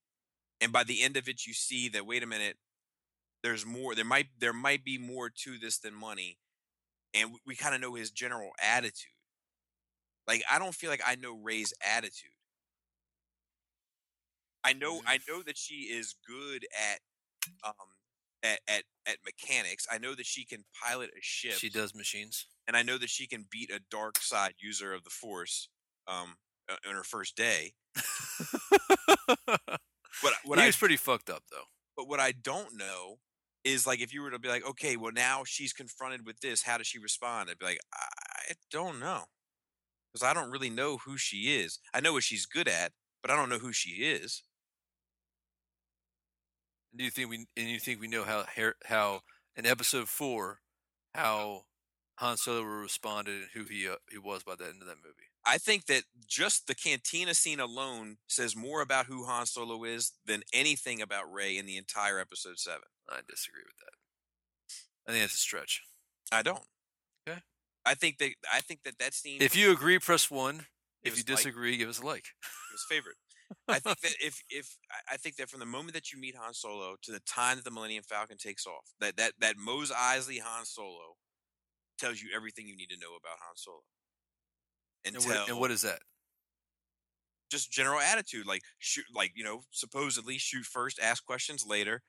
And 0.60 0.72
by 0.72 0.84
the 0.84 1.04
end 1.04 1.18
of 1.18 1.28
it, 1.28 1.46
you 1.46 1.54
see 1.54 1.90
that 1.90 2.08
wait 2.08 2.24
a 2.24 2.28
minute, 2.28 2.58
there's 3.44 3.66
more. 3.66 3.94
There 3.94 4.06
might 4.06 4.28
there 4.40 4.54
might 4.54 4.84
be 4.84 4.98
more 4.98 5.30
to 5.44 5.58
this 5.60 5.78
than 5.78 5.94
money, 5.94 6.40
and 7.14 7.32
we, 7.32 7.40
we 7.46 7.56
kind 7.56 7.76
of 7.76 7.82
know 7.82 7.94
his 7.94 8.10
general 8.10 8.52
attitude. 8.62 9.12
Like 10.28 10.44
I 10.52 10.60
don't 10.60 10.76
feel 10.76 10.90
like 10.90 11.02
I 11.06 11.16
know 11.16 11.38
Rey's 11.42 11.74
attitude. 11.96 12.32
I 14.64 14.74
know 14.74 15.02
I 15.06 15.20
know 15.28 15.42
that 15.44 15.58
she 15.58 15.76
is 15.76 16.16
good 16.28 16.66
at 16.92 17.00
um 17.64 17.74
at, 18.44 18.60
at 18.68 18.84
at 19.06 19.18
mechanics. 19.26 19.88
I 19.92 19.98
know 19.98 20.14
that 20.16 20.26
she 20.26 20.46
can 20.46 20.66
pilot 20.84 21.10
a 21.18 21.22
ship. 21.22 21.54
She 21.54 21.70
does 21.70 21.96
machines. 21.96 22.46
and 22.68 22.76
I 22.76 22.84
know 22.84 22.98
that 22.98 23.10
she 23.10 23.28
can 23.28 23.46
beat 23.50 23.72
a 23.72 23.80
dark 23.90 24.18
side 24.18 24.56
user 24.60 24.94
of 24.94 25.04
the 25.04 25.10
Force 25.10 25.70
um 26.08 26.36
uh, 26.70 26.76
on 26.88 26.96
her 26.96 27.04
first 27.04 27.36
day. 27.38 27.74
but 29.48 30.34
what 30.44 30.60
he 30.60 30.64
I 30.64 30.68
was 30.68 30.76
pretty 30.76 30.98
fucked 30.98 31.30
up 31.30 31.44
though. 31.50 31.66
but 31.96 32.08
what 32.08 32.20
I 32.20 32.34
don't 32.34 32.76
know 32.78 33.20
is 33.64 33.88
like 33.88 34.02
if 34.02 34.14
you 34.14 34.22
were 34.22 34.32
to 34.32 34.40
be 34.40 34.50
like, 34.50 34.68
okay, 34.68 34.98
well 34.98 35.12
now 35.14 35.44
she's 35.46 35.74
confronted 35.74 36.26
with 36.26 36.40
this, 36.42 36.64
how 36.64 36.78
does 36.78 36.88
she 36.88 37.00
respond? 37.00 37.50
I'd 37.50 37.58
be 37.58 37.66
like, 37.66 37.80
I 37.94 38.54
don't 38.72 39.00
know, 39.00 39.24
because 40.18 40.30
I 40.30 40.40
don't 40.40 40.52
really 40.52 40.70
know 40.70 40.98
who 40.98 41.18
she 41.18 41.62
is. 41.62 41.80
I 41.94 42.00
know 42.00 42.14
what 42.14 42.24
she's 42.24 42.46
good 42.46 42.68
at, 42.68 42.94
but 43.22 43.32
I 43.32 43.36
don't 43.36 43.50
know 43.50 43.60
who 43.60 43.74
she 43.74 43.92
is. 43.92 44.44
Do 46.96 47.04
you 47.04 47.12
think 47.12 47.30
we 47.30 47.46
and 47.56 47.70
you 47.70 47.80
think 47.80 48.00
we 48.00 48.08
know 48.08 48.24
how 48.24 48.46
how 48.86 49.22
in 49.56 49.66
episode 49.66 50.08
four 50.08 50.60
how 51.14 51.66
Han 52.16 52.38
Solo 52.38 52.64
responded 52.64 53.36
and 53.36 53.50
who 53.54 53.66
he 53.66 53.88
uh, 53.88 53.96
he 54.10 54.18
was 54.18 54.44
by 54.44 54.56
the 54.56 54.66
end 54.66 54.82
of 54.82 54.88
that 54.88 54.98
movie? 55.04 55.30
I 55.46 55.60
think 55.60 55.86
that 55.86 56.04
just 56.28 56.68
the 56.68 56.76
cantina 56.76 57.34
scene 57.34 57.60
alone 57.60 58.18
says 58.28 58.56
more 58.56 58.82
about 58.82 59.06
who 59.06 59.26
Han 59.26 59.46
Solo 59.46 59.84
is 59.84 60.14
than 60.26 60.42
anything 60.52 61.02
about 61.02 61.32
Rey 61.32 61.58
in 61.58 61.66
the 61.66 61.78
entire 61.78 62.20
episode 62.20 62.58
seven. 62.58 62.88
I 63.08 63.20
disagree 63.30 63.62
with 63.64 63.78
that. 63.80 65.08
I 65.08 65.12
think 65.12 65.24
that's 65.24 65.36
a 65.36 65.38
stretch. 65.38 65.84
I 66.32 66.42
don't. 66.42 66.64
I 67.88 67.94
think 67.94 68.18
that 68.20 68.32
I 68.54 68.62
think 68.62 68.82
that 68.84 69.00
that 69.00 69.14
scene. 69.14 69.42
If 69.42 69.56
you 69.56 69.72
agree, 69.72 70.00
press 70.00 70.30
one. 70.30 70.66
If 71.04 71.18
you 71.18 71.24
a 71.28 71.32
like. 71.32 71.38
disagree, 71.38 71.78
give 71.78 71.90
us 71.90 72.00
a 72.00 72.06
like. 72.06 72.26
his 72.72 72.84
favorite. 72.90 73.16
I 73.68 73.80
think 73.80 74.00
that 74.02 74.14
if 74.20 74.42
if 74.50 74.78
I- 75.10 75.18
think 75.18 75.38
that 75.38 75.50
from 75.50 75.62
the 75.62 75.66
moment 75.66 75.94
that 75.94 76.12
you 76.12 76.20
meet 76.20 76.36
Han 76.36 76.54
Solo 76.54 76.96
to 77.02 77.12
the 77.12 77.22
time 77.22 77.56
that 77.56 77.64
the 77.64 77.72
Millennium 77.72 78.04
Falcon 78.04 78.38
takes 78.38 78.66
off, 78.66 78.92
that 79.00 79.16
that 79.18 79.34
that 79.40 79.56
Mos 79.58 79.92
Eisley 79.92 80.42
Han 80.42 80.66
Solo 80.66 81.16
tells 81.98 82.22
you 82.22 82.30
everything 82.36 82.68
you 82.68 82.76
need 82.76 82.90
to 82.90 83.00
know 83.00 83.16
about 83.16 83.38
Han 83.40 83.56
Solo. 83.56 83.80
And 85.06 85.16
what, 85.24 85.50
and 85.50 85.60
what 85.60 85.72
is 85.72 85.82
that? 85.84 86.00
just 87.50 87.72
general 87.72 88.00
attitude, 88.00 88.46
like 88.46 88.62
shoot, 88.80 89.06
like 89.14 89.32
you 89.36 89.44
know, 89.44 89.62
supposedly 89.72 90.38
shoot 90.38 90.66
first, 90.66 91.00
ask 91.02 91.26
questions 91.26 91.66
later. 91.66 92.02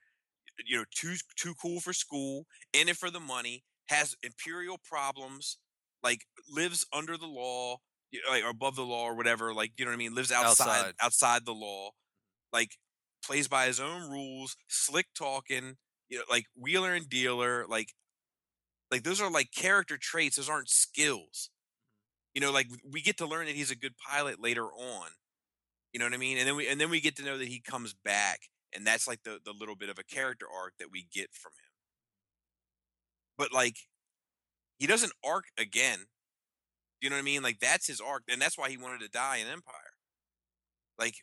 You 0.67 0.79
know, 0.79 0.85
too 0.95 1.15
too 1.37 1.55
cool 1.61 1.81
for 1.81 1.93
school, 1.93 2.47
in 2.73 2.89
it 2.89 2.97
for 2.97 3.11
the 3.11 3.21
money, 3.21 3.65
has 3.89 4.17
imperial 4.23 4.79
problems, 4.85 5.59
like 6.03 6.23
lives 6.51 6.87
under 6.93 7.17
the 7.17 7.27
law, 7.27 7.79
like 8.31 8.45
or 8.45 8.51
above 8.51 8.77
the 8.77 8.85
law 8.85 9.05
or 9.05 9.15
whatever. 9.15 9.53
Like 9.55 9.73
you 9.77 9.85
know 9.85 9.91
what 9.91 9.97
I 9.97 9.99
mean? 9.99 10.15
Lives 10.15 10.33
outside 10.33 10.69
Outside. 10.69 10.95
outside, 11.01 11.47
the 11.47 11.53
law, 11.53 11.89
mm-hmm. 11.89 12.57
like 12.57 12.73
plays 13.25 13.49
by 13.49 13.67
his 13.67 13.81
own 13.81 14.11
rules, 14.11 14.57
slick 14.69 15.07
talking. 15.17 15.77
You 16.09 16.19
know, 16.19 16.25
like 16.31 16.47
wheeler 16.57 16.95
and 16.95 17.09
dealer, 17.09 17.67
like 17.69 17.93
like 18.91 19.03
those 19.03 19.21
are 19.21 19.31
like 19.31 19.53
character 19.53 19.99
traits. 20.01 20.37
Those 20.37 20.49
aren't 20.49 20.71
skills. 20.71 21.51
Mm-hmm. 21.51 22.29
You 22.35 22.41
know, 22.41 22.53
like 22.53 22.69
we 22.91 23.03
get 23.03 23.19
to 23.19 23.27
learn 23.27 23.47
that 23.47 23.55
he's 23.55 23.71
a 23.71 23.77
good 23.77 23.95
pilot 23.97 24.41
later 24.41 24.65
on. 24.65 25.09
You 25.93 25.99
know 25.99 26.07
what 26.07 26.15
I 26.15 26.19
mean? 26.19 26.39
And 26.39 26.47
then 26.47 26.57
we 26.57 26.69
and 26.69 26.81
then 26.81 26.91
we 26.91 27.01
get 27.01 27.17
to 27.17 27.25
know 27.25 27.39
that 27.39 27.49
he 27.49 27.61
comes 27.61 27.95
back, 27.95 28.41
and 28.75 28.87
that's 28.87 29.09
like 29.09 29.23
the 29.25 29.39
the 29.45 29.53
little 29.53 29.77
bit 29.77 29.89
of 29.89 29.99
a 29.99 30.05
character 30.05 30.47
arc 30.47 30.75
that 30.79 30.91
we 30.93 31.07
get 31.13 31.31
from 31.33 31.53
him. 31.53 31.69
But 33.39 33.53
like, 33.53 33.77
he 34.79 34.87
doesn't 34.87 35.13
arc 35.25 35.45
again. 35.59 36.07
You 37.01 37.11
know 37.11 37.17
what 37.17 37.21
I 37.23 37.25
mean? 37.25 37.43
Like 37.43 37.61
that's 37.61 37.87
his 37.87 38.01
arc, 38.01 38.25
and 38.31 38.41
that's 38.41 38.59
why 38.59 38.71
he 38.71 38.77
wanted 38.77 39.01
to 39.01 39.09
die 39.09 39.39
in 39.39 39.47
Empire. 39.49 39.95
Like 40.99 41.17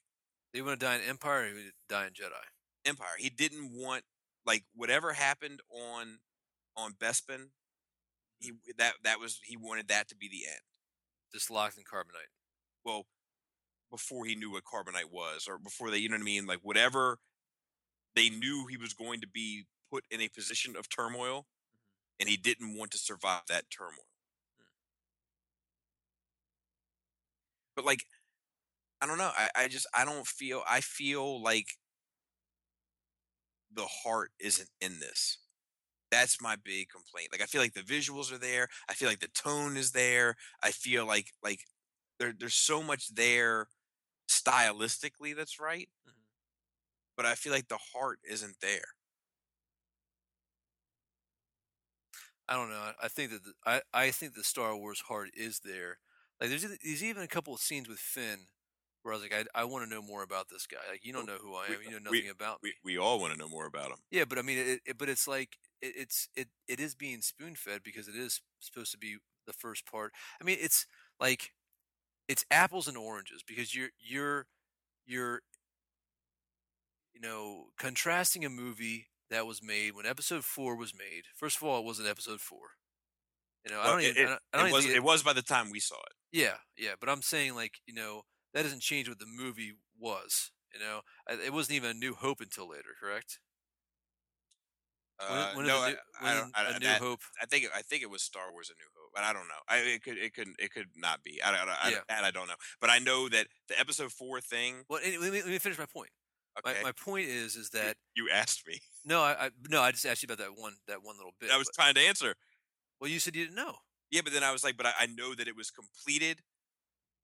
Do 0.54 0.60
you 0.60 0.66
want 0.66 0.80
to 0.80 0.86
die 0.86 0.96
in 0.96 1.02
Empire 1.10 1.42
or 1.44 1.48
you 1.48 1.56
want 1.56 1.74
die 1.90 2.06
in 2.08 2.14
Jedi? 2.14 2.46
Empire, 2.86 3.16
he 3.18 3.30
didn't 3.30 3.72
want 3.74 4.04
like 4.46 4.64
whatever 4.76 5.14
happened 5.14 5.62
on 5.70 6.20
on 6.78 6.94
Bespin. 6.94 7.50
He 8.40 8.52
mm. 8.52 8.58
that 8.78 8.94
that 9.04 9.20
was 9.20 9.40
he 9.44 9.58
wanted 9.58 9.88
that 9.90 10.08
to 10.10 10.16
be 10.16 10.28
the 10.30 10.48
end. 10.50 10.62
Just 11.34 11.52
locked 11.52 11.78
in 11.78 11.84
carbonite. 11.84 12.32
well 12.86 13.06
before 13.92 14.26
he 14.26 14.36
knew 14.36 14.52
what 14.52 14.64
carbonite 14.64 15.12
was 15.12 15.48
or 15.48 15.58
before 15.58 15.92
they 15.92 15.98
you 15.98 16.10
know 16.10 16.16
what 16.16 16.22
i 16.22 16.26
mean 16.26 16.46
like 16.46 16.60
whatever 16.64 17.18
they 18.16 18.30
knew 18.30 18.66
he 18.70 18.78
was 18.78 18.94
going 18.94 19.22
to 19.22 19.28
be 19.28 19.66
put 19.92 20.04
in 20.10 20.22
a 20.22 20.28
position 20.30 20.76
of 20.76 20.90
turmoil 20.90 21.46
and 22.20 22.30
he 22.30 22.38
didn't 22.38 22.76
want 22.78 22.92
to 22.92 22.98
survive 22.98 23.44
that 23.50 23.70
turmoil. 23.70 24.08
But 27.76 27.86
like 27.86 28.06
i 29.02 29.06
don't 29.08 29.18
know 29.18 29.32
I, 29.38 29.50
I 29.56 29.68
just 29.68 29.88
i 29.94 30.06
don't 30.06 30.28
feel 30.28 30.64
i 30.68 30.82
feel 30.82 31.42
like 31.42 31.68
the 33.74 33.86
heart 33.86 34.32
isn't 34.40 34.70
in 34.82 35.00
this. 35.00 35.38
That's 36.12 36.42
my 36.42 36.56
big 36.56 36.90
complaint 36.90 37.30
like 37.34 37.42
i 37.42 37.46
feel 37.46 37.62
like 37.62 37.74
the 37.74 37.82
visuals 37.82 38.32
are 38.32 38.38
there 38.38 38.70
i 38.90 38.94
feel 38.94 39.10
like 39.10 39.20
the 39.20 39.30
tone 39.30 39.78
is 39.78 39.92
there 39.92 40.36
i 40.64 40.72
feel 40.72 41.06
like 41.06 41.34
like 41.44 41.62
there, 42.20 42.34
there's 42.40 42.56
so 42.56 42.84
much 42.84 43.14
there 43.16 43.68
stylistically 44.30 45.36
that's 45.36 45.60
right 45.60 45.90
Mhm. 46.08 46.14
but 47.18 47.26
i 47.26 47.36
feel 47.36 47.54
like 47.54 47.68
the 47.68 47.80
heart 47.94 48.20
isn't 48.24 48.58
there 48.62 48.96
I 52.48 52.54
don't 52.56 52.70
know. 52.70 52.92
I- 53.02 53.08
think 53.08 53.32
that 53.32 53.44
the, 53.44 53.54
I 53.66 53.82
I 53.94 54.12
think 54.12 54.34
the 54.36 54.44
Star 54.44 54.76
Wars 54.76 55.02
heart 55.08 55.30
is 55.36 55.60
there. 55.64 55.98
Like 56.40 56.50
there's 56.50 56.64
there's 56.84 57.04
even 57.04 57.24
a 57.24 57.28
couple 57.28 57.54
of 57.54 57.60
scenes 57.62 57.88
with 57.88 58.00
Finn 58.00 58.40
where 59.04 59.14
I 59.14 59.18
was 59.18 59.24
like, 59.24 59.48
I, 59.56 59.62
I 59.62 59.64
want 59.66 59.84
to 59.88 59.90
know 59.90 60.02
more 60.02 60.24
about 60.24 60.50
this 60.50 60.66
guy. 60.68 60.78
Like 60.92 61.06
you 61.06 61.14
don't 61.14 61.28
know 61.28 61.38
who 61.42 61.54
I 61.56 61.66
we- 61.70 61.76
am. 61.76 61.82
You 61.84 61.90
know 62.00 62.12
we- 62.12 62.18
nothing 62.20 62.32
about 62.32 62.64
me. 62.64 62.74
we, 62.84 62.94
we 62.94 62.98
all 62.98 63.20
want 63.20 63.34
to 63.34 63.40
know 63.40 63.48
more 63.48 63.66
about 63.68 63.90
him 63.92 63.98
Yeah, 64.12 64.26
but 64.26 64.38
I 64.38 64.42
mean, 64.42 64.58
it, 64.58 64.82
it, 64.86 64.98
but 64.98 65.10
it's 65.10 65.28
like 65.28 65.58
it, 65.82 65.94
it's 65.98 66.28
it 66.36 66.48
it 66.68 66.80
is 66.80 66.96
being 66.96 67.22
spoon 67.22 67.56
fed 67.56 67.82
because 67.84 68.08
it 68.08 68.16
is 68.16 68.42
supposed 68.60 68.92
to 68.92 68.98
be 68.98 69.18
the 69.48 69.54
first 69.54 69.86
part. 69.86 70.12
I 70.42 70.44
mean, 70.44 70.58
it's 70.60 70.86
like 71.20 71.52
it's 72.28 72.46
apples 72.52 72.88
and 72.88 72.98
oranges 72.98 73.44
because 73.48 73.76
you're 73.76 73.90
you're 74.00 74.48
you're 75.06 75.42
you 77.14 77.22
know 77.22 77.66
contrasting 77.78 78.44
a 78.46 78.50
movie 78.50 79.08
that 79.30 79.46
was 79.48 79.62
made 79.64 79.96
when 79.96 80.06
Episode 80.06 80.44
Four 80.46 80.76
was 80.76 80.94
made. 80.94 81.24
First 81.36 81.58
of 81.58 81.64
all, 81.64 81.80
it 81.80 81.86
wasn't 81.86 82.08
Episode 82.10 82.42
Four. 82.42 82.68
You 83.66 83.72
know, 83.72 83.82
I 83.82 83.88
don't 83.88 84.02
even. 84.02 84.18
it, 84.18 84.26
I 84.26 84.30
don't, 84.30 84.40
I 84.54 84.58
don't 84.58 84.66
it 84.66 84.70
even 84.70 84.76
was 84.76 84.86
it- 84.86 84.96
it 84.98 85.04
was 85.04 85.24
by 85.24 85.34
the 85.34 85.42
time 85.42 85.72
we 85.72 85.80
saw 85.80 85.96
it 85.96 86.14
yeah, 86.32 86.56
yeah, 86.78 86.92
but 87.00 87.08
I'm 87.10 87.22
saying 87.22 87.56
like 87.56 87.76
you 87.86 87.94
know 87.94 88.24
that 88.54 88.64
doesn't 88.64 88.82
change 88.82 89.08
what 89.08 89.20
the 89.20 89.26
movie 89.26 89.74
was. 90.00 90.52
You 90.74 90.80
know, 90.82 91.02
it 91.46 91.54
wasn't 91.54 91.78
even 91.78 91.92
a 91.92 91.94
New 91.94 92.14
Hope 92.16 92.42
until 92.42 92.68
later, 92.70 92.90
correct? 93.02 93.40
When- 95.18 95.30
uh, 95.30 95.54
when 95.54 95.66
no 95.68 95.78
I, 95.80 95.88
a 95.88 95.90
New, 95.92 95.98
I 96.20 96.24
when 96.26 96.36
don't 96.36 96.52
I, 96.56 96.70
a 96.70 96.74
New 96.74 96.80
that- 96.88 97.02
Hope. 97.02 97.20
I 97.42 97.46
think 97.46 97.64
it, 97.64 97.72
I 97.74 97.82
think 97.82 98.04
it 98.04 98.10
was 98.10 98.22
Star 98.22 98.52
Wars: 98.52 98.70
A 98.70 98.74
New 98.78 98.88
Hope, 99.02 99.12
but 99.16 99.24
I 99.24 99.32
don't 99.32 99.48
know. 99.48 99.62
I 99.70 99.78
it 99.78 100.04
could 100.04 100.18
it 100.18 100.34
could 100.34 100.50
it 100.60 100.72
could 100.74 100.88
not 100.98 101.24
be. 101.24 101.42
I 101.42 101.52
don't 101.56 101.70
I, 101.70 101.90
Yeah. 101.92 102.00
that 102.10 102.26
I 102.26 102.32
don't 102.32 102.48
know. 102.50 102.56
But 102.82 102.90
I 102.90 103.00
know 103.00 103.30
that 103.30 103.48
the 103.70 103.80
Episode 103.80 104.12
Four 104.12 104.42
thing. 104.42 104.84
Well, 104.90 105.00
let 105.06 105.22
me, 105.32 105.42
let 105.42 105.48
me 105.48 105.58
finish 105.60 105.78
my 105.80 105.86
point. 105.86 106.10
Okay, 106.60 106.78
My, 106.82 106.90
my 106.90 106.92
point 106.94 107.28
is, 107.28 107.56
is 107.56 107.70
that 107.72 107.98
you 108.16 108.30
asked 108.32 108.66
me. 108.68 108.80
no, 109.06 109.22
I, 109.22 109.46
I 109.46 109.50
no, 109.70 109.82
I 109.82 109.92
just 109.92 110.06
asked 110.06 110.24
you 110.24 110.28
about 110.28 110.38
that 110.38 110.58
one, 110.60 110.74
that 110.88 111.04
one 111.04 111.18
little 111.18 111.34
bit. 111.40 111.52
I 111.52 111.58
was 111.58 111.68
but- 111.68 111.82
trying 111.82 111.94
to 111.96 112.02
answer. 112.02 112.36
well, 113.00 113.10
you 113.10 113.20
said 113.20 113.36
you 113.36 113.44
didn't 113.46 113.56
know. 113.58 113.76
Yeah, 114.12 114.22
but 114.24 114.34
then 114.34 114.44
I 114.44 114.52
was 114.52 114.64
like, 114.64 114.78
but 114.78 114.86
I, 114.86 114.92
I 115.02 115.06
know 115.08 115.34
that 115.36 115.48
it 115.48 115.56
was 115.56 115.72
completed 115.72 116.42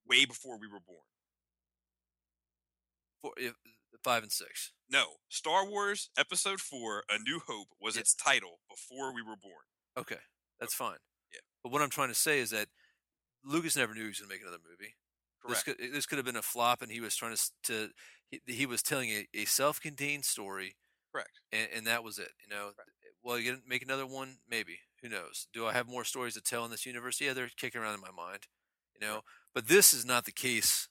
way 0.08 0.26
before 0.26 0.58
we 0.60 0.68
were 0.68 0.80
born. 0.86 1.06
Four, 3.22 3.34
if, 3.38 3.54
five 4.04 4.24
and 4.24 4.32
six. 4.32 4.72
No, 4.90 5.04
Star 5.30 5.66
Wars 5.66 6.10
Episode 6.18 6.60
Four: 6.60 7.04
A 7.10 7.20
New 7.20 7.40
Hope 7.48 7.68
was 7.80 7.96
Yeah. 7.96 8.02
its 8.02 8.14
title 8.16 8.60
before 8.70 9.14
we 9.14 9.22
were 9.22 9.36
born. 9.42 9.64
Okay, 9.98 10.22
that's 10.60 10.74
fine. 10.74 10.98
Yeah. 11.32 11.40
But 11.64 11.72
what 11.72 11.82
I'm 11.82 11.90
trying 11.90 12.10
to 12.10 12.16
say 12.16 12.40
is 12.40 12.50
that 12.50 12.68
Lucas 13.46 13.76
never 13.78 13.94
knew 13.94 14.02
he 14.02 14.08
was 14.08 14.20
going 14.20 14.30
to 14.30 14.36
make 14.36 14.42
another 14.42 14.58
movie. 14.70 14.96
This 15.48 15.64
Correct. 15.64 15.80
could 15.80 15.94
this 15.94 16.06
could 16.06 16.18
have 16.18 16.26
been 16.26 16.36
a 16.36 16.42
flop, 16.42 16.82
and 16.82 16.92
he 16.92 17.00
was 17.00 17.16
trying 17.16 17.36
to 17.36 17.42
to 17.64 17.90
he, 18.32 18.42
he 18.48 18.66
was 18.66 18.82
telling 18.82 19.10
a, 19.10 19.28
a 19.36 19.46
self-contained 19.46 20.26
story, 20.26 20.76
Correct. 21.14 21.40
and, 21.52 21.68
and 21.76 21.88
that 21.88 22.04
was 22.04 22.18
it. 22.18 22.32
You 22.44 22.56
know, 22.56 22.72
well, 23.24 23.38
you 23.38 23.52
gonna 23.52 23.64
make 23.68 23.84
another 23.84 24.08
one, 24.08 24.38
maybe. 24.50 24.80
Who 25.02 25.10
knows? 25.10 25.48
Do 25.54 25.66
I 25.66 25.74
have 25.74 25.88
more 25.88 26.04
stories 26.06 26.36
to 26.36 26.42
tell 26.42 26.66
in 26.66 26.72
this 26.72 26.86
universe? 26.86 27.20
Yeah, 27.22 27.34
they're 27.34 27.50
kicking 27.58 27.82
around 27.82 27.96
in 27.96 28.02
my 28.02 28.12
mind. 28.12 28.48
You 29.00 29.08
know, 29.08 29.22
but 29.54 29.68
this 29.68 29.94
is 29.94 30.06
not 30.06 30.26
the 30.26 30.32
case. 30.32 30.88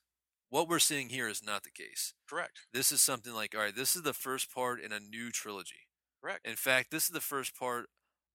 What 0.49 0.69
we're 0.69 0.81
seeing 0.81 1.11
here 1.11 1.29
is 1.29 1.45
not 1.45 1.63
the 1.63 1.71
case. 1.71 2.13
Correct. 2.29 2.61
This 2.73 2.91
is 2.91 3.01
something 3.01 3.33
like, 3.33 3.55
all 3.55 3.63
right, 3.63 3.75
this 3.75 3.95
is 3.95 4.03
the 4.03 4.13
first 4.13 4.53
part 4.53 4.81
in 4.81 4.93
a 4.93 4.99
new 4.99 5.31
trilogy. 5.31 5.87
Correct. 6.23 6.47
In 6.47 6.57
fact, 6.57 6.91
this 6.91 7.05
is 7.05 7.11
the 7.11 7.21
first 7.21 7.57
part 7.57 7.87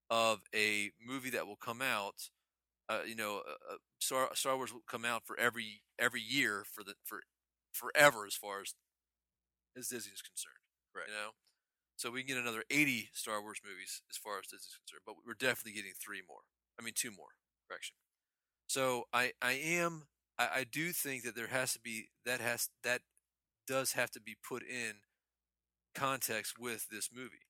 of 0.10 0.40
a 0.56 0.92
movie 1.06 1.30
that 1.32 1.48
will 1.48 1.58
come 1.58 1.82
out. 1.82 2.30
Uh, 2.88 3.00
you 3.06 3.16
know, 3.16 3.42
uh, 3.48 3.74
uh, 3.74 3.78
Star 4.00 4.30
Star 4.34 4.56
Wars 4.56 4.72
will 4.74 4.84
come 4.88 5.06
out 5.06 5.24
for 5.26 5.38
every 5.40 5.82
every 6.00 6.22
year 6.22 6.64
for 6.72 6.84
the 6.84 6.94
for 7.04 7.22
forever 7.74 8.26
as 8.26 8.36
far 8.36 8.62
as 8.62 8.76
as 9.78 9.88
Disney 9.88 10.14
is 10.14 10.22
concerned. 10.22 10.62
Right. 10.94 11.08
You 11.08 11.14
know, 11.14 11.32
so 11.98 12.12
we 12.12 12.24
can 12.24 12.36
get 12.36 12.42
another 12.42 12.64
eighty 12.70 13.10
Star 13.14 13.42
Wars 13.42 13.60
movies 13.64 14.02
as 14.10 14.18
far 14.18 14.40
as 14.40 14.48
Disney 14.48 14.72
is 14.72 14.80
concerned, 14.80 15.04
but 15.06 15.16
we're 15.26 15.34
definitely 15.34 15.74
getting 15.74 15.94
three 15.94 16.22
more. 16.28 16.48
I 16.80 16.84
mean, 16.84 16.94
two 16.96 17.12
more. 17.12 17.36
Correction. 17.68 17.96
So 18.68 19.06
I 19.14 19.32
I 19.42 19.54
am 19.54 20.08
I, 20.38 20.50
I 20.56 20.66
do 20.70 20.92
think 20.92 21.24
that 21.24 21.36
there 21.36 21.48
has 21.48 21.74
to 21.74 21.80
be 21.80 22.10
that 22.26 22.42
has 22.42 22.70
that 22.84 23.02
does 23.68 23.94
have 23.94 24.12
to 24.12 24.22
be 24.22 24.36
put 24.48 24.64
in 24.64 25.02
context 25.96 26.56
with 26.60 26.88
this 26.92 27.10
movie. 27.14 27.48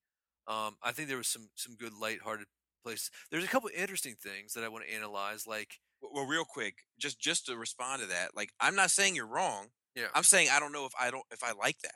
Um, 0.47 0.77
I 0.83 0.91
think 0.91 1.07
there 1.07 1.17
was 1.17 1.27
some 1.27 1.49
some 1.55 1.75
good 1.75 1.93
lighthearted 1.93 2.47
places. 2.83 3.09
There's 3.31 3.43
a 3.43 3.47
couple 3.47 3.69
interesting 3.75 4.15
things 4.21 4.53
that 4.53 4.63
I 4.63 4.69
want 4.69 4.85
to 4.87 4.93
analyze, 4.93 5.47
like 5.47 5.79
Well, 6.01 6.11
well, 6.13 6.25
real 6.25 6.45
quick, 6.45 6.75
just 6.99 7.19
just 7.19 7.45
to 7.47 7.57
respond 7.57 8.01
to 8.01 8.07
that, 8.09 8.35
like 8.35 8.51
I'm 8.59 8.75
not 8.75 8.91
saying 8.91 9.15
you're 9.15 9.27
wrong. 9.27 9.67
Yeah. 9.95 10.07
I'm 10.13 10.23
saying 10.23 10.49
I 10.51 10.59
don't 10.59 10.71
know 10.71 10.85
if 10.85 10.93
I 10.99 11.09
don't 11.11 11.25
if 11.31 11.43
I 11.43 11.53
like 11.53 11.79
that. 11.83 11.95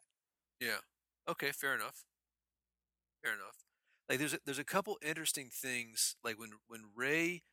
Yeah, 0.60 0.80
okay, 1.28 1.52
fair 1.52 1.74
enough, 1.76 2.04
fair 3.24 3.34
enough. 3.34 3.56
Like 4.10 4.20
there's 4.20 4.34
a, 4.34 4.40
there's 4.46 4.60
a 4.60 4.64
couple 4.64 4.98
interesting 5.06 5.50
things, 5.52 6.16
like 6.24 6.40
when 6.40 6.52
when 6.68 6.82
Rey 6.96 7.44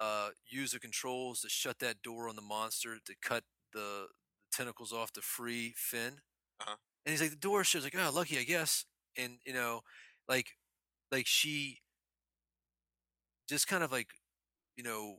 uh, 0.00 0.30
use 0.48 0.72
the 0.72 0.80
controls 0.80 1.40
to 1.40 1.48
shut 1.48 1.78
that 1.80 2.02
door 2.02 2.28
on 2.28 2.36
the 2.36 2.42
monster 2.42 2.98
to 3.04 3.14
cut 3.22 3.44
the, 3.72 4.08
the 4.10 4.56
tentacles 4.56 4.92
off 4.92 5.12
to 5.12 5.22
free 5.22 5.74
Finn. 5.76 6.20
Uh-huh. 6.60 6.76
And 7.04 7.12
he's 7.12 7.20
like, 7.20 7.30
the 7.30 7.36
door 7.36 7.64
shuts. 7.64 7.84
Like, 7.84 7.94
oh, 7.98 8.10
lucky, 8.12 8.38
I 8.38 8.44
guess. 8.44 8.84
And 9.16 9.38
you 9.46 9.52
know, 9.54 9.80
like, 10.28 10.48
like 11.12 11.26
she 11.26 11.80
just 13.48 13.66
kind 13.68 13.82
of 13.84 13.92
like, 13.92 14.08
you 14.76 14.82
know, 14.84 15.18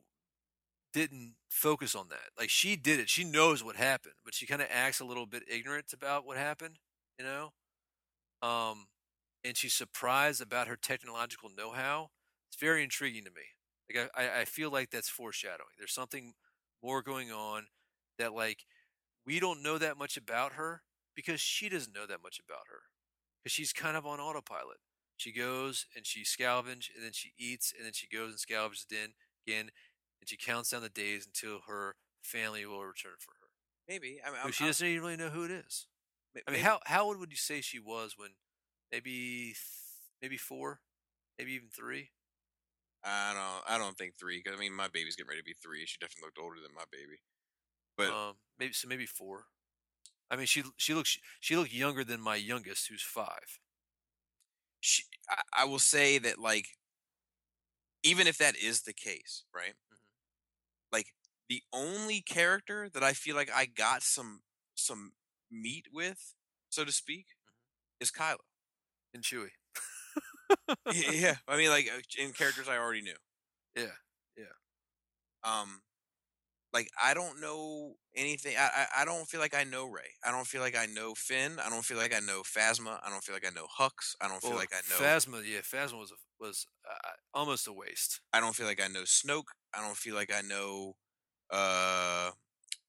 didn't 0.93 1.35
focus 1.49 1.95
on 1.95 2.09
that. 2.09 2.31
Like 2.37 2.49
she 2.49 2.75
did 2.75 2.99
it. 2.99 3.09
She 3.09 3.23
knows 3.23 3.63
what 3.63 3.75
happened, 3.75 4.15
but 4.25 4.33
she 4.35 4.45
kind 4.45 4.61
of 4.61 4.67
acts 4.71 4.99
a 4.99 5.05
little 5.05 5.25
bit 5.25 5.43
ignorant 5.49 5.93
about 5.93 6.25
what 6.25 6.37
happened. 6.37 6.77
You 7.19 7.25
know, 7.25 7.51
um, 8.47 8.87
and 9.43 9.57
she's 9.57 9.73
surprised 9.73 10.41
about 10.41 10.67
her 10.67 10.75
technological 10.77 11.49
know-how. 11.55 12.09
It's 12.49 12.59
very 12.59 12.83
intriguing 12.83 13.25
to 13.25 13.31
me. 13.31 13.43
Like 13.93 14.11
I, 14.15 14.41
I 14.41 14.45
feel 14.45 14.71
like 14.71 14.91
that's 14.91 15.09
foreshadowing. 15.09 15.75
There's 15.77 15.93
something 15.93 16.33
more 16.83 17.01
going 17.01 17.31
on 17.31 17.67
that 18.19 18.33
like 18.33 18.65
we 19.25 19.39
don't 19.39 19.63
know 19.63 19.77
that 19.77 19.97
much 19.97 20.17
about 20.17 20.53
her 20.53 20.83
because 21.15 21.41
she 21.41 21.69
doesn't 21.69 21.95
know 21.95 22.05
that 22.07 22.23
much 22.23 22.39
about 22.39 22.65
her 22.69 22.81
because 23.43 23.53
she's 23.53 23.73
kind 23.73 23.97
of 23.97 24.05
on 24.05 24.19
autopilot. 24.19 24.77
She 25.17 25.31
goes 25.33 25.85
and 25.95 26.05
she 26.05 26.23
scavenge 26.23 26.89
and 26.95 27.03
then 27.03 27.13
she 27.13 27.33
eats 27.37 27.73
and 27.75 27.85
then 27.85 27.93
she 27.93 28.07
goes 28.07 28.31
and 28.31 28.39
scavenges 28.39 28.85
again, 28.91 29.09
again 29.47 29.69
and 30.21 30.29
she 30.29 30.37
counts 30.37 30.71
down 30.71 30.81
the 30.83 30.89
days 30.89 31.25
until 31.27 31.61
her 31.67 31.95
family 32.23 32.65
will 32.65 32.83
return 32.85 33.13
for 33.19 33.31
her. 33.41 33.47
Maybe. 33.87 34.19
I 34.25 34.31
mean, 34.31 34.39
I'm, 34.43 34.51
she 34.51 34.63
I'm- 34.65 34.69
doesn't 34.69 34.87
even 34.87 35.03
really 35.03 35.17
know 35.17 35.29
who 35.29 35.45
it 35.45 35.51
is. 35.51 35.87
I 36.47 36.51
mean, 36.51 36.61
how 36.61 36.79
how 36.85 37.05
old 37.05 37.17
would 37.19 37.31
you 37.31 37.37
say 37.37 37.61
she 37.61 37.79
was 37.79 38.17
when 38.17 38.31
maybe 38.91 39.55
maybe 40.21 40.37
four, 40.37 40.81
maybe 41.37 41.53
even 41.53 41.69
three? 41.69 42.11
I 43.03 43.33
don't. 43.33 43.71
I 43.73 43.77
don't 43.77 43.97
think 43.97 44.15
three. 44.17 44.37
Because 44.43 44.57
I 44.57 44.59
mean, 44.59 44.73
my 44.73 44.87
baby's 44.87 45.15
getting 45.15 45.29
ready 45.29 45.41
to 45.41 45.45
be 45.45 45.53
three. 45.53 45.85
She 45.85 45.97
definitely 45.99 46.27
looked 46.27 46.39
older 46.39 46.59
than 46.59 46.73
my 46.73 46.85
baby. 46.91 47.19
But 47.97 48.13
um, 48.13 48.35
maybe 48.59 48.73
so 48.73 48.87
maybe 48.87 49.05
four. 49.05 49.45
I 50.31 50.35
mean, 50.37 50.45
she 50.47 50.63
she 50.77 50.93
looks 50.93 51.17
she 51.39 51.57
looked 51.57 51.73
younger 51.73 52.03
than 52.03 52.21
my 52.21 52.35
youngest, 52.35 52.87
who's 52.89 53.03
five. 53.03 53.59
she, 54.79 55.03
I, 55.29 55.41
I 55.53 55.65
will 55.65 55.79
say 55.79 56.17
that 56.19 56.39
like 56.39 56.77
even 58.03 58.27
if 58.27 58.37
that 58.37 58.55
is 58.55 58.81
the 58.83 58.93
case 58.93 59.43
right 59.53 59.75
Mhm. 59.91 59.97
like 60.91 61.13
the 61.49 61.63
only 61.73 62.21
character 62.21 62.89
that 62.89 63.03
i 63.03 63.13
feel 63.13 63.35
like 63.35 63.49
i 63.51 63.65
got 63.65 64.03
some 64.03 64.41
some 64.75 65.13
meat 65.51 65.87
with 65.93 66.33
so 66.69 66.83
to 66.85 66.91
speak 66.91 67.27
is 67.99 68.11
kylo 68.11 68.37
And 69.13 69.23
Chewy. 69.23 69.49
Y- 70.87 71.03
yeah 71.13 71.35
i 71.47 71.57
mean 71.57 71.69
like 71.69 71.89
uh, 71.93 72.01
in 72.21 72.31
characters 72.31 72.67
i 72.69 72.77
already 72.77 73.01
knew 73.01 73.15
Yeah. 73.75 73.95
Yeah. 74.37 74.45
Um 75.43 75.81
like 76.73 76.89
i 77.01 77.13
don't 77.13 77.39
know 77.41 77.93
anything 78.15 78.55
I, 78.57 78.69
I 78.97 79.01
i 79.01 79.05
don't 79.05 79.27
feel 79.27 79.39
like 79.39 79.55
i 79.55 79.63
know 79.63 79.85
Rey 79.85 80.11
i 80.25 80.31
don't 80.31 80.47
feel 80.47 80.61
like 80.61 80.77
i 80.77 80.85
know 80.85 81.13
finn 81.15 81.53
i 81.65 81.69
don't 81.69 81.83
feel 81.85 81.97
like 81.97 82.13
i 82.13 82.19
know 82.19 82.41
phasma 82.43 82.99
i 83.05 83.09
don't 83.09 83.23
feel 83.23 83.35
like 83.35 83.45
i 83.45 83.55
know 83.55 83.67
hux 83.79 84.15
i 84.21 84.27
don't 84.27 84.41
feel 84.41 84.51
Well, 84.51 84.59
like 84.59 84.73
i 84.73 84.81
know 84.89 85.01
Phasma. 85.03 85.41
Yeah, 85.45 85.59
Phasma 85.61 85.99
was 85.99 86.11
a, 86.11 86.15
was 86.43 86.65
uh, 86.89 87.09
almost 87.33 87.67
a 87.67 87.73
waste. 87.73 88.21
I 88.33 88.39
don't 88.39 88.55
feel 88.55 88.67
like 88.67 88.81
I 88.83 88.87
know 88.87 89.03
Snoke. 89.03 89.49
I 89.73 89.81
don't 89.81 89.97
feel 89.97 90.15
like 90.15 90.31
I 90.33 90.41
know 90.41 90.95
uh 91.51 92.31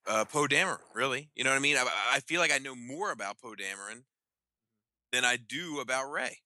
uh 0.09 0.25
Poe 0.25 0.47
Dameron, 0.47 0.79
really. 0.95 1.31
You 1.35 1.45
know 1.45 1.51
what 1.51 1.57
I 1.57 1.61
mean? 1.61 1.77
I, 1.77 1.87
I 2.15 2.21
feel 2.21 2.41
like 2.41 2.53
I 2.53 2.59
know 2.59 2.75
more 2.75 3.11
about 3.13 3.39
Poe 3.39 3.55
Dameron 3.55 4.03
than 5.13 5.25
I 5.25 5.37
do 5.37 5.81
about 5.81 6.11
Rey. 6.11 6.39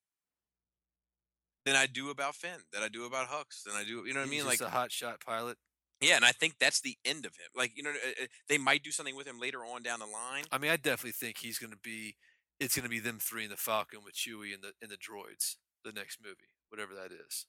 Than 1.65 1.77
I 1.77 1.87
do 1.87 2.11
about 2.11 2.35
Finn, 2.35 2.59
than 2.73 2.83
I 2.83 2.89
do 2.89 3.05
about 3.05 3.29
Hux, 3.29 3.63
than 3.65 3.75
I 3.77 3.85
do, 3.85 4.03
you 4.05 4.13
know 4.13 4.21
what 4.21 4.27
I 4.27 4.31
mean? 4.31 4.45
Like, 4.45 4.61
a 4.61 4.69
hot 4.69 4.91
shot 4.91 5.21
pilot. 5.25 5.57
yeah, 6.01 6.17
and 6.17 6.25
I 6.25 6.33
think 6.33 6.55
that's 6.59 6.81
the 6.81 6.97
end 7.05 7.25
of 7.25 7.37
him. 7.37 7.47
Like, 7.55 7.71
you 7.77 7.85
know, 7.85 7.91
uh, 7.91 8.25
uh, 8.25 8.27
they 8.49 8.59
might 8.59 8.83
do 8.83 8.91
something 8.91 9.15
with 9.15 9.29
him 9.29 9.39
later 9.39 9.61
on 9.61 9.85
down 9.85 10.01
the 10.01 10.07
line. 10.07 10.43
I 10.51 10.59
mean, 10.59 10.73
I 10.73 10.77
definitely 10.77 11.13
think 11.13 11.39
he's 11.39 11.59
going 11.59 11.71
to 11.73 11.79
be. 11.79 12.17
It's 12.59 12.75
going 12.75 12.83
to 12.85 12.91
be 12.91 12.99
them 12.99 13.19
three 13.21 13.45
in 13.45 13.51
the 13.51 13.57
Falcon 13.57 14.01
with 14.05 14.15
Chewie 14.15 14.53
and 14.53 14.63
the 14.63 14.73
and 14.83 14.91
the 14.91 14.97
droids. 14.97 15.55
The 15.85 15.93
next 15.93 16.19
movie, 16.23 16.55
whatever 16.69 16.95
that 16.95 17.11
is. 17.13 17.47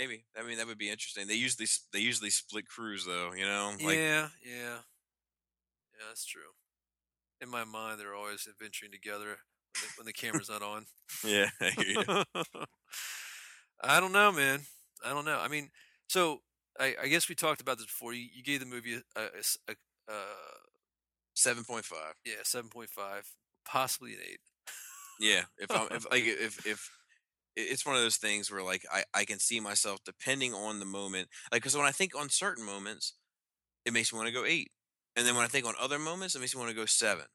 Maybe. 0.00 0.24
I 0.38 0.46
mean, 0.46 0.56
that 0.56 0.66
would 0.66 0.78
be 0.78 0.88
interesting. 0.88 1.26
They 1.26 1.34
usually 1.34 1.66
they 1.92 1.98
usually 1.98 2.30
split 2.30 2.66
crews, 2.66 3.04
though. 3.04 3.32
You 3.36 3.44
know, 3.44 3.72
like 3.84 3.96
yeah, 3.96 4.28
yeah, 4.42 4.56
yeah. 4.56 4.78
That's 6.08 6.24
true. 6.24 6.40
In 7.42 7.50
my 7.50 7.64
mind, 7.64 8.00
they're 8.00 8.14
always 8.14 8.48
adventuring 8.50 8.92
together 8.92 9.26
when 9.26 9.82
the, 9.82 9.88
when 9.98 10.06
the 10.06 10.12
camera's 10.14 10.48
not 10.48 10.62
on. 10.62 10.86
yeah, 11.24 11.50
I 11.60 11.70
hear 11.70 11.86
you. 11.86 12.44
I 13.82 14.00
don't 14.00 14.12
know, 14.12 14.32
man. 14.32 14.60
I 15.04 15.10
don't 15.10 15.26
know. 15.26 15.38
I 15.38 15.48
mean, 15.48 15.68
so 16.08 16.40
I, 16.78 16.94
I 17.02 17.08
guess 17.08 17.28
we 17.28 17.34
talked 17.34 17.60
about 17.60 17.76
this 17.76 17.86
before. 17.86 18.14
You, 18.14 18.26
you 18.34 18.42
gave 18.42 18.60
the 18.60 18.66
movie 18.66 19.02
a 19.16 19.20
uh, 19.20 20.14
seven 21.34 21.62
point 21.62 21.84
five. 21.84 22.14
yeah, 22.24 22.40
seven 22.44 22.70
point 22.70 22.88
five, 22.88 23.26
possibly 23.66 24.14
an 24.14 24.20
eight. 24.26 24.40
Yeah, 25.20 25.42
if 25.58 25.70
I'm 25.70 25.88
if 25.94 26.10
like 26.10 26.24
if 26.24 26.66
if 26.66 26.90
it's 27.60 27.86
one 27.86 27.96
of 27.96 28.02
those 28.02 28.16
things 28.16 28.50
where 28.50 28.62
like 28.62 28.84
I 28.92 29.04
I 29.14 29.24
can 29.24 29.38
see 29.38 29.60
myself 29.60 30.00
depending 30.04 30.54
on 30.54 30.80
the 30.80 30.86
moment. 30.86 31.28
Like 31.52 31.62
because 31.62 31.76
when 31.76 31.86
I 31.86 31.92
think 31.92 32.14
on 32.18 32.28
certain 32.30 32.64
moments, 32.64 33.14
it 33.86 33.92
makes 33.92 34.12
me 34.12 34.18
want 34.18 34.28
to 34.28 34.34
go 34.34 34.44
eight, 34.46 34.70
and 35.16 35.26
then 35.26 35.34
when 35.36 35.44
I 35.44 35.48
think 35.48 35.66
on 35.66 35.74
other 35.80 35.98
moments, 35.98 36.34
it 36.34 36.40
makes 36.40 36.54
me 36.54 36.60
want 36.60 36.70
to 36.70 36.76
go 36.76 36.86
seven. 36.86 37.26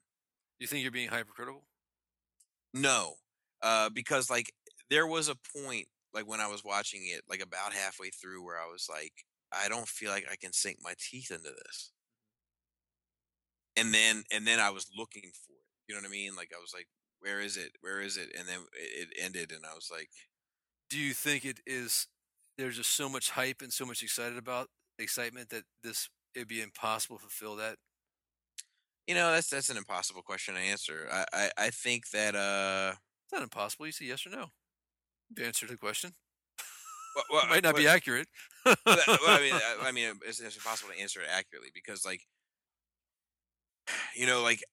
You 0.59 0.67
think 0.67 0.83
you're 0.83 0.91
being 0.91 1.09
hypercritical? 1.09 1.65
No, 2.73 3.15
uh, 3.61 3.89
because 3.89 4.29
like 4.29 4.53
there 4.89 5.07
was 5.07 5.29
a 5.29 5.35
point 5.55 5.87
like 6.13 6.27
when 6.27 6.39
I 6.41 6.47
was 6.47 6.63
watching 6.63 7.01
it, 7.05 7.21
like 7.29 7.41
about 7.41 7.73
halfway 7.73 8.09
through, 8.09 8.43
where 8.43 8.57
I 8.57 8.65
was 8.71 8.87
like, 8.89 9.13
I 9.51 9.67
don't 9.69 9.87
feel 9.87 10.11
like 10.11 10.25
I 10.31 10.35
can 10.35 10.53
sink 10.53 10.77
my 10.81 10.93
teeth 10.97 11.31
into 11.31 11.49
this. 11.51 11.91
And 13.77 13.93
then 13.93 14.23
and 14.31 14.47
then 14.47 14.59
I 14.59 14.69
was 14.69 14.87
looking 14.95 15.31
for 15.33 15.53
it. 15.53 15.65
You 15.87 15.95
know 15.95 16.01
what 16.01 16.07
I 16.07 16.11
mean? 16.11 16.35
Like 16.35 16.51
I 16.55 16.59
was 16.59 16.73
like, 16.73 16.87
where 17.25 17.41
is 17.41 17.57
it? 17.57 17.73
Where 17.81 18.01
is 18.01 18.17
it? 18.17 18.29
And 18.37 18.47
then 18.49 18.59
it, 18.73 19.09
ended, 19.19 19.51
and 19.53 19.65
I 19.65 19.75
was 19.75 19.89
like, 19.91 20.09
Do 20.89 20.99
you 20.99 21.13
think 21.13 21.45
it 21.45 21.59
is? 21.67 22.07
There's 22.57 22.77
just 22.77 22.91
so 22.95 23.09
much 23.09 23.31
hype 23.31 23.61
and 23.61 23.73
so 23.73 23.85
much 23.85 24.03
excited 24.03 24.37
about 24.37 24.69
excitement 24.99 25.49
that 25.49 25.65
this 25.83 26.09
it'd 26.35 26.49
be 26.49 26.61
impossible 26.61 27.17
to 27.17 27.23
fulfill 27.23 27.55
that. 27.57 27.77
you 29.07 29.15
know, 29.15 29.31
that's 29.31 29.49
that's 29.49 29.69
an 29.69 29.77
impossible 29.77 30.21
question 30.21 30.55
to 30.55 30.59
answer. 30.61 31.07
I 31.11 31.25
I, 31.33 31.51
I 31.57 31.69
think 31.69 32.09
that 32.11 32.35
uh, 32.35 32.95
It's 33.25 33.33
not 33.33 33.43
impossible. 33.43 33.85
You 33.85 33.91
say 33.91 34.05
yes 34.05 34.25
or 34.25 34.31
no. 34.31 34.47
You 35.37 35.45
answer 35.45 35.67
the 35.67 35.77
question. 35.77 36.13
well, 37.15 37.25
well, 37.31 37.43
it 37.45 37.49
might 37.49 37.63
not 37.63 37.75
be 37.75 37.87
accurate. 37.87 38.27
well, 38.65 38.75
well, 38.85 38.97
I 39.27 39.39
mean, 39.39 39.53
I, 39.55 39.77
I 39.87 39.91
mean, 39.91 40.19
it's, 40.25 40.39
it's 40.39 40.55
impossible 40.55 40.91
to 40.93 40.99
answer 41.01 41.21
it 41.21 41.27
accurately 41.31 41.69
because, 41.73 42.05
like, 42.05 42.21
you 44.15 44.25
know, 44.27 44.41
like, 44.41 44.63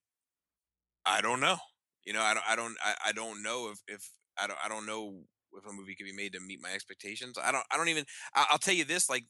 I 1.04 1.20
don't 1.20 1.40
know. 1.40 1.58
You 2.04 2.12
know, 2.12 2.22
I 2.22 2.34
don't, 2.34 2.44
I 2.48 2.56
don't, 2.56 2.76
I, 2.84 2.94
I 3.08 3.12
don't 3.12 3.42
know 3.42 3.70
if, 3.70 3.78
if 3.86 4.10
I 4.38 4.46
don't, 4.46 4.58
I 4.64 4.68
don't 4.68 4.86
know 4.86 5.20
if 5.52 5.66
a 5.66 5.72
movie 5.72 5.94
can 5.94 6.06
be 6.06 6.12
made 6.12 6.32
to 6.32 6.40
meet 6.40 6.60
my 6.62 6.72
expectations. 6.72 7.38
I 7.42 7.52
don't, 7.52 7.64
I 7.70 7.76
don't 7.76 7.88
even. 7.88 8.04
I, 8.34 8.46
I'll 8.50 8.58
tell 8.58 8.74
you 8.74 8.84
this, 8.84 9.08
like, 9.08 9.24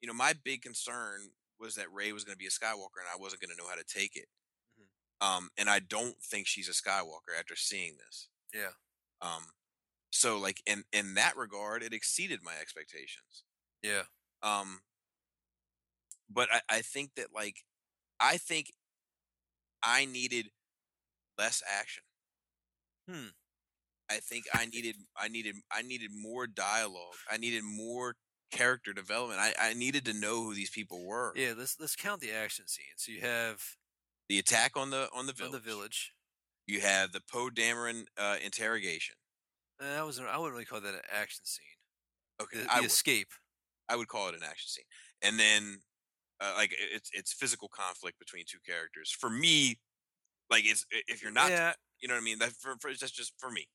you 0.00 0.08
know, 0.08 0.14
my 0.14 0.34
big 0.44 0.62
concern 0.62 1.30
was 1.60 1.74
that 1.76 1.92
Rey 1.92 2.12
was 2.12 2.24
going 2.24 2.34
to 2.34 2.38
be 2.38 2.46
a 2.46 2.50
Skywalker, 2.50 3.00
and 3.00 3.08
I 3.12 3.18
wasn't 3.18 3.40
going 3.40 3.50
to 3.56 3.62
know 3.62 3.68
how 3.68 3.76
to 3.76 3.84
take 3.84 4.16
it. 4.16 4.26
Um, 5.20 5.48
and 5.56 5.70
I 5.70 5.78
don't 5.78 6.16
think 6.22 6.46
she's 6.46 6.68
a 6.68 6.72
Skywalker 6.72 7.38
after 7.38 7.56
seeing 7.56 7.96
this. 7.96 8.28
yeah. 8.52 8.72
Um, 9.22 9.44
so 10.10 10.38
like 10.38 10.62
in 10.66 10.84
in 10.92 11.14
that 11.14 11.36
regard, 11.36 11.82
it 11.82 11.92
exceeded 11.94 12.40
my 12.42 12.52
expectations. 12.60 13.44
Yeah. 13.82 14.02
Um, 14.42 14.80
but 16.30 16.48
I, 16.52 16.60
I 16.76 16.80
think 16.82 17.14
that 17.16 17.28
like 17.34 17.64
I 18.20 18.36
think 18.36 18.72
I 19.82 20.04
needed 20.04 20.50
less 21.38 21.62
action. 21.66 22.02
Hmm. 23.08 23.28
I 24.10 24.16
think 24.18 24.44
I 24.54 24.66
needed 24.66 24.96
I 25.16 25.28
needed 25.28 25.56
I 25.70 25.82
needed 25.82 26.10
more 26.14 26.46
dialogue. 26.46 27.16
I 27.30 27.36
needed 27.38 27.64
more 27.64 28.14
character 28.52 28.92
development. 28.92 29.40
I, 29.40 29.52
I 29.60 29.74
needed 29.74 30.04
to 30.06 30.12
know 30.12 30.42
who 30.44 30.54
these 30.54 30.70
people 30.70 31.04
were. 31.04 31.32
Yeah. 31.36 31.54
Let's 31.56 31.76
let's 31.80 31.96
count 31.96 32.20
the 32.20 32.32
action 32.32 32.66
scenes. 32.68 32.86
So 32.98 33.12
you 33.12 33.20
have 33.22 33.60
The 34.28 34.38
attack 34.38 34.76
on 34.76 34.90
the 34.90 35.08
on 35.14 35.26
the 35.26 35.32
on 35.32 35.36
village. 35.36 35.52
the 35.52 35.58
village. 35.70 36.12
You 36.66 36.80
have 36.80 37.12
the 37.12 37.20
Poe 37.30 37.48
Dameron 37.50 38.04
uh, 38.18 38.36
interrogation. 38.44 39.16
Uh, 39.80 39.84
that 39.96 40.06
was 40.06 40.18
I 40.20 40.36
wouldn't 40.36 40.52
really 40.54 40.64
call 40.64 40.80
that 40.80 40.94
an 40.94 41.00
action 41.12 41.44
scene. 41.44 41.64
Okay, 42.42 42.58
The, 42.64 42.72
I 42.72 42.76
the 42.76 42.82
would. 42.82 42.90
escape. 42.90 43.28
I 43.88 43.96
would 43.96 44.08
call 44.08 44.28
it 44.28 44.34
an 44.34 44.42
action 44.42 44.68
scene. 44.68 44.84
And 45.22 45.38
then 45.38 45.78
uh, 46.40 46.54
like 46.56 46.72
it's 46.94 47.10
it's 47.12 47.32
physical 47.32 47.68
conflict 47.68 48.18
between 48.18 48.44
two 48.46 48.58
characters. 48.66 49.10
For 49.10 49.30
me, 49.30 49.78
like 50.50 50.64
it's 50.64 50.86
if 51.08 51.22
you're 51.22 51.32
not, 51.32 51.50
yeah. 51.50 51.72
You 52.00 52.08
know 52.08 52.14
what 52.14 52.20
I 52.20 52.24
mean. 52.24 52.38
That 52.38 52.52
for, 52.52 52.76
for 52.80 52.90
that's 52.90 53.10
just 53.10 53.32
for 53.38 53.50
me. 53.50 53.66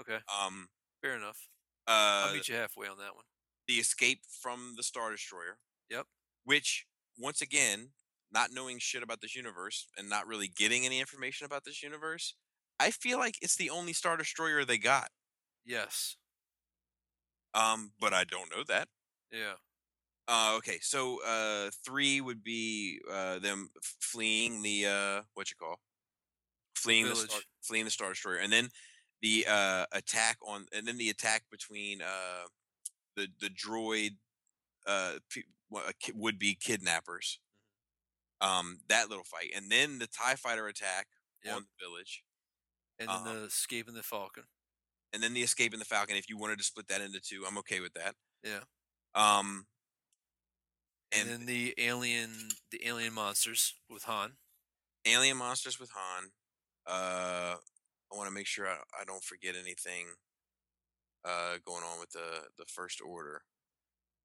Okay. 0.00 0.18
Um, 0.28 0.68
Fair 1.02 1.16
enough. 1.16 1.48
uh, 1.86 2.26
I'll 2.28 2.34
meet 2.34 2.48
you 2.48 2.54
halfway 2.54 2.86
on 2.86 2.98
that 2.98 3.14
one. 3.14 3.24
the 3.68 3.74
escape 3.74 4.20
from 4.42 4.74
the 4.76 4.82
Star 4.82 5.10
Destroyer. 5.10 5.58
Yep. 5.90 6.06
Which 6.44 6.86
once 7.18 7.40
again, 7.40 7.90
not 8.32 8.50
knowing 8.52 8.78
shit 8.78 9.02
about 9.02 9.20
this 9.20 9.34
universe 9.36 9.86
and 9.96 10.08
not 10.08 10.26
really 10.26 10.48
getting 10.48 10.84
any 10.84 11.00
information 11.00 11.44
about 11.46 11.64
this 11.64 11.82
universe, 11.82 12.34
I 12.78 12.90
feel 12.90 13.18
like 13.18 13.36
it's 13.40 13.56
the 13.56 13.70
only 13.70 13.92
Star 13.92 14.16
Destroyer 14.16 14.64
they 14.64 14.78
got. 14.78 15.08
Yes. 15.64 16.16
Um, 17.54 17.92
but 18.00 18.12
I 18.12 18.24
don't 18.24 18.50
know 18.50 18.62
that. 18.68 18.88
Yeah. 19.32 19.54
Uh, 20.28 20.54
okay, 20.58 20.78
so 20.82 21.20
uh, 21.24 21.70
three 21.84 22.20
would 22.20 22.42
be 22.42 22.98
uh, 23.10 23.38
them 23.38 23.70
fleeing 24.00 24.62
the 24.62 24.86
uh, 24.86 25.22
what 25.34 25.48
you 25.50 25.56
call 25.58 25.78
fleeing 26.76 27.06
the, 27.08 27.16
star, 27.16 27.40
fleeing 27.62 27.84
the 27.84 27.90
star 27.90 28.10
destroyer, 28.10 28.36
and 28.38 28.52
then 28.52 28.68
the 29.22 29.46
uh, 29.48 29.86
attack 29.92 30.36
on, 30.46 30.66
and 30.72 30.86
then 30.86 30.98
the 30.98 31.10
attack 31.10 31.44
between 31.50 32.02
uh, 32.02 32.46
the 33.16 33.28
the 33.40 33.48
droid 33.48 34.16
uh, 34.86 35.14
would 36.14 36.38
be 36.38 36.54
kidnappers. 36.54 37.40
Um, 38.40 38.80
that 38.88 39.08
little 39.08 39.24
fight, 39.24 39.50
and 39.56 39.70
then 39.70 39.98
the 39.98 40.06
Tie 40.06 40.34
Fighter 40.36 40.66
attack 40.68 41.06
Yep. 41.44 41.54
on 41.56 41.62
the 41.62 41.84
village, 41.86 42.22
and 42.98 43.08
then 43.08 43.16
Uh-huh. 43.16 43.34
the 43.34 43.44
escaping 43.44 43.94
the 43.94 44.02
Falcon. 44.02 44.44
and 45.12 45.22
then 45.22 45.32
the 45.32 45.42
escape 45.42 45.72
in 45.72 45.78
the 45.78 45.84
Falcon. 45.86 46.16
If 46.16 46.28
you 46.28 46.36
wanted 46.36 46.58
to 46.58 46.64
split 46.64 46.88
that 46.88 47.00
into 47.00 47.20
two, 47.20 47.44
I'm 47.46 47.56
okay 47.58 47.80
with 47.80 47.94
that. 47.94 48.14
Yeah. 48.42 48.60
Um, 49.14 49.66
And, 51.12 51.30
and 51.30 51.40
then 51.40 51.46
the 51.46 51.72
alien, 51.78 52.50
the 52.70 52.84
alien 52.86 53.14
monsters 53.14 53.74
with 53.88 54.02
Han. 54.04 54.36
Alien 55.06 55.36
Monsters 55.36 55.78
with 55.78 55.90
Han. 55.94 56.32
Uh, 56.86 57.56
I 58.12 58.16
want 58.16 58.28
to 58.28 58.34
make 58.34 58.46
sure 58.46 58.68
I, 58.68 58.76
I 59.00 59.04
don't 59.04 59.24
forget 59.24 59.54
anything 59.56 60.06
uh, 61.24 61.58
going 61.64 61.82
on 61.82 61.98
with 62.00 62.10
the 62.10 62.48
the 62.58 62.64
First 62.66 63.00
Order. 63.00 63.42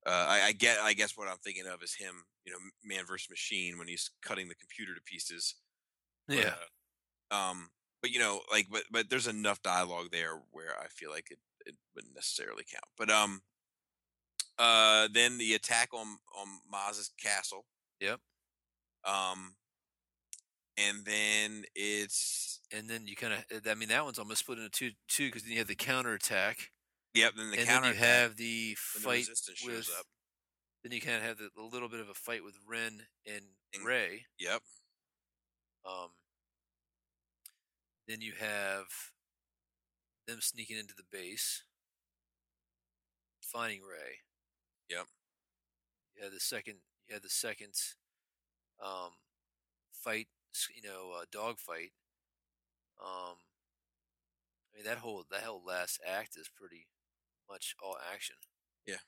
Uh, 0.06 0.26
I, 0.28 0.42
I 0.48 0.52
get. 0.54 0.80
I 0.80 0.94
guess 0.94 1.18
what 1.18 1.28
I'm 1.28 1.38
thinking 1.38 1.68
of 1.68 1.84
is 1.84 1.94
him, 1.96 2.26
you 2.46 2.52
know, 2.52 2.60
Man 2.84 3.06
versus 3.06 3.30
Machine 3.30 3.78
when 3.78 3.88
he's 3.88 4.12
cutting 4.24 4.48
the 4.48 4.56
computer 4.56 4.96
to 4.96 5.02
pieces. 5.02 5.56
But, 6.28 6.38
Yeah. 6.38 6.54
uh, 7.32 7.36
um. 7.36 7.70
But 8.02 8.12
you 8.12 8.20
know, 8.20 8.42
like, 8.52 8.68
but 8.72 8.84
but 8.92 9.10
there's 9.10 9.28
enough 9.28 9.62
dialogue 9.62 10.08
there 10.12 10.42
where 10.52 10.80
I 10.80 10.88
feel 10.88 11.12
like 11.12 11.30
it 11.32 11.40
it 11.66 11.76
wouldn't 11.96 12.16
necessarily 12.16 12.64
count. 12.72 12.86
But 12.98 13.10
um. 13.10 13.42
Uh, 14.60 15.08
then 15.12 15.38
the 15.40 15.56
attack 15.56 15.90
on 15.94 16.20
on 16.38 16.48
Maz's 16.70 17.10
castle. 17.20 17.66
Yep. 18.00 18.20
Um, 19.06 19.56
and 20.78 21.06
then 21.06 21.66
it's 21.76 22.60
And 22.74 22.90
then 22.90 23.06
you 23.08 23.16
kind 23.16 23.34
of, 23.34 23.68
I 23.68 23.76
mean, 23.76 23.90
that 23.90 24.04
one's 24.06 24.20
almost 24.20 24.40
split 24.40 24.58
into 24.58 24.70
two, 24.70 24.92
two, 25.08 25.28
because 25.28 25.44
then 25.44 25.52
you 25.52 25.58
have 25.60 25.68
the 25.68 25.76
counterattack, 25.76 26.72
yep. 27.14 27.34
Then 27.36 27.52
the 27.52 27.60
and 27.60 27.68
counter 27.68 27.88
then 27.88 27.96
you 27.96 28.00
have 28.00 28.36
the 28.38 28.78
the 28.96 29.00
fight 29.02 29.26
shows 29.26 29.66
with. 29.66 29.90
up. 30.00 30.06
Then 30.84 30.92
you 30.94 31.02
kind 31.02 31.18
of 31.18 31.24
have 31.24 31.38
the, 31.38 31.50
a 31.60 31.64
little 31.64 31.90
bit 31.90 32.00
of 32.00 32.10
a 32.10 32.14
fight 32.14 32.44
with 32.44 32.56
Ren 32.68 33.04
and 33.28 33.44
And- 33.74 33.86
Rey. 33.86 34.26
Yep. 34.40 34.62
Um, 35.86 36.10
then 38.08 38.22
you 38.22 38.34
have 38.40 38.86
them 40.28 40.40
sneaking 40.42 40.78
into 40.78 40.94
the 40.96 41.04
base, 41.12 41.64
finding 43.42 43.82
Rey. 43.82 44.20
Yep. 44.90 45.06
You 46.16 46.24
had 46.24 46.32
the 46.34 46.40
second. 46.40 46.76
You 47.08 47.14
had 47.16 47.24
the 47.24 47.30
second 47.30 47.74
um, 48.84 49.12
fight. 49.92 50.28
You 50.76 50.88
know, 50.88 51.14
uh, 51.20 51.26
dog 51.32 51.60
fight. 51.60 51.92
Um, 53.02 53.38
I 54.74 54.78
mean 54.78 54.86
that 54.86 54.98
whole 55.00 55.26
that 55.32 55.44
whole 55.44 55.64
last 55.66 56.00
act 56.06 56.38
is 56.38 56.50
pretty 56.54 56.88
much 57.50 57.76
all 57.84 57.98
action. 58.14 58.36
Yeah. 58.86 59.02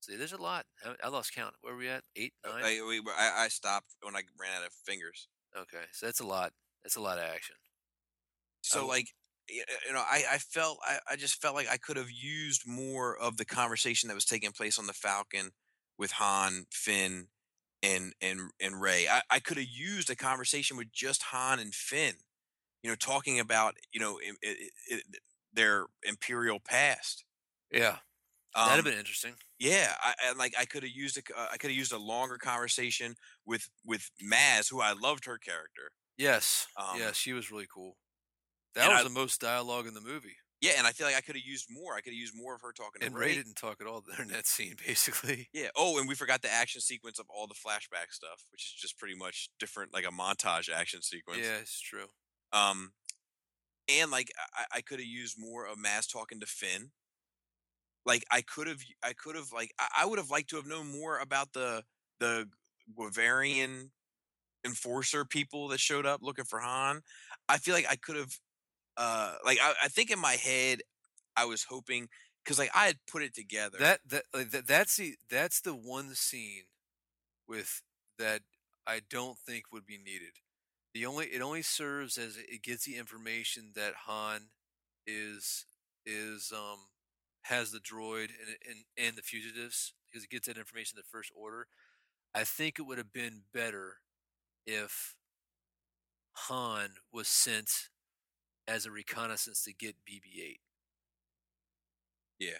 See, 0.00 0.16
there's 0.16 0.32
a 0.32 0.42
lot. 0.42 0.66
I, 0.84 0.94
I 1.04 1.08
lost 1.08 1.34
count. 1.34 1.54
Where 1.60 1.74
are 1.74 1.76
we 1.76 1.88
at? 1.88 2.02
Eight, 2.16 2.32
nine. 2.44 2.64
I, 2.64 2.80
we, 2.86 3.00
I 3.16 3.44
I 3.44 3.48
stopped 3.48 3.94
when 4.02 4.16
I 4.16 4.22
ran 4.38 4.50
out 4.58 4.66
of 4.66 4.72
fingers. 4.84 5.28
Okay, 5.56 5.84
so 5.92 6.06
that's 6.06 6.20
a 6.20 6.26
lot. 6.26 6.52
That's 6.82 6.96
a 6.96 7.00
lot 7.00 7.18
of 7.18 7.24
action. 7.24 7.56
So 8.62 8.80
w- 8.80 8.92
like 8.92 9.06
you 9.48 9.64
know, 9.92 10.00
I, 10.00 10.24
I 10.32 10.38
felt 10.38 10.78
I, 10.84 10.98
I 11.10 11.16
just 11.16 11.40
felt 11.40 11.54
like 11.54 11.68
I 11.70 11.76
could 11.76 11.96
have 11.96 12.10
used 12.10 12.62
more 12.66 13.16
of 13.16 13.36
the 13.36 13.44
conversation 13.44 14.08
that 14.08 14.14
was 14.14 14.24
taking 14.24 14.52
place 14.52 14.78
on 14.78 14.86
the 14.86 14.92
Falcon 14.92 15.50
with 15.98 16.12
Han, 16.12 16.66
Finn, 16.70 17.28
and 17.82 18.14
and 18.20 18.50
and 18.60 18.80
Rey. 18.80 19.08
I, 19.08 19.22
I 19.30 19.40
could 19.40 19.56
have 19.56 19.66
used 19.66 20.10
a 20.10 20.16
conversation 20.16 20.76
with 20.76 20.92
just 20.92 21.24
Han 21.24 21.58
and 21.60 21.74
Finn, 21.74 22.16
you 22.82 22.90
know, 22.90 22.96
talking 22.96 23.40
about 23.40 23.76
you 23.92 24.00
know 24.00 24.20
i 24.20 24.32
i 24.44 24.56
i 24.92 25.02
their 25.52 25.86
imperial 26.04 26.60
past. 26.60 27.24
Yeah, 27.70 27.98
Um, 28.54 28.66
that'd 28.66 28.84
have 28.84 28.92
been 28.92 28.98
interesting. 28.98 29.36
Yeah, 29.58 29.94
I, 30.00 30.14
and 30.24 30.38
like 30.38 30.54
I 30.58 30.64
could 30.66 30.82
have 30.82 30.92
used 30.92 31.16
a, 31.18 31.22
uh, 31.38 31.48
I 31.52 31.56
could 31.56 31.70
have 31.70 31.76
used 31.76 31.92
a 31.92 31.98
longer 31.98 32.38
conversation 32.38 33.16
with 33.46 33.70
with 33.84 34.10
Maz, 34.22 34.70
who 34.70 34.80
I 34.80 34.92
loved 34.92 35.24
her 35.26 35.38
character. 35.38 35.92
Yes, 36.16 36.68
Um, 36.76 36.96
yeah, 36.96 37.12
she 37.12 37.32
was 37.32 37.50
really 37.50 37.68
cool. 37.72 37.98
That 38.74 38.90
was 38.90 39.02
I- 39.02 39.04
the 39.04 39.10
most 39.10 39.40
dialogue 39.40 39.86
in 39.86 39.94
the 39.94 40.02
movie, 40.02 40.36
Yeah, 40.62 40.72
and 40.78 40.86
I 40.86 40.92
feel 40.92 41.08
like 41.08 41.16
I 41.16 41.20
could 41.20 41.34
have 41.34 41.44
used 41.44 41.66
more. 41.68 41.94
I 41.94 42.00
could 42.00 42.12
have 42.12 42.18
used 42.18 42.34
more 42.36 42.54
of 42.54 42.60
her 42.62 42.72
talking 42.72 43.00
to 43.00 43.06
and 43.06 43.14
Rey. 43.16 43.26
Rey 43.26 43.34
didn't 43.34 43.56
talk 43.56 43.80
at 43.80 43.86
all 43.88 44.00
during 44.16 44.30
that 44.30 44.46
scene. 44.46 44.76
Basically, 44.86 45.48
Yeah. 45.52 45.68
Oh, 45.76 45.98
and 45.98 46.08
we 46.08 46.14
forgot 46.14 46.40
the 46.40 46.52
action 46.52 46.80
sequence 46.80 47.18
of 47.18 47.26
all 47.28 47.48
the 47.48 47.54
flashback 47.54 48.12
stuff, 48.12 48.44
which 48.52 48.62
is 48.62 48.80
just 48.80 48.96
pretty 48.96 49.16
much 49.16 49.50
different, 49.58 49.92
like 49.92 50.06
a 50.06 50.12
montage 50.12 50.72
action 50.72 51.02
sequence. 51.02 51.40
yeah, 51.42 51.56
it's 51.60 51.80
true. 51.80 52.06
Um, 52.52 52.92
and 53.88 54.10
like 54.12 54.30
I, 54.56 54.78
I 54.78 54.80
could 54.82 55.00
have 55.00 55.08
used 55.08 55.36
more 55.38 55.66
of 55.66 55.78
Maz 55.78 56.10
talking 56.10 56.38
to 56.40 56.46
Finn. 56.46 56.92
Like 58.06 58.24
I 58.30 58.42
could 58.42 58.68
have, 58.68 58.78
I 59.02 59.14
could 59.14 59.34
have, 59.34 59.52
like 59.52 59.72
I, 59.80 60.02
I 60.02 60.06
would 60.06 60.18
have 60.18 60.30
liked 60.30 60.50
to 60.50 60.56
have 60.56 60.66
known 60.66 60.96
more 60.96 61.18
about 61.18 61.52
the 61.54 61.82
the 62.20 62.48
Guavian 62.96 63.90
enforcer 64.64 65.24
people 65.24 65.68
that 65.68 65.80
showed 65.80 66.06
up 66.06 66.20
looking 66.22 66.44
for 66.44 66.60
Han. 66.60 67.02
I 67.48 67.58
feel 67.58 67.74
like 67.74 67.86
I 67.90 67.96
could 67.96 68.16
have, 68.16 68.38
uh, 68.96 69.34
like 69.44 69.58
I, 69.62 69.74
I 69.84 69.88
think 69.88 70.10
in 70.10 70.18
my 70.18 70.32
head, 70.34 70.80
I 71.36 71.44
was 71.46 71.64
hoping 71.64 72.08
because 72.44 72.58
like 72.58 72.70
I 72.74 72.86
had 72.86 72.98
put 73.10 73.22
it 73.22 73.34
together. 73.34 73.78
That 73.78 74.00
that, 74.08 74.24
like, 74.34 74.50
that 74.50 74.66
that's 74.66 74.96
the 74.96 75.16
that's 75.30 75.60
the 75.60 75.74
one 75.74 76.14
scene 76.14 76.64
with 77.48 77.82
that 78.18 78.42
I 78.86 79.00
don't 79.08 79.38
think 79.38 79.64
would 79.72 79.86
be 79.86 79.98
needed. 79.98 80.34
The 80.94 81.06
only 81.06 81.26
it 81.26 81.42
only 81.42 81.62
serves 81.62 82.18
as 82.18 82.36
it 82.36 82.62
gets 82.62 82.84
the 82.84 82.96
information 82.96 83.72
that 83.74 83.94
Han 84.06 84.50
is 85.06 85.66
is 86.06 86.52
um 86.54 86.78
has 87.42 87.70
the 87.72 87.78
droid 87.80 88.30
and 88.30 88.56
and, 88.68 88.84
and 88.96 89.16
the 89.16 89.22
fugitives 89.22 89.94
because 90.10 90.24
it 90.24 90.30
gets 90.30 90.46
that 90.48 90.58
information 90.58 90.98
in 90.98 91.02
the 91.02 91.10
first 91.18 91.30
order. 91.34 91.66
I 92.34 92.44
think 92.44 92.78
it 92.78 92.82
would 92.82 92.98
have 92.98 93.12
been 93.12 93.42
better 93.52 93.96
if 94.66 95.14
Han 96.48 96.96
was 97.10 97.26
sent 97.28 97.88
as 98.68 98.86
a 98.86 98.90
reconnaissance 98.90 99.62
to 99.64 99.72
get 99.72 99.96
BB-8. 100.08 100.58
Yeah. 102.38 102.58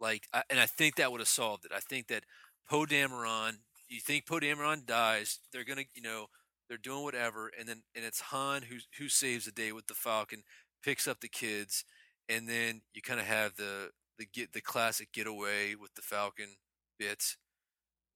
Like, 0.00 0.28
I, 0.32 0.44
and 0.50 0.60
I 0.60 0.66
think 0.66 0.96
that 0.96 1.12
would 1.12 1.20
have 1.20 1.28
solved 1.28 1.64
it. 1.64 1.72
I 1.74 1.80
think 1.80 2.08
that 2.08 2.24
Poe 2.68 2.86
Dameron, 2.86 3.58
you 3.88 4.00
think 4.00 4.26
Poe 4.26 4.40
Dameron 4.40 4.86
dies, 4.86 5.40
they're 5.52 5.64
gonna, 5.64 5.84
you 5.94 6.02
know, 6.02 6.26
they're 6.68 6.78
doing 6.78 7.04
whatever, 7.04 7.50
and 7.58 7.68
then 7.68 7.82
and 7.94 8.04
it's 8.04 8.20
Han 8.22 8.62
who 8.64 8.76
who 8.98 9.08
saves 9.08 9.44
the 9.46 9.52
day 9.52 9.72
with 9.72 9.86
the 9.88 9.94
Falcon, 9.94 10.42
picks 10.84 11.08
up 11.08 11.20
the 11.20 11.28
kids, 11.28 11.84
and 12.28 12.48
then 12.48 12.82
you 12.94 13.02
kind 13.02 13.20
of 13.20 13.26
have 13.26 13.56
the 13.56 13.90
the 14.18 14.26
get 14.26 14.52
the 14.54 14.60
classic 14.62 15.12
getaway 15.12 15.74
with 15.76 15.94
the 15.94 16.02
Falcon 16.02 16.56
bits, 16.98 17.36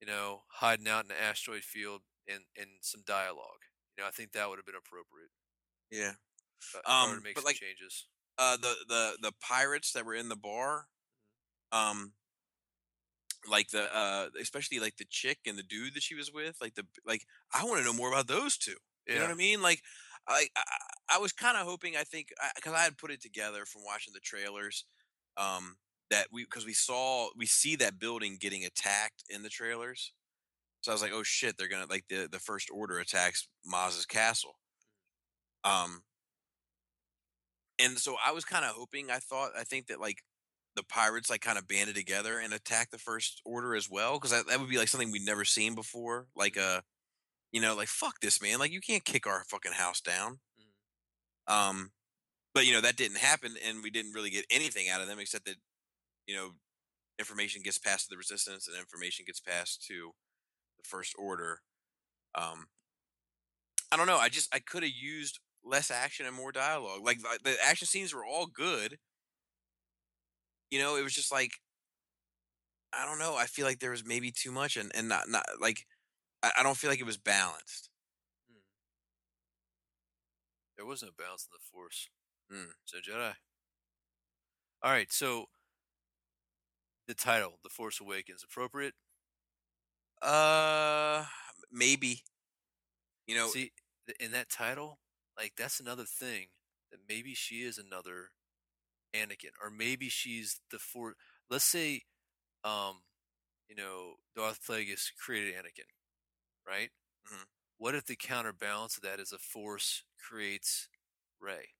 you 0.01 0.07
know, 0.09 0.43
hiding 0.49 0.89
out 0.89 1.05
in 1.05 1.09
the 1.09 1.21
asteroid 1.23 1.65
field 1.65 2.03
and 2.29 2.45
and 2.59 2.69
some 2.83 3.03
dialogue. 3.07 3.63
You 3.97 4.05
know, 4.05 4.09
I 4.09 4.13
think 4.13 4.33
that 4.33 4.49
would 4.49 4.59
have 4.59 4.67
been 4.67 4.75
appropriate. 4.77 5.31
yeah. 5.91 6.13
Um, 6.87 7.17
to 7.17 7.21
make 7.23 7.35
but 7.35 7.45
like- 7.45 7.57
changes. 7.57 8.07
uh 8.39 8.57
the 8.57 8.75
the 8.89 9.13
the 9.23 9.33
pirates 9.41 9.93
that 9.93 10.05
were 10.05 10.15
in 10.15 10.29
the 10.29 10.37
bar 10.37 10.87
um 11.73 12.13
like 13.49 13.69
the 13.71 13.95
uh 13.97 14.29
especially 14.41 14.81
like 14.81 14.97
the 14.97 15.07
chick 15.09 15.39
and 15.47 15.57
the 15.59 15.63
dude 15.63 15.95
that 15.95 16.03
she 16.03 16.15
was 16.15 16.33
with 16.33 16.57
like 16.61 16.75
the 16.75 16.85
like 17.07 17.25
i 17.55 17.65
want 17.65 17.79
to 17.79 17.85
know 17.85 17.93
more 17.93 18.09
about 18.09 18.27
those 18.27 18.57
two 18.59 18.75
you 19.07 19.15
know 19.15 19.23
what 19.23 19.31
i 19.31 19.35
mean? 19.35 19.63
Like 19.63 19.81
i 20.27 20.47
i, 20.57 20.63
I 21.17 21.19
was 21.19 21.33
kind 21.33 21.57
of 21.57 21.67
hoping 21.67 21.97
i 21.97 22.03
think 22.05 22.29
because 22.57 22.75
I, 22.75 22.81
had 22.81 22.99
put 22.99 23.11
it 23.11 23.23
together 23.23 23.65
from 23.65 23.83
watching 23.85 24.13
the 24.13 24.21
trailers 24.21 24.85
um 25.37 25.77
that 26.11 26.27
we 26.33 26.45
because 26.45 26.67
we 26.67 26.75
saw 26.75 27.29
we 27.37 27.47
see 27.47 27.77
that 27.77 27.99
building 27.99 28.37
getting 28.41 28.65
attacked 28.65 29.25
in 29.31 29.43
the 29.43 29.49
trailers. 29.49 30.13
So 30.81 30.91
i 30.91 30.95
was 30.95 31.03
like 31.03 31.13
oh 31.15 31.23
shit 31.23 31.57
they're 31.57 31.69
gonna 31.69 31.87
like 31.89 32.05
the 32.09 32.29
the 32.31 32.39
first 32.39 32.71
order 32.73 32.99
attacks 32.99 33.49
maz's 33.65 34.07
castle. 34.07 34.59
Um 35.65 36.03
and 37.79 37.99
so 37.99 38.17
I 38.25 38.33
was 38.33 38.45
kind 38.45 38.65
of 38.65 38.73
hoping. 38.73 39.11
I 39.11 39.19
thought. 39.19 39.51
I 39.59 39.65
think 39.65 39.87
that 39.87 40.01
like 40.01 40.23
the 40.77 40.83
pirates 40.85 41.31
like 41.31 41.41
kind 41.41 41.59
of 41.59 41.67
banded 41.67 41.97
together 41.97 42.39
and 42.39 42.53
attacked 42.53 42.93
the 42.93 42.99
first 42.99 43.41
order 43.45 43.75
as 43.75 43.91
well 43.91 44.15
because 44.15 44.31
that, 44.31 44.47
that 44.47 44.61
would 44.61 44.69
be 44.69 44.79
like 44.79 44.89
something 44.89 45.11
we'd 45.11 45.25
never 45.27 45.45
seen 45.45 45.75
before. 45.75 46.27
Like 46.37 46.57
uh, 46.57 46.83
you 47.53 47.61
know, 47.61 47.75
like 47.75 47.89
fuck 47.89 48.21
this 48.21 48.41
man. 48.43 48.59
Like 48.59 48.73
you 48.73 48.81
can't 48.81 49.05
kick 49.05 49.27
our 49.27 49.45
fucking 49.49 49.73
house 49.73 50.01
down. 50.01 50.39
Um, 51.47 51.91
but 52.55 52.67
you 52.67 52.73
know 52.73 52.81
that 52.81 52.97
didn't 52.97 53.19
happen, 53.19 53.55
and 53.67 53.83
we 53.83 53.91
didn't 53.91 54.13
really 54.13 54.31
get 54.31 54.45
anything 54.51 54.89
out 54.89 55.01
of 55.01 55.09
them 55.09 55.19
except 55.19 55.47
that 55.47 55.57
you 56.27 56.35
know 56.35 56.51
information 57.19 57.63
gets 57.63 57.79
passed 57.79 58.05
to 58.05 58.11
the 58.11 58.19
resistance 58.19 58.69
and 58.69 58.77
information 58.77 59.25
gets 59.27 59.41
passed 59.41 59.85
to 59.89 60.13
the 60.77 60.89
first 60.89 61.15
order. 61.19 61.61
Um, 62.35 62.67
I 63.91 63.97
don't 63.97 64.07
know. 64.07 64.19
I 64.19 64.29
just 64.29 64.55
I 64.55 64.59
could 64.59 64.83
have 64.83 64.93
used 64.93 65.41
less 65.69 65.91
action 65.91 66.27
and 66.27 66.35
more 66.37 66.53
dialogue. 66.53 67.03
Like 67.05 67.21
the- 67.21 67.41
the 67.43 67.57
action 67.65 67.87
scenes 67.87 68.15
were 68.15 68.25
all 68.25 68.47
good. 68.47 68.99
You 70.71 70.79
know, 70.79 70.97
it 70.97 71.03
was 71.03 71.15
just 71.15 71.33
like 71.33 71.53
I 72.93 73.05
don't 73.07 73.19
know. 73.19 73.37
I 73.37 73.47
feel 73.47 73.67
like 73.67 73.81
there 73.81 73.91
was 73.91 74.05
maybe 74.05 74.31
too 74.31 74.51
much, 74.51 74.77
and 74.77 74.91
and 74.95 75.09
not 75.09 75.29
not 75.29 75.45
like 75.61 75.87
I, 76.43 76.53
I 76.59 76.65
don't 76.65 76.77
feel 76.77 76.91
like 76.91 77.01
it 77.01 77.07
was 77.07 77.19
balanced. 77.19 77.91
There 80.77 80.87
was 80.87 81.03
no 81.03 81.11
balance 81.11 81.45
in 81.47 81.51
the 81.53 81.59
Force. 81.61 82.09
Hmm. 82.51 82.71
So 82.87 83.01
Jedi. 83.01 83.35
All 84.83 84.91
right, 84.93 85.13
so 85.13 85.47
the 87.09 87.15
title, 87.15 87.59
"The 87.65 87.71
Force 87.71 87.99
Awakens," 88.01 88.45
appropriate. 88.45 88.95
Uh, 90.23 91.25
maybe. 91.71 92.25
You 93.27 93.37
know, 93.37 93.49
See, 93.49 93.73
in 94.21 94.33
that 94.33 94.49
title, 94.49 94.99
like 95.39 95.55
that's 95.57 95.81
another 95.81 96.05
thing 96.05 96.49
that 96.91 97.01
maybe 97.09 97.35
she 97.35 97.63
is 97.63 97.79
another 97.79 98.31
Anakin, 99.15 99.53
or 99.63 99.71
maybe 99.71 100.09
she's 100.09 100.61
the 100.71 100.79
Force. 100.79 101.17
Let's 101.51 101.65
say, 101.65 102.03
um, 102.65 103.03
you 103.69 103.77
know, 103.77 104.15
Darth 104.37 104.61
Plagueis 104.69 105.11
created 105.25 105.55
Anakin, 105.55 105.89
right? 106.67 106.91
Mhm. 107.29 107.47
What 107.79 107.95
if 107.95 108.07
the 108.07 108.17
counterbalance 108.17 108.97
of 108.97 109.03
that 109.05 109.21
is 109.21 109.33
a 109.33 109.39
Force 109.39 110.05
creates 110.19 110.89
Rey? 111.41 111.75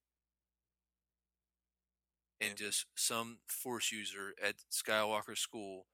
And 2.41 2.57
just 2.57 2.85
some 2.95 3.39
Force 3.47 3.91
user 3.93 4.33
at 4.41 4.55
Skywalker 4.71 5.37
School 5.37 5.87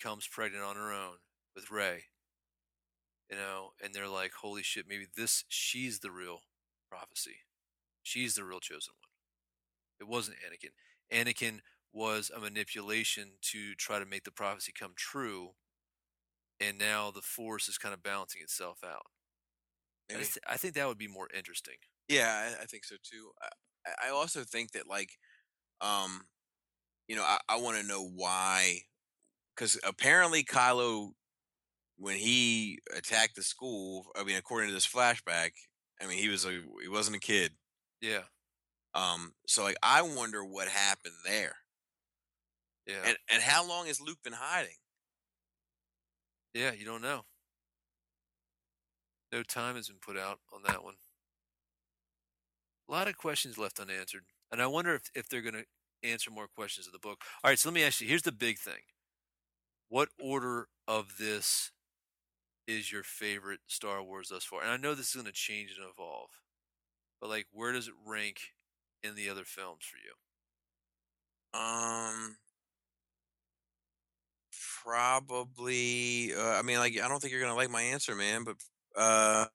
comes 0.00 0.26
pregnant 0.28 0.64
on 0.64 0.76
her 0.76 0.92
own 0.92 1.18
with 1.54 1.70
Rey. 1.70 2.06
You 3.30 3.36
know, 3.36 3.72
and 3.82 3.94
they're 3.94 4.08
like, 4.08 4.32
holy 4.32 4.62
shit, 4.62 4.86
maybe 4.88 5.06
this, 5.16 5.44
she's 5.48 6.00
the 6.00 6.10
real 6.10 6.40
prophecy. 6.94 7.36
She's 8.02 8.34
the 8.34 8.44
real 8.44 8.60
chosen 8.60 8.94
one. 9.00 9.10
It 10.00 10.10
wasn't 10.10 10.38
Anakin. 10.38 10.70
Anakin 11.12 11.60
was 11.92 12.30
a 12.34 12.40
manipulation 12.40 13.32
to 13.40 13.74
try 13.74 13.98
to 13.98 14.06
make 14.06 14.24
the 14.24 14.30
prophecy 14.30 14.72
come 14.78 14.92
true. 14.96 15.50
And 16.60 16.78
now 16.78 17.10
the 17.10 17.20
Force 17.20 17.68
is 17.68 17.78
kind 17.78 17.94
of 17.94 18.02
balancing 18.02 18.42
itself 18.42 18.78
out. 18.84 19.06
I, 20.10 20.24
I 20.48 20.56
think 20.56 20.74
that 20.74 20.86
would 20.86 20.98
be 20.98 21.08
more 21.08 21.28
interesting. 21.36 21.76
Yeah, 22.08 22.28
I, 22.28 22.62
I 22.62 22.66
think 22.66 22.84
so 22.84 22.96
too. 23.02 23.30
I, 23.86 24.08
I 24.08 24.10
also 24.10 24.42
think 24.44 24.72
that 24.72 24.88
like, 24.88 25.10
um, 25.80 26.26
you 27.08 27.16
know, 27.16 27.22
I, 27.22 27.38
I 27.48 27.56
want 27.56 27.80
to 27.80 27.86
know 27.86 28.06
why, 28.06 28.80
because 29.54 29.78
apparently 29.86 30.44
Kylo, 30.44 31.10
when 31.96 32.16
he 32.16 32.80
attacked 32.96 33.36
the 33.36 33.42
school, 33.42 34.06
I 34.16 34.24
mean, 34.24 34.36
according 34.36 34.68
to 34.68 34.74
this 34.74 34.86
flashback, 34.86 35.52
I 36.02 36.06
mean, 36.06 36.18
he 36.18 36.28
was 36.28 36.44
a 36.44 36.60
he 36.82 36.88
wasn't 36.88 37.16
a 37.16 37.20
kid. 37.20 37.52
Yeah. 38.00 38.22
Um, 38.94 39.32
so 39.46 39.62
like, 39.64 39.76
I 39.82 40.02
wonder 40.02 40.44
what 40.44 40.68
happened 40.68 41.14
there, 41.24 41.56
Yeah. 42.86 43.02
and 43.04 43.16
and 43.32 43.42
how 43.42 43.66
long 43.66 43.86
has 43.86 44.00
Luke 44.00 44.18
been 44.22 44.34
hiding? 44.34 44.76
yeah, 46.54 46.72
you 46.72 46.84
don't 46.84 47.02
know. 47.02 47.24
No 49.32 49.42
time 49.42 49.74
has 49.74 49.88
been 49.88 49.98
put 50.00 50.16
out 50.16 50.38
on 50.52 50.62
that 50.66 50.84
one. 50.84 50.94
A 52.88 52.92
lot 52.92 53.08
of 53.08 53.16
questions 53.16 53.58
left 53.58 53.80
unanswered. 53.80 54.24
And 54.52 54.62
I 54.62 54.68
wonder 54.68 54.94
if, 54.94 55.10
if 55.16 55.28
they're 55.28 55.42
going 55.42 55.54
to 55.54 56.08
answer 56.08 56.30
more 56.30 56.46
questions 56.46 56.86
of 56.86 56.92
the 56.92 57.00
book. 57.00 57.22
All 57.42 57.50
right, 57.50 57.58
so 57.58 57.68
let 57.68 57.74
me 57.74 57.82
ask 57.82 58.00
you 58.00 58.06
here's 58.06 58.22
the 58.22 58.30
big 58.30 58.58
thing. 58.58 58.82
What 59.88 60.10
order 60.22 60.68
of 60.86 61.16
this 61.18 61.72
is 62.66 62.90
your 62.92 63.02
favorite 63.02 63.60
Star 63.66 64.02
Wars 64.02 64.28
thus 64.28 64.44
far? 64.44 64.62
And 64.62 64.70
I 64.70 64.76
know 64.76 64.94
this 64.94 65.08
is 65.10 65.14
going 65.14 65.26
to 65.26 65.32
change 65.32 65.76
and 65.78 65.88
evolve, 65.88 66.30
but 67.20 67.30
like, 67.30 67.46
where 67.52 67.72
does 67.72 67.88
it 67.88 67.94
rank 68.06 68.38
in 69.02 69.14
the 69.16 69.30
other 69.30 69.44
films 69.44 69.84
for 69.84 69.98
you? 69.98 70.14
Um, 71.54 72.36
probably. 74.82 76.32
Uh, 76.34 76.58
I 76.58 76.62
mean, 76.62 76.78
like, 76.78 76.98
I 77.00 77.08
don't 77.08 77.20
think 77.20 77.32
you're 77.32 77.42
gonna 77.42 77.54
like 77.54 77.70
my 77.70 77.82
answer, 77.82 78.14
man. 78.14 78.44
But 78.44 78.56
uh, 78.96 79.46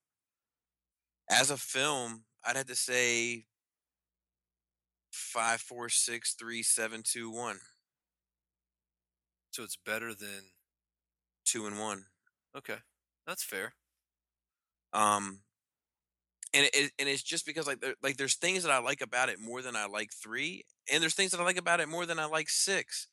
as 1.30 1.50
a 1.52 1.58
film, 1.58 2.24
I'd 2.46 2.56
have 2.56 2.66
to 2.68 2.76
say 2.76 3.46
five, 5.12 5.62
four, 5.62 5.90
six, 5.90 6.34
three, 6.34 6.64
seven, 6.64 7.04
two, 7.04 7.30
one, 7.30 7.60
So 9.52 9.64
it's 9.64 9.76
better 9.76 10.16
than. 10.16 10.52
two 11.46 11.66
and 11.66 11.80
one. 11.80 12.06
Okay, 12.56 12.78
that's 13.30 13.44
fair. 13.44 13.76
Um, 14.94 15.42
and 16.54 16.68
it, 16.74 16.92
and 16.98 17.08
it's 17.08 17.22
just 17.22 17.46
because 17.46 17.68
like 17.68 17.80
there, 17.80 17.96
like 18.02 18.18
there's 18.18 18.36
things 18.36 18.64
that 18.64 18.72
I 18.72 18.80
like 18.80 19.02
about 19.02 19.30
it 19.30 19.40
more 19.40 19.62
than 19.62 19.76
I 19.76 19.86
like 19.86 20.12
three, 20.12 20.64
and 20.92 21.02
there's 21.02 21.14
things 21.16 21.32
that 21.32 21.40
I 21.40 21.44
like 21.44 21.58
about 21.58 21.80
it 21.80 21.88
more 21.90 22.06
than 22.06 22.20
I 22.20 22.26
like 22.26 22.50
six. 22.50 23.08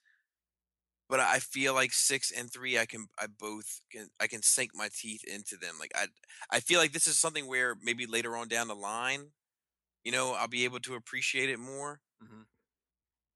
But 1.08 1.20
I 1.20 1.38
feel 1.38 1.72
like 1.72 1.92
six 1.92 2.32
and 2.32 2.52
three, 2.52 2.78
I 2.78 2.86
can 2.86 3.06
I 3.18 3.26
both 3.28 3.80
can 3.92 4.08
I 4.18 4.26
can 4.26 4.42
sink 4.42 4.72
my 4.74 4.88
teeth 4.92 5.22
into 5.24 5.56
them. 5.56 5.76
Like 5.78 5.92
I 5.94 6.08
I 6.50 6.58
feel 6.60 6.80
like 6.80 6.92
this 6.92 7.06
is 7.06 7.18
something 7.18 7.46
where 7.46 7.76
maybe 7.80 8.06
later 8.06 8.36
on 8.36 8.48
down 8.48 8.66
the 8.68 8.74
line, 8.74 9.30
you 10.04 10.12
know, 10.12 10.34
I'll 10.34 10.48
be 10.48 10.64
able 10.64 10.80
to 10.80 10.94
appreciate 10.94 11.50
it 11.50 11.58
more. 11.60 12.00
hmm 12.22 12.42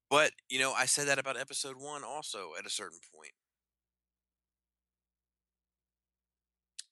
But 0.09 0.33
you 0.49 0.59
know, 0.59 0.73
I 0.73 0.85
said 0.85 1.07
that 1.07 1.17
about 1.19 1.37
episode 1.37 1.77
one 1.77 2.03
also 2.03 2.51
at 2.57 2.65
a 2.65 2.69
certain 2.69 2.99
point. 3.15 3.33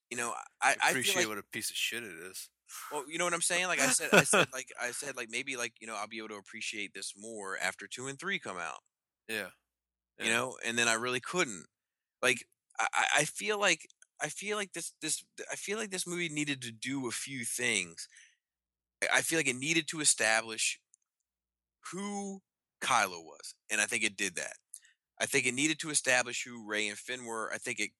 You 0.09 0.17
know, 0.17 0.33
I, 0.61 0.75
I 0.83 0.89
appreciate 0.89 1.17
like 1.17 1.27
what 1.27 1.37
a 1.37 1.43
piece 1.51 1.69
of 1.69 1.75
shit 1.75 2.03
it 2.03 2.13
is. 2.31 2.49
Well, 2.91 3.03
you 3.09 3.17
know 3.17 3.25
what 3.25 3.33
I'm 3.33 3.41
saying? 3.41 3.67
Like 3.67 3.79
I 3.79 3.87
said, 3.87 4.09
I 4.13 4.23
said 4.23 4.47
like 4.53 4.67
I 4.81 4.91
said 4.91 5.15
like 5.15 5.29
maybe 5.29 5.55
like 5.55 5.73
you 5.79 5.87
know 5.87 5.95
I'll 5.95 6.07
be 6.07 6.17
able 6.17 6.29
to 6.29 6.35
appreciate 6.35 6.93
this 6.93 7.13
more 7.17 7.57
after 7.61 7.87
two 7.87 8.07
and 8.07 8.19
three 8.19 8.39
come 8.39 8.57
out. 8.57 8.79
Yeah. 9.27 9.49
You 10.19 10.31
know, 10.31 10.57
and 10.65 10.77
then 10.77 10.87
I 10.87 10.93
really 10.93 11.19
couldn't. 11.21 11.65
Like 12.21 12.45
I, 12.79 12.87
I- 12.93 13.07
I 13.19 13.23
feel 13.25 13.59
like 13.59 13.87
I 14.21 14.27
feel 14.29 14.57
like 14.57 14.73
this 14.73 14.93
this 15.01 15.23
I 15.51 15.55
feel 15.55 15.77
like 15.77 15.91
this 15.91 16.05
movie 16.07 16.29
needed 16.29 16.61
to 16.63 16.71
do 16.71 17.07
a 17.07 17.11
few 17.11 17.45
things. 17.45 18.07
I- 19.03 19.17
I 19.17 19.21
feel 19.21 19.39
like 19.39 19.47
it 19.47 19.55
needed 19.55 19.87
to 19.89 19.99
establish 20.01 20.79
who 21.91 22.41
Kylo 22.81 23.23
was, 23.23 23.53
and 23.69 23.79
I 23.81 23.85
think 23.85 24.03
it 24.03 24.17
did 24.17 24.35
that. 24.35 24.53
I 25.21 25.25
think 25.25 25.45
it 25.45 25.53
needed 25.53 25.79
to 25.79 25.89
establish 25.89 26.43
who 26.45 26.65
Rey 26.67 26.87
and 26.87 26.97
Finn 26.97 27.25
were. 27.25 27.51
I 27.53 27.57
think 27.57 27.79
it 27.79 27.91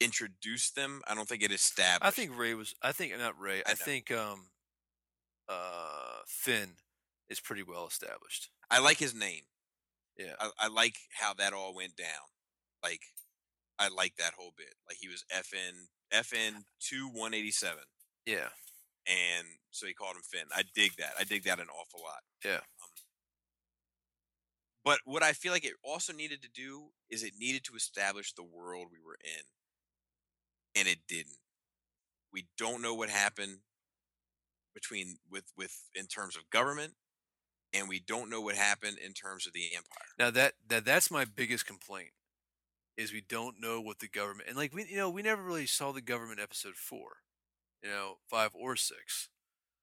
introduced 0.00 0.74
them. 0.76 1.02
I 1.06 1.14
don't 1.14 1.28
think 1.28 1.42
it 1.42 1.52
established. 1.52 2.04
I 2.04 2.10
think 2.10 2.36
Rey 2.36 2.54
was. 2.54 2.74
I 2.82 2.92
think 2.92 3.16
not 3.18 3.38
Rey. 3.38 3.62
I 3.66 3.72
I, 3.72 3.74
think 3.74 4.10
um, 4.10 4.48
uh, 5.48 6.20
Finn 6.26 6.74
is 7.28 7.40
pretty 7.40 7.62
well 7.62 7.86
established. 7.86 8.50
I 8.70 8.80
like 8.80 8.98
his 8.98 9.14
name. 9.14 9.42
Yeah. 10.18 10.32
I, 10.40 10.50
I 10.58 10.68
like 10.68 10.96
how 11.20 11.34
that 11.34 11.52
all 11.52 11.74
went 11.74 11.96
down. 11.96 12.06
Like, 12.82 13.00
I 13.78 13.88
like 13.88 14.16
that 14.16 14.34
whole 14.38 14.52
bit. 14.56 14.74
Like 14.88 14.98
he 15.00 15.08
was 15.08 15.24
FN 15.34 15.88
FN 16.12 16.64
two 16.80 17.08
one 17.08 17.34
eighty 17.34 17.50
seven, 17.50 17.82
Yeah. 18.24 18.48
and 19.06 19.46
so 19.70 19.86
he 19.86 19.92
called 19.92 20.16
him 20.16 20.22
Finn. 20.22 20.48
I 20.54 20.62
dig 20.74 20.92
that. 20.98 21.12
I 21.18 21.24
dig 21.24 21.44
that 21.44 21.58
an 21.60 21.66
awful 21.68 22.00
lot. 22.00 22.20
Yeah. 22.44 22.56
Um, 22.56 22.90
but 24.84 25.00
what 25.04 25.22
I 25.22 25.32
feel 25.32 25.52
like 25.52 25.64
it 25.64 25.74
also 25.82 26.12
needed 26.12 26.42
to 26.42 26.48
do 26.48 26.86
is 27.10 27.22
it 27.22 27.32
needed 27.38 27.64
to 27.64 27.74
establish 27.74 28.32
the 28.32 28.44
world 28.44 28.86
we 28.90 28.98
were 29.04 29.18
in, 29.22 29.42
and 30.76 30.86
it 30.86 30.98
didn't. 31.08 31.38
We 32.32 32.46
don't 32.58 32.82
know 32.82 32.94
what 32.94 33.08
happened 33.08 33.58
between 34.74 35.16
with 35.30 35.44
with 35.56 35.88
in 35.94 36.06
terms 36.06 36.36
of 36.36 36.50
government, 36.50 36.94
and 37.72 37.88
we 37.88 37.98
don't 37.98 38.30
know 38.30 38.40
what 38.40 38.54
happened 38.54 38.98
in 39.04 39.12
terms 39.12 39.46
of 39.46 39.52
the 39.52 39.64
empire. 39.74 40.08
Now 40.18 40.30
that 40.30 40.54
that 40.68 40.84
that's 40.84 41.10
my 41.10 41.24
biggest 41.24 41.66
complaint 41.66 42.10
is 42.96 43.12
we 43.12 43.22
don't 43.26 43.60
know 43.60 43.80
what 43.80 43.98
the 43.98 44.08
government 44.08 44.48
and 44.48 44.56
like 44.56 44.74
we 44.74 44.86
you 44.88 44.96
know 44.96 45.10
we 45.10 45.22
never 45.22 45.42
really 45.42 45.66
saw 45.66 45.92
the 45.92 46.00
government 46.02 46.40
episode 46.40 46.74
four, 46.76 47.16
you 47.82 47.90
know 47.90 48.18
five 48.28 48.50
or 48.54 48.76
six. 48.76 49.28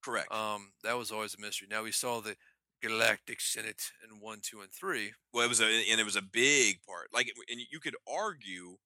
Correct. 0.03 0.31
Um, 0.33 0.73
that 0.83 0.97
was 0.97 1.11
always 1.11 1.33
a 1.33 1.41
mystery. 1.41 1.67
Now 1.71 1.83
we 1.83 1.91
saw 1.91 2.19
the 2.19 2.35
Galactic 2.83 3.39
Senate 3.39 3.91
in 4.03 4.19
one, 4.19 4.39
two, 4.41 4.59
and 4.59 4.69
three. 4.69 5.13
Well, 5.33 5.45
it 5.45 5.47
was 5.47 5.61
a 5.61 5.65
and 5.65 5.99
it 5.99 6.03
was 6.03 6.17
a 6.17 6.21
big 6.21 6.81
part. 6.85 7.07
Like, 7.13 7.31
and 7.49 7.59
you 7.71 7.79
could 7.79 7.95
argue 8.07 8.77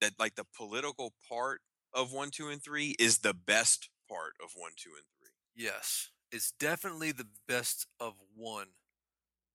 that 0.00 0.12
like 0.18 0.34
the 0.34 0.46
political 0.56 1.14
part 1.28 1.60
of 1.92 2.12
one, 2.12 2.30
two, 2.30 2.48
and 2.48 2.62
three 2.62 2.94
is 2.98 3.18
the 3.18 3.34
best 3.34 3.88
part 4.08 4.34
of 4.42 4.50
one, 4.54 4.72
two, 4.76 4.90
and 4.90 5.06
three. 5.18 5.30
Yes, 5.54 6.10
it's 6.30 6.52
definitely 6.52 7.12
the 7.12 7.28
best 7.48 7.86
of 8.00 8.14
one 8.34 8.68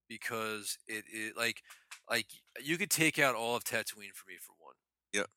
because 0.09 0.77
it 0.87 1.05
is 1.13 1.33
like 1.37 1.61
like 2.09 2.27
you 2.61 2.77
could 2.77 2.89
take 2.89 3.19
out 3.19 3.35
all 3.35 3.55
of 3.55 3.63
Tatooine 3.63 4.13
for 4.13 4.27
me 4.27 4.37
for 4.41 4.53
one. 4.59 4.75
Yep. 5.13 5.27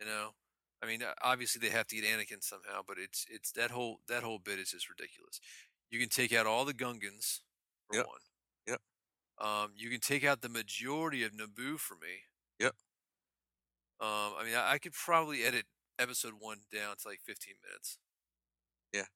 You 0.00 0.06
know, 0.06 0.30
I 0.82 0.86
mean, 0.86 1.02
uh, 1.02 1.12
obviously 1.22 1.60
they 1.60 1.72
have 1.74 1.86
to 1.88 1.96
get 1.96 2.04
Anakin 2.04 2.42
somehow, 2.42 2.82
but 2.86 2.98
it's 2.98 3.24
it's 3.30 3.52
that 3.52 3.70
whole 3.70 4.00
that 4.08 4.22
whole 4.22 4.38
bit 4.38 4.58
is 4.58 4.70
just 4.70 4.88
ridiculous. 4.88 5.40
You 5.90 5.98
can 5.98 6.08
take 6.08 6.34
out 6.34 6.46
all 6.46 6.64
the 6.64 6.74
Gungans 6.74 7.40
for 7.88 7.96
Yep. 7.96 8.06
one. 8.06 8.20
Yep. 8.66 8.80
Um, 9.38 9.72
you 9.76 9.88
can 9.90 10.00
take 10.00 10.24
out 10.24 10.42
the 10.42 10.48
majority 10.48 11.24
of 11.24 11.32
Naboo 11.32 11.78
for 11.78 11.94
me. 11.94 12.24
Yep. 12.58 12.74
Um, 14.00 14.34
I 14.38 14.44
mean, 14.44 14.54
I, 14.54 14.72
I 14.74 14.78
could 14.78 14.92
probably 14.92 15.44
edit 15.44 15.66
episode 15.98 16.34
one 16.38 16.58
down 16.72 16.96
to 17.02 17.08
like 17.08 17.20
15 17.24 17.54
minutes. 17.68 17.98
Yeah. 18.92 19.06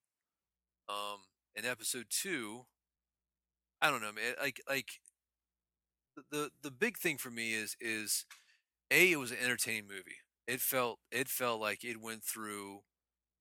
Um, 0.89 1.25
in 1.57 1.65
episode 1.65 2.07
two, 2.11 2.67
I 3.81 3.91
don't 3.91 4.01
know, 4.01 4.13
man. 4.13 4.35
Like, 4.41 4.61
like 4.69 5.01
the 6.17 6.23
the, 6.31 6.51
the 6.63 6.71
big 6.71 6.99
thing 6.99 7.19
for 7.19 7.31
me 7.31 7.55
is 7.55 7.77
is 7.81 8.25
a 8.91 9.13
it 9.13 9.19
was 9.19 9.31
an 9.33 9.39
entertaining 9.43 9.89
movie. 9.89 10.19
It 10.49 10.61
felt 10.61 11.01
it 11.11 11.29
felt 11.29 11.61
like 11.61 11.85
it 11.85 12.01
went 12.03 12.25
through. 12.25 12.81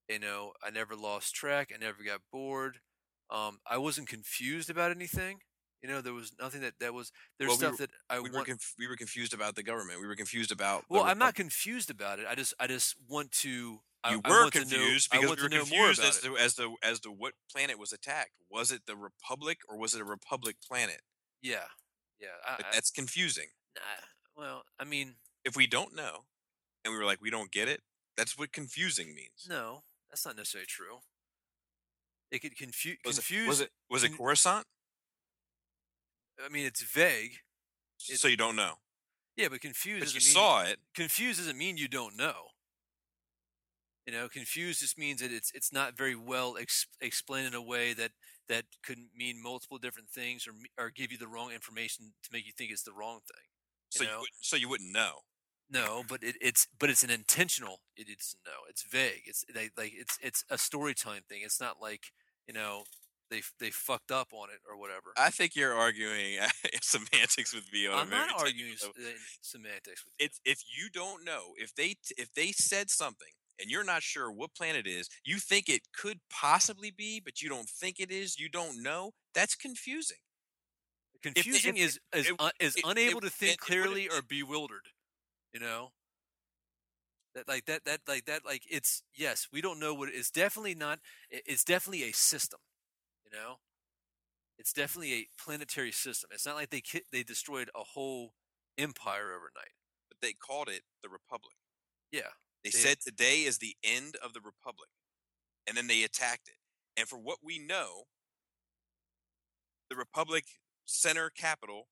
You 0.09 0.19
know, 0.19 0.53
I 0.63 0.71
never 0.71 0.95
lost 0.95 1.35
track. 1.35 1.71
I 1.75 1.79
never 1.79 2.03
got 2.03 2.21
bored. 2.31 2.79
Um, 3.31 3.59
I 3.69 3.77
wasn't 3.77 4.09
confused 4.09 4.69
about 4.69 4.91
anything. 4.91 5.39
You 5.81 5.89
know, 5.89 6.01
there 6.01 6.13
was 6.13 6.31
nothing 6.39 6.61
that 6.61 6.73
that 6.79 6.93
was. 6.93 7.11
There's 7.39 7.47
Well, 7.49 7.57
we 7.57 7.59
stuff 7.59 7.71
were- 7.71 7.77
that 7.87 7.89
I 8.09 8.19
we 8.19 8.29
were 8.29 8.43
conf- 8.43 8.75
we 8.77 8.87
were 8.87 8.95
confused 8.95 9.33
about 9.33 9.55
the 9.55 9.63
government. 9.63 9.99
We 9.99 10.07
were 10.07 10.15
confused 10.15 10.51
about. 10.51 10.85
well, 10.89 11.03
I'm 11.03 11.17
not 11.17 11.33
confused 11.35 11.89
about 11.89 12.19
it. 12.19 12.27
I 12.29 12.35
just 12.35 12.53
I 12.59 12.67
just 12.67 12.95
want 13.07 13.31
to. 13.43 13.81
I, 14.03 14.11
You 14.13 14.21
were 14.23 14.29
want 14.41 14.53
to 14.53 14.59
know- 14.59 14.65
confused 14.65 15.09
because 15.11 15.27
want 15.27 15.39
we 15.39 15.43
were 15.43 15.49
to 15.49 15.55
know 15.57 15.65
more 15.65 15.87
confused 15.87 16.03
as 16.03 16.21
to 16.21 16.37
as 16.37 16.55
to 16.55 16.75
as 16.83 16.99
to 17.01 17.11
what 17.11 17.33
planet 17.51 17.77
was 17.79 17.91
attacked. 17.93 18.31
Was 18.49 18.71
it 18.71 18.85
the 18.85 18.95
Republic 18.95 19.59
or 19.67 19.77
was 19.77 19.93
it 19.95 20.01
a 20.01 20.05
Republic 20.05 20.57
planet? 20.67 21.01
Yeah, 21.41 21.65
yeah. 22.19 22.27
I, 22.47 22.53
I, 22.53 22.57
that's 22.71 22.91
confusing. 22.91 23.47
nah, 23.75 23.81
well, 24.35 24.63
I 24.79 24.83
mean, 24.85 25.15
If 25.43 25.55
we 25.55 25.65
don't 25.67 25.95
know, 25.95 26.25
and 26.85 26.91
we 26.93 26.97
were 26.99 27.05
like, 27.05 27.21
we 27.21 27.29
don't 27.31 27.51
get 27.51 27.67
it. 27.67 27.81
That's 28.17 28.37
what 28.37 28.51
confusing 28.51 29.15
means. 29.15 29.47
no, 29.49 29.83
that's 30.09 30.25
not 30.25 30.35
necessarily 30.35 30.67
true. 30.67 30.99
It 32.31 32.39
could 32.39 32.55
confuse. 32.55 32.97
Was 33.05 33.17
it 33.17 33.21
confuse. 33.21 33.47
was 33.47 33.61
it 33.61 33.69
was 33.89 34.03
it 34.03 34.17
Coruscant? 34.17 34.65
I 36.45 36.49
mean, 36.49 36.65
it's 36.65 36.81
vague. 36.81 37.37
It- 38.09 38.19
so 38.19 38.27
you 38.27 38.37
don't 38.37 38.55
know, 38.55 38.75
Yeah, 39.35 39.49
but 39.49 39.61
confused. 39.61 40.05
but 40.05 40.13
you 40.13 40.19
mean, 40.19 40.33
saw 40.33 40.63
it. 40.63 40.79
confused 40.93 41.39
doesn't 41.39 41.57
mean 41.57 41.77
you 41.77 41.87
don't 41.87 42.15
know. 42.15 42.49
You 44.05 44.13
know, 44.13 44.27
confused 44.29 44.79
just 44.79 44.97
means 44.97 45.21
that 45.21 45.31
it's 45.31 45.51
it's 45.53 45.71
not 45.71 45.95
very 45.95 46.15
well 46.15 46.57
ex- 46.57 46.87
explained 46.99 47.47
in 47.47 47.53
a 47.53 47.61
way 47.61 47.93
that 47.93 48.11
that 48.49 48.65
could 48.83 48.97
mean 49.15 49.41
multiple 49.41 49.77
different 49.77 50.09
things 50.09 50.47
or 50.47 50.53
or 50.77 50.89
give 50.89 51.11
you 51.11 51.17
the 51.17 51.27
wrong 51.27 51.51
information 51.51 52.13
to 52.23 52.29
make 52.33 52.45
you 52.47 52.51
think 52.51 52.71
it's 52.71 52.83
the 52.83 52.93
wrong 52.93 53.19
thing. 53.31 53.45
So 53.89 54.03
you, 54.03 54.09
know? 54.09 54.15
wouldn't, 54.21 54.35
so 54.41 54.55
you 54.55 54.69
wouldn't 54.69 54.91
know. 54.91 55.19
No, 55.69 56.03
but 56.07 56.23
it, 56.23 56.35
it's 56.41 56.67
but 56.79 56.89
it's 56.89 57.03
an 57.03 57.11
intentional. 57.11 57.81
It, 57.95 58.09
it's 58.09 58.35
no, 58.45 58.51
it's 58.67 58.81
vague. 58.83 59.23
It's 59.25 59.45
like, 59.55 59.71
like 59.77 59.93
it's 59.95 60.17
it's 60.21 60.43
a 60.49 60.57
storytelling 60.57 61.21
thing. 61.29 61.41
It's 61.43 61.61
not 61.61 61.79
like 61.79 62.05
you 62.47 62.53
know 62.55 62.83
they 63.31 63.41
they 63.59 63.71
fucked 63.71 64.11
up 64.11 64.27
on 64.33 64.49
it 64.49 64.59
or 64.69 64.77
whatever. 64.77 65.13
I 65.17 65.31
think 65.31 65.55
you're 65.55 65.73
arguing 65.73 66.37
semantics 66.81 67.53
with 67.53 67.71
me 67.73 67.87
on 67.87 67.97
I'm 67.97 68.09
not 68.09 68.29
arguing 68.37 68.73
uh, 68.83 68.89
semantics 69.41 70.03
with 70.05 70.13
you. 70.19 70.25
it's 70.25 70.39
if 70.45 70.61
you 70.77 70.89
don't 70.93 71.25
know 71.25 71.53
if 71.57 71.73
they 71.73 71.95
if 72.17 72.31
they 72.35 72.51
said 72.51 72.89
something 72.91 73.29
and 73.59 73.69
you're 73.71 73.83
not 73.83 74.03
sure 74.03 74.31
what 74.31 74.53
planet 74.55 74.85
it 74.85 74.89
is 74.89 75.09
you 75.25 75.37
think 75.37 75.69
it 75.69 75.81
could 75.95 76.19
possibly 76.29 76.91
be 76.91 77.19
but 77.23 77.41
you 77.41 77.49
don't 77.49 77.69
think 77.69 77.99
it 77.99 78.11
is 78.11 78.37
you 78.39 78.49
don't 78.49 78.83
know 78.83 79.11
that's 79.33 79.55
confusing 79.55 80.17
Confusing 81.23 81.77
if- 81.77 81.83
is 81.85 81.99
is 82.15 82.29
it- 82.29 82.35
un, 82.39 82.51
is 82.59 82.75
it- 82.75 82.83
unable 82.85 83.19
it- 83.19 83.23
to 83.25 83.29
think 83.29 83.59
clearly 83.59 84.07
or 84.09 84.21
bewildered. 84.27 84.87
You 85.53 85.59
know. 85.59 85.89
That 87.35 87.47
like 87.47 87.65
that 87.65 87.85
that 87.85 88.01
like 88.07 88.25
that 88.25 88.43
like 88.45 88.63
it's 88.69 89.03
yes 89.15 89.47
we 89.53 89.61
don't 89.61 89.79
know 89.79 89.93
what 89.93 90.09
it's 90.09 90.31
definitely 90.31 90.75
not 90.75 90.99
it's 91.29 91.63
definitely 91.63 92.03
a 92.03 92.11
system, 92.11 92.59
you 93.31 93.37
know. 93.39 93.55
It's 94.57 94.73
definitely 94.73 95.13
a 95.13 95.27
planetary 95.43 95.91
system. 95.91 96.29
It's 96.33 96.45
not 96.45 96.55
like 96.55 96.69
they 96.69 96.81
ki- 96.81 97.03
they 97.11 97.23
destroyed 97.23 97.69
a 97.75 97.83
whole 97.83 98.33
empire 98.77 99.33
overnight. 99.33 99.73
but 100.09 100.17
they 100.21 100.33
called 100.33 100.67
it 100.69 100.83
the 101.03 101.09
republic 101.09 101.55
Yeah, 102.11 102.29
they 102.63 102.69
They- 102.69 102.77
said 102.77 102.99
today 103.01 103.43
is 103.43 103.57
the 103.57 103.75
end 103.83 104.15
of 104.17 104.33
the 104.33 104.41
republic 104.41 104.89
and 105.67 105.75
then 105.77 105.87
they 105.87 106.03
attacked 106.03 106.47
it 106.47 106.57
and 106.97 107.07
for 107.07 107.17
what 107.17 107.39
we 107.43 107.57
know 107.59 108.05
the 109.89 109.95
republic 109.95 110.45
center 110.85 111.29
capital 111.29 111.87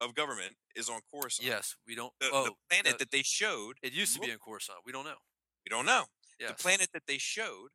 of 0.00 0.14
government 0.14 0.56
is 0.74 0.88
on 0.88 1.00
Coruscant. 1.12 1.46
yes, 1.48 1.76
we 1.86 1.94
don't. 1.94 2.12
the, 2.20 2.30
oh, 2.32 2.44
the 2.44 2.52
planet 2.68 2.94
uh, 2.94 2.96
that 2.98 3.10
they 3.12 3.22
showed 3.22 3.76
it 3.82 3.92
used 3.92 4.14
to 4.14 4.20
be 4.20 4.26
looked- 4.26 4.32
in 4.34 4.38
Coruscant. 4.40 4.80
We 4.84 4.92
don't 4.92 5.04
know. 5.04 5.18
we 5.64 5.70
don't 5.70 5.86
know 5.86 6.06
Yes, 6.40 6.50
the 6.50 6.54
planet 6.62 6.88
that 6.92 7.06
they 7.06 7.18
showed 7.18 7.70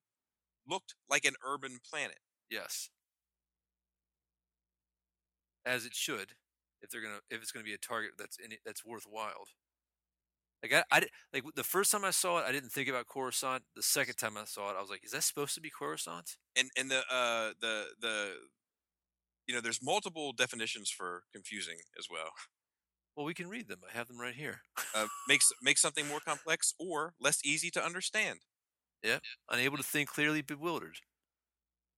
looked 0.68 0.96
like 1.10 1.24
an 1.26 1.36
urban 1.42 1.80
planet 1.90 2.20
Yes, 2.50 2.90
as 5.66 5.86
it 5.86 5.94
should, 5.96 6.34
if 6.82 6.90
they're 6.90 7.02
gonna 7.02 7.20
if 7.30 7.42
it's 7.42 7.52
gonna 7.52 7.64
be 7.66 7.74
a 7.74 7.78
target 7.78 8.12
that's 8.18 8.38
in 8.38 8.52
it, 8.52 8.60
that's 8.66 8.86
worthwhile. 8.86 9.46
Like 10.64 10.74
I, 10.74 10.84
I 10.92 11.04
like 11.34 11.44
the 11.56 11.64
first 11.64 11.92
time 11.92 12.04
I 12.04 12.10
saw 12.12 12.40
it, 12.40 12.46
I 12.48 12.52
didn't 12.52 12.72
think 12.72 12.90
about 12.90 13.06
Coruscant. 13.08 13.64
The 13.76 13.84
second 13.84 14.16
time 14.16 14.38
I 14.38 14.46
saw 14.46 14.72
it, 14.72 14.76
I 14.78 14.82
was 14.82 14.90
like, 14.90 15.06
"Is 15.06 15.12
that 15.12 15.24
supposed 15.24 15.54
to 15.56 15.62
be 15.62 15.70
Coruscant?" 15.70 16.38
and 16.56 16.70
and 16.78 16.90
the 16.90 17.00
uh 17.12 17.54
the 17.62 17.86
the 18.02 18.34
you 19.48 19.56
know 19.56 19.62
there's 19.62 19.80
multiple 19.82 20.34
definitions 20.34 20.90
for 20.90 21.24
confusing 21.34 21.78
as 21.98 22.08
well 22.12 22.32
Well, 23.16 23.26
we 23.28 23.34
can 23.36 23.50
read 23.50 23.68
them. 23.68 23.82
I 23.90 23.98
have 23.98 24.08
them 24.08 24.20
right 24.20 24.36
here. 24.36 24.62
uh, 24.96 25.08
makes 25.30 25.52
makes 25.62 25.82
something 25.82 26.08
more 26.08 26.22
complex 26.22 26.74
or 26.80 27.14
less 27.20 27.40
easy 27.46 27.72
to 27.72 27.84
understand 27.86 28.40
Yeah, 29.04 29.20
Unable 29.50 29.78
to 29.78 29.84
think 29.84 30.10
clearly, 30.10 30.42
bewildered. 30.44 30.98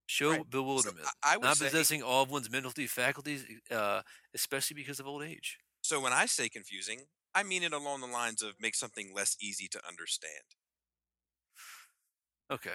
Show 0.10 0.30
Right. 0.32 0.40
So 0.40 0.44
bewilderment. 0.50 1.06
I, 1.24 1.34
I 1.34 1.38
would 1.38 1.44
Not 1.46 1.58
say 1.58 1.66
possessing 1.68 2.02
all 2.02 2.24
of 2.24 2.32
one's 2.32 2.50
mental 2.50 2.72
faculties, 2.88 3.46
uh, 3.70 4.02
especially 4.34 4.74
because 4.76 5.00
of 5.00 5.06
old 5.08 5.24
age. 5.24 5.60
so 5.82 6.00
when 6.00 6.14
i 6.14 6.26
say 6.26 6.50
confusing 6.50 7.02
i 7.36 7.44
mean 7.44 7.64
it 7.64 7.74
along 7.74 8.02
the 8.02 8.08
lines 8.08 8.42
of 8.42 8.54
make 8.60 8.76
something 8.76 9.14
less 9.16 9.36
easy 9.42 9.68
to 9.68 9.80
understand 9.88 10.44
Okay. 12.52 12.74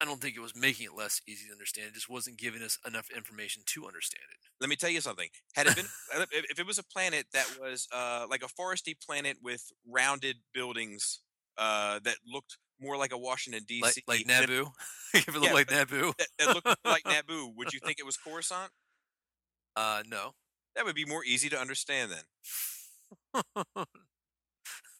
I 0.00 0.04
don't 0.06 0.20
think 0.20 0.36
it 0.36 0.40
was 0.40 0.54
making 0.56 0.86
it 0.86 0.94
less 0.94 1.20
easy 1.26 1.46
to 1.46 1.52
understand. 1.52 1.88
It 1.88 1.94
just 1.94 2.10
wasn't 2.10 2.38
giving 2.38 2.62
us 2.62 2.78
enough 2.86 3.08
information 3.10 3.62
to 3.66 3.86
understand 3.86 4.24
it. 4.30 4.38
let 4.60 4.68
me 4.68 4.76
tell 4.76 4.90
you 4.90 5.00
something 5.00 5.28
had 5.54 5.66
it 5.66 5.74
been 5.76 5.86
if 6.32 6.44
if 6.50 6.58
it 6.58 6.66
was 6.66 6.78
a 6.78 6.84
planet 6.84 7.26
that 7.32 7.46
was 7.58 7.88
uh 7.92 8.26
like 8.28 8.42
a 8.42 8.48
foresty 8.60 8.94
planet 9.06 9.36
with 9.42 9.62
rounded 9.88 10.36
buildings 10.52 11.20
uh 11.56 12.00
that 12.04 12.16
looked 12.26 12.58
more 12.80 12.96
like 12.96 13.12
a 13.12 13.18
washington 13.18 13.64
dc 13.70 13.82
Like, 13.82 14.02
like 14.06 14.26
Naboo. 14.26 14.70
if 15.14 15.28
it 15.28 15.32
looked 15.34 15.46
Yeah, 15.46 15.52
like 15.52 15.68
Naboo. 15.68 16.16
that, 16.16 16.28
that 16.38 16.54
looked 16.54 16.66
like 16.84 17.04
naboo 17.04 17.54
would 17.56 17.72
you 17.72 17.80
think 17.84 17.98
it 17.98 18.06
was 18.06 18.16
coruscant 18.16 18.70
Uh, 19.76 20.02
no. 20.08 20.32
that 20.76 20.84
would 20.84 20.94
be 20.94 21.04
more 21.04 21.24
easy 21.24 21.48
to 21.48 21.58
understand 21.58 22.10
then 22.12 22.24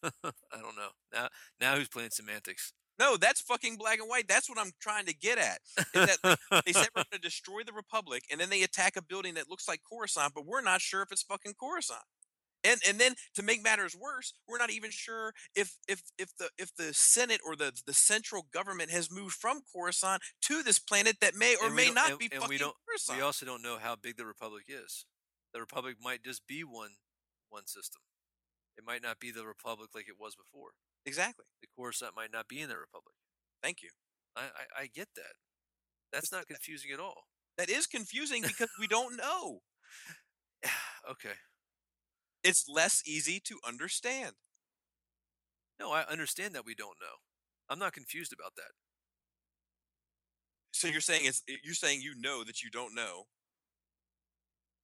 I 0.04 0.58
don't 0.60 0.76
know. 0.76 0.90
Now, 1.12 1.28
now 1.60 1.76
who's 1.76 1.88
playing 1.88 2.10
semantics? 2.10 2.72
No, 2.98 3.16
that's 3.16 3.40
fucking 3.40 3.76
black 3.76 3.98
and 3.98 4.08
white. 4.08 4.28
That's 4.28 4.48
what 4.48 4.58
I'm 4.58 4.70
trying 4.80 5.06
to 5.06 5.14
get 5.14 5.38
at. 5.38 5.58
Is 5.94 6.16
that 6.20 6.38
they 6.66 6.72
said 6.72 6.88
we're 6.94 7.02
going 7.04 7.06
to 7.12 7.18
destroy 7.18 7.62
the 7.66 7.72
Republic, 7.72 8.22
and 8.30 8.38
then 8.40 8.50
they 8.50 8.62
attack 8.62 8.96
a 8.96 9.02
building 9.02 9.34
that 9.34 9.48
looks 9.50 9.66
like 9.66 9.80
Coruscant, 9.90 10.32
but 10.34 10.46
we're 10.46 10.60
not 10.60 10.80
sure 10.80 11.02
if 11.02 11.10
it's 11.10 11.22
fucking 11.22 11.54
Coruscant. 11.58 12.02
And 12.65 12.81
and 12.89 12.99
then 12.99 13.15
to 13.34 13.43
make 13.43 13.62
matters 13.62 13.94
worse, 13.94 14.33
we're 14.49 14.59
not 14.59 14.70
even 14.70 14.91
sure 14.91 15.34
if 15.55 15.76
if 15.86 16.02
if 16.18 16.34
the 16.39 16.49
if 16.59 16.75
the 16.75 16.94
Senate 16.94 17.41
or 17.47 17.55
the 17.57 17.73
the 17.86 17.93
central 17.93 18.47
government 18.52 18.91
has 18.91 19.10
moved 19.12 19.34
from 19.34 19.60
Coruscant 19.73 20.23
to 20.47 20.62
this 20.62 20.78
planet 20.78 21.18
that 21.20 21.34
may 21.34 21.57
or 21.62 21.70
may 21.70 21.91
not 21.91 22.10
and- 22.10 22.18
be 22.18 22.28
and 22.33 22.41
fucking 22.41 22.49
we 22.49 22.59
don't- 22.59 22.75
Coruscant. 22.89 23.18
we 23.18 23.23
also 23.23 23.44
don't 23.44 23.62
know 23.62 23.76
how 23.78 23.94
big 23.97 24.17
the 24.17 24.25
Republic 24.26 24.65
is. 24.68 25.05
The 25.52 25.60
Republic 25.60 25.97
might 26.02 26.25
just 26.25 26.47
be 26.47 26.65
one 26.65 26.97
one 27.51 27.67
system. 27.67 28.01
It 28.76 28.84
might 28.84 29.02
not 29.02 29.20
be 29.20 29.31
the 29.31 29.47
Republic 29.47 29.91
like 29.94 30.09
it 30.09 30.18
was 30.18 30.34
before. 30.34 30.70
exactly. 31.07 31.44
The 31.60 31.68
Coruscant 31.76 32.17
might 32.17 32.33
not 32.33 32.49
be 32.49 32.60
in 32.60 32.68
the 32.70 32.78
Republic. 32.78 33.15
Thank 33.62 33.83
you. 33.83 33.91
I, 34.34 34.41
I, 34.43 34.83
I 34.83 34.86
get 34.86 35.09
that. 35.17 35.34
That's 36.12 36.33
not 36.33 36.47
confusing 36.49 36.91
at 36.93 36.99
all. 36.99 37.25
That 37.59 37.68
is 37.70 37.86
confusing 37.86 38.43
because 38.43 38.70
we 38.81 38.86
don't 38.86 39.17
know. 39.17 39.60
okay. 41.10 41.34
It's 42.44 42.68
less 42.68 43.02
easy 43.06 43.40
to 43.47 43.58
understand. 43.66 44.32
No, 45.81 45.90
I 45.92 46.02
understand 46.05 46.55
that 46.55 46.66
we 46.66 46.74
don't 46.74 47.00
know. 47.00 47.16
I'm 47.68 47.78
not 47.78 47.92
confused 47.94 48.32
about 48.32 48.55
that. 48.56 48.70
So 50.73 50.89
you're 50.89 51.00
saying 51.00 51.23
it's 51.24 51.42
you're 51.64 51.74
saying 51.74 52.00
you 52.02 52.14
know 52.16 52.44
that 52.44 52.62
you 52.62 52.70
don't 52.70 52.94
know. 52.94 53.24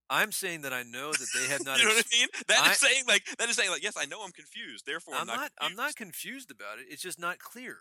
I'm 0.08 0.32
saying 0.32 0.62
that 0.62 0.72
I 0.72 0.82
know 0.82 1.12
that 1.12 1.28
they 1.34 1.47
have 1.48 1.64
not. 1.64 1.78
you 1.78 1.84
know 1.84 1.90
ex- 1.97 1.98
what 1.98 2.06
I 2.12 2.18
mean? 2.18 2.28
That 2.48 2.66
is 2.66 2.82
I- 2.82 2.89
saying 2.89 3.05
like 3.06 3.24
that 3.39 3.48
is 3.48 3.56
saying 3.56 3.70
like 3.70 3.82
yes, 3.82 3.94
I 3.98 4.06
know 4.06 4.22
I'm 4.24 4.32
confused. 4.32 4.86
Therefore, 4.86 5.14
I'm, 5.14 5.28
I'm 5.30 5.36
not. 5.36 5.50
I'm 5.60 5.76
not 5.76 5.94
confused. 5.94 6.48
confused 6.48 6.50
about 6.50 6.78
it. 6.78 6.86
It's 6.90 7.02
just 7.02 7.20
not 7.20 7.39
clear. 7.39 7.78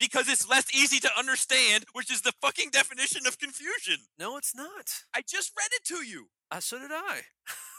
because 0.00 0.28
it's 0.28 0.48
less 0.48 0.74
easy 0.74 0.98
to 1.00 1.10
understand, 1.18 1.84
which 1.92 2.10
is 2.10 2.22
the 2.22 2.32
fucking 2.40 2.70
definition 2.70 3.26
of 3.26 3.38
confusion. 3.38 3.98
No, 4.18 4.36
it's 4.38 4.54
not. 4.56 5.04
I 5.14 5.20
just 5.28 5.52
read 5.58 5.68
it 5.72 5.84
to 5.94 6.02
you, 6.06 6.28
Uh, 6.50 6.60
so 6.60 6.78
did 6.78 6.90
I. 6.92 7.20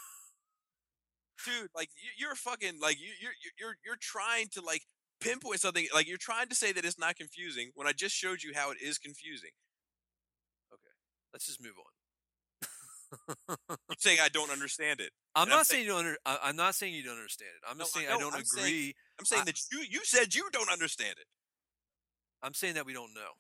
dude. 1.45 1.69
Like 1.75 1.89
you, 1.95 2.09
you're 2.27 2.35
fucking 2.35 2.79
like 2.81 2.99
you, 2.99 3.09
you're 3.21 3.31
you're 3.59 3.75
you're 3.85 3.97
trying 3.99 4.47
to 4.53 4.61
like 4.61 4.83
pinpoint 5.19 5.59
something. 5.61 5.87
Like 5.93 6.07
you're 6.07 6.17
trying 6.17 6.47
to 6.49 6.55
say 6.55 6.71
that 6.71 6.85
it's 6.85 6.99
not 6.99 7.15
confusing 7.15 7.71
when 7.75 7.87
I 7.87 7.91
just 7.93 8.15
showed 8.15 8.43
you 8.43 8.51
how 8.55 8.71
it 8.71 8.77
is 8.81 8.97
confusing. 8.97 9.51
Okay, 10.73 10.93
let's 11.33 11.45
just 11.47 11.61
move 11.61 11.73
on. 11.77 11.85
You're 13.69 13.77
saying 13.97 14.19
I 14.21 14.29
don't 14.29 14.51
understand 14.51 15.01
it. 15.01 15.11
I'm 15.35 15.43
And 15.43 15.51
I'm 15.53 15.57
not 15.59 15.65
saying 15.67 15.83
you 15.83 15.89
don't. 15.91 15.99
Under, 15.99 16.17
I, 16.25 16.39
I'm 16.43 16.55
not 16.55 16.75
saying 16.75 16.93
you 16.93 17.03
don't 17.03 17.17
understand 17.17 17.51
it. 17.55 17.69
I'm 17.69 17.77
No, 17.77 17.83
just 17.83 17.97
I 17.97 17.99
saying 18.01 18.11
I, 18.11 18.13
know, 18.15 18.19
don't 18.19 18.35
I'm 18.35 18.45
saying- 18.45 18.65
agree. 18.67 18.93
I'm 19.19 19.25
saying 19.25 19.41
I- 19.41 19.45
that 19.45 19.59
you 19.71 19.79
you 19.89 19.99
said 20.05 20.33
you 20.33 20.49
don't 20.51 20.69
understand 20.71 21.15
it, 21.19 21.27
I'm 22.41 22.53
saying 22.53 22.75
that 22.75 22.85
we 22.85 22.93
don't 22.93 23.13
know. 23.13 23.31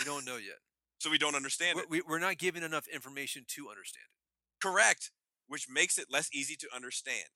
We 0.00 0.06
don't 0.06 0.24
know 0.24 0.36
yet. 0.36 0.56
so 0.98 1.10
we 1.10 1.18
don't 1.18 1.34
understand 1.34 1.76
We're, 1.76 1.82
it. 1.82 1.90
we, 1.90 2.00
we're 2.02 2.18
not 2.18 2.38
given 2.38 2.62
enough 2.62 2.86
information 2.88 3.44
to 3.48 3.68
understand 3.68 4.04
it. 4.06 4.66
Correct, 4.66 5.10
which 5.48 5.66
makes 5.68 5.98
it 5.98 6.06
less 6.10 6.28
easy 6.32 6.56
to 6.56 6.68
understand. 6.74 7.28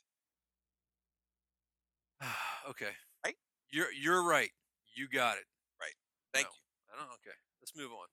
okay. 2.70 2.92
Right? 3.24 3.36
You're 3.70 3.92
you're 3.92 4.22
right. 4.22 4.50
You 4.94 5.08
got 5.08 5.36
it. 5.36 5.44
Right. 5.80 5.94
Thank 6.34 6.46
No. 6.46 6.50
I 6.94 6.98
don't. 6.98 7.12
Okay. 7.14 7.36
Let's 7.60 7.74
move 7.76 7.92
on. 7.92 8.08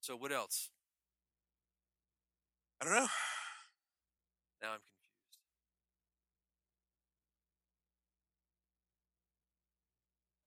So 0.00 0.16
what 0.16 0.32
else? 0.32 0.70
I 2.80 2.84
don't 2.84 2.94
know. 2.94 3.08
Now 4.62 4.72
I'm 4.72 4.80
confused. 4.80 5.38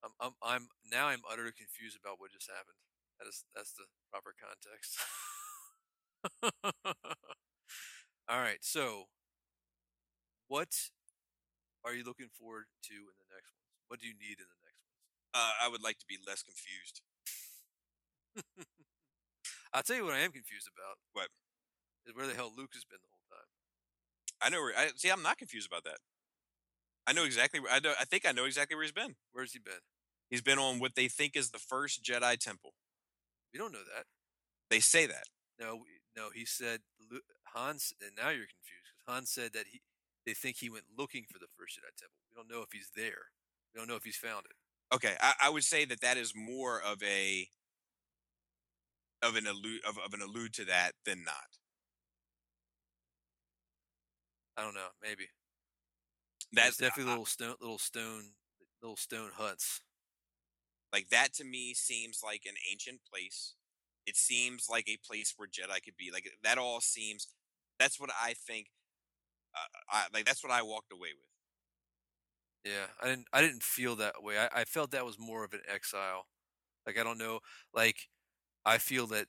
I'm, 0.03 0.11
I'm, 0.22 0.33
I'm 0.41 0.67
now 0.91 1.07
I'm 1.07 1.22
utterly 1.30 1.51
confused 1.57 1.98
about 1.99 2.19
what 2.19 2.31
just 2.31 2.49
happened. 2.49 2.77
That 3.19 3.27
is 3.27 3.43
that's 3.56 3.73
the 3.73 3.85
proper 4.11 4.33
context. 4.39 4.98
All 8.30 8.38
right, 8.38 8.61
so 8.61 9.09
what 10.48 10.69
are 11.83 11.98
you 11.98 12.06
looking 12.06 12.30
forward 12.30 12.66
to 12.85 12.93
in 12.93 13.17
the 13.17 13.25
next 13.33 13.49
ones? 13.58 13.74
What 13.88 13.99
do 13.99 14.06
you 14.06 14.14
need 14.14 14.38
in 14.38 14.45
the 14.45 14.61
next 14.61 14.85
Uh, 15.33 15.66
I 15.66 15.67
would 15.67 15.82
like 15.82 15.98
to 15.98 16.06
be 16.06 16.17
less 16.22 16.43
confused. 16.43 17.01
I'll 19.74 19.82
tell 19.82 19.95
you 19.95 20.06
what 20.06 20.14
I 20.14 20.19
am 20.19 20.32
confused 20.32 20.69
about. 20.69 21.01
What? 21.14 21.30
Is 22.06 22.14
where 22.14 22.27
the 22.27 22.35
hell 22.35 22.53
Luke 22.56 22.74
has 22.74 22.85
been 22.85 23.01
the 23.01 23.09
whole 23.09 23.25
time. 23.33 23.49
I 24.41 24.49
know 24.53 24.61
where. 24.61 24.77
I 24.77 24.90
see. 24.95 25.09
I'm 25.09 25.24
not 25.24 25.40
confused 25.40 25.67
about 25.67 25.83
that. 25.85 25.98
I 27.08 27.14
know 27.14 27.25
exactly. 27.25 27.59
Where, 27.59 27.72
I 27.72 27.80
know. 27.80 27.93
I 27.99 28.06
think 28.06 28.27
I 28.27 28.32
know 28.32 28.45
exactly 28.45 28.75
where 28.75 28.83
he's 28.83 28.91
been. 28.91 29.16
Where's 29.32 29.53
he 29.53 29.59
been? 29.59 29.82
He's 30.30 30.41
been 30.43 30.59
on 30.59 30.80
what 30.80 30.93
they 30.93 31.08
think 31.08 31.35
is 31.35 31.49
the 31.49 31.58
first 31.58 32.03
Jedi 32.03 32.38
temple. 32.38 32.74
We 33.53 33.58
don't 33.59 33.74
know 33.74 33.85
that. 33.95 34.06
They 34.69 34.80
say 34.80 35.08
that. 35.08 35.25
No, 35.59 35.82
no. 36.16 36.30
He 36.33 36.45
said 36.45 36.82
Hans, 37.53 37.93
and 38.01 38.11
now 38.17 38.29
you're 38.29 38.47
confused 38.49 38.85
because 38.89 39.13
Hans 39.15 39.31
said 39.31 39.53
that 39.53 39.67
he 39.71 39.81
they 40.25 40.33
think 40.33 40.57
he 40.57 40.69
went 40.69 40.85
looking 40.97 41.25
for 41.31 41.39
the 41.39 41.47
first 41.57 41.77
Jedi 41.77 41.95
temple. 41.97 42.19
We 42.29 42.35
don't 42.35 42.49
know 42.49 42.61
if 42.63 42.71
he's 42.71 42.91
there. 42.95 43.31
We 43.73 43.79
don't 43.79 43.87
know 43.87 43.95
if 43.95 44.03
he's 44.03 44.17
found 44.17 44.45
it. 44.45 44.55
Okay, 44.95 45.15
I, 45.21 45.33
I 45.43 45.49
would 45.49 45.63
say 45.63 45.85
that 45.85 46.01
that 46.01 46.17
is 46.17 46.33
more 46.35 46.81
of 46.81 47.01
a 47.03 47.47
of 49.21 49.35
an 49.35 49.47
allude 49.47 49.81
of, 49.87 49.97
of 49.99 50.13
an 50.13 50.21
allude 50.21 50.53
to 50.55 50.65
that 50.65 50.93
than 51.05 51.23
not. 51.23 51.57
I 54.57 54.63
don't 54.63 54.73
know. 54.75 54.89
Maybe 55.01 55.27
That's 56.51 56.77
There's 56.77 56.89
definitely 56.91 57.11
little 57.11 57.25
stone, 57.25 57.55
little 57.61 57.79
stone, 57.79 58.33
little 58.81 58.97
stone 58.97 59.31
huts. 59.35 59.81
like 60.91 61.09
that 61.09 61.33
to 61.35 61.43
me 61.43 61.73
seems 61.73 62.21
like 62.23 62.43
an 62.45 62.55
ancient 62.71 63.01
place. 63.11 63.55
It 64.09 64.17
seems 64.17 64.67
like 64.69 64.88
a 64.89 64.97
place 65.05 65.33
where 65.38 65.47
Jedi 65.47 65.83
could 65.83 65.97
be. 65.97 66.09
Like 66.11 66.27
that 66.43 66.57
all 66.57 66.81
seems. 66.81 67.27
That's 67.79 67.99
what 67.99 68.09
I 68.19 68.33
think. 68.33 68.67
Uh, 69.55 69.69
I, 69.91 70.05
like 70.13 70.25
that's 70.25 70.43
what 70.43 70.51
I 70.51 70.63
walked 70.63 70.91
away 70.91 71.09
with. 71.15 71.29
Yeah, 72.73 72.88
I 73.01 73.07
didn't. 73.07 73.27
I 73.31 73.41
didn't 73.41 73.63
feel 73.63 73.95
that 73.97 74.21
way. 74.23 74.38
I, 74.38 74.61
I 74.61 74.63
felt 74.65 74.91
that 74.91 75.05
was 75.05 75.17
more 75.19 75.43
of 75.43 75.53
an 75.53 75.61
exile. 75.71 76.25
Like 76.85 76.97
I 76.97 77.03
don't 77.03 77.19
know. 77.19 77.39
Like 77.73 78.09
I 78.65 78.79
feel 78.79 79.07
that 79.07 79.27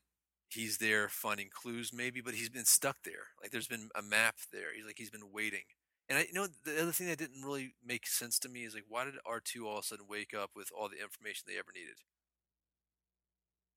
he's 0.49 0.79
there 0.79 1.09
finding 1.09 1.49
clues, 1.53 1.93
maybe, 1.93 2.21
but 2.21 2.35
he's 2.35 2.49
been 2.49 2.65
stuck 2.65 2.97
there. 3.05 3.29
Like 3.41 3.51
there's 3.53 3.69
been 3.69 3.89
a 3.95 4.03
map 4.03 4.37
there. 4.53 4.75
He's 4.75 4.87
like 4.87 4.99
he's 4.99 5.11
been 5.11 5.33
waiting. 5.33 5.65
And 6.09 6.19
I, 6.19 6.23
you 6.23 6.35
know, 6.35 6.49
the 6.65 6.83
other 6.83 6.93
thing 6.93 7.07
that 7.07 7.19
didn't 7.19 7.45
really 7.45 7.75
make 7.85 8.07
sense 8.07 8.39
to 8.41 8.49
me 8.49 8.65
is 8.65 8.75
like, 8.75 8.87
why 8.89 9.05
did 9.05 9.15
R 9.25 9.41
two 9.45 9.69
all 9.69 9.79
of 9.79 9.85
a 9.85 9.87
sudden 9.87 10.07
wake 10.09 10.35
up 10.35 10.51
with 10.57 10.71
all 10.77 10.89
the 10.89 11.01
information 11.01 11.45
they 11.47 11.59
ever 11.59 11.71
needed? 11.75 11.99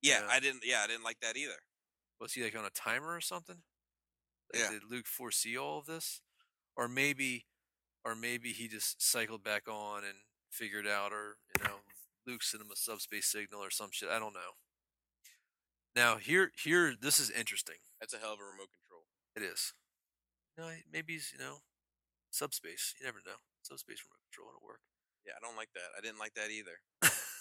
Yeah, 0.03 0.19
Yeah. 0.21 0.27
I 0.29 0.39
didn't. 0.39 0.63
Yeah, 0.65 0.81
I 0.83 0.87
didn't 0.87 1.03
like 1.03 1.19
that 1.21 1.37
either. 1.37 1.63
Was 2.19 2.33
he 2.33 2.43
like 2.43 2.55
on 2.57 2.65
a 2.65 2.69
timer 2.69 3.15
or 3.15 3.21
something? 3.21 3.63
Like, 4.53 4.61
Yeah. 4.63 4.69
Did 4.69 4.83
Luke 4.89 5.07
foresee 5.07 5.57
all 5.57 5.79
of 5.79 5.85
this, 5.87 6.21
or 6.75 6.87
maybe, 6.87 7.47
or 8.05 8.15
maybe 8.15 8.51
he 8.53 8.67
just 8.67 9.01
cycled 9.01 9.43
back 9.43 9.67
on 9.67 10.03
and 10.03 10.19
figured 10.51 10.85
out, 10.87 11.11
or 11.11 11.37
you 11.57 11.63
know, 11.63 11.77
Luke 12.27 12.43
sent 12.43 12.61
him 12.61 12.69
a 12.71 12.75
subspace 12.75 13.27
signal 13.27 13.63
or 13.63 13.71
some 13.71 13.89
shit. 13.91 14.09
I 14.09 14.19
don't 14.19 14.33
know. 14.33 14.59
Now 15.95 16.17
here, 16.17 16.51
here, 16.61 16.95
this 16.99 17.19
is 17.19 17.29
interesting. 17.29 17.77
That's 17.99 18.13
a 18.13 18.17
hell 18.17 18.33
of 18.33 18.39
a 18.39 18.43
remote 18.43 18.69
control. 18.73 19.05
It 19.35 19.43
is. 19.43 19.73
You 20.57 20.63
know, 20.63 20.69
maybe 20.91 21.13
he's 21.13 21.31
you 21.33 21.39
know, 21.43 21.57
subspace. 22.31 22.93
You 22.99 23.05
never 23.05 23.19
know. 23.25 23.41
Subspace 23.61 24.03
remote 24.05 24.21
control 24.29 24.53
will 24.53 24.67
work. 24.67 24.81
Yeah, 25.25 25.33
I 25.37 25.45
don't 25.45 25.55
like 25.57 25.69
that. 25.73 25.95
I 25.97 26.01
didn't 26.01 26.19
like 26.19 26.33
that 26.33 26.51
either. 26.51 26.81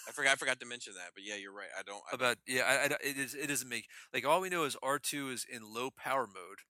I 0.08 0.12
forgot. 0.12 0.32
I 0.32 0.36
forgot 0.36 0.60
to 0.60 0.66
mention 0.66 0.94
that. 0.94 1.10
But 1.14 1.24
yeah, 1.24 1.36
you're 1.36 1.52
right. 1.52 1.68
I 1.78 1.82
don't. 1.82 2.02
I 2.08 2.16
don't- 2.16 2.20
about 2.20 2.36
yeah 2.47 2.62
I, 2.66 2.84
I 2.84 2.97
it 3.08 3.16
is 3.18 3.34
it 3.34 3.47
doesn't 3.48 3.68
make 3.68 3.86
like 4.12 4.26
all 4.26 4.40
we 4.40 4.48
know 4.48 4.64
is 4.64 4.76
r2 4.82 5.31
is 5.32 5.44
in 5.50 5.62
low 5.72 5.90
power 5.90 6.26
mode 6.26 6.60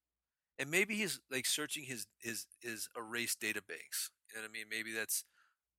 and 0.58 0.70
maybe 0.70 0.96
he's 0.96 1.20
like 1.30 1.46
searching 1.46 1.84
his 1.84 2.06
his 2.20 2.46
his 2.60 2.88
erase 2.96 3.34
data 3.36 3.62
banks 3.66 4.10
you 4.30 4.36
know 4.36 4.42
what 4.42 4.50
i 4.50 4.52
mean 4.52 4.66
maybe 4.70 4.92
that's 4.92 5.24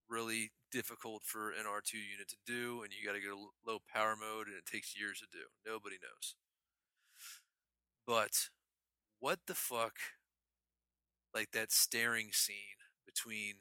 really 0.10 0.52
difficult 0.72 1.24
for 1.26 1.52
an 1.52 1.66
r2 1.68 1.98
unit 2.00 2.30
to 2.30 2.38
do 2.48 2.84
and 2.84 2.92
you 2.94 3.06
got 3.08 3.14
to 3.16 3.22
go 3.22 3.36
to 3.36 3.48
low 3.68 3.80
power 3.94 4.16
mode 4.20 4.48
and 4.48 4.58
it 4.58 4.66
takes 4.66 4.98
years 5.00 5.20
to 5.20 5.28
do 5.32 5.46
nobody 5.66 5.98
knows 6.02 6.36
but 8.06 8.50
what 9.20 9.40
the 9.48 9.56
fuck 9.56 9.98
like 11.34 11.52
that 11.52 11.72
staring 11.72 12.32
scene 12.32 12.80
between 13.06 13.56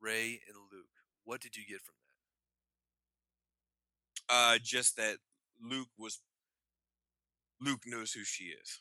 rey 0.00 0.40
and 0.48 0.56
luke 0.72 1.02
what 1.24 1.40
did 1.40 1.56
you 1.56 1.64
get 1.68 1.80
from 1.82 1.94
uh, 4.32 4.58
just 4.62 4.96
that 4.98 5.18
Luke 5.62 5.90
was. 5.98 6.20
Luke 7.60 7.82
knows 7.86 8.12
who 8.12 8.24
she 8.24 8.46
is. 8.46 8.80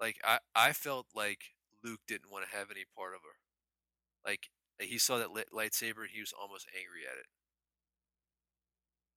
like 0.00 0.18
I, 0.24 0.38
I 0.54 0.72
felt 0.72 1.06
like 1.14 1.54
Luke 1.82 2.00
didn't 2.06 2.30
want 2.30 2.48
to 2.48 2.56
have 2.56 2.70
any 2.70 2.84
part 2.96 3.14
of 3.14 3.20
her. 3.22 3.38
Like 4.28 4.50
like, 4.80 4.88
he 4.88 4.98
saw 4.98 5.18
that 5.18 5.30
lit 5.32 5.48
lightsaber 5.54 6.02
and 6.02 6.10
he 6.12 6.20
was 6.20 6.34
almost 6.38 6.66
angry 6.74 7.02
at 7.10 7.18
it. 7.18 7.26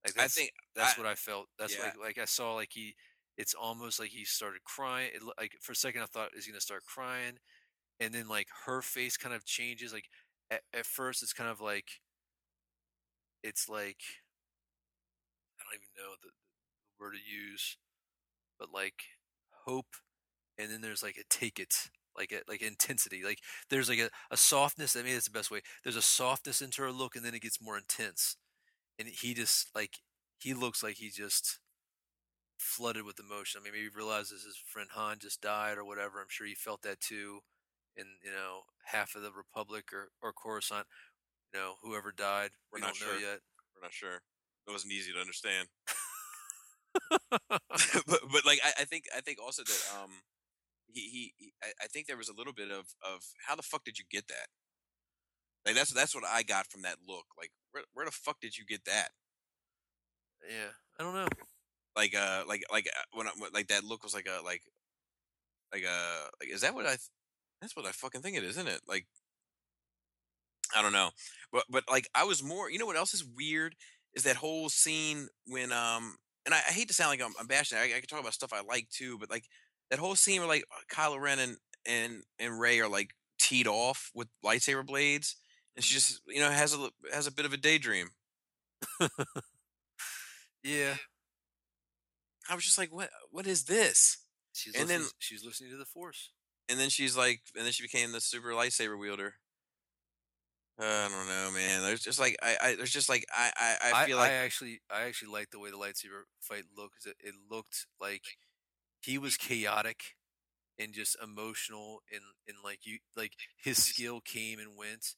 Like 0.05 0.23
I 0.25 0.27
think 0.27 0.51
that's 0.75 0.97
I- 0.97 1.01
what 1.01 1.07
I 1.09 1.15
felt. 1.15 1.47
That's 1.59 1.77
yeah. 1.77 1.85
like 1.85 1.97
like 1.99 2.17
I 2.17 2.25
saw 2.25 2.53
like 2.55 2.69
he 2.71 2.95
it's 3.37 3.53
almost 3.53 3.99
like 3.99 4.09
he 4.09 4.25
started 4.25 4.63
crying. 4.63 5.11
It, 5.13 5.21
like 5.37 5.53
for 5.61 5.73
a 5.73 5.75
second 5.75 6.01
I 6.01 6.05
thought 6.05 6.29
is 6.35 6.45
he 6.45 6.51
gonna 6.51 6.61
start 6.61 6.83
crying, 6.85 7.39
and 7.99 8.13
then 8.13 8.27
like 8.27 8.47
her 8.65 8.81
face 8.81 9.17
kind 9.17 9.35
of 9.35 9.45
changes. 9.45 9.93
Like 9.93 10.05
at, 10.51 10.61
at 10.73 10.85
first 10.85 11.23
it's 11.23 11.33
kind 11.33 11.49
of 11.49 11.61
like 11.61 11.89
it's 13.43 13.69
like 13.69 14.01
I 15.59 15.63
don't 15.63 15.75
even 15.75 15.93
know 15.97 16.13
the, 16.21 16.29
the 16.29 17.03
word 17.03 17.13
to 17.13 17.19
use, 17.19 17.77
but 18.59 18.69
like 18.73 19.03
hope, 19.65 19.95
and 20.57 20.71
then 20.71 20.81
there's 20.81 21.03
like 21.03 21.17
a 21.17 21.25
take 21.29 21.59
it, 21.59 21.75
like 22.17 22.31
a, 22.33 22.41
like 22.49 22.61
intensity. 22.61 23.23
Like 23.23 23.39
there's 23.69 23.89
like 23.89 23.99
a, 23.99 24.09
a 24.31 24.37
softness. 24.37 24.95
I 24.95 25.03
mean, 25.03 25.13
that's 25.13 25.27
the 25.27 25.31
best 25.31 25.51
way. 25.51 25.61
There's 25.83 25.95
a 25.97 26.01
softness 26.01 26.61
into 26.61 26.81
her 26.83 26.91
look, 26.91 27.15
and 27.15 27.25
then 27.25 27.35
it 27.35 27.41
gets 27.41 27.61
more 27.61 27.77
intense. 27.77 28.37
And 28.99 29.07
he 29.09 29.33
just 29.33 29.69
like 29.75 29.97
he 30.39 30.53
looks 30.53 30.83
like 30.83 30.95
he 30.95 31.09
just 31.09 31.59
flooded 32.57 33.03
with 33.03 33.19
emotion. 33.19 33.59
I 33.61 33.63
mean, 33.63 33.73
maybe 33.73 33.83
he 33.89 33.95
realizes 33.97 34.43
his 34.43 34.57
friend 34.57 34.89
Han 34.93 35.17
just 35.19 35.41
died 35.41 35.77
or 35.77 35.85
whatever. 35.85 36.19
I'm 36.19 36.27
sure 36.29 36.47
he 36.47 36.55
felt 36.55 36.81
that 36.83 36.99
too. 36.99 37.39
And 37.95 38.07
you 38.23 38.31
know, 38.31 38.61
half 38.85 39.15
of 39.15 39.21
the 39.23 39.31
Republic 39.31 39.85
or 39.93 40.09
or 40.21 40.33
Coruscant, 40.33 40.87
you 41.53 41.59
know, 41.59 41.73
whoever 41.83 42.11
died, 42.11 42.51
We're 42.71 42.77
we 42.77 42.81
not 42.81 42.95
don't 42.95 43.07
know 43.07 43.19
sure. 43.19 43.29
yet. 43.29 43.39
We're 43.75 43.85
not 43.85 43.93
sure. 43.93 44.21
It 44.67 44.71
wasn't 44.71 44.93
easy 44.93 45.13
to 45.13 45.19
understand. 45.19 45.67
but 47.11 48.19
but 48.31 48.45
like 48.45 48.59
I, 48.63 48.81
I 48.81 48.85
think 48.85 49.05
I 49.15 49.21
think 49.21 49.37
also 49.39 49.63
that 49.63 49.83
um 49.95 50.11
he, 50.87 51.01
he, 51.01 51.33
he 51.37 51.53
I, 51.63 51.67
I 51.83 51.87
think 51.87 52.07
there 52.07 52.17
was 52.17 52.29
a 52.29 52.33
little 52.35 52.53
bit 52.53 52.71
of 52.71 52.87
of 53.03 53.21
how 53.47 53.55
the 53.55 53.61
fuck 53.61 53.83
did 53.83 53.99
you 53.99 54.05
get 54.09 54.27
that? 54.27 54.47
Like 55.65 55.75
that's 55.75 55.93
that's 55.93 56.15
what 56.15 56.23
I 56.25 56.43
got 56.43 56.67
from 56.67 56.81
that 56.83 56.97
look. 57.07 57.25
Like 57.37 57.51
where 57.71 57.83
where 57.93 58.05
the 58.05 58.11
fuck 58.11 58.39
did 58.41 58.57
you 58.57 58.65
get 58.65 58.85
that? 58.85 59.09
yeah, 60.47 60.71
I 60.99 61.03
don't 61.03 61.13
know. 61.13 61.27
Like 61.95 62.15
uh 62.15 62.43
like 62.47 62.63
like 62.71 62.87
uh, 62.87 63.03
when 63.13 63.27
I, 63.27 63.31
like 63.53 63.67
that 63.67 63.83
look 63.83 64.03
was 64.03 64.13
like 64.13 64.27
a 64.27 64.43
like 64.43 64.61
like 65.73 65.83
uh 65.83 66.27
like 66.39 66.49
is 66.51 66.61
that 66.61 66.75
what 66.75 66.85
I 66.85 66.89
th- 66.89 67.11
that's 67.61 67.75
what 67.75 67.85
I 67.85 67.91
fucking 67.91 68.21
think 68.21 68.37
it 68.37 68.43
is, 68.43 68.51
isn't 68.51 68.67
it? 68.67 68.81
Like 68.87 69.07
I 70.75 70.81
don't 70.81 70.93
know. 70.93 71.09
But 71.51 71.63
but 71.69 71.83
like 71.89 72.07
I 72.15 72.23
was 72.25 72.43
more 72.43 72.69
you 72.69 72.79
know 72.79 72.85
what 72.85 72.97
else 72.97 73.13
is 73.13 73.23
weird 73.23 73.75
is 74.13 74.23
that 74.23 74.35
whole 74.37 74.69
scene 74.69 75.27
when 75.45 75.71
um 75.71 76.15
and 76.45 76.53
I, 76.53 76.57
I 76.57 76.71
hate 76.71 76.87
to 76.87 76.93
sound 76.93 77.09
like 77.11 77.21
I'm, 77.21 77.33
I'm 77.39 77.47
bashing. 77.47 77.77
I, 77.77 77.83
I 77.83 77.99
can 77.99 78.07
talk 78.07 78.19
about 78.21 78.33
stuff 78.33 78.53
I 78.53 78.61
like 78.61 78.89
too, 78.89 79.17
but 79.19 79.29
like 79.29 79.45
that 79.89 79.99
whole 79.99 80.15
scene 80.15 80.39
where 80.39 80.47
like 80.47 80.65
Kylo 80.91 81.19
Ren 81.19 81.39
and 81.39 81.57
and 81.85 82.23
and 82.39 82.59
Rey 82.59 82.79
are 82.79 82.87
like 82.89 83.11
teed 83.39 83.67
off 83.67 84.11
with 84.15 84.27
lightsaber 84.45 84.85
blades, 84.85 85.35
and 85.75 85.83
she 85.83 85.93
just 85.93 86.21
you 86.27 86.39
know 86.39 86.49
has 86.49 86.73
a 86.73 86.89
has 87.13 87.27
a 87.27 87.31
bit 87.31 87.45
of 87.45 87.53
a 87.53 87.57
daydream. 87.57 88.09
Yeah, 90.63 90.95
I 92.49 92.55
was 92.55 92.65
just 92.65 92.77
like, 92.77 92.91
what 92.93 93.09
what 93.31 93.47
is 93.47 93.65
this? 93.65 94.17
she's 94.53 94.75
And 94.75 94.89
then- 94.89 95.03
she's 95.19 95.45
listening 95.45 95.71
to 95.71 95.77
the 95.77 95.85
Force. 95.85 96.31
And 96.69 96.77
then 96.77 96.89
she's 96.89 97.15
like, 97.15 97.39
and 97.55 97.63
then 97.65 97.71
she 97.71 97.83
became 97.83 98.11
the 98.11 98.19
super 98.19 98.49
lightsaber 98.49 98.99
wielder. 98.99 99.35
I 100.79 101.09
don't 101.09 101.27
know, 101.27 101.51
man. 101.53 101.81
There's 101.81 102.01
just 102.01 102.19
like 102.19 102.35
I, 102.41 102.57
I 102.61 102.75
there's 102.75 102.91
just 102.91 103.09
like 103.09 103.25
I, 103.35 103.51
I, 103.57 103.89
I 103.89 103.93
feel 103.93 104.17
like 104.17 104.29
I 104.29 104.33
actually, 104.33 104.81
I 104.91 105.03
actually 105.03 105.31
like 105.31 105.49
the 105.49 105.59
way 105.59 105.71
the 105.71 105.77
lightsaber 105.77 106.23
fight 106.39 106.65
looked. 106.75 107.05
It, 107.07 107.15
it 107.19 107.33
looked 107.49 107.87
like 107.99 108.23
he 109.01 109.17
was 109.17 109.37
chaotic, 109.37 110.15
and 110.79 110.93
just 110.93 111.17
emotional 111.23 112.01
and 112.11 112.21
and 112.47 112.57
like 112.63 112.85
you 112.85 112.99
like 113.15 113.33
his 113.57 113.83
skill 113.83 114.21
came 114.21 114.59
and 114.59 114.77
went 114.77 115.15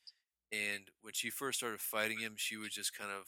and 0.52 0.90
when 1.02 1.14
she 1.14 1.30
first 1.32 1.60
started 1.60 1.80
fighting 1.82 2.20
him 2.20 2.34
she 2.38 2.58
was 2.58 2.72
just 2.72 2.98
kind 2.98 3.12
of 3.12 3.26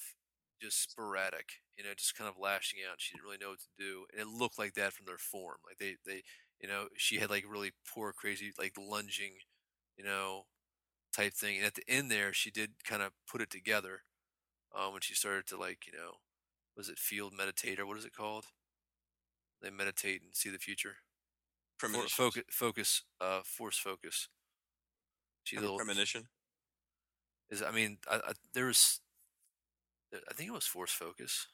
just 0.61 0.81
sporadic 0.91 1.49
you 1.77 1.83
know 1.83 1.91
just 1.97 2.15
kind 2.17 2.29
of 2.29 2.37
lashing 2.39 2.79
out 2.89 2.95
she 2.99 3.13
didn't 3.15 3.25
really 3.25 3.37
know 3.39 3.51
what 3.51 3.59
to 3.59 3.67
do 3.77 4.05
and 4.13 4.21
it 4.21 4.27
looked 4.27 4.59
like 4.59 4.73
that 4.75 4.93
from 4.93 5.05
their 5.05 5.17
form 5.17 5.57
like 5.67 5.77
they 5.79 5.97
they 6.05 6.23
you 6.61 6.67
know 6.69 6.87
she 6.97 7.17
had 7.19 7.29
like 7.29 7.45
really 7.49 7.71
poor 7.93 8.13
crazy 8.13 8.51
like 8.59 8.73
lunging 8.79 9.33
you 9.97 10.03
know 10.03 10.43
type 11.15 11.33
thing 11.33 11.57
and 11.57 11.65
at 11.65 11.75
the 11.75 11.83
end 11.89 12.09
there 12.09 12.31
she 12.33 12.49
did 12.51 12.71
kind 12.83 13.01
of 13.01 13.11
put 13.29 13.41
it 13.41 13.49
together 13.49 14.01
um, 14.77 14.93
when 14.93 15.01
she 15.01 15.13
started 15.13 15.45
to 15.47 15.57
like 15.57 15.85
you 15.85 15.93
know 15.93 16.15
was 16.77 16.87
it 16.89 16.97
field 16.97 17.33
meditate 17.37 17.79
or 17.79 17.85
what 17.85 17.97
is 17.97 18.05
it 18.05 18.13
called 18.15 18.45
they 19.61 19.69
meditate 19.69 20.21
and 20.23 20.33
see 20.35 20.49
the 20.49 20.57
future 20.57 20.95
For, 21.77 21.87
Premonitions. 21.87 22.13
focus 22.13 22.43
focus 22.49 23.03
uh 23.19 23.41
force 23.43 23.77
focus 23.77 24.29
she 25.43 25.57
little 25.57 25.77
premonition. 25.77 26.27
is 27.49 27.61
i 27.61 27.71
mean 27.71 27.97
I, 28.09 28.15
I 28.15 28.31
there 28.53 28.65
was 28.67 29.01
i 30.13 30.33
think 30.33 30.49
it 30.49 30.53
was 30.53 30.65
force 30.65 30.91
focus 30.91 31.47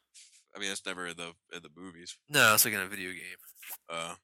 I 0.55 0.59
mean, 0.59 0.69
that's 0.69 0.85
never 0.87 1.05
in 1.05 1.17
the 1.17 1.33
in 1.55 1.61
the 1.61 1.69
movies. 1.75 2.17
no 2.29 2.53
it's 2.55 2.65
like 2.65 2.73
in 2.73 2.79
a 2.79 2.87
video 2.87 3.09
game 3.11 3.37
Uh, 3.89 4.15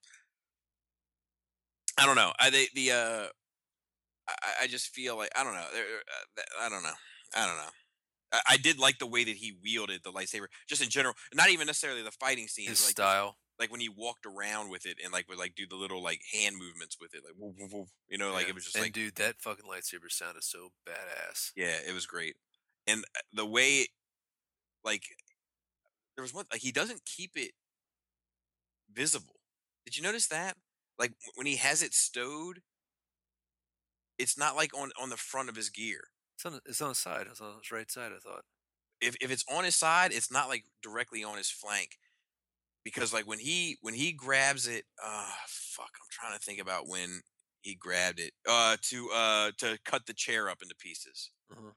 I 1.98 2.06
don't 2.08 2.16
know. 2.16 2.34
I 2.40 2.50
they, 2.50 2.68
the 2.74 2.92
uh, 2.92 3.26
I, 4.27 4.64
I 4.64 4.68
just 4.68 4.88
feel 4.90 5.18
like 5.18 5.30
I 5.35 5.43
don't 5.43 5.53
know. 5.53 5.66
There- 5.74 5.84
uh, 5.84 6.66
I 6.66 6.69
don't 6.69 6.84
know. 6.84 6.93
I 7.35 7.48
don't 7.48 7.58
know. 7.58 7.72
I, 8.32 8.42
I 8.52 8.58
did 8.58 8.80
like 8.80 9.00
the 9.00 9.08
way 9.08 9.24
that 9.24 9.35
he 9.35 9.58
wielded 9.61 10.02
the 10.03 10.11
lightsaber, 10.11 10.45
just 10.68 10.82
in 10.82 10.90
general. 10.90 11.16
Not 11.34 11.50
even 11.50 11.68
necessarily 11.68 12.03
the 12.03 12.11
fighting 12.11 12.48
scenes. 12.48 12.69
his 12.69 12.85
like 12.85 12.92
style 12.92 13.38
like 13.60 13.72
when 13.72 13.80
he 13.80 13.90
walked 13.90 14.26
around 14.26 14.69
with 14.69 14.85
it 14.85 14.98
and 15.03 15.14
like 15.14 15.27
would 15.30 15.38
like 15.38 15.56
do 15.56 15.68
the 15.68 15.76
little 15.76 16.02
like 16.02 16.22
hand 16.34 16.58
movements 16.58 16.98
with 17.00 17.14
it, 17.14 17.22
like 17.24 17.35
woof, 17.38 17.56
woof, 17.60 17.74
woof, 17.74 17.90
you 18.10 18.18
know, 18.18 18.32
like 18.32 18.50
it 18.50 18.56
was 18.56 18.64
just 18.64 18.76
and 18.76 18.85
like 18.85 18.93
dude 18.93 19.16
that 19.16 19.42
fucking 19.42 19.66
lightsaber 19.66 20.10
sounded 20.10 20.43
so 20.43 20.69
badass 20.88 21.52
yeah, 21.56 21.77
it 21.88 21.93
was 21.93 22.06
great. 22.06 22.35
And 22.88 23.06
uh, 23.16 23.22
the 23.32 23.45
way, 23.45 23.88
like, 24.84 25.03
there 26.16 26.24
was 26.24 26.34
one 26.34 26.45
like 26.52 26.61
he 26.61 26.72
doesn't 26.72 27.06
keep 27.06 27.32
it 27.35 27.52
visible. 28.92 29.35
Did 29.85 29.98
you 29.98 30.03
notice 30.03 30.27
that? 30.27 30.58
Like 31.00 31.14
when 31.35 31.48
he 31.48 31.58
has 31.58 31.82
it 31.82 31.93
stowed, 31.93 32.61
it's 34.19 34.38
not 34.38 34.56
like 34.56 34.75
on 34.77 34.92
on 35.01 35.09
the 35.09 35.17
front 35.17 35.50
of 35.50 35.56
his 35.56 35.69
gear. 35.69 36.01
it's 36.35 36.45
on, 36.45 36.53
the- 36.53 36.61
it's 36.66 36.82
on 36.82 36.90
the 36.90 36.95
side 36.95 37.27
it's 37.30 37.42
on 37.42 37.58
his 37.58 37.72
right 37.72 37.90
side 37.92 38.11
i 38.16 38.19
thought 38.19 38.43
If 39.01 39.16
if 39.22 39.32
it's 39.32 39.45
on 39.51 39.64
his 39.66 39.75
side, 39.75 40.11
it's 40.14 40.32
not 40.32 40.48
like 40.48 40.64
directly 40.82 41.24
on 41.24 41.38
his 41.38 41.50
flank. 41.50 41.98
Because 42.85 43.14
like 43.14 43.25
when 43.27 43.40
he 43.40 43.77
when 43.82 43.93
he 43.93 44.11
grabs 44.14 44.67
it, 44.67 44.85
uh 45.03 45.32
fuck, 45.48 45.92
I'm 46.01 46.09
trying 46.11 46.38
to 46.38 46.43
think 46.45 46.59
about 46.61 46.88
when 46.88 47.22
he 47.61 47.75
grabbed 47.75 48.19
it. 48.19 48.33
Uh 48.48 48.77
to 48.90 49.09
uh 49.14 49.51
to 49.58 49.77
cut 49.85 50.06
the 50.06 50.14
chair 50.14 50.50
up 50.50 50.61
into 50.61 50.75
pieces. 50.75 51.32
uh-huh. 51.51 51.72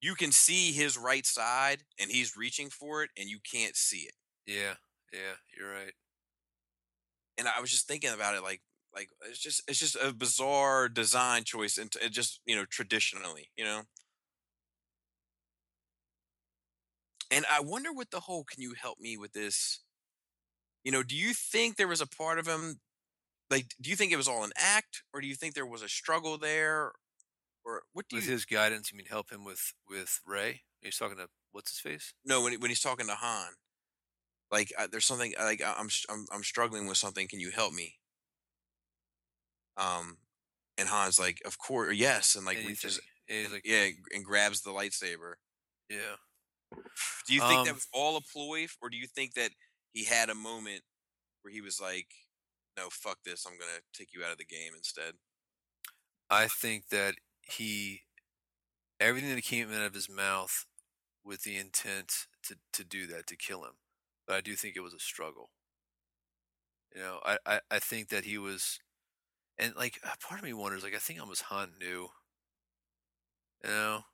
You 0.00 0.14
can 0.16 0.32
see 0.32 0.72
his 0.72 0.98
right 0.98 1.24
side 1.26 1.84
and 2.00 2.10
he's 2.10 2.36
reaching 2.36 2.68
for 2.70 3.02
it 3.04 3.10
and 3.16 3.28
you 3.28 3.38
can't 3.40 3.76
see 3.76 4.02
it. 4.10 4.14
yeah 4.46 4.74
yeah 5.12 5.36
you're 5.56 5.70
right 5.72 5.94
and 7.38 7.46
I 7.48 7.60
was 7.60 7.70
just 7.70 7.86
thinking 7.88 8.12
about 8.12 8.34
it 8.36 8.42
like 8.42 8.60
like 8.94 9.08
it's 9.28 9.38
just 9.40 9.62
it's 9.68 9.78
just 9.78 9.96
a 9.96 10.12
bizarre 10.12 10.88
design 10.88 11.44
choice 11.44 11.78
and 11.78 11.92
it 12.02 12.10
just 12.12 12.40
you 12.46 12.56
know 12.56 12.64
traditionally 12.64 13.50
you 13.56 13.64
know? 13.64 13.82
And 17.30 17.44
I 17.50 17.60
wonder 17.60 17.92
what 17.92 18.10
the 18.10 18.20
whole 18.20 18.44
can 18.44 18.62
you 18.62 18.74
help 18.74 19.00
me 19.00 19.16
with 19.16 19.32
this? 19.32 19.80
You 20.84 20.90
know 20.92 21.02
do 21.02 21.16
you 21.16 21.32
think 21.32 21.76
there 21.76 21.88
was 21.88 22.00
a 22.00 22.06
part 22.06 22.38
of 22.38 22.46
him 22.46 22.80
like 23.50 23.74
do 23.80 23.90
you 23.90 23.96
think 23.96 24.12
it 24.12 24.16
was 24.16 24.28
all 24.28 24.44
an 24.44 24.52
act 24.56 25.02
or 25.12 25.20
do 25.20 25.26
you 25.28 25.34
think 25.36 25.54
there 25.54 25.66
was 25.66 25.82
a 25.82 25.88
struggle 25.88 26.38
there 26.38 26.92
or 27.64 27.82
what 27.92 28.08
do 28.08 28.16
with 28.16 28.26
you 28.26 28.32
his 28.32 28.44
guidance 28.46 28.92
you 28.92 28.98
mean 28.98 29.06
help 29.06 29.30
him 29.30 29.44
with 29.44 29.74
with 29.88 30.20
rey? 30.26 30.62
He's 30.80 30.98
talking 30.98 31.18
to 31.18 31.28
what's 31.52 31.70
his 31.70 31.80
face? 31.80 32.14
No 32.24 32.42
when 32.42 32.52
he- 32.52 32.58
when 32.58 32.70
he's 32.70 32.80
talking 32.80 33.06
to 33.08 33.14
Han. 33.14 33.54
Like 34.50 34.72
uh, 34.78 34.86
there's 34.90 35.06
something 35.06 35.34
like 35.38 35.62
I- 35.62 35.74
I'm, 35.78 35.88
I'm 36.08 36.26
I'm 36.32 36.42
struggling 36.44 36.86
with 36.86 36.98
something 36.98 37.28
can 37.28 37.40
you 37.40 37.50
help 37.50 37.72
me 37.72 37.96
um 39.76 40.18
and 40.78 40.88
Han's 40.88 41.18
like 41.18 41.42
of 41.44 41.58
course 41.58 41.96
yes 41.96 42.34
and 42.34 42.46
like 42.46 42.58
reaches 42.58 43.00
Anything. 43.28 43.44
And 43.44 43.52
like 43.54 43.62
yeah 43.64 43.88
and 44.14 44.24
grabs 44.24 44.62
the 44.62 44.70
lightsaber 44.70 45.34
yeah 45.88 46.16
do 47.26 47.34
you 47.34 47.40
think 47.40 47.60
Um, 47.60 47.66
that 47.66 47.74
was 47.74 47.88
all 47.92 48.16
a 48.16 48.20
ploy 48.20 48.66
or 48.80 48.88
do 48.90 48.96
you 48.96 49.06
think 49.06 49.34
that 49.34 49.50
he 49.92 50.04
had 50.04 50.30
a 50.30 50.34
moment 50.34 50.82
where 51.42 51.52
he 51.52 51.60
was 51.60 51.80
like 51.80 52.08
no 52.76 52.88
fuck 52.90 53.18
this 53.24 53.46
i'm 53.46 53.58
gonna 53.58 53.80
take 53.92 54.12
you 54.14 54.24
out 54.24 54.32
of 54.32 54.38
the 54.38 54.44
game 54.44 54.72
instead 54.76 55.14
I 56.30 56.48
think 56.48 56.88
that 56.88 57.14
he 57.42 58.02
everything 59.00 59.34
that 59.34 59.42
came 59.44 59.72
out 59.72 59.82
of 59.86 59.94
his 59.94 60.08
mouth 60.08 60.66
with 61.24 61.42
the 61.42 61.56
intent 61.56 62.26
to 62.44 62.58
to 62.72 62.84
do 62.84 63.06
that 63.08 63.26
to 63.28 63.36
kill 63.36 63.64
him, 63.64 63.78
but 64.26 64.36
I 64.36 64.40
do 64.40 64.56
think 64.56 64.76
it 64.76 64.80
was 64.82 64.94
a 64.94 65.00
struggle. 65.00 65.50
You 66.94 67.00
know, 67.00 67.20
I 67.24 67.38
I, 67.46 67.60
I 67.70 67.78
think 67.78 68.08
that 68.08 68.24
he 68.24 68.38
was, 68.38 68.78
and 69.58 69.74
like 69.76 69.98
a 70.04 70.16
part 70.26 70.40
of 70.40 70.44
me 70.44 70.52
wonders, 70.52 70.82
like 70.82 70.94
I 70.94 70.98
think 70.98 71.20
almost 71.20 71.42
Han 71.42 71.70
knew. 71.80 72.08
You 73.64 73.70
know, 73.70 74.04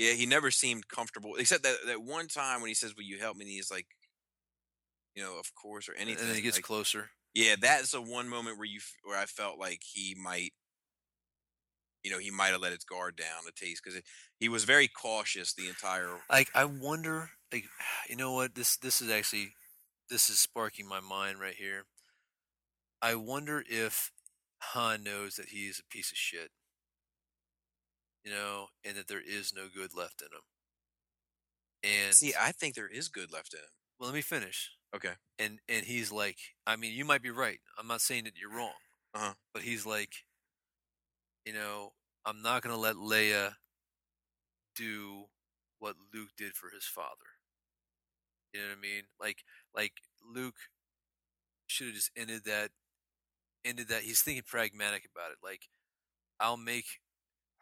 yeah 0.00 0.12
he 0.14 0.26
never 0.26 0.50
seemed 0.50 0.88
comfortable 0.88 1.36
except 1.36 1.62
that 1.62 1.76
that 1.86 2.02
one 2.02 2.26
time 2.26 2.60
when 2.60 2.68
he 2.68 2.74
says 2.74 2.96
will 2.96 3.04
you 3.04 3.18
help 3.18 3.36
me 3.36 3.44
and 3.44 3.52
he's 3.52 3.70
like 3.70 3.86
you 5.14 5.22
know 5.22 5.38
of 5.38 5.54
course 5.54 5.88
or 5.88 5.94
anything 5.94 6.20
and 6.20 6.28
then 6.28 6.36
he 6.36 6.42
gets 6.42 6.56
like, 6.56 6.64
closer. 6.64 7.10
yeah 7.34 7.54
that's 7.60 7.92
the 7.92 8.00
one 8.00 8.28
moment 8.28 8.56
where 8.56 8.66
you 8.66 8.80
where 9.04 9.18
i 9.18 9.26
felt 9.26 9.58
like 9.58 9.80
he 9.84 10.16
might 10.20 10.52
you 12.02 12.10
know 12.10 12.18
he 12.18 12.30
might 12.30 12.48
have 12.48 12.62
let 12.62 12.72
his 12.72 12.84
guard 12.84 13.16
down 13.16 13.46
a 13.46 13.52
taste 13.52 13.82
because 13.84 14.00
he 14.38 14.48
was 14.48 14.64
very 14.64 14.88
cautious 14.88 15.52
the 15.52 15.68
entire 15.68 16.16
Like 16.30 16.48
I 16.54 16.64
wonder, 16.64 17.30
like 17.52 17.64
you 18.08 18.16
know 18.16 18.32
what 18.32 18.54
this 18.54 18.78
this 18.78 19.02
is 19.02 19.10
actually 19.10 19.52
this 20.08 20.30
is 20.30 20.40
sparking 20.40 20.88
my 20.88 21.00
mind 21.00 21.40
right 21.40 21.54
here. 21.54 21.84
I 23.02 23.16
wonder 23.16 23.62
if 23.68 24.10
Han 24.60 25.02
knows 25.02 25.36
that 25.36 25.48
he 25.48 25.66
is 25.66 25.80
a 25.80 25.92
piece 25.92 26.10
of 26.10 26.18
shit. 26.18 26.50
You 28.24 28.30
know, 28.30 28.66
and 28.84 28.96
that 28.96 29.08
there 29.08 29.22
is 29.24 29.52
no 29.54 29.68
good 29.74 29.94
left 29.96 30.20
in 30.20 30.28
him. 30.28 30.42
And 31.82 32.14
see 32.14 32.34
i 32.38 32.52
think 32.52 32.74
there 32.74 32.86
is 32.86 33.08
good 33.08 33.32
left 33.32 33.54
in 33.54 33.60
him 33.60 33.70
well, 34.00 34.08
let 34.08 34.14
me 34.14 34.22
finish. 34.22 34.70
okay 34.96 35.12
And 35.38 35.58
and 35.68 35.84
he's 35.84 36.10
like, 36.10 36.38
I 36.66 36.76
mean, 36.76 36.94
you 36.94 37.04
might 37.04 37.22
be 37.22 37.30
right. 37.30 37.60
I'm 37.78 37.86
not 37.86 38.00
saying 38.00 38.24
that 38.24 38.32
you're 38.40 38.50
wrong. 38.50 38.72
Uh-huh. 39.14 39.34
But 39.52 39.62
he's 39.62 39.84
like, 39.84 40.12
you 41.44 41.52
know, 41.52 41.92
I'm 42.24 42.40
not 42.40 42.62
gonna 42.62 42.78
let 42.78 42.96
Leia 42.96 43.52
do 44.74 45.26
what 45.80 45.96
Luke 46.14 46.30
did 46.36 46.54
for 46.54 46.70
his 46.70 46.84
father. 46.84 47.28
You 48.54 48.60
know 48.60 48.68
what 48.68 48.78
I 48.78 48.80
mean? 48.80 49.02
Like 49.20 49.44
like 49.74 49.92
Luke 50.34 50.56
should 51.66 51.88
have 51.88 51.94
just 51.96 52.10
ended 52.16 52.44
that 52.46 52.70
ended 53.64 53.88
that 53.88 54.02
he's 54.02 54.22
thinking 54.22 54.44
pragmatic 54.46 55.04
about 55.04 55.32
it. 55.32 55.38
Like 55.42 55.68
I'll 56.38 56.56
make 56.56 56.86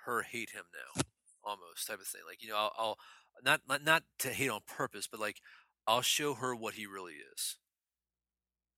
her 0.06 0.22
hate 0.22 0.50
him 0.50 0.64
now. 0.72 1.02
Almost 1.44 1.86
type 1.86 2.00
of 2.00 2.06
thing. 2.06 2.22
Like, 2.26 2.42
you 2.42 2.48
know, 2.48 2.56
I'll, 2.56 2.72
I'll 2.78 2.98
not, 3.44 3.60
not 3.68 3.84
not 3.84 4.02
to 4.20 4.30
hate 4.30 4.50
on 4.50 4.60
purpose, 4.66 5.08
but 5.10 5.20
like 5.20 5.40
I'll 5.86 6.02
show 6.02 6.34
her 6.34 6.54
what 6.54 6.74
he 6.74 6.86
really 6.86 7.14
is. 7.34 7.56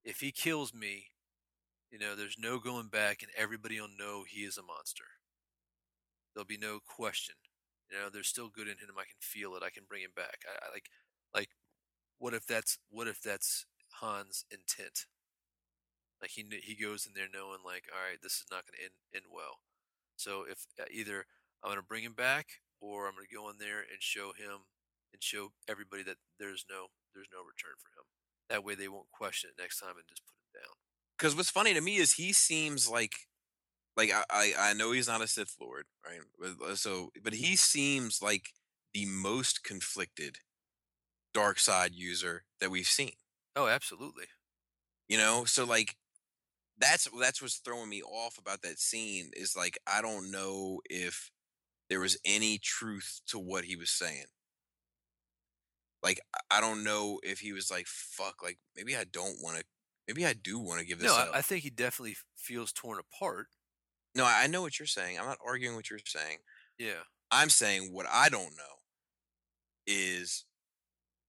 If 0.05 0.21
he 0.21 0.33
kills 0.33 0.73
me, 0.73 1.07
you 1.91 1.99
know, 1.99 2.15
there's 2.15 2.37
no 2.39 2.59
going 2.59 2.89
back 2.89 3.23
and 3.23 3.31
everybody 3.37 3.81
will 3.81 3.89
know 3.89 4.25
he 4.27 4.43
is 4.43 4.57
a 4.57 4.63
monster. 4.63 5.05
There'll 6.35 6.47
be 6.47 6.57
no 6.57 6.79
question. 6.85 7.35
You 7.91 7.99
know, 7.99 8.09
there's 8.13 8.29
still 8.29 8.49
good 8.49 8.69
in 8.69 8.75
him. 8.75 8.97
I 8.97 9.03
can 9.03 9.21
feel 9.21 9.55
it. 9.57 9.63
I 9.65 9.71
can 9.71 9.83
bring 9.89 10.03
him 10.03 10.13
back. 10.15 10.39
I, 10.47 10.67
I 10.67 10.73
like, 10.73 10.87
like, 11.35 11.49
what 12.19 12.35
if 12.35 12.47
that's 12.47 12.79
what 12.91 13.09
if 13.09 13.21
that's 13.21 13.67
Han's 14.01 14.45
intent? 14.51 15.07
Like 16.21 16.33
he 16.33 16.45
he 16.63 16.75
goes 16.77 17.07
in 17.07 17.13
there 17.15 17.29
knowing 17.33 17.61
like, 17.65 17.85
all 17.93 18.01
right, 18.03 18.21
this 18.23 18.35
is 18.41 18.47
not 18.51 18.65
going 18.67 18.77
to 18.79 18.85
end 18.85 18.97
end 19.15 19.25
well. 19.33 19.61
So 20.17 20.45
if 20.49 20.67
uh, 20.81 20.85
either 20.93 21.27
I'm 21.63 21.71
going 21.71 21.81
to 21.81 21.87
bring 21.87 22.05
him 22.05 22.15
back 22.15 22.61
or 22.81 23.07
I'm 23.07 23.15
going 23.15 23.27
to 23.29 23.35
go 23.35 23.49
in 23.51 23.59
there 23.59 23.81
and 23.81 24.01
show 24.01 24.33
him 24.37 24.69
and 25.13 25.23
show 25.23 25.53
everybody 25.69 26.03
that 26.05 26.19
there's 26.39 26.65
no 26.69 26.89
there's 27.15 27.33
no 27.33 27.41
return 27.41 27.77
for 27.81 27.91
him. 27.97 28.07
That 28.51 28.65
way 28.65 28.75
they 28.75 28.89
won't 28.89 29.11
question 29.13 29.51
it 29.51 29.61
next 29.61 29.81
time 29.81 29.97
and 29.97 30.09
just 30.09 30.23
put 30.27 30.37
him 30.37 30.63
down. 30.63 30.75
because 31.19 31.37
what's 31.37 31.51
funny 31.51 31.75
to 31.75 31.81
me 31.81 31.97
is 31.97 32.15
he 32.15 32.33
seems 32.33 32.89
like 32.89 33.15
like 33.97 34.11
I, 34.13 34.25
I 34.31 34.55
I 34.71 34.73
know 34.75 34.93
he's 34.93 35.09
not 35.09 35.23
a 35.23 35.27
Sith 35.29 35.57
Lord, 35.61 35.87
right? 36.07 36.21
Uh, 36.45 36.75
so, 36.75 37.11
but 37.23 37.35
he 37.35 37.57
seems 37.57 38.23
like 38.23 38.51
the 38.95 39.07
most 39.07 39.65
conflicted 39.65 40.39
dark 41.35 41.59
side 41.59 41.93
user 41.95 42.45
that 42.61 42.71
we've 42.71 42.87
seen. 42.87 43.13
Oh, 43.57 43.69
absolutely. 43.69 44.27
You 45.09 45.19
know, 45.19 45.45
so 45.45 45.65
like 45.65 45.97
that's 46.81 47.09
that's 47.21 47.43
what's 47.43 47.59
throwing 47.59 47.89
me 47.89 48.03
off 48.03 48.39
about 48.39 48.63
that 48.63 48.79
scene 48.79 49.31
is 49.35 49.55
like 49.57 49.79
I 49.87 50.01
don't 50.03 50.31
know 50.31 50.81
if 50.89 51.31
there 51.89 52.01
was 52.01 52.19
any 52.25 52.59
truth 52.59 53.21
to 53.29 53.39
what 53.39 53.65
he 53.65 53.77
was 53.77 53.91
saying. 53.91 54.27
Like 56.03 56.21
I- 56.51 56.61
don't 56.61 56.83
know 56.85 57.21
if 57.23 57.41
he 57.41 57.53
was 57.53 57.71
like 57.71 57.87
fuck, 57.87 58.43
like 58.43 58.59
maybe 58.77 58.97
I 58.97 59.05
don't 59.05 59.37
want 59.43 59.59
to 59.59 59.65
maybe 60.09 60.25
I 60.27 60.33
do 60.33 60.59
want 60.59 60.81
to 60.81 60.87
give 60.87 60.99
this 60.99 61.09
No, 61.09 61.17
up. 61.17 61.31
I, 61.35 61.39
I 61.39 61.43
think 61.43 61.63
he 61.63 61.71
definitely 61.71 62.17
feels 62.37 62.73
torn 62.73 62.99
apart. 62.99 63.47
no, 64.15 64.25
I 64.25 64.43
I 64.45 64.47
know 64.47 64.63
what 64.63 64.79
you're 64.79 64.87
saying. 64.87 65.19
I'm 65.19 65.27
not 65.27 65.39
arguing 65.45 65.77
what 65.77 65.91
you're 65.91 65.99
saying. 66.05 66.39
Yeah. 66.79 67.03
I'm 67.31 67.51
saying 67.51 67.93
what 67.93 68.07
I 68.11 68.29
don't 68.29 68.57
know 68.57 68.77
is 69.87 70.45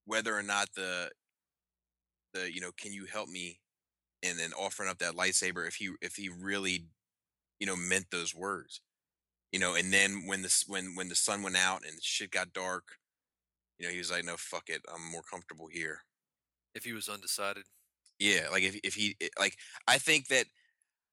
whether 0.05 0.35
or 0.35 0.43
not 0.43 0.69
the 0.75 1.11
the 2.33 2.51
you 2.53 2.61
know 2.61 2.71
can 2.77 2.93
you 2.93 3.05
help 3.05 3.27
me 3.29 3.59
and 4.23 4.39
then 4.39 4.53
offering 4.53 4.89
up 4.89 4.99
that 4.99 5.15
lightsaber 5.15 5.67
if 5.67 5.75
he 5.75 5.91
if 6.01 6.15
he 6.15 6.29
really 6.29 6.85
you 7.59 7.67
know 7.67 7.75
meant 7.75 8.05
those 8.11 8.35
words 8.35 8.81
you 9.51 9.59
know 9.59 9.75
and 9.75 9.93
then 9.93 10.23
when 10.27 10.41
this 10.41 10.65
when 10.67 10.95
when 10.95 11.09
the 11.09 11.15
sun 11.15 11.43
went 11.43 11.57
out 11.57 11.81
and 11.85 12.01
shit 12.03 12.31
got 12.31 12.53
dark 12.53 12.83
you 13.77 13.85
know 13.85 13.91
he 13.91 13.97
was 13.99 14.11
like 14.11 14.25
no 14.25 14.35
fuck 14.37 14.69
it 14.69 14.81
i'm 14.93 15.11
more 15.11 15.23
comfortable 15.29 15.67
here 15.71 15.99
If 16.75 16.83
he 16.85 16.93
was 16.93 17.09
undecided, 17.09 17.63
yeah 18.19 18.47
like 18.51 18.63
if, 18.63 18.79
if 18.83 18.93
he 18.95 19.17
like 19.39 19.57
i 19.87 19.97
think 19.97 20.27
that 20.29 20.45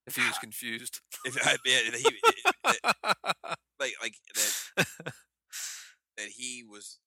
if 0.07 0.17
he 0.17 0.27
was 0.27 0.39
confused. 0.39 1.01
if 1.27 1.37
I, 1.47 1.57
yeah, 1.67 1.91
that 1.91 2.01
he, 2.01 2.11
that- 2.65 3.57
like 3.81 3.95
like 4.03 4.15
that 4.35 4.87
that 6.17 6.29
he 6.29 6.65
was 6.69 6.99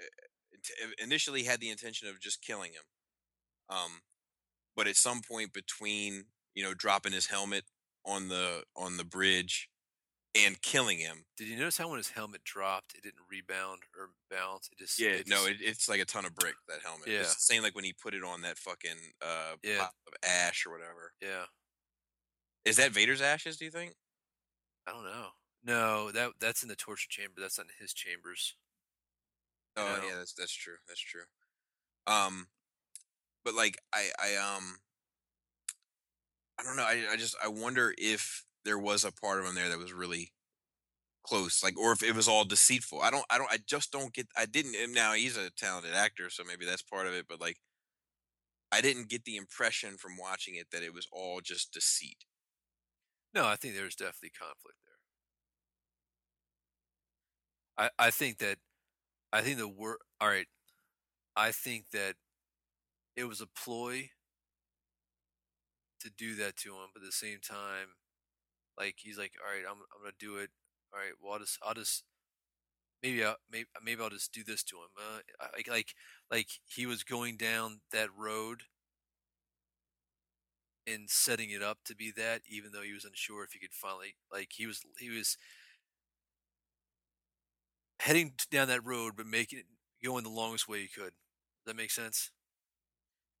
uh, 0.00 0.88
initially 1.02 1.44
had 1.44 1.60
the 1.60 1.70
intention 1.70 2.08
of 2.08 2.20
just 2.20 2.42
killing 2.42 2.72
him 2.72 2.82
um 3.70 4.00
but 4.78 4.86
at 4.86 4.94
some 4.96 5.20
point 5.20 5.52
between 5.52 6.24
you 6.54 6.62
know 6.62 6.72
dropping 6.72 7.12
his 7.12 7.26
helmet 7.26 7.64
on 8.06 8.28
the 8.28 8.62
on 8.76 8.96
the 8.96 9.04
bridge 9.04 9.68
and 10.34 10.62
killing 10.62 10.98
him 10.98 11.24
Did 11.36 11.48
you 11.48 11.56
notice 11.56 11.78
how 11.78 11.88
when 11.88 11.96
his 11.96 12.10
helmet 12.10 12.44
dropped, 12.44 12.94
it 12.94 13.02
didn't 13.02 13.26
rebound 13.30 13.80
or 13.98 14.10
bounce? 14.30 14.68
It 14.70 14.78
just 14.78 15.00
yeah 15.00 15.10
it 15.10 15.26
no 15.28 15.48
just- 15.48 15.60
it, 15.60 15.64
it's 15.64 15.88
like 15.88 16.00
a 16.00 16.04
ton 16.04 16.24
of 16.24 16.34
brick 16.36 16.54
that 16.68 16.78
helmet 16.84 17.08
Yeah. 17.08 17.20
it's 17.20 17.34
the 17.34 17.40
same 17.40 17.62
like 17.62 17.74
when 17.74 17.84
he 17.84 17.92
put 17.92 18.14
it 18.14 18.22
on 18.22 18.42
that 18.42 18.56
fucking 18.56 19.14
uh 19.20 19.56
Yeah. 19.64 19.88
of 20.06 20.14
ash 20.22 20.64
or 20.64 20.70
whatever 20.70 21.12
yeah. 21.20 21.44
is 22.64 22.76
that 22.76 22.92
vader's 22.92 23.20
ashes 23.20 23.56
do 23.56 23.64
you 23.64 23.70
think 23.72 23.94
I 24.86 24.92
don't 24.92 25.04
know. 25.04 25.26
No, 25.64 26.10
that 26.12 26.30
that's 26.40 26.62
in 26.62 26.68
the 26.70 26.76
torture 26.76 27.08
chamber. 27.10 27.34
That's 27.40 27.58
not 27.58 27.66
in 27.66 27.72
his 27.78 27.92
chambers. 27.92 28.54
Oh 29.76 29.82
know? 29.84 30.08
yeah, 30.08 30.14
that's 30.16 30.32
that's 30.32 30.54
true. 30.54 30.76
That's 30.86 31.00
true. 31.00 31.24
Um, 32.06 32.46
but 33.48 33.54
like 33.54 33.78
I 33.94 34.10
I 34.22 34.36
um 34.36 34.76
I 36.58 36.62
don't 36.62 36.76
know. 36.76 36.82
I 36.82 37.06
I 37.12 37.16
just 37.16 37.34
I 37.42 37.48
wonder 37.48 37.94
if 37.96 38.44
there 38.64 38.78
was 38.78 39.04
a 39.04 39.12
part 39.12 39.38
of 39.40 39.46
him 39.46 39.54
there 39.54 39.70
that 39.70 39.78
was 39.78 39.92
really 39.92 40.32
close, 41.24 41.62
like, 41.62 41.78
or 41.78 41.92
if 41.92 42.02
it 42.02 42.14
was 42.14 42.28
all 42.28 42.44
deceitful. 42.44 43.00
I 43.02 43.10
don't 43.10 43.24
I 43.30 43.38
don't 43.38 43.50
I 43.50 43.58
just 43.66 43.92
don't 43.92 44.12
get. 44.12 44.28
I 44.36 44.46
didn't. 44.46 44.74
Now 44.92 45.14
he's 45.14 45.36
a 45.36 45.50
talented 45.50 45.94
actor, 45.94 46.30
so 46.30 46.44
maybe 46.46 46.66
that's 46.66 46.82
part 46.82 47.06
of 47.06 47.14
it. 47.14 47.26
But 47.28 47.40
like, 47.40 47.58
I 48.72 48.80
didn't 48.80 49.08
get 49.10 49.24
the 49.24 49.36
impression 49.36 49.98
from 49.98 50.16
watching 50.16 50.54
it 50.54 50.70
that 50.72 50.82
it 50.82 50.94
was 50.94 51.06
all 51.12 51.40
just 51.40 51.72
deceit. 51.72 52.24
No, 53.34 53.46
I 53.46 53.56
think 53.56 53.74
there's 53.74 53.94
definitely 53.96 54.30
conflict 54.30 54.78
there. 57.76 57.88
I 57.98 58.06
I 58.06 58.10
think 58.10 58.38
that 58.38 58.58
I 59.32 59.42
think 59.42 59.58
the 59.58 59.68
word. 59.68 59.98
All 60.20 60.28
right, 60.28 60.46
I 61.36 61.52
think 61.52 61.90
that 61.92 62.16
it 63.18 63.28
was 63.28 63.42
a 63.42 63.46
ploy 63.48 64.10
to 66.00 66.10
do 66.10 66.34
that 66.36 66.56
to 66.58 66.70
him, 66.70 66.88
but 66.94 67.02
at 67.02 67.06
the 67.06 67.12
same 67.12 67.38
time, 67.40 67.88
like 68.78 68.96
he's 68.98 69.18
like, 69.18 69.32
all 69.44 69.52
right, 69.54 69.64
I'm 69.68 69.78
I'm 69.94 70.02
gonna 70.02 70.14
do 70.18 70.38
it. 70.38 70.50
All 70.92 71.00
right, 71.00 71.12
well 71.22 71.34
I'll 71.34 71.38
just 71.40 71.58
I'll 71.62 71.74
just 71.74 72.04
maybe 73.02 73.24
I 73.24 73.34
maybe 73.50 73.66
maybe 73.84 74.02
I'll 74.02 74.10
just 74.10 74.32
do 74.32 74.44
this 74.44 74.62
to 74.64 74.76
him. 74.76 74.90
Uh, 74.98 75.46
like 75.56 75.68
like 75.68 75.94
like 76.30 76.48
he 76.66 76.86
was 76.86 77.04
going 77.04 77.36
down 77.36 77.80
that 77.92 78.10
road 78.16 78.62
and 80.86 81.10
setting 81.10 81.50
it 81.50 81.62
up 81.62 81.78
to 81.84 81.94
be 81.94 82.10
that, 82.16 82.42
even 82.48 82.72
though 82.72 82.82
he 82.82 82.92
was 82.92 83.04
unsure 83.04 83.44
if 83.44 83.52
he 83.52 83.58
could 83.58 83.74
finally 83.74 84.16
like 84.32 84.48
he 84.54 84.66
was 84.66 84.82
he 84.98 85.10
was 85.10 85.36
heading 88.00 88.32
down 88.50 88.68
that 88.68 88.84
road, 88.84 89.14
but 89.16 89.26
making 89.26 89.58
it 89.60 89.66
going 90.04 90.24
the 90.24 90.30
longest 90.30 90.68
way 90.68 90.80
he 90.82 90.88
could. 90.88 91.12
Does 91.64 91.66
that 91.66 91.76
make 91.76 91.90
sense? 91.90 92.30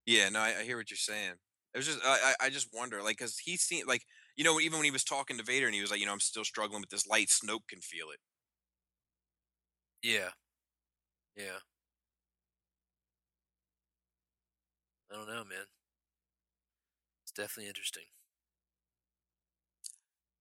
Yeah, 0.08 0.30
no, 0.30 0.40
I, 0.40 0.54
I 0.60 0.64
hear 0.64 0.78
what 0.78 0.90
you're 0.90 0.96
saying. 0.96 1.34
It 1.74 1.76
was 1.78 1.86
just 1.86 2.00
I 2.02 2.34
I, 2.40 2.48
just 2.50 2.68
wonder, 2.72 3.02
like, 3.02 3.18
because 3.18 3.38
he 3.38 3.56
seemed 3.58 3.86
like 3.86 4.06
you 4.36 4.44
know 4.44 4.58
even 4.58 4.78
when 4.78 4.84
he 4.86 4.90
was 4.90 5.04
talking 5.04 5.36
to 5.36 5.44
Vader 5.44 5.66
and 5.66 5.74
he 5.74 5.82
was 5.82 5.90
like, 5.90 6.00
you 6.00 6.06
know, 6.06 6.12
I'm 6.12 6.20
still 6.20 6.44
struggling 6.44 6.80
with 6.80 6.90
this 6.90 7.06
light. 7.06 7.28
Snoke 7.28 7.68
can 7.68 7.80
feel 7.80 8.10
it. 8.10 8.18
Yeah, 10.02 10.30
yeah. 11.36 11.60
I 15.10 15.14
don't 15.14 15.26
know, 15.28 15.44
man. 15.44 15.66
It's 17.22 17.30
definitely 17.32 17.68
interesting. 17.68 18.06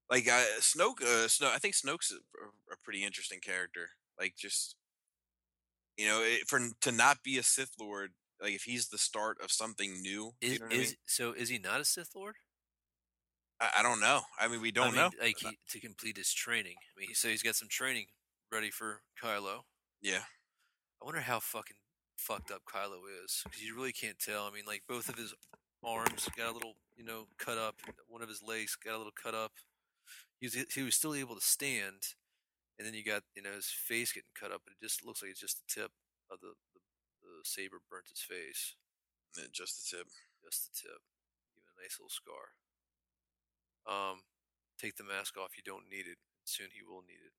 like 0.10 0.28
uh, 0.28 0.44
Snoke, 0.60 1.02
uh, 1.02 1.28
Snoke. 1.28 1.54
I 1.54 1.58
think 1.58 1.76
Snoke's 1.76 2.12
a, 2.12 2.16
a- 2.16 2.74
a 2.74 2.78
pretty 2.84 3.04
interesting 3.04 3.40
character. 3.40 3.90
Like 4.20 4.36
just 4.38 4.76
you 5.98 6.08
know, 6.08 6.22
it, 6.24 6.48
for 6.48 6.60
to 6.82 6.92
not 6.92 7.24
be 7.24 7.38
a 7.38 7.44
Sith 7.44 7.72
Lord, 7.80 8.12
like 8.42 8.54
if 8.54 8.64
he's 8.64 8.90
the 8.90 8.98
start 8.98 9.38
of 9.44 9.52
something 9.52 10.02
new, 10.02 10.34
you 10.42 10.52
Is 10.54 10.60
know 10.60 10.66
what 10.68 10.76
I 10.76 10.78
mean? 10.78 10.88
so? 11.06 11.32
Is 11.34 11.50
he 11.50 11.58
not 11.60 11.82
a 11.82 11.86
Sith 11.86 12.12
Lord? 12.16 12.36
I, 13.60 13.70
I 13.80 13.84
don't 13.84 14.00
know. 14.00 14.22
I 14.40 14.48
mean, 14.48 14.62
we 14.62 14.72
don't 14.72 14.88
I 14.88 14.92
mean, 14.92 14.96
know. 14.98 15.10
Like 15.22 15.38
he, 15.40 15.58
to 15.70 15.80
complete 15.80 16.18
his 16.18 16.34
training. 16.34 16.76
I 16.96 17.00
mean, 17.00 17.10
so 17.14 17.28
he's 17.30 17.44
got 17.44 17.56
some 17.56 17.70
training 17.70 18.06
ready 18.52 18.70
for 18.70 19.02
Kylo. 19.22 19.62
yeah, 20.02 20.22
I 21.02 21.06
wonder 21.06 21.22
how 21.22 21.40
fucking 21.40 21.78
fucked 22.18 22.52
up 22.52 22.62
Kylo 22.72 23.00
is 23.26 23.42
because 23.44 23.64
you 23.64 23.76
really 23.76 23.92
can't 23.94 24.20
tell. 24.20 24.46
I 24.46 24.52
mean, 24.52 24.64
like 24.68 24.84
both 24.88 25.10
of 25.10 25.16
his 25.16 25.34
arms 25.84 26.28
got 26.38 26.50
a 26.52 26.54
little, 26.54 26.76
you 26.96 27.04
know, 27.06 27.28
cut 27.38 27.58
up. 27.58 27.76
One 28.08 28.22
of 28.22 28.30
his 28.30 28.42
legs 28.44 28.76
got 28.76 28.96
a 28.96 28.98
little 28.98 29.14
cut 29.22 29.34
up. 29.36 29.54
He 30.40 30.46
was 30.46 30.54
he 30.74 30.84
was 30.84 30.96
still 30.96 31.16
able 31.16 31.36
to 31.36 31.42
stand, 31.42 32.14
and 32.78 32.88
then 32.88 32.94
you 32.94 33.04
got 33.04 33.24
you 33.36 33.42
know 33.42 33.54
his 33.54 33.68
face 33.68 34.12
getting 34.12 34.30
cut 34.40 34.52
up, 34.52 34.62
but 34.66 34.74
it 34.74 34.86
just 34.86 35.04
looks 35.06 35.22
like 35.22 35.32
it's 35.32 35.40
just 35.40 35.58
the 35.58 35.82
tip 35.82 35.92
of 36.32 36.40
the 36.42 36.54
saber 37.48 37.80
burnt 37.90 38.10
his 38.10 38.22
face, 38.22 38.76
uh, 39.38 39.48
just 39.52 39.90
the 39.92 39.98
tip. 39.98 40.08
just 40.44 40.64
the 40.66 40.88
tip. 40.88 41.02
Even 41.56 41.68
a 41.78 41.82
nice 41.82 41.98
little 42.00 42.10
scar. 42.10 42.54
Um, 43.88 44.22
take 44.80 44.96
the 44.98 45.04
mask 45.04 45.38
off. 45.38 45.58
You 45.58 45.64
don't 45.66 45.90
need 45.90 46.08
it. 46.08 46.18
Soon 46.46 46.68
he 46.74 46.82
will 46.84 47.02
need 47.02 47.24
it. 47.26 47.34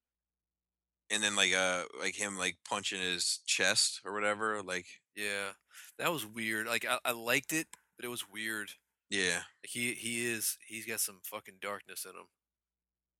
And 1.10 1.22
then 1.22 1.36
like 1.36 1.54
uh 1.54 1.84
like 1.98 2.16
him 2.16 2.36
like 2.36 2.58
punching 2.68 3.00
his 3.00 3.40
chest 3.46 4.00
or 4.04 4.12
whatever. 4.12 4.62
Like 4.62 4.86
Yeah, 5.16 5.52
that 5.98 6.12
was 6.12 6.26
weird. 6.26 6.66
Like 6.66 6.84
I, 6.84 6.98
I 7.04 7.12
liked 7.12 7.52
it, 7.52 7.66
but 7.96 8.04
it 8.04 8.08
was 8.10 8.28
weird. 8.30 8.72
yeah, 9.08 9.36
Like 9.62 9.70
he 9.70 9.94
he 9.94 10.26
is 10.26 10.58
he's 10.66 10.84
got 10.86 11.00
some 11.00 11.20
fucking 11.24 11.56
darkness 11.62 12.04
in 12.04 12.10
him. 12.10 12.26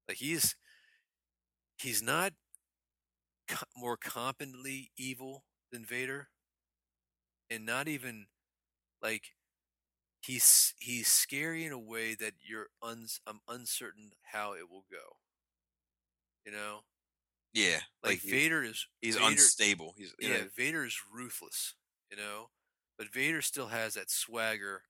Like 0.06 0.18
he's 0.18 0.54
he's 1.78 2.02
not 2.02 2.34
co- 3.46 3.64
more 3.76 3.96
competently 3.96 4.90
evil 4.98 5.44
than 5.72 5.84
Vader, 5.86 6.28
and 7.50 7.66
not 7.66 7.88
even 7.88 8.26
like 9.02 9.34
he's 10.22 10.74
he's 10.78 11.08
scary 11.08 11.64
in 11.64 11.72
a 11.72 11.78
way 11.80 12.14
that 12.14 12.34
you're 12.40 12.68
uns 12.82 13.20
I'm 13.26 13.40
uncertain 13.48 14.12
how 14.32 14.54
it 14.54 14.70
will 14.70 14.84
go. 14.90 15.18
You 16.44 16.52
know, 16.52 16.84
yeah. 17.52 17.80
like, 18.02 18.20
he- 18.20 18.30
Vader 18.30 18.62
is 18.62 18.86
he's 19.00 19.16
Vader, 19.16 19.26
unstable. 19.32 19.94
He's 19.96 20.14
you 20.18 20.28
Yeah, 20.28 20.44
know, 20.44 20.48
Vader 20.54 20.84
is 20.84 20.98
ruthless, 21.12 21.74
you 22.10 22.16
know, 22.16 22.50
but 22.96 23.08
Vader 23.12 23.42
still 23.42 23.68
has 23.68 23.94
that 23.94 24.10
swagger. 24.10 24.84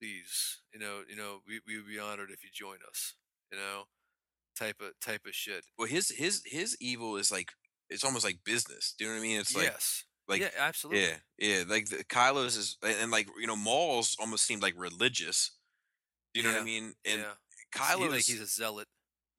Please, 0.00 0.62
you 0.72 0.80
know, 0.80 1.04
you 1.08 1.16
know, 1.16 1.42
we 1.46 1.60
we 1.66 1.76
would 1.78 1.88
be 1.88 1.98
honored 1.98 2.30
if 2.30 2.44
you 2.44 2.50
join 2.52 2.78
us, 2.88 3.16
you 3.52 3.58
know, 3.58 3.84
type 4.56 4.80
of 4.80 4.98
type 5.00 5.26
of 5.26 5.34
shit. 5.34 5.66
well 5.78 5.88
his 5.88 6.10
his 6.10 6.42
his 6.46 6.76
evil 6.80 7.16
is 7.16 7.30
like 7.32 7.52
it's 7.88 8.04
almost 8.04 8.24
like 8.24 8.44
business. 8.44 8.94
Do 8.96 9.04
you 9.04 9.10
know 9.10 9.16
what 9.16 9.20
I 9.20 9.26
mean? 9.28 9.40
It's 9.40 9.56
like 9.56 9.74
yes, 9.74 10.04
like 10.30 10.40
yeah, 10.42 10.48
absolutely. 10.58 11.02
Yeah, 11.02 11.16
yeah. 11.38 11.64
Like 11.68 11.88
the, 11.88 12.04
Kylo's 12.04 12.56
is, 12.56 12.76
and, 12.82 13.10
like 13.10 13.28
you 13.38 13.48
know, 13.48 13.56
Maul's 13.56 14.16
almost 14.20 14.46
seemed 14.46 14.62
like 14.62 14.74
religious. 14.78 15.50
Do 16.32 16.40
you 16.40 16.46
know 16.46 16.52
what 16.52 16.62
I 16.62 16.64
mean? 16.64 16.94
And 17.04 17.22
yeah, 17.22 17.32
Kylo, 17.74 18.08
like 18.08 18.24
he's 18.24 18.40
a 18.40 18.46
zealot. 18.46 18.86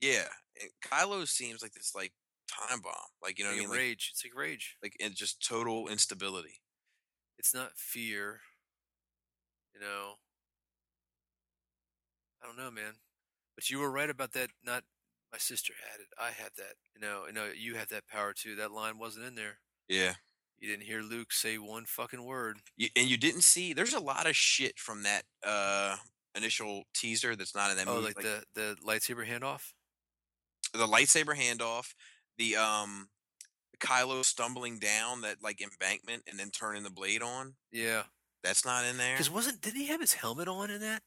yeah, 0.02 0.26
and 0.62 0.70
Kylo 0.86 1.26
seems 1.26 1.62
like 1.62 1.72
this 1.72 1.94
like 1.96 2.12
time 2.50 2.82
bomb. 2.82 2.94
Like 3.24 3.40
you 3.40 3.46
know 3.46 3.52
like 3.52 3.62
what 3.62 3.64
I 3.64 3.68
mean? 3.68 3.70
Like, 3.70 3.80
rage. 3.80 4.10
it's 4.12 4.26
like 4.26 4.36
rage. 4.36 4.76
like 4.84 4.98
and 5.02 5.16
just 5.16 5.48
total 5.48 5.88
instability. 5.88 6.62
It's 7.40 7.56
not 7.56 7.72
fear. 7.78 8.42
You 9.74 9.80
know. 9.80 10.16
I 12.44 12.48
don't 12.48 12.58
know, 12.58 12.72
man. 12.72 12.96
But 13.56 13.70
you 13.70 13.80
were 13.80 13.92
right 13.92 14.10
about 14.10 14.34
that. 14.34 14.50
Not 14.62 14.84
my 15.32 15.38
sister 15.38 15.74
had 15.90 16.02
it. 16.02 16.08
I 16.20 16.32
had 16.32 16.52
that. 16.58 16.76
You 16.94 17.00
know. 17.00 17.24
You 17.24 17.30
uh, 17.30 17.32
know. 17.32 17.52
You 17.58 17.76
had 17.76 17.90
that 17.90 18.08
power 18.08 18.34
too. 18.34 18.56
That 18.56 18.74
line 18.74 19.00
wasn't 19.00 19.26
in 19.26 19.36
there. 19.36 19.60
Yeah, 19.88 20.16
You 20.62 20.70
didn't 20.70 20.86
hear 20.86 21.02
Luke 21.02 21.34
say 21.34 21.58
one 21.58 21.86
fucking 21.86 22.24
word. 22.24 22.60
you, 22.78 22.88
and 22.96 23.10
you 23.10 23.18
didn't 23.18 23.42
see. 23.42 23.74
There's 23.74 23.94
a 23.96 24.00
lot 24.00 24.28
of 24.28 24.36
shit 24.36 24.78
from 24.80 25.04
that 25.04 25.24
uh 25.46 25.98
initial 26.36 26.84
teaser 26.94 27.36
that's 27.36 27.56
not 27.56 27.72
in 27.72 27.78
that 27.78 27.88
Oh, 27.88 27.96
movie. 27.96 28.14
like, 28.16 28.22
the 28.22 28.44
the 28.54 28.78
lightsaber 28.88 29.28
handoff. 29.28 29.74
the 30.74 30.88
lightsaber 30.88 31.36
handoff, 31.36 31.94
the 32.38 32.56
um, 32.56 33.10
Kylo 33.80 34.24
stumbling 34.24 34.78
down 34.80 35.22
that 35.22 35.38
like 35.44 35.62
embankment 35.62 36.24
and 36.30 36.40
then 36.40 36.52
turning 36.52 36.84
the 36.84 36.90
blade 36.92 37.22
on. 37.24 37.56
Yeah, 37.72 38.04
That's 38.44 38.64
not 38.64 38.86
in 38.86 38.98
there. 38.98 39.16
Because 39.16 39.30
wasn't 39.32 39.62
didn't 39.62 39.82
he 39.82 39.88
have 39.88 40.00
his 40.00 40.14
helmet 40.14 40.48
on 40.48 40.70
in 40.70 40.80
that? 40.82 41.02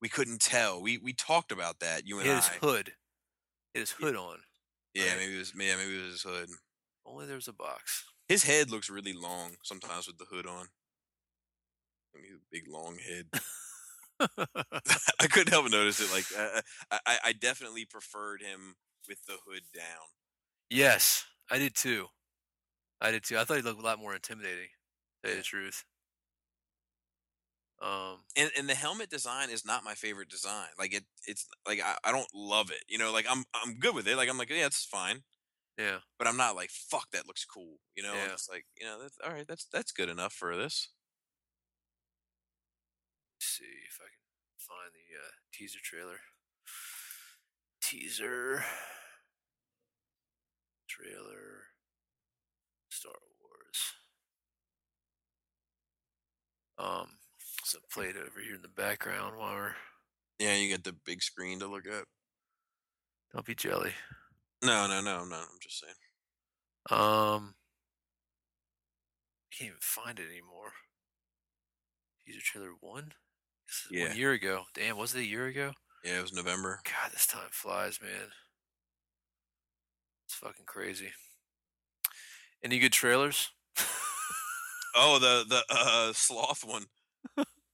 We 0.00 0.08
couldn't 0.08 0.40
tell. 0.40 0.80
We 0.82 0.96
we 0.98 1.12
talked 1.12 1.52
about 1.52 1.80
that. 1.80 2.06
You 2.06 2.18
and 2.20 2.28
his 2.28 2.48
I. 2.48 2.66
hood. 2.66 2.92
His 3.74 3.90
hood 3.92 4.16
on. 4.16 4.38
Yeah, 4.94 5.08
right? 5.10 5.18
maybe 5.18 5.34
it 5.34 5.38
was. 5.38 5.52
Yeah, 5.56 5.76
maybe 5.76 5.94
it 5.98 6.02
was 6.04 6.12
his 6.12 6.22
hood. 6.22 6.48
Only 7.06 7.26
there 7.26 7.36
was 7.36 7.48
a 7.48 7.52
box. 7.52 8.04
His 8.28 8.44
head 8.44 8.70
looks 8.70 8.88
really 8.88 9.12
long 9.12 9.56
sometimes 9.62 10.06
with 10.06 10.18
the 10.18 10.24
hood 10.24 10.46
on. 10.46 10.68
I 12.16 12.20
mean, 12.22 12.40
big 12.50 12.64
long 12.68 12.98
head. 12.98 13.26
I 15.20 15.26
couldn't 15.26 15.52
help 15.52 15.64
but 15.64 15.72
notice 15.72 16.00
it. 16.00 16.12
Like 16.12 16.24
uh, 16.38 16.60
I, 17.06 17.18
I, 17.26 17.32
definitely 17.32 17.84
preferred 17.84 18.40
him 18.42 18.76
with 19.08 19.18
the 19.26 19.36
hood 19.46 19.62
down. 19.74 20.06
yes, 20.70 21.24
I 21.50 21.58
did 21.58 21.74
too. 21.74 22.06
I 23.00 23.10
did 23.10 23.24
too. 23.24 23.36
I 23.36 23.44
thought 23.44 23.56
he 23.56 23.62
looked 23.62 23.80
a 23.80 23.84
lot 23.84 23.98
more 23.98 24.14
intimidating. 24.14 24.68
To 25.24 25.30
Yeah. 25.30 25.36
the 25.36 25.42
truth. 25.42 25.84
Um. 27.82 28.18
And 28.36 28.50
and 28.56 28.68
the 28.68 28.74
helmet 28.74 29.10
design 29.10 29.50
is 29.50 29.64
not 29.66 29.84
my 29.84 29.94
favorite 29.94 30.28
design. 30.28 30.68
Like 30.78 30.94
it, 30.94 31.04
it's 31.26 31.46
like 31.66 31.80
I, 31.82 31.96
I 32.04 32.12
don't 32.12 32.32
love 32.32 32.70
it. 32.70 32.84
You 32.88 32.98
know, 32.98 33.12
like 33.12 33.26
I'm 33.28 33.44
I'm 33.52 33.78
good 33.78 33.94
with 33.94 34.06
it. 34.06 34.16
Like 34.16 34.30
I'm 34.30 34.38
like 34.38 34.50
yeah, 34.50 34.66
it's 34.66 34.84
fine. 34.84 35.22
Yeah. 35.78 35.98
But 36.18 36.28
I'm 36.28 36.36
not 36.36 36.56
like 36.56 36.70
fuck 36.70 37.10
that 37.12 37.26
looks 37.26 37.44
cool. 37.44 37.78
You 37.96 38.02
know, 38.02 38.14
Yeah. 38.14 38.32
it's 38.32 38.48
like 38.48 38.66
you 38.78 38.86
know 38.86 39.00
that's 39.00 39.18
all 39.24 39.32
right. 39.32 39.46
That's 39.46 39.66
that's 39.72 39.92
good 39.92 40.08
enough 40.08 40.32
for 40.32 40.56
this. 40.56 40.88
Let's 43.34 43.46
see 43.58 43.64
if 43.88 43.98
I 44.00 44.08
can 44.08 44.20
find 44.58 44.92
the 44.94 45.18
uh, 45.18 45.32
teaser 45.52 45.80
trailer. 45.82 46.20
Teaser. 47.82 48.64
Trailer. 50.88 51.64
Star 52.88 53.12
Wars. 53.42 53.92
Um, 56.78 57.08
so 57.64 57.78
play 57.92 58.06
it 58.06 58.16
over 58.16 58.40
here 58.44 58.54
in 58.54 58.62
the 58.62 58.68
background 58.68 59.36
while 59.36 59.54
we're. 59.54 59.74
Yeah, 60.38 60.54
you 60.56 60.68
get 60.68 60.82
the 60.84 60.92
big 61.04 61.22
screen 61.22 61.60
to 61.60 61.66
look 61.68 61.86
at. 61.86 62.04
Don't 63.32 63.46
be 63.46 63.54
jelly. 63.54 63.92
No, 64.64 64.86
no, 64.86 65.00
no, 65.02 65.24
no. 65.24 65.36
I'm 65.36 65.58
just 65.60 65.80
saying. 65.80 65.94
Um, 66.90 67.54
can't 69.56 69.68
even 69.68 69.76
find 69.80 70.18
it 70.18 70.28
anymore. 70.30 70.72
Teaser 72.26 72.40
trailer 72.42 72.70
one. 72.80 73.12
This 73.68 73.76
is 73.84 73.90
Yeah. 73.90 74.08
one 74.08 74.16
year 74.16 74.32
ago. 74.32 74.64
Damn, 74.74 74.96
was 74.96 75.14
it 75.14 75.20
a 75.20 75.24
year 75.24 75.46
ago? 75.46 75.72
Yeah, 76.02 76.18
it 76.18 76.22
was 76.22 76.32
November. 76.32 76.80
God, 76.84 77.12
this 77.12 77.26
time 77.26 77.48
flies, 77.50 78.00
man. 78.00 78.28
It's 80.26 80.34
fucking 80.34 80.66
crazy. 80.66 81.12
Any 82.62 82.78
good 82.78 82.92
trailers? 82.92 83.50
Oh, 84.96 85.18
the 85.18 85.44
the 85.48 85.62
uh, 85.70 86.12
sloth 86.14 86.64
one, 86.64 86.84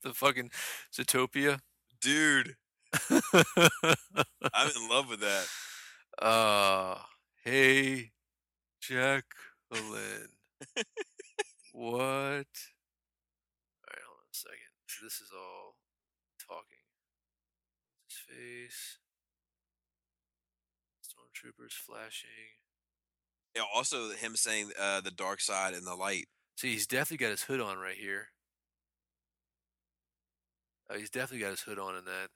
the 0.03 0.13
fucking 0.13 0.51
Zootopia. 0.93 1.59
dude. 2.01 2.55
I'm 3.11 4.69
in 4.75 4.89
love 4.89 5.07
with 5.09 5.19
that. 5.21 5.47
uh, 6.21 6.25
hey, 7.51 8.11
Jacqueline. 8.81 10.31
what? 11.73 11.91
All 11.91 12.39
right, 13.89 14.03
hold 14.07 14.19
on 14.19 14.31
a 14.31 14.33
second. 14.33 14.71
This 15.03 15.15
is 15.15 15.31
all 15.35 15.75
talking. 16.39 16.79
His 18.07 18.19
face. 18.25 18.99
Stormtroopers 21.03 21.73
flashing. 21.73 22.29
Yeah, 23.53 23.63
also 23.75 24.11
him 24.11 24.37
saying 24.37 24.71
uh, 24.79 25.01
the 25.01 25.11
dark 25.11 25.41
side 25.41 25.73
and 25.73 25.85
the 25.85 25.95
light. 25.95 26.27
See, 26.55 26.71
he's 26.71 26.87
definitely 26.87 27.25
got 27.25 27.31
his 27.31 27.43
hood 27.43 27.59
on 27.59 27.77
right 27.79 27.97
here. 27.97 28.27
Oh, 30.89 30.97
he's 30.97 31.09
definitely 31.09 31.43
got 31.43 31.51
his 31.51 31.61
hood 31.61 31.79
on 31.79 31.97
in 31.97 32.05
that. 32.05 32.29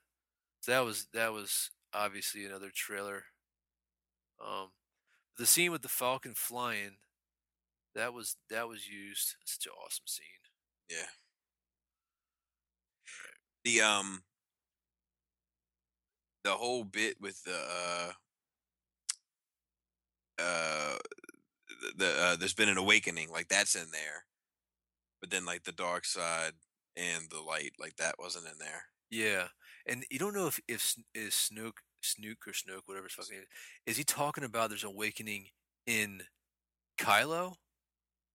So 0.59 0.73
that 0.73 0.83
was 0.83 1.07
that 1.13 1.31
was 1.31 1.71
obviously 1.93 2.43
another 2.43 2.71
trailer. 2.73 3.23
Um, 4.45 4.71
the 5.37 5.45
scene 5.45 5.71
with 5.71 5.81
the 5.81 5.89
Falcon 5.89 6.33
flying, 6.33 6.97
that 7.93 8.13
was 8.13 8.35
that 8.49 8.67
was 8.67 8.87
used. 8.87 9.35
Such 9.45 9.65
an 9.67 9.73
awesome 9.83 10.05
scene. 10.07 10.25
Yeah. 10.89 11.07
The 13.63 13.81
um 13.81 14.23
the 16.43 16.51
whole 16.51 16.83
bit 16.83 17.17
with 17.19 17.43
the 17.43 17.57
uh 17.57 18.11
uh 20.39 20.97
the, 21.97 22.15
uh 22.19 22.35
there's 22.35 22.53
been 22.53 22.69
an 22.69 22.77
awakening 22.77 23.29
like 23.31 23.47
that's 23.47 23.75
in 23.75 23.91
there. 23.91 24.25
But 25.21 25.31
then 25.31 25.45
like 25.45 25.63
the 25.63 25.71
dark 25.71 26.05
side 26.05 26.53
and 26.95 27.29
the 27.29 27.41
light 27.41 27.71
like 27.79 27.95
that 27.97 28.15
wasn't 28.19 28.45
in 28.45 28.59
there. 28.59 28.83
Yeah, 29.09 29.47
and 29.85 30.05
you 30.11 30.19
don't 30.19 30.35
know 30.35 30.47
if 30.47 30.59
if 30.67 30.95
is 31.13 31.33
Snoke 31.33 31.79
Snook 32.05 32.47
or 32.47 32.51
Snoke 32.53 32.83
whatever 32.85 33.05
his 33.07 33.13
fucking 33.13 33.33
name 33.33 33.43
is. 33.43 33.47
Is 33.93 33.97
he 33.97 34.03
talking 34.03 34.43
about 34.43 34.69
there's 34.69 34.83
an 34.83 34.89
awakening 34.91 35.47
in 35.87 36.23
Kylo 36.97 37.55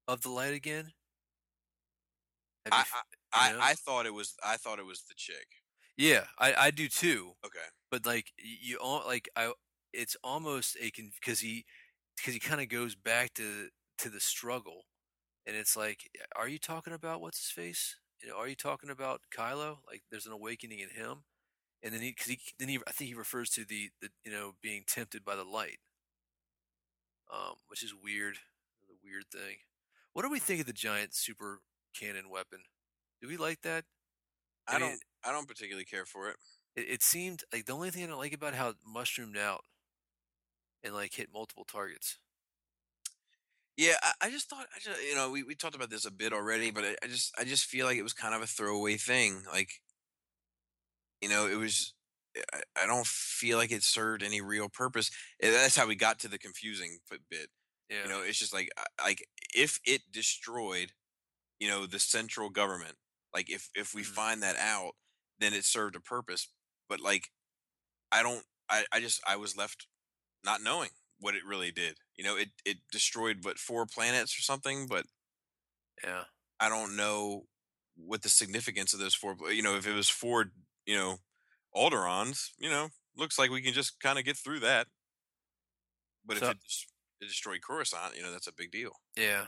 of 0.09 0.23
the 0.23 0.31
light 0.31 0.55
again? 0.55 0.93
Have 2.65 2.75
you 2.75 2.79
I 2.79 2.81
f- 2.81 3.05
I, 3.33 3.51
you 3.51 3.57
know? 3.57 3.61
I 3.63 3.71
I 3.71 3.75
thought 3.75 4.07
it 4.07 4.15
was 4.15 4.35
I 4.45 4.57
thought 4.57 4.79
it 4.79 4.87
was 4.87 5.03
the 5.03 5.15
chick. 5.17 5.47
yeah, 5.97 6.25
I 6.39 6.55
I 6.55 6.71
do 6.71 6.89
too. 6.89 7.33
Okay. 7.45 7.67
but 7.91 8.07
like 8.07 8.33
you 8.39 8.79
all 8.79 9.03
like 9.07 9.29
I 9.37 9.53
it's 9.93 10.17
almost 10.23 10.77
a 10.81 10.91
because 11.21 11.41
he 11.41 11.65
because 12.17 12.35
he 12.35 12.41
kind 12.41 12.61
of 12.61 12.69
goes 12.69 12.95
back 12.95 13.35
to 13.35 13.69
to 13.99 14.09
the 14.09 14.21
struggle 14.21 14.87
and 15.47 15.57
it's 15.57 15.77
like 15.77 16.11
are 16.37 16.49
you 16.49 16.59
talking 16.59 16.93
about 16.95 17.21
what's 17.21 17.39
his 17.39 17.51
face 17.51 17.97
you 18.23 18.29
know 18.29 18.37
are 18.37 18.49
you 18.49 18.57
talking 18.57 18.91
about 18.91 19.21
Kylo 19.37 19.79
like 19.89 20.03
there's 20.11 20.27
an 20.27 20.33
awakening 20.33 20.81
in 20.81 20.91
him 20.91 21.25
and 21.83 21.95
then 21.95 22.01
he 22.01 22.13
cause 22.13 22.29
he 22.29 22.39
then 22.59 22.69
he 22.69 22.79
I 22.87 22.93
think 22.93 23.09
he 23.09 23.15
refers 23.15 23.51
to 23.51 23.65
the 23.65 23.91
the 24.01 24.11
you 24.25 24.33
know 24.33 24.55
being 24.63 24.85
tempted 24.87 25.25
by 25.25 25.37
the 25.37 25.45
light 25.45 25.79
um 27.33 27.55
which 27.69 27.83
is 27.83 27.95
weird 27.95 28.37
the 28.89 28.97
weird 29.05 29.25
thing 29.33 29.59
what 30.13 30.23
do 30.23 30.31
we 30.31 30.39
think 30.39 30.61
of 30.61 30.67
the 30.67 30.73
giant 30.73 31.15
super 31.15 31.61
cannon 31.99 32.31
weapon 32.31 32.61
do 33.21 33.29
we 33.29 33.37
like 33.37 33.63
that 33.63 33.85
I 34.69 34.79
mean, 34.79 34.89
don't 34.89 35.01
I 35.25 35.33
don't 35.33 35.49
particularly 35.49 35.85
care 35.85 36.05
for 36.05 36.29
it. 36.29 36.37
it, 36.77 36.89
it 36.89 37.03
seemed 37.03 37.45
like 37.53 37.67
the 37.67 37.73
only 37.73 37.91
thing 37.91 38.05
I 38.05 38.07
don't 38.07 38.19
like 38.19 38.35
about 38.35 38.55
how 38.55 38.71
it 38.71 38.77
mushroomed 38.87 39.37
out 39.37 39.65
and 40.83 40.95
like 40.95 41.15
hit 41.15 41.29
multiple 41.33 41.65
targets. 41.65 42.19
Yeah, 43.77 43.95
I, 44.03 44.27
I 44.27 44.31
just 44.31 44.49
thought 44.51 44.67
I 44.75 44.79
just 44.81 45.03
you 45.03 45.15
know 45.15 45.31
we, 45.31 45.43
we 45.43 45.55
talked 45.55 45.75
about 45.75 45.91
this 45.91 46.05
a 46.05 46.11
bit 46.11 46.33
already, 46.33 46.71
but 46.71 46.85
I, 46.85 46.97
I 47.03 47.07
just 47.07 47.33
I 47.39 47.45
just 47.45 47.65
feel 47.65 47.87
like 47.87 47.97
it 47.97 48.03
was 48.03 48.13
kind 48.13 48.35
of 48.35 48.43
a 48.43 48.47
throwaway 48.47 48.97
thing. 48.97 49.43
Like, 49.51 49.71
you 51.21 51.29
know, 51.29 51.47
it 51.47 51.57
was. 51.57 51.95
I, 52.53 52.63
I 52.85 52.87
don't 52.87 53.07
feel 53.07 53.59
like 53.59 53.73
it 53.73 53.83
served 53.83 54.23
any 54.23 54.41
real 54.41 54.69
purpose. 54.69 55.11
And 55.43 55.53
that's 55.55 55.77
how 55.77 55.87
we 55.87 55.97
got 55.97 56.19
to 56.21 56.29
the 56.29 56.39
confusing 56.39 56.99
bit. 57.31 57.51
Yeah, 57.89 58.05
You 58.05 58.11
know, 58.11 58.23
it's 58.23 58.39
just 58.39 58.55
like 58.55 58.71
like 59.03 59.27
if 59.55 59.81
it 59.85 60.03
destroyed, 60.13 60.93
you 61.61 61.69
know, 61.69 61.87
the 61.87 62.01
central 62.01 62.51
government. 62.51 62.97
Like 63.35 63.51
if 63.51 63.71
if 63.75 63.95
we 63.95 64.03
Mhm. 64.03 64.05
find 64.05 64.43
that 64.43 64.57
out, 64.57 64.95
then 65.39 65.55
it 65.55 65.65
served 65.65 65.97
a 65.97 66.01
purpose. 66.01 66.49
But 66.89 67.01
like, 67.01 67.31
I 68.13 68.23
don't. 68.23 68.45
I 68.69 68.87
I 68.93 69.01
just 69.01 69.21
I 69.27 69.37
was 69.37 69.57
left 69.57 69.87
not 70.45 70.63
knowing 70.63 70.91
what 71.21 71.35
it 71.37 71.45
really 71.47 71.73
did. 71.73 71.99
You 72.17 72.25
know, 72.25 72.37
it 72.37 72.51
it 72.65 72.79
destroyed 72.93 73.45
what 73.45 73.59
four 73.59 73.87
planets 73.87 74.39
or 74.39 74.43
something, 74.43 74.87
but 74.89 75.07
yeah, 76.03 76.25
I 76.59 76.69
don't 76.69 76.97
know 76.97 77.47
what 77.97 78.23
the 78.23 78.29
significance 78.29 78.93
of 78.93 79.01
those 79.01 79.15
four. 79.15 79.37
You 79.51 79.63
know, 79.63 79.77
if 79.77 79.87
it 79.87 79.95
was 79.95 80.09
four, 80.09 80.53
you 80.87 80.97
know, 80.97 81.19
Alderaans, 81.75 82.51
you 82.59 82.69
know, 82.71 82.89
looks 83.17 83.39
like 83.39 83.51
we 83.51 83.63
can 83.63 83.73
just 83.73 84.01
kind 84.01 84.19
of 84.19 84.25
get 84.25 84.37
through 84.37 84.61
that. 84.61 84.87
But 86.25 86.39
So- 86.39 86.51
if 86.51 86.57
it, 86.57 86.87
it 87.23 87.27
destroyed 87.29 87.61
Coruscant, 87.63 88.17
you 88.17 88.23
know, 88.23 88.33
that's 88.33 88.47
a 88.47 88.53
big 88.53 88.71
deal. 88.71 89.01
yeah, 89.17 89.47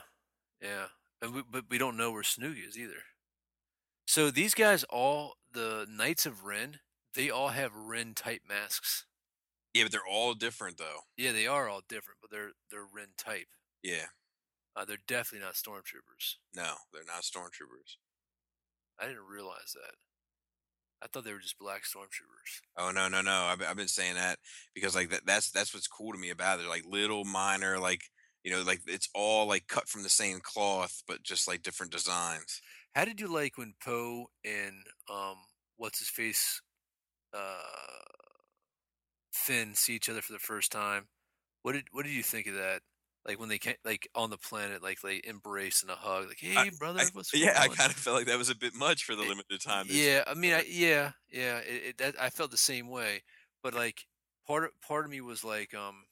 yeah. 0.61 0.87
And 1.21 1.33
we, 1.33 1.41
but 1.49 1.65
we 1.69 1.77
don't 1.77 1.95
know 1.97 2.11
where 2.11 2.21
Snoog 2.23 2.57
is 2.67 2.77
either. 2.77 3.03
So 4.05 4.29
these 4.29 4.53
guys, 4.53 4.83
all 4.85 5.35
the 5.51 5.85
Knights 5.89 6.25
of 6.25 6.43
Ren, 6.43 6.79
they 7.13 7.29
all 7.29 7.49
have 7.49 7.73
Ren 7.73 8.13
type 8.13 8.41
masks. 8.47 9.05
Yeah, 9.73 9.83
but 9.83 9.91
they're 9.93 10.05
all 10.05 10.33
different 10.33 10.77
though. 10.77 11.01
Yeah, 11.15 11.31
they 11.31 11.47
are 11.47 11.69
all 11.69 11.81
different, 11.87 12.19
but 12.21 12.29
they're 12.29 12.51
they're 12.69 12.85
Ren 12.85 13.13
type. 13.17 13.47
Yeah, 13.81 14.07
Uh, 14.75 14.83
they're 14.85 14.97
definitely 15.07 15.45
not 15.45 15.55
stormtroopers. 15.55 16.35
no, 16.53 16.75
they're 16.91 17.05
not 17.05 17.23
stormtroopers. 17.23 17.95
I 18.99 19.07
didn't 19.07 19.25
realize 19.27 19.71
that. 19.73 19.95
I 21.03 21.07
thought 21.07 21.25
they 21.25 21.33
were 21.33 21.39
just 21.39 21.59
black 21.59 21.83
stormtroopers. 21.83 22.61
Oh 22.77 22.91
no, 22.91 23.09
no, 23.09 23.21
no! 23.21 23.31
I've, 23.31 23.59
been- 23.59 23.67
I've 23.67 23.75
been 23.75 23.87
saying 23.89 24.15
that 24.15 24.39
because 24.73 24.95
like 24.95 25.09
that, 25.09 25.25
that's 25.25 25.51
that's 25.51 25.73
what's 25.73 25.87
cool 25.87 26.13
to 26.13 26.17
me 26.19 26.29
about 26.29 26.57
it. 26.57 26.61
They're 26.61 26.69
like 26.69 26.85
little 26.87 27.25
minor, 27.25 27.77
like 27.77 28.03
you 28.43 28.51
know, 28.51 28.61
like 28.61 28.81
it's 28.87 29.09
all 29.13 29.45
like 29.47 29.67
cut 29.67 29.89
from 29.89 30.03
the 30.03 30.09
same 30.09 30.39
cloth, 30.41 31.03
but 31.07 31.21
just 31.23 31.47
like 31.47 31.61
different 31.61 31.91
designs. 31.91 32.61
How 32.95 33.03
did 33.05 33.19
you 33.19 33.27
like 33.27 33.57
when 33.57 33.73
Poe 33.83 34.27
and 34.45 34.85
um 35.11 35.35
what's 35.77 35.99
his 35.99 36.09
face 36.09 36.61
uh 37.33 37.57
Finn 39.33 39.75
see 39.75 39.95
each 39.95 40.09
other 40.09 40.21
for 40.21 40.31
the 40.33 40.39
first 40.39 40.71
time? 40.71 41.07
What 41.63 41.73
did 41.73 41.85
what 41.91 42.05
did 42.05 42.13
you 42.13 42.23
think 42.23 42.47
of 42.47 42.55
that? 42.55 42.81
Like 43.25 43.39
when 43.39 43.49
they 43.49 43.59
can 43.59 43.75
like 43.85 44.07
on 44.15 44.29
the 44.29 44.37
planet, 44.37 44.83
like 44.83 45.01
they 45.01 45.21
embrace 45.23 45.81
and 45.81 45.91
a 45.91 45.95
hug, 45.95 46.27
like 46.29 46.39
hey 46.39 46.69
brother, 46.69 47.05
I, 47.05 47.09
what's 47.13 47.31
yeah, 47.33 47.53
I 47.59 47.67
going 47.67 47.71
on?" 47.71 47.77
kind 47.77 47.91
of 47.91 47.97
felt 47.97 48.17
like 48.17 48.27
that 48.27 48.37
was 48.37 48.49
a 48.49 48.55
bit 48.55 48.73
much 48.73 49.03
for 49.03 49.15
the 49.15 49.23
It- 49.23 49.27
limited 49.27 49.61
time. 49.61 49.87
Yeah, 49.87 50.23
I 50.27 50.33
mean, 50.33 50.53
I, 50.53 50.63
yeah, 50.67 51.13
yeah. 51.29 51.57
It, 51.59 51.83
it, 51.83 51.97
that, 51.97 52.15
I 52.21 52.29
felt 52.29 52.51
the 52.51 52.57
same 52.57 52.87
way, 52.89 53.23
but 53.61 53.73
like 53.73 54.05
part 54.47 54.63
of 54.65 54.71
part 54.81 55.03
of 55.05 55.11
me 55.11 55.19
was 55.21 55.43
like, 55.43 55.73
um, 55.73 56.05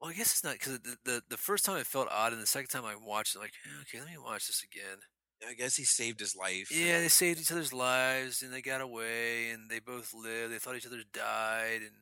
well, 0.00 0.10
I 0.10 0.14
guess 0.14 0.32
it's 0.32 0.44
not 0.44 0.54
because 0.54 0.80
the, 0.80 0.96
the 1.04 1.22
the 1.28 1.36
first 1.36 1.64
time 1.64 1.76
it 1.76 1.86
felt 1.86 2.08
odd, 2.10 2.32
and 2.32 2.40
the 2.40 2.46
second 2.46 2.68
time 2.68 2.84
I 2.84 2.96
watched 2.96 3.34
it, 3.36 3.38
like, 3.40 3.52
"Eh, 3.66 3.80
okay, 3.82 4.00
let 4.00 4.10
me 4.10 4.18
watch 4.18 4.46
this 4.46 4.62
again. 4.62 4.98
I 5.46 5.54
guess 5.54 5.76
he 5.76 5.84
saved 5.84 6.20
his 6.20 6.34
life. 6.36 6.70
Yeah, 6.70 7.00
they 7.00 7.08
saved 7.08 7.40
each 7.40 7.50
other's 7.52 7.72
lives, 7.72 8.42
and 8.42 8.52
they 8.52 8.62
got 8.62 8.80
away, 8.80 9.50
and 9.50 9.70
they 9.70 9.78
both 9.80 10.12
lived. 10.14 10.52
They 10.52 10.58
thought 10.58 10.76
each 10.76 10.86
other 10.86 11.02
died, 11.12 11.82
and 11.82 11.96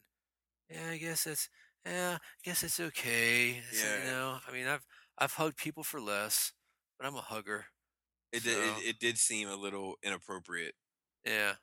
yeah, 0.71 0.91
I 0.93 0.99
guess 0.99 1.25
that's 1.25 1.49
yeah, 1.87 2.19
I 2.21 2.41
guess 2.45 2.63
it's 2.63 2.81
okay. 2.81 3.63
It's, 3.71 3.83
Yeah. 3.83 3.99
you 4.05 4.11
know, 4.11 4.39
I 4.47 4.53
mean, 4.53 4.67
I've 4.67 4.85
I've 5.19 5.33
hugged 5.35 5.57
people 5.57 5.83
for 5.85 6.01
less, 6.01 6.53
but 6.99 7.07
I'm 7.07 7.17
a 7.17 7.21
hugger. 7.21 7.67
it 8.33 8.45
did. 8.45 8.59
It, 8.59 8.85
it 8.85 8.99
did 8.99 9.19
seem 9.19 9.49
a 9.49 9.57
little 9.57 9.97
inappropriate. 10.03 10.75
Yeah, 11.25 11.53
a 11.53 11.57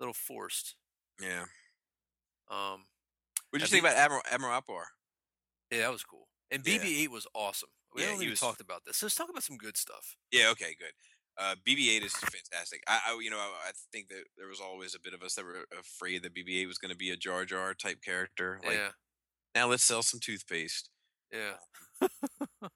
little 0.00 0.14
forced. 0.14 0.76
Yeah. 1.20 1.44
Um. 2.50 2.86
What 3.50 3.58
did 3.60 3.62
you 3.62 3.66
think 3.68 3.84
about 3.84 3.96
Admiral 3.96 4.22
Admiral 4.30 4.60
Ackbar? 4.60 4.84
Yeah, 5.70 5.80
that 5.80 5.92
was 5.92 6.04
cool. 6.04 6.28
And 6.50 6.66
Yeah. 6.66 6.78
BB-8 6.78 7.08
was 7.08 7.26
awesome. 7.34 7.70
We 7.94 8.02
Yeah, 8.02 8.08
haven't 8.08 8.22
even 8.22 8.32
was- 8.32 8.40
talked 8.40 8.60
about 8.60 8.84
this. 8.84 8.96
So 8.98 9.06
let's 9.06 9.14
talk 9.14 9.28
about 9.30 9.42
some 9.42 9.56
good 9.58 9.76
stuff. 9.76 10.16
Yeah. 10.30 10.48
Okay. 10.50 10.74
Good. 10.74 10.92
Uh, 11.38 11.56
BB-8 11.66 12.02
is 12.02 12.12
fantastic. 12.14 12.82
I, 12.86 13.00
I 13.06 13.18
you 13.22 13.30
know, 13.30 13.38
I, 13.38 13.68
I 13.68 13.72
think 13.90 14.08
that 14.08 14.24
there 14.36 14.48
was 14.48 14.60
always 14.60 14.94
a 14.94 15.00
bit 15.00 15.14
of 15.14 15.22
us 15.22 15.34
that 15.34 15.44
were 15.44 15.64
afraid 15.78 16.22
that 16.22 16.34
BB-8 16.34 16.66
was 16.66 16.76
going 16.78 16.90
to 16.90 16.96
be 16.96 17.10
a 17.10 17.16
Jar 17.16 17.44
Jar 17.46 17.72
type 17.74 18.02
character. 18.02 18.60
Like, 18.64 18.74
yeah, 18.76 18.90
now 19.54 19.68
let's 19.68 19.84
sell 19.84 20.02
some 20.02 20.20
toothpaste. 20.20 20.88
yeah. 21.32 21.54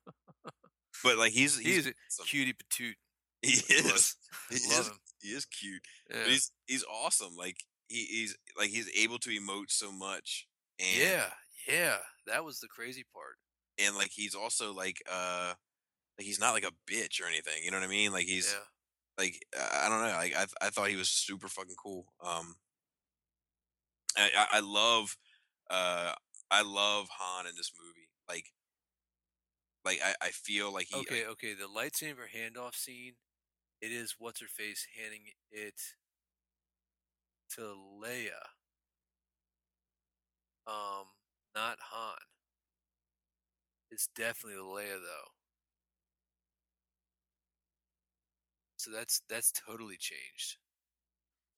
But 1.04 1.18
like, 1.18 1.32
he's 1.32 1.58
he's, 1.58 1.84
He's 1.84 1.86
a 1.86 1.90
awesome. 1.90 2.26
cutie 2.26 2.54
patootie. 2.54 2.94
He 3.42 3.52
is. 3.74 4.16
He 4.50 4.56
Love 4.70 4.80
is. 4.80 4.88
him. 4.88 4.98
He 5.22 5.28
is 5.28 5.44
cute. 5.44 5.82
Yeah. 6.10 6.18
But 6.22 6.30
he's 6.30 6.50
he's 6.66 6.84
awesome. 6.84 7.36
Like 7.36 7.58
he, 7.88 8.04
he's 8.06 8.36
like 8.58 8.70
he's 8.70 8.88
able 8.96 9.18
to 9.18 9.30
emote 9.30 9.70
so 9.70 9.92
much. 9.92 10.46
And, 10.80 11.00
yeah, 11.00 11.26
yeah. 11.68 11.96
That 12.26 12.44
was 12.44 12.60
the 12.60 12.68
crazy 12.68 13.04
part. 13.14 13.36
and 13.78 13.94
like 13.96 14.10
he's 14.12 14.34
also 14.34 14.72
like 14.72 15.02
uh 15.10 15.52
like 16.18 16.26
he's 16.26 16.40
not 16.40 16.52
like 16.54 16.64
a 16.64 16.72
bitch 16.92 17.20
or 17.22 17.26
anything 17.28 17.62
you 17.62 17.70
know 17.70 17.76
what 17.78 17.84
i 17.86 17.90
mean 17.90 18.10
like 18.12 18.24
he's 18.24 18.52
yeah. 18.54 19.22
like 19.22 19.38
i 19.58 19.86
I 19.86 19.88
don't 19.88 20.00
know 20.00 20.16
like 20.16 20.34
i 20.36 20.46
i 20.66 20.70
thought 20.70 20.88
he 20.88 20.96
was 20.96 21.08
super 21.10 21.46
fucking 21.48 21.76
cool 21.82 22.06
um 22.24 22.54
i 24.16 24.30
i 24.36 24.46
I 24.58 24.60
love 24.60 25.16
uh 25.70 26.12
i 26.50 26.62
love 26.62 27.08
han 27.18 27.46
in 27.46 27.52
this 27.56 27.72
movie 27.78 28.08
like 28.28 28.52
like 29.84 30.00
i 30.04 30.14
i 30.26 30.30
feel 30.30 30.72
like 30.72 30.88
he 30.90 31.00
Okay, 31.00 31.24
okay. 31.26 31.54
The 31.54 31.68
lightsaber 31.68 32.26
handoff 32.34 32.74
scene. 32.74 33.14
It 33.80 33.92
is 33.92 34.16
what's 34.18 34.40
her 34.40 34.48
face 34.48 34.86
handing 34.98 35.22
it 35.50 35.74
to 37.54 37.60
Leia. 37.60 38.40
Um, 40.66 41.06
not 41.54 41.78
Han. 41.80 42.16
It's 43.90 44.08
definitely 44.16 44.60
Leia 44.60 44.94
though. 44.94 45.30
So 48.78 48.90
that's 48.90 49.22
that's 49.28 49.52
totally 49.52 49.96
changed. 49.96 50.56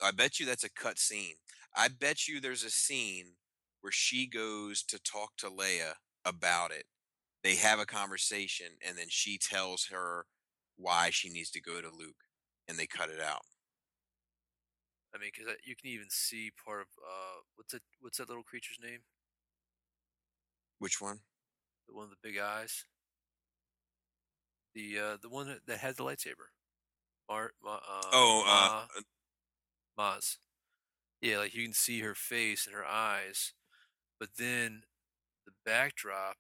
I 0.03 0.11
bet 0.11 0.39
you 0.39 0.47
that's 0.47 0.65
a 0.65 0.71
cut 0.71 0.99
scene. 0.99 1.37
I 1.75 1.89
bet 1.89 2.29
you 2.29 2.41
there's 2.41 2.65
a 2.65 2.71
scene 2.71 3.35
where 3.89 3.93
she 3.93 4.27
goes 4.27 4.83
to 4.83 4.99
talk 4.99 5.31
to 5.39 5.47
Leia 5.47 5.95
about 6.23 6.71
it. 6.73 6.85
They 7.43 7.55
have 7.55 7.79
a 7.79 7.87
conversation, 7.87 8.67
and 8.87 8.99
then 8.99 9.07
she 9.09 9.39
tells 9.39 9.87
her 9.87 10.27
why 10.77 11.09
she 11.09 11.31
needs 11.31 11.51
to 11.53 11.63
go 11.63 11.81
to 11.81 11.89
Luke, 11.89 12.25
and 12.69 12.79
they 12.79 12.87
cut 12.87 13.09
it 13.09 13.19
out. 13.19 13.47
I 15.15 15.19
mean, 15.19 15.31
because 15.35 15.55
you 15.65 15.75
can 15.75 15.89
even 15.89 16.09
see 16.11 16.51
part 16.63 16.83
of 16.83 16.87
uh, 16.99 17.41
what's 17.57 17.73
it? 17.73 17.81
What's 18.01 18.19
that 18.19 18.29
little 18.29 18.43
creature's 18.43 18.77
name? 18.83 18.99
Which 20.79 21.01
one? 21.01 21.21
The 21.89 21.95
one 21.95 22.11
with 22.11 22.19
the 22.21 22.29
big 22.29 22.39
eyes. 22.39 22.85
The 24.75 24.99
uh, 24.99 25.17
the 25.23 25.31
one 25.31 25.47
that, 25.47 25.61
that 25.67 25.79
had 25.79 25.97
the 25.97 26.05
lightsaber. 26.05 26.53
Mar, 27.31 27.53
Ma, 27.65 27.77
uh, 27.77 28.11
oh, 28.13 28.43
Ma- 28.45 28.83
uh, 28.99 29.01
Maz. 29.99 30.37
Yeah, 31.23 31.39
like 31.39 31.55
you 31.55 31.65
can 31.65 31.73
see 31.73 32.01
her 32.01 32.15
face 32.15 32.67
and 32.67 32.77
her 32.77 32.87
eyes, 32.87 33.55
but 34.19 34.31
then 34.39 34.83
the 35.47 35.53
backdrop 35.65 36.37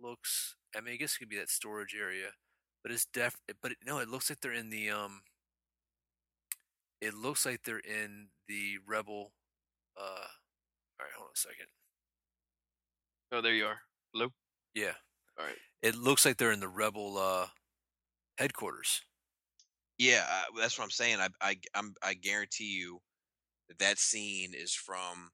looks. 0.00 0.56
I 0.76 0.80
mean, 0.80 0.94
I 0.94 0.96
guess 0.96 1.14
it 1.14 1.18
could 1.18 1.28
be 1.28 1.36
that 1.38 1.50
storage 1.50 1.94
area, 1.98 2.28
but 2.82 2.92
it's 2.92 3.04
def. 3.06 3.36
But 3.62 3.72
it, 3.72 3.78
no, 3.86 3.98
it 3.98 4.08
looks 4.08 4.30
like 4.30 4.40
they're 4.40 4.52
in 4.52 4.70
the 4.70 4.90
um. 4.90 5.22
It 7.00 7.14
looks 7.14 7.44
like 7.44 7.62
they're 7.64 7.78
in 7.78 8.28
the 8.48 8.78
rebel. 8.86 9.32
Uh, 9.98 10.02
all 11.00 11.06
right, 11.06 11.12
hold 11.16 11.26
on 11.26 11.32
a 11.34 11.38
second. 11.38 11.66
oh, 13.32 13.40
there 13.40 13.54
you 13.54 13.66
are. 13.66 13.78
Hello. 14.14 14.28
Yeah, 14.74 14.92
All 15.38 15.44
right. 15.44 15.56
it 15.82 15.96
looks 15.96 16.24
like 16.24 16.36
they're 16.36 16.52
in 16.52 16.60
the 16.60 16.68
rebel 16.68 17.18
uh 17.18 17.46
headquarters. 18.38 19.02
Yeah, 19.98 20.24
I, 20.28 20.44
that's 20.58 20.78
what 20.78 20.84
I'm 20.84 20.90
saying. 20.90 21.18
I, 21.20 21.28
I, 21.40 21.56
I'm, 21.74 21.94
I 22.02 22.14
guarantee 22.14 22.72
you 22.76 23.00
that 23.68 23.78
that 23.78 23.98
scene 23.98 24.52
is 24.54 24.74
from, 24.74 25.30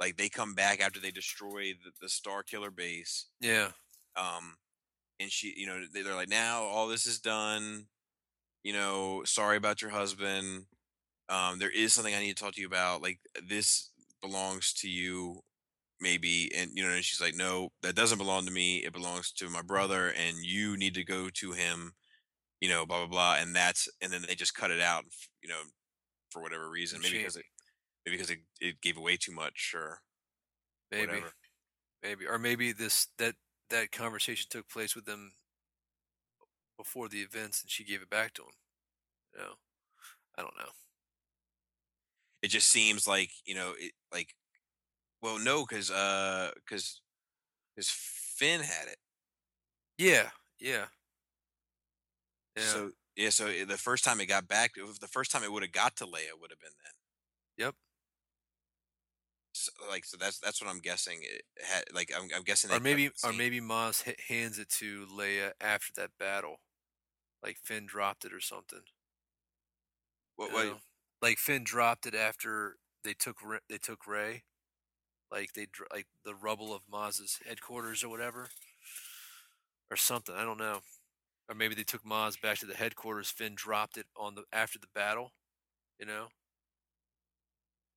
like, 0.00 0.16
they 0.16 0.28
come 0.28 0.54
back 0.54 0.80
after 0.80 0.98
they 0.98 1.10
destroy 1.12 1.74
the, 1.74 1.92
the 2.00 2.08
Star 2.08 2.42
Killer 2.42 2.70
base. 2.70 3.26
Yeah, 3.40 3.70
um 4.16 4.56
and 5.20 5.30
she 5.30 5.52
you 5.56 5.66
know 5.66 5.84
they- 5.92 6.02
they're 6.02 6.14
like 6.16 6.28
now 6.30 6.62
all 6.62 6.88
this 6.88 7.06
is 7.06 7.20
done. 7.20 7.86
You 8.64 8.72
know 8.72 9.22
sorry 9.24 9.56
about 9.56 9.82
your 9.82 9.90
husband. 9.92 10.66
Um 11.28 11.58
there 11.58 11.70
is 11.70 11.92
something 11.92 12.14
i 12.14 12.18
need 12.20 12.36
to 12.36 12.42
talk 12.42 12.54
to 12.54 12.60
you 12.60 12.66
about. 12.66 13.02
Like 13.02 13.20
this 13.48 13.90
belongs 14.22 14.72
to 14.74 14.88
you 14.88 15.40
maybe 16.00 16.50
and 16.54 16.70
you 16.74 16.82
know 16.82 16.90
and 16.90 17.04
she's 17.04 17.20
like 17.20 17.34
no 17.34 17.68
that 17.82 17.94
doesn't 17.94 18.18
belong 18.18 18.46
to 18.46 18.50
me. 18.52 18.78
It 18.78 18.92
belongs 18.92 19.32
to 19.32 19.48
my 19.50 19.62
brother 19.62 20.08
and 20.08 20.36
you 20.42 20.76
need 20.76 20.94
to 20.94 21.04
go 21.04 21.28
to 21.34 21.52
him 21.52 21.92
you 22.60 22.68
know 22.68 22.84
blah 22.86 22.98
blah 22.98 23.06
blah 23.06 23.36
and 23.38 23.54
that's 23.54 23.88
and 24.02 24.12
then 24.12 24.22
they 24.26 24.34
just 24.34 24.54
cut 24.54 24.70
it 24.70 24.80
out 24.80 25.04
you 25.42 25.48
know 25.48 25.60
for 26.30 26.42
whatever 26.42 26.68
reason 26.70 27.00
maybe 27.00 27.18
because 27.22 27.36
it 27.36 27.44
maybe 28.04 28.16
because 28.16 28.30
it, 28.30 28.38
it 28.60 28.80
gave 28.80 28.96
away 28.96 29.16
too 29.16 29.32
much 29.32 29.72
or 29.74 30.00
maybe. 30.90 31.06
whatever. 31.06 31.32
Maybe 32.02 32.26
or 32.26 32.38
maybe 32.38 32.72
this 32.72 33.08
that 33.18 33.34
that 33.68 33.92
conversation 33.92 34.46
took 34.50 34.68
place 34.68 34.94
with 34.94 35.04
them 35.04 35.32
before 36.78 37.08
the 37.08 37.20
events 37.20 37.60
and 37.62 37.70
she 37.70 37.84
gave 37.84 38.00
it 38.00 38.08
back 38.08 38.32
to 38.32 38.42
him 38.42 38.52
you 39.34 39.40
know? 39.40 39.52
I 40.38 40.42
don't 40.42 40.56
know. 40.56 40.70
It 42.42 42.48
just 42.48 42.68
seems 42.68 43.06
like 43.06 43.30
you 43.44 43.54
know 43.54 43.74
it 43.78 43.92
like 44.12 44.34
well 45.20 45.38
no 45.38 45.66
because 45.66 45.90
uh 45.90 46.50
because 46.54 47.02
because 47.74 47.90
finn 47.90 48.60
had 48.60 48.88
it. 48.88 48.96
Yeah 49.98 50.30
yeah. 50.58 50.86
Yeah. 52.56 52.62
So 52.62 52.90
yeah 53.16 53.30
so 53.30 53.48
the 53.66 53.76
first 53.76 54.04
time 54.04 54.20
it 54.20 54.26
got 54.26 54.48
back 54.48 54.72
the 54.74 55.08
first 55.08 55.30
time 55.30 55.42
it 55.42 55.52
would 55.52 55.62
have 55.62 55.72
got 55.72 55.96
to 55.96 56.04
leia 56.04 56.32
would 56.40 56.50
have 56.50 56.60
been 56.60 56.70
then. 56.82 57.66
Yep. 57.66 57.74
So, 59.60 59.72
like 59.90 60.04
so 60.04 60.16
that's 60.18 60.38
that's 60.38 60.62
what 60.62 60.70
i'm 60.70 60.80
guessing 60.80 61.18
it 61.22 61.42
had 61.62 61.84
like 61.94 62.10
i'm, 62.16 62.28
I'm 62.34 62.44
guessing 62.44 62.70
or 62.70 62.80
maybe 62.80 63.10
or 63.24 63.32
maybe 63.32 63.60
Maz 63.60 64.06
h- 64.06 64.16
hands 64.28 64.58
it 64.58 64.68
to 64.78 65.06
Leia 65.06 65.52
after 65.60 65.92
that 65.96 66.10
battle. 66.18 66.60
Like 67.42 67.56
Finn 67.62 67.86
dropped 67.86 68.24
it 68.24 68.32
or 68.32 68.40
something. 68.40 68.80
What, 70.36 70.52
what, 70.52 70.78
like 71.22 71.38
Finn 71.38 71.64
dropped 71.64 72.06
it 72.06 72.14
after 72.14 72.76
they 73.04 73.14
took 73.14 73.36
they 73.68 73.78
took 73.78 74.06
Rey 74.06 74.44
like 75.30 75.52
they 75.54 75.66
like 75.92 76.06
the 76.24 76.34
rubble 76.34 76.74
of 76.74 76.82
Maz's 76.90 77.38
headquarters 77.46 78.02
or 78.04 78.08
whatever. 78.08 78.48
Or 79.90 79.96
something 79.96 80.34
I 80.34 80.44
don't 80.44 80.58
know. 80.58 80.80
Or 81.48 81.54
maybe 81.54 81.74
they 81.74 81.82
took 81.82 82.04
Maz 82.04 82.40
back 82.40 82.58
to 82.58 82.66
the 82.66 82.74
headquarters 82.76 83.30
Finn 83.30 83.54
dropped 83.54 83.96
it 83.96 84.06
on 84.16 84.34
the 84.34 84.44
after 84.52 84.78
the 84.78 84.86
battle 84.94 85.32
you 86.00 86.06
know? 86.06 86.28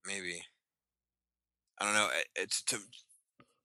Maybe 0.06 0.44
i 1.80 1.86
don't 1.86 1.94
know 1.94 2.10
it's 2.36 2.62
to 2.64 2.78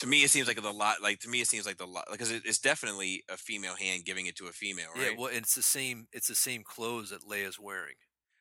to 0.01 0.07
me 0.07 0.23
it 0.23 0.31
seems 0.31 0.47
like 0.47 0.61
the 0.61 0.73
lot 0.73 1.03
like 1.03 1.19
to 1.20 1.28
me 1.28 1.41
it 1.41 1.47
seems 1.47 1.67
like 1.67 1.77
the 1.77 1.87
lot 1.87 2.05
because 2.11 2.31
it, 2.31 2.43
it's 2.45 2.59
definitely 2.59 3.23
a 3.28 3.37
female 3.37 3.75
hand 3.75 4.05
giving 4.05 4.27
it 4.27 4.37
to 4.37 4.47
a 4.47 4.53
female 4.53 4.89
right? 4.97 5.12
yeah 5.12 5.19
well 5.19 5.31
it's 5.33 5.55
the 5.55 5.62
same 5.62 6.07
it's 6.12 6.28
the 6.28 6.35
same 6.35 6.62
clothes 6.65 7.11
that 7.11 7.23
Leia's 7.23 7.59
wearing. 7.59 7.95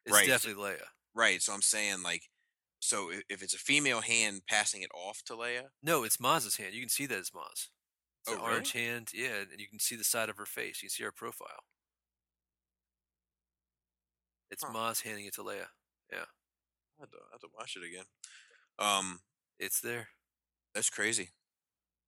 It's 0.05 0.15
Right, 0.15 0.27
definitely 0.27 0.63
Leia. 0.63 0.83
right 1.15 1.41
so 1.41 1.53
i'm 1.53 1.61
saying 1.61 2.03
like 2.03 2.23
so 2.79 3.09
if, 3.27 3.41
it's 3.41 3.55
a 3.55 3.59
female 3.59 4.01
hand 4.01 4.41
passing 4.47 4.83
it 4.83 4.91
off 4.93 5.23
to 5.25 5.33
leia? 5.33 5.63
No 5.81 6.03
it's 6.03 6.17
Maz's 6.17 6.57
hand. 6.57 6.75
You 6.75 6.79
can 6.81 6.89
see 6.89 7.07
that 7.07 7.17
it's 7.17 7.31
Maz. 7.31 7.69
It's 8.21 8.29
Oh, 8.29 8.35
an 8.35 8.39
orange 8.41 8.73
hand 8.73 9.09
yeah 9.13 9.41
and 9.51 9.59
you 9.59 9.67
can 9.67 9.79
see 9.79 9.95
the 9.95 10.03
side 10.03 10.29
of 10.29 10.37
her 10.37 10.45
face. 10.45 10.81
You 10.83 10.87
can 10.87 10.93
see 10.93 11.03
her 11.03 11.11
profile. 11.11 11.63
It's 14.51 14.63
Huh. 14.63 14.71
Maz 14.73 15.01
handing 15.01 15.25
it 15.25 15.33
to 15.35 15.41
Leia. 15.43 15.67
I 16.99 17.03
have, 17.03 17.11
to, 17.11 17.17
I 17.17 17.33
have 17.33 17.41
to 17.41 17.49
watch 17.55 17.75
it 17.75 17.85
again. 17.85 18.05
Um, 18.79 19.19
it's 19.59 19.79
there 19.81 20.09
that's 20.75 20.89
crazy. 20.89 21.31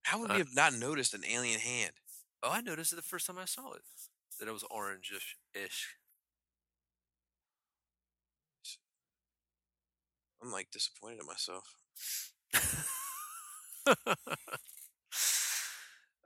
How 0.03 0.19
would 0.19 0.31
Uh, 0.31 0.35
we 0.35 0.39
have 0.39 0.55
not 0.55 0.73
noticed 0.73 1.13
an 1.13 1.25
alien 1.25 1.59
hand? 1.59 1.93
Oh, 2.43 2.51
I 2.51 2.61
noticed 2.61 2.93
it 2.93 2.97
the 2.97 3.01
first 3.03 3.27
time 3.27 3.37
I 3.39 3.45
saw 3.45 3.73
it. 3.73 3.83
That 4.39 4.47
it 4.47 4.53
was 4.53 4.63
orange-ish. 4.71 5.37
I'm 10.41 10.51
like 10.51 10.71
disappointed 10.71 11.21
in 11.21 11.25
myself. 11.27 11.75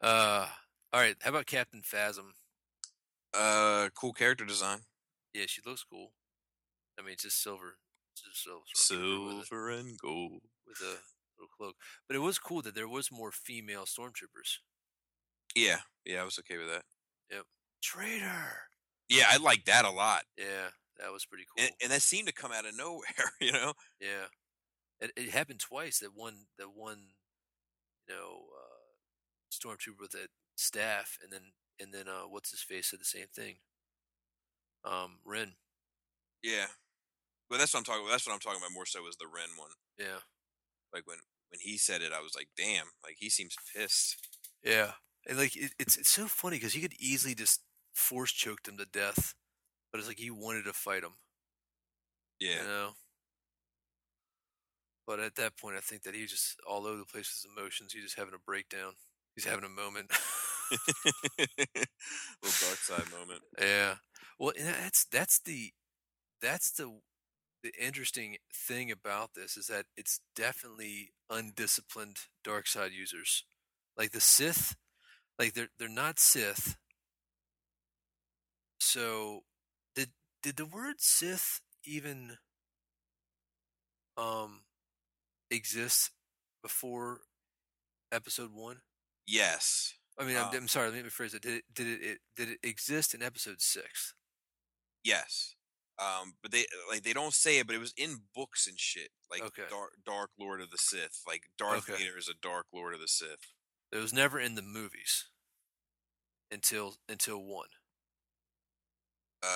uh, 0.02 0.48
all 0.92 1.00
right. 1.00 1.16
How 1.22 1.30
about 1.30 1.46
Captain 1.46 1.82
Phasma? 1.82 2.34
Uh, 3.34 3.90
cool 3.96 4.14
character 4.14 4.46
design. 4.46 4.80
Yeah, 5.34 5.46
she 5.48 5.62
looks 5.66 5.84
cool. 5.84 6.12
I 7.00 7.04
mean, 7.04 7.14
it's 7.14 7.24
just 7.24 7.42
silver, 7.44 7.78
it's 8.14 8.24
just 8.24 8.44
silver, 8.44 8.64
Silver 8.76 9.70
and 9.72 9.98
gold. 10.00 10.42
with 10.68 10.82
a 10.82 10.98
cloak. 11.48 11.76
But 12.08 12.16
it 12.16 12.20
was 12.20 12.40
cool 12.40 12.62
that 12.64 12.76
there 12.76 12.88
was 12.88 13.12
more 13.12 13.32
female 13.32 13.86
stormtroopers. 13.86 14.60
Yeah, 15.56 15.78
yeah, 16.06 16.22
I 16.22 16.24
was 16.26 16.40
okay 16.40 16.58
with 16.58 16.68
that. 16.68 16.84
Yep. 17.32 17.46
Traitor. 17.82 18.54
Yeah, 19.10 19.26
I 19.30 19.38
like 19.38 19.66
that 19.66 19.86
a 19.86 19.92
lot, 19.92 20.24
Yeah, 20.38 20.70
that 21.00 21.12
was 21.12 21.26
pretty 21.26 21.44
cool. 21.46 21.64
and, 21.66 21.74
and 21.84 21.92
that 21.92 22.02
seemed 22.02 22.28
to 22.28 22.34
come 22.34 22.52
out 22.52 22.66
of 22.66 22.76
nowhere. 22.78 23.04
You 23.40 23.52
know, 23.52 23.74
yeah, 24.00 24.28
it, 25.02 25.12
it 25.16 25.30
happened 25.30 25.60
twice. 25.60 26.00
That 26.00 26.16
one, 26.16 26.46
that 26.58 26.70
one, 26.76 27.00
you 28.08 28.16
know, 28.16 28.46
uh, 28.58 28.88
stormtrooper 29.52 30.00
with 30.00 30.12
that 30.12 30.30
staff, 30.56 31.18
and 31.22 31.32
then 31.32 31.42
and 31.80 31.94
then 31.94 32.08
uh, 32.08 32.28
what's 32.30 32.52
his 32.52 32.62
face 32.62 32.90
said 32.90 33.00
the 33.02 33.06
same 33.06 33.28
thing. 33.36 33.56
Um, 34.86 35.20
Ren. 35.26 35.54
yeah. 36.44 36.66
But 37.50 37.60
that's 37.60 37.74
what 37.74 37.80
I'm 37.82 37.84
talking. 37.86 38.02
about. 38.02 38.12
That's 38.12 38.26
what 38.26 38.34
I'm 38.34 38.40
talking 38.40 38.60
about 38.60 38.74
more 38.74 38.86
so 38.86 39.04
was 39.04 39.18
the 39.18 39.28
Ren 39.28 39.50
one. 39.58 39.70
Yeah, 40.00 40.24
Like 40.94 41.06
when 41.06 41.18
when 41.54 41.62
he 41.62 41.78
said 41.78 42.02
it, 42.02 42.14
I 42.14 42.22
was 42.22 42.36
like, 42.36 42.50
damn, 42.58 42.88
like 43.04 43.18
he 43.20 43.30
seems 43.30 43.56
pissed. 43.76 44.18
yeah, 44.64 44.94
and 45.28 45.38
like 45.38 45.56
it, 45.56 45.74
it's 45.80 45.98
it's 45.98 46.10
so 46.10 46.28
funny 46.28 46.58
because 46.58 46.74
he 46.74 46.82
could 46.82 46.96
easily 47.00 47.36
just 47.36 47.62
force 47.94 48.34
choke 48.34 48.64
them 48.64 48.78
to 48.80 48.86
death, 48.86 49.36
but 49.92 50.00
it's 50.00 50.08
like 50.10 50.20
he 50.20 50.32
wanted 50.32 50.66
to 50.66 50.74
fight 50.74 51.04
him. 51.04 51.16
Yeah, 52.40 52.62
You 52.62 52.68
know. 52.68 52.90
But 55.06 55.20
at 55.20 55.36
that 55.36 55.58
point, 55.58 55.76
I 55.76 55.82
think 55.82 56.04
that 56.04 56.16
he 56.16 56.22
was 56.22 56.32
just 56.32 56.60
all 56.68 56.86
over 56.88 56.98
the 56.98 57.06
place 57.06 57.30
with 57.30 57.44
his 57.44 57.48
emotions. 57.58 57.94
He's 57.94 58.04
just 58.04 58.18
having 58.18 58.34
a 58.34 58.40
breakdown. 58.40 58.94
He's 59.36 59.46
having 59.46 59.66
a 59.66 59.70
moment. 59.70 60.12
little 60.72 62.68
dark 62.68 62.80
side 62.80 63.12
moment. 63.12 63.42
Yeah. 63.62 63.96
Well, 64.40 64.54
that's 64.58 65.06
that's 65.06 65.40
the 65.40 65.72
that's 66.42 66.72
the 66.72 67.00
the 67.64 67.72
interesting 67.80 68.38
thing 68.54 68.92
about 68.92 69.32
this 69.36 69.58
is 69.58 69.68
that 69.68 69.86
it's 69.96 70.20
definitely 70.36 71.14
undisciplined 71.30 72.18
dark 72.44 72.68
side 72.68 72.92
users. 72.92 73.46
Like 73.98 74.12
the 74.12 74.20
Sith, 74.20 74.76
like 75.40 75.54
they're 75.54 75.70
they're 75.80 75.90
not 75.90 76.20
Sith. 76.20 76.76
So 78.80 79.42
did 79.96 80.10
did 80.42 80.58
the 80.58 80.66
word 80.66 80.96
Sith 81.00 81.62
even 81.86 82.38
um 84.18 84.62
exist 85.50 86.12
before 86.62 87.22
episode 88.12 88.52
1? 88.54 88.78
Yes. 89.26 89.94
I 90.20 90.26
mean, 90.26 90.38
I'm, 90.38 90.50
Um, 90.50 90.56
I'm 90.56 90.68
sorry. 90.68 90.92
Let 90.92 91.04
me 91.04 91.10
rephrase 91.10 91.34
it. 91.34 91.42
Did 91.42 91.54
it 91.54 91.64
did 91.74 91.88
it, 91.88 92.02
it 92.02 92.20
did 92.36 92.50
it 92.50 92.60
exist 92.64 93.14
in 93.14 93.24
episode 93.24 93.62
six? 93.62 94.14
Yes. 95.04 95.56
Um, 96.00 96.34
but 96.42 96.52
they 96.52 96.66
like 96.90 97.04
they 97.04 97.14
don't 97.14 97.34
say 97.34 97.60
it, 97.60 97.68
but 97.68 97.76
it 97.76 97.80
was 97.80 97.94
in 97.96 98.22
books 98.34 98.66
and 98.68 98.80
shit. 98.80 99.10
Like 99.30 99.44
Okay. 99.44 99.64
Dark 99.70 99.92
Dark 100.06 100.32
Lord 100.40 100.62
of 100.62 100.72
the 100.72 100.78
Sith. 100.78 101.22
Like 101.28 101.44
Darth 101.58 101.88
Okay. 101.90 102.04
Vader 102.04 102.18
is 102.18 102.28
a 102.28 102.34
Dark 102.42 102.66
Lord 102.74 102.94
of 102.96 103.00
the 103.00 103.08
Sith. 103.08 103.52
It 103.92 103.98
was 103.98 104.12
never 104.14 104.40
in 104.40 104.56
the 104.56 104.64
movies 104.64 105.26
until 106.50 106.96
until 107.08 107.44
one. 107.44 107.68
Uh, 109.44 109.50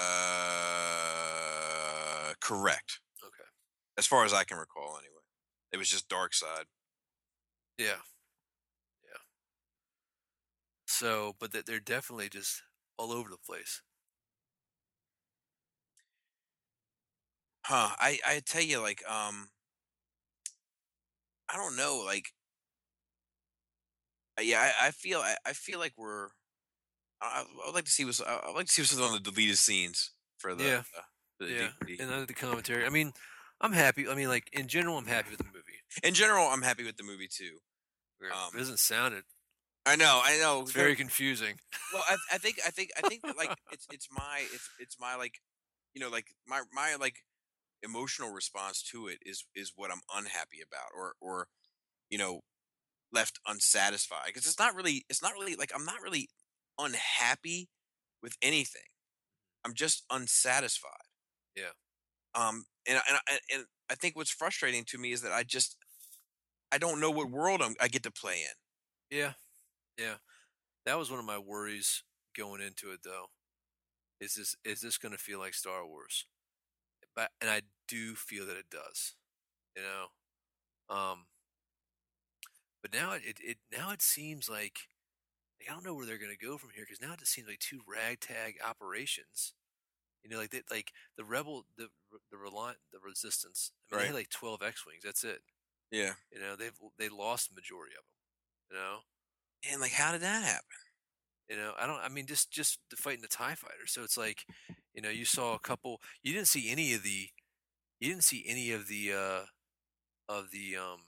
correct. 2.41 2.99
Okay. 3.23 3.47
As 3.97 4.05
far 4.05 4.25
as 4.25 4.33
I 4.33 4.43
can 4.43 4.57
recall, 4.57 4.97
anyway. 4.99 5.13
It 5.71 5.77
was 5.77 5.89
just 5.89 6.09
Dark 6.09 6.33
Side. 6.33 6.65
Yeah. 7.77 8.01
Yeah. 9.03 9.21
So, 10.87 11.35
but 11.39 11.51
that 11.53 11.65
they're 11.65 11.79
definitely 11.79 12.29
just 12.29 12.61
all 12.97 13.11
over 13.11 13.29
the 13.29 13.37
place. 13.37 13.81
Huh. 17.67 17.89
I 17.99 18.17
I 18.25 18.39
tell 18.45 18.61
you, 18.61 18.79
like, 18.79 19.03
um, 19.09 19.49
I 21.49 21.57
don't 21.57 21.75
know, 21.75 22.01
like, 22.05 22.33
uh, 24.39 24.41
yeah, 24.41 24.71
I, 24.79 24.87
I 24.87 24.91
feel 24.91 25.19
I, 25.19 25.35
I 25.45 25.51
feel 25.51 25.77
like 25.79 25.93
we're. 25.97 26.27
I, 27.21 27.43
I 27.43 27.65
would 27.65 27.75
like 27.75 27.83
to 27.85 27.91
see 27.91 28.05
what's 28.05 28.21
I 28.21 28.39
would 28.47 28.55
like 28.55 28.67
to 28.67 28.71
see 28.71 28.81
what's 28.83 28.97
on 28.97 29.11
the 29.11 29.19
deleted 29.19 29.57
scenes 29.57 30.11
for 30.37 30.55
the 30.55 30.63
Yeah. 30.63 30.83
uh, 30.97 31.01
for 31.37 31.45
the 31.45 31.53
Yeah. 31.53 31.69
DVD. 31.87 32.03
And 32.03 32.11
under 32.13 32.25
the 32.25 32.33
commentary, 32.33 32.85
I 32.85 32.89
mean, 32.89 33.11
I'm 33.59 33.73
happy. 33.73 34.07
I 34.07 34.15
mean, 34.15 34.29
like 34.29 34.47
in 34.53 34.69
general, 34.69 34.97
I'm 34.97 35.07
happy 35.07 35.31
with 35.31 35.39
the 35.39 35.45
movie. 35.45 35.81
In 36.03 36.13
general, 36.13 36.47
I'm 36.47 36.61
happy 36.61 36.85
with 36.85 36.95
the 36.95 37.03
movie 37.03 37.27
too. 37.27 37.57
Um, 38.31 38.55
it 38.55 38.59
doesn't 38.59 38.79
sound 38.79 39.13
it. 39.13 39.25
I 39.85 39.95
know, 39.97 40.21
I 40.23 40.37
know. 40.37 40.61
It's 40.61 40.71
very 40.71 40.95
confusing. 40.95 41.55
well 41.93 42.03
I, 42.07 42.17
I 42.33 42.37
think 42.37 42.57
i 42.65 42.69
think 42.69 42.91
i 42.97 43.07
think 43.07 43.21
that 43.23 43.37
like 43.37 43.55
it's 43.71 43.87
it's 43.91 44.07
my 44.11 44.43
it's 44.53 44.69
it's 44.79 44.99
my 44.99 45.15
like 45.15 45.35
you 45.93 46.01
know 46.01 46.09
like 46.09 46.27
my 46.45 46.61
my 46.73 46.95
like 46.99 47.23
emotional 47.83 48.31
response 48.31 48.81
to 48.83 49.07
it 49.07 49.19
is 49.23 49.45
is 49.55 49.73
what 49.75 49.91
i'm 49.91 50.01
unhappy 50.15 50.59
about 50.61 50.89
or 50.95 51.13
or 51.21 51.47
you 52.09 52.17
know 52.17 52.41
left 53.13 53.39
unsatisfied 53.47 54.27
because 54.27 54.45
it's 54.45 54.59
not 54.59 54.75
really 54.75 55.05
it's 55.09 55.21
not 55.23 55.33
really 55.33 55.55
like 55.55 55.71
i'm 55.75 55.85
not 55.85 56.01
really 56.03 56.29
unhappy 56.79 57.69
with 58.23 58.35
anything 58.41 58.83
i'm 59.65 59.73
just 59.73 60.03
unsatisfied 60.11 60.91
Yeah. 61.55 61.71
um 62.35 62.65
and 62.87 63.01
and 63.09 63.19
I- 63.29 63.39
and 63.53 63.65
i 63.89 63.95
think 63.95 64.15
what's 64.15 64.31
frustrating 64.31 64.85
to 64.85 64.97
me 64.97 65.11
is 65.13 65.21
that 65.21 65.31
i 65.33 65.43
just 65.43 65.77
i 66.71 66.77
don't 66.77 66.99
know 66.99 67.11
what 67.11 67.29
world 67.31 67.61
I'm, 67.61 67.75
i 67.81 67.87
get 67.87 68.03
to 68.03 68.11
play 68.11 68.35
in 68.41 69.17
Yeah, 69.17 69.33
yeah. 69.97 70.15
That 70.85 70.97
was 70.99 71.11
one 71.11 71.19
of 71.19 71.25
my 71.25 71.37
worries 71.39 72.03
going 72.37 72.61
into 72.61 72.91
it, 72.91 73.01
though. 73.03 73.27
Is 74.19 74.35
this 74.35 74.55
is 74.65 74.81
this 74.81 74.97
going 74.97 75.13
to 75.13 75.17
feel 75.17 75.39
like 75.39 75.53
Star 75.53 75.85
Wars? 75.87 76.25
But 77.17 77.31
and 77.41 77.49
I 77.49 77.63
do 77.89 78.15
feel 78.15 78.45
that 78.45 78.57
it 78.57 78.69
does. 78.71 79.15
You 79.75 79.83
know, 79.83 80.95
um. 80.95 81.25
But 82.81 82.93
now 82.93 83.13
it 83.13 83.23
it, 83.25 83.37
it 83.43 83.57
now 83.75 83.91
it 83.91 84.01
seems 84.03 84.47
like, 84.49 84.79
like 85.59 85.69
I 85.69 85.73
don't 85.73 85.83
know 85.83 85.95
where 85.95 86.05
they're 86.05 86.19
going 86.19 86.37
to 86.37 86.45
go 86.45 86.57
from 86.59 86.69
here 86.75 86.85
because 86.87 87.01
now 87.01 87.13
it 87.13 87.19
just 87.19 87.33
seems 87.33 87.47
like 87.49 87.59
two 87.59 87.81
ragtag 87.87 88.55
operations. 88.65 89.53
You 90.23 90.29
know, 90.29 90.37
like 90.37 90.51
they, 90.51 90.61
like 90.71 90.91
the 91.17 91.25
rebel, 91.25 91.65
the 91.77 91.89
the 92.31 92.37
reliant, 92.37 92.77
the 92.93 92.99
resistance. 93.03 93.71
I 93.91 93.95
mean, 93.95 94.01
they 94.01 94.07
had 94.07 94.15
like 94.15 94.29
twelve 94.29 94.61
X 94.61 94.85
wings. 94.85 95.03
That's 95.03 95.23
it. 95.23 95.41
yeah 95.91 96.13
You 96.31 96.39
know, 96.39 96.55
they've 96.55 96.77
they 96.99 97.09
lost 97.09 97.49
the 97.49 97.55
majority 97.55 97.95
of 97.97 98.03
them. 98.05 98.13
You 98.71 98.77
know. 98.77 98.97
and 99.71 99.81
like 99.81 99.93
how 99.93 100.11
did 100.11 100.21
that 100.21 100.43
happen 100.43 100.77
You 101.49 101.57
know, 101.57 101.73
I 101.79 101.87
don't. 101.87 101.99
I 102.03 102.09
mean, 102.09 102.25
just 102.27 102.51
just 102.51 102.79
the 102.91 102.97
fighting 102.97 103.21
the 103.21 103.27
Tie 103.27 103.55
Fighter. 103.55 103.87
So 103.87 104.03
it's 104.03 104.17
like, 104.17 104.45
you 104.97 105.03
know, 105.03 105.09
you 105.09 105.25
saw 105.25 105.55
a 105.55 105.59
couple. 105.59 106.01
You 106.23 106.33
didn't 106.33 106.49
see 106.49 106.69
any 106.69 106.93
of 106.93 107.03
the. 107.03 107.29
You 108.01 108.09
didn't 108.09 108.25
see 108.25 108.43
any 108.45 108.71
of 108.73 108.89
the. 108.89 109.13
uh 109.13 109.45
Of 110.29 110.51
the 110.51 110.75
um 110.75 111.07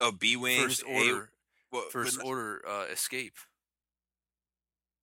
oh 0.00 0.10
b-wing 0.10 0.60
first 0.60 0.82
order 0.82 1.30
well, 1.70 1.84
first 1.90 2.18
order 2.20 2.60
uh 2.66 2.86
escape. 2.90 3.34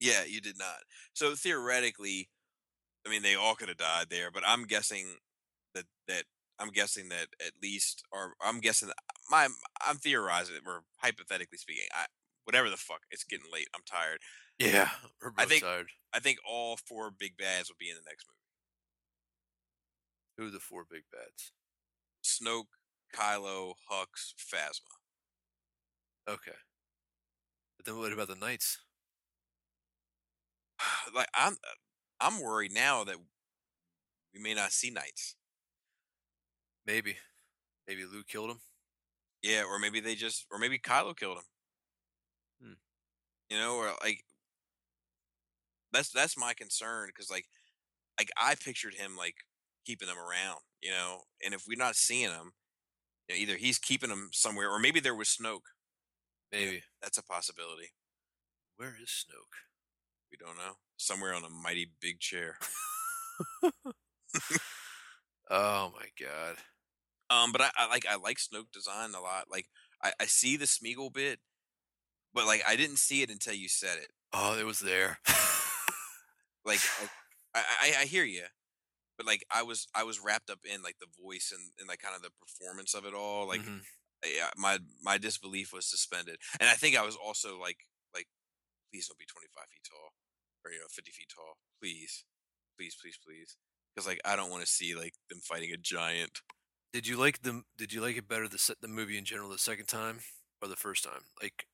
Yeah, 0.01 0.25
you 0.27 0.41
did 0.41 0.57
not. 0.59 0.83
So 1.13 1.33
theoretically, 1.35 2.27
I 3.07 3.09
mean, 3.09 3.21
they 3.23 3.35
all 3.35 3.55
could 3.55 3.69
have 3.69 3.77
died 3.77 4.07
there, 4.09 4.29
but 4.29 4.43
I'm 4.45 4.65
guessing 4.65 5.05
that 5.73 5.85
that 6.09 6.25
I'm 6.59 6.69
guessing 6.71 7.07
that 7.09 7.27
at 7.39 7.53
least, 7.61 8.03
or 8.11 8.33
I'm 8.41 8.59
guessing 8.59 8.89
that 8.89 8.97
my 9.31 9.47
I'm 9.79 9.97
theorizing, 9.97 10.57
or 10.67 10.83
hypothetically 10.97 11.57
speaking, 11.57 11.87
I 11.93 12.07
whatever 12.45 12.69
the 12.69 12.77
fuck, 12.77 13.01
it's 13.11 13.23
getting 13.23 13.51
late. 13.51 13.67
I'm 13.75 13.83
tired. 13.85 14.19
Yeah, 14.59 14.89
we're 15.21 15.31
I 15.37 15.43
both 15.43 15.49
think- 15.49 15.63
tired. 15.63 15.87
I 16.13 16.19
think 16.19 16.37
all 16.47 16.77
four 16.77 17.09
big 17.11 17.37
bads 17.37 17.69
will 17.69 17.75
be 17.79 17.89
in 17.89 17.95
the 17.95 18.07
next 18.07 18.25
movie: 18.27 18.37
Who 20.37 20.47
are 20.47 20.57
the 20.57 20.59
four 20.63 20.85
big 20.89 21.03
bads? 21.11 21.51
Snoke, 22.23 22.71
Kylo, 23.15 23.73
Hux, 23.91 24.33
Phasma. 24.39 24.95
Okay. 26.29 26.57
But 27.77 27.85
then 27.85 27.97
what 27.97 28.13
about 28.13 28.29
the 28.29 28.35
knights? 28.35 28.79
like 31.15 31.27
I'm, 31.35 31.57
I'm 32.21 32.41
worried 32.41 32.71
now 32.73 33.03
that 33.03 33.17
we 34.33 34.39
may 34.41 34.53
not 34.53 34.71
see 34.71 34.89
knights. 34.89 35.35
Maybe, 36.85 37.17
maybe 37.87 38.03
Luke 38.05 38.27
killed 38.27 38.51
him. 38.51 38.59
Yeah, 39.41 39.63
or 39.69 39.79
maybe 39.79 39.99
they 39.99 40.15
just, 40.15 40.45
or 40.51 40.57
maybe 40.57 40.79
Kylo 40.79 41.15
killed 41.17 41.37
him. 41.37 41.43
You 43.53 43.59
know, 43.59 43.75
or 43.75 43.91
like 44.03 44.23
that's 45.91 46.09
that's 46.09 46.35
my 46.35 46.55
concern 46.55 47.07
because 47.07 47.29
like 47.29 47.45
like 48.17 48.31
I 48.35 48.55
pictured 48.55 48.95
him 48.95 49.15
like 49.15 49.35
keeping 49.85 50.07
them 50.07 50.17
around, 50.17 50.61
you 50.81 50.89
know, 50.89 51.21
and 51.45 51.53
if 51.53 51.65
we're 51.67 51.77
not 51.77 51.95
seeing 51.95 52.31
him, 52.31 52.53
you 53.29 53.35
know, 53.35 53.41
either 53.41 53.57
he's 53.57 53.77
keeping 53.77 54.09
them 54.09 54.29
somewhere, 54.33 54.71
or 54.71 54.79
maybe 54.79 54.99
there 54.99 55.13
was 55.13 55.27
Snoke. 55.27 55.69
Maybe. 56.51 56.81
That's 56.99 57.19
a 57.19 57.23
possibility. 57.23 57.91
Where 58.77 58.95
is 58.99 59.25
Snoke? 59.27 59.61
We 60.31 60.37
don't 60.43 60.57
know. 60.57 60.77
Somewhere 60.97 61.35
on 61.35 61.43
a 61.43 61.49
mighty 61.49 61.91
big 62.01 62.19
chair. 62.19 62.57
Oh 65.51 65.91
my 65.93 66.07
god. 66.25 66.55
Um, 67.29 67.51
but 67.51 67.61
I, 67.61 67.69
I 67.77 67.87
like 67.87 68.05
I 68.09 68.15
like 68.15 68.37
Snoke 68.37 68.71
design 68.71 69.11
a 69.15 69.21
lot. 69.21 69.45
Like 69.51 69.67
I, 70.01 70.13
I 70.19 70.25
see 70.25 70.57
the 70.57 70.65
Smeagol 70.65 71.13
bit, 71.13 71.39
but 72.33 72.45
like 72.45 72.63
I 72.67 72.75
didn't 72.75 72.97
see 72.99 73.21
it 73.21 73.29
until 73.29 73.53
you 73.53 73.67
said 73.69 73.97
it. 73.97 74.09
Oh, 74.33 74.57
it 74.57 74.65
was 74.65 74.79
there. 74.79 75.19
Like 76.65 76.79
I, 77.55 77.59
I, 77.81 77.93
I 78.01 78.05
hear 78.05 78.23
you, 78.23 78.43
but 79.17 79.25
like 79.27 79.43
I 79.51 79.63
was 79.63 79.87
I 79.95 80.03
was 80.03 80.19
wrapped 80.23 80.49
up 80.49 80.59
in 80.63 80.81
like 80.81 80.97
the 80.99 81.07
voice 81.21 81.51
and, 81.55 81.71
and 81.79 81.87
like 81.87 81.99
kind 81.99 82.15
of 82.15 82.21
the 82.21 82.31
performance 82.41 82.93
of 82.93 83.05
it 83.05 83.13
all. 83.13 83.47
Like 83.47 83.61
Mhm. 83.61 83.81
yeah, 84.25 84.49
my 84.57 84.79
my 85.01 85.17
disbelief 85.17 85.73
was 85.73 85.85
suspended, 85.85 86.37
and 86.59 86.69
I 86.69 86.73
think 86.73 86.97
I 86.97 87.05
was 87.05 87.15
also 87.15 87.59
like 87.59 87.77
like 88.13 88.27
please 88.91 89.07
don't 89.07 89.19
be 89.19 89.25
twenty 89.25 89.47
five 89.55 89.67
feet 89.71 89.83
tall 89.89 90.13
or 90.65 90.71
you 90.71 90.79
know 90.79 90.87
fifty 90.89 91.11
feet 91.11 91.27
tall, 91.35 91.57
please, 91.81 92.23
please, 92.77 92.95
please, 93.01 93.17
please, 93.25 93.57
because 93.93 94.07
like 94.07 94.21
I 94.25 94.35
don't 94.35 94.49
want 94.49 94.63
to 94.63 94.71
see 94.71 94.95
like 94.95 95.13
them 95.29 95.39
fighting 95.39 95.71
a 95.73 95.77
giant. 95.77 96.41
Did 96.93 97.07
you 97.07 97.17
like 97.17 97.41
the 97.41 97.63
Did 97.77 97.91
you 97.91 98.01
like 98.01 98.17
it 98.17 98.27
better 98.29 98.47
the 98.47 98.75
the 98.81 98.87
movie 98.87 99.17
in 99.17 99.25
general 99.25 99.49
the 99.49 99.57
second 99.57 99.87
time 99.87 100.19
or 100.61 100.67
the 100.69 100.75
first 100.75 101.03
time? 101.03 101.23
Like, 101.41 101.65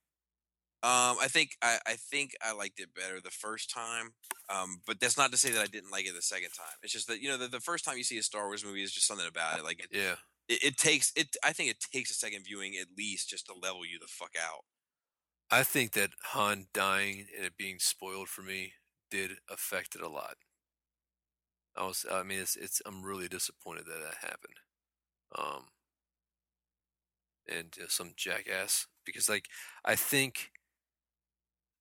Um, 0.82 1.17
I 1.19 1.27
think 1.30 1.58
I, 1.61 1.77
I 1.85 1.93
think 1.93 2.32
I 2.41 2.53
liked 2.53 2.80
it 2.80 2.95
better 2.95 3.19
the 3.22 3.32
first 3.32 3.69
time. 3.69 4.14
Um, 4.49 4.82
but 4.88 4.99
that's 4.99 5.17
not 5.17 5.32
to 5.32 5.38
say 5.38 5.51
that 5.51 5.61
I 5.61 5.67
didn't 5.67 5.91
like 5.91 6.08
it 6.08 6.16
the 6.16 6.22
second 6.22 6.49
time. 6.58 6.75
It's 6.82 6.93
just 6.93 7.08
that 7.08 7.22
you 7.22 7.30
know 7.30 7.38
the, 7.38 7.48
the 7.48 7.59
first 7.59 7.83
time 7.83 7.98
you 7.98 8.03
see 8.03 8.17
a 8.17 8.24
Star 8.24 8.48
Wars 8.48 8.64
movie 8.64 8.83
is 8.83 8.93
just 8.93 9.08
something 9.08 9.27
about 9.27 9.59
it. 9.59 9.66
Like 9.66 9.80
it, 9.80 9.90
yeah, 9.91 10.16
it, 10.48 10.64
it 10.64 10.77
takes 10.77 11.11
it. 11.16 11.35
I 11.43 11.51
think 11.51 11.69
it 11.69 11.83
takes 11.91 12.11
a 12.11 12.14
second 12.14 12.43
viewing 12.45 12.75
at 12.80 12.88
least 12.98 13.30
just 13.30 13.48
to 13.48 13.53
level 13.53 13.85
you 13.85 13.99
the 13.99 14.08
fuck 14.08 14.32
out. 14.41 14.64
I 15.51 15.64
think 15.64 15.93
that 15.93 16.11
Han 16.25 16.67
dying 16.74 17.25
and 17.35 17.45
it 17.45 17.58
being 17.58 17.80
spoiled 17.80 18.30
for 18.30 18.43
me 18.43 18.74
did 19.09 19.32
affect 19.49 19.95
it 19.95 20.01
a 20.01 20.08
lot. 20.08 20.35
I 21.75 21.85
was, 21.88 22.06
I 22.11 22.24
mean, 22.24 22.40
it's, 22.40 22.56
it's, 22.56 22.82
I'm 22.85 23.03
really 23.03 23.27
disappointed 23.27 23.85
that 23.85 24.01
that 24.01 24.30
happened. 24.30 24.56
Um, 25.38 25.64
and 27.48 27.75
uh, 27.82 27.88
some 27.88 28.11
jackass 28.16 28.85
because, 29.06 29.30
like, 29.30 29.45
I 29.85 29.95
think, 29.95 30.51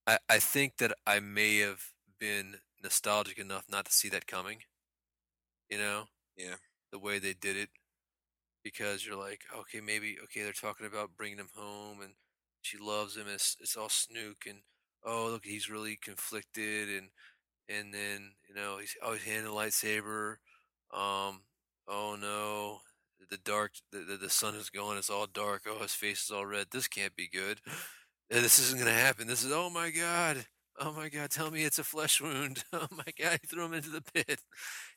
I, 0.09 0.17
I 0.29 0.39
think 0.39 0.77
that 0.79 0.93
I 1.07 1.19
may 1.21 1.59
have 1.59 1.81
been 2.19 2.57
nostalgic 2.83 3.37
enough 3.37 3.65
not 3.69 3.85
to 3.85 3.93
see 3.93 4.09
that 4.09 4.27
coming. 4.27 4.63
You 5.69 5.77
know, 5.77 6.05
Yeah. 6.35 6.55
the 6.91 6.99
way 6.99 7.19
they 7.19 7.33
did 7.33 7.55
it, 7.55 7.69
because 8.63 9.05
you're 9.05 9.17
like, 9.17 9.43
okay, 9.55 9.81
maybe, 9.81 10.17
okay, 10.25 10.43
they're 10.43 10.53
talking 10.53 10.85
about 10.87 11.17
bringing 11.17 11.39
him 11.39 11.49
home 11.55 12.01
and 12.01 12.13
she 12.61 12.77
loves 12.77 13.17
him. 13.17 13.27
It's 13.27 13.57
it's 13.61 13.77
all 13.77 13.89
Snoke 13.89 14.47
and 14.49 14.59
oh 15.03 15.29
look, 15.31 15.45
he's 15.45 15.69
really 15.69 15.97
conflicted 15.97 16.89
and 16.89 17.09
and 17.69 17.93
then 17.93 18.33
you 18.49 18.55
know 18.55 18.79
he's 18.79 18.95
always 19.03 19.23
handing 19.23 19.45
the 19.45 19.51
lightsaber. 19.51 20.37
Um, 20.93 21.43
oh 21.87 22.17
no, 22.19 22.81
the 23.31 23.37
dark, 23.37 23.73
the, 23.91 23.99
the 23.99 24.17
the 24.17 24.29
sun 24.29 24.55
is 24.55 24.69
going. 24.71 24.97
It's 24.99 25.09
all 25.11 25.27
dark. 25.27 25.63
Oh, 25.67 25.79
his 25.81 25.93
face 25.93 26.23
is 26.25 26.31
all 26.31 26.45
red. 26.47 26.67
This 26.71 26.87
can't 26.89 27.15
be 27.15 27.29
good. 27.29 27.61
This 28.29 28.59
isn't 28.59 28.79
gonna 28.79 28.91
happen. 28.91 29.27
This 29.27 29.43
is 29.43 29.51
oh 29.51 29.69
my 29.69 29.89
god. 29.89 30.45
Oh 30.79 30.93
my 30.93 31.09
god, 31.09 31.31
tell 31.31 31.51
me 31.51 31.63
it's 31.63 31.79
a 31.79 31.83
flesh 31.83 32.21
wound. 32.21 32.63
Oh 32.73 32.87
my 32.91 33.11
god, 33.19 33.39
he 33.41 33.47
threw 33.47 33.65
him 33.65 33.73
into 33.73 33.89
the 33.89 34.01
pit. 34.01 34.39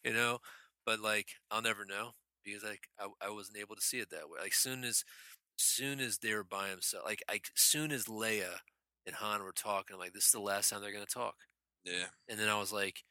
You 0.05 0.13
know, 0.13 0.39
but 0.85 1.01
like 1.01 1.29
I'll 1.51 1.63
never 1.63 1.85
know 1.85 2.13
because 2.45 2.63
like 2.63 2.89
I, 2.99 3.09
I 3.27 3.31
wasn't 3.31 3.59
able 3.59 3.77
to 3.77 3.83
see 3.83 3.99
it 3.99 4.11
that 4.11 4.29
way. 4.29 4.39
Like 4.43 4.55
soon 4.55 4.85
as 4.85 5.05
soon 5.57 6.01
as 6.01 6.19
they 6.19 6.35
were 6.35 6.45
by 6.45 6.69
himself, 6.69 7.05
like 7.07 7.23
I 7.29 7.41
soon 7.55 7.91
as 7.93 8.05
Leia 8.05 8.59
and 9.07 9.17
Han 9.17 9.43
were 9.43 9.53
talking, 9.53 9.95
I'm 9.95 10.01
like 10.01 10.13
this 10.13 10.27
is 10.27 10.33
the 10.33 10.41
last 10.41 10.71
time 10.71 10.83
they're 10.83 10.93
gonna 10.93 11.07
talk. 11.07 11.35
Yeah. 11.85 12.07
And 12.29 12.39
then 12.39 12.49
I 12.49 12.59
was 12.59 12.73
like, 12.73 13.03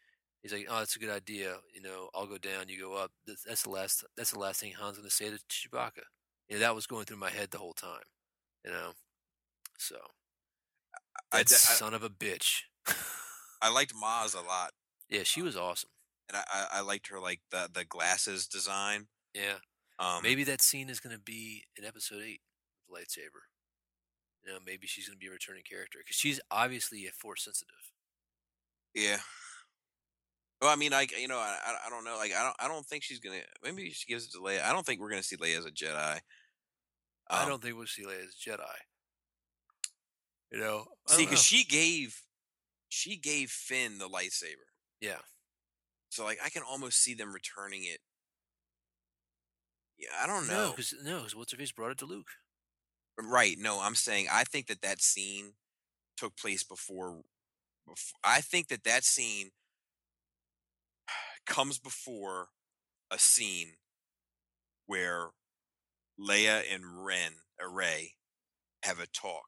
he's 0.41 0.53
like, 0.53 0.67
oh, 0.69 0.79
that's 0.79 0.95
a 0.95 0.99
good 0.99 1.09
idea. 1.09 1.55
You 1.73 1.81
know, 1.81 2.09
I'll 2.15 2.27
go 2.27 2.37
down, 2.37 2.69
you 2.69 2.79
go 2.79 2.93
up. 2.95 3.11
That's, 3.25 3.43
that's 3.43 3.63
the 3.63 3.69
last. 3.71 4.05
That's 4.15 4.31
the 4.31 4.39
last 4.39 4.61
thing 4.61 4.73
Han's 4.79 4.97
gonna 4.97 5.09
say 5.09 5.29
to 5.29 5.39
Chewbacca. 5.49 6.03
You 6.49 6.55
know, 6.55 6.59
that 6.59 6.75
was 6.75 6.87
going 6.87 7.05
through 7.05 7.17
my 7.17 7.29
head 7.29 7.51
the 7.51 7.57
whole 7.57 7.73
time. 7.73 8.03
You 8.65 8.71
know, 8.71 8.91
so 9.81 9.97
I, 11.31 11.39
that 11.43 11.51
I, 11.51 11.55
son 11.55 11.93
of 11.93 12.03
a 12.03 12.09
bitch. 12.09 12.61
I 13.61 13.69
liked 13.69 13.93
Maz 13.93 14.33
a 14.35 14.45
lot, 14.45 14.71
yeah, 15.09 15.23
she 15.23 15.41
was 15.41 15.55
awesome. 15.57 15.89
and 16.29 16.37
I, 16.37 16.43
I, 16.51 16.67
I 16.77 16.81
liked 16.81 17.07
her 17.07 17.19
like 17.19 17.41
the 17.51 17.69
the 17.73 17.85
glasses 17.85 18.47
design. 18.47 19.07
Yeah, 19.33 19.55
Um, 19.99 20.21
maybe 20.23 20.43
that 20.45 20.61
scene 20.61 20.89
is 20.89 20.99
gonna 20.99 21.19
be 21.19 21.63
in 21.77 21.85
Episode 21.85 22.21
Eight, 22.25 22.41
the 22.89 22.95
lightsaber. 22.95 23.45
You 24.45 24.53
know, 24.53 24.59
maybe 24.65 24.87
she's 24.87 25.07
gonna 25.07 25.17
be 25.19 25.27
a 25.27 25.31
returning 25.31 25.63
character 25.69 25.99
because 25.99 26.15
she's 26.15 26.39
obviously 26.49 27.05
a 27.05 27.11
force 27.11 27.43
sensitive. 27.45 27.75
Yeah. 28.95 29.17
Well, 30.61 30.69
I 30.71 30.75
mean, 30.75 30.91
like 30.91 31.17
you 31.17 31.27
know, 31.27 31.37
I, 31.37 31.57
I- 31.65 31.87
I 31.87 31.89
don't 31.89 32.03
know. 32.03 32.17
Like 32.17 32.33
I 32.33 32.43
don't 32.43 32.55
I 32.59 32.67
don't 32.67 32.85
think 32.85 33.03
she's 33.03 33.19
gonna. 33.19 33.41
Maybe 33.63 33.89
she 33.91 34.07
gives 34.11 34.25
it 34.25 34.31
to 34.33 34.39
Leia. 34.39 34.63
I 34.63 34.73
don't 34.73 34.85
think 34.85 34.99
we're 35.01 35.09
gonna 35.09 35.23
see 35.23 35.37
Leia 35.37 35.57
as 35.59 35.65
a 35.65 35.71
Jedi. 35.71 36.19
I 37.29 37.43
Um, 37.43 37.49
don't 37.49 37.61
think 37.63 37.77
we'll 37.77 37.87
see 37.87 38.03
Leia 38.03 38.25
as 38.27 38.35
Jedi. 38.35 38.65
You 40.51 40.59
know, 40.59 40.85
see 41.07 41.25
because 41.25 41.41
she 41.41 41.63
gave 41.63 42.21
she 42.89 43.15
gave 43.15 43.49
Finn 43.49 43.97
the 43.97 44.09
lightsaber. 44.09 44.67
yeah, 44.99 45.19
So 46.09 46.25
like 46.25 46.39
I 46.43 46.49
can 46.49 46.63
almost 46.63 47.01
see 47.01 47.13
them 47.13 47.33
returning 47.33 47.83
it. 47.85 47.99
Yeah, 49.97 50.09
I 50.21 50.27
don't 50.27 50.47
no, 50.47 50.53
know. 50.53 50.69
because 50.71 50.93
no, 51.03 51.17
because 51.19 51.35
what's 51.35 51.51
her 51.53 51.57
face 51.57 51.71
brought 51.71 51.91
it 51.91 51.97
to 51.99 52.05
Luke. 52.05 52.27
Right? 53.19 53.55
No, 53.57 53.79
I'm 53.81 53.95
saying 53.95 54.27
I 54.31 54.43
think 54.43 54.67
that 54.67 54.81
that 54.81 55.01
scene 55.01 55.53
took 56.17 56.35
place 56.35 56.63
before. 56.63 57.21
before 57.87 58.19
I 58.23 58.41
think 58.41 58.67
that 58.67 58.83
that 58.83 59.03
scene 59.05 59.51
comes 61.45 61.79
before 61.79 62.49
a 63.09 63.17
scene 63.17 63.73
where 64.85 65.29
Leia 66.19 66.61
and 66.73 67.05
Ren, 67.05 67.33
uh, 67.61 67.65
or 67.65 67.71
Rey, 67.71 68.15
have 68.83 68.99
a 68.99 69.07
talk 69.07 69.45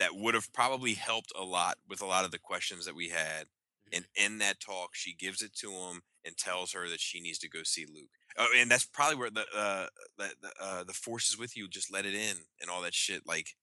that 0.00 0.16
would 0.16 0.34
have 0.34 0.52
probably 0.52 0.94
helped 0.94 1.32
a 1.38 1.44
lot 1.44 1.78
with 1.88 2.00
a 2.02 2.06
lot 2.06 2.24
of 2.24 2.32
the 2.32 2.38
questions 2.38 2.84
that 2.86 2.96
we 2.96 3.10
had. 3.10 3.46
And 3.92 4.06
in 4.16 4.38
that 4.38 4.60
talk, 4.60 4.90
she 4.94 5.14
gives 5.14 5.42
it 5.42 5.54
to 5.56 5.70
him 5.70 6.02
and 6.24 6.36
tells 6.36 6.72
her 6.72 6.88
that 6.88 7.00
she 7.00 7.20
needs 7.20 7.38
to 7.40 7.48
go 7.48 7.62
see 7.62 7.86
Luke. 7.86 8.10
Oh, 8.38 8.48
and 8.56 8.70
that's 8.70 8.84
probably 8.86 9.16
where 9.16 9.30
the 9.30 9.44
uh, 9.54 9.86
the 10.18 10.30
the, 10.42 10.50
uh, 10.60 10.84
the 10.84 10.92
force 10.92 11.30
is 11.30 11.38
with 11.38 11.56
you. 11.56 11.68
Just 11.68 11.92
let 11.92 12.06
it 12.06 12.14
in 12.14 12.36
and 12.60 12.70
all 12.70 12.82
that 12.82 12.94
shit. 12.94 13.26
Like, 13.26 13.56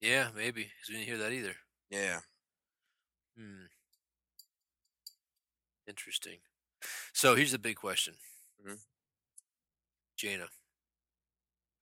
Yeah, 0.00 0.28
maybe 0.34 0.62
because 0.64 0.88
we 0.88 0.94
didn't 0.96 1.06
hear 1.08 1.18
that 1.18 1.32
either. 1.32 1.56
yeah, 1.90 2.20
Hmm. 3.36 3.66
Interesting. 5.86 6.38
So 7.12 7.34
here's 7.34 7.52
the 7.52 7.58
big 7.58 7.76
question. 7.76 8.14
Mhm. 8.64 8.78
Jaina, 10.16 10.48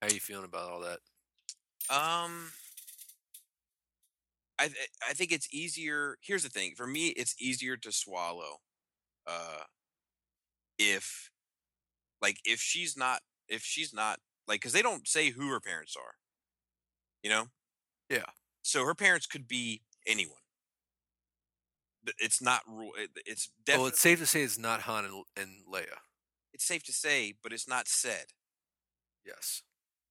how 0.00 0.08
are 0.08 0.12
you 0.12 0.20
feeling 0.20 0.44
about 0.44 0.70
all 0.70 0.80
that? 0.80 1.00
Um, 1.88 2.52
I 4.62 4.68
th- 4.68 4.90
I 5.08 5.12
think 5.14 5.32
it's 5.32 5.48
easier. 5.52 6.18
Here's 6.22 6.42
the 6.44 6.48
thing: 6.48 6.74
for 6.76 6.86
me, 6.86 7.08
it's 7.08 7.34
easier 7.40 7.76
to 7.78 7.92
swallow. 7.92 8.60
Uh, 9.26 9.64
if 10.78 11.30
like 12.20 12.40
if 12.44 12.60
she's 12.60 12.96
not 12.96 13.20
if 13.48 13.62
she's 13.62 13.92
not 13.94 14.18
like 14.48 14.60
because 14.60 14.72
they 14.72 14.82
don't 14.82 15.06
say 15.08 15.30
who 15.30 15.48
her 15.48 15.60
parents 15.60 15.96
are, 15.96 16.14
you 17.22 17.30
know. 17.30 17.46
Yeah. 18.08 18.24
So 18.62 18.84
her 18.84 18.94
parents 18.94 19.26
could 19.26 19.48
be 19.48 19.82
anyone. 20.06 20.38
But 22.04 22.14
It's 22.18 22.40
not 22.42 22.62
rule. 22.68 22.92
it- 22.96 23.10
It's 23.26 23.48
definitely. 23.64 23.82
Well, 23.82 23.88
it's 23.88 24.00
safe 24.00 24.18
to 24.18 24.26
say 24.26 24.42
it's 24.42 24.58
not 24.58 24.82
Han 24.82 25.04
and, 25.04 25.24
and 25.36 25.66
Leia. 25.66 25.98
it's 26.52 26.64
safe 26.64 26.82
to 26.84 26.92
say, 26.92 27.34
but 27.42 27.52
it's 27.52 27.68
not 27.68 27.88
said. 27.88 28.26
Yes. 29.24 29.62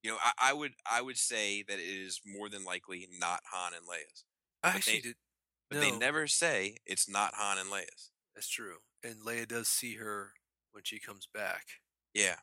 You 0.03 0.11
know, 0.11 0.17
I, 0.23 0.31
I 0.39 0.53
would 0.53 0.73
I 0.89 1.01
would 1.01 1.17
say 1.17 1.63
that 1.63 1.79
it 1.79 1.83
is 1.87 2.21
more 2.25 2.49
than 2.49 2.63
likely 2.65 3.07
not 3.19 3.41
Han 3.51 3.73
and 3.73 3.85
Leia's. 3.87 4.25
I 4.63 4.71
they- 4.71 4.75
actually 4.77 5.01
did. 5.01 5.15
But 5.69 5.77
no, 5.77 5.81
they 5.83 5.91
never 5.97 6.27
say 6.27 6.77
it's 6.85 7.07
not 7.07 7.33
Han 7.35 7.57
and 7.57 7.69
Leia's. 7.69 8.11
That's 8.35 8.49
true. 8.49 8.77
And 9.03 9.15
Leia 9.25 9.47
does 9.47 9.69
see 9.69 9.95
her 9.95 10.33
when 10.73 10.83
she 10.83 10.99
comes 10.99 11.27
back. 11.33 11.63
Yeah. 12.13 12.35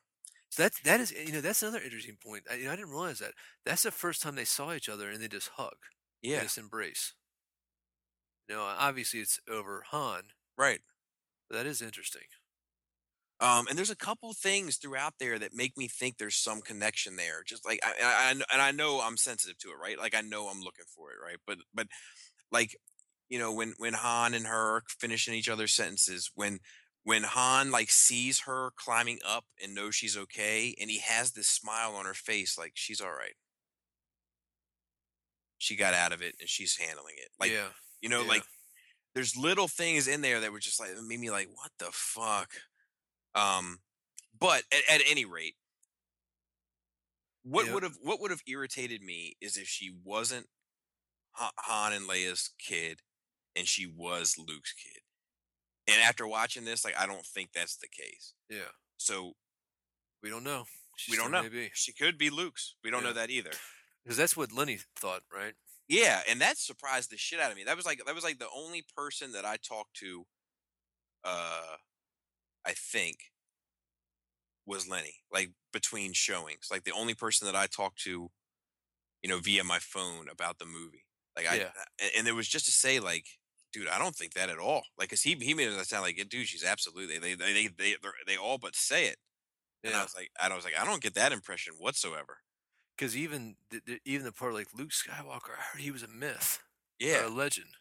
So 0.50 0.62
that's 0.62 0.80
that 0.80 0.98
is 1.00 1.12
you 1.12 1.32
know 1.32 1.42
that's 1.42 1.62
another 1.62 1.80
interesting 1.84 2.16
point. 2.24 2.44
I, 2.50 2.54
you 2.54 2.64
know, 2.64 2.72
I 2.72 2.76
didn't 2.76 2.90
realize 2.90 3.18
that. 3.18 3.32
That's 3.66 3.82
the 3.82 3.90
first 3.90 4.22
time 4.22 4.34
they 4.34 4.46
saw 4.46 4.72
each 4.72 4.88
other 4.88 5.10
and 5.10 5.22
they 5.22 5.28
just 5.28 5.50
hug. 5.56 5.76
Yeah. 6.22 6.42
just 6.42 6.56
embrace. 6.56 7.12
You 8.48 8.54
know, 8.56 8.62
obviously 8.62 9.20
it's 9.20 9.38
over 9.48 9.84
Han, 9.90 10.22
Right. 10.56 10.80
but 11.50 11.56
that 11.58 11.66
is 11.66 11.82
interesting. 11.82 12.22
Um, 13.40 13.66
and 13.68 13.78
there's 13.78 13.90
a 13.90 13.96
couple 13.96 14.32
things 14.32 14.76
throughout 14.76 15.14
there 15.20 15.38
that 15.38 15.54
make 15.54 15.76
me 15.76 15.86
think 15.86 16.18
there's 16.18 16.36
some 16.36 16.60
connection 16.60 17.16
there. 17.16 17.42
Just 17.46 17.64
like 17.64 17.78
I, 17.84 17.92
I, 18.02 18.28
I 18.28 18.30
and 18.30 18.62
I 18.62 18.72
know 18.72 19.00
I'm 19.00 19.16
sensitive 19.16 19.58
to 19.58 19.68
it, 19.68 19.78
right? 19.80 19.98
Like 19.98 20.16
I 20.16 20.22
know 20.22 20.48
I'm 20.48 20.60
looking 20.60 20.86
for 20.94 21.12
it, 21.12 21.18
right? 21.24 21.38
But 21.46 21.58
but 21.72 21.86
like 22.50 22.76
you 23.28 23.38
know 23.38 23.52
when 23.52 23.74
when 23.78 23.92
Han 23.94 24.34
and 24.34 24.46
her 24.46 24.76
are 24.76 24.82
finishing 24.88 25.34
each 25.34 25.48
other's 25.48 25.72
sentences, 25.72 26.30
when 26.34 26.58
when 27.04 27.22
Han 27.22 27.70
like 27.70 27.90
sees 27.90 28.40
her 28.40 28.72
climbing 28.76 29.18
up 29.26 29.44
and 29.62 29.74
knows 29.74 29.94
she's 29.94 30.16
okay, 30.16 30.74
and 30.80 30.90
he 30.90 30.98
has 30.98 31.32
this 31.32 31.48
smile 31.48 31.94
on 31.94 32.06
her 32.06 32.14
face, 32.14 32.58
like 32.58 32.72
she's 32.74 33.00
all 33.00 33.12
right. 33.12 33.34
she 35.58 35.76
got 35.76 35.94
out 35.94 36.12
of 36.12 36.22
it 36.22 36.34
and 36.40 36.48
she's 36.48 36.76
handling 36.76 37.14
it. 37.18 37.28
Like 37.38 37.52
yeah, 37.52 37.68
you 38.00 38.08
know, 38.08 38.22
yeah. 38.22 38.28
like 38.28 38.42
there's 39.14 39.36
little 39.36 39.68
things 39.68 40.08
in 40.08 40.22
there 40.22 40.40
that 40.40 40.52
were 40.52 40.58
just 40.58 40.80
like 40.80 40.90
made 41.06 41.20
me 41.20 41.30
like, 41.30 41.48
what 41.54 41.70
the 41.78 41.88
fuck? 41.92 42.50
Um, 43.34 43.80
but 44.38 44.62
at, 44.72 45.00
at 45.00 45.06
any 45.08 45.24
rate, 45.24 45.54
what 47.42 47.66
Yeah. 47.66 47.74
would 47.74 47.82
have 47.82 47.96
what 48.02 48.20
would 48.20 48.30
have 48.30 48.42
irritated 48.46 49.02
me 49.02 49.36
is 49.40 49.56
if 49.56 49.66
she 49.68 49.90
wasn't 50.04 50.48
Ha- 51.32 51.52
Han 51.56 51.92
and 51.92 52.08
Leia's 52.08 52.50
kid, 52.58 53.00
and 53.54 53.66
she 53.68 53.86
was 53.86 54.36
Luke's 54.38 54.72
kid. 54.72 55.02
And 55.86 56.02
after 56.02 56.26
watching 56.26 56.64
this, 56.64 56.84
like 56.84 56.98
I 56.98 57.06
don't 57.06 57.24
think 57.24 57.52
that's 57.52 57.76
the 57.76 57.88
case. 57.88 58.34
yeah. 58.50 58.72
So 58.96 59.34
We 60.22 60.30
don't 60.30 60.42
know. 60.44 60.64
She 60.96 61.12
we 61.12 61.16
don't 61.16 61.30
know. 61.30 61.42
Maybe. 61.42 61.70
She 61.74 61.92
could 61.92 62.18
be 62.18 62.28
Luke's. 62.28 62.74
We 62.82 62.90
don't 62.90 63.04
know 63.04 63.12
that 63.12 63.30
either. 63.30 63.52
because 64.04 64.16
that's 64.16 64.36
what 64.36 64.50
Lenny 64.52 64.78
thought, 64.96 65.22
right? 65.32 65.54
Yeah, 65.86 66.22
and 66.28 66.40
that 66.40 66.58
surprised 66.58 67.10
the 67.10 67.16
shit 67.16 67.38
out 67.40 67.50
of 67.52 67.56
me. 67.56 67.64
That 67.64 67.76
was 67.76 67.86
like 67.86 68.02
that 68.04 68.14
was 68.14 68.24
like 68.24 68.38
the 68.40 68.48
only 68.54 68.84
person 68.96 69.32
that 69.32 69.44
I 69.44 69.56
talked 69.56 69.94
to 70.00 70.26
uh 71.24 71.76
I 72.68 72.74
think 72.74 73.32
was 74.66 74.88
Lenny. 74.88 75.16
Like 75.30 75.52
between 75.72 76.12
showings. 76.12 76.68
Like 76.70 76.84
the 76.84 76.92
only 76.92 77.14
person 77.14 77.46
that 77.46 77.56
I 77.56 77.66
talked 77.66 77.98
to 78.02 78.30
you 79.22 79.30
know 79.30 79.40
via 79.40 79.64
my 79.64 79.78
phone 79.80 80.28
about 80.30 80.58
the 80.58 80.66
movie. 80.66 81.06
Like 81.36 81.46
I 81.46 81.56
Yeah. 81.56 81.72
and, 82.00 82.12
and 82.18 82.28
it 82.28 82.32
was 82.34 82.48
just 82.48 82.66
to 82.66 82.72
say 82.72 83.00
like 83.00 83.26
dude, 83.72 83.88
I 83.88 83.98
don't 83.98 84.16
think 84.16 84.34
that 84.34 84.50
at 84.50 84.58
all. 84.58 84.84
Like 84.98 85.10
cuz 85.10 85.22
he 85.24 85.34
he 85.36 85.54
made 85.54 85.68
it 85.68 85.86
sound 85.86 86.04
like 86.04 86.16
dude, 86.28 86.48
she's 86.48 86.64
absolutely 86.64 87.18
they 87.18 87.34
they 87.36 87.52
they 87.54 87.68
they 87.68 87.96
they, 88.26 88.36
all 88.36 88.58
but 88.58 88.76
say 88.76 89.06
it. 89.08 89.18
And 89.84 89.96
I 89.96 90.02
was 90.02 90.14
like 90.16 90.30
I 90.40 90.54
was 90.54 90.64
like 90.66 90.78
I 90.78 90.84
don't 90.86 91.02
get 91.02 91.14
that 91.14 91.32
impression 91.32 91.74
whatsoever. 91.78 92.38
because 92.96 93.16
even 93.16 93.56
the, 93.70 93.80
the, 93.84 94.00
even 94.04 94.24
the 94.24 94.32
part 94.32 94.54
like 94.54 94.74
Luke 94.74 94.90
Skywalker, 94.90 95.52
I 95.58 95.62
heard 95.72 95.80
he 95.80 95.90
was 95.90 96.02
a 96.02 96.08
myth, 96.08 96.62
or 97.12 97.22
Yeah, 97.22 97.24
a 97.24 97.30
legend. 97.30 97.76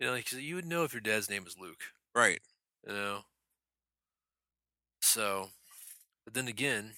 You 0.00 0.06
know, 0.08 0.12
like 0.14 0.26
'cause 0.30 0.40
you 0.40 0.56
would 0.56 0.66
know 0.66 0.84
if 0.84 0.92
your 0.94 1.00
dad's 1.02 1.30
name 1.30 1.44
was 1.44 1.58
Luke. 1.58 1.84
right. 2.14 2.40
You 2.86 2.92
know. 2.94 3.24
So, 5.12 5.50
but 6.24 6.32
then 6.32 6.48
again, 6.48 6.92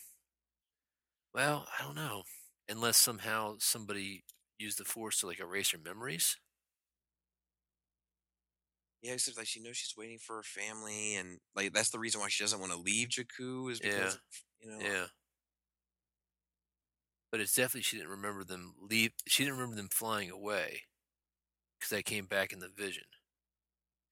well, 1.34 1.66
I 1.76 1.82
don't 1.82 1.96
know. 1.96 2.22
Unless 2.68 2.98
somehow 2.98 3.56
somebody 3.58 4.22
used 4.56 4.78
the 4.78 4.84
Force 4.84 5.18
to 5.20 5.26
like 5.26 5.40
erase 5.40 5.72
her 5.72 5.78
memories. 5.84 6.36
Yeah, 9.02 9.14
except 9.14 9.36
like 9.36 9.48
she 9.48 9.60
knows 9.60 9.76
she's 9.76 9.96
waiting 9.98 10.18
for 10.18 10.36
her 10.36 10.44
family, 10.44 11.16
and 11.16 11.38
like 11.56 11.72
that's 11.72 11.90
the 11.90 11.98
reason 11.98 12.20
why 12.20 12.28
she 12.28 12.44
doesn't 12.44 12.60
want 12.60 12.70
to 12.70 12.78
leave 12.78 13.08
Jakku 13.08 13.72
is 13.72 13.80
because 13.80 14.16
Yeah. 14.62 14.70
you 14.70 14.78
know. 14.78 14.86
Yeah. 14.86 15.06
But 17.32 17.40
it's 17.40 17.54
definitely 17.56 17.82
she 17.82 17.96
didn't 17.96 18.12
remember 18.12 18.44
them 18.44 18.76
leave. 18.80 19.10
She 19.26 19.42
didn't 19.42 19.58
remember 19.58 19.74
them 19.74 19.88
flying 19.90 20.30
away 20.30 20.82
because 21.78 21.90
they 21.90 22.02
came 22.04 22.26
back 22.26 22.52
in 22.52 22.60
the 22.60 22.68
vision. 22.68 23.04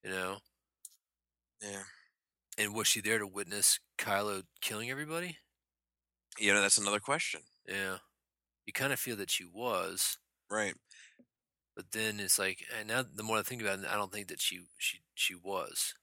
You 0.03 0.11
know. 0.11 0.39
yeah, 1.63 1.85
And 2.59 2.75
was 2.75 2.87
she 2.87 3.01
there 3.01 3.19
to 3.19 3.27
witness 3.27 3.79
Kylo 3.99 4.45
killing 4.61 4.91
everybody? 4.91 5.39
you 6.39 6.53
know 6.53 6.61
that's 6.61 6.79
another 6.79 7.01
question, 7.01 7.43
Yeah. 7.67 7.99
You 8.67 8.73
kind 8.73 8.93
of 8.93 9.01
feel 9.01 9.17
that 9.17 9.31
she 9.31 9.45
was, 9.45 10.19
right? 10.51 10.75
but 11.77 11.93
then 11.93 12.21
it's 12.21 12.39
like, 12.39 12.65
and 12.79 12.89
now 12.89 13.03
the 13.03 13.23
more 13.23 13.39
I 13.39 13.43
think 13.43 13.63
about 13.63 13.79
it, 13.81 13.87
I 13.91 13.97
don't 13.97 14.13
think 14.13 14.29
that 14.29 14.41
she 14.41 14.61
she 14.79 15.01
she 15.15 15.35
was. 15.35 15.95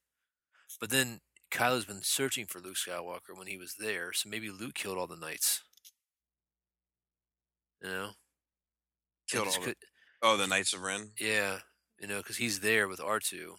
But 0.80 0.90
then 0.92 1.22
Kylo's 1.52 1.86
been 1.86 2.04
searching 2.04 2.46
for 2.48 2.60
Luke 2.60 2.76
Skywalker 2.78 3.36
when 3.38 3.48
he 3.48 3.58
was 3.58 3.76
there, 3.80 4.14
so 4.14 4.30
maybe 4.30 4.50
Luke 4.52 4.76
killed 4.76 4.98
all 4.98 5.08
the 5.08 5.16
knights. 5.18 5.64
You 7.82 7.90
know, 7.90 8.12
Killed 9.30 9.48
all 9.48 9.62
the, 9.62 9.76
oh 10.22 10.38
the 10.38 10.48
Knights 10.48 10.74
of 10.74 10.82
Ren. 10.82 11.12
Yeah, 11.20 11.60
you 12.00 12.08
know, 12.08 12.18
because 12.18 12.38
he's 12.38 12.60
there 12.60 12.88
with 12.88 13.00
R 13.00 13.20
two, 13.20 13.56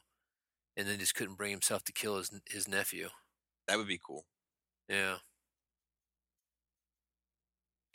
and 0.81 0.89
then 0.89 0.99
just 0.99 1.15
couldn't 1.15 1.37
bring 1.37 1.51
himself 1.51 1.85
to 1.85 1.93
kill 1.93 2.17
his 2.17 2.31
his 2.49 2.67
nephew. 2.67 3.09
That 3.69 3.77
would 3.77 3.87
be 3.87 4.01
cool. 4.05 4.25
Yeah. 4.89 5.17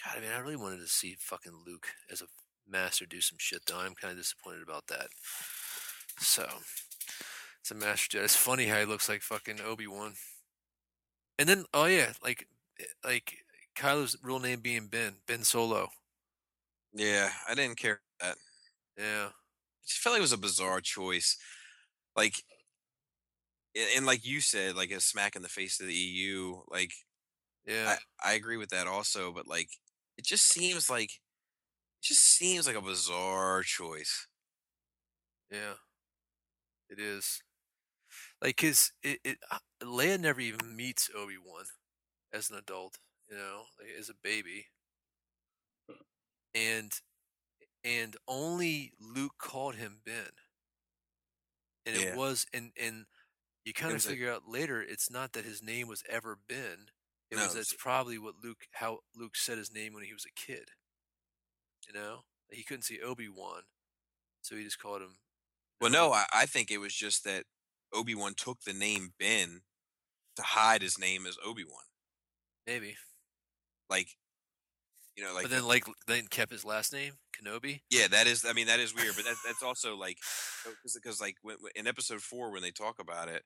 God, 0.04 0.18
I 0.18 0.22
mean, 0.22 0.30
I 0.32 0.40
really 0.40 0.56
wanted 0.56 0.82
to 0.82 0.88
see 0.88 1.16
fucking 1.20 1.64
Luke 1.66 1.88
as 2.12 2.22
a 2.22 2.26
master 2.70 3.06
do 3.06 3.22
some 3.22 3.38
shit, 3.40 3.62
though. 3.66 3.80
I'm 3.80 3.96
kind 3.96 4.12
of 4.12 4.18
disappointed 4.18 4.62
about 4.62 4.88
that. 4.88 5.08
So, 6.20 6.48
it's 7.60 7.72
a 7.72 7.76
master 7.76 8.20
Jedi. 8.20 8.24
It's 8.24 8.36
funny 8.36 8.66
how 8.66 8.80
he 8.80 8.86
looks 8.86 9.10
like 9.10 9.22
fucking 9.22 9.62
Obi 9.66 9.88
Wan. 9.88 10.14
And 11.40 11.50
then, 11.50 11.66
oh 11.74 11.86
yeah, 11.86 12.14
like, 12.24 12.48
like 13.04 13.38
Kylo's 13.76 14.16
real 14.22 14.40
name 14.40 14.60
being 14.62 14.88
Ben, 14.88 15.16
Ben 15.28 15.44
Solo. 15.44 15.90
Yeah, 16.94 17.30
I 17.50 17.56
didn't 17.56 17.78
care 17.78 18.02
that. 18.22 18.38
Yeah, 18.98 19.28
I 19.30 19.86
just 19.86 20.00
felt 20.00 20.14
like 20.14 20.20
it 20.20 20.22
was 20.22 20.32
a 20.32 20.38
bizarre 20.38 20.82
choice. 20.82 21.38
Like, 22.16 22.36
and, 23.76 24.06
like 24.06 24.26
you 24.26 24.42
said, 24.42 24.76
like 24.76 24.92
a 24.92 25.00
smack 25.02 25.36
in 25.36 25.42
the 25.42 25.50
face 25.50 25.80
of 25.80 25.88
the 25.88 25.94
EU. 25.94 26.62
Like, 26.70 26.94
yeah, 27.66 27.92
I, 27.92 27.98
I 28.24 28.34
agree 28.34 28.58
with 28.58 28.70
that 28.70 28.88
also, 28.88 29.34
but 29.34 29.48
like, 29.48 29.70
it 30.18 30.26
just 30.26 30.48
seems 30.48 30.90
like, 30.90 31.12
it 31.12 32.04
just 32.04 32.24
seems 32.24 32.68
like 32.68 32.78
a 32.78 32.82
bizarre 32.82 33.64
choice. 33.64 34.28
yeah. 35.52 35.76
It 36.90 37.00
is. 37.00 37.44
Like, 38.42 38.58
cause 38.58 38.92
it, 39.04 39.20
it 39.24 39.40
uh, 39.52 39.60
Leia 39.82 40.20
never 40.20 40.42
even 40.42 40.76
meets 40.76 41.10
Obi 41.16 41.38
Wan 41.44 41.66
as 42.34 42.50
an 42.50 42.58
adult, 42.58 43.00
you 43.30 43.38
know, 43.38 43.66
like, 43.80 43.90
as 44.00 44.10
a 44.10 44.14
baby, 44.16 44.68
and 46.54 47.02
and 47.84 48.18
only 48.28 48.94
Luke 49.00 49.36
called 49.40 49.76
him 49.76 50.02
Ben, 50.06 50.32
and 51.86 51.96
Yeah. 51.96 52.02
it 52.02 52.16
was 52.16 52.46
and 52.54 52.72
and 52.80 53.06
you 53.66 53.74
kind 53.74 53.92
of 53.92 53.96
was 53.96 54.06
a- 54.06 54.10
figure 54.10 54.32
out 54.32 54.48
later 54.48 54.82
it's 54.82 55.10
not 55.12 55.34
that 55.34 55.46
his 55.46 55.62
name 55.62 55.88
was 55.88 56.04
ever 56.10 56.38
Ben. 56.48 56.88
It 57.32 57.36
No, 57.38 57.44
was 57.44 57.54
that's 57.56 57.74
probably 57.74 58.18
what 58.20 58.36
Luke 58.44 58.68
how 58.74 59.00
Luke 59.16 59.36
said 59.36 59.58
his 59.58 59.74
name 59.74 59.94
when 59.94 60.04
he 60.04 60.14
was 60.14 60.26
a 60.26 60.32
kid. 60.40 60.70
You 61.88 61.94
know, 61.94 62.22
he 62.52 62.64
couldn't 62.64 62.84
see 62.84 63.02
Obi 63.02 63.28
Wan, 63.30 63.64
so 64.42 64.56
he 64.56 64.64
just 64.64 64.80
called 64.80 65.02
him. 65.02 65.18
Well, 65.82 65.92
no, 65.92 66.14
I, 66.14 66.26
I 66.34 66.46
think 66.46 66.72
it 66.72 66.78
was 66.80 66.94
just 66.96 67.24
that 67.26 67.46
Obi 67.94 68.16
Wan 68.16 68.34
took 68.36 68.62
the 68.62 68.74
name 68.74 69.14
Ben 69.20 69.62
to 70.36 70.42
hide 70.42 70.82
his 70.82 70.98
name 70.98 71.26
as 71.26 71.38
Obi 71.44 71.64
Wan. 71.64 71.84
maybe. 72.66 72.96
Like, 73.90 74.16
you 75.16 75.24
know, 75.24 75.34
like 75.34 75.44
but 75.44 75.52
then, 75.52 75.66
like, 75.66 75.86
then 76.08 76.28
kept 76.28 76.52
his 76.52 76.66
last 76.66 76.92
name, 76.94 77.14
Kenobi. 77.36 77.82
yeah, 77.90 78.08
that 78.08 78.28
is. 78.28 78.46
I 78.46 78.54
mean, 78.54 78.68
that 78.68 78.80
is 78.80 78.94
weird, 78.94 79.16
but 79.16 79.26
that, 79.26 79.36
that's 79.46 79.64
also 79.64 79.96
like 79.96 80.18
because 80.94 81.22
like 81.22 81.36
when, 81.42 81.58
in 81.76 81.88
episode 81.88 82.22
four 82.22 82.52
when 82.52 82.62
they 82.62 82.72
talk 82.72 82.96
about 83.00 83.30
it, 83.30 83.44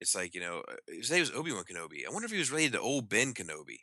it's 0.00 0.14
like 0.14 0.34
you 0.34 0.40
know 0.40 0.62
uh, 0.68 0.76
his 0.88 1.10
name 1.10 1.20
was 1.20 1.30
Obi 1.32 1.52
Wan 1.52 1.64
Kenobi. 1.64 2.06
I 2.06 2.10
wonder 2.12 2.26
if 2.26 2.32
he 2.32 2.38
was 2.38 2.50
related 2.50 2.72
to 2.72 2.80
old 2.80 3.08
Ben 3.08 3.34
Kenobi. 3.34 3.80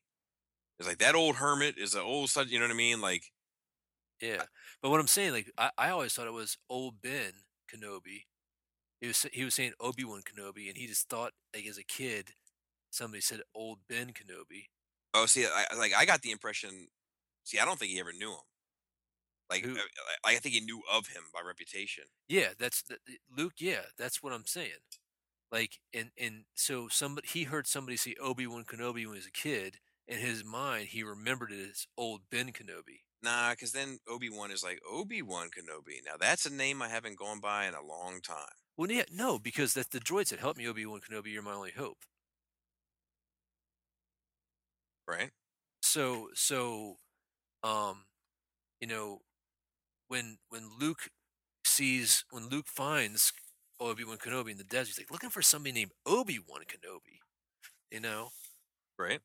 It's 0.79 0.87
like 0.87 0.99
that 0.99 1.15
old 1.15 1.37
hermit 1.37 1.75
is 1.77 1.93
an 1.95 2.01
old 2.01 2.29
son. 2.29 2.47
You 2.49 2.59
know 2.59 2.65
what 2.65 2.71
I 2.73 2.77
mean? 2.77 3.01
Like, 3.01 3.23
Yeah, 4.21 4.43
but 4.81 4.89
what 4.91 4.99
I'm 4.99 5.07
saying, 5.07 5.31
like, 5.31 5.51
I, 5.57 5.71
I 5.77 5.89
always 5.89 6.13
thought 6.13 6.27
it 6.27 6.33
was 6.33 6.57
old 6.69 7.01
Ben 7.01 7.33
Kenobi. 7.71 8.25
He 9.01 9.07
was 9.07 9.25
he 9.31 9.43
was 9.43 9.53
saying 9.55 9.73
Obi 9.79 10.03
Wan 10.03 10.21
Kenobi, 10.21 10.67
and 10.67 10.77
he 10.77 10.87
just 10.87 11.07
thought, 11.09 11.33
like, 11.55 11.65
as 11.67 11.77
a 11.77 11.83
kid, 11.83 12.29
somebody 12.89 13.21
said 13.21 13.41
old 13.55 13.79
Ben 13.87 14.07
Kenobi. 14.07 14.65
oh, 15.13 15.25
see, 15.27 15.45
I- 15.45 15.75
like 15.77 15.93
I 15.95 16.05
got 16.05 16.21
the 16.21 16.31
impression. 16.31 16.87
See, 17.47 17.59
I 17.59 17.63
don't 17.63 17.79
think 17.79 17.93
he 17.93 17.99
ever 18.01 18.11
knew 18.11 18.31
him. 18.31 18.43
Like, 19.49 19.63
Who? 19.63 19.71
uh, 19.71 19.79
I, 20.25 20.31
I 20.31 20.35
think 20.35 20.53
he 20.53 20.59
knew 20.59 20.81
of 20.91 21.07
him 21.07 21.23
by 21.33 21.39
reputation. 21.47 22.03
Yeah, 22.27 22.49
that's 22.59 22.83
th- 22.83 22.99
Luke. 23.37 23.53
Yeah, 23.59 23.83
that's 23.97 24.21
what 24.21 24.33
I'm 24.33 24.45
saying. 24.45 24.83
Like, 25.49 25.79
and 25.93 26.09
and 26.19 26.43
so 26.55 26.89
somebody 26.89 27.25
he 27.25 27.43
heard 27.43 27.65
somebody 27.65 27.95
say 27.95 28.15
Obi 28.21 28.47
Wan 28.47 28.65
Kenobi 28.65 29.05
when 29.05 29.13
he 29.13 29.19
was 29.19 29.27
a 29.27 29.31
kid. 29.31 29.77
In 30.09 30.19
his 30.19 30.43
mind, 30.43 30.87
he 30.89 31.03
remembered 31.03 31.53
it 31.53 31.69
as 31.69 31.87
old 31.97 32.23
Ben 32.29 32.47
Kenobi. 32.51 33.03
Nah, 33.23 33.51
because 33.51 33.71
then 33.71 33.99
Obi 34.09 34.29
Wan 34.29 34.51
is 34.51 34.61
like 34.61 34.81
Obi 34.89 35.21
Wan 35.21 35.47
Kenobi. 35.47 36.03
Now 36.05 36.17
that's 36.19 36.45
a 36.45 36.53
name 36.53 36.81
I 36.81 36.89
haven't 36.89 37.17
gone 37.17 37.39
by 37.39 37.65
in 37.65 37.75
a 37.75 37.81
long 37.81 38.19
time. 38.21 38.57
Well, 38.75 38.91
yeah, 38.91 39.03
no, 39.09 39.39
because 39.39 39.73
that 39.75 39.91
the 39.91 40.01
droid 40.01 40.27
said, 40.27 40.39
"Help 40.39 40.57
me, 40.57 40.67
Obi 40.67 40.85
Wan 40.85 40.99
Kenobi. 40.99 41.31
You're 41.31 41.43
my 41.43 41.53
only 41.53 41.71
hope." 41.71 41.99
Right? 45.07 45.31
so 45.81 46.27
so 46.33 46.97
um 47.63 48.05
you 48.79 48.87
know 48.87 49.21
when 50.07 50.37
when 50.49 50.69
luke 50.79 51.09
sees 51.65 52.23
when 52.31 52.47
luke 52.49 52.67
finds 52.67 53.33
obi-wan 53.79 54.17
kenobi 54.17 54.51
in 54.51 54.57
the 54.57 54.63
desert 54.63 54.87
he's 54.87 54.99
like 54.99 55.11
looking 55.11 55.29
for 55.29 55.41
somebody 55.41 55.73
named 55.73 55.91
obi-wan 56.05 56.61
kenobi 56.61 57.19
you 57.91 57.99
know 57.99 58.29
Right? 58.99 59.21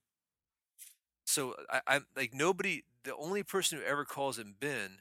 so 1.25 1.55
i 1.71 1.81
i'm 1.87 2.07
like 2.17 2.35
nobody 2.35 2.83
the 3.05 3.15
only 3.17 3.43
person 3.43 3.79
who 3.79 3.85
ever 3.85 4.05
calls 4.05 4.39
him 4.39 4.55
ben 4.61 4.99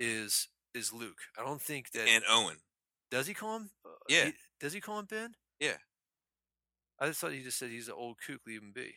is 0.00 0.48
is 0.74 0.92
luke 0.92 1.20
i 1.38 1.44
don't 1.44 1.60
think 1.60 1.90
that 1.92 2.08
And 2.08 2.24
Owen. 2.30 2.56
does 3.10 3.26
he 3.26 3.34
call 3.34 3.56
him 3.56 3.70
uh, 3.84 3.90
Yeah. 4.08 4.26
he- 4.26 4.32
does 4.60 4.72
he 4.72 4.80
call 4.80 4.98
him 4.98 5.06
ben 5.10 5.34
Yeah. 5.60 5.76
i 6.98 7.06
just 7.06 7.20
thought 7.20 7.32
he 7.32 7.42
just 7.42 7.58
said 7.58 7.70
he's 7.70 7.88
an 7.88 7.94
old 7.96 8.16
kook 8.26 8.40
leave 8.46 8.62
him 8.62 8.72
be 8.74 8.94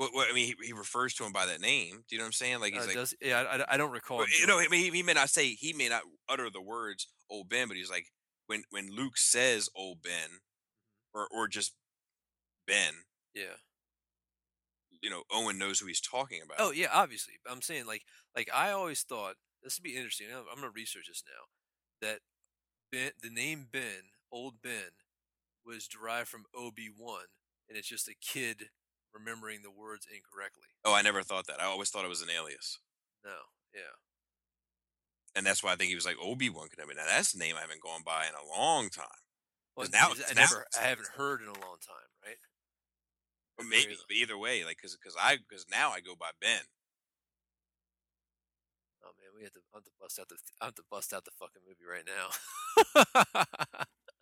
I 0.00 0.32
mean, 0.34 0.46
he, 0.46 0.54
he 0.66 0.72
refers 0.72 1.14
to 1.14 1.24
him 1.24 1.32
by 1.32 1.46
that 1.46 1.60
name. 1.60 2.04
Do 2.08 2.14
you 2.16 2.18
know 2.18 2.24
what 2.24 2.28
I'm 2.28 2.32
saying? 2.32 2.60
Like 2.60 2.72
he's 2.72 2.84
Uh, 2.84 2.86
like, 2.86 2.94
does, 2.96 3.14
yeah, 3.20 3.42
I, 3.68 3.74
I- 3.74 3.76
don't 3.76 3.90
recall. 3.92 4.24
you 4.40 4.46
know. 4.46 4.58
I 4.58 4.66
mean, 4.68 4.80
he, 4.80 4.90
he 4.90 5.02
may 5.02 5.12
not 5.12 5.28
say 5.30 5.48
he 5.54 5.72
may 5.72 5.88
not 5.88 6.02
utter 6.28 6.48
the 6.50 6.60
words 6.62 7.06
"old 7.28 7.48
Ben," 7.50 7.68
but 7.68 7.76
he's 7.76 7.90
like 7.90 8.06
when 8.46 8.64
when 8.70 8.90
Luke 8.90 9.18
says 9.18 9.68
"old 9.76 10.02
Ben," 10.02 10.40
or 11.12 11.28
or 11.30 11.48
just 11.48 11.74
Ben. 12.66 12.94
yeah. 13.34 13.56
You 15.02 15.08
know, 15.08 15.22
Owen 15.32 15.56
knows 15.56 15.80
who 15.80 15.86
he's 15.86 16.00
talking 16.00 16.40
about. 16.44 16.56
Oh 16.60 16.72
yeah, 16.72 16.88
obviously. 16.92 17.34
I'm 17.50 17.62
saying 17.62 17.86
like 17.86 18.02
like 18.36 18.50
I 18.54 18.70
always 18.70 19.02
thought 19.02 19.36
this 19.62 19.78
would 19.78 19.82
be 19.84 19.96
interesting. 19.96 20.26
I'm, 20.30 20.44
I'm 20.50 20.56
gonna 20.60 20.70
research 20.74 21.06
this 21.08 21.22
now. 21.26 22.06
That 22.06 22.20
Ben, 22.92 23.12
the 23.22 23.30
name 23.30 23.68
Ben, 23.72 24.12
old 24.30 24.60
Ben, 24.62 24.92
was 25.64 25.86
derived 25.88 26.28
from 26.28 26.44
Obi 26.54 26.88
Wan, 26.94 27.24
and 27.68 27.78
it's 27.78 27.88
just 27.88 28.08
a 28.08 28.14
kid 28.20 28.68
remembering 29.14 29.62
the 29.62 29.70
words 29.70 30.06
incorrectly. 30.06 30.68
Oh, 30.84 30.94
I 30.94 31.02
never 31.02 31.22
thought 31.22 31.46
that. 31.46 31.60
I 31.60 31.64
always 31.66 31.90
thought 31.90 32.04
it 32.04 32.08
was 32.08 32.22
an 32.22 32.30
alias, 32.30 32.78
No, 33.24 33.36
yeah, 33.74 33.94
and 35.36 35.46
that's 35.46 35.62
why 35.62 35.72
I 35.72 35.76
think 35.76 35.88
he 35.90 35.94
was 35.94 36.06
like 36.06 36.16
Obi 36.22 36.48
Wan 36.50 36.68
Kenobi. 36.68 36.96
Now 36.96 37.06
that's 37.06 37.34
a 37.34 37.38
name 37.38 37.54
I 37.56 37.60
haven't 37.62 37.82
gone 37.82 38.02
by 38.04 38.26
in 38.26 38.34
a 38.34 38.58
long 38.58 38.88
time. 38.90 39.06
well, 39.76 39.88
now- 39.92 40.10
I 40.10 40.34
now 40.34 40.40
never, 40.42 40.66
I 40.78 40.84
haven't 40.86 41.08
heard 41.16 41.40
in 41.40 41.48
a 41.48 41.52
long 41.58 41.78
time, 41.84 42.10
right? 42.24 42.38
Or 43.58 43.64
maybe, 43.64 43.94
but 44.08 44.16
either 44.16 44.38
way, 44.38 44.64
like 44.64 44.76
because 44.78 44.96
because 44.96 45.16
I 45.20 45.36
because 45.36 45.66
now 45.70 45.90
I 45.90 46.00
go 46.00 46.14
by 46.18 46.30
Ben. 46.40 46.62
Oh 49.04 49.12
man, 49.20 49.30
we 49.36 49.42
have 49.44 49.52
to, 49.52 49.60
I 49.74 49.76
have 49.78 49.84
to 49.84 49.90
bust 50.00 50.18
out 50.18 50.28
the, 50.28 50.36
I 50.60 50.64
have 50.66 50.74
to 50.76 50.82
bust 50.90 51.12
out 51.12 51.24
the 51.24 51.30
fucking 51.38 51.62
movie 51.66 51.84
right 51.88 52.04
now. 52.06 52.28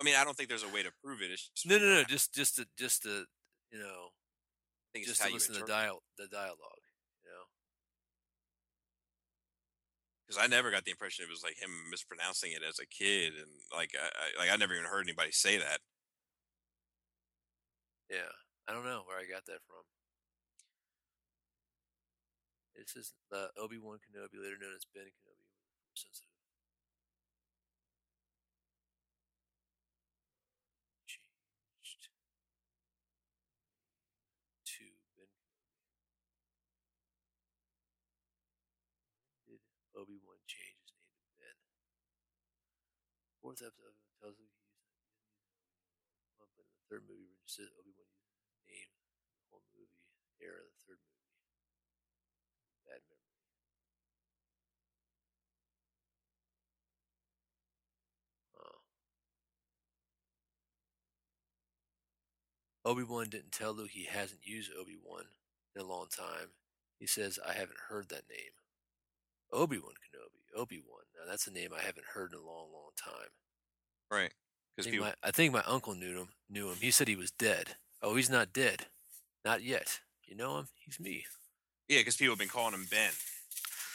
I 0.00 0.04
mean, 0.04 0.14
I 0.16 0.24
don't 0.24 0.36
think 0.36 0.48
there's 0.48 0.62
a 0.64 0.68
way 0.74 0.82
to 0.82 0.90
prove 1.02 1.22
it. 1.22 1.30
It's 1.30 1.48
just, 1.54 1.66
no, 1.66 1.78
no, 1.78 1.84
no, 1.86 2.04
just, 2.04 2.34
just 2.34 2.56
to, 2.56 2.66
just 2.78 3.02
to, 3.02 3.24
you 3.72 3.78
know, 3.78 4.10
think 4.92 5.06
just 5.06 5.22
to 5.22 5.32
listen 5.32 5.54
to 5.54 5.60
the 5.60 5.66
dial, 5.66 6.02
the 6.16 6.28
dialogue, 6.28 6.84
you 7.24 7.30
know. 7.30 7.46
Because 10.26 10.42
I 10.42 10.46
never 10.46 10.70
got 10.70 10.84
the 10.84 10.90
impression 10.90 11.24
it 11.24 11.30
was 11.30 11.42
like 11.42 11.56
him 11.56 11.70
mispronouncing 11.90 12.52
it 12.52 12.62
as 12.66 12.78
a 12.78 12.86
kid, 12.86 13.32
and 13.34 13.48
like 13.74 13.92
I, 13.96 14.08
I 14.08 14.26
like 14.44 14.50
I 14.52 14.56
never 14.56 14.74
even 14.74 14.86
heard 14.86 15.06
anybody 15.06 15.32
say 15.32 15.56
that. 15.58 15.80
Yeah, 18.10 18.32
I 18.68 18.72
don't 18.72 18.84
know 18.84 19.02
where 19.06 19.18
I 19.18 19.24
got 19.24 19.44
that 19.46 19.60
from. 19.66 19.84
This 22.76 22.94
is 22.96 23.12
uh, 23.32 23.48
Obi 23.58 23.76
Wan 23.76 23.98
Kenobi, 23.98 24.40
later 24.40 24.56
known 24.60 24.72
as 24.76 24.86
Ben 24.94 25.04
Kenobi, 25.04 25.44
was 25.90 26.00
sensitive. 26.00 26.30
Changed 31.04 32.14
to 34.64 34.84
Ben 35.16 35.26
Kenobi. 35.26 35.90
Did 39.48 39.60
Obi 39.98 40.16
Wan 40.22 40.38
change 40.46 40.78
his 40.86 40.94
name 40.94 41.18
to 41.18 41.32
Ben? 41.42 41.58
Fourth 43.58 43.74
episode 43.74 43.98
tells 44.22 44.38
he 44.38 44.46
but 46.38 46.46
in 46.54 46.62
the 46.62 46.78
third 46.86 47.02
movie, 47.10 47.34
Obi 47.74 47.90
Wan 47.90 48.06
used 48.06 48.38
his 48.38 48.62
name 48.70 48.86
the 49.34 49.50
whole 49.50 49.66
movie 49.74 49.98
era 50.38 50.62
of 50.62 50.70
the 50.70 50.78
third 50.86 51.02
movie. 51.02 51.26
Bad 52.86 53.02
memory. 53.10 53.34
Oh. 58.62 58.78
Obi 62.86 63.02
Wan 63.02 63.26
didn't 63.26 63.50
tell 63.50 63.74
Luke 63.74 63.90
he 63.90 64.06
hasn't 64.06 64.46
used 64.46 64.70
Obi 64.70 64.94
Wan 65.02 65.34
in 65.74 65.82
a 65.82 65.84
long 65.84 66.06
time. 66.06 66.54
He 67.00 67.10
says, 67.10 67.42
I 67.42 67.58
haven't 67.58 67.90
heard 67.90 68.08
that 68.10 68.30
name. 68.30 68.54
Obi 69.50 69.78
Wan 69.82 69.98
Kenobi. 69.98 70.46
Obi 70.54 70.78
Wan. 70.78 71.10
Now 71.18 71.28
that's 71.28 71.48
a 71.48 71.52
name 71.52 71.74
I 71.74 71.82
haven't 71.82 72.14
heard 72.14 72.30
in 72.30 72.38
a 72.38 72.46
long, 72.46 72.70
long 72.70 72.94
time. 72.94 73.34
Right. 74.10 74.30
I 74.30 74.34
Because 74.76 74.86
think, 74.86 74.92
people, 74.94 75.06
my, 75.06 75.14
I 75.22 75.30
think 75.30 75.52
my 75.52 75.62
uncle 75.66 75.94
knew 75.94 76.16
him. 76.18 76.28
Knew 76.48 76.68
him. 76.70 76.76
He 76.80 76.90
said 76.90 77.08
he 77.08 77.16
was 77.16 77.30
dead. 77.30 77.76
Oh, 78.02 78.14
he's 78.16 78.30
not 78.30 78.52
dead. 78.52 78.86
Not 79.44 79.62
yet. 79.62 80.00
You 80.26 80.36
know 80.36 80.58
him? 80.58 80.68
He's 80.84 81.00
me. 81.00 81.24
yeah, 81.88 81.98
because 82.00 82.16
people 82.16 82.32
have 82.32 82.38
been 82.38 82.48
calling 82.48 82.74
him 82.74 82.86
Ben. 82.90 83.10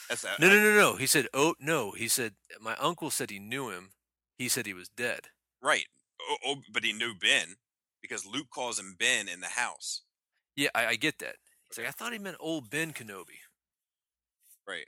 That's 0.08 0.22
that. 0.22 0.38
No, 0.40 0.48
no, 0.48 0.60
no, 0.60 0.74
no. 0.74 0.96
He 0.96 1.06
said, 1.06 1.28
oh 1.32 1.54
no. 1.60 1.92
He 1.92 2.08
said 2.08 2.34
my 2.60 2.76
uncle 2.76 3.10
said 3.10 3.30
he 3.30 3.38
knew 3.38 3.70
him. 3.70 3.90
He 4.36 4.48
said 4.48 4.66
he 4.66 4.74
was 4.74 4.88
dead. 4.88 5.28
Right. 5.62 5.86
Oh, 6.20 6.36
oh, 6.44 6.56
but 6.72 6.84
he 6.84 6.92
knew 6.92 7.14
Ben 7.14 7.56
because 8.02 8.26
Luke 8.26 8.50
calls 8.50 8.78
him 8.78 8.96
Ben 8.98 9.28
in 9.28 9.40
the 9.40 9.46
house. 9.48 10.02
Yeah, 10.56 10.68
I, 10.74 10.86
I 10.86 10.96
get 10.96 11.18
that. 11.20 11.36
He's 11.68 11.78
like, 11.78 11.88
I 11.88 11.90
thought 11.92 12.12
he 12.12 12.18
meant 12.18 12.36
old 12.40 12.68
Ben 12.70 12.92
Kenobi. 12.92 13.40
Right. 14.68 14.86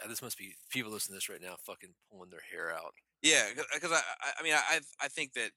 Yeah, 0.00 0.08
this 0.08 0.22
must 0.22 0.38
be 0.38 0.54
people 0.70 0.92
listening 0.92 1.14
to 1.14 1.16
this 1.16 1.28
right 1.28 1.40
now, 1.40 1.56
fucking 1.64 1.94
pulling 2.10 2.30
their 2.30 2.40
hair 2.50 2.72
out. 2.74 2.94
Yeah, 3.22 3.44
because 3.72 3.92
I, 3.92 4.02
I, 4.20 4.32
I 4.40 4.42
mean, 4.42 4.54
I, 4.54 4.80
I 5.00 5.08
think 5.08 5.34
that 5.34 5.50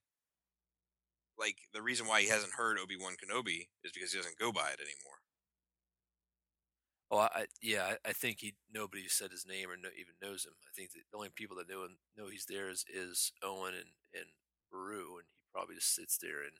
like 1.37 1.57
the 1.73 1.81
reason 1.81 2.07
why 2.07 2.21
he 2.21 2.29
hasn't 2.29 2.53
heard 2.53 2.77
Obi 2.77 2.95
Wan 2.99 3.13
Kenobi 3.13 3.67
is 3.83 3.91
because 3.93 4.11
he 4.11 4.17
doesn't 4.17 4.39
go 4.39 4.51
by 4.51 4.69
it 4.69 4.79
anymore. 4.79 5.19
Oh, 7.11 7.19
I, 7.19 7.45
yeah, 7.61 7.95
I, 8.03 8.13
think 8.13 8.39
he 8.39 8.55
nobody 8.73 9.07
said 9.07 9.31
his 9.31 9.45
name 9.47 9.69
or 9.69 9.77
no, 9.77 9.89
even 9.93 10.15
knows 10.21 10.43
him. 10.43 10.53
I 10.65 10.73
think 10.75 10.91
that 10.91 11.01
the 11.11 11.17
only 11.17 11.29
people 11.29 11.55
that 11.57 11.69
know 11.69 11.83
him, 11.83 11.97
know 12.17 12.29
he's 12.29 12.47
there 12.49 12.67
is, 12.69 12.83
is 12.91 13.31
Owen 13.43 13.73
and 13.75 13.93
and 14.13 14.25
Beru, 14.71 15.17
and 15.17 15.29
he 15.29 15.45
probably 15.53 15.75
just 15.75 15.93
sits 15.93 16.17
there 16.17 16.41
and 16.41 16.57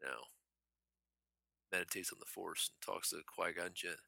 you 0.00 0.08
know 0.08 0.24
meditates 1.70 2.12
on 2.12 2.18
the 2.18 2.26
Force 2.26 2.70
and 2.70 2.80
talks 2.80 3.10
to 3.10 3.20
Qui 3.26 3.52
Gon 3.52 3.70
Jinn. 3.74 4.00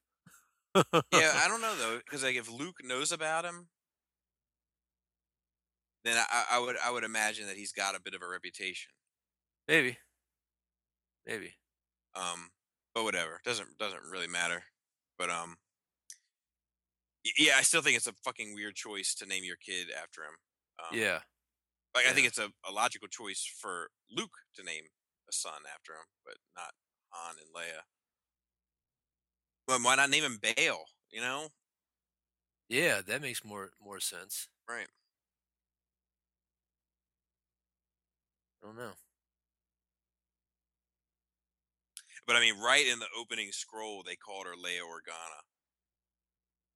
yeah, 1.13 1.41
I 1.45 1.47
don't 1.49 1.61
know 1.61 1.77
though, 1.77 1.99
because 1.99 2.23
like 2.23 2.37
if 2.37 2.51
Luke 2.51 2.79
knows 2.83 3.13
about 3.13 3.45
him, 3.45 3.69
then 6.05 6.17
I, 6.17 6.45
I 6.53 6.59
would 6.59 6.77
I 6.85 6.91
would 6.91 7.05
imagine 7.05 7.47
that 7.47 7.57
he's 7.57 7.73
got 7.73 7.95
a 7.95 8.01
bit 8.01 8.15
of 8.15 8.23
a 8.23 8.29
reputation. 8.29 8.93
maybe, 9.69 9.99
maybe. 11.27 11.55
Um, 12.15 12.51
but 12.95 13.05
whatever, 13.05 13.41
doesn't 13.45 13.79
doesn't 13.79 14.03
really 14.11 14.29
matter. 14.29 14.65
But 15.19 15.31
um, 15.31 15.57
yeah, 17.39 17.55
I 17.57 17.63
still 17.63 17.83
think 17.83 17.97
it's 17.97 18.07
a 18.07 18.15
fucking 18.25 18.55
weird 18.55 18.75
choice 18.75 19.15
to 19.17 19.27
name 19.27 19.45
your 19.45 19.57
kid 19.57 19.89
after 19.91 20.23
him. 20.23 20.37
Um, 20.79 20.99
yeah, 20.99 21.21
like 21.95 22.07
I 22.07 22.13
think 22.13 22.27
it's 22.27 22.39
a, 22.39 22.49
a 22.69 22.73
logical 22.73 23.09
choice 23.09 23.45
for 23.61 23.91
Luke 24.11 24.37
to 24.57 24.63
name 24.65 24.85
a 25.29 25.33
son 25.33 25.63
after 25.75 25.93
him, 25.93 26.07
but 26.25 26.37
not 26.57 26.73
Han 27.11 27.37
and 27.39 27.55
Leia. 27.55 27.83
But 29.67 29.83
why 29.83 29.97
not 29.97 30.11
name 30.11 30.25
him 30.25 30.39
Bail? 30.41 30.85
You 31.11 31.21
know, 31.21 31.49
yeah. 32.69 33.01
That 33.07 33.23
makes 33.23 33.45
more 33.45 33.71
more 33.81 34.01
sense. 34.01 34.49
right? 34.69 34.89
I 38.63 38.67
don't 38.67 38.77
know. 38.77 38.93
But 42.27 42.37
I 42.37 42.41
mean, 42.41 42.59
right 42.59 42.87
in 42.87 42.99
the 42.99 43.09
opening 43.15 43.53
scroll, 43.53 44.03
they 44.03 44.17
called 44.17 44.47
her 44.47 44.55
Leia 44.55 44.81
Organa. 44.81 45.43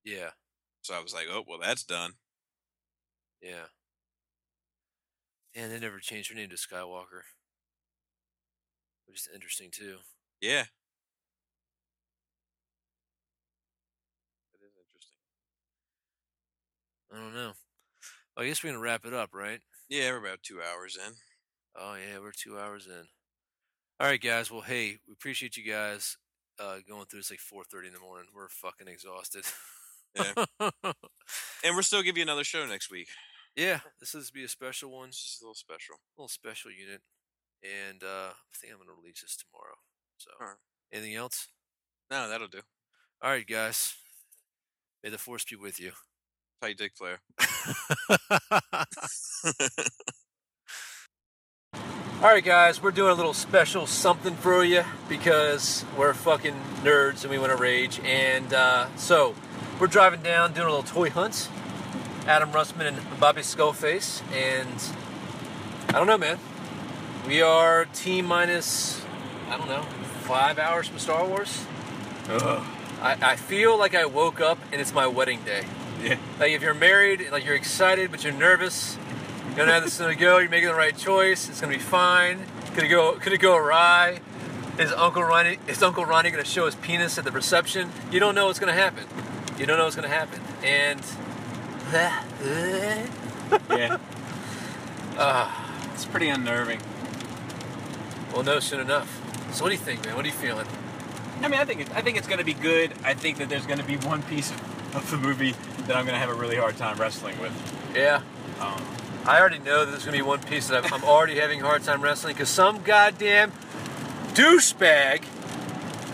Yeah, 0.04 0.30
So 0.82 0.94
I 0.94 1.00
was 1.02 1.12
like, 1.14 1.26
oh 1.30 1.44
well, 1.46 1.58
that's 1.58 1.82
done. 1.84 2.14
yeah. 3.40 3.66
And 5.54 5.72
they 5.72 5.78
never 5.80 6.00
changed 6.00 6.28
her 6.30 6.34
name 6.36 6.50
to 6.50 6.56
Skywalker, 6.56 7.22
which 9.06 9.20
is 9.20 9.28
interesting 9.32 9.70
too. 9.70 9.98
Yeah, 10.40 10.64
that 14.52 14.64
is 14.66 14.72
interesting. 14.76 15.18
I 17.12 17.16
don't 17.16 17.34
know. 17.34 17.52
Well, 18.36 18.44
I 18.44 18.48
guess 18.48 18.62
we're 18.62 18.70
gonna 18.70 18.80
wrap 18.82 19.04
it 19.04 19.14
up, 19.14 19.30
right? 19.34 19.60
Yeah, 19.88 20.10
we're 20.10 20.18
about 20.26 20.42
two 20.42 20.60
hours 20.62 20.96
in. 20.96 21.14
Oh 21.76 21.94
yeah, 21.96 22.18
we're 22.20 22.32
two 22.32 22.58
hours 22.58 22.86
in. 22.86 23.06
All 24.00 24.06
right, 24.08 24.20
guys. 24.20 24.50
Well, 24.50 24.60
hey, 24.62 24.98
we 25.06 25.12
appreciate 25.12 25.56
you 25.56 25.70
guys 25.70 26.16
uh, 26.60 26.76
going 26.88 27.04
through. 27.06 27.20
It's 27.20 27.30
like 27.30 27.40
four 27.40 27.64
thirty 27.64 27.88
in 27.88 27.94
the 27.94 28.00
morning. 28.00 28.28
We're 28.34 28.48
fucking 28.48 28.88
exhausted. 28.88 29.44
Yeah. 30.16 30.44
And 31.64 31.74
we're 31.74 31.82
still 31.82 32.02
give 32.02 32.18
you 32.18 32.22
another 32.22 32.44
show 32.44 32.66
next 32.66 32.90
week. 32.90 33.08
yeah, 33.56 33.80
this 33.98 34.14
is 34.14 34.30
be 34.30 34.44
a 34.44 34.48
special 34.48 34.90
one, 34.92 35.08
It's 35.08 35.22
just 35.24 35.40
a 35.40 35.44
little 35.46 35.54
special. 35.54 35.94
a 35.94 36.20
little 36.20 36.28
special 36.28 36.70
unit, 36.70 37.00
and 37.62 38.02
uh, 38.02 38.30
I 38.32 38.54
think 38.60 38.70
I'm 38.72 38.78
gonna 38.78 38.92
release 39.00 39.22
this 39.22 39.36
tomorrow. 39.36 39.76
So, 40.18 40.30
anything 40.92 41.14
else? 41.14 41.48
No, 42.10 42.28
that'll 42.28 42.48
do. 42.48 42.60
All 43.22 43.30
right, 43.30 43.46
guys. 43.46 43.94
May 45.02 45.08
the 45.08 45.16
force 45.18 45.44
be 45.46 45.56
with 45.56 45.80
you. 45.80 45.92
Tight 46.60 46.76
dick 46.76 46.94
player. 46.96 47.20
All 52.22 52.30
right, 52.30 52.44
guys, 52.44 52.82
we're 52.82 52.90
doing 52.90 53.10
a 53.10 53.14
little 53.14 53.34
special 53.34 53.86
something 53.86 54.34
for 54.34 54.64
you 54.64 54.84
because 55.08 55.84
we're 55.96 56.14
fucking 56.14 56.54
nerds 56.82 57.22
and 57.22 57.30
we 57.30 57.38
want 57.38 57.52
to 57.52 57.56
rage. 57.56 58.00
And 58.04 58.54
uh, 58.54 58.86
so 58.96 59.34
we're 59.78 59.88
driving 59.88 60.22
down 60.22 60.52
doing 60.52 60.66
a 60.66 60.70
little 60.70 60.82
toy 60.82 61.10
hunt. 61.10 61.48
Adam 62.26 62.50
Russman 62.52 62.86
and 62.86 63.20
Bobby 63.20 63.42
Skullface, 63.42 64.22
and 64.32 64.82
I 65.90 65.98
don't 65.98 66.06
know, 66.06 66.16
man. 66.16 66.38
We 67.26 67.42
are 67.42 67.84
T 67.92 68.22
minus, 68.22 69.04
I 69.50 69.58
don't 69.58 69.68
know, 69.68 69.82
five 70.22 70.58
hours 70.58 70.88
from 70.88 70.98
Star 70.98 71.26
Wars. 71.26 71.66
Ugh. 72.30 72.64
I, 73.02 73.18
I 73.20 73.36
feel 73.36 73.78
like 73.78 73.94
I 73.94 74.06
woke 74.06 74.40
up 74.40 74.58
and 74.72 74.80
it's 74.80 74.94
my 74.94 75.06
wedding 75.06 75.42
day. 75.42 75.64
Yeah. 76.02 76.16
Like 76.38 76.52
if 76.52 76.62
you're 76.62 76.72
married, 76.72 77.30
like 77.30 77.44
you're 77.44 77.54
excited 77.54 78.10
but 78.10 78.24
you're 78.24 78.32
nervous. 78.32 78.96
You 79.54 79.58
don't 79.58 79.66
know 79.68 79.74
how 79.74 79.80
this 79.80 79.94
is 79.94 80.00
gonna 80.00 80.16
go. 80.16 80.38
You're 80.38 80.50
making 80.50 80.68
the 80.68 80.74
right 80.74 80.96
choice. 80.96 81.48
It's 81.48 81.60
gonna 81.60 81.72
be 81.72 81.78
fine. 81.78 82.44
Could 82.74 82.82
it 82.84 82.88
go? 82.88 83.12
Could 83.14 83.32
it 83.32 83.38
go 83.40 83.54
awry? 83.56 84.18
Is 84.78 84.90
Uncle 84.92 85.22
Ronnie? 85.22 85.58
Is 85.68 85.80
Uncle 85.82 86.04
Ronnie 86.04 86.30
gonna 86.32 86.44
show 86.44 86.66
his 86.66 86.74
penis 86.74 87.18
at 87.18 87.24
the 87.24 87.30
reception? 87.30 87.90
You 88.10 88.18
don't 88.18 88.34
know 88.34 88.46
what's 88.46 88.58
gonna 88.58 88.72
happen. 88.72 89.04
You 89.56 89.66
don't 89.66 89.78
know 89.78 89.84
what's 89.84 89.94
gonna 89.94 90.08
happen. 90.08 90.40
And 90.64 91.00
Yeah. 93.70 93.98
uh, 95.16 95.50
It's 95.94 96.04
pretty 96.04 96.28
unnerving. 96.28 96.80
we'll 98.32 98.42
know 98.42 98.58
soon 98.58 98.80
enough. 98.80 99.20
So 99.54 99.62
what 99.62 99.68
do 99.70 99.76
you 99.76 99.80
think, 99.80 100.04
man? 100.04 100.16
What 100.16 100.24
are 100.24 100.28
you 100.28 100.34
feeling? 100.34 100.66
I 101.40 101.46
mean, 101.46 101.60
I 101.60 101.64
think 101.64 101.82
it, 101.82 101.94
I 101.94 102.00
think 102.00 102.16
it's 102.16 102.26
to 102.38 102.44
be 102.44 102.54
good. 102.54 102.92
I 103.04 103.14
think 103.14 103.38
that 103.38 103.48
there's 103.48 103.66
to 103.78 103.84
be 103.84 103.96
one 103.98 104.22
piece 104.24 104.50
of, 104.50 104.96
of 104.96 105.10
the 105.12 105.16
movie 105.18 105.54
that 105.86 105.94
I'm 105.96 106.04
to 106.14 106.18
have 106.18 106.30
a 106.30 106.34
really 106.34 106.56
hard 106.56 106.76
time 106.76 106.96
wrestling 106.98 107.38
with. 107.40 107.52
Yeah. 107.94 108.22
Um, 108.60 108.82
I 109.26 109.40
already 109.40 109.58
know 109.58 109.84
that 109.84 109.90
there's 109.90 110.04
gonna 110.04 110.18
be 110.18 110.22
one 110.22 110.42
piece 110.42 110.68
that 110.68 110.84
I'm, 110.84 110.92
I'm 110.92 111.04
already 111.04 111.36
having 111.36 111.62
a 111.62 111.64
hard 111.64 111.82
time 111.82 112.02
wrestling 112.02 112.34
because 112.34 112.50
some 112.50 112.82
goddamn 112.82 113.52
douchebag 114.34 115.24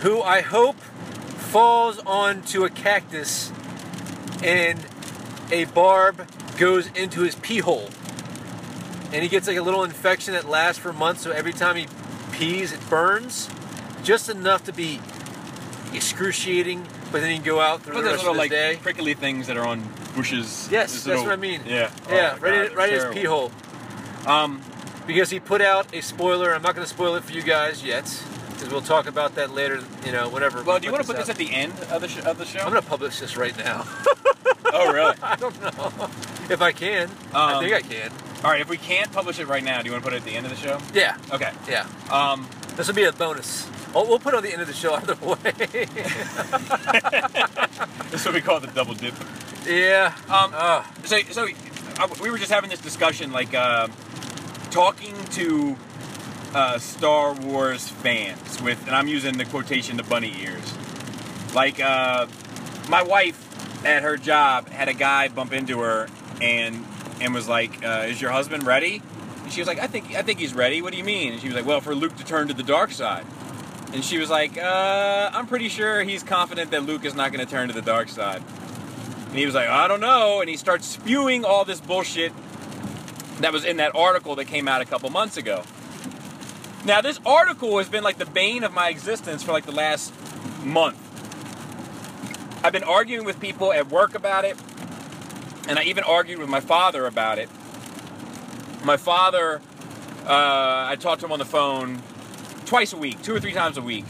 who 0.01 0.21
I 0.21 0.41
hope 0.41 0.77
falls 0.77 1.99
onto 1.99 2.63
a 2.63 2.69
cactus 2.69 3.51
and 4.41 4.79
a 5.51 5.65
barb 5.65 6.25
goes 6.57 6.87
into 6.91 7.21
his 7.21 7.35
pee 7.35 7.59
hole. 7.59 7.89
And 9.11 9.21
he 9.23 9.27
gets 9.27 9.47
like 9.47 9.57
a 9.57 9.61
little 9.61 9.83
infection 9.83 10.33
that 10.33 10.47
lasts 10.47 10.81
for 10.81 10.93
months, 10.93 11.21
so 11.21 11.31
every 11.31 11.51
time 11.51 11.75
he 11.75 11.87
pees, 12.31 12.71
it 12.71 12.89
burns. 12.89 13.49
Just 14.03 14.29
enough 14.29 14.63
to 14.63 14.71
be 14.71 15.01
excruciating, 15.93 16.87
but 17.11 17.19
then 17.19 17.29
he 17.31 17.35
can 17.35 17.45
go 17.45 17.59
out 17.59 17.81
through 17.81 17.95
but 17.95 18.01
the 18.03 18.09
rest 18.11 18.19
little 18.19 18.31
of 18.31 18.35
his 18.37 18.39
like 18.39 18.51
day. 18.51 18.79
prickly 18.81 19.13
things 19.13 19.47
that 19.47 19.57
are 19.57 19.67
on 19.67 19.83
bushes. 20.15 20.67
Yes, 20.71 20.93
This 20.93 21.03
that's 21.05 21.21
what 21.23 21.31
I 21.31 21.35
mean. 21.35 21.61
Yeah. 21.65 21.91
Yeah, 22.09 22.35
Oh 22.37 22.41
right, 22.41 22.41
God, 22.41 22.71
in, 22.71 22.73
right 22.77 22.89
in 22.93 22.95
his 22.95 23.13
pee 23.13 23.23
hole. 23.23 23.51
Um, 24.25 24.61
because 25.07 25.29
he 25.29 25.39
put 25.39 25.61
out 25.61 25.93
a 25.95 26.01
spoiler. 26.01 26.53
I'm 26.53 26.61
not 26.61 26.75
going 26.75 26.85
to 26.85 26.89
spoil 26.93 27.15
it 27.15 27.23
for 27.23 27.31
you 27.33 27.41
guys 27.41 27.83
yet, 27.83 28.03
because 28.53 28.69
we'll 28.69 28.81
talk 28.81 29.07
about 29.07 29.35
that 29.35 29.51
later. 29.51 29.81
You 30.05 30.11
know, 30.11 30.29
whatever. 30.29 30.63
well, 30.63 30.79
do 30.79 30.85
you 30.85 30.91
want 30.91 31.03
to 31.03 31.07
put 31.07 31.15
out. 31.17 31.25
this 31.25 31.29
at 31.29 31.37
the 31.37 31.51
end 31.51 31.73
of 31.91 32.01
the 32.01 32.07
sh- 32.07 32.19
of 32.23 32.37
the 32.37 32.45
show? 32.45 32.59
I'm 32.59 32.69
going 32.71 32.81
to 32.81 32.87
publish 32.87 33.19
this 33.19 33.35
right 33.35 33.57
now. 33.57 33.85
oh, 34.73 34.93
really? 34.93 35.15
I 35.23 35.35
don't 35.37 35.59
know 35.61 36.09
if 36.49 36.61
I 36.61 36.71
can. 36.71 37.09
I 37.33 37.53
Um, 37.55 37.63
think 37.63 37.73
I 37.73 37.81
can. 37.81 38.11
All 38.43 38.51
right. 38.51 38.61
If 38.61 38.69
we 38.69 38.77
can't 38.77 39.11
publish 39.11 39.39
it 39.39 39.47
right 39.47 39.63
now, 39.63 39.81
do 39.81 39.87
you 39.87 39.91
want 39.91 40.03
to 40.03 40.09
put 40.09 40.13
it 40.15 40.17
at 40.21 40.25
the 40.25 40.35
end 40.35 40.45
of 40.45 40.51
the 40.51 40.57
show? 40.57 40.79
Yeah, 40.93 41.17
Okay. 41.31 41.51
yeah. 41.67 41.87
Um, 42.11 42.47
This 42.75 42.87
will 42.87 42.95
be 42.95 43.03
a 43.03 43.11
bonus. 43.11 43.67
Oh, 43.93 44.07
we'll 44.07 44.19
put 44.19 44.33
it 44.33 44.37
on 44.37 44.43
the 44.43 44.51
end 44.53 44.61
of 44.61 44.67
the 44.67 44.73
show 44.73 44.93
either 44.95 45.15
way. 45.15 45.35
this 48.09 48.21
is 48.21 48.25
what 48.25 48.33
we 48.33 48.41
call 48.41 48.59
the 48.59 48.67
double 48.67 48.93
dip. 48.93 49.13
yeah. 49.67 50.13
Um, 50.29 50.51
Oh, 50.53 50.85
so 51.03 51.19
so 51.31 51.47
uh, 51.99 52.07
we 52.21 52.29
were 52.31 52.37
just 52.37 52.51
having 52.51 52.69
this 52.69 52.79
discussion 52.81 53.31
like 53.31 53.53
uh, 53.53 53.87
talking 54.71 55.15
to 55.31 55.75
uh, 56.53 56.77
Star 56.79 57.33
Wars 57.33 57.87
fans 57.87 58.61
with 58.61 58.85
and 58.87 58.95
I'm 58.95 59.07
using 59.07 59.37
the 59.37 59.45
quotation 59.45 59.97
the 59.97 60.03
bunny 60.03 60.33
ears 60.41 60.73
like 61.53 61.79
uh, 61.81 62.27
my 62.89 63.03
wife 63.03 63.85
at 63.85 64.03
her 64.03 64.17
job 64.17 64.69
had 64.69 64.87
a 64.87 64.93
guy 64.93 65.27
bump 65.27 65.53
into 65.53 65.79
her 65.81 66.07
and 66.41 66.85
and 67.19 67.33
was 67.33 67.47
like 67.47 67.83
uh, 67.85 68.05
is 68.07 68.21
your 68.21 68.31
husband 68.31 68.65
ready 68.65 69.01
she 69.51 69.61
was 69.61 69.67
like 69.67 69.79
I 69.79 69.87
think 69.87 70.15
I 70.15 70.21
think 70.21 70.39
he's 70.39 70.53
ready 70.53 70.81
what 70.81 70.91
do 70.91 70.97
you 70.97 71.03
mean 71.03 71.33
and 71.33 71.41
she 71.41 71.47
was 71.47 71.55
like 71.55 71.65
well 71.65 71.81
for 71.81 71.93
Luke 71.93 72.15
to 72.17 72.25
turn 72.25 72.47
to 72.47 72.53
the 72.53 72.63
dark 72.63 72.91
side 72.91 73.25
and 73.93 74.03
she 74.03 74.17
was 74.17 74.29
like 74.29 74.57
uh, 74.57 75.29
I'm 75.33 75.47
pretty 75.47 75.69
sure 75.69 76.03
he's 76.03 76.23
confident 76.23 76.71
that 76.71 76.83
Luke 76.83 77.05
is 77.05 77.13
not 77.13 77.31
going 77.31 77.45
to 77.45 77.51
turn 77.51 77.67
to 77.67 77.73
the 77.73 77.81
dark 77.81 78.09
side 78.09 78.41
and 79.31 79.39
he 79.39 79.45
was 79.45 79.55
like, 79.55 79.69
I 79.69 79.87
don't 79.87 80.01
know. 80.01 80.41
And 80.41 80.49
he 80.49 80.57
starts 80.57 80.85
spewing 80.85 81.45
all 81.45 81.63
this 81.63 81.79
bullshit 81.79 82.33
that 83.39 83.53
was 83.53 83.63
in 83.63 83.77
that 83.77 83.95
article 83.95 84.35
that 84.35 84.45
came 84.45 84.67
out 84.67 84.81
a 84.81 84.85
couple 84.85 85.09
months 85.09 85.37
ago. 85.37 85.63
Now, 86.83 86.99
this 86.99 87.17
article 87.25 87.77
has 87.77 87.87
been 87.87 88.03
like 88.03 88.17
the 88.17 88.25
bane 88.25 88.65
of 88.65 88.73
my 88.73 88.89
existence 88.89 89.41
for 89.41 89.53
like 89.53 89.65
the 89.65 89.71
last 89.71 90.13
month. 90.65 90.97
I've 92.61 92.73
been 92.73 92.83
arguing 92.83 93.25
with 93.25 93.39
people 93.39 93.71
at 93.71 93.89
work 93.89 94.15
about 94.15 94.43
it, 94.43 94.57
and 95.69 95.79
I 95.79 95.83
even 95.83 96.03
argued 96.03 96.39
with 96.39 96.49
my 96.49 96.59
father 96.59 97.05
about 97.05 97.39
it. 97.39 97.47
My 98.83 98.97
father, 98.97 99.61
uh, 100.25 100.85
I 100.89 100.95
talked 100.99 101.21
to 101.21 101.25
him 101.27 101.31
on 101.31 101.39
the 101.39 101.45
phone 101.45 102.01
twice 102.65 102.93
a 102.93 102.97
week, 102.97 103.21
two 103.21 103.35
or 103.35 103.39
three 103.39 103.53
times 103.53 103.77
a 103.77 103.81
week, 103.81 104.05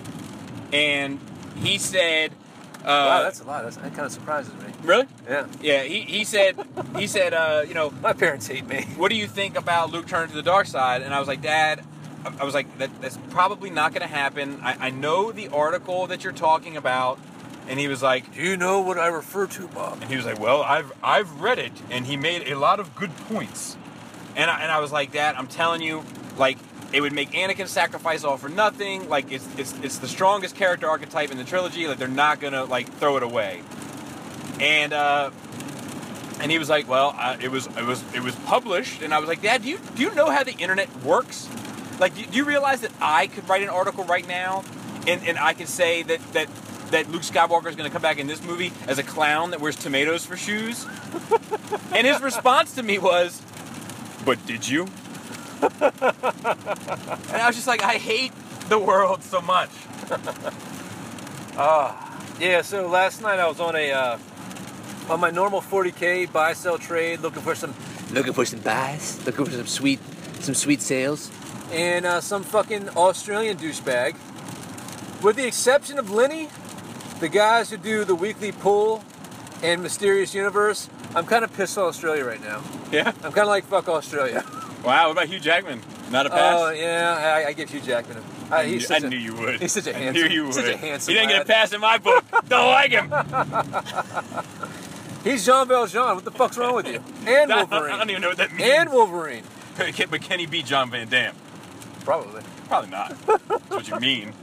and 0.72 1.20
he 1.58 1.78
said, 1.78 2.32
uh, 2.80 2.86
wow, 2.86 3.24
that's 3.24 3.42
a 3.42 3.44
lot. 3.44 3.64
That's, 3.64 3.76
that 3.78 3.94
kind 3.94 4.06
of 4.06 4.12
surprises 4.12 4.54
me. 4.56 4.66
really? 4.84 5.06
Yeah. 5.28 5.46
Yeah, 5.62 5.84
he, 5.84 6.02
he 6.02 6.24
said 6.24 6.56
he 6.98 7.06
said 7.06 7.32
uh, 7.34 7.64
you 7.68 7.76
know 7.76 7.92
My 8.02 8.14
parents 8.14 8.48
hate 8.48 8.66
me. 8.66 8.84
what 8.98 9.10
do 9.10 9.16
you 9.16 9.28
think 9.28 9.56
about 9.56 9.92
Luke 9.92 10.08
turning 10.08 10.30
to 10.30 10.36
the 10.36 10.42
dark 10.42 10.66
side? 10.66 11.04
And 11.04 11.14
I 11.14 11.20
was 11.20 11.28
like, 11.28 11.42
Dad, 11.44 11.84
I- 12.40 12.44
was 12.44 12.56
like, 12.56 12.76
that, 12.80 12.90
that's 13.02 13.18
probably 13.30 13.70
not 13.70 13.94
going 13.94 14.02
to 14.02 14.08
happen. 14.14 14.60
I, 14.64 14.88
I 14.88 14.90
know 14.90 15.32
the 15.32 15.48
article 15.50 16.08
that 16.08 16.24
you're 16.24 16.34
talking 16.34 16.76
about. 16.78 17.20
And 17.68 17.80
he 17.80 17.88
was 17.88 18.02
like, 18.02 18.34
Do 18.34 18.42
you 18.42 18.58
know 18.58 18.82
what 18.82 18.98
I 18.98 19.08
refer 19.08 19.46
to, 19.48 19.68
Bob? 19.68 20.00
and 20.02 20.10
he 20.10 20.16
was 20.18 20.26
like, 20.26 20.40
well, 20.40 20.64
I've 20.64 20.92
I've 21.04 21.40
read 21.42 21.60
it, 21.60 21.72
and 21.92 22.08
he 22.08 22.18
made 22.18 22.48
a 22.52 22.56
lot 22.58 22.80
of 22.80 22.96
good 22.96 23.16
points. 23.30 23.78
And 24.36 24.50
I, 24.50 24.62
and 24.62 24.72
I 24.72 24.80
was 24.80 24.92
like, 24.92 25.12
Dad, 25.12 25.36
I'm 25.36 25.48
telling 25.48 25.82
you, 25.82 26.04
like 26.38 26.58
it 26.94 27.02
would 27.02 27.14
make 27.14 27.32
Anakin 27.32 27.68
sacrifice 27.68 28.24
all 28.24 28.38
for 28.38 28.50
nothing. 28.50 29.10
Like 29.10 29.32
it's 29.32 29.48
it's 29.58 29.74
it's 29.82 29.98
the 29.98 30.08
strongest 30.08 30.56
character 30.56 30.88
archetype 30.88 31.32
in 31.32 31.38
the 31.38 31.44
trilogy. 31.44 31.88
Like 31.88 31.98
they're 31.98 32.08
not 32.08 32.40
gonna 32.40 32.66
like 32.66 32.92
throw 32.94 33.18
it 33.18 33.24
away. 33.24 33.62
And 34.60 34.94
uh, 34.94 35.32
and 36.40 36.52
he 36.52 36.60
was 36.60 36.70
like, 36.70 36.88
well, 36.88 37.16
uh, 37.18 37.38
it 37.40 37.50
was 37.50 37.68
it 37.68 37.86
was 37.86 38.04
it 38.14 38.22
was 38.22 38.36
published, 38.36 39.02
and 39.02 39.14
I 39.14 39.20
was 39.20 39.28
like, 39.28 39.42
Dad, 39.42 39.64
do 39.64 39.70
you 39.70 39.80
do 39.96 40.04
you 40.04 40.14
know 40.16 40.30
how 40.30 40.44
the 40.44 40.54
internet 40.54 41.04
works? 41.04 41.48
Like, 42.00 42.16
do, 42.16 42.26
do 42.26 42.38
you 42.38 42.46
realize 42.46 42.82
that 42.82 42.92
I 43.00 43.28
could 43.28 43.48
write 43.48 43.62
an 43.62 43.70
article 43.70 44.04
right 44.04 44.28
now, 44.28 44.64
and 45.08 45.26
and 45.28 45.38
I 45.38 45.54
could 45.54 45.68
say 45.68 46.04
that 46.04 46.34
that 46.34 46.50
that 46.92 47.10
Luke 47.10 47.24
Skywalker 47.24 47.68
is 47.68 47.76
going 47.76 47.90
to 47.90 47.94
come 47.94 48.02
back 48.02 48.20
in 48.20 48.28
this 48.28 48.44
movie 48.44 48.72
as 48.88 48.98
a 48.98 49.04
clown 49.04 49.52
that 49.52 49.62
wears 49.62 49.76
tomatoes 49.76 50.26
for 50.26 50.38
shoes? 50.38 50.86
and 51.94 52.06
his 52.06 52.22
response 52.22 52.76
to 52.76 52.84
me 52.84 53.00
was, 53.00 53.42
"But 54.26 54.46
did 54.46 54.68
you?" 54.68 54.88
and 55.62 55.82
I 56.02 57.48
was 57.48 57.56
just 57.56 57.68
like, 57.68 57.84
I 57.84 57.94
hate 57.94 58.32
the 58.70 58.80
world 58.80 59.24
so 59.24 59.42
much. 59.42 59.70
Yeah, 62.42 62.64
so 62.64 62.88
last 62.88 63.22
night 63.22 63.38
I 63.38 63.48
was 63.48 63.60
on 63.60 63.76
a 63.76 63.92
uh, 63.92 64.18
on 65.12 65.20
my 65.20 65.30
normal 65.30 65.62
40k 65.62 66.34
buy 66.34 66.54
sell 66.54 66.80
trade, 66.80 67.20
looking 67.20 67.44
for 67.44 67.54
some 67.54 67.76
looking 68.12 68.34
for 68.34 68.46
some 68.46 68.62
buys, 68.62 69.24
looking 69.28 69.46
for 69.46 69.52
some 69.52 69.68
sweet 69.68 70.00
some 70.40 70.56
sweet 70.56 70.82
sales, 70.82 71.30
and 71.72 72.04
uh, 72.04 72.20
some 72.20 72.42
fucking 72.42 72.90
Australian 72.98 73.58
douchebag, 73.58 74.16
with 75.22 75.36
the 75.36 75.46
exception 75.46 76.00
of 76.00 76.10
Lenny, 76.10 76.50
the 77.20 77.30
guys 77.30 77.70
who 77.70 77.78
do 77.78 78.06
the 78.06 78.16
weekly 78.16 78.52
pull 78.52 79.04
and 79.62 79.84
Mysterious 79.84 80.34
Universe. 80.34 80.90
I'm 81.16 81.26
kind 81.26 81.44
of 81.44 81.54
pissed 81.54 81.78
at 81.78 81.84
Australia 81.84 82.26
right 82.26 82.42
now. 82.42 82.62
Yeah. 82.92 83.08
I'm 83.08 83.32
kind 83.32 83.40
of 83.40 83.48
like 83.48 83.66
fuck 83.66 83.90
Australia. 83.90 84.44
Wow. 84.84 85.08
What 85.08 85.12
about 85.12 85.28
Hugh 85.28 85.40
Jackman? 85.40 85.82
Not 86.10 86.26
a 86.26 86.30
oh, 86.30 86.34
pass. 86.34 86.60
Oh 86.60 86.70
yeah, 86.72 87.44
I, 87.46 87.50
I 87.50 87.54
give 87.54 87.70
Hugh 87.70 87.82
Jackman. 87.82 88.18
A, 88.18 88.56
I, 88.56 88.66
he's 88.66 88.90
I 88.92 88.98
a- 88.98 89.00
knew 89.02 89.18
you 89.18 89.36
would. 89.36 89.62
He's 89.62 89.72
such 89.72 89.88
a 89.88 89.96
I 89.96 90.00
handsome. 90.00 90.28
knew 90.28 90.30
you 90.30 90.46
would. 90.46 90.54
Such 90.54 90.66
a 90.66 90.78
handsome. 90.78 91.14
He 91.14 91.20
didn't 91.20 91.32
get 91.32 91.42
a 91.44 91.46
pass 91.46 91.74
in 91.74 91.80
my 91.80 91.98
book. 91.98 92.24
Don't 92.50 92.68
like 92.68 92.92
him. 92.92 93.12
He's 95.24 95.46
Jean 95.46 95.68
Valjean. 95.68 96.16
What 96.16 96.26
the 96.26 96.32
fuck's 96.32 96.58
wrong 96.58 96.74
with 96.76 96.88
you? 96.88 97.00
And 97.28 97.50
Wolverine. 97.54 97.94
I 97.94 97.98
don't 97.98 98.10
even 98.10 98.22
know 98.22 98.30
what 98.30 98.38
that 98.38 98.52
means. 98.52 98.64
And 98.64 98.92
Wolverine. 98.92 99.44
but 99.78 100.22
can 100.22 100.40
he 100.40 100.48
beat 100.48 100.66
John 100.66 100.90
Van 100.90 101.08
Damme? 101.08 101.36
Probably. 102.04 102.42
Probably 102.68 102.90
not. 102.90 103.16
That's 103.28 103.70
what 103.70 103.88
you 103.88 104.00
mean. 104.00 104.34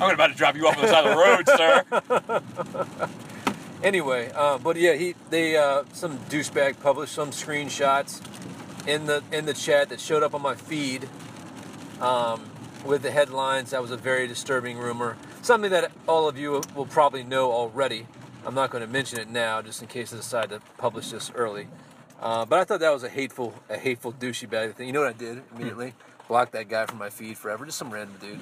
I'm 0.00 0.14
about 0.14 0.26
to 0.28 0.34
drop 0.34 0.56
you 0.56 0.66
off 0.66 0.76
on 0.76 0.82
the 0.82 0.88
side 0.88 1.06
of 1.06 1.14
the 1.14 1.16
road, 1.16 1.48
sir. 1.48 1.84
Anyway, 3.82 4.30
uh, 4.34 4.58
but 4.58 4.76
yeah, 4.76 4.94
he 4.94 5.14
they 5.30 5.56
uh, 5.56 5.84
some 5.92 6.18
douchebag 6.28 6.80
published 6.80 7.14
some 7.14 7.30
screenshots 7.30 8.20
in 8.86 9.06
the 9.06 9.22
in 9.32 9.46
the 9.46 9.54
chat 9.54 9.88
that 9.88 10.00
showed 10.00 10.22
up 10.22 10.34
on 10.34 10.42
my 10.42 10.54
feed 10.54 11.08
um, 12.00 12.50
with 12.84 13.02
the 13.02 13.10
headlines. 13.10 13.70
That 13.70 13.80
was 13.80 13.90
a 13.90 13.96
very 13.96 14.26
disturbing 14.26 14.76
rumor. 14.76 15.16
Something 15.40 15.70
that 15.70 15.90
all 16.06 16.28
of 16.28 16.36
you 16.36 16.62
will 16.74 16.86
probably 16.86 17.22
know 17.22 17.52
already. 17.52 18.06
I'm 18.44 18.54
not 18.54 18.70
going 18.70 18.82
to 18.82 18.90
mention 18.90 19.18
it 19.18 19.30
now, 19.30 19.62
just 19.62 19.80
in 19.80 19.88
case 19.88 20.12
I 20.12 20.16
decide 20.16 20.50
to 20.50 20.60
publish 20.76 21.10
this 21.10 21.30
early. 21.34 21.68
Uh, 22.20 22.44
but 22.44 22.58
I 22.58 22.64
thought 22.64 22.80
that 22.80 22.92
was 22.92 23.02
a 23.02 23.08
hateful, 23.08 23.54
a 23.70 23.78
hateful 23.78 24.12
douchey 24.12 24.48
bag 24.48 24.74
thing. 24.74 24.86
You 24.86 24.92
know 24.92 25.00
what 25.00 25.14
I 25.14 25.18
did 25.18 25.42
immediately? 25.54 25.94
Blocked 26.28 26.52
that 26.52 26.68
guy 26.68 26.84
from 26.84 26.98
my 26.98 27.08
feed 27.08 27.38
forever. 27.38 27.64
Just 27.64 27.78
some 27.78 27.90
random 27.90 28.16
dude. 28.20 28.40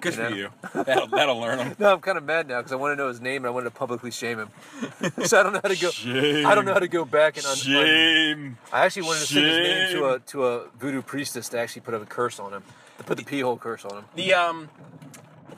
Good 0.00 0.14
You 0.14 0.22
know? 0.22 0.28
for 0.30 0.36
you. 0.78 0.84
That'll, 0.84 1.06
that'll 1.08 1.38
learn 1.40 1.58
him. 1.58 1.76
No, 1.78 1.92
I'm 1.92 2.00
kind 2.00 2.16
of 2.18 2.24
mad 2.24 2.46
now 2.48 2.58
because 2.58 2.72
I 2.72 2.76
want 2.76 2.92
to 2.92 2.96
know 2.96 3.08
his 3.08 3.20
name 3.20 3.38
and 3.44 3.46
I 3.46 3.50
wanted 3.50 3.64
to 3.64 3.70
publicly 3.72 4.10
shame 4.10 4.38
him. 4.38 4.48
so 5.24 5.40
I 5.40 5.42
don't 5.42 5.52
know 5.52 5.60
how 5.62 5.68
to 5.68 5.80
go. 5.80 5.90
Shame. 5.90 6.46
I 6.46 6.54
don't 6.54 6.64
know 6.64 6.72
how 6.72 6.78
to 6.78 6.88
go 6.88 7.04
back 7.04 7.36
and 7.36 7.44
un- 7.46 7.52
un- 7.52 7.56
Shame. 7.56 8.58
I 8.72 8.84
actually 8.84 9.02
wanted 9.02 9.20
to 9.20 9.26
send 9.26 9.46
his 9.46 9.56
name 9.58 9.90
to 9.96 10.06
a 10.06 10.18
to 10.20 10.46
a 10.46 10.68
voodoo 10.78 11.02
priestess 11.02 11.48
to 11.50 11.58
actually 11.58 11.82
put 11.82 11.94
a 11.94 12.00
curse 12.00 12.38
on 12.38 12.52
him, 12.52 12.62
to 12.98 13.04
put 13.04 13.18
the 13.18 13.24
pee 13.24 13.40
hole 13.40 13.56
curse 13.56 13.84
on 13.84 13.98
him. 13.98 14.04
The 14.14 14.34
um, 14.34 14.68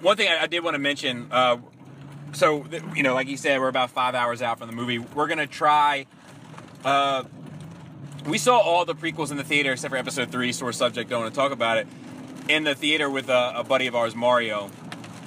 one 0.01 0.17
thing 0.17 0.29
I, 0.29 0.43
I 0.43 0.47
did 0.47 0.65
want 0.65 0.75
to 0.75 0.79
mention. 0.81 1.29
Uh, 1.31 1.59
so 2.33 2.63
th- 2.63 2.83
you 2.95 3.03
know, 3.03 3.15
like 3.15 3.29
you 3.29 3.37
said, 3.37 3.61
we're 3.61 3.69
about 3.69 3.91
five 3.91 4.15
hours 4.15 4.41
out 4.43 4.59
from 4.59 4.69
the 4.69 4.75
movie. 4.75 4.99
We're 4.99 5.27
gonna 5.29 5.47
try. 5.47 6.07
Uh, 6.85 7.25
we 8.27 8.39
saw 8.39 8.59
all 8.59 8.85
the 8.85 8.95
prequels 8.95 9.31
in 9.31 9.37
the 9.37 9.45
theater 9.45 9.73
except 9.73 9.91
for 9.93 9.97
Episode 9.99 10.31
Three. 10.31 10.53
Sore 10.53 10.73
subject. 10.73 11.11
Don't 11.11 11.23
want 11.23 11.35
to 11.35 11.39
talk 11.39 11.53
about 11.53 11.79
it. 11.79 11.87
In 12.51 12.65
the 12.65 12.75
theater 12.75 13.09
with 13.09 13.29
a, 13.29 13.53
a 13.57 13.63
buddy 13.65 13.87
of 13.87 13.95
ours, 13.95 14.17
Mario, 14.17 14.71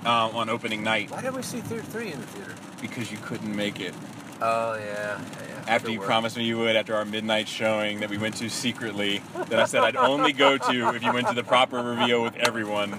uh, 0.06 0.10
on 0.34 0.50
opening 0.50 0.84
night 0.84 1.10
Why 1.10 1.22
did 1.22 1.34
we 1.34 1.42
see 1.42 1.62
Theater 1.62 1.82
3 1.84 2.12
in 2.12 2.20
the 2.20 2.28
theater? 2.28 2.54
because 2.82 3.10
you 3.12 3.18
couldn't 3.20 3.56
make 3.56 3.80
it 3.80 3.94
Oh, 4.42 4.74
yeah. 4.76 4.82
yeah, 4.84 5.22
yeah. 5.48 5.64
after 5.68 5.90
you 5.90 6.02
were. 6.02 6.06
promised 6.06 6.36
me 6.36 6.44
you 6.44 6.58
would 6.58 6.76
after 6.76 6.96
our 6.98 7.06
midnight 7.06 7.48
showing 7.48 8.02
that 8.02 8.10
we 8.10 8.18
went 8.18 8.36
to 8.38 8.50
secretly. 8.50 9.22
that 9.48 9.58
I 9.58 9.64
said 9.66 9.84
I'd 9.84 9.96
only 9.96 10.34
go 10.34 10.58
to 10.58 10.90
if 10.96 11.02
you 11.02 11.14
went 11.14 11.30
to 11.30 11.34
the 11.34 11.44
proper 11.46 11.82
reveal 11.82 12.22
with 12.24 12.36
everyone. 12.36 12.94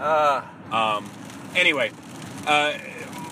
Uh, 0.00 0.42
Um, 0.72 1.08
anyway, 1.54 1.92
uh, 2.48 2.72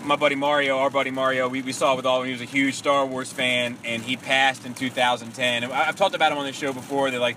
my 0.05 0.15
buddy 0.15 0.37
Mario, 0.37 0.79
our 0.79 0.91
buddy 0.91 1.11
Mario, 1.11 1.49
we, 1.49 1.63
we 1.63 1.73
saw 1.73 1.97
with 1.97 2.07
all. 2.07 2.23
He 2.23 2.31
was 2.31 2.41
a 2.41 2.45
huge 2.45 2.75
Star 2.75 3.05
Wars 3.07 3.33
fan, 3.33 3.77
and 3.85 4.03
he 4.03 4.17
passed 4.17 4.65
in 4.65 4.75
2010. 4.75 5.65
And 5.65 5.73
I- 5.73 5.89
I've 5.89 5.97
talked 5.97 6.15
about 6.15 6.31
him 6.31 6.39
on 6.39 6.47
this 6.47 6.55
show 6.57 6.73
before. 6.73 7.11
That 7.11 7.21
like, 7.21 7.37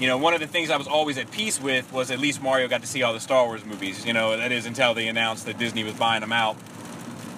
you 0.00 0.08
know, 0.08 0.18
one 0.18 0.34
of 0.34 0.40
the 0.40 0.46
things 0.46 0.70
I 0.70 0.76
was 0.76 0.86
always 0.86 1.18
at 1.18 1.30
peace 1.30 1.60
with 1.60 1.92
was 1.92 2.10
at 2.10 2.18
least 2.18 2.42
Mario 2.42 2.66
got 2.68 2.80
to 2.80 2.86
see 2.86 3.02
all 3.02 3.12
the 3.12 3.20
Star 3.20 3.46
Wars 3.46 3.64
movies. 3.64 4.04
You 4.04 4.12
know, 4.12 4.36
that 4.36 4.52
is 4.52 4.66
until 4.66 4.94
they 4.94 5.08
announced 5.08 5.46
that 5.46 5.58
Disney 5.58 5.84
was 5.84 5.94
buying 5.94 6.20
them 6.20 6.32
out. 6.32 6.56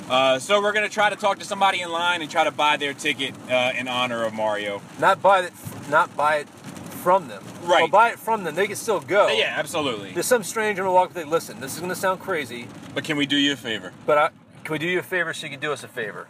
Uh, 0.09 0.39
so 0.39 0.62
we're 0.62 0.73
gonna 0.73 0.89
try 0.89 1.10
to 1.10 1.17
talk 1.17 1.39
to 1.41 1.44
somebody 1.44 1.81
in 1.81 1.91
line 1.91 2.23
and 2.23 2.31
try 2.31 2.44
to 2.44 2.52
buy 2.52 2.76
their 2.76 2.94
ticket 2.94 3.35
uh, 3.51 3.73
in 3.76 3.89
honor 3.89 4.25
of 4.25 4.33
Mario. 4.33 4.81
not 5.01 5.20
buy 5.20 5.41
it, 5.41 5.52
not 5.91 6.17
buy 6.17 6.36
it 6.36 6.49
from 6.49 7.26
them. 7.26 7.43
Right. 7.65 7.81
Well, 7.83 7.89
buy 7.89 8.10
it 8.10 8.18
from 8.18 8.44
them. 8.44 8.55
They 8.55 8.68
can 8.68 8.76
still 8.76 9.01
go. 9.01 9.28
Yeah, 9.28 9.55
absolutely. 9.57 10.12
There's 10.12 10.26
some 10.26 10.44
stranger 10.44 10.89
walk 10.89 11.09
up. 11.09 11.15
They 11.15 11.25
listen. 11.25 11.60
This 11.60 11.75
is 11.75 11.81
gonna 11.81 11.97
sound 11.97 12.20
crazy, 12.20 12.68
But 12.94 13.02
can 13.02 13.17
we 13.17 13.26
do 13.26 13.36
you 13.36 13.55
a 13.55 13.57
favor? 13.57 13.93
but 14.07 14.17
I, 14.17 14.28
can 14.62 14.73
we 14.73 14.78
do 14.78 14.86
you 14.86 15.01
a 15.01 15.02
favor 15.02 15.35
so 15.35 15.47
you 15.47 15.51
can 15.51 15.60
do 15.60 15.73
us 15.73 15.83
a 15.83 15.89
favor? 15.89 16.28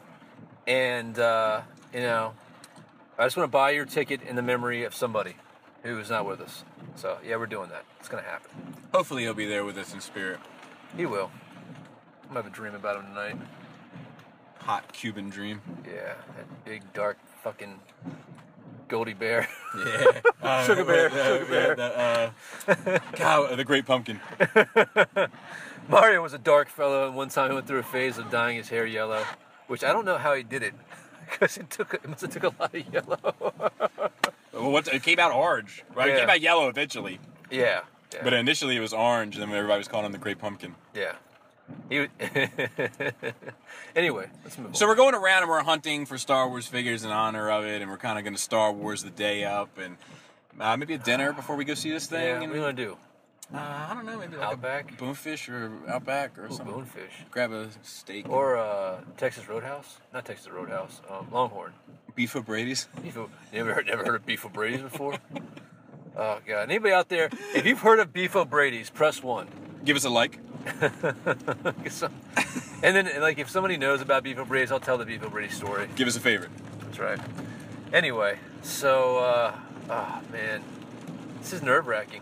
And 0.66 1.18
uh, 1.18 1.60
you 1.92 2.00
know, 2.00 2.32
I 3.18 3.24
just 3.24 3.36
want 3.36 3.48
to 3.50 3.52
buy 3.52 3.70
your 3.70 3.84
ticket 3.84 4.22
in 4.22 4.36
the 4.36 4.42
memory 4.42 4.84
of 4.84 4.94
somebody 4.94 5.36
who 5.86 5.98
is 5.98 6.10
not 6.10 6.26
with 6.26 6.40
us. 6.40 6.64
So 6.96 7.18
yeah, 7.24 7.36
we're 7.36 7.46
doing 7.46 7.68
that. 7.70 7.84
It's 8.00 8.08
gonna 8.08 8.22
happen. 8.22 8.50
Hopefully, 8.92 9.22
he'll 9.22 9.34
be 9.34 9.46
there 9.46 9.64
with 9.64 9.76
us 9.78 9.92
in 9.94 10.00
spirit. 10.00 10.40
He 10.96 11.06
will. 11.06 11.30
I'm 12.22 12.28
gonna 12.28 12.42
have 12.42 12.52
a 12.52 12.54
dream 12.54 12.74
about 12.74 12.96
him 12.96 13.06
tonight. 13.08 13.36
Hot 14.60 14.92
Cuban 14.92 15.30
dream. 15.30 15.60
Yeah, 15.86 16.14
that 16.36 16.64
big 16.64 16.92
dark 16.92 17.18
fucking 17.44 17.78
Goldie 18.88 19.14
Bear. 19.14 19.48
Yeah. 19.76 20.06
Uh, 20.42 20.64
Sugar 20.64 20.84
bear, 20.84 21.06
uh, 21.10 21.10
sugar 21.10 21.44
bear. 21.46 21.68
yeah, 21.76 22.30
the, 22.84 22.94
uh, 22.94 22.98
cow, 23.14 23.56
the 23.56 23.64
Great 23.64 23.84
Pumpkin. 23.84 24.20
Mario 25.88 26.22
was 26.22 26.34
a 26.34 26.38
dark 26.38 26.68
fellow, 26.68 27.08
and 27.08 27.16
one 27.16 27.28
time 27.30 27.50
he 27.50 27.54
went 27.56 27.66
through 27.66 27.80
a 27.80 27.82
phase 27.82 28.16
of 28.16 28.30
dyeing 28.30 28.56
his 28.56 28.68
hair 28.68 28.86
yellow, 28.86 29.24
which 29.66 29.82
I 29.82 29.92
don't 29.92 30.04
know 30.04 30.18
how 30.18 30.34
he 30.34 30.44
did 30.44 30.62
it, 30.62 30.72
because 31.28 31.56
it 31.56 31.68
took 31.68 31.94
it 31.94 32.08
must 32.08 32.20
have 32.22 32.30
took 32.30 32.44
a 32.44 32.54
lot 32.60 32.72
of 32.74 32.94
yellow. 32.94 33.18
What, 34.56 34.88
it 34.88 35.02
came 35.02 35.18
out 35.18 35.32
orange, 35.32 35.84
right? 35.94 36.08
It 36.08 36.12
Yeah. 36.14 36.20
came 36.20 36.30
out 36.30 36.40
yellow 36.40 36.68
eventually, 36.68 37.20
yeah, 37.50 37.80
yeah, 38.14 38.20
but 38.24 38.32
initially 38.32 38.76
it 38.76 38.80
was 38.80 38.92
orange, 38.92 39.36
and 39.36 39.42
then 39.42 39.56
everybody 39.56 39.78
was 39.78 39.88
calling 39.88 40.06
him 40.06 40.12
the 40.12 40.18
Great 40.18 40.38
Pumpkin. 40.38 40.74
yeah. 40.94 41.12
He. 41.90 42.06
anyway, 43.96 44.28
let's 44.44 44.56
move 44.56 44.68
on. 44.68 44.74
So 44.74 44.86
we're 44.86 44.94
going 44.94 45.14
around 45.16 45.42
and 45.42 45.50
we're 45.50 45.62
hunting 45.64 46.06
for 46.06 46.16
Star 46.18 46.48
Wars 46.48 46.66
figures 46.66 47.04
in 47.04 47.10
honor 47.10 47.50
of 47.50 47.64
it, 47.64 47.82
and 47.82 47.90
we're 47.90 47.96
kind 47.98 48.18
of 48.18 48.24
going 48.24 48.36
to 48.36 48.40
Star 48.40 48.72
Wars 48.72 49.02
the 49.02 49.10
day 49.10 49.44
up, 49.44 49.76
and 49.78 49.96
uh, 50.60 50.76
maybe 50.76 50.94
a 50.94 50.98
dinner 50.98 51.32
before 51.32 51.56
we 51.56 51.64
go 51.64 51.74
see 51.74 51.90
this 51.90 52.06
thing. 52.06 52.22
yeah, 52.24 52.34
what 52.34 52.42
and, 52.44 52.52
are 52.52 52.54
you 52.56 52.60
gonna 52.62 52.72
do? 52.72 52.96
uh, 53.54 53.58
I 53.58 53.94
don't 53.94 54.06
know, 54.06 54.16
maybe 54.18 54.36
like 54.36 54.46
Outback? 54.46 54.92
a 54.92 54.94
bonefish 54.94 55.48
or 55.48 55.72
Outback 55.88 56.38
or 56.38 56.46
Ooh, 56.46 56.50
something. 56.52 56.72
bonefish. 56.74 57.12
Grab 57.30 57.52
a 57.52 57.68
steak 57.82 58.28
Or 58.28 58.56
uh, 58.56 59.00
Texas 59.16 59.48
Roadhouse? 59.48 59.98
Not 60.12 60.24
Texas 60.24 60.48
Roadhouse. 60.48 61.00
Um, 61.10 61.28
Longhorn. 61.32 61.72
Beef 62.16 62.34
O'Brady's. 62.34 62.88
Beef. 63.02 63.16
O- 63.16 63.30
You 63.52 63.60
ever 63.60 63.74
heard, 63.74 63.86
never 63.86 64.04
heard 64.04 64.14
of 64.16 64.26
Beef 64.26 64.44
O'Brady's 64.44 64.80
before? 64.80 65.18
oh 66.16 66.38
god! 66.46 66.62
Anybody 66.70 66.92
out 66.92 67.08
there? 67.08 67.28
If 67.54 67.64
you've 67.66 67.80
heard 67.80 68.00
of 68.00 68.12
Beef 68.12 68.34
O'Brady's, 68.34 68.90
press 68.90 69.22
one. 69.22 69.46
Give 69.84 69.96
us 69.96 70.04
a 70.04 70.10
like. 70.10 70.40
And 72.82 72.94
then, 72.94 73.08
like, 73.20 73.38
if 73.38 73.48
somebody 73.48 73.78
knows 73.78 74.00
about 74.02 74.22
Beef 74.22 74.38
O'Brady's, 74.38 74.70
I'll 74.70 74.78
tell 74.80 74.98
the 74.98 75.06
Beef 75.06 75.22
O'Brady 75.22 75.48
story. 75.48 75.88
Give 75.96 76.06
us 76.06 76.16
a 76.16 76.20
favorite. 76.20 76.50
That's 76.82 76.98
right. 76.98 77.18
Anyway, 77.92 78.38
so, 78.62 79.18
uh, 79.18 79.54
oh 79.88 80.20
man, 80.30 80.62
this 81.40 81.52
is 81.54 81.62
nerve 81.62 81.86
wracking. 81.86 82.20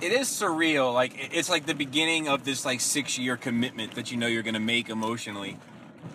it 0.00 0.12
is 0.12 0.28
surreal. 0.28 0.94
Like 0.94 1.30
it's 1.32 1.50
like 1.50 1.66
the 1.66 1.74
beginning 1.74 2.28
of 2.28 2.44
this 2.44 2.64
like 2.64 2.80
six 2.80 3.18
year 3.18 3.36
commitment 3.36 3.94
that 3.96 4.10
you 4.12 4.16
know 4.16 4.28
you're 4.28 4.44
gonna 4.44 4.60
make 4.60 4.88
emotionally. 4.88 5.58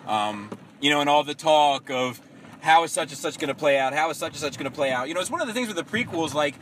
Um, 0.06 0.48
you 0.80 0.90
know, 0.90 1.00
and 1.00 1.10
all 1.10 1.22
the 1.24 1.34
talk 1.34 1.90
of 1.90 2.20
how 2.62 2.84
is 2.84 2.92
such 2.92 3.10
and 3.10 3.18
such 3.18 3.38
gonna 3.38 3.54
play 3.54 3.78
out, 3.78 3.92
how 3.92 4.08
is 4.10 4.16
such 4.16 4.30
and 4.32 4.38
such 4.38 4.56
gonna 4.56 4.70
play 4.70 4.90
out. 4.90 5.08
You 5.08 5.14
know, 5.14 5.20
it's 5.20 5.30
one 5.30 5.40
of 5.40 5.48
the 5.48 5.52
things 5.52 5.68
with 5.68 5.76
the 5.76 5.84
prequels, 5.84 6.32
like, 6.32 6.54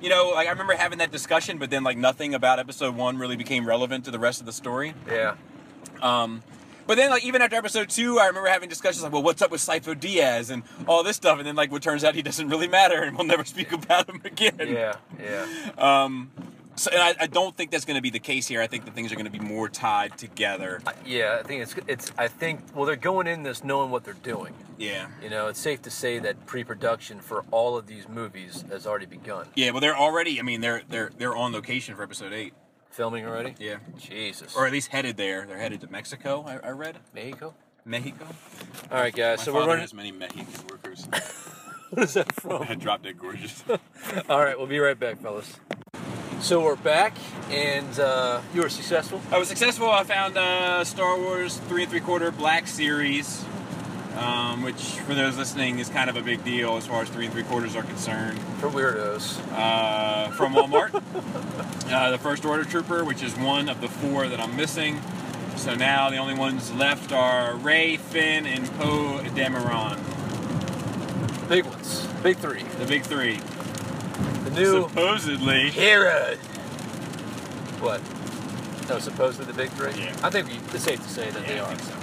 you 0.00 0.08
know, 0.08 0.30
like 0.34 0.46
I 0.46 0.50
remember 0.50 0.74
having 0.74 0.98
that 0.98 1.10
discussion, 1.10 1.58
but 1.58 1.70
then 1.70 1.84
like 1.84 1.98
nothing 1.98 2.34
about 2.34 2.58
episode 2.58 2.94
one 2.94 3.18
really 3.18 3.36
became 3.36 3.66
relevant 3.66 4.04
to 4.06 4.10
the 4.10 4.18
rest 4.18 4.40
of 4.40 4.46
the 4.46 4.52
story. 4.52 4.94
Yeah. 5.08 5.34
Um, 6.00 6.42
but 6.86 6.96
then, 6.96 7.10
like 7.10 7.24
even 7.24 7.42
after 7.42 7.56
episode 7.56 7.88
two, 7.88 8.18
I 8.18 8.26
remember 8.26 8.48
having 8.48 8.68
discussions 8.68 9.02
like, 9.04 9.12
"Well, 9.12 9.22
what's 9.22 9.42
up 9.42 9.52
with 9.52 9.60
Sifo-Dyas 9.60 10.50
and 10.50 10.64
all 10.88 11.04
this 11.04 11.14
stuff?" 11.16 11.38
And 11.38 11.46
then, 11.46 11.54
like, 11.54 11.70
what 11.70 11.82
turns 11.82 12.02
out 12.02 12.16
he 12.16 12.22
doesn't 12.22 12.48
really 12.48 12.66
matter, 12.66 13.02
and 13.02 13.16
we'll 13.16 13.26
never 13.26 13.44
speak 13.44 13.70
about 13.70 14.08
him 14.08 14.20
again. 14.24 14.58
Yeah. 14.58 14.96
Yeah. 15.22 15.46
Um, 15.78 16.32
so, 16.80 16.90
and 16.92 17.00
I, 17.02 17.14
I 17.24 17.26
don't 17.26 17.54
think 17.56 17.70
that's 17.70 17.84
going 17.84 17.96
to 17.96 18.02
be 18.02 18.10
the 18.10 18.18
case 18.18 18.46
here. 18.48 18.62
I 18.62 18.66
think 18.66 18.84
that 18.86 18.94
things 18.94 19.12
are 19.12 19.14
going 19.16 19.26
to 19.26 19.30
be 19.30 19.38
more 19.38 19.68
tied 19.68 20.16
together. 20.16 20.80
I- 20.86 20.94
Yeah. 21.04 21.38
I 21.38 21.42
think 21.46 21.62
it's 21.62 21.74
it's. 21.86 22.12
I 22.16 22.28
think 22.28 22.60
well, 22.74 22.86
they're 22.86 22.96
going 22.96 23.26
in 23.26 23.42
this 23.42 23.62
knowing 23.62 23.90
what 23.90 24.04
they're 24.04 24.14
doing. 24.14 24.54
Yeah. 24.78 25.08
You 25.22 25.28
know, 25.30 25.48
it's 25.48 25.60
safe 25.60 25.82
to 25.82 25.90
say 25.90 26.18
that 26.20 26.46
pre-production 26.46 27.20
for 27.20 27.44
all 27.50 27.76
of 27.76 27.86
these 27.86 28.08
movies 28.08 28.64
has 28.70 28.86
already 28.86 29.06
begun. 29.06 29.46
Yeah. 29.54 29.70
Well, 29.72 29.80
they're 29.80 29.96
already. 29.96 30.40
I 30.40 30.42
mean, 30.42 30.60
they're 30.62 30.82
they're 30.88 31.10
they're 31.18 31.36
on 31.36 31.52
location 31.52 31.94
for 31.96 32.02
episode 32.02 32.32
eight. 32.32 32.54
Filming 32.90 33.24
already? 33.26 33.54
Yeah. 33.58 33.76
Jesus. 33.98 34.56
Or 34.56 34.66
at 34.66 34.72
least 34.72 34.88
headed 34.88 35.16
there. 35.16 35.46
They're 35.46 35.58
headed 35.58 35.80
to 35.82 35.90
Mexico. 35.90 36.44
I, 36.46 36.56
I 36.66 36.70
read 36.70 36.96
Mexico. 37.14 37.54
Mexico. 37.84 38.26
All 38.90 38.98
right, 39.00 39.14
guys. 39.14 39.38
My 39.38 39.44
so 39.44 39.54
we're 39.54 39.60
running. 39.66 39.80
has 39.80 39.94
many 39.94 40.12
Mexican 40.12 40.46
workers. 40.68 41.06
What 41.90 42.04
is 42.04 42.14
that 42.14 42.32
from? 42.40 42.62
I 42.68 42.76
dropped 42.76 43.04
it 43.04 43.18
gorgeous. 43.18 43.64
All 44.28 44.38
right, 44.40 44.56
we'll 44.56 44.68
be 44.68 44.78
right 44.78 44.96
back, 44.98 45.20
fellas. 45.20 45.56
So 46.40 46.64
we're 46.64 46.74
back, 46.74 47.14
and 47.50 48.00
uh, 48.00 48.40
you 48.54 48.62
were 48.62 48.70
successful. 48.70 49.20
I 49.30 49.38
was 49.38 49.48
successful. 49.48 49.90
I 49.90 50.04
found 50.04 50.38
uh, 50.38 50.82
Star 50.84 51.18
Wars 51.18 51.58
three 51.68 51.82
and 51.82 51.90
three 51.90 52.00
quarter 52.00 52.30
Black 52.30 52.66
Series, 52.66 53.44
um, 54.16 54.62
which 54.62 54.80
for 55.00 55.14
those 55.14 55.36
listening 55.36 55.80
is 55.80 55.90
kind 55.90 56.08
of 56.08 56.16
a 56.16 56.22
big 56.22 56.42
deal 56.42 56.78
as 56.78 56.86
far 56.86 57.02
as 57.02 57.10
three 57.10 57.26
and 57.26 57.34
three 57.34 57.42
quarters 57.42 57.76
are 57.76 57.82
concerned. 57.82 58.38
For 58.58 58.70
weirdos. 58.70 59.38
uh, 59.52 60.30
from 60.30 60.54
Walmart. 60.54 60.94
uh, 61.92 62.10
the 62.10 62.18
First 62.18 62.46
Order 62.46 62.64
Trooper, 62.64 63.04
which 63.04 63.22
is 63.22 63.36
one 63.36 63.68
of 63.68 63.82
the 63.82 63.88
four 63.88 64.26
that 64.26 64.40
I'm 64.40 64.56
missing. 64.56 64.98
So 65.56 65.74
now 65.74 66.08
the 66.08 66.16
only 66.16 66.34
ones 66.34 66.72
left 66.72 67.12
are 67.12 67.54
Rey, 67.56 67.98
Finn, 67.98 68.46
and 68.46 68.64
Poe 68.78 69.20
Dameron. 69.34 69.98
Big 71.50 71.66
ones. 71.66 72.06
Big 72.22 72.38
three. 72.38 72.62
The 72.78 72.86
big 72.86 73.02
three. 73.02 73.40
The 74.54 74.60
new 74.60 74.88
Supposedly. 74.88 75.70
heroes. 75.70 76.38
What? 77.80 78.00
No, 78.88 78.98
supposedly 78.98 79.46
the 79.46 79.52
big 79.56 79.70
three? 79.70 79.92
Yeah. 80.02 80.16
I 80.22 80.30
think 80.30 80.48
we, 80.48 80.54
it's 80.74 80.84
safe 80.84 81.00
to 81.02 81.08
say 81.08 81.30
that 81.30 81.46
they 81.46 81.56
Yeah, 81.56 81.64
I 81.64 81.72
are. 81.72 81.76
think 81.76 81.82
so. 81.82 81.94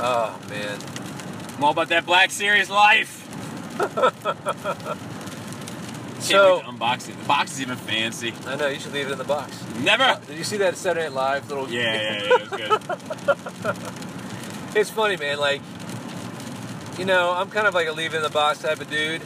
Oh, 0.00 0.38
man. 0.48 0.78
I'm 1.56 1.64
all 1.64 1.70
about 1.72 1.88
that 1.88 2.04
Black 2.06 2.30
Series 2.30 2.68
life. 2.70 3.24
So, 6.20 6.56
wait 6.56 6.64
to 6.64 6.70
unbox 6.72 7.08
it. 7.08 7.16
The 7.16 7.24
box 7.28 7.52
is 7.52 7.60
even 7.62 7.76
fancy. 7.76 8.34
I 8.44 8.56
know, 8.56 8.66
you 8.66 8.80
should 8.80 8.92
leave 8.92 9.06
it 9.06 9.12
in 9.12 9.18
the 9.18 9.24
box. 9.24 9.64
Never. 9.78 10.20
Did 10.26 10.36
you 10.36 10.42
see 10.42 10.56
that 10.56 10.76
Saturday 10.76 11.06
Night 11.06 11.14
Live 11.14 11.48
little? 11.48 11.70
Yeah, 11.70 11.94
yeah, 11.94 12.12
yeah. 12.12 12.34
It 12.34 12.50
was 12.50 13.52
good. 13.62 13.76
It's 14.76 14.90
funny, 14.90 15.16
man. 15.16 15.38
Like, 15.38 15.62
you 16.98 17.04
know, 17.04 17.32
I'm 17.32 17.48
kind 17.50 17.68
of 17.68 17.74
like 17.74 17.86
a 17.86 17.92
leave 17.92 18.14
it 18.14 18.16
in 18.16 18.22
the 18.24 18.28
box 18.30 18.58
type 18.58 18.80
of 18.80 18.90
dude, 18.90 19.22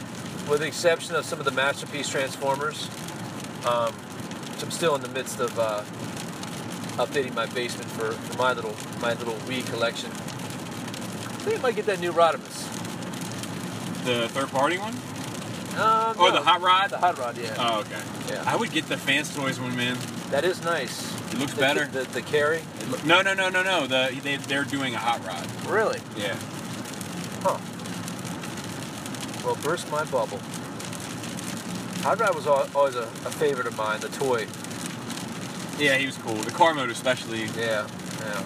with 0.49 0.59
the 0.59 0.67
exception 0.67 1.15
of 1.15 1.25
some 1.25 1.39
of 1.39 1.45
the 1.45 1.51
masterpiece 1.51 2.07
Transformers. 2.09 2.89
Um, 3.65 3.93
which 3.93 4.63
I'm 4.63 4.71
still 4.71 4.93
in 4.95 5.01
the 5.01 5.07
midst 5.09 5.39
of 5.39 5.57
uh, 5.57 5.81
updating 7.01 7.33
my 7.33 7.45
basement 7.47 7.89
for, 7.91 8.11
for 8.11 8.37
my 8.37 8.53
little 8.53 8.75
my 9.01 9.13
little 9.13 9.35
Wii 9.47 9.65
collection. 9.71 10.11
I 10.11 11.45
think 11.45 11.59
I 11.59 11.61
might 11.61 11.75
get 11.75 11.85
that 11.87 11.99
new 11.99 12.11
Rodimus. 12.13 12.63
the 14.05 14.27
third 14.29 14.49
party 14.49 14.77
one? 14.77 14.93
Um, 15.81 16.15
Or 16.19 16.29
no, 16.29 16.35
the 16.35 16.41
hot 16.41 16.61
rod? 16.61 16.89
The 16.91 16.97
hot 16.99 17.17
rod, 17.17 17.35
yeah. 17.37 17.55
Oh, 17.57 17.79
okay. 17.79 17.99
yeah. 18.29 18.43
I 18.45 18.55
would 18.55 18.71
get 18.71 18.87
the 18.87 18.95
Fans 18.97 19.33
Toys 19.35 19.59
one, 19.59 19.75
man. 19.75 19.97
that 20.29 20.43
is 20.45 20.63
nice. 20.63 21.11
It 21.31 21.39
looks 21.39 21.53
The- 21.53 21.59
better. 21.61 21.85
The, 21.87 22.03
the, 22.03 22.21
carry, 22.21 22.61
look- 22.89 23.03
No, 23.03 23.21
no, 23.23 23.33
no, 23.33 23.49
no, 23.49 23.63
no. 23.63 23.87
The 23.87 24.17
they, 24.23 24.35
they're 24.37 24.65
doing 24.65 24.93
a 24.93 24.99
hot 24.99 25.25
rod. 25.25 25.47
really? 25.67 25.99
Yeah. 26.15 26.35
Huh. 27.41 27.57
Well, 29.43 29.55
burst 29.61 29.91
my 29.91 30.03
bubble. 30.05 30.39
Hot 32.03 32.19
Rod 32.19 32.35
was 32.35 32.47
always 32.47 32.95
a, 32.95 33.03
a 33.03 33.31
favorite 33.31 33.67
of 33.67 33.77
mine, 33.77 33.99
the 33.99 34.09
toy. 34.09 34.47
Yeah, 35.77 35.97
he 35.97 36.05
was 36.05 36.17
cool. 36.17 36.35
The 36.35 36.51
car 36.51 36.73
mode 36.73 36.89
especially. 36.89 37.45
Yeah, 37.57 37.87
yeah. 38.19 38.43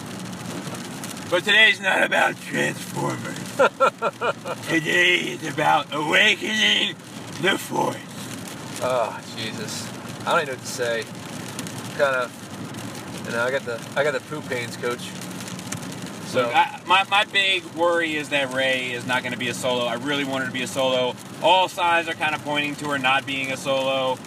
But 1.30 1.43
today's 1.43 1.82
not 1.82 2.03
about 2.03 2.40
Transformers. 2.42 3.38
Today 4.69 5.16
is 5.17 5.45
about 5.45 5.88
awakening 5.93 6.95
the 7.42 7.58
Force. 7.58 7.98
Oh 8.82 9.19
Jesus, 9.35 9.88
I 10.26 10.32
don't 10.32 10.43
even 10.43 10.48
know 10.48 10.53
what 10.53 10.61
to 10.61 10.67
say. 10.67 11.03
Kind 11.98 12.16
of, 12.16 13.26
you 13.26 13.32
know, 13.32 13.43
I 13.43 13.51
got 13.51 13.64
the 13.64 13.82
I 13.95 14.03
got 14.03 14.14
the 14.14 14.22
poop 14.22 14.48
pains, 14.48 14.77
coach. 14.77 15.09
So 16.27 16.41
Look, 16.41 16.56
I, 16.56 16.81
my, 16.85 17.03
my 17.09 17.23
big 17.25 17.64
worry 17.73 18.15
is 18.15 18.30
that 18.30 18.53
Rey 18.53 18.91
is 18.91 19.07
not 19.07 19.23
going 19.23 19.31
to 19.31 19.39
be 19.39 19.47
a 19.47 19.53
solo. 19.53 19.85
I 19.85 19.93
really 19.93 20.25
want 20.25 20.43
her 20.43 20.49
to 20.49 20.53
be 20.53 20.61
a 20.61 20.67
solo. 20.67 21.15
All 21.41 21.69
signs 21.69 22.09
are 22.09 22.14
kind 22.14 22.35
of 22.35 22.43
pointing 22.43 22.75
to 22.77 22.89
her 22.89 22.97
not 22.97 23.25
being 23.25 23.51
a 23.51 23.57
solo. 23.57 24.17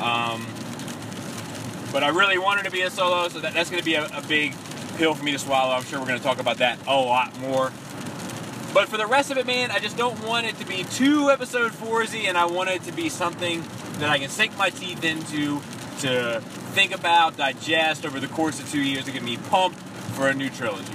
Um, 0.00 0.46
but 1.92 2.02
I 2.02 2.08
really 2.08 2.38
want 2.38 2.60
her 2.60 2.64
to 2.64 2.70
be 2.70 2.80
a 2.80 2.90
solo, 2.90 3.28
so 3.28 3.40
that, 3.40 3.52
that's 3.52 3.68
going 3.68 3.80
to 3.80 3.84
be 3.84 3.94
a, 3.94 4.06
a 4.06 4.22
big 4.22 4.54
pill 4.96 5.14
for 5.14 5.22
me 5.22 5.32
to 5.32 5.38
swallow. 5.38 5.74
I'm 5.74 5.84
sure 5.84 6.00
we're 6.00 6.06
going 6.06 6.18
to 6.18 6.24
talk 6.24 6.40
about 6.40 6.58
that 6.58 6.78
a 6.86 6.94
lot 6.94 7.38
more. 7.40 7.72
But 8.72 8.88
for 8.88 8.96
the 8.96 9.06
rest 9.06 9.30
of 9.30 9.36
it, 9.36 9.46
man, 9.46 9.70
I 9.70 9.80
just 9.80 9.96
don't 9.96 10.18
want 10.24 10.46
it 10.46 10.56
to 10.60 10.66
be 10.66 10.84
too 10.84 11.30
episode 11.30 11.72
4 11.72 12.06
and 12.14 12.38
I 12.38 12.46
want 12.46 12.70
it 12.70 12.84
to 12.84 12.92
be 12.92 13.08
something 13.08 13.62
that 13.98 14.08
I 14.08 14.18
can 14.18 14.30
sink 14.30 14.56
my 14.56 14.70
teeth 14.70 15.04
into, 15.04 15.60
to 16.00 16.40
think 16.72 16.94
about, 16.94 17.36
digest 17.36 18.06
over 18.06 18.18
the 18.18 18.28
course 18.28 18.60
of 18.60 18.70
two 18.70 18.80
years 18.80 19.04
to 19.04 19.12
get 19.12 19.22
me 19.22 19.36
pumped 19.36 19.78
for 20.14 20.28
a 20.28 20.34
new 20.34 20.48
trilogy. 20.48 20.94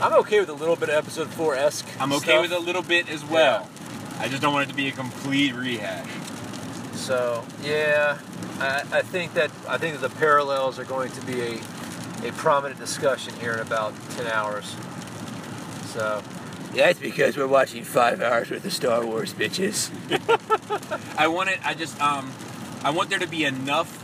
I'm 0.00 0.12
okay 0.20 0.40
with 0.40 0.48
a 0.48 0.54
little 0.54 0.76
bit 0.76 0.88
of 0.88 0.96
episode 0.96 1.28
four 1.28 1.54
esque. 1.54 1.88
I'm 2.00 2.12
okay 2.14 2.40
with 2.40 2.52
a 2.52 2.58
little 2.58 2.82
bit 2.82 3.08
as 3.08 3.24
well. 3.24 3.68
I 4.18 4.28
just 4.28 4.42
don't 4.42 4.52
want 4.52 4.68
it 4.68 4.72
to 4.72 4.76
be 4.76 4.88
a 4.88 4.92
complete 4.92 5.54
rehash. 5.54 6.08
So 6.94 7.44
yeah, 7.62 8.18
I, 8.58 8.84
I 8.92 9.02
think 9.02 9.34
that 9.34 9.50
I 9.68 9.78
think 9.78 9.98
that 9.98 10.08
the 10.08 10.14
parallels 10.16 10.78
are 10.78 10.84
going 10.84 11.10
to 11.12 11.20
be 11.26 11.40
a 11.40 11.60
a 12.24 12.32
prominent 12.32 12.80
discussion 12.80 13.34
here 13.34 13.54
in 13.54 13.60
about 13.60 13.94
ten 14.10 14.26
hours. 14.26 14.74
So 15.86 16.22
that's 16.74 16.98
because 16.98 17.36
we're 17.36 17.46
watching 17.46 17.84
five 17.84 18.20
hours 18.20 18.50
worth 18.50 18.64
of 18.64 18.72
Star 18.72 19.04
Wars, 19.06 19.32
bitches. 19.32 19.90
I 21.18 21.28
want 21.28 21.50
it. 21.50 21.64
I 21.64 21.74
just 21.74 22.00
um, 22.00 22.32
I 22.82 22.90
want 22.90 23.10
there 23.10 23.18
to 23.18 23.28
be 23.28 23.44
enough 23.44 24.00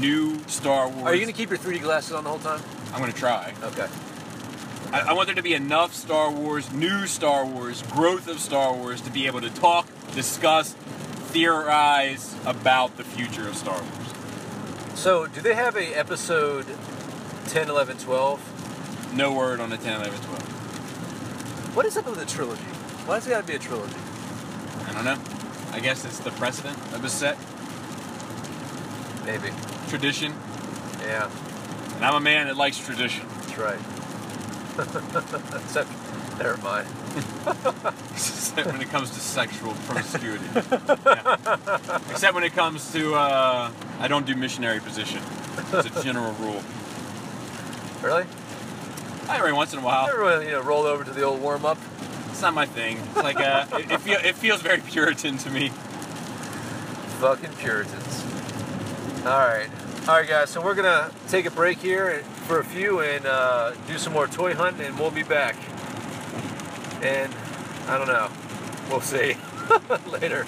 new 0.00 0.38
Star 0.46 0.88
Wars. 0.88 1.04
Are 1.04 1.14
you 1.14 1.20
gonna 1.20 1.32
keep 1.32 1.50
your 1.50 1.58
3D 1.58 1.82
glasses 1.82 2.12
on 2.12 2.24
the 2.24 2.30
whole 2.30 2.38
time? 2.38 2.62
I'm 2.92 3.00
gonna 3.00 3.12
try. 3.12 3.52
Okay. 3.62 3.88
I, 4.92 5.00
I 5.10 5.12
want 5.12 5.26
there 5.26 5.34
to 5.36 5.42
be 5.42 5.54
enough 5.54 5.94
Star 5.94 6.30
Wars, 6.30 6.72
new 6.72 7.06
Star 7.06 7.44
Wars, 7.44 7.82
growth 7.82 8.28
of 8.28 8.40
Star 8.40 8.72
Wars 8.74 9.00
to 9.02 9.10
be 9.10 9.26
able 9.26 9.40
to 9.42 9.50
talk, 9.50 9.86
discuss, 10.14 10.72
theorize 11.32 12.34
about 12.46 12.96
the 12.96 13.04
future 13.04 13.46
of 13.48 13.54
Star 13.56 13.80
Wars. 13.80 14.98
So 14.98 15.26
do 15.26 15.40
they 15.40 15.54
have 15.54 15.76
a 15.76 15.94
episode 15.96 16.66
10, 17.48 17.68
11, 17.68 17.98
12? 17.98 19.14
No 19.14 19.32
word 19.32 19.60
on 19.60 19.70
the 19.70 19.76
10, 19.76 20.00
11, 20.00 20.18
12. 20.20 21.76
What 21.76 21.86
is 21.86 21.96
up 21.96 22.06
with 22.06 22.18
the 22.18 22.26
trilogy? 22.26 22.62
Why 23.06 23.16
does 23.16 23.26
it 23.26 23.30
gotta 23.30 23.46
be 23.46 23.54
a 23.54 23.58
trilogy? 23.58 23.94
I 24.86 24.92
don't 24.92 25.04
know. 25.04 25.18
I 25.72 25.80
guess 25.80 26.04
it's 26.04 26.18
the 26.18 26.30
precedent 26.32 26.76
of 26.94 27.04
a 27.04 27.08
set 27.08 27.36
Maybe. 29.24 29.50
tradition, 29.88 30.32
Yeah, 31.02 31.30
and 31.96 32.04
I'm 32.04 32.14
a 32.14 32.20
man 32.20 32.46
that 32.46 32.56
likes 32.56 32.78
tradition. 32.78 33.26
that's 33.40 33.58
right. 33.58 33.78
Except, 34.78 35.90
never 36.38 36.56
mind. 36.58 36.86
Except 38.12 38.66
when 38.66 38.80
it 38.80 38.88
comes 38.90 39.10
to 39.10 39.20
sexual 39.20 39.74
promiscuity. 39.86 40.44
Yeah. 40.54 41.98
Except 42.10 42.34
when 42.34 42.44
it 42.44 42.52
comes 42.52 42.92
to, 42.92 43.14
uh, 43.14 43.70
I 43.98 44.08
don't 44.08 44.26
do 44.26 44.34
missionary 44.36 44.80
position. 44.80 45.20
It's 45.72 45.96
a 45.96 46.02
general 46.02 46.32
rule. 46.34 46.62
Really? 48.02 48.24
Every 49.28 49.52
once 49.52 49.72
in 49.72 49.80
a 49.80 49.82
while. 49.82 50.08
Everyone, 50.08 50.42
you 50.42 50.52
know, 50.52 50.60
rolled 50.60 50.86
over 50.86 51.04
to 51.04 51.10
the 51.10 51.22
old 51.22 51.40
warm 51.42 51.66
up. 51.66 51.78
It's 52.30 52.40
not 52.40 52.54
my 52.54 52.66
thing. 52.66 52.98
It's 52.98 53.16
like, 53.16 53.40
uh, 53.40 53.66
it, 53.72 53.90
it, 53.90 54.00
feel, 54.00 54.18
it 54.24 54.36
feels 54.36 54.62
very 54.62 54.80
Puritan 54.80 55.38
to 55.38 55.50
me. 55.50 55.70
Fucking 57.18 57.52
Puritans. 57.54 58.24
All 59.26 59.38
right. 59.38 59.68
All 60.08 60.14
right, 60.14 60.26
guys. 60.26 60.48
So 60.48 60.62
we're 60.62 60.74
gonna 60.74 61.10
take 61.28 61.44
a 61.44 61.50
break 61.50 61.80
here 61.80 62.22
for 62.46 62.60
a 62.60 62.64
few 62.64 63.00
and 63.00 63.26
uh, 63.26 63.72
do 63.86 63.98
some 63.98 64.14
more 64.14 64.26
toy 64.26 64.54
hunting, 64.54 64.86
and 64.86 64.98
we'll 64.98 65.10
be 65.10 65.22
back. 65.22 65.54
And 67.02 67.30
I 67.86 67.98
don't 67.98 68.06
know. 68.06 68.30
We'll 68.88 69.02
see. 69.02 69.36
Later. 70.10 70.46